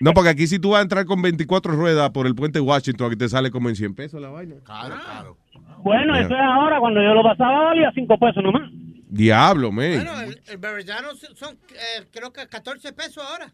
No, 0.01 0.14
porque 0.14 0.30
aquí 0.30 0.48
si 0.48 0.59
tú 0.59 0.69
vas 0.69 0.80
a 0.80 0.83
entrar 0.83 1.03
con 1.06 1.22
24 1.22 1.73
ruedas 1.73 2.09
por 2.11 2.25
el 2.25 2.33
puente 2.33 2.61
Washington, 2.61 3.07
aquí 3.07 3.17
te 3.17 3.27
sale 3.27 3.51
como 3.51 3.67
en 3.67 3.75
100 3.75 3.95
pesos 3.95 4.22
la 4.22 4.30
vaina. 4.30 4.56
Claro, 4.64 4.95
claro. 4.95 5.38
bueno, 5.83 6.15
Ya. 6.15 6.22
eso 6.22 6.33
es 6.35 6.39
ahora. 6.41 6.80
Cuando 6.80 7.01
yo 7.03 7.14
lo 7.14 7.22
pasaba 7.22 7.65
valía 7.65 7.91
cinco 7.93 8.17
pesos 8.17 8.41
nomás. 8.41 8.69
Diablo, 9.09 9.73
man. 9.73 9.95
Bueno, 9.95 10.22
el, 10.22 10.39
el 10.48 11.15
son, 11.35 11.56
eh, 11.72 12.06
creo 12.14 12.31
que 12.31 12.48
14 12.48 12.93
pesos 12.93 13.22
ahora. 13.30 13.51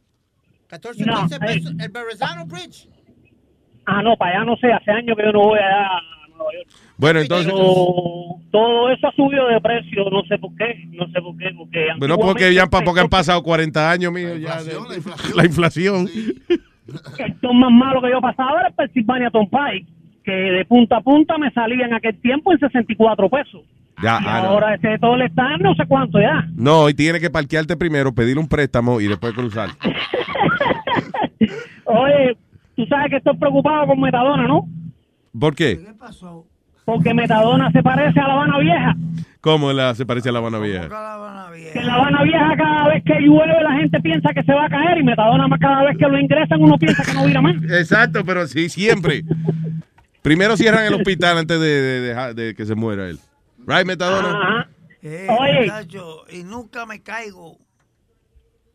14, 0.68 1.04
No, 1.06 1.22
15 1.22 1.38
hey. 1.42 1.48
pesos. 1.56 1.74
El 1.80 1.90
Verrazano 1.92 2.46
Bridge. 2.46 2.90
Ah, 3.88 4.04
no, 4.04 4.16
para 4.16 4.36
allá 4.38 4.46
no 4.46 4.56
sé. 4.58 4.72
Hace 4.72 4.92
años 4.92 5.18
que 5.18 5.24
yo 5.26 5.32
no 5.32 5.40
voy 5.42 5.58
allá 5.58 5.88
a 5.88 6.02
Nueva 6.36 6.52
York. 6.54 6.68
Bueno, 6.98 7.20
entonces. 7.20 7.52
Pero 7.52 7.66
todo 8.52 8.90
eso 8.92 9.08
ha 9.08 9.12
subido 9.14 9.48
de 9.48 9.60
precio. 9.62 10.10
No 10.10 10.24
sé 10.24 10.38
por 10.38 10.56
qué. 10.56 10.86
No 10.92 11.08
sé 11.10 11.22
por 11.22 11.38
qué. 11.38 11.50
Porque 11.58 11.88
Bueno, 12.00 12.18
porque 12.18 12.54
ya 12.54 12.68
porque 12.68 13.00
han 13.00 13.10
pasado 13.10 13.42
40 13.44 13.92
años, 13.92 14.14
ya 14.40 14.62
de- 14.64 14.74
La 15.36 15.46
inflación. 15.46 16.08
El 17.18 17.40
ton 17.40 17.60
más 17.60 17.72
malo 17.72 18.02
que 18.02 18.12
yo 18.12 18.22
pasaba 18.22 18.60
era 18.60 18.68
el 18.70 18.74
Pennsylvania 18.76 19.30
Turnpike, 19.32 19.88
que 20.24 20.32
de 20.32 20.66
punta 20.66 20.98
a 20.98 21.02
punta 21.02 21.38
me 21.38 21.50
salía 21.52 21.86
en 21.86 21.94
aquel 21.96 22.16
tiempo 22.22 22.52
en 22.54 22.60
64 22.60 23.28
pesos. 23.30 23.62
Ya, 24.04 24.20
Y 24.22 24.26
ah, 24.28 24.42
no. 24.44 24.50
ahora 24.50 24.76
ese 24.76 25.00
todo 25.00 25.16
está 25.24 25.56
en 25.56 25.62
no 25.62 25.74
sé 25.74 25.84
cuánto 25.88 26.20
ya. 26.20 26.46
No, 26.56 26.90
y 26.90 26.94
tiene 26.94 27.20
que 27.20 27.30
parquearte 27.30 27.78
primero, 27.78 28.14
pedir 28.14 28.38
un 28.38 28.48
préstamo 28.48 29.00
y 29.02 29.08
después 29.08 29.34
cruzar. 29.34 29.70
Oye, 31.86 32.36
tú 32.76 32.86
sabes 32.88 33.10
que 33.10 33.18
estoy 33.18 33.38
preocupado 33.38 33.88
con 33.88 34.00
Metadona, 34.00 34.48
¿no? 34.48 34.68
¿Por 35.40 35.56
qué? 35.56 35.80
Porque 36.86 37.14
Metadona 37.14 37.72
se 37.72 37.82
parece 37.82 38.20
a 38.20 38.28
La 38.28 38.34
Habana 38.34 38.60
Vieja. 38.60 38.96
¿Cómo 39.42 39.74
la, 39.74 39.94
se 39.96 40.06
parece 40.06 40.30
a 40.30 40.32
La 40.32 40.40
Habana 40.40 40.60
Vieja? 40.60 40.88
Que 41.74 41.80
en 41.80 41.88
La 41.88 41.96
Habana 41.96 42.24
Vieja 42.24 42.54
cada 42.58 42.88
vez 42.90 43.04
que 43.04 43.20
llueve 43.22 43.62
la 43.64 43.74
gente 43.74 44.00
piensa 44.02 44.30
que 44.34 44.44
se 44.44 44.54
va 44.54 44.66
a 44.66 44.70
caer 44.70 45.00
y 45.00 45.04
Metadona 45.04 45.48
más 45.48 45.60
cada 45.60 45.84
vez 45.84 45.98
que 45.98 46.06
lo 46.08 46.18
ingresan 46.20 46.62
uno 46.62 46.78
piensa 46.78 47.04
que 47.04 47.14
no 47.14 47.26
vira 47.26 47.42
más. 47.42 47.56
Exacto, 47.70 48.24
pero 48.26 48.46
sí, 48.48 48.70
siempre. 48.70 49.24
Primero 50.22 50.58
cierran 50.58 50.86
el 50.86 50.94
hospital 50.94 51.38
antes 51.40 51.60
de, 51.60 51.68
de- 51.68 52.02
dejar- 52.02 52.36
de 52.36 52.56
que 52.56 52.66
se 52.66 52.76
muera 52.76 53.08
él. 53.10 53.20
Right, 53.66 53.86
Metadona? 53.86 54.68
Eh, 55.02 55.28
Oye. 55.40 55.62
muchacho, 55.62 56.24
y 56.32 56.44
nunca 56.44 56.86
me 56.86 57.02
caigo. 57.02 57.58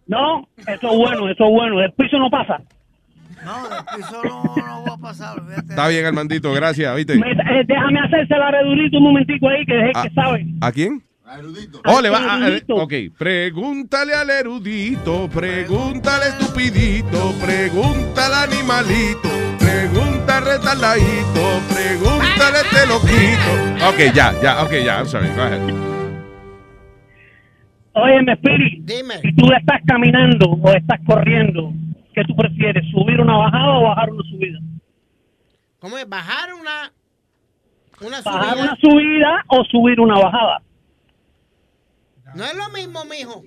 No, 0.06 0.48
eso 0.58 0.72
es 0.92 0.96
bueno, 0.98 1.28
eso 1.28 1.44
es 1.44 1.50
bueno. 1.50 1.80
El 1.80 1.92
piso 1.92 2.18
no 2.18 2.28
pasa. 2.30 2.60
No, 3.44 3.68
del 3.68 3.84
piso 3.96 4.22
no, 4.24 4.54
no 4.56 4.80
voy 4.82 4.90
a 4.92 4.96
pasar. 4.98 5.42
Está 5.68 5.88
bien, 5.88 6.04
Armandito, 6.06 6.52
gracias, 6.52 6.94
¿viste? 6.96 7.16
Me- 7.18 7.30
eh, 7.32 7.64
déjame 7.66 8.00
hacerse 8.00 8.36
la 8.36 8.50
redurito 8.50 8.98
un 8.98 9.04
momentico 9.04 9.48
ahí, 9.48 9.64
que 9.64 9.78
es 9.78 9.84
el 9.84 9.92
Ah. 9.94 10.02
que 10.02 10.10
sabe. 10.14 10.46
¿A 10.60 10.72
quién? 10.72 11.02
Al 11.24 11.46
Oh, 11.84 12.00
le 12.00 12.10
va 12.10 12.18
a, 12.34 12.46
erudito. 12.48 12.74
ok, 12.74 12.92
pregúntale 13.16 14.14
al 14.14 14.30
erudito, 14.30 15.28
pregúntale 15.32 16.26
estupidito, 16.26 17.32
pregúntale 17.40 18.34
al 18.34 18.50
animalito, 18.52 19.28
pregúntale 19.60 20.58
retardadito, 20.58 21.60
pregúntale 21.72 22.58
este 22.64 22.86
loquito. 22.88 23.88
Ok, 23.88 24.12
ya, 24.12 24.34
ya, 24.42 24.64
ok, 24.64 24.72
ya, 24.84 24.98
I'm 24.98 25.06
sorry, 25.06 25.28
go 25.36 25.42
ahead. 25.42 25.60
Oye, 27.92 28.32
Spirit, 28.34 28.84
Dime. 28.84 29.18
si 29.20 29.32
tú 29.34 29.46
estás 29.56 29.80
caminando 29.86 30.50
o 30.50 30.72
estás 30.72 30.98
corriendo, 31.06 31.72
¿qué 32.14 32.22
tú 32.24 32.34
prefieres? 32.36 32.84
¿Subir 32.90 33.20
una 33.20 33.36
bajada 33.36 33.78
o 33.78 33.82
bajar 33.84 34.10
una 34.10 34.22
subida? 34.24 34.58
¿Cómo 35.78 35.96
es? 35.98 36.08
Bajar 36.08 36.54
una, 36.54 36.92
una 38.00 38.20
¿Bajar 38.20 38.50
subida. 38.54 38.62
una 38.62 38.76
subida 38.76 39.44
o 39.48 39.64
subir 39.64 40.00
una 40.00 40.18
bajada? 40.18 40.62
No 42.34 42.44
es 42.44 42.54
lo 42.56 42.68
mismo, 42.70 43.04
mijo. 43.06 43.42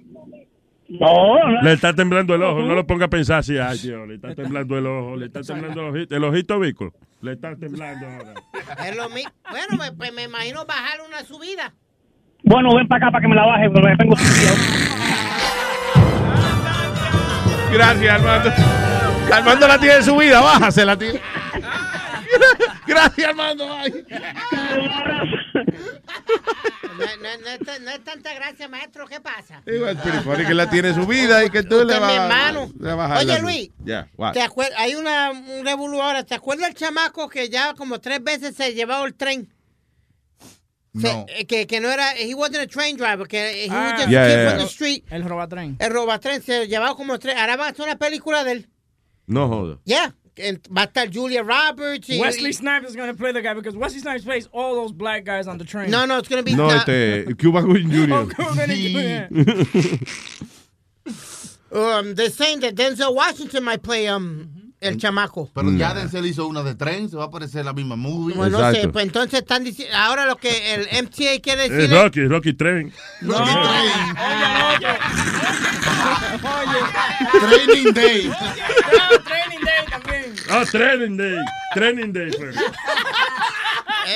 No, 0.89 1.37
no. 1.49 1.61
Le 1.61 1.73
está 1.73 1.93
temblando 1.93 2.35
el 2.35 2.43
ojo, 2.43 2.59
no 2.61 2.75
lo 2.75 2.85
ponga 2.85 3.05
a 3.05 3.09
pensar 3.09 3.39
así, 3.39 3.57
ay 3.57 3.77
Dios, 3.79 4.07
le 4.07 4.15
está 4.15 4.35
temblando 4.41 4.77
el 4.77 4.85
ojo, 4.85 5.15
le 5.15 5.25
está 5.27 5.41
temblando 5.41 5.81
el 5.81 5.87
ojito, 5.95 6.15
el 6.15 6.23
ojito 6.23 6.59
bico, 6.59 6.93
le 7.21 7.31
está 7.33 7.55
temblando 7.55 8.05
ahora. 8.05 8.33
Es 8.85 8.95
lo 8.97 9.09
mismo. 9.09 9.31
Bueno, 9.49 9.77
me- 9.79 9.91
pues 9.93 10.13
me 10.13 10.23
imagino 10.23 10.65
bajar 10.65 10.99
una 11.07 11.19
subida. 11.21 11.73
Bueno, 12.43 12.75
ven 12.75 12.87
para 12.89 13.05
acá 13.07 13.11
para 13.13 13.21
que 13.21 13.27
me 13.29 13.35
la 13.35 13.45
baje, 13.45 13.69
porque 13.69 13.95
tengo 13.97 14.15
Gracias, 17.73 18.13
Armando. 18.13 18.53
Armando 19.33 19.67
la 19.67 19.79
tiene 19.79 20.01
su 20.03 20.15
vida, 20.17 20.41
bájasela, 20.41 20.97
tío. 20.97 21.13
Gracias, 22.87 23.27
Armando. 23.29 23.67
bye. 23.67 24.05
No, 26.93 27.05
no- 27.17 27.37
no 27.43 27.49
es, 27.49 27.59
tan- 27.65 27.83
no 27.83 27.91
es 27.91 28.03
tanta 28.03 28.33
gracia, 28.33 28.67
maestro. 28.67 29.07
¿Qué 29.07 29.19
pasa? 29.19 29.61
El 29.65 29.97
pirifoni 29.97 30.45
que 30.45 30.53
la 30.53 30.69
tiene 30.69 30.93
su 30.93 31.05
vida 31.07 31.43
y 31.43 31.49
que 31.49 31.63
tú 31.63 31.83
le 31.83 31.97
vas 31.99 32.13
hermano. 32.13 32.69
le 32.79 32.93
vas 32.93 33.11
a 33.11 33.17
Oye, 33.19 33.25
la- 33.27 33.39
Luis. 33.39 33.69
Ya, 33.83 34.07
what? 34.15 34.33
¿Te 34.33 34.41
Hay 34.77 34.95
una, 34.95 35.31
un 35.31 35.65
revolú 35.65 36.01
ahora. 36.01 36.23
¿Te 36.23 36.35
acuerdas 36.35 36.69
el 36.69 36.75
chamaco 36.75 37.27
que 37.29 37.49
ya 37.49 37.73
como 37.73 37.99
tres 37.99 38.23
veces 38.23 38.55
se 38.55 38.73
llevaba 38.73 39.05
el 39.05 39.15
tren? 39.15 39.49
No. 40.95 41.25
eh, 41.27 41.45
que, 41.45 41.65
que 41.65 41.79
no 41.79 41.89
era, 41.89 42.13
he 42.17 42.35
wasn't 42.35 42.61
a 42.61 42.67
train 42.67 42.95
driver, 42.97 43.25
que 43.27 43.65
he 43.65 43.67
was 43.69 43.77
Ah. 43.77 43.95
just 43.97 44.09
Yeah, 44.09 44.25
a 44.25 44.27
kid 44.27 44.35
yeah, 44.35 44.49
from 44.49 44.57
the 44.59 44.63
yeah. 44.65 44.69
street. 44.69 45.03
El 45.09 45.23
robatren. 45.23 45.75
El 45.79 45.91
robatren 45.91 46.41
se 46.43 46.67
llevaba 46.67 46.95
como 46.95 47.17
tres. 47.17 47.35
Ahora 47.35 47.57
van 47.57 47.67
a 47.67 47.71
hacer 47.71 47.85
una 47.85 47.95
película 47.97 48.43
de 48.43 48.51
él. 48.51 48.65
No 49.25 49.47
joda. 49.47 49.79
Ya, 49.85 50.13
en- 50.35 50.61
va 50.75 50.83
a 50.83 50.85
estar 50.85 51.09
Julia 51.11 51.41
Roberts. 51.41 52.09
y- 52.09 52.19
Wesley 52.19 52.49
y- 52.49 52.53
Snipes 52.53 52.89
is 52.91 52.95
going 52.95 53.09
to 53.09 53.15
play 53.17 53.31
the 53.33 53.41
guy 53.41 53.53
because 53.55 53.75
Wesley 53.75 54.01
Snipes 54.01 54.23
plays 54.23 54.47
all 54.51 54.75
those 54.75 54.91
black 54.93 55.23
guys 55.25 55.47
on 55.47 55.57
the 55.57 55.65
train. 55.65 55.89
No, 55.89 56.05
no, 56.05 56.17
it's 56.19 56.27
going 56.29 56.43
to 56.43 56.45
be. 56.45 56.55
No, 56.55 56.69
este, 56.69 57.35
Cuba 57.39 57.61
Gooding 57.63 57.87
Oh, 58.13 58.25
Jr. 58.25 58.35
Cuba 58.35 58.67
Gooding 58.67 58.93
Jr. 58.93 60.05
Um, 61.71 62.13
they're 62.13 62.29
saying 62.29 62.59
that 62.59 62.75
Denzel 62.75 63.15
Washington 63.15 63.63
might 63.63 63.81
play 63.81 64.07
um, 64.07 64.62
el 64.83 64.97
chamaco. 64.97 65.49
Pero 65.53 65.71
ya 65.71 65.93
Denzel 65.93 66.25
hizo 66.25 66.47
una 66.47 66.63
de 66.63 66.75
tren, 66.75 67.09
se 67.09 67.15
va 67.17 67.23
a 67.23 67.27
aparecer 67.27 67.65
la 67.65 67.73
misma 67.73 67.95
movie. 67.95 68.35
Bueno, 68.35 68.59
no 68.59 68.71
sé, 68.71 68.87
pues 68.89 69.05
entonces 69.05 69.39
están 69.41 69.63
diciendo. 69.63 69.95
Ahora 69.97 70.25
lo 70.25 70.35
que 70.37 70.73
el 70.75 70.81
MTA 71.03 71.39
quiere 71.41 71.65
Es 71.65 71.71
decir 71.71 71.93
es. 71.93 72.03
Rocky, 72.03 72.25
Rocky 72.27 72.53
Train. 72.53 72.93
Training 77.31 77.93
Day. 77.93 78.29
Training 79.25 79.61
Day 79.63 79.85
también. 79.89 80.35
Ah, 80.49 80.65
Training 80.69 81.17
Day. 81.17 81.37
Training 81.73 82.13
Day. 82.13 82.31
fue. 82.31 82.51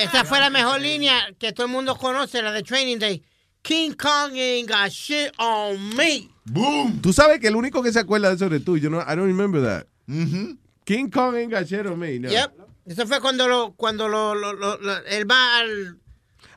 Esa 0.01 0.25
fue 0.25 0.39
la 0.39 0.49
mejor 0.49 0.81
línea 0.81 1.15
que 1.39 1.53
todo 1.53 1.65
el 1.65 1.71
mundo 1.71 1.95
conoce, 1.95 2.41
la 2.41 2.51
de 2.51 2.63
Training 2.63 2.97
Day. 2.99 3.23
King 3.61 3.91
Kong 3.91 4.33
ain't 4.33 4.69
got 4.69 4.89
shit 4.91 5.31
on 5.37 5.95
me. 5.95 6.29
Boom. 6.45 7.01
Tú 7.01 7.11
sabes 7.11 7.39
que 7.39 7.47
el 7.47 7.55
único 7.55 7.83
que 7.83 7.91
se 7.91 7.99
acuerda 7.99 8.29
de 8.29 8.35
eso 8.35 8.45
eres 8.45 8.63
tú. 8.63 8.77
Yo 8.77 8.89
no, 8.89 8.99
I 9.01 9.15
don't 9.15 9.27
remember 9.27 9.61
that. 9.61 9.87
King 10.07 11.09
Kong 11.11 11.35
shit 11.65 11.85
on 11.85 11.99
me. 11.99 12.19
No. 12.19 12.29
Yep. 12.29 12.53
Eso 12.87 13.05
fue 13.05 13.19
cuando 13.19 13.47
lo, 13.47 13.73
cuando 13.75 14.07
lo, 14.07 14.33
lo, 14.33 14.53
lo- 14.53 14.77
lo- 14.81 15.01
él 15.09 15.25
va 15.29 15.59
al. 15.59 15.97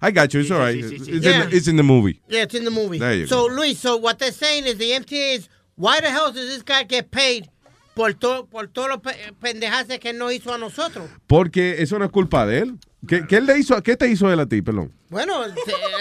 I 0.03 0.13
got 0.13 0.33
you. 0.33 0.41
It's 0.41 0.51
all 0.51 0.61
right. 0.61 0.77
sí, 0.83 0.99
sí, 0.99 1.05
sí. 1.05 1.17
It's, 1.17 1.25
Yeah. 1.27 1.43
in 1.45 1.51
the, 1.51 1.57
it's 1.57 1.67
in 1.69 1.77
the 1.77 1.83
movie. 1.83 2.21
Yeah, 2.29 2.43
it's 2.43 2.55
in 2.55 2.65
the 2.65 2.71
movie. 2.71 2.99
There 2.99 3.15
you 3.15 3.27
so, 3.27 3.47
Luis, 3.49 3.79
so 3.79 3.97
what 3.97 4.19
they're 4.19 4.33
saying 4.33 4.65
is 4.67 4.79
the 4.79 4.93
MTA 4.93 5.35
is, 5.37 5.49
why 5.75 6.01
the 6.01 6.11
hell 6.11 6.33
does 6.33 6.47
this 6.49 6.63
guy 6.63 6.85
get 6.85 7.11
paid 7.11 7.49
por, 7.97 8.13
to, 8.13 8.45
por 8.51 8.69
todos 8.69 8.89
los 8.91 8.99
pe- 9.01 9.33
pendejadas 9.43 9.99
que 10.01 10.11
él 10.11 10.19
no 10.19 10.31
hizo 10.31 10.55
a 10.55 10.59
nosotros? 10.59 11.11
Porque 11.27 11.83
eso 11.83 11.99
no 11.99 12.05
es 12.07 12.13
culpa 12.13 12.47
de 12.47 12.61
él. 12.61 12.79
¿Qué, 13.07 13.27
qué 13.27 13.39
él 13.39 13.47
le 13.47 13.59
hizo, 13.59 13.83
¿Qué 13.83 13.97
te 13.97 14.09
hizo 14.09 14.31
él 14.33 14.39
a 14.41 14.47
ti, 14.47 14.63
perdón? 14.63 14.93
Bueno, 15.09 15.45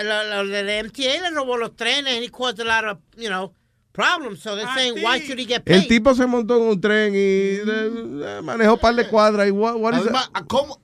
lo, 0.03 0.43
lo 0.43 0.47
del 0.49 0.85
MTA 0.85 1.21
le 1.23 1.31
robó 1.31 1.57
los 1.57 1.75
trenes 1.75 2.13
and 2.13 2.23
he 2.23 2.29
caused 2.29 2.59
a 2.59 2.63
lot 2.65 2.85
of, 2.85 2.99
you 3.17 3.27
know, 3.29 3.51
problems. 3.92 4.42
So 4.42 4.56
they're 4.56 4.68
saying, 4.76 5.01
why 5.03 5.19
should 5.19 5.40
he 5.40 5.45
get 5.45 5.64
paid? 5.66 5.76
El 5.84 5.88
tipo 5.88 6.14
se 6.16 6.26
montó 6.26 6.56
en 6.58 6.64
un 6.69 6.80
tren 6.82 7.14
y 7.14 7.18
eh, 7.18 8.40
manejó 8.43 8.74
un 8.76 8.80
par 8.80 8.95
de 8.95 9.08
cuadras 9.08 9.48
y 9.48 9.51
what, 9.51 9.76
what 9.76 9.93
is 9.93 10.01
Además, 10.01 10.30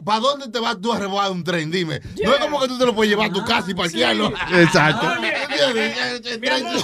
¿para 0.03 0.19
dónde 0.19 0.49
te 0.49 0.59
vas 0.59 0.79
tú 0.81 0.91
a 0.91 0.99
robar 0.99 1.31
un 1.31 1.43
tren? 1.43 1.71
Dime. 1.71 2.01
No 2.23 2.33
es 2.33 2.39
como 2.39 2.59
que 2.59 2.67
tú 2.67 2.77
te 2.77 2.85
lo 2.85 2.93
puedes 2.95 3.09
llevar 3.11 3.29
a 3.29 3.33
tu 3.33 3.43
casa 3.45 3.71
y 3.71 3.73
parquearlo. 3.73 4.33
Exacto. 4.53 5.07
Mi 5.21 6.47
amor, 6.49 6.83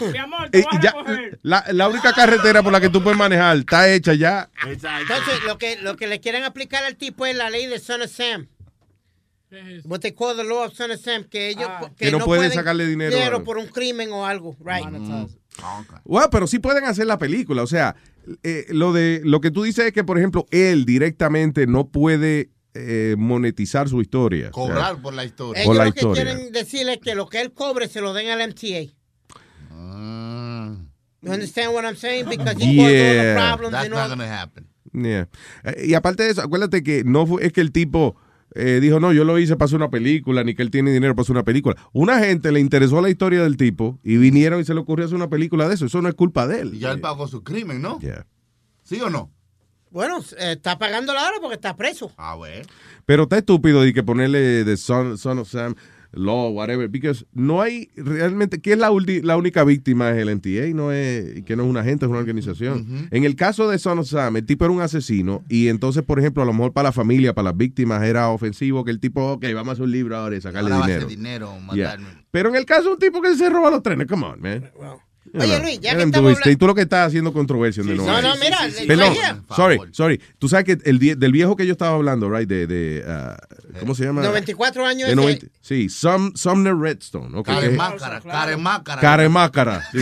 mi 0.12 0.18
amor, 0.18 0.48
Eh, 0.52 0.62
te 0.62 0.62
voy 0.62 0.78
a 0.78 0.80
ya, 0.82 0.90
recoger. 0.92 1.38
la, 1.42 1.64
la 1.72 1.88
única 1.88 2.12
carretera 2.12 2.62
por 2.62 2.72
la 2.72 2.80
que 2.80 2.88
tú 2.88 3.02
puedes 3.02 3.18
manejar 3.18 3.56
está 3.58 3.88
hecha 3.92 4.14
ya. 4.14 4.50
Entonces, 4.66 5.44
lo 5.46 5.58
que, 5.58 5.76
lo 5.76 5.96
que 5.96 6.06
le 6.06 6.20
quieren 6.20 6.44
aplicar 6.44 6.84
al 6.84 6.96
tipo 6.96 7.26
es 7.26 7.36
la 7.36 7.50
ley 7.50 7.66
de 7.66 7.78
Son 7.78 8.02
of 8.02 8.10
Sam. 8.10 8.48
What 9.84 10.00
they 10.00 10.12
call 10.12 10.36
the 10.36 10.44
law 10.44 10.66
of 10.66 10.74
Son 10.74 10.90
of 10.90 11.00
Sam, 11.00 11.24
que 11.24 11.48
ellos 11.48 11.68
Que 11.96 12.10
no 12.10 12.18
pueden 12.18 12.52
sacarle 12.52 12.86
dinero 12.86 13.14
a- 13.14 13.18
dinero 13.18 13.44
por 13.44 13.56
un 13.56 13.66
crimen 13.66 14.12
o 14.12 14.26
algo, 14.26 14.56
right? 14.60 14.84
Bueno, 16.04 16.28
pero 16.30 16.46
sí 16.46 16.58
pueden 16.58 16.84
hacer 16.84 17.06
la 17.06 17.18
película. 17.18 17.62
O 17.62 17.66
sea, 17.66 17.96
eh, 18.42 18.66
lo 18.70 18.92
de 18.92 19.20
lo 19.24 19.40
que 19.40 19.50
tú 19.50 19.62
dices 19.64 19.86
es 19.86 19.92
que, 19.92 20.04
por 20.04 20.18
ejemplo, 20.18 20.46
él 20.50 20.84
directamente 20.84 21.66
no 21.66 21.88
puede 21.88 22.50
eh, 22.74 23.16
monetizar 23.18 23.88
su 23.88 24.00
historia. 24.00 24.50
O 24.52 24.66
sea, 24.66 24.74
Cobrar 24.74 25.02
por 25.02 25.14
la 25.14 25.24
historia. 25.24 25.62
Ellos 25.62 25.68
Por 25.68 25.76
la 25.76 25.84
lo 25.86 25.92
que 25.92 26.06
quieren 26.12 26.52
decirle 26.52 26.92
es 26.94 26.98
que 27.00 27.14
lo 27.14 27.28
que 27.28 27.40
él 27.40 27.52
cobre 27.52 27.88
se 27.88 28.00
lo 28.00 28.12
den 28.14 28.28
al 28.28 28.40
MTA. 28.48 28.92
You 31.20 31.32
understand 31.32 31.74
what 31.74 31.84
I'm 31.84 31.96
saying? 31.96 32.26
Because 32.28 32.56
he 32.62 32.76
caused 32.76 32.78
all 32.78 32.86
the 32.86 32.92
Yeah. 32.92 33.34
problems 33.36 33.72
That's 33.72 33.90
not 33.90 34.08
gonna 34.08 34.28
happen. 34.42 34.68
Yeah. 34.92 35.28
Eh, 35.64 35.86
Y 35.88 35.94
aparte 35.94 36.22
de 36.22 36.30
eso, 36.30 36.42
acuérdate 36.42 36.82
que 36.82 37.02
no 37.04 37.26
fue, 37.26 37.44
es 37.44 37.52
que 37.52 37.60
el 37.60 37.72
tipo 37.72 38.14
eh, 38.54 38.78
dijo, 38.80 39.00
no, 39.00 39.12
yo 39.12 39.24
lo 39.24 39.38
hice 39.38 39.56
para 39.56 39.66
hacer 39.66 39.76
una 39.76 39.90
película, 39.90 40.42
ni 40.44 40.54
que 40.54 40.62
él 40.62 40.70
tiene 40.70 40.92
dinero 40.92 41.14
para 41.14 41.22
hacer 41.22 41.36
una 41.36 41.44
película. 41.44 41.76
Una 41.92 42.18
gente 42.20 42.50
le 42.52 42.60
interesó 42.60 43.00
la 43.00 43.10
historia 43.10 43.42
del 43.42 43.56
tipo 43.56 43.98
y 44.02 44.16
vinieron 44.16 44.60
y 44.60 44.64
se 44.64 44.74
le 44.74 44.80
ocurrió 44.80 45.06
hacer 45.06 45.16
una 45.16 45.28
película 45.28 45.68
de 45.68 45.74
eso. 45.74 45.86
Eso 45.86 46.00
no 46.02 46.08
es 46.08 46.14
culpa 46.14 46.46
de 46.46 46.60
él. 46.60 46.74
Y 46.74 46.78
ya 46.78 46.92
él 46.92 47.00
pagó 47.00 47.28
su 47.28 47.42
crimen, 47.42 47.82
¿no? 47.82 47.98
Yeah. 48.00 48.26
¿Sí 48.82 49.00
o 49.00 49.10
no? 49.10 49.30
Bueno, 49.90 50.18
eh, 50.38 50.52
está 50.52 50.78
pagando 50.78 51.14
la 51.14 51.26
hora 51.26 51.36
porque 51.40 51.54
está 51.54 51.76
preso. 51.76 52.12
Ah, 52.16 52.34
bueno. 52.34 52.66
Pero 53.06 53.24
está 53.24 53.38
estúpido 53.38 53.82
de 53.82 53.92
que 53.92 54.02
ponerle 54.02 54.64
The 54.64 54.76
Son, 54.76 55.16
Son 55.18 55.38
of 55.38 55.50
Sam, 55.50 55.74
Law, 56.12 56.50
whatever, 56.52 56.88
because 56.88 57.26
no 57.34 57.60
hay 57.60 57.90
realmente, 57.94 58.60
¿qué 58.62 58.72
es 58.72 58.78
la, 58.78 58.90
ulti- 58.90 59.22
la 59.22 59.36
única 59.36 59.62
víctima? 59.62 60.10
Es 60.10 60.16
el 60.26 60.34
NTA, 60.34 60.74
no 60.74 60.90
es, 60.90 61.44
que 61.44 61.54
no 61.54 61.64
es 61.64 61.68
una 61.68 61.84
gente, 61.84 62.06
es 62.06 62.10
una 62.10 62.18
organización. 62.18 63.08
En 63.10 63.24
el 63.24 63.36
caso 63.36 63.68
de 63.68 63.78
Son 63.78 63.98
of 63.98 64.08
Sam, 64.08 64.36
el 64.38 64.46
tipo 64.46 64.64
era 64.64 64.72
un 64.72 64.80
asesino 64.80 65.44
y 65.50 65.68
entonces, 65.68 66.02
por 66.02 66.18
ejemplo, 66.18 66.42
a 66.42 66.46
lo 66.46 66.52
mejor 66.54 66.72
para 66.72 66.88
la 66.88 66.92
familia, 66.92 67.34
para 67.34 67.50
las 67.50 67.56
víctimas, 67.58 68.02
era 68.02 68.30
ofensivo 68.30 68.84
que 68.84 68.90
el 68.90 69.00
tipo, 69.00 69.32
ok, 69.32 69.44
vamos 69.54 69.68
a 69.68 69.72
hacer 69.72 69.84
un 69.84 69.92
libro 69.92 70.16
ahora 70.16 70.36
y 70.36 70.40
sacarle 70.40 70.70
Ahora 70.72 70.78
va 70.78 70.84
a 70.84 70.88
dinero. 70.88 71.06
hacer 71.06 71.16
dinero, 71.18 71.46
Yeah. 71.74 71.88
mandarme. 71.96 72.24
Pero 72.30 72.48
en 72.48 72.56
el 72.56 72.64
caso 72.64 72.84
de 72.84 72.90
un 72.94 72.98
tipo 72.98 73.20
que 73.20 73.34
se 73.36 73.50
roba 73.50 73.70
los 73.70 73.82
trenes, 73.82 74.06
come 74.06 74.24
on, 74.26 74.40
man. 74.40 74.64
Oye, 75.34 75.60
Luis, 75.60 75.80
ya 75.80 75.96
que 75.96 76.02
estamos 76.02 76.32
his 76.32 76.40
thing. 76.40 76.56
Tú 76.56 76.66
lo 76.66 76.74
que 76.74 76.82
estás 76.82 77.08
haciendo 77.08 77.32
controversia 77.32 77.82
Sí, 77.82 77.88
nuevo. 77.88 78.04
sí, 78.04 78.08
No, 78.10 78.22
no, 78.22 78.36
mira, 78.36 78.58
sí, 78.70 78.72
sí. 78.80 78.86
Perdón, 78.86 79.14
sorry, 79.54 79.78
sorry. 79.92 80.20
Tú 80.38 80.48
sabes 80.48 80.64
que 80.64 80.78
el 80.88 80.98
die- 80.98 81.16
del 81.16 81.32
viejo 81.32 81.56
que 81.56 81.66
yo 81.66 81.72
estaba 81.72 81.94
hablando, 81.96 82.30
right, 82.30 82.48
de, 82.48 82.66
de 82.66 83.04
ah, 83.06 83.36
¿cómo 83.80 83.94
se 83.94 84.04
llama? 84.04 84.22
94 84.22 84.86
años 84.86 85.06
De 85.08 85.12
ese- 85.14 85.16
90 85.16 85.46
sí, 85.60 85.88
Sum- 85.88 86.32
Sumner 86.34 86.76
Redstone. 86.76 87.36
ok, 87.38 87.46
que 87.46 87.52
es- 87.52 87.58
Caremácara, 87.60 88.20
caremácara. 88.20 89.00
Caremácara, 89.00 89.84
sí. 89.92 89.98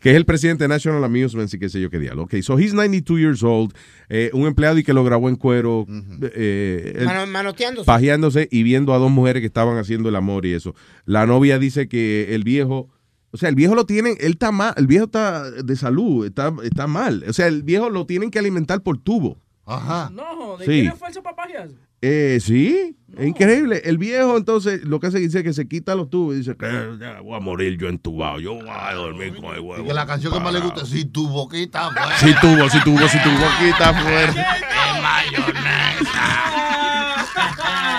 Que 0.00 0.10
es 0.10 0.16
el 0.16 0.24
presidente 0.24 0.62
de 0.64 0.68
National 0.68 1.02
Amusements 1.02 1.52
y 1.54 1.58
qué 1.58 1.68
sé 1.68 1.80
yo 1.80 1.90
qué 1.90 1.98
diablo. 1.98 2.24
Ok, 2.24 2.36
so 2.40 2.56
he's 2.58 2.72
92 2.74 3.18
years 3.18 3.42
old. 3.42 3.72
eh, 4.08 4.30
un 4.34 4.46
empleado 4.46 4.78
y 4.78 4.84
que 4.84 4.92
lo 4.92 5.02
grabó 5.02 5.28
en 5.28 5.34
cuero. 5.34 5.84
eh, 6.32 6.92
él- 6.96 7.04
Mano- 7.06 7.26
manoteándose. 7.26 7.84
pajeándose 7.86 8.46
y 8.52 8.62
viendo 8.62 8.94
a 8.94 8.98
dos 8.98 9.10
mujeres 9.10 9.40
que 9.40 9.46
estaban 9.48 9.78
haciendo 9.78 10.08
el 10.08 10.14
amor 10.16 10.46
y 10.46 10.52
eso. 10.52 10.76
La 11.06 11.26
novia 11.26 11.58
dice 11.58 11.88
que 11.88 12.34
el 12.36 12.44
viejo, 12.44 12.88
o 13.36 13.38
sea, 13.38 13.50
el 13.50 13.54
viejo 13.54 13.74
lo 13.74 13.84
tienen, 13.84 14.16
él 14.18 14.32
está 14.32 14.50
mal, 14.50 14.72
el 14.78 14.86
viejo 14.86 15.04
está 15.04 15.50
de 15.50 15.76
salud, 15.76 16.24
está, 16.24 16.50
está 16.64 16.86
mal. 16.86 17.22
O 17.28 17.32
sea, 17.34 17.46
el 17.46 17.62
viejo 17.62 17.90
lo 17.90 18.06
tienen 18.06 18.30
que 18.30 18.38
alimentar 18.38 18.80
por 18.82 18.96
tubo. 18.98 19.38
Ajá. 19.66 20.10
No, 20.12 20.56
de 20.56 20.64
Sí. 20.64 20.70
tiene 20.70 20.92
falso 20.96 21.22
papajas. 21.22 21.70
Eh, 22.00 22.38
sí, 22.40 22.96
es 23.16 23.26
increíble. 23.26 23.82
El 23.84 23.98
viejo 23.98 24.36
entonces 24.36 24.84
lo 24.84 25.00
que 25.00 25.08
hace 25.08 25.18
dice 25.18 25.42
que 25.42 25.52
se 25.52 25.66
quita 25.68 25.94
los 25.94 26.08
tubos 26.08 26.34
y 26.34 26.38
dice 26.38 26.56
que 26.56 26.66
ya 27.00 27.20
voy 27.20 27.36
a 27.36 27.40
morir 27.40 27.76
yo 27.78 27.88
entubado, 27.88 28.40
yo 28.40 28.54
voy 28.54 28.68
a 28.68 28.94
dormir 28.94 29.34
con 29.36 29.54
el 29.54 29.60
huevo. 29.60 29.82
Y 29.82 29.86
que 29.86 29.94
la 29.94 30.06
canción 30.06 30.32
que 30.32 30.40
más 30.40 30.52
le 30.52 30.60
gusta 30.60 30.82
es 30.82 30.88
Si 30.88 31.04
tu 31.04 31.28
boquita 31.28 31.90
fuera. 31.90 32.16
Si 32.18 32.34
tuvo, 32.40 32.70
si 32.70 32.80
tuvo, 32.84 33.08
si 33.08 33.18
tu 33.22 33.30
boquita 33.30 33.94
fuera. 34.02 34.32
de 34.32 34.42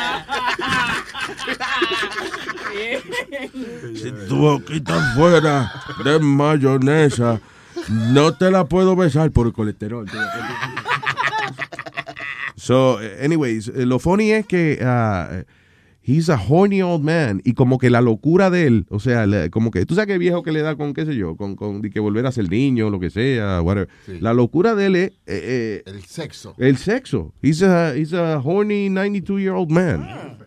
Si 3.95 4.11
tu 4.27 4.37
boquita 4.37 5.13
fuera 5.15 5.71
de 6.03 6.19
mayonesa, 6.19 7.39
no 7.89 8.33
te 8.35 8.51
la 8.51 8.65
puedo 8.65 8.95
besar 8.95 9.31
por 9.31 9.47
el 9.47 9.53
colesterol. 9.53 10.05
So, 12.55 12.99
anyways, 13.21 13.69
eh, 13.69 13.85
lo 13.85 13.99
funny 13.99 14.31
es 14.31 14.45
que 14.45 14.79
ah, 14.81 15.43
he's 16.01 16.29
a 16.29 16.37
horny 16.37 16.81
old 16.81 17.03
man 17.03 17.41
y 17.45 17.53
como 17.53 17.77
que 17.77 17.89
la 17.89 18.01
locura 18.01 18.49
de 18.49 18.65
él, 18.67 18.85
o 18.89 18.99
sea, 18.99 19.25
como 19.51 19.71
que 19.71 19.85
tú 19.85 19.93
sabes 19.95 20.07
que 20.07 20.13
el 20.13 20.19
viejo 20.19 20.43
que 20.43 20.51
le 20.51 20.61
da 20.61 20.75
con 20.75 20.93
qué 20.93 21.05
sé 21.05 21.15
yo, 21.15 21.37
con, 21.37 21.55
con 21.55 21.81
de 21.81 21.89
que 21.91 21.99
volver 21.99 22.25
a 22.25 22.31
ser 22.31 22.49
niño, 22.49 22.89
lo 22.89 22.99
que 22.99 23.09
sea, 23.09 23.61
whatever. 23.61 23.87
Sí. 24.05 24.17
La 24.19 24.33
locura 24.33 24.75
de 24.75 24.85
él 24.87 24.95
es 24.95 25.11
eh, 25.11 25.13
eh, 25.27 25.83
El 25.85 26.03
sexo. 26.03 26.55
el 26.57 26.77
sexo. 26.77 27.33
He's 27.41 27.61
a, 27.61 27.95
he's 27.95 28.13
a 28.13 28.39
horny 28.43 28.89
92 28.89 29.39
year 29.39 29.53
old 29.53 29.71
man. 29.71 30.37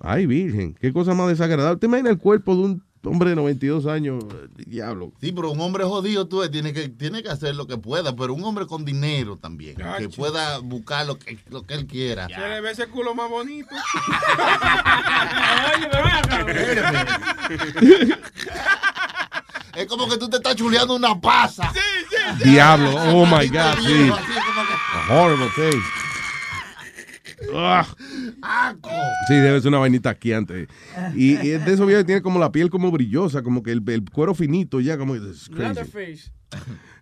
Ay, 0.00 0.24
virgen, 0.24 0.74
qué 0.80 0.92
cosa 0.92 1.14
más 1.14 1.28
desagradable. 1.28 1.78
¿Te 1.78 1.86
imaginas 1.86 2.12
el 2.12 2.18
cuerpo 2.18 2.54
de 2.54 2.62
un 2.62 2.82
hombre 3.04 3.30
de 3.30 3.36
92 3.36 3.84
años? 3.86 4.24
Diablo. 4.56 5.12
Sí, 5.20 5.30
pero 5.32 5.50
un 5.50 5.60
hombre 5.60 5.84
jodido, 5.84 6.26
tú 6.26 6.48
tiene 6.48 6.72
que, 6.72 6.88
tiene 6.88 7.22
que 7.22 7.28
hacer 7.28 7.54
lo 7.54 7.66
que 7.66 7.76
pueda, 7.76 8.16
pero 8.16 8.32
un 8.32 8.42
hombre 8.44 8.66
con 8.66 8.86
dinero 8.86 9.36
también, 9.36 9.76
que 9.98 10.08
pueda 10.08 10.58
buscar 10.58 11.06
lo 11.06 11.18
que, 11.18 11.38
lo 11.50 11.64
que 11.64 11.74
él 11.74 11.86
quiera. 11.86 12.28
Se 12.28 12.48
le 12.48 12.62
ve 12.62 12.70
ese 12.70 12.86
culo 12.86 13.14
más 13.14 13.28
bonito. 13.28 13.74
Es 19.74 19.86
como 19.86 20.08
que 20.08 20.18
tú 20.18 20.28
te 20.28 20.38
estás 20.38 20.56
chuleando 20.56 20.96
una 20.96 21.18
pasa. 21.20 21.72
Diablo, 22.42 22.90
oh 23.14 23.24
my 23.24 23.48
God, 23.48 23.78
sí. 23.86 24.10
A 25.08 25.14
horrible 25.14 25.48
thing. 25.54 25.80
Ugh. 27.54 27.86
¡Asco! 28.42 28.90
Sí, 29.28 29.34
debe 29.34 29.60
ser 29.60 29.68
una 29.68 29.78
vainita 29.78 30.10
asqueante. 30.10 30.66
Y, 31.14 31.32
y 31.46 31.50
es 31.50 31.64
de 31.64 31.72
esos 31.74 31.86
viejos 31.86 32.04
que 32.04 32.06
tiene 32.06 32.22
como 32.22 32.38
la 32.38 32.50
piel 32.52 32.70
como 32.70 32.90
brillosa, 32.90 33.42
como 33.42 33.62
que 33.62 33.72
el, 33.72 33.82
el 33.88 34.04
cuero 34.10 34.34
finito 34.34 34.80
ya, 34.80 34.96
como. 34.98 35.14
Leatherface. 35.14 36.32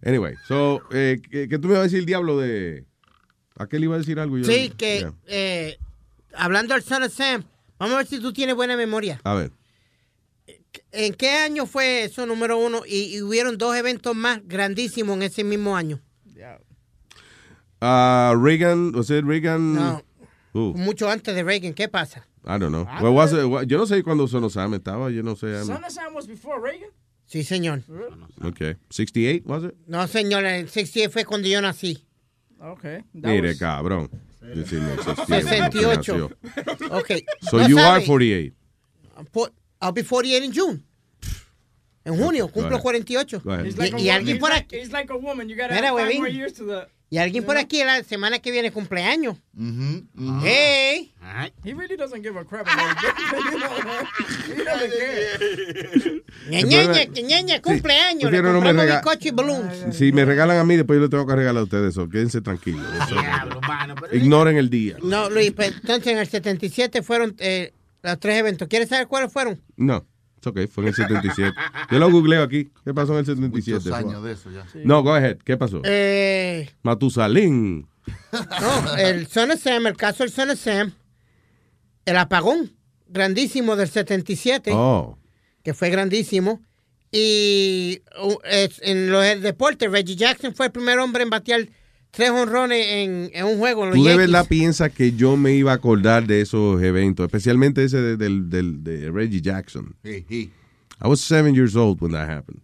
Anyway, 0.04 0.34
so, 0.46 0.80
eh, 0.92 1.20
¿qué, 1.30 1.48
qué 1.48 1.58
tú 1.58 1.68
me 1.68 1.74
vas 1.74 1.80
a 1.80 1.84
decir, 1.84 2.04
diablo, 2.04 2.38
de... 2.38 2.84
¿A 3.56 3.66
qué 3.66 3.78
le 3.78 3.86
iba 3.86 3.94
a 3.96 3.98
decir 3.98 4.20
algo? 4.20 4.38
Yo- 4.38 4.44
Sí, 4.44 4.70
que 4.76 4.98
Yeah. 5.00 5.14
eh, 5.26 5.78
hablando 6.34 6.74
del 6.74 6.82
Son 6.82 7.02
of 7.02 7.12
Sam, 7.12 7.42
vamos 7.78 7.94
a 7.94 7.98
ver 7.98 8.06
si 8.06 8.20
tú 8.20 8.32
tienes 8.32 8.54
buena 8.54 8.76
memoria. 8.76 9.20
A 9.24 9.34
ver. 9.34 9.50
¿En 10.92 11.14
qué 11.14 11.30
año 11.30 11.66
fue 11.66 12.04
eso, 12.04 12.24
número 12.26 12.58
uno? 12.58 12.82
Y, 12.86 13.16
y 13.16 13.22
hubieron 13.22 13.58
dos 13.58 13.74
eventos 13.76 14.14
más 14.14 14.40
grandísimos 14.46 15.16
en 15.16 15.22
ese 15.22 15.42
mismo 15.44 15.76
año. 15.76 16.00
Uh, 17.80 18.34
Reagan, 18.34 18.92
was 18.94 19.08
it 19.10 19.24
Reagan? 19.24 19.74
No. 19.74 20.02
Who? 20.58 20.74
Mucho 20.74 21.08
antes 21.08 21.34
de 21.34 21.42
Reagan, 21.42 21.72
¿qué 21.74 21.88
pasa? 21.88 22.26
I 22.44 22.58
don't 22.58 22.70
know. 22.72 22.84
What 23.00 23.12
was 23.12 23.32
it? 23.32 23.44
What- 23.44 23.66
Yo 23.66 23.78
no 23.78 23.86
sé 23.86 24.02
cuándo 24.02 24.26
Son 24.28 24.48
Sam 24.50 24.74
estaba, 24.74 25.10
yo 25.10 25.22
no 25.22 25.36
sé. 25.36 25.64
Son 25.64 25.80
was 26.14 26.26
before 26.26 26.60
Reagan? 26.60 26.90
Sí, 27.26 27.44
señor. 27.44 27.82
Okay. 28.42 28.76
68, 28.90 29.42
was 29.46 29.64
it? 29.64 29.74
No, 29.86 30.06
señor, 30.08 30.44
el 30.46 30.68
68 30.68 31.10
fue 31.10 31.24
cuando 31.24 31.46
yo 31.48 31.60
nací. 31.60 32.04
Okay. 32.60 33.04
Mire, 33.12 33.56
cabrón. 33.56 34.10
Decirme 34.40 34.96
68. 34.96 35.68
68. 35.70 36.30
Ok. 36.90 37.10
So 37.42 37.58
No 37.58 37.68
you 37.68 37.78
are 37.78 38.00
sabe. 38.00 38.06
48. 38.06 38.54
Po- 39.30 39.50
I'll 39.82 39.92
be 39.92 40.02
48 40.02 40.44
in 40.44 40.52
June. 40.52 40.82
En 42.04 42.16
junio, 42.16 42.48
cumplo 42.48 42.76
ahead. 42.76 42.82
48. 42.82 43.40
Go 43.44 43.50
ahead. 43.52 43.66
He's 43.66 43.76
like, 43.76 43.92
Y, 43.92 43.96
a 43.96 44.00
y 44.00 44.06
woman. 44.06 44.16
alguien 44.16 44.38
por 44.38 44.52
aquí. 44.52 44.76
he's 44.76 44.90
like 44.92 45.10
a 45.12 45.16
woman. 45.16 45.48
You 45.50 45.56
gotta 45.56 45.74
Mira, 45.74 45.90
five 45.92 46.14
more 46.16 46.28
years 46.28 46.54
to 46.54 46.64
the. 46.64 46.88
Y 47.10 47.16
alguien 47.18 47.42
por 47.44 47.56
aquí 47.56 47.82
la 47.84 48.02
semana 48.04 48.38
que 48.38 48.50
viene 48.50 48.70
cumpleaños. 48.70 49.36
Hey. 50.42 51.14
He 51.64 51.72
really 51.74 51.96
doesn't 51.96 52.22
give 52.22 52.38
a 52.38 52.44
crap 52.44 52.66
about 52.68 52.96
it. 53.02 53.14
He 54.58 54.62
doesn't 54.64 54.90
care. 54.92 56.22
Cumpleaños. 57.62 58.30
Le 58.30 58.42
no 58.42 58.60
bizcocho 58.84 59.28
y 59.28 59.30
balloons. 59.30 59.96
Si 59.96 60.12
me 60.12 60.24
regalan 60.24 60.58
a 60.58 60.64
mí, 60.64 60.76
después 60.76 60.98
yo 60.98 61.02
le 61.04 61.08
tengo 61.08 61.26
que 61.26 61.34
regalar 61.36 61.60
a 61.60 61.64
ustedes 61.64 61.90
eso. 61.92 62.08
Quédense 62.08 62.40
tranquilos. 62.40 62.86
Eso- 63.06 63.16
Ignoren 64.12 64.56
el 64.56 64.68
día. 64.70 64.96
No, 65.02 65.30
Luis, 65.30 65.52
pues, 65.52 65.72
entonces 65.80 66.08
en 66.12 66.18
el 66.18 66.26
77 66.28 67.02
fueron 67.02 67.34
eh, 67.38 67.72
los 68.02 68.18
tres 68.20 68.36
eventos. 68.38 68.68
¿Quieres 68.68 68.88
saber 68.88 69.06
cuáles 69.06 69.32
fueron? 69.32 69.60
No, 69.76 70.06
ok, 70.48 70.68
fue 70.70 70.84
en 70.84 70.88
el 70.88 70.94
77. 70.94 71.54
Yo 71.90 71.98
lo 71.98 72.10
googleo 72.10 72.42
aquí. 72.42 72.70
¿Qué 72.84 72.92
pasó 72.94 73.12
en 73.14 73.20
el 73.20 73.26
77? 73.26 73.78
Muchos 73.78 73.92
años 73.92 74.22
de 74.24 74.32
eso 74.32 74.50
ya. 74.50 74.66
No, 74.84 75.02
go 75.02 75.14
ahead. 75.14 75.38
¿Qué 75.44 75.56
pasó? 75.56 75.80
Eh, 75.84 76.70
Matusalín. 76.82 77.86
no, 78.32 78.96
el 78.96 79.26
Son 79.26 79.50
of 79.50 79.60
Sam, 79.60 79.86
el 79.86 79.96
caso 79.96 80.24
del 80.24 80.32
Son 80.32 80.50
of 80.50 80.58
Sam, 80.58 80.92
el 82.04 82.16
apagón 82.16 82.72
grandísimo 83.08 83.76
del 83.76 83.88
77, 83.88 84.70
Oh. 84.74 85.18
que 85.62 85.74
fue 85.74 85.90
grandísimo. 85.90 86.60
Y 87.10 88.02
uh, 88.22 88.36
en 88.82 89.10
los 89.10 89.40
deportes, 89.40 89.90
Reggie 89.90 90.14
Jackson 90.16 90.54
fue 90.54 90.66
el 90.66 90.72
primer 90.72 90.98
hombre 90.98 91.22
en 91.22 91.30
batear 91.30 91.68
tres 92.10 92.30
honrones 92.30 92.86
en, 92.88 93.30
en 93.32 93.44
un 93.44 93.58
juego 93.58 93.84
en 93.84 93.90
los 93.90 93.98
¿Tú 93.98 94.04
de 94.04 94.16
verdad 94.16 94.46
piensas 94.48 94.90
que 94.92 95.12
yo 95.12 95.36
me 95.36 95.52
iba 95.54 95.72
a 95.72 95.74
acordar 95.76 96.26
de 96.26 96.40
esos 96.40 96.82
eventos? 96.82 97.24
Especialmente 97.26 97.84
ese 97.84 97.98
de, 97.98 98.16
del- 98.16 98.48
del- 98.50 98.82
de 98.84 99.10
Reggie 99.10 99.40
Jackson. 99.40 99.94
Hey, 100.02 100.24
hey. 100.28 100.50
I 101.02 101.06
was 101.08 101.20
seven 101.20 101.54
years 101.54 101.76
old 101.76 102.00
when 102.00 102.12
that 102.12 102.28
happened. 102.28 102.60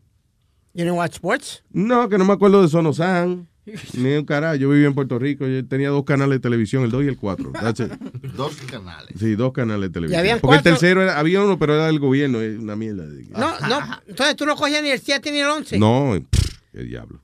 You 0.74 0.82
didn't 0.84 0.97
watch 0.98 1.14
sports? 1.14 1.62
No, 1.73 2.08
que 2.08 2.18
no 2.18 2.24
me 2.24 2.32
acuerdo 2.32 2.60
de 2.62 2.68
Sonosan. 2.68 3.47
Ni 3.97 4.12
un 4.16 4.24
carajo. 4.26 4.56
Yo 4.56 4.68
vivía 4.68 4.89
en 4.89 4.94
Puerto 4.94 5.18
Rico. 5.18 5.47
Yo 5.47 5.64
tenía 5.66 5.89
dos 5.89 6.05
canales 6.05 6.36
de 6.36 6.40
televisión, 6.40 6.82
el 6.82 6.90
2 6.90 7.05
y 7.05 7.06
el 7.06 7.16
4. 7.16 7.52
That's 7.52 7.81
it. 7.81 7.92
Dos 8.36 8.56
canales. 8.56 9.14
Sí, 9.18 9.36
dos 9.36 9.52
canales 9.52 9.89
de 9.89 9.92
televisión. 9.92 10.18
habían 10.20 10.40
Porque 10.40 10.56
cuatro- 10.56 10.73
el 10.73 10.78
tercero 10.78 11.00
era, 11.02 11.18
había 11.18 11.40
uno, 11.42 11.58
pero 11.58 11.74
era 11.76 11.86
del 11.86 11.98
gobierno. 12.00 12.40
Una 12.40 12.74
mierda. 12.76 13.05
No, 13.31 13.58
no. 13.68 13.78
Entonces 14.06 14.34
tú 14.36 14.44
no 14.44 14.56
cogías 14.56 14.82
ni 14.82 14.90
el 14.90 15.00
7 15.00 15.31
ni 15.31 15.39
el 15.39 15.47
11. 15.47 15.78
No, 15.78 16.14
pff, 16.28 16.58
el 16.74 16.89
diablo. 16.89 17.20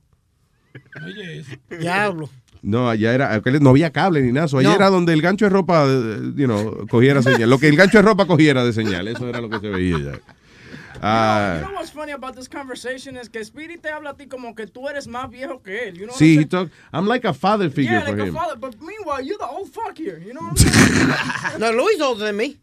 Diablo. 1.79 2.29
No, 2.61 2.89
allá 2.89 3.13
era, 3.13 3.41
no 3.59 3.69
había 3.71 3.91
cable 3.91 4.21
ni 4.21 4.31
nada. 4.31 4.47
so, 4.47 4.59
allá 4.59 4.69
No. 4.69 4.75
era 4.75 4.89
donde 4.89 5.13
el 5.13 5.21
gancho 5.21 5.45
de 5.45 5.49
ropa, 5.49 5.83
eh, 5.87 6.31
you 6.35 6.45
know, 6.45 6.85
cogiera 6.87 7.21
señal. 7.23 7.49
Lo 7.49 7.57
que 7.57 7.67
el 7.67 7.75
gancho 7.75 7.97
de 7.97 8.03
ropa 8.03 8.25
cogiera 8.27 8.63
de 8.63 8.71
señal. 8.71 9.07
Eso 9.07 9.27
era 9.27 9.41
lo 9.41 9.49
que 9.49 9.59
se 9.59 9.69
veía 9.69 9.97
ya. 9.97 10.11
You 10.13 10.99
Ah, 11.03 11.57
know 11.63 11.73
what's 11.73 11.89
funny 11.91 12.11
about 12.11 12.35
this 12.35 12.47
conversation 12.47 13.17
is 13.17 13.27
que 13.29 13.43
Speedy 13.43 13.77
te 13.79 13.89
habla 13.89 14.11
a 14.11 14.13
ti 14.17 14.27
como 14.27 14.53
que 14.53 14.67
tú 14.67 14.87
eres 14.87 15.07
más 15.07 15.31
viejo 15.31 15.63
que 15.63 15.87
él. 15.87 15.95
You 15.97 16.05
know 16.05 16.15
sí, 16.15 16.37
he 16.37 16.45
talk, 16.45 16.69
I'm 16.93 17.07
like 17.07 17.25
a 17.27 17.33
father 17.33 17.71
figure 17.71 17.93
Yeah, 17.93 18.01
for 18.05 18.11
like 18.15 18.27
him. 18.27 18.35
a 18.35 18.39
father, 18.39 18.55
but 18.59 18.75
meanwhile 18.79 19.23
you're 19.25 19.39
the 19.39 19.47
old 19.49 19.69
fuck 19.73 19.97
here. 19.97 20.19
You 20.23 20.33
know 20.35 20.41
what 20.41 20.61
I'm 20.61 21.51
saying? 21.57 21.59
No, 21.59 21.71
Luis 21.71 21.99
older 21.99 22.25
than 22.25 22.37
me. 22.37 22.57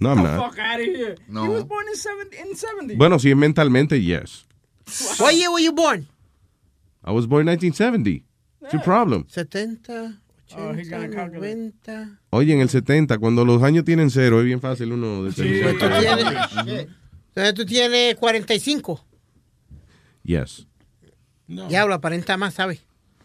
No, 0.00 0.12
I'm 0.12 0.22
the 0.22 0.22
not. 0.22 0.50
fuck 0.54 0.58
out 0.58 0.80
of 0.80 0.86
here. 0.86 1.16
No. 1.28 1.42
He 1.42 1.48
was 1.50 1.64
born 1.64 1.84
in 1.88 1.96
70. 1.96 2.36
In 2.38 2.56
70. 2.56 2.94
Bueno, 2.96 3.18
si 3.18 3.30
es 3.30 3.36
mentalmente, 3.36 4.02
yes. 4.02 4.46
What 5.18 5.34
year 5.34 5.50
were 5.52 5.60
you 5.60 5.72
born? 5.72 6.06
I 7.06 7.12
was 7.12 7.26
born 7.26 7.42
in 7.42 7.46
1970. 7.54 8.24
What's 8.60 8.72
your 8.74 8.82
problem? 8.82 9.26
70, 9.28 10.18
Oh, 10.56 10.72
he's 10.72 10.88
80, 10.88 10.90
gonna 10.90 11.08
calculate. 11.10 11.56
90. 11.84 12.20
Oye, 12.30 12.52
en 12.54 12.60
el 12.60 12.68
70, 12.68 13.18
cuando 13.18 13.44
los 13.44 13.62
años 13.62 13.84
tienen 13.84 14.10
cero, 14.10 14.38
es 14.40 14.44
bien 14.46 14.60
fácil 14.60 14.92
uno 14.92 15.22
Pues 15.22 15.34
tú 15.36 15.42
determinar. 15.42 16.48
tienes, 16.50 16.88
entonces 17.28 17.54
tú 17.54 17.64
tienes 17.66 18.14
45. 18.16 19.04
Yes. 20.22 20.66
Diablo, 21.46 21.94
aparenta 21.94 22.36
más, 22.36 22.54
¿sabes? 22.54 22.80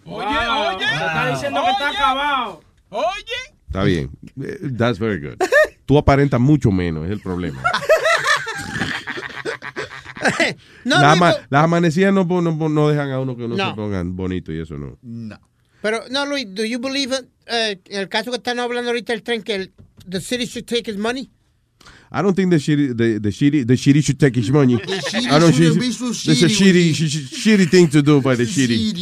Oye, 0.06 0.26
oye. 0.26 0.78
Te 0.78 0.84
está 0.86 1.30
diciendo 1.32 1.62
que 1.64 1.72
está 1.72 1.90
acabado. 1.90 2.62
Oye. 2.90 3.56
Está 3.68 3.84
bien. 3.84 4.10
Eh, 4.42 4.58
That's 4.78 5.00
very 5.00 5.20
good. 5.20 5.38
Tú 5.86 5.98
aparentas 5.98 6.40
mucho 6.40 6.72
menos, 6.72 7.06
es 7.06 7.12
el 7.12 7.20
problema. 7.22 7.62
No, 10.86 11.00
las, 11.02 11.18
ama- 11.18 11.36
las 11.50 11.64
amanecidas 11.64 12.14
no, 12.14 12.24
no, 12.26 12.70
no 12.70 12.90
dejan 12.90 13.12
a 13.12 13.20
uno 13.20 13.36
que 13.36 13.44
uno 13.46 13.56
No. 13.56 13.70
se 13.70 13.76
pongan 13.76 14.16
bonito 14.16 14.52
y 14.52 14.60
eso 14.60 14.76
no. 14.78 14.98
Pero, 15.82 16.02
no, 16.12 16.26
Luis, 16.26 16.46
do 16.54 16.64
you 16.64 16.80
believe, 16.80 17.16
en 17.48 17.80
el 17.90 18.08
caso 18.10 18.30
que 18.32 18.38
están 18.38 18.60
hablando 18.60 18.90
ahorita 18.92 19.14
del 19.14 19.24
tren, 19.24 19.42
que 19.42 19.56
el, 19.56 19.72
the 20.08 20.22
city 20.22 20.46
should 20.46 20.66
take 20.66 20.90
his 20.90 20.98
money? 20.98 21.30
I 22.14 22.22
don't 22.22 22.36
think 22.36 22.52
the 22.52 22.58
shitty, 22.60 22.90
the, 22.96 23.20
the 23.20 23.30
shitty, 23.32 23.66
the 23.66 23.74
shitty 23.76 24.02
should 24.04 24.20
take 24.20 24.36
his 24.38 24.52
money. 24.52 24.76
shitty 24.78 25.28
I 25.32 25.40
don't 25.40 25.54
shouldn't 25.54 25.80
think- 25.80 25.80
be 25.80 25.92
so 25.92 26.12
There's 26.12 26.44
a 26.44 26.48
shitty 26.48 26.92
shitty, 26.92 26.94
sh- 26.94 27.10
sh- 27.10 27.48
shitty 27.48 27.70
thing 27.72 27.88
to 27.90 28.02
do 28.02 28.20
by 28.22 28.36
the 28.36 28.44
shitty. 28.44 28.94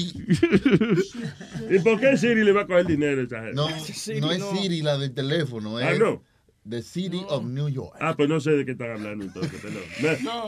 ¿Y 1.72 1.80
por 1.80 2.00
qué 2.00 2.16
Siri 2.18 2.44
le 2.44 2.52
va 2.52 2.62
a 2.62 2.68
coger 2.68 2.86
dinero 2.86 3.22
a 3.22 3.24
esa 3.26 3.38
gente? 3.42 3.56
No, 3.56 3.68
no 3.70 4.32
es 4.32 4.44
Siri 4.62 4.82
la 4.82 4.98
del 4.98 5.12
teléfono, 5.14 5.80
es 5.80 5.86
Ah, 5.88 5.94
no. 6.00 6.24
The 6.70 6.82
City 6.84 7.24
of 7.30 7.44
New 7.46 7.68
York. 7.70 7.96
Ah, 8.00 8.14
pues 8.16 8.30
no 8.30 8.40
sé 8.40 8.52
de 8.52 8.66
qué 8.66 8.72
están 8.72 8.92
hablando 8.92 9.26
entonces, 9.26 9.60
perdón. 9.62 9.82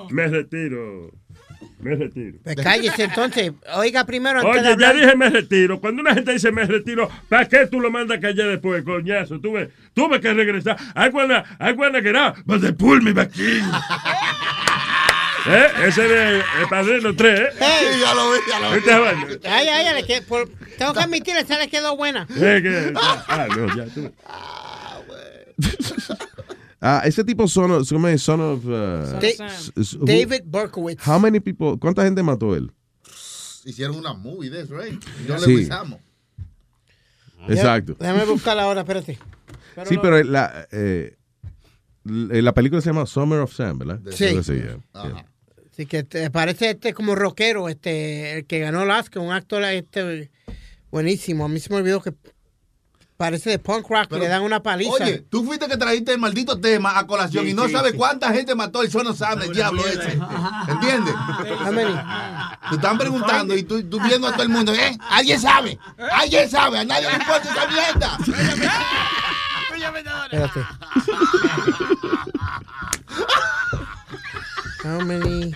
Me, 0.10 0.24
me 0.24 0.28
retiro. 0.28 1.12
Me 1.80 1.96
retiro. 1.96 2.38
Pues 2.44 2.56
cállese 2.58 3.04
entonces. 3.06 3.54
Oiga 3.76 4.06
primero 4.06 4.40
antes 4.40 4.54
de 4.54 4.60
Oye, 4.60 4.68
ya 4.68 4.90
hablar. 4.90 4.96
dije 4.96 5.16
me 5.16 5.30
retiro. 5.30 5.80
Cuando 5.82 6.02
una 6.02 6.14
gente 6.14 6.34
dice 6.34 6.52
me 6.52 6.64
retiro, 6.66 7.10
¿para 7.28 7.48
qué 7.48 7.66
tú 7.68 7.80
lo 7.80 7.90
mandas 7.90 8.20
a 8.20 8.22
callar 8.22 8.50
después, 8.50 8.84
coñazo? 8.84 9.40
Tuve, 9.40 9.72
tuve 9.96 10.20
que 10.22 10.32
regresar. 10.34 10.78
I 10.96 11.10
wanna, 11.10 11.44
I 11.60 11.72
wanna 11.72 12.02
get 12.02 12.16
out, 12.16 12.36
but 12.46 12.62
they 12.62 12.72
pull 12.72 13.02
me 13.02 13.14
back 13.14 13.36
in. 13.38 13.64
¿Eh? 15.48 15.68
Ese 15.88 16.06
es 16.06 16.44
el 16.62 16.68
padrino 16.70 17.16
3, 17.16 17.40
¿eh? 17.40 17.50
Hey. 17.60 18.00
ya 18.00 18.14
lo 18.14 18.32
vi, 18.32 18.38
ya 18.48 18.60
lo 18.60 18.70
vi. 18.70 18.76
¿Viste, 18.76 18.96
vaina? 19.00 19.28
Ay, 19.46 19.68
ay, 19.70 19.88
ay, 19.88 19.96
le 19.96 20.04
que- 20.06 20.22
por- 20.22 20.48
tengo 20.78 20.94
que 20.94 21.00
admitir, 21.00 21.36
esa 21.36 21.58
le 21.58 21.68
quedó 21.68 21.98
buena. 21.98 22.28
Eh, 22.30 22.60
que- 22.62 22.94
ah, 22.96 23.48
no, 23.50 23.76
ya 23.76 23.86
tú. 23.92 24.14
Ah, 26.84 27.04
ese 27.06 27.24
tipo 27.24 27.48
son 27.48 27.70
of, 27.72 27.88
son 27.88 28.04
of, 28.06 28.20
son 28.20 28.42
of, 28.42 28.66
uh, 28.66 29.20
Da- 29.20 30.04
David 30.04 30.42
Berkowitz. 30.46 31.00
How 31.08 31.20
many 31.20 31.40
people, 31.40 31.78
¿cuánta 31.80 32.04
gente 32.04 32.24
mató 32.24 32.56
él? 32.56 32.72
Hicieron 33.66 33.98
una 33.98 34.14
movie 34.16 34.50
de 34.50 34.62
eso, 34.62 34.76
right? 34.76 35.00
Yo 35.28 35.38
Sí. 35.38 35.46
le 35.48 35.54
avisamos. 35.58 36.00
Exacto. 37.48 37.96
Déjame 38.00 38.26
buscarla 38.26 38.64
ahora, 38.64 38.82
espérate. 38.82 39.20
sí, 39.88 39.98
pero 40.02 40.24
la, 40.24 40.68
eh, 40.72 41.18
la 42.04 42.42
la 42.42 42.54
película 42.54 42.82
se 42.82 42.90
llama 42.90 43.06
Summer 43.06 43.40
of 43.42 43.54
Sam, 43.54 43.78
¿verdad? 43.78 44.00
Sí. 44.12 44.26
Algo 44.26 44.40
así, 44.40 44.54
yeah, 44.54 44.78
yeah. 44.94 45.26
Así 45.72 45.86
que 45.86 46.04
te 46.04 46.30
parece 46.32 46.72
este 46.72 46.94
como 46.96 47.14
rockero, 47.16 47.70
este, 47.70 48.40
el 48.40 48.46
que 48.46 48.60
ganó 48.60 48.82
el 48.84 48.90
Oscar, 48.90 49.22
un 49.24 49.32
actor 49.32 49.64
este 49.66 50.32
buenísimo. 50.92 51.46
A 51.46 51.48
mí 51.48 51.60
se 51.60 51.70
me 51.70 51.78
olvidó 51.78 52.02
que 52.02 52.12
parece 53.22 53.52
de 53.52 53.60
punk 53.60 53.88
rock, 53.88 54.02
que 54.02 54.08
Pero, 54.10 54.24
le 54.24 54.30
dan 54.30 54.42
una 54.42 54.64
paliza. 54.64 54.94
Oye, 54.94 55.20
tú 55.30 55.44
fuiste 55.46 55.68
que 55.68 55.78
trajiste 55.78 56.12
el 56.12 56.18
maldito 56.18 56.60
tema 56.60 56.98
a 56.98 57.06
colación 57.06 57.46
Sí, 57.46 57.52
y 57.52 57.54
no 57.54 57.68
sí, 57.68 57.74
sabes 57.74 57.92
sí. 57.92 57.98
cuánta 58.00 58.34
gente 58.34 58.56
mató 58.56 58.82
el 58.82 58.90
Sono 58.90 59.14
Sam, 59.14 59.44
el 59.44 59.54
diablo 59.54 59.86
ese. 59.86 60.20
¿Entiendes? 60.68 61.14
Te 62.70 62.76
están 62.76 62.98
preguntando 62.98 63.56
y 63.56 63.62
tú, 63.62 63.84
tú 63.84 64.00
viendo 64.02 64.28
a 64.28 64.32
todo 64.32 64.42
el 64.42 64.50
mundo, 64.50 64.74
¿eh? 64.74 64.98
¿Alguien 65.12 65.40
sabe? 65.40 65.78
¿Alguien 66.12 66.50
sabe? 66.50 66.80
A 66.80 66.84
nadie 66.84 67.10
le 67.10 67.14
importa 67.18 67.52
esa 67.52 67.68
mierda. 67.68 68.18
Espérate. 70.32 70.66
How 74.84 75.00
many? 75.06 75.52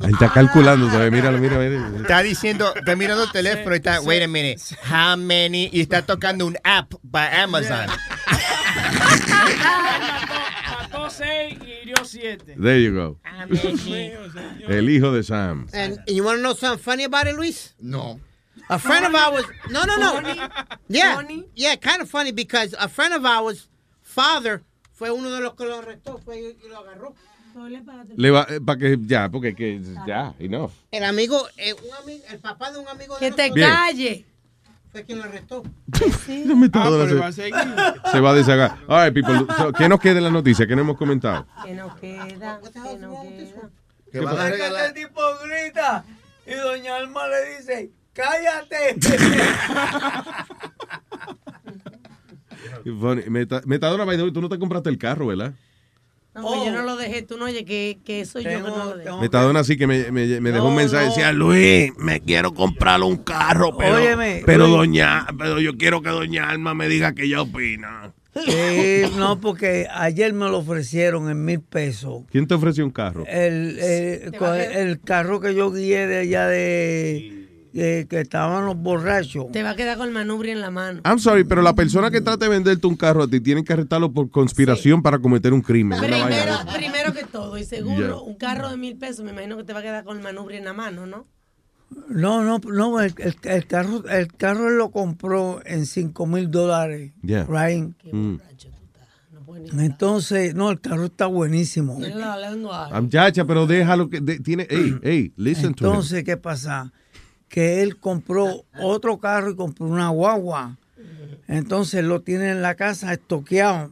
Ahí 0.00 0.12
está 0.12 0.32
calculando, 0.32 0.88
¿sabes? 0.90 1.10
Míralo, 1.10 1.38
mira, 1.38 1.58
mira. 1.58 1.88
Está 2.00 2.22
diciendo, 2.22 2.72
está 2.74 2.94
mirando 2.94 3.24
el 3.24 3.32
teléfono 3.32 3.74
y 3.74 3.78
está, 3.78 4.00
wait 4.00 4.22
a 4.22 4.28
minute, 4.28 4.60
how 4.88 5.16
many, 5.16 5.68
y 5.72 5.80
está 5.80 6.02
tocando 6.02 6.46
un 6.46 6.56
app 6.62 6.94
para 7.10 7.42
Amazon. 7.42 7.88
Mató 10.78 11.10
6 11.10 11.58
y 11.66 11.70
hirió 11.82 12.04
7. 12.04 12.56
There 12.60 12.80
you 12.82 12.94
go. 12.94 13.18
El 14.68 14.88
hijo 14.90 15.12
de 15.12 15.22
Sam. 15.22 15.66
And, 15.72 15.98
and 15.98 16.08
you 16.08 16.22
want 16.24 16.38
to 16.38 16.42
know 16.42 16.54
something 16.54 16.82
funny 16.82 17.04
about 17.04 17.26
it, 17.26 17.34
Luis? 17.34 17.74
No. 17.80 18.20
A 18.68 18.78
friend 18.78 19.04
of 19.06 19.14
ours. 19.14 19.44
No, 19.70 19.84
no, 19.84 19.96
no. 19.96 20.12
Funny? 20.12 20.40
Yeah, 20.88 21.16
Funny? 21.16 21.44
yeah, 21.54 21.74
kind 21.76 22.00
of 22.00 22.08
funny 22.08 22.30
because 22.32 22.74
a 22.78 22.88
friend 22.88 23.12
of 23.12 23.24
ours, 23.24 23.68
father, 24.02 24.62
fue 24.92 25.10
uno 25.10 25.30
de 25.30 25.40
los 25.40 25.54
que 25.54 25.66
lo 25.66 25.80
arrestó, 25.80 26.20
fue 26.24 26.36
y 26.36 26.68
lo 26.68 26.78
agarró. 26.78 27.14
Le 28.16 28.30
va, 28.30 28.46
para 28.64 28.78
que, 28.78 28.98
ya, 29.02 29.28
porque 29.30 29.54
que, 29.54 29.80
ya, 30.06 30.34
enough. 30.38 30.70
El 30.90 31.04
amigo, 31.04 31.46
eh, 31.56 31.74
un 31.74 31.90
ami- 32.04 32.22
el 32.30 32.38
papá 32.38 32.70
de 32.72 32.78
un 32.78 32.88
amigo 32.88 33.14
de 33.14 33.20
Que 33.20 33.32
te 33.32 33.48
nosotros. 33.50 33.66
calle. 33.68 34.24
fue 34.90 35.04
quien 35.04 35.18
lo 35.18 35.24
arrestó. 35.24 35.62
La 36.28 36.54
metadona 36.54 37.04
Ah, 37.04 37.06
pero 37.06 37.08
se, 37.08 37.14
va 37.14 37.26
a 37.26 37.32
seguir. 37.32 38.10
se 38.12 38.20
va 38.20 38.30
a 38.30 38.34
deshagar. 38.34 38.76
All 38.88 39.04
right, 39.06 39.14
people. 39.14 39.46
So, 39.56 39.72
¿Qué 39.72 39.88
nos 39.88 40.00
queda 40.00 40.18
en 40.18 40.24
la 40.24 40.30
noticia? 40.30 40.66
¿Qué 40.66 40.74
no 40.76 40.82
hemos 40.82 40.96
comentado? 40.98 41.46
Que 41.64 41.74
no 41.74 41.94
queda, 41.96 42.60
que 42.60 42.98
no 42.98 43.22
queda. 43.22 43.70
¿Qué 44.12 44.20
van 44.20 44.38
a 44.38 44.50
que 44.50 44.66
este 44.66 45.04
tipo 45.04 45.20
grita 45.44 46.04
y 46.46 46.54
doña 46.54 46.96
Alma 46.96 47.22
le 47.28 47.56
dice, 47.56 47.90
cállate. 48.12 48.96
Metadona, 53.66 54.04
by 54.04 54.16
the 54.16 54.22
way, 54.24 54.32
tú 54.32 54.40
no 54.42 54.48
te 54.48 54.58
compraste 54.58 54.90
el 54.90 54.98
carro, 54.98 55.26
¿verdad? 55.28 55.52
No, 56.34 56.42
pues 56.42 56.64
yo 56.64 56.72
no 56.72 56.82
lo 56.82 56.96
dejé, 56.96 57.20
tú 57.22 57.36
no 57.36 57.44
oyes 57.44 57.64
que, 57.64 57.98
que 58.04 58.24
soy 58.24 58.42
yo 58.44 58.50
que 58.50 58.58
no 58.58 58.84
lo 58.86 58.96
dejé. 58.96 59.10
Metadona 59.20 59.64
sí 59.64 59.76
que 59.76 59.86
me, 59.86 60.10
me- 60.10 60.40
me 60.40 60.50
dejó 60.50 60.68
un 60.68 60.74
mensaje. 60.76 61.06
Decía, 61.06 61.30
Luis, 61.32 61.92
me 61.98 62.20
quiero 62.20 62.54
comprar 62.54 63.02
un 63.02 63.16
carro, 63.18 63.76
pero, 63.76 63.96
Óyeme, 63.96 64.42
pero 64.46 64.64
Luis. 64.66 64.76
doña, 64.78 65.26
pero 65.38 65.60
yo 65.60 65.76
quiero 65.76 66.00
que 66.00 66.08
doña 66.08 66.48
Alma 66.48 66.72
me 66.72 66.88
diga 66.88 67.12
que 67.14 67.24
ella 67.24 67.42
opina. 67.42 68.12
Sí, 68.34 69.02
no, 69.18 69.40
porque 69.40 69.86
ayer 69.92 70.32
me 70.32 70.48
lo 70.48 70.60
ofrecieron 70.60 71.28
en 71.30 71.44
mil 71.44 71.60
pesos. 71.60 72.22
¿Quién 72.30 72.46
te 72.46 72.54
ofreció 72.54 72.82
un 72.86 72.92
carro? 72.92 73.24
El, 73.28 73.78
el, 73.78 74.32
co- 74.38 74.54
el 74.54 75.00
carro 75.02 75.38
que 75.38 75.54
yo 75.54 75.70
guié 75.70 76.06
de 76.06 76.18
allá 76.20 76.46
de, 76.46 77.41
que 77.72 78.20
estaban 78.20 78.66
los 78.66 78.76
borrachos. 78.76 79.50
Te 79.52 79.62
va 79.62 79.70
a 79.70 79.76
quedar 79.76 79.96
con 79.96 80.06
el 80.08 80.12
manubrio 80.12 80.52
en 80.52 80.60
la 80.60 80.70
mano. 80.70 81.00
I'm 81.04 81.18
sorry, 81.18 81.44
pero 81.44 81.62
la 81.62 81.74
persona 81.74 82.10
que 82.10 82.20
trate 82.20 82.44
de 82.44 82.50
venderte 82.50 82.86
un 82.86 82.96
carro 82.96 83.22
a 83.22 83.28
ti 83.28 83.40
tienen 83.40 83.64
que 83.64 83.72
arrestarlo 83.72 84.12
por 84.12 84.30
conspiración 84.30 85.02
para 85.02 85.18
cometer 85.18 85.52
un 85.52 85.62
crimen. 85.62 85.98
Primero, 85.98 86.54
primero 86.74 87.12
que 87.14 87.24
todo, 87.24 87.56
y 87.58 87.64
segundo, 87.64 88.08
Ya. 88.08 88.14
un 88.16 88.34
carro 88.36 88.70
de 88.70 88.76
mil 88.76 88.96
pesos, 88.96 89.24
me 89.24 89.30
imagino 89.32 89.56
que 89.56 89.64
te 89.64 89.72
va 89.72 89.78
a 89.80 89.82
quedar 89.82 90.04
con 90.04 90.16
el 90.18 90.22
manubrio 90.22 90.58
en 90.58 90.64
la 90.64 90.72
mano, 90.74 91.06
¿no? 91.06 91.26
No, 92.08 92.42
no, 92.42 92.58
no, 92.58 93.00
el, 93.00 93.14
el- 93.18 93.36
el 93.42 93.66
carro, 93.66 94.02
el 94.08 94.32
carro 94.32 94.70
lo 94.70 94.90
compró 94.90 95.60
en 95.66 95.84
cinco 95.86 96.26
mil 96.26 96.50
dólares. 96.50 97.12
Yeah. 97.22 97.46
Right? 97.48 97.90
Mm. 98.12 98.36
Entonces, 99.78 100.54
no, 100.54 100.70
el 100.70 100.80
carro 100.80 101.04
está 101.06 101.26
buenísimo. 101.26 101.98
Mira 101.98 102.36
la 102.36 102.50
lengua. 102.50 102.88
Muchacha, 103.00 103.44
pero 103.44 103.66
déjalo 103.66 104.08
que 104.08 104.20
de- 104.20 104.40
tiene. 104.40 104.66
Hey, 104.68 104.98
hey, 105.02 105.32
listen 105.36 105.74
to 105.74 105.84
him. 105.84 105.90
Entonces, 105.90 106.24
¿qué 106.24 106.36
pasa? 106.36 106.92
Que 107.52 107.82
él 107.82 107.98
compró 107.98 108.64
otro 108.78 109.18
carro 109.18 109.50
y 109.50 109.56
compró 109.56 109.84
una 109.84 110.08
guagua. 110.08 110.78
Entonces 111.46 112.02
lo 112.02 112.22
tiene 112.22 112.50
en 112.50 112.62
la 112.62 112.76
casa 112.76 113.12
estoqueado. 113.12 113.90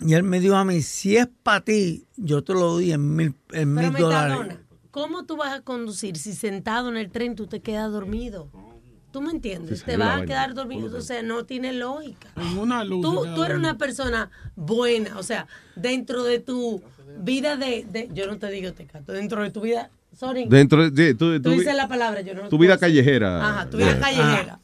Y 0.00 0.14
él 0.14 0.24
me 0.24 0.40
dijo 0.40 0.56
a 0.56 0.64
mí, 0.64 0.82
si 0.82 1.16
es 1.16 1.28
para 1.44 1.60
ti, 1.60 2.06
yo 2.16 2.42
te 2.42 2.54
lo 2.54 2.72
doy 2.72 2.90
en 2.90 3.14
mil, 3.14 3.34
en 3.52 3.74
Pero 3.76 3.92
mil 3.92 3.92
dólares. 4.02 4.36
Metadona, 4.40 4.66
¿cómo 4.90 5.26
tú 5.26 5.36
vas 5.36 5.54
a 5.54 5.60
conducir 5.62 6.18
si 6.18 6.34
sentado 6.34 6.88
en 6.88 6.96
el 6.96 7.10
tren 7.10 7.36
tú 7.36 7.46
te 7.46 7.60
quedas 7.60 7.92
dormido? 7.92 8.50
¿Tú 9.12 9.22
me 9.22 9.30
entiendes? 9.30 9.78
Sí, 9.78 9.84
te 9.86 9.96
vas 9.96 10.20
a 10.22 10.24
quedar 10.26 10.54
dormido, 10.54 10.98
o 10.98 11.00
sea, 11.00 11.22
no 11.22 11.46
tiene 11.46 11.72
lógica. 11.72 12.28
una 12.58 12.82
luz. 12.82 13.00
Tú, 13.00 13.26
tú 13.36 13.44
eres 13.44 13.56
una 13.58 13.78
persona 13.78 14.28
buena, 14.56 15.18
o 15.18 15.22
sea, 15.22 15.46
dentro 15.76 16.24
de 16.24 16.40
tu 16.40 16.82
vida 17.20 17.56
de, 17.56 17.86
de- 17.88 18.10
yo 18.12 18.26
no 18.26 18.38
te 18.38 18.50
digo 18.50 18.72
te 18.72 18.86
canto, 18.86 19.12
dentro 19.12 19.42
de 19.42 19.50
tu 19.50 19.60
vida, 19.62 19.90
sorry, 20.16 20.46
Dentro 20.48 20.90
de 20.90 21.14
tu, 21.14 21.40
tú 21.40 21.50
dices 21.50 21.74
la 21.74 21.86
palabra, 21.88 22.20
yo 22.22 22.34
no 22.34 22.48
tu 22.48 22.58
vida 22.58 22.78
callejera. 22.78 23.46
Ajá, 23.48 23.70
tu 23.70 23.76
vida 23.76 23.92
Yeah. 23.92 24.00
callejera. 24.00 24.60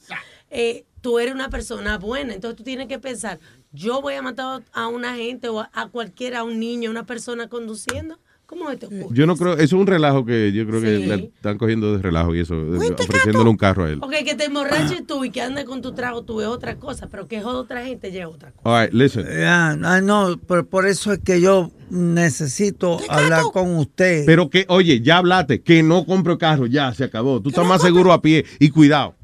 Eh, 0.51 0.85
tú 1.01 1.19
eres 1.19 1.35
una 1.35 1.49
persona 1.49 1.99
buena, 1.99 2.35
entonces 2.35 2.57
tú 2.57 2.63
tienes 2.63 2.87
que 2.89 2.99
pensar, 2.99 3.39
yo 3.73 4.01
voy 4.03 4.15
a 4.15 4.23
matar 4.23 4.63
a 4.73 4.87
una 4.89 5.17
gente 5.17 5.49
o 5.49 5.61
a, 5.61 5.71
a 5.73 5.89
cualquiera, 5.89 6.41
a 6.41 6.45
un 6.45 6.59
niño, 6.61 6.89
a 6.89 6.93
una 6.93 7.07
persona 7.07 7.49
conduciendo. 7.49 8.19
¿Cómo 8.53 8.77
te 8.77 8.85
ocurre? 8.85 9.07
Yo 9.13 9.27
no 9.27 9.35
creo, 9.35 9.55
eso 9.55 9.63
es 9.63 9.73
un 9.73 9.87
relajo 9.87 10.27
que 10.27 10.53
yo 10.53 10.67
creo 10.67 10.83
que 10.83 10.99
Sí. 10.99 11.07
le 11.07 11.15
están 11.35 11.57
cogiendo 11.57 11.97
de 11.97 12.03
relajo 12.03 12.35
y 12.35 12.41
eso, 12.41 12.55
ofreciéndole 12.55 13.49
un 13.49 13.57
carro 13.57 13.87
a 13.87 13.91
él. 13.91 13.99
Ok, 14.03 14.13
que 14.27 14.35
te 14.35 14.45
emborraches 14.45 15.07
tú 15.07 15.25
y 15.25 15.31
que 15.31 15.41
andes 15.41 15.65
con 15.65 15.81
tu 15.81 15.93
trago, 15.95 16.23
tú 16.23 16.43
es 16.43 16.47
otra 16.49 16.77
cosa, 16.77 17.09
pero 17.09 17.27
que 17.27 17.41
joda 17.41 17.61
otra 17.61 17.83
gente 17.83 18.13
ya 18.13 18.25
es 18.25 18.27
otra 18.27 18.53
cosa. 18.53 18.69
All 18.69 18.85
right, 18.85 18.93
listen. 18.93 19.25
Ya, 19.27 19.71
ah, 19.71 20.01
no, 20.03 20.37
por, 20.47 20.67
por 20.67 20.87
eso 20.87 21.15
es 21.15 21.21
que 21.21 21.41
yo 21.41 21.71
necesito 21.89 22.99
hablar 23.09 23.45
con 23.55 23.75
usted. 23.77 24.27
Pero 24.27 24.51
que, 24.51 24.67
oye, 24.69 25.01
ya 25.01 25.17
hablaste, 25.17 25.63
que 25.63 25.83
no 25.83 26.05
compre 26.05 26.37
carro, 26.37 26.67
ya 26.67 26.93
se 26.93 27.05
acabó. 27.05 27.41
Tú 27.41 27.49
estás 27.49 27.67
más 27.67 27.81
seguro 27.81 28.13
a 28.13 28.21
pie 28.21 28.45
y 28.59 28.69
cuidado. 28.69 29.15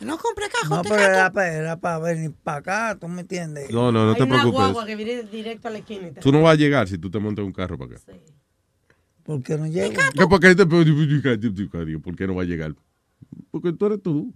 No 0.00 0.16
compre 0.16 0.46
carro. 0.48 0.76
No, 0.76 0.82
pero 0.82 0.96
era 1.02 1.30
para, 1.78 1.98
venir 1.98 2.32
para 2.42 2.58
acá, 2.58 2.98
¿tú 2.98 3.08
me 3.08 3.20
entiendes? 3.20 3.70
No, 3.70 3.92
no, 3.92 4.06
no 4.06 4.12
Hay 4.12 4.16
te 4.16 4.22
una 4.22 4.40
preocupes. 4.40 4.58
guagua 4.58 4.86
que 4.86 4.96
viene 4.96 5.22
directo 5.24 5.68
a 5.68 5.70
la 5.70 5.78
esquina. 5.78 6.08
Tú 6.18 6.32
no 6.32 6.40
vas 6.40 6.54
a 6.54 6.56
llegar 6.56 6.88
si 6.88 6.96
tú 6.96 7.10
te 7.10 7.18
montas 7.18 7.44
un 7.44 7.52
carro 7.52 7.76
para 7.76 7.96
acá. 7.96 8.00
¿Por 9.24 9.42
qué 9.42 9.56
no 9.56 9.66
llega? 9.66 10.10
¿Qué, 10.12 10.26
¿Por 10.26 10.40
qué 10.40 10.54
te- 10.54 10.66
¿Por 10.66 12.16
qué 12.16 12.26
no 12.26 12.34
va 12.34 12.42
a 12.42 12.46
llegar? 12.46 12.74
Porque 13.50 13.72
tú 13.72 13.86
eres 13.86 14.02
tú. 14.02 14.34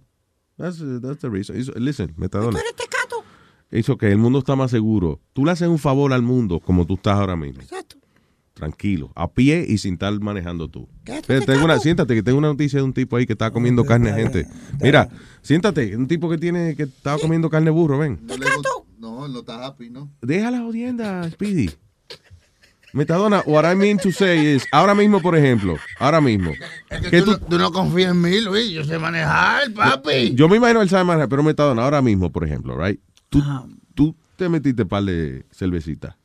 That's, 0.57 0.83
that's 1.01 1.19
the 1.19 1.29
reason. 1.29 1.55
It's- 1.57 1.73
listen, 1.79 2.13
metadona. 2.17 2.59
Eso 3.71 3.97
que 3.97 4.11
el 4.11 4.17
mundo 4.17 4.39
está 4.39 4.55
más 4.55 4.71
seguro. 4.71 5.21
Tú 5.33 5.45
le 5.45 5.51
haces 5.51 5.67
un 5.67 5.77
favor 5.77 6.11
al 6.11 6.23
mundo 6.23 6.59
como 6.59 6.85
tú 6.87 6.95
estás 6.95 7.17
ahora 7.19 7.35
mismo. 7.35 7.61
Tranquilo, 8.55 9.11
a 9.15 9.31
pie 9.31 9.63
y 9.65 9.77
sin 9.77 9.93
estar 9.93 10.19
manejando 10.19 10.67
tú. 10.67 10.89
Te- 11.21 11.39
tengo 11.45 11.63
una, 11.63 11.79
siéntate, 11.79 12.13
que 12.15 12.23
tengo 12.23 12.37
una 12.39 12.49
noticia 12.49 12.79
de 12.79 12.83
un 12.83 12.91
tipo 12.93 13.15
ahí 13.15 13.25
que 13.25 13.33
estaba 13.33 13.51
comiendo 13.51 13.85
carne 13.85 14.09
a 14.09 14.15
gente. 14.15 14.47
Mira, 14.81 15.07
siéntate, 15.41 15.95
un 15.95 16.07
tipo 16.07 16.29
que 16.29 16.37
tiene 16.37 16.75
que 16.75 16.83
estaba 16.83 17.17
comiendo 17.19 17.49
carne 17.49 17.69
burro, 17.69 17.99
ven. 17.99 18.19
No, 18.99 19.27
no 19.29 19.39
está 19.39 19.65
happy, 19.65 19.89
¿no? 19.91 20.11
Deja 20.21 20.51
la 20.51 20.59
jodienda, 20.59 21.29
Speedy. 21.31 21.69
Metadona, 22.93 23.43
what 23.45 23.65
I 23.71 23.75
mean 23.75 23.97
to 23.99 24.11
say 24.11 24.55
is, 24.55 24.65
ahora 24.71 24.95
mismo, 24.95 25.21
por 25.21 25.35
ejemplo, 25.37 25.77
ahora 25.99 26.19
mismo, 26.21 26.51
Es 26.89 27.01
que 27.01 27.09
que 27.11 27.21
tú, 27.21 27.25
tú- 27.25 27.31
no, 27.39 27.45
tú 27.47 27.57
no 27.59 27.71
confías 27.71 28.11
en 28.11 28.21
mí, 28.21 28.41
Luis. 28.41 28.71
Yo 28.71 28.83
sé 28.83 28.97
manejar, 28.97 29.71
papi. 29.73 30.33
yo 30.33 30.49
me 30.49 30.57
imagino 30.57 30.81
él 30.81 30.89
sabe 30.89 31.03
manejar, 31.03 31.29
pero 31.29 31.43
Metadona, 31.43 31.83
ahora 31.83 32.01
mismo, 32.01 32.31
por 32.31 32.43
ejemplo, 32.45 32.75
right? 32.77 32.99
Tú, 33.29 33.43
tú 33.93 34.15
te 34.35 34.49
metiste 34.49 34.81
un 34.83 34.87
par 34.89 35.03
de 35.03 35.45
cervecitas 35.51 36.15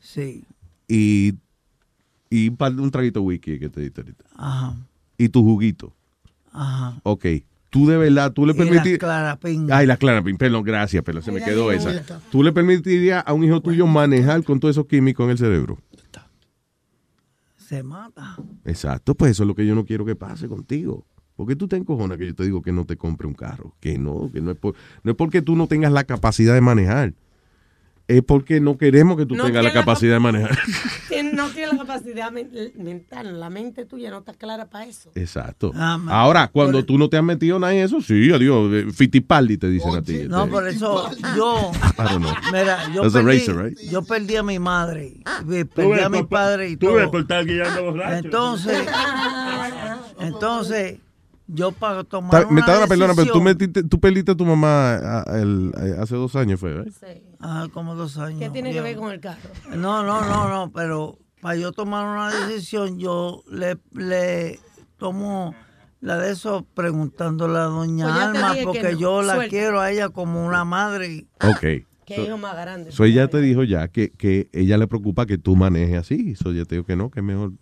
Sí. 0.00 0.44
y, 0.88 1.34
y 2.30 2.48
un, 2.48 2.56
par- 2.56 2.72
un 2.72 2.90
traguito 2.90 3.20
de 3.20 3.26
whisky 3.26 3.58
que 3.58 3.68
te 3.68 3.80
diste 3.82 4.00
ahorita. 4.00 4.24
Ajá. 4.36 4.74
Y 5.18 5.28
tu 5.28 5.42
juguito. 5.42 5.92
Ajá. 6.52 6.94
Ok. 7.02 7.26
Tú 7.68 7.86
de 7.86 7.98
verdad, 7.98 8.32
tú 8.32 8.46
le 8.46 8.54
clarapín. 8.96 9.70
Ay, 9.70 9.86
la 9.86 9.96
clarapín, 9.98 10.38
perdón, 10.38 10.62
gracias, 10.62 11.02
pero 11.04 11.20
se 11.20 11.30
me 11.30 11.42
quedó 11.42 11.70
esa. 11.72 12.02
¿Tú 12.30 12.42
le 12.42 12.52
permitirías 12.52 13.22
a 13.26 13.34
un 13.34 13.44
hijo 13.44 13.60
tuyo 13.60 13.86
manejar 13.86 14.42
con 14.44 14.58
todos 14.60 14.74
esos 14.76 14.86
químicos 14.86 15.24
en 15.24 15.30
el 15.32 15.38
cerebro? 15.38 15.76
Se 17.68 17.82
mata. 17.82 18.36
Exacto, 18.64 19.14
pues 19.14 19.32
eso 19.32 19.42
es 19.42 19.46
lo 19.48 19.54
que 19.54 19.66
yo 19.66 19.74
no 19.74 19.84
quiero 19.84 20.04
que 20.04 20.14
pase 20.14 20.46
contigo. 20.48 21.04
Porque 21.34 21.56
tú 21.56 21.66
te 21.68 21.76
encojonas 21.76 22.16
que 22.16 22.26
yo 22.26 22.34
te 22.34 22.44
digo 22.44 22.62
que 22.62 22.72
no 22.72 22.84
te 22.86 22.96
compre 22.96 23.26
un 23.26 23.34
carro. 23.34 23.74
Que 23.80 23.98
no, 23.98 24.30
que 24.32 24.40
no 24.40 24.52
es, 24.52 24.56
por- 24.56 24.74
no 25.02 25.10
es 25.10 25.16
porque 25.16 25.42
tú 25.42 25.56
no 25.56 25.66
tengas 25.66 25.92
la 25.92 26.04
capacidad 26.04 26.54
de 26.54 26.60
manejar. 26.60 27.14
Es 28.08 28.22
porque 28.22 28.60
no 28.60 28.78
queremos 28.78 29.16
que 29.16 29.26
tú 29.26 29.34
No 29.34 29.44
tengas 29.44 29.64
la 29.64 29.72
capacidad 29.72 30.14
de 30.14 30.20
manejar. 30.20 30.56
Tien- 31.08 31.15
No 31.36 31.48
tiene 31.50 31.72
la 31.72 31.78
capacidad 31.78 32.32
men- 32.32 32.50
mental, 32.76 33.38
la 33.38 33.50
mente 33.50 33.84
tuya 33.84 34.10
no 34.10 34.18
está 34.18 34.32
clara 34.34 34.66
para 34.66 34.86
eso. 34.86 35.10
Exacto. 35.14 35.70
Ah, 35.74 35.98
Ahora, 36.08 36.48
cuando 36.48 36.84
tú 36.84 36.98
no 36.98 37.08
te 37.08 37.16
has 37.16 37.22
metido 37.24 37.58
nada 37.58 37.74
en 37.74 37.80
eso, 37.84 38.00
sí, 38.00 38.32
adiós. 38.32 38.70
eh, 38.72 38.86
Fittipaldi 38.92 39.58
te 39.58 39.68
dicen 39.68 39.94
a 39.94 40.02
ti. 40.02 40.24
No, 40.28 40.40
Este, 40.44 40.50
por 40.50 40.66
eso 40.68 41.10
yo. 41.36 41.70
I 41.98 42.02
don't 42.02 42.18
know. 42.24 42.32
Mira, 42.52 42.88
yo 42.94 43.02
That's 43.02 43.14
a 43.14 43.18
perdí, 43.22 43.38
racer, 43.38 43.56
right? 43.56 43.78
yo 43.90 44.02
perdí 44.02 44.36
a 44.36 44.42
mi 44.42 44.58
madre. 44.58 45.06
y 45.08 45.22
Tú 45.22 45.68
Perdí 45.74 45.90
ves 45.90 46.04
a 46.04 46.08
mi 46.08 46.22
padre 46.24 46.70
y 46.70 46.76
tú 46.76 46.86
todo. 46.86 46.96
ves 46.96 47.08
por 47.08 47.20
estar 47.20 47.44
guiando 47.44 47.84
borracho. 47.84 48.24
Entonces, 48.26 48.86
entonces, 50.20 50.98
yo 51.48 51.72
para 51.72 52.02
tomar 52.04 52.46
me 52.46 52.52
una 52.52 52.60
está 52.60 52.72
dando 52.72 52.88
perdona, 52.88 53.14
pero 53.14 53.32
tú, 53.32 53.40
metiste- 53.40 53.88
tú 53.88 54.00
perdiste 54.00 54.32
a 54.32 54.34
tu 54.36 54.44
mamá 54.44 54.96
ah, 54.96 55.24
el- 55.36 55.72
eh, 55.80 55.94
hace 56.00 56.16
dos 56.16 56.34
años, 56.36 56.58
fue, 56.58 56.72
¿verdad? 56.72 56.92
Ah, 57.40 57.68
como 57.72 57.94
dos 57.94 58.18
años. 58.18 58.40
¿Qué 58.40 58.50
tiene 58.50 58.72
que 58.72 58.80
ver 58.80 58.96
con 58.96 59.12
el 59.12 59.20
carro? 59.20 59.38
No, 59.70 60.02
no, 60.02 60.24
no, 60.24 60.48
no, 60.48 60.72
pero 60.72 61.18
para 61.46 61.58
yo 61.60 61.70
tomar 61.70 62.04
una 62.08 62.28
decisión, 62.48 62.98
yo 62.98 63.44
le, 63.48 63.76
le 63.94 64.58
tomo 64.98 65.54
la 66.00 66.18
de 66.18 66.32
eso 66.32 66.66
preguntándole 66.74 67.56
a 67.56 67.66
doña 67.66 68.06
Pues 68.06 68.18
Alma, 68.18 68.54
porque 68.64 68.92
no. 68.94 68.98
yo 68.98 69.22
la 69.22 69.34
Suelta. 69.36 69.50
quiero 69.50 69.80
a 69.80 69.92
ella 69.92 70.08
como 70.08 70.44
una 70.44 70.64
madre. 70.64 71.26
Ok. 71.44 71.60
Qué 72.04 72.24
hijo 72.24 72.36
más 72.36 72.56
grande. 72.56 72.90
So 72.90 73.04
ella 73.04 73.28
te 73.28 73.40
dijo 73.40 73.62
ya 73.62 73.86
que, 73.86 74.10
que 74.10 74.48
ella 74.52 74.76
le 74.76 74.88
preocupa 74.88 75.24
que 75.24 75.38
tú 75.38 75.54
manejes 75.54 75.98
así. 75.98 76.34
So 76.34 76.50
ella 76.50 76.64
te 76.64 76.74
dijo 76.74 76.84
que 76.84 76.96
no, 76.96 77.12
que 77.12 77.20
es 77.20 77.24
mejor. 77.24 77.52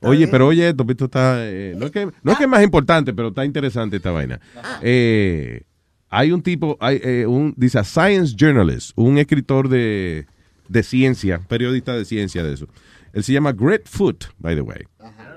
Oye, 0.00 0.26
pero 0.26 0.48
oye, 0.48 0.68
esto, 0.70 0.84
esto 0.88 1.04
está. 1.04 1.36
eh, 1.46 1.76
no, 1.78 1.86
es 1.86 1.92
que, 1.92 2.06
no 2.24 2.32
es 2.32 2.38
que 2.38 2.42
es 2.44 2.50
más 2.50 2.64
importante, 2.64 3.14
pero 3.14 3.28
está 3.28 3.44
interesante 3.44 3.98
esta 3.98 4.10
vaina. 4.10 4.40
Eh, 4.82 5.62
hay 6.08 6.32
un 6.32 6.42
tipo, 6.42 6.76
hay, 6.80 7.00
eh, 7.04 7.24
un, 7.26 7.54
dice 7.56 7.78
a 7.78 7.84
science 7.84 8.34
journalist, 8.36 8.90
un 8.96 9.16
escritor 9.18 9.68
de, 9.68 10.26
de 10.68 10.82
ciencia, 10.82 11.38
periodista 11.48 11.94
de 11.94 12.04
ciencia 12.04 12.42
de 12.42 12.54
eso. 12.54 12.66
Él 13.16 13.24
se 13.24 13.32
llama 13.32 13.52
Greg 13.52 13.86
Foot, 13.86 14.26
by 14.38 14.54
the 14.54 14.60
way. 14.60 14.84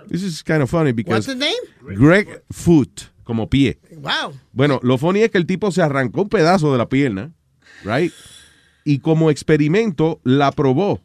This 0.10 0.22
is 0.22 0.44
kind 0.44 0.62
of 0.62 0.70
funny 0.70 0.92
because. 0.92 1.26
What's 1.26 1.28
his 1.28 1.38
name? 1.38 1.96
Greg 1.96 2.44
Foot, 2.52 3.10
como 3.24 3.48
pie. 3.48 3.78
Wow. 3.96 4.34
Bueno, 4.52 4.82
lo 4.84 4.98
funny 4.98 5.22
es 5.22 5.32
que 5.32 5.38
el 5.38 5.46
tipo 5.46 5.72
se 5.72 5.82
arrancó 5.82 6.24
un 6.24 6.30
pedazo 6.30 6.74
de 6.74 6.78
la 6.78 6.90
pierna, 6.90 7.32
right? 7.86 8.12
Y 8.84 9.00
como 9.00 9.30
experimento 9.30 10.20
la 10.26 10.52
probó. 10.52 11.00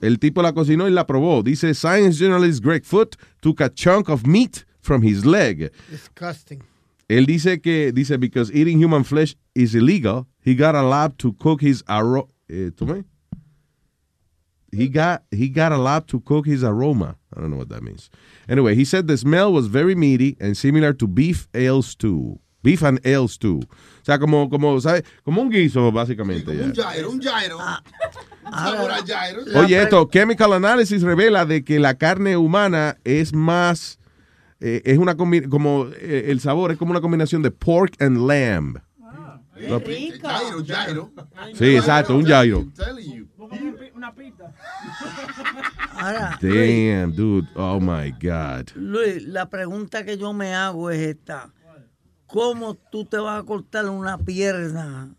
El 0.00 0.18
tipo 0.18 0.40
la 0.40 0.54
cocinó 0.54 0.88
y 0.88 0.92
la 0.92 1.06
probó. 1.06 1.42
Dice 1.42 1.74
Science 1.74 2.18
journalist 2.18 2.64
Greg 2.64 2.86
Foot 2.86 3.16
took 3.40 3.60
a 3.60 3.68
chunk 3.68 4.08
of 4.08 4.26
meat 4.26 4.64
from 4.80 5.02
his 5.02 5.26
leg. 5.26 5.70
Disgusting. 5.90 6.62
Él 7.06 7.26
dice 7.26 7.60
que, 7.60 7.92
dice, 7.92 8.16
because 8.18 8.50
eating 8.50 8.82
human 8.82 9.04
flesh 9.04 9.36
is 9.54 9.74
illegal, 9.74 10.26
he 10.42 10.54
got 10.54 10.74
a 10.74 10.82
lab 10.82 11.18
to 11.18 11.34
cook 11.34 11.60
his 11.60 11.84
aroma. 11.86 12.28
Eh, 12.48 12.70
¿Tomé? 12.74 13.04
He 14.76 14.88
got, 14.88 15.22
he 15.30 15.48
got 15.48 15.72
a 15.72 15.78
lab 15.78 16.06
to 16.08 16.20
cook 16.20 16.46
his 16.46 16.62
aroma. 16.62 17.16
I 17.36 17.40
don't 17.40 17.50
know 17.50 17.56
what 17.58 17.68
that 17.70 17.82
means. 17.82 18.10
Anyway, 18.48 18.74
he 18.74 18.84
said 18.84 19.06
the 19.06 19.16
smell 19.16 19.52
was 19.52 19.66
very 19.66 19.94
meaty 19.94 20.36
and 20.40 20.56
similar 20.56 20.92
to 20.94 21.06
beef 21.06 21.48
ale 21.54 21.82
stew. 21.82 22.38
Beef 22.62 22.82
and 22.82 23.00
ale 23.06 23.28
stew. 23.28 23.60
O 23.62 24.04
sea, 24.04 24.18
como, 24.18 24.48
como, 24.48 24.80
¿sabes? 24.80 25.04
Como 25.24 25.40
un 25.42 25.50
guiso, 25.50 25.92
básicamente. 25.92 26.56
ya. 26.56 26.64
Un 26.64 26.72
gyro, 26.72 27.10
un 27.10 27.20
gyro. 27.20 27.58
Un 27.58 28.52
sabor 28.52 28.90
a 28.90 29.00
gyro. 29.02 29.42
Oye, 29.60 29.80
esto, 29.80 30.08
Chemical 30.12 30.52
Analysis 30.52 31.02
revela 31.02 31.44
de 31.46 31.62
que 31.64 31.78
la 31.78 31.94
carne 31.94 32.36
humana 32.36 32.96
es 33.04 33.32
más, 33.32 33.98
eh, 34.60 34.82
es 34.84 34.98
una 34.98 35.16
combi- 35.16 35.48
como 35.48 35.86
eh, 36.00 36.26
el 36.28 36.40
sabor 36.40 36.72
es 36.72 36.78
como 36.78 36.90
una 36.90 37.00
combinación 37.00 37.42
de 37.42 37.50
pork 37.52 37.94
and 38.00 38.18
lamb. 38.26 38.78
Gyro. 39.56 41.12
Sí, 41.54 41.76
exacto, 41.76 42.16
un 42.16 42.26
you. 42.26 42.72
Una 43.94 44.14
pita. 44.14 44.52
Ahora, 45.92 46.38
Damn, 46.40 47.14
dude. 47.14 47.48
Oh 47.54 47.80
my 47.80 48.10
God. 48.12 48.70
Luis, 48.74 49.22
la 49.24 49.48
pregunta 49.48 50.04
que 50.04 50.18
yo 50.18 50.32
me 50.32 50.54
hago 50.54 50.90
es 50.90 51.00
esta. 51.00 51.52
¿Cómo 52.26 52.74
tú 52.74 53.04
te 53.04 53.18
vas 53.18 53.40
a 53.40 53.44
cortar 53.44 53.88
una 53.88 54.18
pierna? 54.18 55.14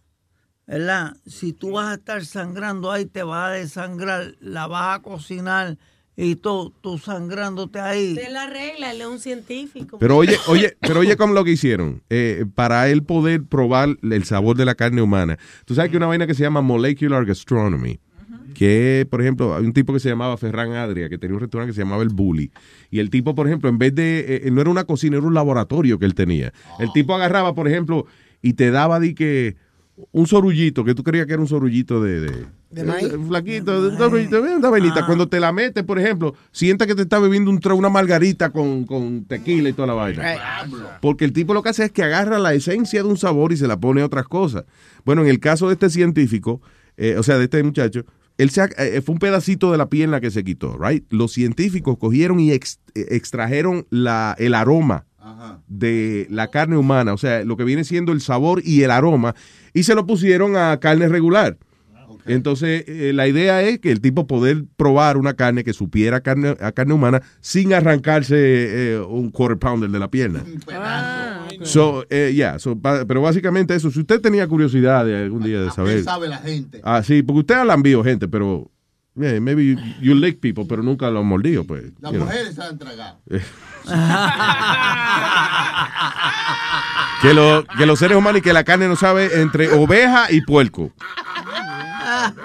¿Verdad? 0.65 1.15
Si 1.25 1.53
tú 1.53 1.71
vas 1.71 1.87
a 1.87 1.93
estar 1.93 2.25
sangrando 2.25 2.91
ahí, 2.91 3.05
te 3.05 3.23
vas 3.23 3.49
a 3.49 3.53
desangrar, 3.53 4.35
la 4.41 4.67
vas 4.67 4.99
a 4.99 5.01
cocinar 5.01 5.77
y 6.19 6.35
todo, 6.35 6.73
tú 6.81 6.97
sangrándote 6.97 7.79
ahí. 7.79 8.15
De 8.15 8.29
la 8.31 8.47
regla, 8.47 8.91
él 8.91 9.01
es 9.01 9.07
un 9.07 9.19
científico. 9.19 9.99
Pero 9.99 10.17
oye, 10.17 10.35
oye, 10.47 10.75
pero 10.81 11.01
oye 11.01 11.15
cómo 11.15 11.35
lo 11.35 11.43
que 11.43 11.51
hicieron. 11.51 12.01
Eh, 12.09 12.45
para 12.55 12.89
él 12.89 13.03
poder 13.03 13.43
probar 13.43 13.97
el 14.01 14.23
sabor 14.23 14.57
de 14.57 14.65
la 14.65 14.73
carne 14.73 15.03
humana. 15.03 15.37
Tú 15.65 15.75
sabes 15.75 15.91
que 15.91 15.95
hay 15.95 15.97
una 15.97 16.07
vaina 16.07 16.25
que 16.25 16.33
se 16.33 16.41
llama 16.41 16.61
molecular 16.61 17.23
gastronomy. 17.23 17.99
Que, 18.55 19.05
por 19.07 19.21
ejemplo, 19.21 19.55
hay 19.55 19.63
un 19.63 19.73
tipo 19.73 19.93
que 19.93 19.99
se 19.99 20.09
llamaba 20.09 20.35
Ferran 20.35 20.71
Adria, 20.71 21.07
que 21.07 21.19
tenía 21.19 21.35
un 21.35 21.41
restaurante 21.41 21.69
que 21.69 21.75
se 21.75 21.83
llamaba 21.83 22.01
El 22.01 22.09
Bully. 22.09 22.51
Y 22.89 22.97
el 22.97 23.11
tipo, 23.11 23.35
por 23.35 23.45
ejemplo, 23.45 23.69
en 23.69 23.77
vez 23.77 23.93
de. 23.93 24.41
eh, 24.43 24.49
no 24.49 24.61
era 24.61 24.71
una 24.71 24.85
cocina, 24.85 25.17
era 25.17 25.27
un 25.27 25.35
laboratorio 25.35 25.99
que 25.99 26.05
él 26.05 26.15
tenía. 26.15 26.51
El 26.79 26.91
tipo 26.91 27.13
agarraba, 27.13 27.53
por 27.53 27.67
ejemplo, 27.67 28.07
y 28.41 28.53
te 28.53 28.71
daba 28.71 28.99
di 28.99 29.13
que. 29.13 29.55
Un 30.11 30.25
sorullito, 30.25 30.83
que 30.83 30.95
tú 30.95 31.03
creías 31.03 31.27
que 31.27 31.33
era 31.33 31.41
un 31.43 31.47
sorullito 31.47 32.01
de. 32.01 32.21
de 32.21 32.45
¿De 32.69 32.83
maíz? 32.83 33.13
un 33.13 33.27
flaquito, 33.27 33.81
de 33.81 33.89
una 33.89 34.69
vainita. 34.69 35.05
Cuando 35.05 35.27
te 35.29 35.39
la 35.39 35.51
metes, 35.53 35.83
por 35.83 35.99
ejemplo, 35.99 36.35
sienta 36.51 36.85
que 36.85 36.95
te 36.95 37.03
está 37.03 37.17
bebiendo 37.19 37.49
un 37.49 37.59
una 37.71 37.89
margarita 37.89 38.49
con, 38.49 38.85
con 38.85 39.25
tequila 39.25 39.69
y 39.69 39.73
toda 39.73 39.87
la 39.87 39.93
vaina. 39.93 40.23
Porque 41.01 41.25
el 41.25 41.33
tipo 41.33 41.53
lo 41.53 41.63
que 41.63 41.69
hace 41.69 41.85
es 41.85 41.91
que 41.91 42.03
agarra 42.03 42.39
la 42.39 42.53
esencia 42.53 43.01
de 43.03 43.07
un 43.09 43.17
sabor 43.17 43.53
y 43.53 43.57
se 43.57 43.67
la 43.67 43.79
pone 43.79 44.01
a 44.01 44.05
otras 44.05 44.27
cosas. 44.27 44.65
Bueno, 45.05 45.21
en 45.23 45.29
el 45.29 45.39
caso 45.39 45.67
de 45.67 45.73
este 45.73 45.89
científico, 45.89 46.61
eh, 46.97 47.15
o 47.17 47.23
sea, 47.23 47.37
de 47.37 47.45
este 47.45 47.61
muchacho, 47.63 48.03
él 48.37 48.49
se, 48.49 48.61
ha- 48.61 48.69
eh, 48.77 49.01
fue 49.01 49.13
un 49.13 49.19
pedacito 49.19 49.71
de 49.71 49.77
la 49.77 49.89
pierna 49.89 50.19
que 50.21 50.29
se 50.31 50.43
quitó, 50.43 50.77
right? 50.77 51.05
Los 51.11 51.31
científicos 51.33 51.97
cogieron 51.97 52.39
y 52.39 52.51
ex- 52.51 52.79
eh, 52.95 53.05
extrajeron 53.11 53.85
la, 53.89 54.35
el 54.39 54.53
aroma 54.53 55.05
de 55.67 56.27
la 56.29 56.47
carne 56.49 56.77
humana, 56.77 57.13
o 57.13 57.17
sea, 57.17 57.43
lo 57.43 57.57
que 57.57 57.63
viene 57.63 57.83
siendo 57.83 58.11
el 58.11 58.21
sabor 58.21 58.61
y 58.63 58.83
el 58.83 58.91
aroma, 58.91 59.35
y 59.73 59.83
se 59.83 59.93
lo 59.95 60.05
pusieron 60.05 60.55
a 60.55 60.79
carne 60.79 61.07
regular. 61.09 61.57
Entonces, 62.27 62.83
eh, 62.87 63.11
la 63.13 63.27
idea 63.27 63.61
es 63.61 63.79
que 63.79 63.91
el 63.91 64.01
tipo 64.01 64.27
poder 64.27 64.63
probar 64.75 65.17
una 65.17 65.33
carne 65.35 65.63
que 65.63 65.73
supiera 65.73 66.21
carne, 66.21 66.55
a 66.59 66.71
carne 66.71 66.93
humana 66.93 67.21
sin 67.41 67.73
arrancarse 67.73 68.35
eh, 68.37 68.99
un 68.99 69.29
quarter 69.31 69.57
pounder 69.57 69.89
de 69.89 69.99
la 69.99 70.09
pierna. 70.09 70.43
So, 71.63 72.05
eh, 72.09 72.33
yeah, 72.35 72.59
so, 72.59 72.77
pero 72.79 73.21
básicamente 73.21 73.75
eso, 73.75 73.89
si 73.91 73.99
usted 74.01 74.21
tenía 74.21 74.47
curiosidad 74.47 75.05
de 75.05 75.23
algún 75.23 75.43
día 75.43 75.61
de 75.61 75.67
¿Qué 75.67 75.73
saber. 75.73 76.03
sabe 76.03 76.27
la 76.27 76.37
gente? 76.37 76.81
Ah, 76.83 77.01
sí, 77.03 77.23
porque 77.23 77.39
usted 77.39 77.55
ha 77.55 77.65
lambido 77.65 78.03
gente, 78.03 78.27
pero 78.27 78.69
yeah, 79.15 79.39
maybe 79.41 79.65
you, 79.65 79.75
you 80.01 80.13
lick 80.13 80.39
people, 80.39 80.65
pero 80.67 80.83
nunca 80.83 81.09
lo 81.09 81.19
han 81.21 81.25
mordido, 81.25 81.63
pues. 81.63 81.85
Las 81.99 82.13
mujeres 82.13 82.55
tragado. 82.77 83.19
Eh. 83.29 83.41
que, 87.21 87.33
lo- 87.33 87.63
que 87.77 87.85
los 87.85 87.99
seres 87.99 88.17
humanos 88.17 88.39
y 88.39 88.41
que 88.41 88.53
la 88.53 88.63
carne 88.63 88.87
no 88.87 88.95
sabe 88.95 89.41
entre 89.41 89.69
oveja 89.71 90.31
y 90.31 90.41
puerco. 90.41 90.91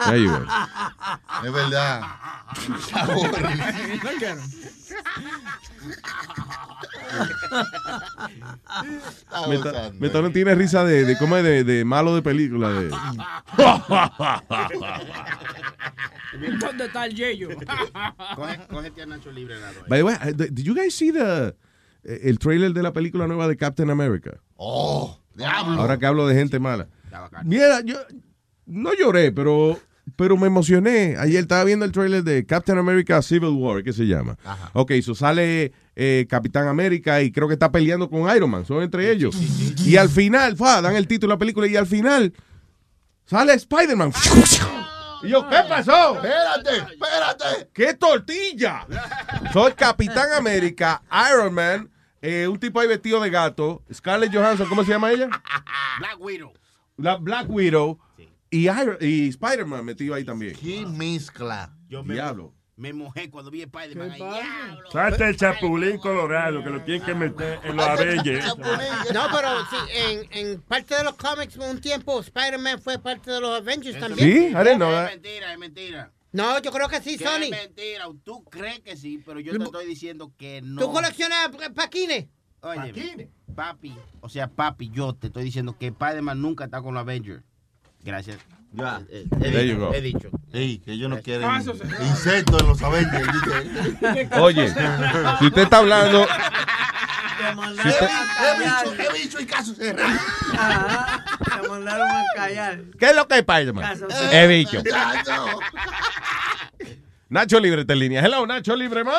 There 0.07 0.21
you 0.23 0.31
go. 0.31 0.45
Es 1.45 1.53
verdad. 1.53 2.03
Meta- 9.49 9.93
Meta 9.99 10.23
no 10.23 10.31
tiene 10.31 10.55
risa 10.55 10.85
de, 10.85 11.05
de 11.05 11.17
cómo 11.19 11.37
es 11.37 11.45
de, 11.45 11.65
de 11.65 11.85
malo 11.85 12.15
de 12.15 12.23
película. 12.23 12.71
De... 12.71 12.89
¿Dónde 16.59 16.87
está 16.87 17.07
el? 17.07 17.15
Coge, 18.35 18.61
cógete 18.69 19.03
a 19.03 19.07
Nacho 19.07 19.31
Libre. 19.31 19.57
By 19.89 19.99
the 19.99 20.05
way, 20.05 20.17
did 20.35 20.65
you 20.65 20.75
guys 20.75 20.95
see 20.95 21.13
the, 21.13 21.55
eh, 22.05 22.21
el 22.25 22.39
trailer 22.39 22.73
de 22.73 22.83
la 22.83 22.93
película 22.93 23.27
nueva 23.27 23.49
de 23.49 23.57
Captain 23.57 23.91
America? 23.91 24.39
Oh, 24.57 25.19
diablo. 25.35 25.81
Ahora 25.81 25.99
que 25.99 26.07
hablo 26.07 26.27
de 26.27 26.35
gente 26.35 26.59
mala. 26.59 26.89
Mira, 27.45 27.81
yo 27.85 27.99
no 28.73 28.95
lloré, 28.95 29.33
pero, 29.33 29.79
pero 30.17 30.37
me 30.37 30.47
emocioné. 30.47 31.17
Ayer 31.19 31.43
estaba 31.43 31.65
viendo 31.65 31.85
el 31.85 31.93
trailer 31.93 32.25
de 32.25 32.45
Captain 32.47 32.79
America 32.79 33.21
Civil 33.23 33.51
War, 33.51 33.83
que 33.83 33.93
se 33.93 34.07
llama. 34.07 34.37
Ok, 34.73 34.93
eso 34.93 35.15
sale 35.15 35.73
eh, 35.95 36.27
Capitán 36.29 36.69
América 36.69 37.23
y 37.23 37.31
creo 37.31 37.49
que 37.49 37.55
está 37.55 37.71
peleando 37.71 38.09
con 38.09 38.35
Iron 38.35 38.51
Man, 38.51 38.65
son 38.65 38.83
entre 38.83 39.11
ellos. 39.11 39.37
Y 39.85 39.97
al 39.97 40.09
final, 40.09 40.57
fa, 40.57 40.81
dan 40.81 40.97
el 40.97 41.07
título 41.07 41.33
de 41.33 41.35
la 41.37 41.39
película 41.39 41.67
y 41.67 41.77
al 41.77 41.87
final 41.87 42.33
sale 43.27 43.55
Spider-Man. 43.55 44.13
Y 45.23 45.29
yo, 45.29 45.49
¿qué 45.49 45.59
pasó? 45.69 46.17
Espérate, 46.17 46.93
espérate. 46.93 47.69
¡Qué 47.73 47.95
tortilla! 47.95 48.87
Soy 49.53 49.73
Capitán 49.73 50.33
América, 50.33 51.03
Iron 51.31 51.55
Man, 51.55 51.89
eh, 52.21 52.49
un 52.49 52.59
tipo 52.59 52.81
ahí 52.81 52.89
vestido 52.89 53.21
de 53.21 53.31
gato, 53.31 53.83
Scarlett 53.93 54.35
Johansson, 54.35 54.69
¿cómo 54.69 54.83
se 54.83 54.91
llama 54.91 55.13
ella? 55.13 55.29
Black 55.99 56.17
Widow. 56.19 56.53
La 56.97 57.17
Black 57.17 57.49
Widow 57.49 57.99
y, 58.53 58.63
Iron- 58.69 58.99
y 59.01 59.29
Spider-Man 59.29 59.85
metido 59.85 60.15
ahí 60.15 60.25
también. 60.25 60.55
¡Qué 60.57 60.87
mezcla! 60.87 61.75
Yo 61.89 62.05
me, 62.05 62.15
Diablo. 62.15 62.55
me 62.77 62.93
mojé 62.93 63.29
cuando 63.31 63.51
vi 63.51 63.63
Spider-Man. 63.63 64.11
ahí. 64.13 64.17
Diablo. 64.19 64.91
Salte 64.93 65.29
el 65.29 65.37
chapulín 65.37 65.99
colorado 65.99 66.63
que 66.63 66.71
lo 66.71 66.83
tienen 66.83 67.03
que 67.05 67.15
meter 67.15 67.59
en 67.65 67.77
los 67.77 67.87
Avengers. 67.87 68.47
No, 69.13 69.27
pero 69.35 69.49
sí, 69.71 69.77
en, 69.95 70.29
en 70.53 70.61
parte 70.63 70.95
de 70.97 71.05
los 71.05 71.15
cómics, 71.17 71.57
un 71.57 71.81
tiempo, 71.81 72.21
Spider-Man 72.21 72.81
fue 72.81 72.99
parte 72.99 73.31
de 73.31 73.41
los 73.41 73.59
Avengers 73.61 73.99
también. 73.99 74.29
Sí, 74.33 74.39
I 74.47 74.55
didn't 74.59 74.77
know 74.77 74.91
Es 74.93 75.11
mentira, 75.11 75.53
es 75.53 75.59
mentira. 75.59 76.13
No, 76.33 76.59
yo 76.61 76.73
creo 76.73 76.89
que 76.89 77.01
sí, 77.03 77.19
Sony. 77.19 77.43
Es 77.45 77.51
mentira. 77.51 78.07
Tú 78.25 78.43
crees 78.45 78.81
que 78.81 78.97
sí, 78.97 79.23
pero 79.27 79.39
yo 79.41 79.57
te 79.59 79.65
estoy 79.65 79.87
diciendo 79.87 80.33
que 80.39 80.63
no. 80.63 80.81
¿Tú 80.81 80.91
coleccionas 80.93 81.51
paquines? 81.75 82.27
Oye, 82.63 83.29
papi, 83.55 83.95
o 84.21 84.29
sea, 84.29 84.47
papi, 84.49 84.89
yo 84.91 85.15
te 85.15 85.27
estoy 85.27 85.43
diciendo 85.45 85.77
que 85.79 85.89
Spider-Man 85.89 86.41
nunca 86.41 86.65
está 86.65 86.81
con 86.81 86.95
los 86.95 87.01
Avengers. 87.03 87.43
Gracias. 88.03 88.39
Ya. 88.73 89.03
Eh, 89.11 89.27
he, 89.43 89.51
dicho, 89.65 89.79
go. 89.79 89.95
he 89.95 90.01
dicho. 90.01 90.31
Ey, 90.53 90.79
que 90.79 90.93
ellos 90.93 91.11
no 91.11 91.21
quieren 91.21 91.47
Ah, 91.49 91.61
insectos 92.01 92.61
en 92.63 92.69
los 92.69 92.83
Avengers. 92.83 93.29
dice. 93.33 94.29
Oye, 94.41 94.69
si 95.39 95.47
usted 95.47 95.63
está 95.63 95.79
hablando, 95.79 96.27
He 97.43 98.59
bicho, 98.59 98.95
he 99.03 99.23
bicho 99.23 99.41
y 99.41 99.47
caso 99.47 99.75
cerrado. 99.75 100.09
Te 101.63 101.69
mandaron 101.69 102.09
a 102.11 102.23
callar. 102.35 102.79
¿qué 102.99 103.07
es 103.07 103.17
lo 103.17 103.27
que 103.29 103.35
es 103.35 103.41
Spider-Man? 103.41 103.99
He 104.33 104.49
dicho. 104.49 104.79
Muchacho. 104.79 105.59
Nacho 107.29 107.61
Libre 107.61 107.81
está 107.83 107.93
en 107.95 107.99
línea. 107.99 108.21
Hello, 108.25 108.47
Nacho 108.47 108.77
Libre, 108.77 109.05
man. 109.05 109.15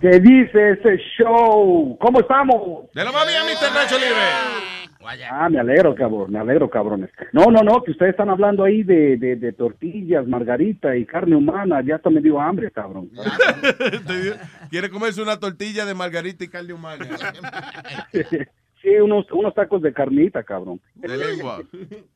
¿Qué 0.00 0.20
dice 0.20 0.72
ese 0.72 0.98
show? 1.18 1.96
¿Cómo 2.00 2.20
estamos? 2.20 2.90
De 2.92 3.04
la 3.04 3.10
más 3.12 3.26
bien, 3.26 3.42
Mr. 3.44 3.72
Nacho 3.72 3.96
Libre. 3.96 4.83
Ah, 5.30 5.48
me 5.48 5.60
alegro, 5.60 5.94
cabrón, 5.94 6.32
me 6.32 6.38
alegro, 6.38 6.70
cabrones. 6.70 7.10
No, 7.32 7.46
no, 7.46 7.62
no, 7.62 7.82
que 7.82 7.90
ustedes 7.90 8.12
están 8.12 8.30
hablando 8.30 8.64
ahí 8.64 8.82
de, 8.82 9.16
de, 9.16 9.36
de 9.36 9.52
tortillas, 9.52 10.26
margarita 10.26 10.96
y 10.96 11.04
carne 11.04 11.36
humana. 11.36 11.82
Ya 11.82 11.96
hasta 11.96 12.10
me 12.10 12.20
dio 12.20 12.40
hambre, 12.40 12.70
cabrón. 12.70 13.10
Quiere 14.70 14.90
comerse 14.90 15.22
una 15.22 15.38
tortilla 15.38 15.84
de 15.84 15.94
margarita 15.94 16.44
y 16.44 16.48
carne 16.48 16.72
humana. 16.72 17.06
Sí, 18.82 18.90
unos, 18.96 19.24
unos 19.32 19.54
tacos 19.54 19.80
de 19.80 19.94
carnita, 19.94 20.42
cabrón. 20.42 20.78
De 20.94 21.16
lengua. 21.16 21.62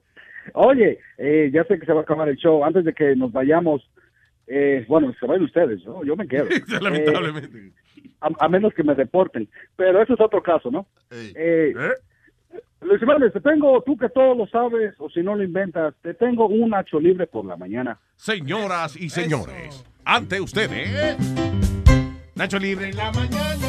Oye, 0.53 0.99
eh, 1.17 1.51
ya 1.51 1.65
sé 1.65 1.79
que 1.79 1.87
se 1.87 1.95
va 1.95 2.01
a 2.01 2.03
acabar 2.03 2.29
el 2.29 2.37
show. 2.37 2.63
Antes 2.63 2.85
de 2.85 2.93
que 2.93 3.17
nos 3.17 3.33
vayamos, 3.33 3.89
eh, 4.47 4.85
bueno, 4.87 5.15
se 5.19 5.27
vayan 5.27 5.45
ustedes, 5.45 5.83
¿no? 5.87 6.05
yo 6.05 6.15
me 6.15 6.29
quedo. 6.29 6.45
Lamentablemente. 6.83 7.59
Eh, 7.59 7.73
a, 8.21 8.29
a 8.45 8.49
menos 8.51 8.75
que 8.75 8.83
me 8.83 8.95
deporten. 8.95 9.49
Pero 9.77 10.03
eso 10.03 10.13
es 10.13 10.21
otro 10.21 10.43
caso, 10.43 10.71
¿no? 10.71 10.87
Eh, 11.11 11.73
Luis 12.81 13.01
Jiménez, 13.01 13.33
te 13.33 13.41
tengo, 13.41 13.83
tú 13.83 13.97
que 13.97 14.09
todo 14.09 14.35
lo 14.35 14.47
sabes, 14.47 14.95
o 14.99 15.11
si 15.11 15.21
no 15.21 15.35
lo 15.35 15.43
inventas, 15.43 15.95
te 16.01 16.15
tengo 16.15 16.47
un 16.47 16.71
Nacho 16.71 17.01
Libre 17.01 17.27
por 17.27 17.45
la 17.45 17.57
mañana. 17.57 17.99
Señoras 18.15 18.97
y 18.97 19.11
señores, 19.11 19.85
ante 20.05 20.41
ustedes, 20.41 21.19
Nacho 22.37 22.59
Libre 22.59 22.91
en 22.91 22.97
la 22.97 23.11
mañana. 23.13 23.67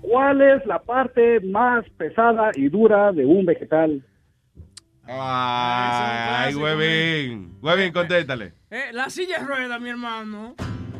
¿Cuál 0.00 0.42
es 0.42 0.66
la 0.66 0.78
parte 0.78 1.40
más 1.40 1.88
pesada 1.96 2.50
y 2.54 2.68
dura 2.68 3.12
de 3.12 3.24
un 3.24 3.44
vegetal? 3.44 4.02
Ay, 5.04 6.54
huevín. 6.54 7.58
Huevín, 7.60 7.92
contéstale. 7.92 8.54
Eh, 8.70 8.90
la 8.92 9.10
silla 9.10 9.38
rueda, 9.40 9.78
mi 9.78 9.90
hermano. 9.90 10.54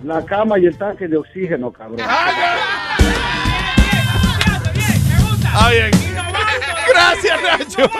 La 0.04 0.24
cama 0.24 0.58
y 0.58 0.66
el 0.66 0.76
tanque 0.76 1.08
de 1.08 1.16
oxígeno, 1.16 1.72
cabrón. 1.72 2.00
Ah, 5.54 5.70
bien. 5.70 5.90
Gracias, 6.88 7.42
Nacho. 7.42 7.90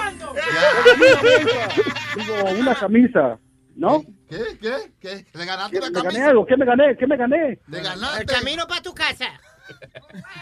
Digo, 2.17 2.45
una 2.59 2.75
camisa, 2.75 3.39
¿no? 3.77 4.03
¿Qué? 4.29 4.39
¿Qué? 4.61 4.73
¿Qué? 5.01 5.27
¿Le 5.35 5.45
ganaste 5.45 5.73
¿Qué, 5.73 5.79
una 5.79 5.89
¿Me 5.89 5.95
gané 5.95 6.09
camisa? 6.09 6.29
algo? 6.31 6.47
¿Qué 6.47 6.57
me 6.57 6.65
gané? 6.67 6.97
¿Qué 6.97 7.07
me 7.07 7.17
gané? 7.17 7.59
¿Le 7.69 7.81
ganaste? 7.83 8.21
El 8.21 8.27
camino 8.27 8.67
para 8.67 8.83
tu 8.83 8.95
casa. 8.95 9.27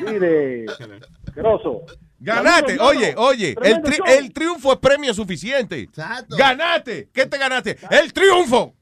Mire, 0.01 0.67
grosso. 1.35 1.83
Saludos, 2.25 2.79
oye, 2.81 3.15
oye, 3.17 3.49
el, 3.51 3.55
Tremendo 3.57 3.89
tri- 3.91 3.97
show. 3.97 4.07
el 4.09 4.33
triunfo 4.33 4.73
es 4.73 4.79
premio 4.79 5.15
suficiente. 5.15 5.89
Ganaste, 6.29 7.09
¿qué 7.13 7.27
te 7.27 7.39
ganaste? 7.39 7.79
El 7.91 8.13
triunfo, 8.13 8.75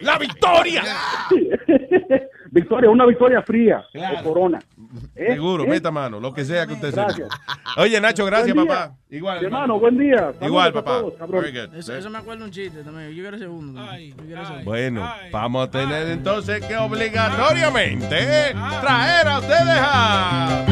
la 0.00 0.18
victoria. 0.18 0.82
Victoria, 2.56 2.88
una 2.88 3.04
victoria 3.04 3.42
fría. 3.42 3.84
O 4.18 4.22
corona. 4.24 4.58
¿Eh? 5.14 5.26
Seguro, 5.34 5.64
¿Eh? 5.64 5.68
meta 5.68 5.90
mano, 5.90 6.18
lo 6.18 6.32
que 6.32 6.42
sea 6.42 6.66
que 6.66 6.72
usted 6.72 6.90
sea. 6.90 7.06
Oye, 7.76 8.00
Nacho, 8.00 8.24
gracias, 8.24 8.54
Buen 8.54 8.66
día. 8.66 8.74
papá. 8.76 8.94
Igual, 9.10 9.44
Hermano, 9.44 9.78
buen 9.78 9.98
día. 9.98 10.16
Saludos 10.16 10.42
Igual, 10.42 10.72
papá. 10.72 10.90
todos, 11.00 11.14
cabrón. 11.18 11.42
Very 11.42 11.58
good. 11.66 11.74
Eso, 11.76 11.94
eso 11.94 12.08
me 12.08 12.16
acuerdo 12.16 12.46
un 12.46 12.50
chiste 12.50 12.82
también. 12.82 13.10
Yo 13.10 13.22
quiero 13.22 13.38
segundo. 13.38 13.80
Yo 13.84 14.16
quiero 14.24 14.44
segundo. 14.46 14.64
Bueno, 14.64 15.12
vamos 15.30 15.68
a 15.68 15.70
tener 15.70 16.08
entonces 16.08 16.64
que 16.64 16.76
obligatoriamente 16.78 18.54
traer 18.80 19.28
a 19.28 19.38
ustedes 19.38 19.78
a 19.78 20.64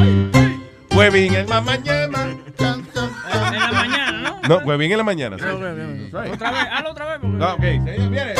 Huevín 0.96 1.34
en 1.34 1.48
la 1.50 1.60
mañana. 1.60 2.28
En 2.58 3.60
la 3.60 3.72
mañana, 3.72 4.40
¿no? 4.48 4.58
No, 4.58 4.64
Huevín 4.64 4.90
en 4.92 4.98
la 4.98 5.04
mañana. 5.04 5.36
sí. 5.38 5.44
Otra 5.44 6.50
vez, 6.50 6.66
hazlo 6.72 6.90
otra 6.92 7.06
vez. 7.06 7.18
Porque... 7.20 7.36
No, 7.36 7.52
ok, 7.54 7.60
señor, 7.60 8.10
viene. 8.10 8.34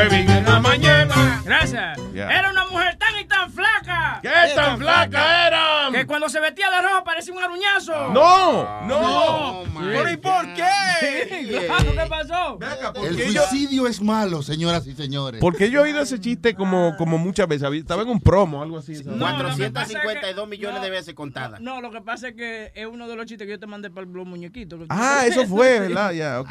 Huevín 0.00 0.30
en 0.30 0.44
la 0.46 0.60
mañana. 0.60 1.42
Gracias. 1.44 1.98
Era 2.14 2.50
una 2.50 2.64
mujer 2.66 2.96
tan 2.96 3.18
y 3.20 3.24
tan 3.26 3.52
flaca. 3.52 3.79
¿Qué 4.22 4.28
tan 4.54 4.78
flaca 4.78 5.46
era? 5.46 5.88
Que 5.92 6.06
cuando 6.06 6.28
se 6.28 6.40
vestía 6.40 6.70
de 6.70 6.82
rojo 6.82 7.04
parecía 7.04 7.34
un 7.34 7.42
aruñazo. 7.42 8.12
No, 8.12 8.86
no. 8.86 9.64
¿Pero 9.80 10.10
y 10.10 10.16
por 10.16 10.54
qué? 10.54 10.64
Claro, 11.70 11.92
¿qué 11.92 12.06
pasó? 12.08 12.58
El 13.02 13.16
suicidio 13.16 13.86
es 13.86 14.00
malo, 14.00 14.42
señoras 14.42 14.86
y 14.86 14.94
señores. 14.94 15.40
Porque 15.40 15.70
yo 15.70 15.80
he 15.80 15.82
oído 15.84 16.00
ese 16.00 16.20
chiste 16.20 16.54
como, 16.54 16.96
como 16.96 17.18
muchas 17.18 17.48
veces. 17.48 17.70
Estaba 17.72 18.02
en 18.02 18.08
un 18.08 18.20
promo, 18.20 18.62
algo 18.62 18.78
así. 18.78 18.94
¿sabes? 18.94 19.18
452 19.18 20.48
millones 20.48 20.82
de 20.82 20.90
veces 20.90 21.14
contadas. 21.14 21.60
No, 21.60 21.80
lo 21.80 21.90
que 21.90 22.00
pasa 22.00 22.28
es 22.28 22.34
que 22.34 22.72
es 22.74 22.86
uno 22.86 23.08
de 23.08 23.16
los 23.16 23.26
chistes 23.26 23.46
que 23.46 23.52
yo 23.52 23.60
te 23.60 23.66
mandé 23.66 23.90
para 23.90 24.06
los 24.06 24.26
muñequitos. 24.26 24.80
Ah, 24.88 25.24
eso 25.26 25.46
fue, 25.46 25.80
¿verdad? 25.80 26.12
Ya, 26.12 26.40
ok. 26.40 26.50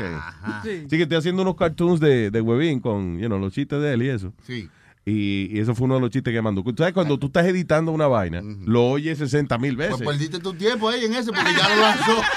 Sí. 0.63 0.81
Sí, 0.89 0.97
que 0.97 1.03
estoy 1.03 1.17
haciendo 1.17 1.41
unos 1.41 1.55
cartoons 1.55 1.99
de, 1.99 2.31
de 2.31 2.41
Huevín 2.41 2.79
con 2.79 3.19
you 3.19 3.27
know, 3.27 3.39
los 3.39 3.53
chistes 3.53 3.81
de 3.81 3.93
él 3.93 4.03
y 4.03 4.09
eso. 4.09 4.33
Sí. 4.45 4.69
Y, 5.05 5.55
y 5.55 5.59
eso 5.59 5.73
fue 5.73 5.85
uno 5.85 5.95
de 5.95 6.01
los 6.01 6.09
chistes 6.11 6.31
que 6.33 6.41
mandó. 6.41 6.61
Tú 6.63 6.73
sabes, 6.77 6.93
cuando 6.93 7.17
tú 7.17 7.27
estás 7.27 7.45
editando 7.47 7.91
una 7.91 8.07
vaina, 8.07 8.41
lo 8.65 8.85
oyes 8.89 9.17
60 9.17 9.57
mil 9.57 9.75
veces. 9.75 9.95
Pues 9.97 10.09
perdiste 10.17 10.39
tu 10.39 10.53
tiempo 10.53 10.87
ahí 10.89 11.05
en 11.05 11.13
ese 11.15 11.31
porque 11.31 11.51
ya 11.57 11.69
lo 11.75 11.81
lanzó. 11.81 12.21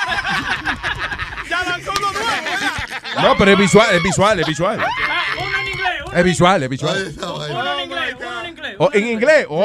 Ya 1.51 1.63
lanzó 1.65 1.91
uno 1.99 2.13
nuevo, 2.13 2.27
¿verdad? 2.45 3.23
No, 3.23 3.37
pero 3.37 3.51
es 3.51 3.59
visual, 3.59 3.87
es 3.95 4.03
visual, 4.03 4.41
es 4.41 4.47
visual. 4.47 4.79
Uno 4.79 5.59
en 5.61 5.69
inglés, 5.69 6.03
uno 6.07 6.17
Es 6.17 6.25
visual, 6.25 6.63
es 6.63 6.69
visual. 6.71 7.15
uno 7.51 7.75
en 7.75 7.81
inglés, 7.85 8.17
uno 8.19 8.41
en 8.41 8.49
inglés. 8.49 8.77
Oh, 8.79 8.91
en 8.95 9.07
inglés. 9.07 9.47
¡Wow! 9.49 9.63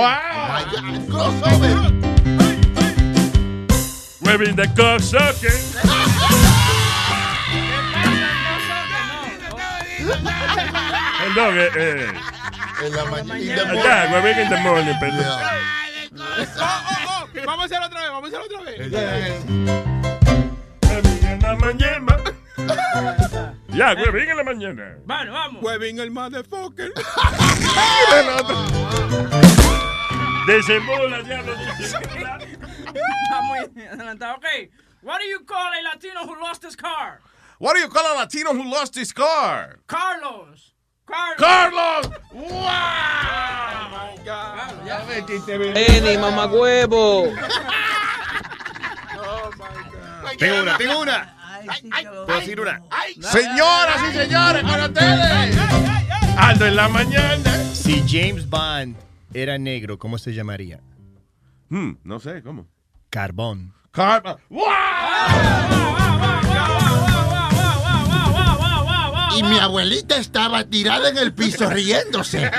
De 4.55 4.67
cocksucker. 4.75 5.51
Perdón, 11.19 11.57
eh, 11.57 11.69
eh. 11.75 12.07
En 12.83 12.95
la 12.95 13.05
mañana. 13.05 13.73
Ya, 13.73 14.07
Huevín 14.11 14.37
in 14.39 14.49
the 14.49 14.57
morning, 14.57 14.95
perdón. 14.99 15.25
Oh, 16.19 16.45
oh, 16.59 16.83
oh. 17.07 17.27
Vamos 17.45 17.63
a 17.63 17.65
hacerlo 17.65 17.87
otra 17.87 18.01
vez, 18.01 18.09
vamos 18.11 18.33
a 18.33 18.37
hacerlo 18.37 18.45
otra 18.45 18.61
vez. 18.71 18.79
En 21.23 21.39
la 21.41 21.55
mañana. 21.55 22.17
Ya, 23.69 23.93
Huevín 23.93 24.29
en 24.29 24.37
la 24.37 24.43
mañana. 24.43 24.97
Bueno, 25.05 25.33
vamos. 25.33 25.63
Huevín 25.63 25.99
el 25.99 26.11
motherfucker. 26.11 26.93
Desembola, 30.47 31.21
diablo, 31.23 31.53
desembola. 31.77 32.37
Está 32.37 33.41
muy 33.41 33.59
adelantado. 33.85 34.35
Ok. 34.35 34.45
What 35.01 35.19
do 35.19 35.25
you 35.25 35.39
call 35.45 35.73
a 35.73 35.81
Latino 35.83 36.25
who 36.25 36.39
lost 36.39 36.63
his 36.63 36.75
car? 36.75 37.21
What 37.59 37.73
do 37.75 37.79
you 37.79 37.89
call 37.89 38.05
a 38.13 38.15
Latino 38.15 38.53
who 38.53 38.63
lost 38.69 38.95
his 38.95 39.11
car? 39.11 39.79
Carlos. 39.87 40.73
Carlos. 41.07 42.11
Carlos. 44.25 45.71
Eni, 45.75 46.17
mamagüevo. 46.17 47.29
Tengo 50.37 50.61
una, 50.61 50.77
tengo 50.77 50.99
una. 50.99 51.33
¿Puedo 52.25 52.39
decir 52.39 52.59
una? 52.59 52.81
Señoras 53.21 54.03
y 54.09 54.17
señores, 54.17 54.63
con 54.63 54.81
ustedes. 54.81 55.57
Aldo 56.37 56.65
en 56.65 56.75
la 56.75 56.87
mañana. 56.89 57.53
Si 57.73 58.03
James 58.07 58.47
Bond 58.49 58.97
era 59.33 59.57
negro, 59.57 59.97
¿cómo 59.97 60.17
se 60.17 60.33
llamaría? 60.33 60.81
Hmm, 61.69 61.93
no 62.03 62.19
sé, 62.19 62.43
¿cómo? 62.43 62.67
Carbón. 63.09 63.73
Carbón. 63.91 64.37
Y 69.35 69.43
mi 69.43 69.59
abuelita 69.59 70.17
estaba 70.17 70.63
tirada 70.63 71.09
en 71.09 71.17
el 71.17 71.33
piso 71.33 71.69
riéndose. 71.69 72.49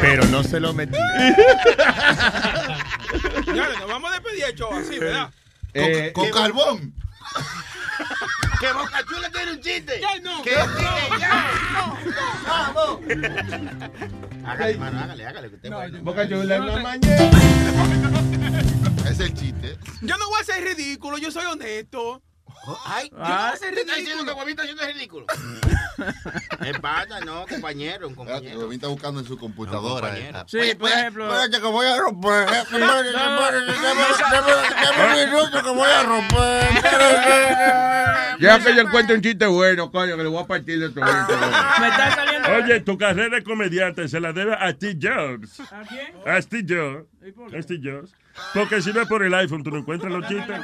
Pero 0.00 0.24
no 0.26 0.42
se 0.42 0.60
lo 0.60 0.72
metí. 0.72 0.98
Ya, 3.54 3.68
nos 3.78 3.86
vamos 3.88 4.10
a 4.10 4.14
despedir 4.14 4.44
el 4.44 4.54
show 4.56 4.72
así, 4.72 4.98
¿verdad? 4.98 5.30
Eh, 5.72 6.10
Con 6.12 6.30
carbón. 6.30 6.92
Que 8.60 8.72
Boca 8.72 9.04
Chula 9.08 9.30
tiene 9.30 9.52
un 9.52 9.60
chiste. 9.60 10.00
Ya 10.00 10.18
no. 10.20 10.42
Que 10.42 10.50
sigue, 10.50 11.20
ya. 11.20 11.50
Vamos. 12.46 13.00
Hágale, 14.44 14.72
hermano, 14.72 15.00
hágale, 15.00 15.26
hágale. 15.26 15.48
Que 15.50 15.54
usted 15.56 15.68
es 15.68 15.74
bueno. 15.74 15.98
Boca 16.02 16.28
Chula 16.28 16.56
en 16.56 16.66
la 16.66 16.76
mañana. 16.78 17.30
Es 19.10 19.20
el 19.20 19.34
chiste. 19.34 19.78
Yo 20.00 20.16
no 20.16 20.28
voy 20.28 20.40
a 20.40 20.44
ser 20.44 20.64
ridículo, 20.64 21.18
yo 21.18 21.30
soy 21.30 21.44
honesto. 21.44 22.20
Ay, 22.86 23.08
yo 23.10 23.16
Ah, 23.20 23.46
voy 23.48 23.54
a 23.54 23.56
ser 23.56 23.70
¿qué 23.70 23.74
ridículo. 23.80 23.96
diciendo 23.98 24.24
que 24.24 24.32
Huevito 24.32 24.62
haciendo 24.62 24.86
ridículo. 24.86 25.26
¿Qué 26.62 26.74
pasa? 26.80 27.20
No, 27.20 27.46
compañero, 27.46 28.08
un 28.08 28.14
compañero. 28.14 28.72
Está 28.72 28.88
buscando 28.88 29.20
en 29.20 29.26
su 29.26 29.36
computadora. 29.38 30.08
compañero. 30.08 30.38
eh. 30.40 30.44
Sí, 30.46 30.74
por 30.74 30.90
ejemplo. 30.90 31.24
Espérate 31.26 31.60
que 31.60 31.66
voy 31.72 31.86
a 31.86 31.96
romper. 31.98 32.46
Dame 32.46 32.86
un 35.06 35.30
minuto 35.30 35.62
que 35.62 35.70
voy 35.70 35.90
a 35.90 36.02
romper. 36.02 36.64
Ya 38.40 38.58
que 38.58 38.74
yo 38.74 38.82
encuentro 38.82 39.14
un 39.14 39.22
chiste 39.22 39.46
bueno, 39.46 39.92
coño, 39.92 40.16
que 40.16 40.24
le 40.24 40.28
voy 40.28 40.42
a 40.42 40.46
partir 40.46 40.80
de 40.80 40.88
todo. 40.90 41.04
Me 41.04 41.88
está 41.88 42.14
saliendo. 42.16 42.33
Oye, 42.52 42.80
tu 42.80 42.98
carrera 42.98 43.36
de 43.36 43.42
comediante 43.44 44.08
se 44.08 44.20
la 44.20 44.32
debe 44.32 44.54
a 44.54 44.70
Steve 44.72 44.98
Jobs. 45.00 45.60
¿A 45.60 45.82
quién? 45.82 46.14
A 46.26 46.40
Steve 46.42 46.64
Jobs. 46.68 47.06
A 47.54 47.62
Steve 47.62 47.80
Jobs. 47.82 48.12
Porque 48.52 48.82
si 48.82 48.92
no 48.92 49.00
es 49.02 49.08
por 49.08 49.22
el 49.22 49.32
iPhone, 49.34 49.62
tú 49.62 49.70
no 49.70 49.78
encuentras 49.78 50.12
los 50.12 50.26
chistes. 50.26 50.60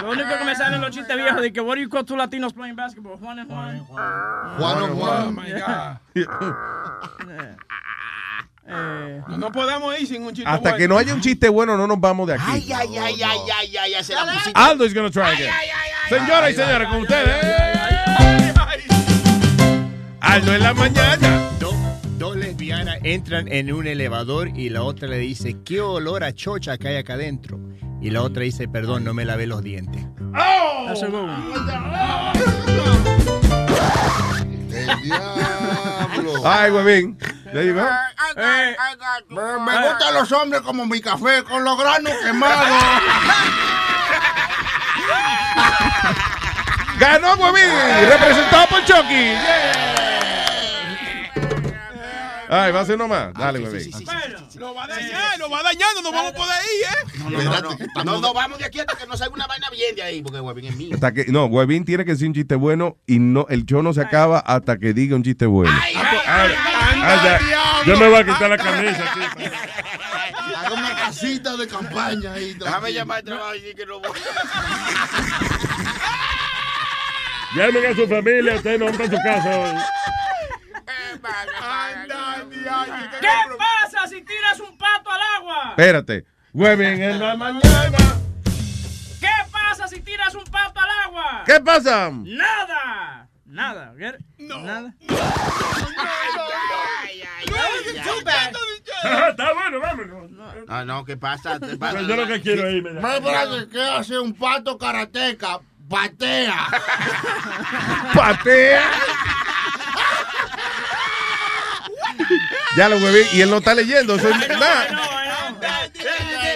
Lo 0.00 0.10
único 0.10 0.28
que 0.38 0.44
me 0.44 0.54
salen 0.54 0.80
los 0.80 0.90
chistes 0.90 1.16
viejos 1.16 1.40
de 1.42 1.52
que 1.52 1.60
what 1.60 1.76
do 1.76 1.82
you 1.82 1.88
call 1.88 2.04
two 2.04 2.16
Latinos 2.16 2.52
playing 2.52 2.76
basketball? 2.76 3.18
Juan 3.18 3.38
and 3.40 3.50
Juan. 3.50 3.78
Juan 3.86 4.78
Oh 4.82 4.94
Juan. 4.94 5.34
my 5.34 5.52
God. 5.52 5.98
Eh, 8.68 9.22
No, 9.28 9.36
no 9.38 9.52
podemos 9.52 9.96
ir 10.00 10.08
sin 10.08 10.22
un 10.24 10.34
chiste 10.34 10.44
Hasta 10.50 10.60
bueno. 10.70 10.76
que 10.76 10.88
no 10.88 10.98
haya 10.98 11.14
un 11.14 11.20
chiste 11.20 11.48
bueno, 11.48 11.76
no 11.76 11.86
nos 11.86 12.00
vamos 12.00 12.26
de 12.26 12.34
aquí. 12.34 12.42
Ay, 12.48 12.72
ay, 12.72 12.88
ay, 12.98 13.22
ay, 13.22 13.38
ay, 13.60 13.76
ay, 13.76 13.94
ay, 13.94 14.02
se 14.04 14.12
la 14.12 14.24
pusiste. 14.24 14.50
Aldo 14.54 14.84
is 14.84 14.92
gonna 14.92 15.08
try 15.10 15.22
again. 15.22 15.52
Señoras 16.08 16.50
y 16.50 16.54
señores, 16.54 16.88
con 16.88 17.02
ustedes. 17.02 17.46
Aldo 20.36 20.54
en 20.54 20.62
la 20.62 20.74
mañana. 20.74 21.40
Do- 21.58 21.72
dos 22.18 22.36
lesbianas 22.36 22.98
entran 23.02 23.48
en 23.50 23.72
un 23.72 23.86
elevador 23.86 24.48
y 24.48 24.68
la 24.68 24.82
otra 24.82 25.08
le 25.08 25.16
dice, 25.18 25.56
¿qué 25.64 25.80
olor 25.80 26.22
a 26.24 26.34
chocha 26.34 26.76
que 26.76 26.88
hay 26.88 26.96
acá 26.96 27.14
adentro? 27.14 27.58
Y 28.02 28.10
la 28.10 28.20
otra 28.22 28.42
dice, 28.42 28.68
perdón, 28.68 29.04
no 29.04 29.14
me 29.14 29.24
lavé 29.24 29.46
los 29.46 29.62
dientes. 29.62 30.04
one. 31.14 31.32
El 34.74 35.02
diablo. 35.02 36.42
Ay, 36.44 36.70
huevín. 36.70 37.16
Go. 37.52 37.60
Eh, 38.36 38.76
Me, 39.30 39.42
me 39.64 39.88
gustan 39.88 40.12
los 40.14 40.30
hombres 40.32 40.60
como 40.60 40.84
mi 40.84 41.00
café, 41.00 41.42
con 41.44 41.64
los 41.64 41.78
granos 41.78 42.12
quemados. 42.22 42.68
Ganó 46.98 47.34
huevín. 47.36 47.70
Representado 48.10 48.66
por 48.68 48.84
Chucky. 48.84 49.32
Ay, 52.48 52.72
va 52.72 52.80
a 52.80 52.84
ser 52.84 52.94
uno 52.96 53.08
más. 53.08 53.34
Dale, 53.34 53.58
sí, 53.70 53.80
sí, 53.80 53.92
sí, 53.92 54.06
sí, 54.48 54.58
Lo 54.58 54.74
va 54.74 54.84
a 54.84 54.88
dañar, 54.88 55.38
lo 55.38 55.50
va 55.50 55.62
dañando, 55.62 56.02
no 56.02 56.12
vamos 56.12 56.32
a 56.32 56.34
poder 56.34 56.58
ir, 56.76 56.84
¿eh? 56.84 57.18
No, 57.18 57.30
no, 57.30 57.60
no, 57.60 57.60
no, 57.60 58.04
no, 58.04 58.20
no, 58.20 58.34
vamos 58.34 58.58
de 58.58 58.64
aquí 58.64 58.80
hasta 58.80 58.96
que 58.96 59.06
nos 59.06 59.18
salga 59.18 59.34
una 59.34 59.46
vaina 59.46 59.68
bien 59.70 59.94
de 59.96 60.02
ahí, 60.02 60.22
porque 60.22 60.40
Huevín 60.40 60.66
es 60.66 60.76
mío. 60.76 60.94
Hasta 60.94 61.12
que, 61.12 61.26
no, 61.26 61.46
Webin 61.46 61.84
tiene 61.84 62.04
que 62.04 62.12
decir 62.12 62.28
un 62.28 62.34
chiste 62.34 62.54
bueno 62.54 62.96
y 63.06 63.18
no, 63.18 63.46
el 63.48 63.64
show 63.66 63.82
no 63.82 63.92
se 63.92 64.00
acaba 64.00 64.38
hasta 64.38 64.78
que 64.78 64.92
diga 64.92 65.16
un 65.16 65.22
chiste 65.22 65.46
bueno. 65.46 65.72
Ah, 66.28 66.48
ya, 67.24 67.84
yo 67.84 67.98
me 67.98 68.08
voy 68.08 68.20
a 68.20 68.24
quitar 68.24 68.50
la 68.50 68.56
camisa, 68.58 69.04
chico. 69.14 69.50
Haga 70.56 70.72
una 70.72 70.96
casita 70.96 71.56
de 71.56 71.66
campaña 71.66 72.32
ahí. 72.32 72.54
Déjame 72.54 72.92
llamar 72.92 73.18
al 73.18 73.24
trabajo 73.24 73.54
y 73.54 73.60
decir 73.60 73.76
que 73.76 73.86
no 73.86 74.00
voy. 74.00 74.10
Llamen 77.54 77.86
a 77.86 77.94
su 77.94 78.06
familia, 78.08 78.54
ustedes 78.56 78.78
no 78.78 78.86
van 78.86 78.96
para 78.96 79.10
su 79.10 79.16
casa 79.16 79.58
hoy. 79.58 79.78
¿Qué 83.20 83.28
pasa 83.58 84.06
si 84.08 84.22
tiras 84.22 84.60
un 84.60 84.78
pato 84.78 85.10
al 85.10 85.20
agua? 85.38 85.70
Espérate. 85.70 86.24
Webin 86.52 87.02
en 87.02 87.18
la 87.18 87.36
mañana. 87.36 87.98
¿Qué 89.20 89.32
pasa 89.50 89.88
si 89.88 90.00
tiras 90.00 90.34
un 90.34 90.44
pato 90.44 90.80
al 90.80 90.90
agua? 91.06 91.42
¿Qué 91.44 91.60
pasa? 91.60 92.10
Nada. 92.12 93.28
Nada. 93.44 93.94
it? 93.98 94.16
Nada. 94.38 94.94
Está 99.28 99.52
bueno, 99.54 99.80
vámonos. 99.80 100.30
No, 100.30 100.84
no, 100.84 101.04
¿qué 101.04 101.16
pasa? 101.16 101.58
¿Qué 101.58 101.76
pasa? 101.76 102.00
Yo 102.02 102.16
lo 102.16 102.26
que 102.26 102.40
quiero 102.40 102.68
es 102.68 102.74
irme 102.74 103.00
parece 103.00 103.68
que 103.68 103.82
hace 103.82 104.18
un 104.18 104.34
pato 104.34 104.78
karateca. 104.78 105.60
Patea. 105.88 106.66
Patea. 108.14 108.90
Ya 112.76 112.88
lo 112.88 112.96
Webin. 112.96 113.26
Y 113.32 113.40
él 113.42 113.50
no 113.50 113.58
está 113.58 113.74
leyendo. 113.74 114.18
Soy, 114.18 114.32
nada. 114.32 114.86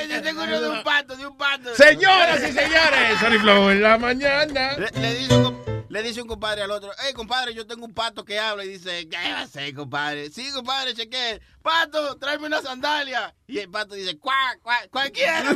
Yo 0.09 0.23
tengo 0.23 0.43
uno 0.45 0.61
de 0.61 0.69
un 0.69 0.83
pato, 0.83 1.17
de 1.17 1.27
un 1.27 1.37
pato. 1.37 1.75
Señoras 1.75 2.39
y 2.41 2.53
señores, 2.53 3.19
Sorry 3.21 3.39
Flow 3.39 3.71
en 3.71 3.83
la 3.83 3.97
mañana. 3.99 4.73
Le, 4.77 4.91
le 5.01 5.15
dice 5.15 5.35
un, 5.35 5.43
com- 5.45 5.57
le 5.89 6.03
dice 6.03 6.23
un 6.23 6.29
compadre 6.29 6.63
al 6.63 6.71
otro, 6.71 6.91
hey 7.05 7.13
compadre, 7.15 7.53
yo 7.55 7.67
tengo 7.67 7.85
un 7.85 7.95
pato 7.95 8.25
que 8.25 8.39
habla 8.39 8.65
y 8.65 8.69
dice, 8.69 9.09
¿qué 9.09 9.17
va 9.33 9.41
a 9.41 9.47
ser, 9.49 9.75
compadre? 9.75 10.31
Sí, 10.31 10.51
compadre, 10.53 10.95
cheque, 10.95 11.41
pato, 11.63 12.17
tráeme 12.17 12.47
una 12.47 12.61
sandalia. 12.63 13.35
Y 13.49 13.59
el 13.59 13.69
pato 13.71 13.95
dice, 13.95 14.17
cuac, 14.19 14.61
cuac, 14.63 14.89
cualquiera. 14.91 15.43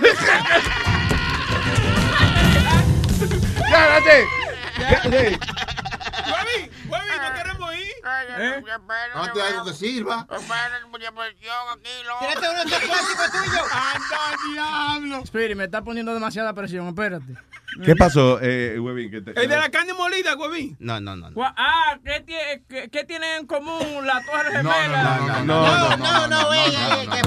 Ya, 3.70 3.86
date. 3.88 4.26
Huevín, 6.26 6.70
Huevín, 6.88 7.22
no 7.22 7.34
queremos 7.34 7.53
ir. 7.84 8.64
Hazte 9.14 9.42
algo 9.42 9.64
que 9.66 9.72
sirva. 9.72 10.26
Tírate 10.26 10.84
uno 12.50 12.64
de 12.64 12.70
esos 12.70 12.80
clásicos 12.80 13.30
tuyos. 13.32 13.66
Anda, 13.72 14.36
diablo. 14.52 15.22
Spirit, 15.24 15.56
me 15.56 15.64
está 15.64 15.82
poniendo 15.82 16.12
demasiada 16.14 16.52
presión, 16.54 16.86
espérate. 16.88 17.34
¿Qué 17.84 17.96
pasó, 17.96 18.38
eh, 18.40 18.78
Webin? 18.78 19.10
¿Qué 19.10 19.20
te- 19.20 19.32
El 19.40 19.48
de 19.48 19.56
la 19.56 19.68
carne 19.68 19.94
molida, 19.94 20.36
Huevín. 20.36 20.76
No, 20.78 21.00
no, 21.00 21.16
no. 21.16 21.30
Gua- 21.32 21.52
Ah, 21.56 21.98
¿qué, 22.04 22.24
tie- 22.24 22.62
qué, 22.68 22.88
qué 22.88 23.02
tienen 23.04 23.40
en 23.40 23.46
común 23.48 24.06
la 24.06 24.22
Torre 24.24 24.62
No, 24.62 24.70
Gemela? 24.70 25.02
no, 25.02 25.26
no, 25.26 25.44
no, 25.44 25.46
No, 25.66 25.96
no, 25.96 25.98
no, 25.98 26.26
no, 26.28 26.48
oye, 26.50 27.08
¿qué 27.10 27.18
Eh, 27.18 27.22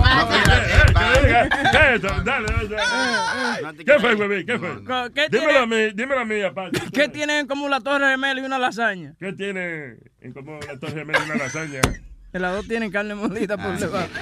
¿Qué 0.94 1.50
¿Qué 1.72 1.96
es 1.96 2.04
eso? 2.04 2.08
Dale, 2.24 2.48
dale. 2.48 3.84
¿Qué 3.84 4.00
fue, 4.00 4.16
Webin? 4.16 4.46
¿Qué 4.46 4.58
fue? 4.58 4.70
¿Qué 5.14 5.28
Dímelo 5.30 5.60
a 5.60 5.68
tiene, 5.68 5.88
mí, 5.88 5.92
dímelo 5.94 6.22
a 6.22 6.26
mí, 6.26 6.42
aparte. 6.42 6.80
¿Qué 6.94 7.10
tienen 7.10 7.40
en 7.40 7.48
común 7.48 7.70
la 7.70 7.82
Torre 7.82 8.10
Gemela 8.12 8.40
y 8.40 8.46
una 8.46 8.58
lasaña? 8.58 9.16
¿Qué 9.20 9.34
tiene 9.34 9.98
en 10.28 10.34
común 10.34 10.60
la 10.68 10.78
torre 10.78 10.94
gemela 10.94 11.20
y 11.20 11.30
una 11.30 11.36
lasaña? 11.36 11.82
Que 12.32 12.40
las 12.40 12.56
dos 12.56 12.68
tienen 12.68 12.92
carne 12.92 13.16
molida 13.16 13.58
por 13.58 13.78
debajo. 13.78 14.08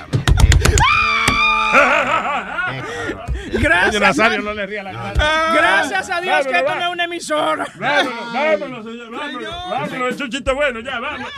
Gracias, 3.60 4.02
Nazario, 4.02 4.42
no 4.42 4.54
le 4.54 4.66
ría 4.66 4.84
la 4.84 4.92
cara. 4.92 5.54
Gracias 5.54 6.10
a 6.10 6.22
Dios 6.22 6.48
que 6.48 6.58
esto 6.58 6.76
no 6.76 6.86
es 6.86 6.92
una 6.92 7.04
emisora. 7.06 7.66
Vámonos, 7.76 8.34
vámonos, 8.34 8.86
señor, 8.86 9.12
vámonos. 9.12 9.54
Vámonos, 9.70 10.16
es 10.16 10.22
un 10.22 10.30
chiste 10.30 10.54
bueno, 10.54 10.80
ya, 10.82 11.00
vamos. 11.00 11.30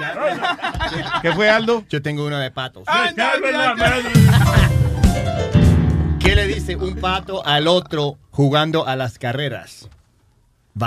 ¿Qué 1.21 1.31
fue, 1.31 1.49
Aldo? 1.49 1.85
Yo 1.89 2.01
tengo 2.01 2.25
uno 2.25 2.37
de 2.37 2.51
patos. 2.51 2.83
Me 2.87 3.09
en. 3.09 3.15
¿Qué 6.19 6.35
le 6.35 6.47
dice 6.47 6.75
un 6.75 6.97
pato 6.97 7.45
al 7.45 7.67
otro 7.67 8.17
jugando 8.31 8.85
a 8.85 8.95
las 8.95 9.17
carreras? 9.17 9.89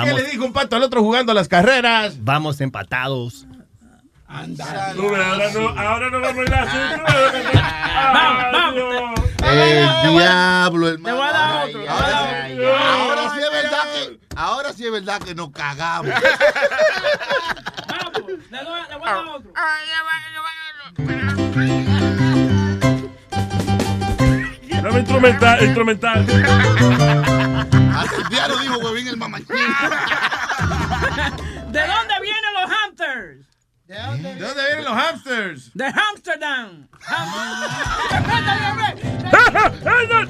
¿Qué 0.05 0.13
le 0.13 0.25
dijo 0.25 0.45
un 0.45 0.53
pato 0.53 0.77
al 0.77 0.83
otro 0.83 1.03
jugando 1.03 1.33
a 1.33 1.35
las 1.35 1.49
carreras? 1.49 2.23
vamos 2.23 2.61
empatados. 2.61 3.47
Ves, 4.31 4.61
ahora 4.61 5.51
no, 5.53 5.69
ahora 5.71 6.11
no 6.11 6.21
vamos 6.21 6.39
a 6.39 6.43
ir 6.43 6.51
ves. 6.51 7.53
Vamos. 8.13 9.21
El 9.43 10.11
diablo, 10.13 10.87
Te 10.87 10.93
hermano. 10.95 11.17
voy 11.17 11.27
a 11.27 11.33
dar 11.33 11.67
otro. 11.67 11.73
te 11.73 11.79
voy 11.81 11.89
a 11.89 11.93
dar 11.93 12.53
otro. 12.53 12.79
Ahora 12.79 13.23
sí 13.35 13.41
es 13.41 13.51
verdad 13.51 13.83
que, 13.93 14.21
ahora 14.37 14.73
sí 14.73 14.87
es 14.87 14.93
verdad 14.93 15.21
que 15.21 15.35
nos 15.35 15.51
cagamos. 15.51 16.15
Vamos, 17.89 18.23
le 18.51 18.65
voy 18.65 18.79
a 19.03 19.15
dar 19.15 19.27
otro. 19.27 19.53
Dame 24.83 25.01
instrumental, 25.01 25.63
instrumental. 25.65 26.27
Hasta 27.95 28.17
el 28.17 28.29
diablo 28.31 28.57
dijo 28.59 28.79
Huevín 28.79 29.09
el 29.09 29.17
mamachín. 29.17 29.49
¿De 31.69 31.81
dónde 31.87 32.15
vienen 32.23 32.55
los 32.61 32.71
hamsters? 32.71 33.47
¿De 33.91 33.97
dónde 33.97 34.67
vienen 34.69 34.85
los 34.85 34.95
hamsters? 34.95 35.73
De 35.75 35.85
Amsterdam. 35.87 36.87
¡Eh, 36.93 37.27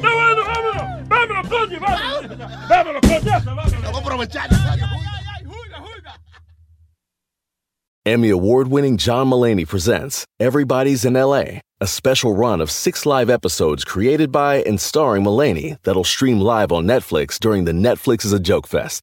no, 0.01 0.17
vámonos! 0.17 1.09
¡Vámonos, 1.09 1.47
coño! 1.47 1.79
¡Vámonos! 1.79 2.69
¡Vámonos, 2.71 3.01
coñazo! 3.03 3.55
¡Vámonos! 3.55 3.83
Vamos 3.83 3.95
a 3.95 3.99
aprovechar. 3.99 4.49
Emmy 8.07 8.31
award 8.31 8.69
winning 8.69 8.97
John 8.97 9.29
Mullaney 9.29 9.67
presents 9.67 10.25
Everybody's 10.41 11.05
in 11.05 11.13
LA, 11.13 11.61
a 11.83 11.87
special 11.87 12.35
run 12.35 12.63
of 12.63 12.71
six 12.71 13.05
live 13.05 13.29
episodes 13.29 13.85
created 13.85 14.33
by 14.33 14.63
and 14.63 14.81
starring 14.81 15.23
Mullaney 15.23 15.77
that'll 15.83 16.05
stream 16.05 16.41
live 16.41 16.73
on 16.73 16.87
Netflix 16.87 17.39
during 17.39 17.67
the 17.67 17.73
Netflix 17.73 18.25
is 18.25 18.33
a 18.33 18.41
Joke 18.41 18.67
Fest. 18.67 19.03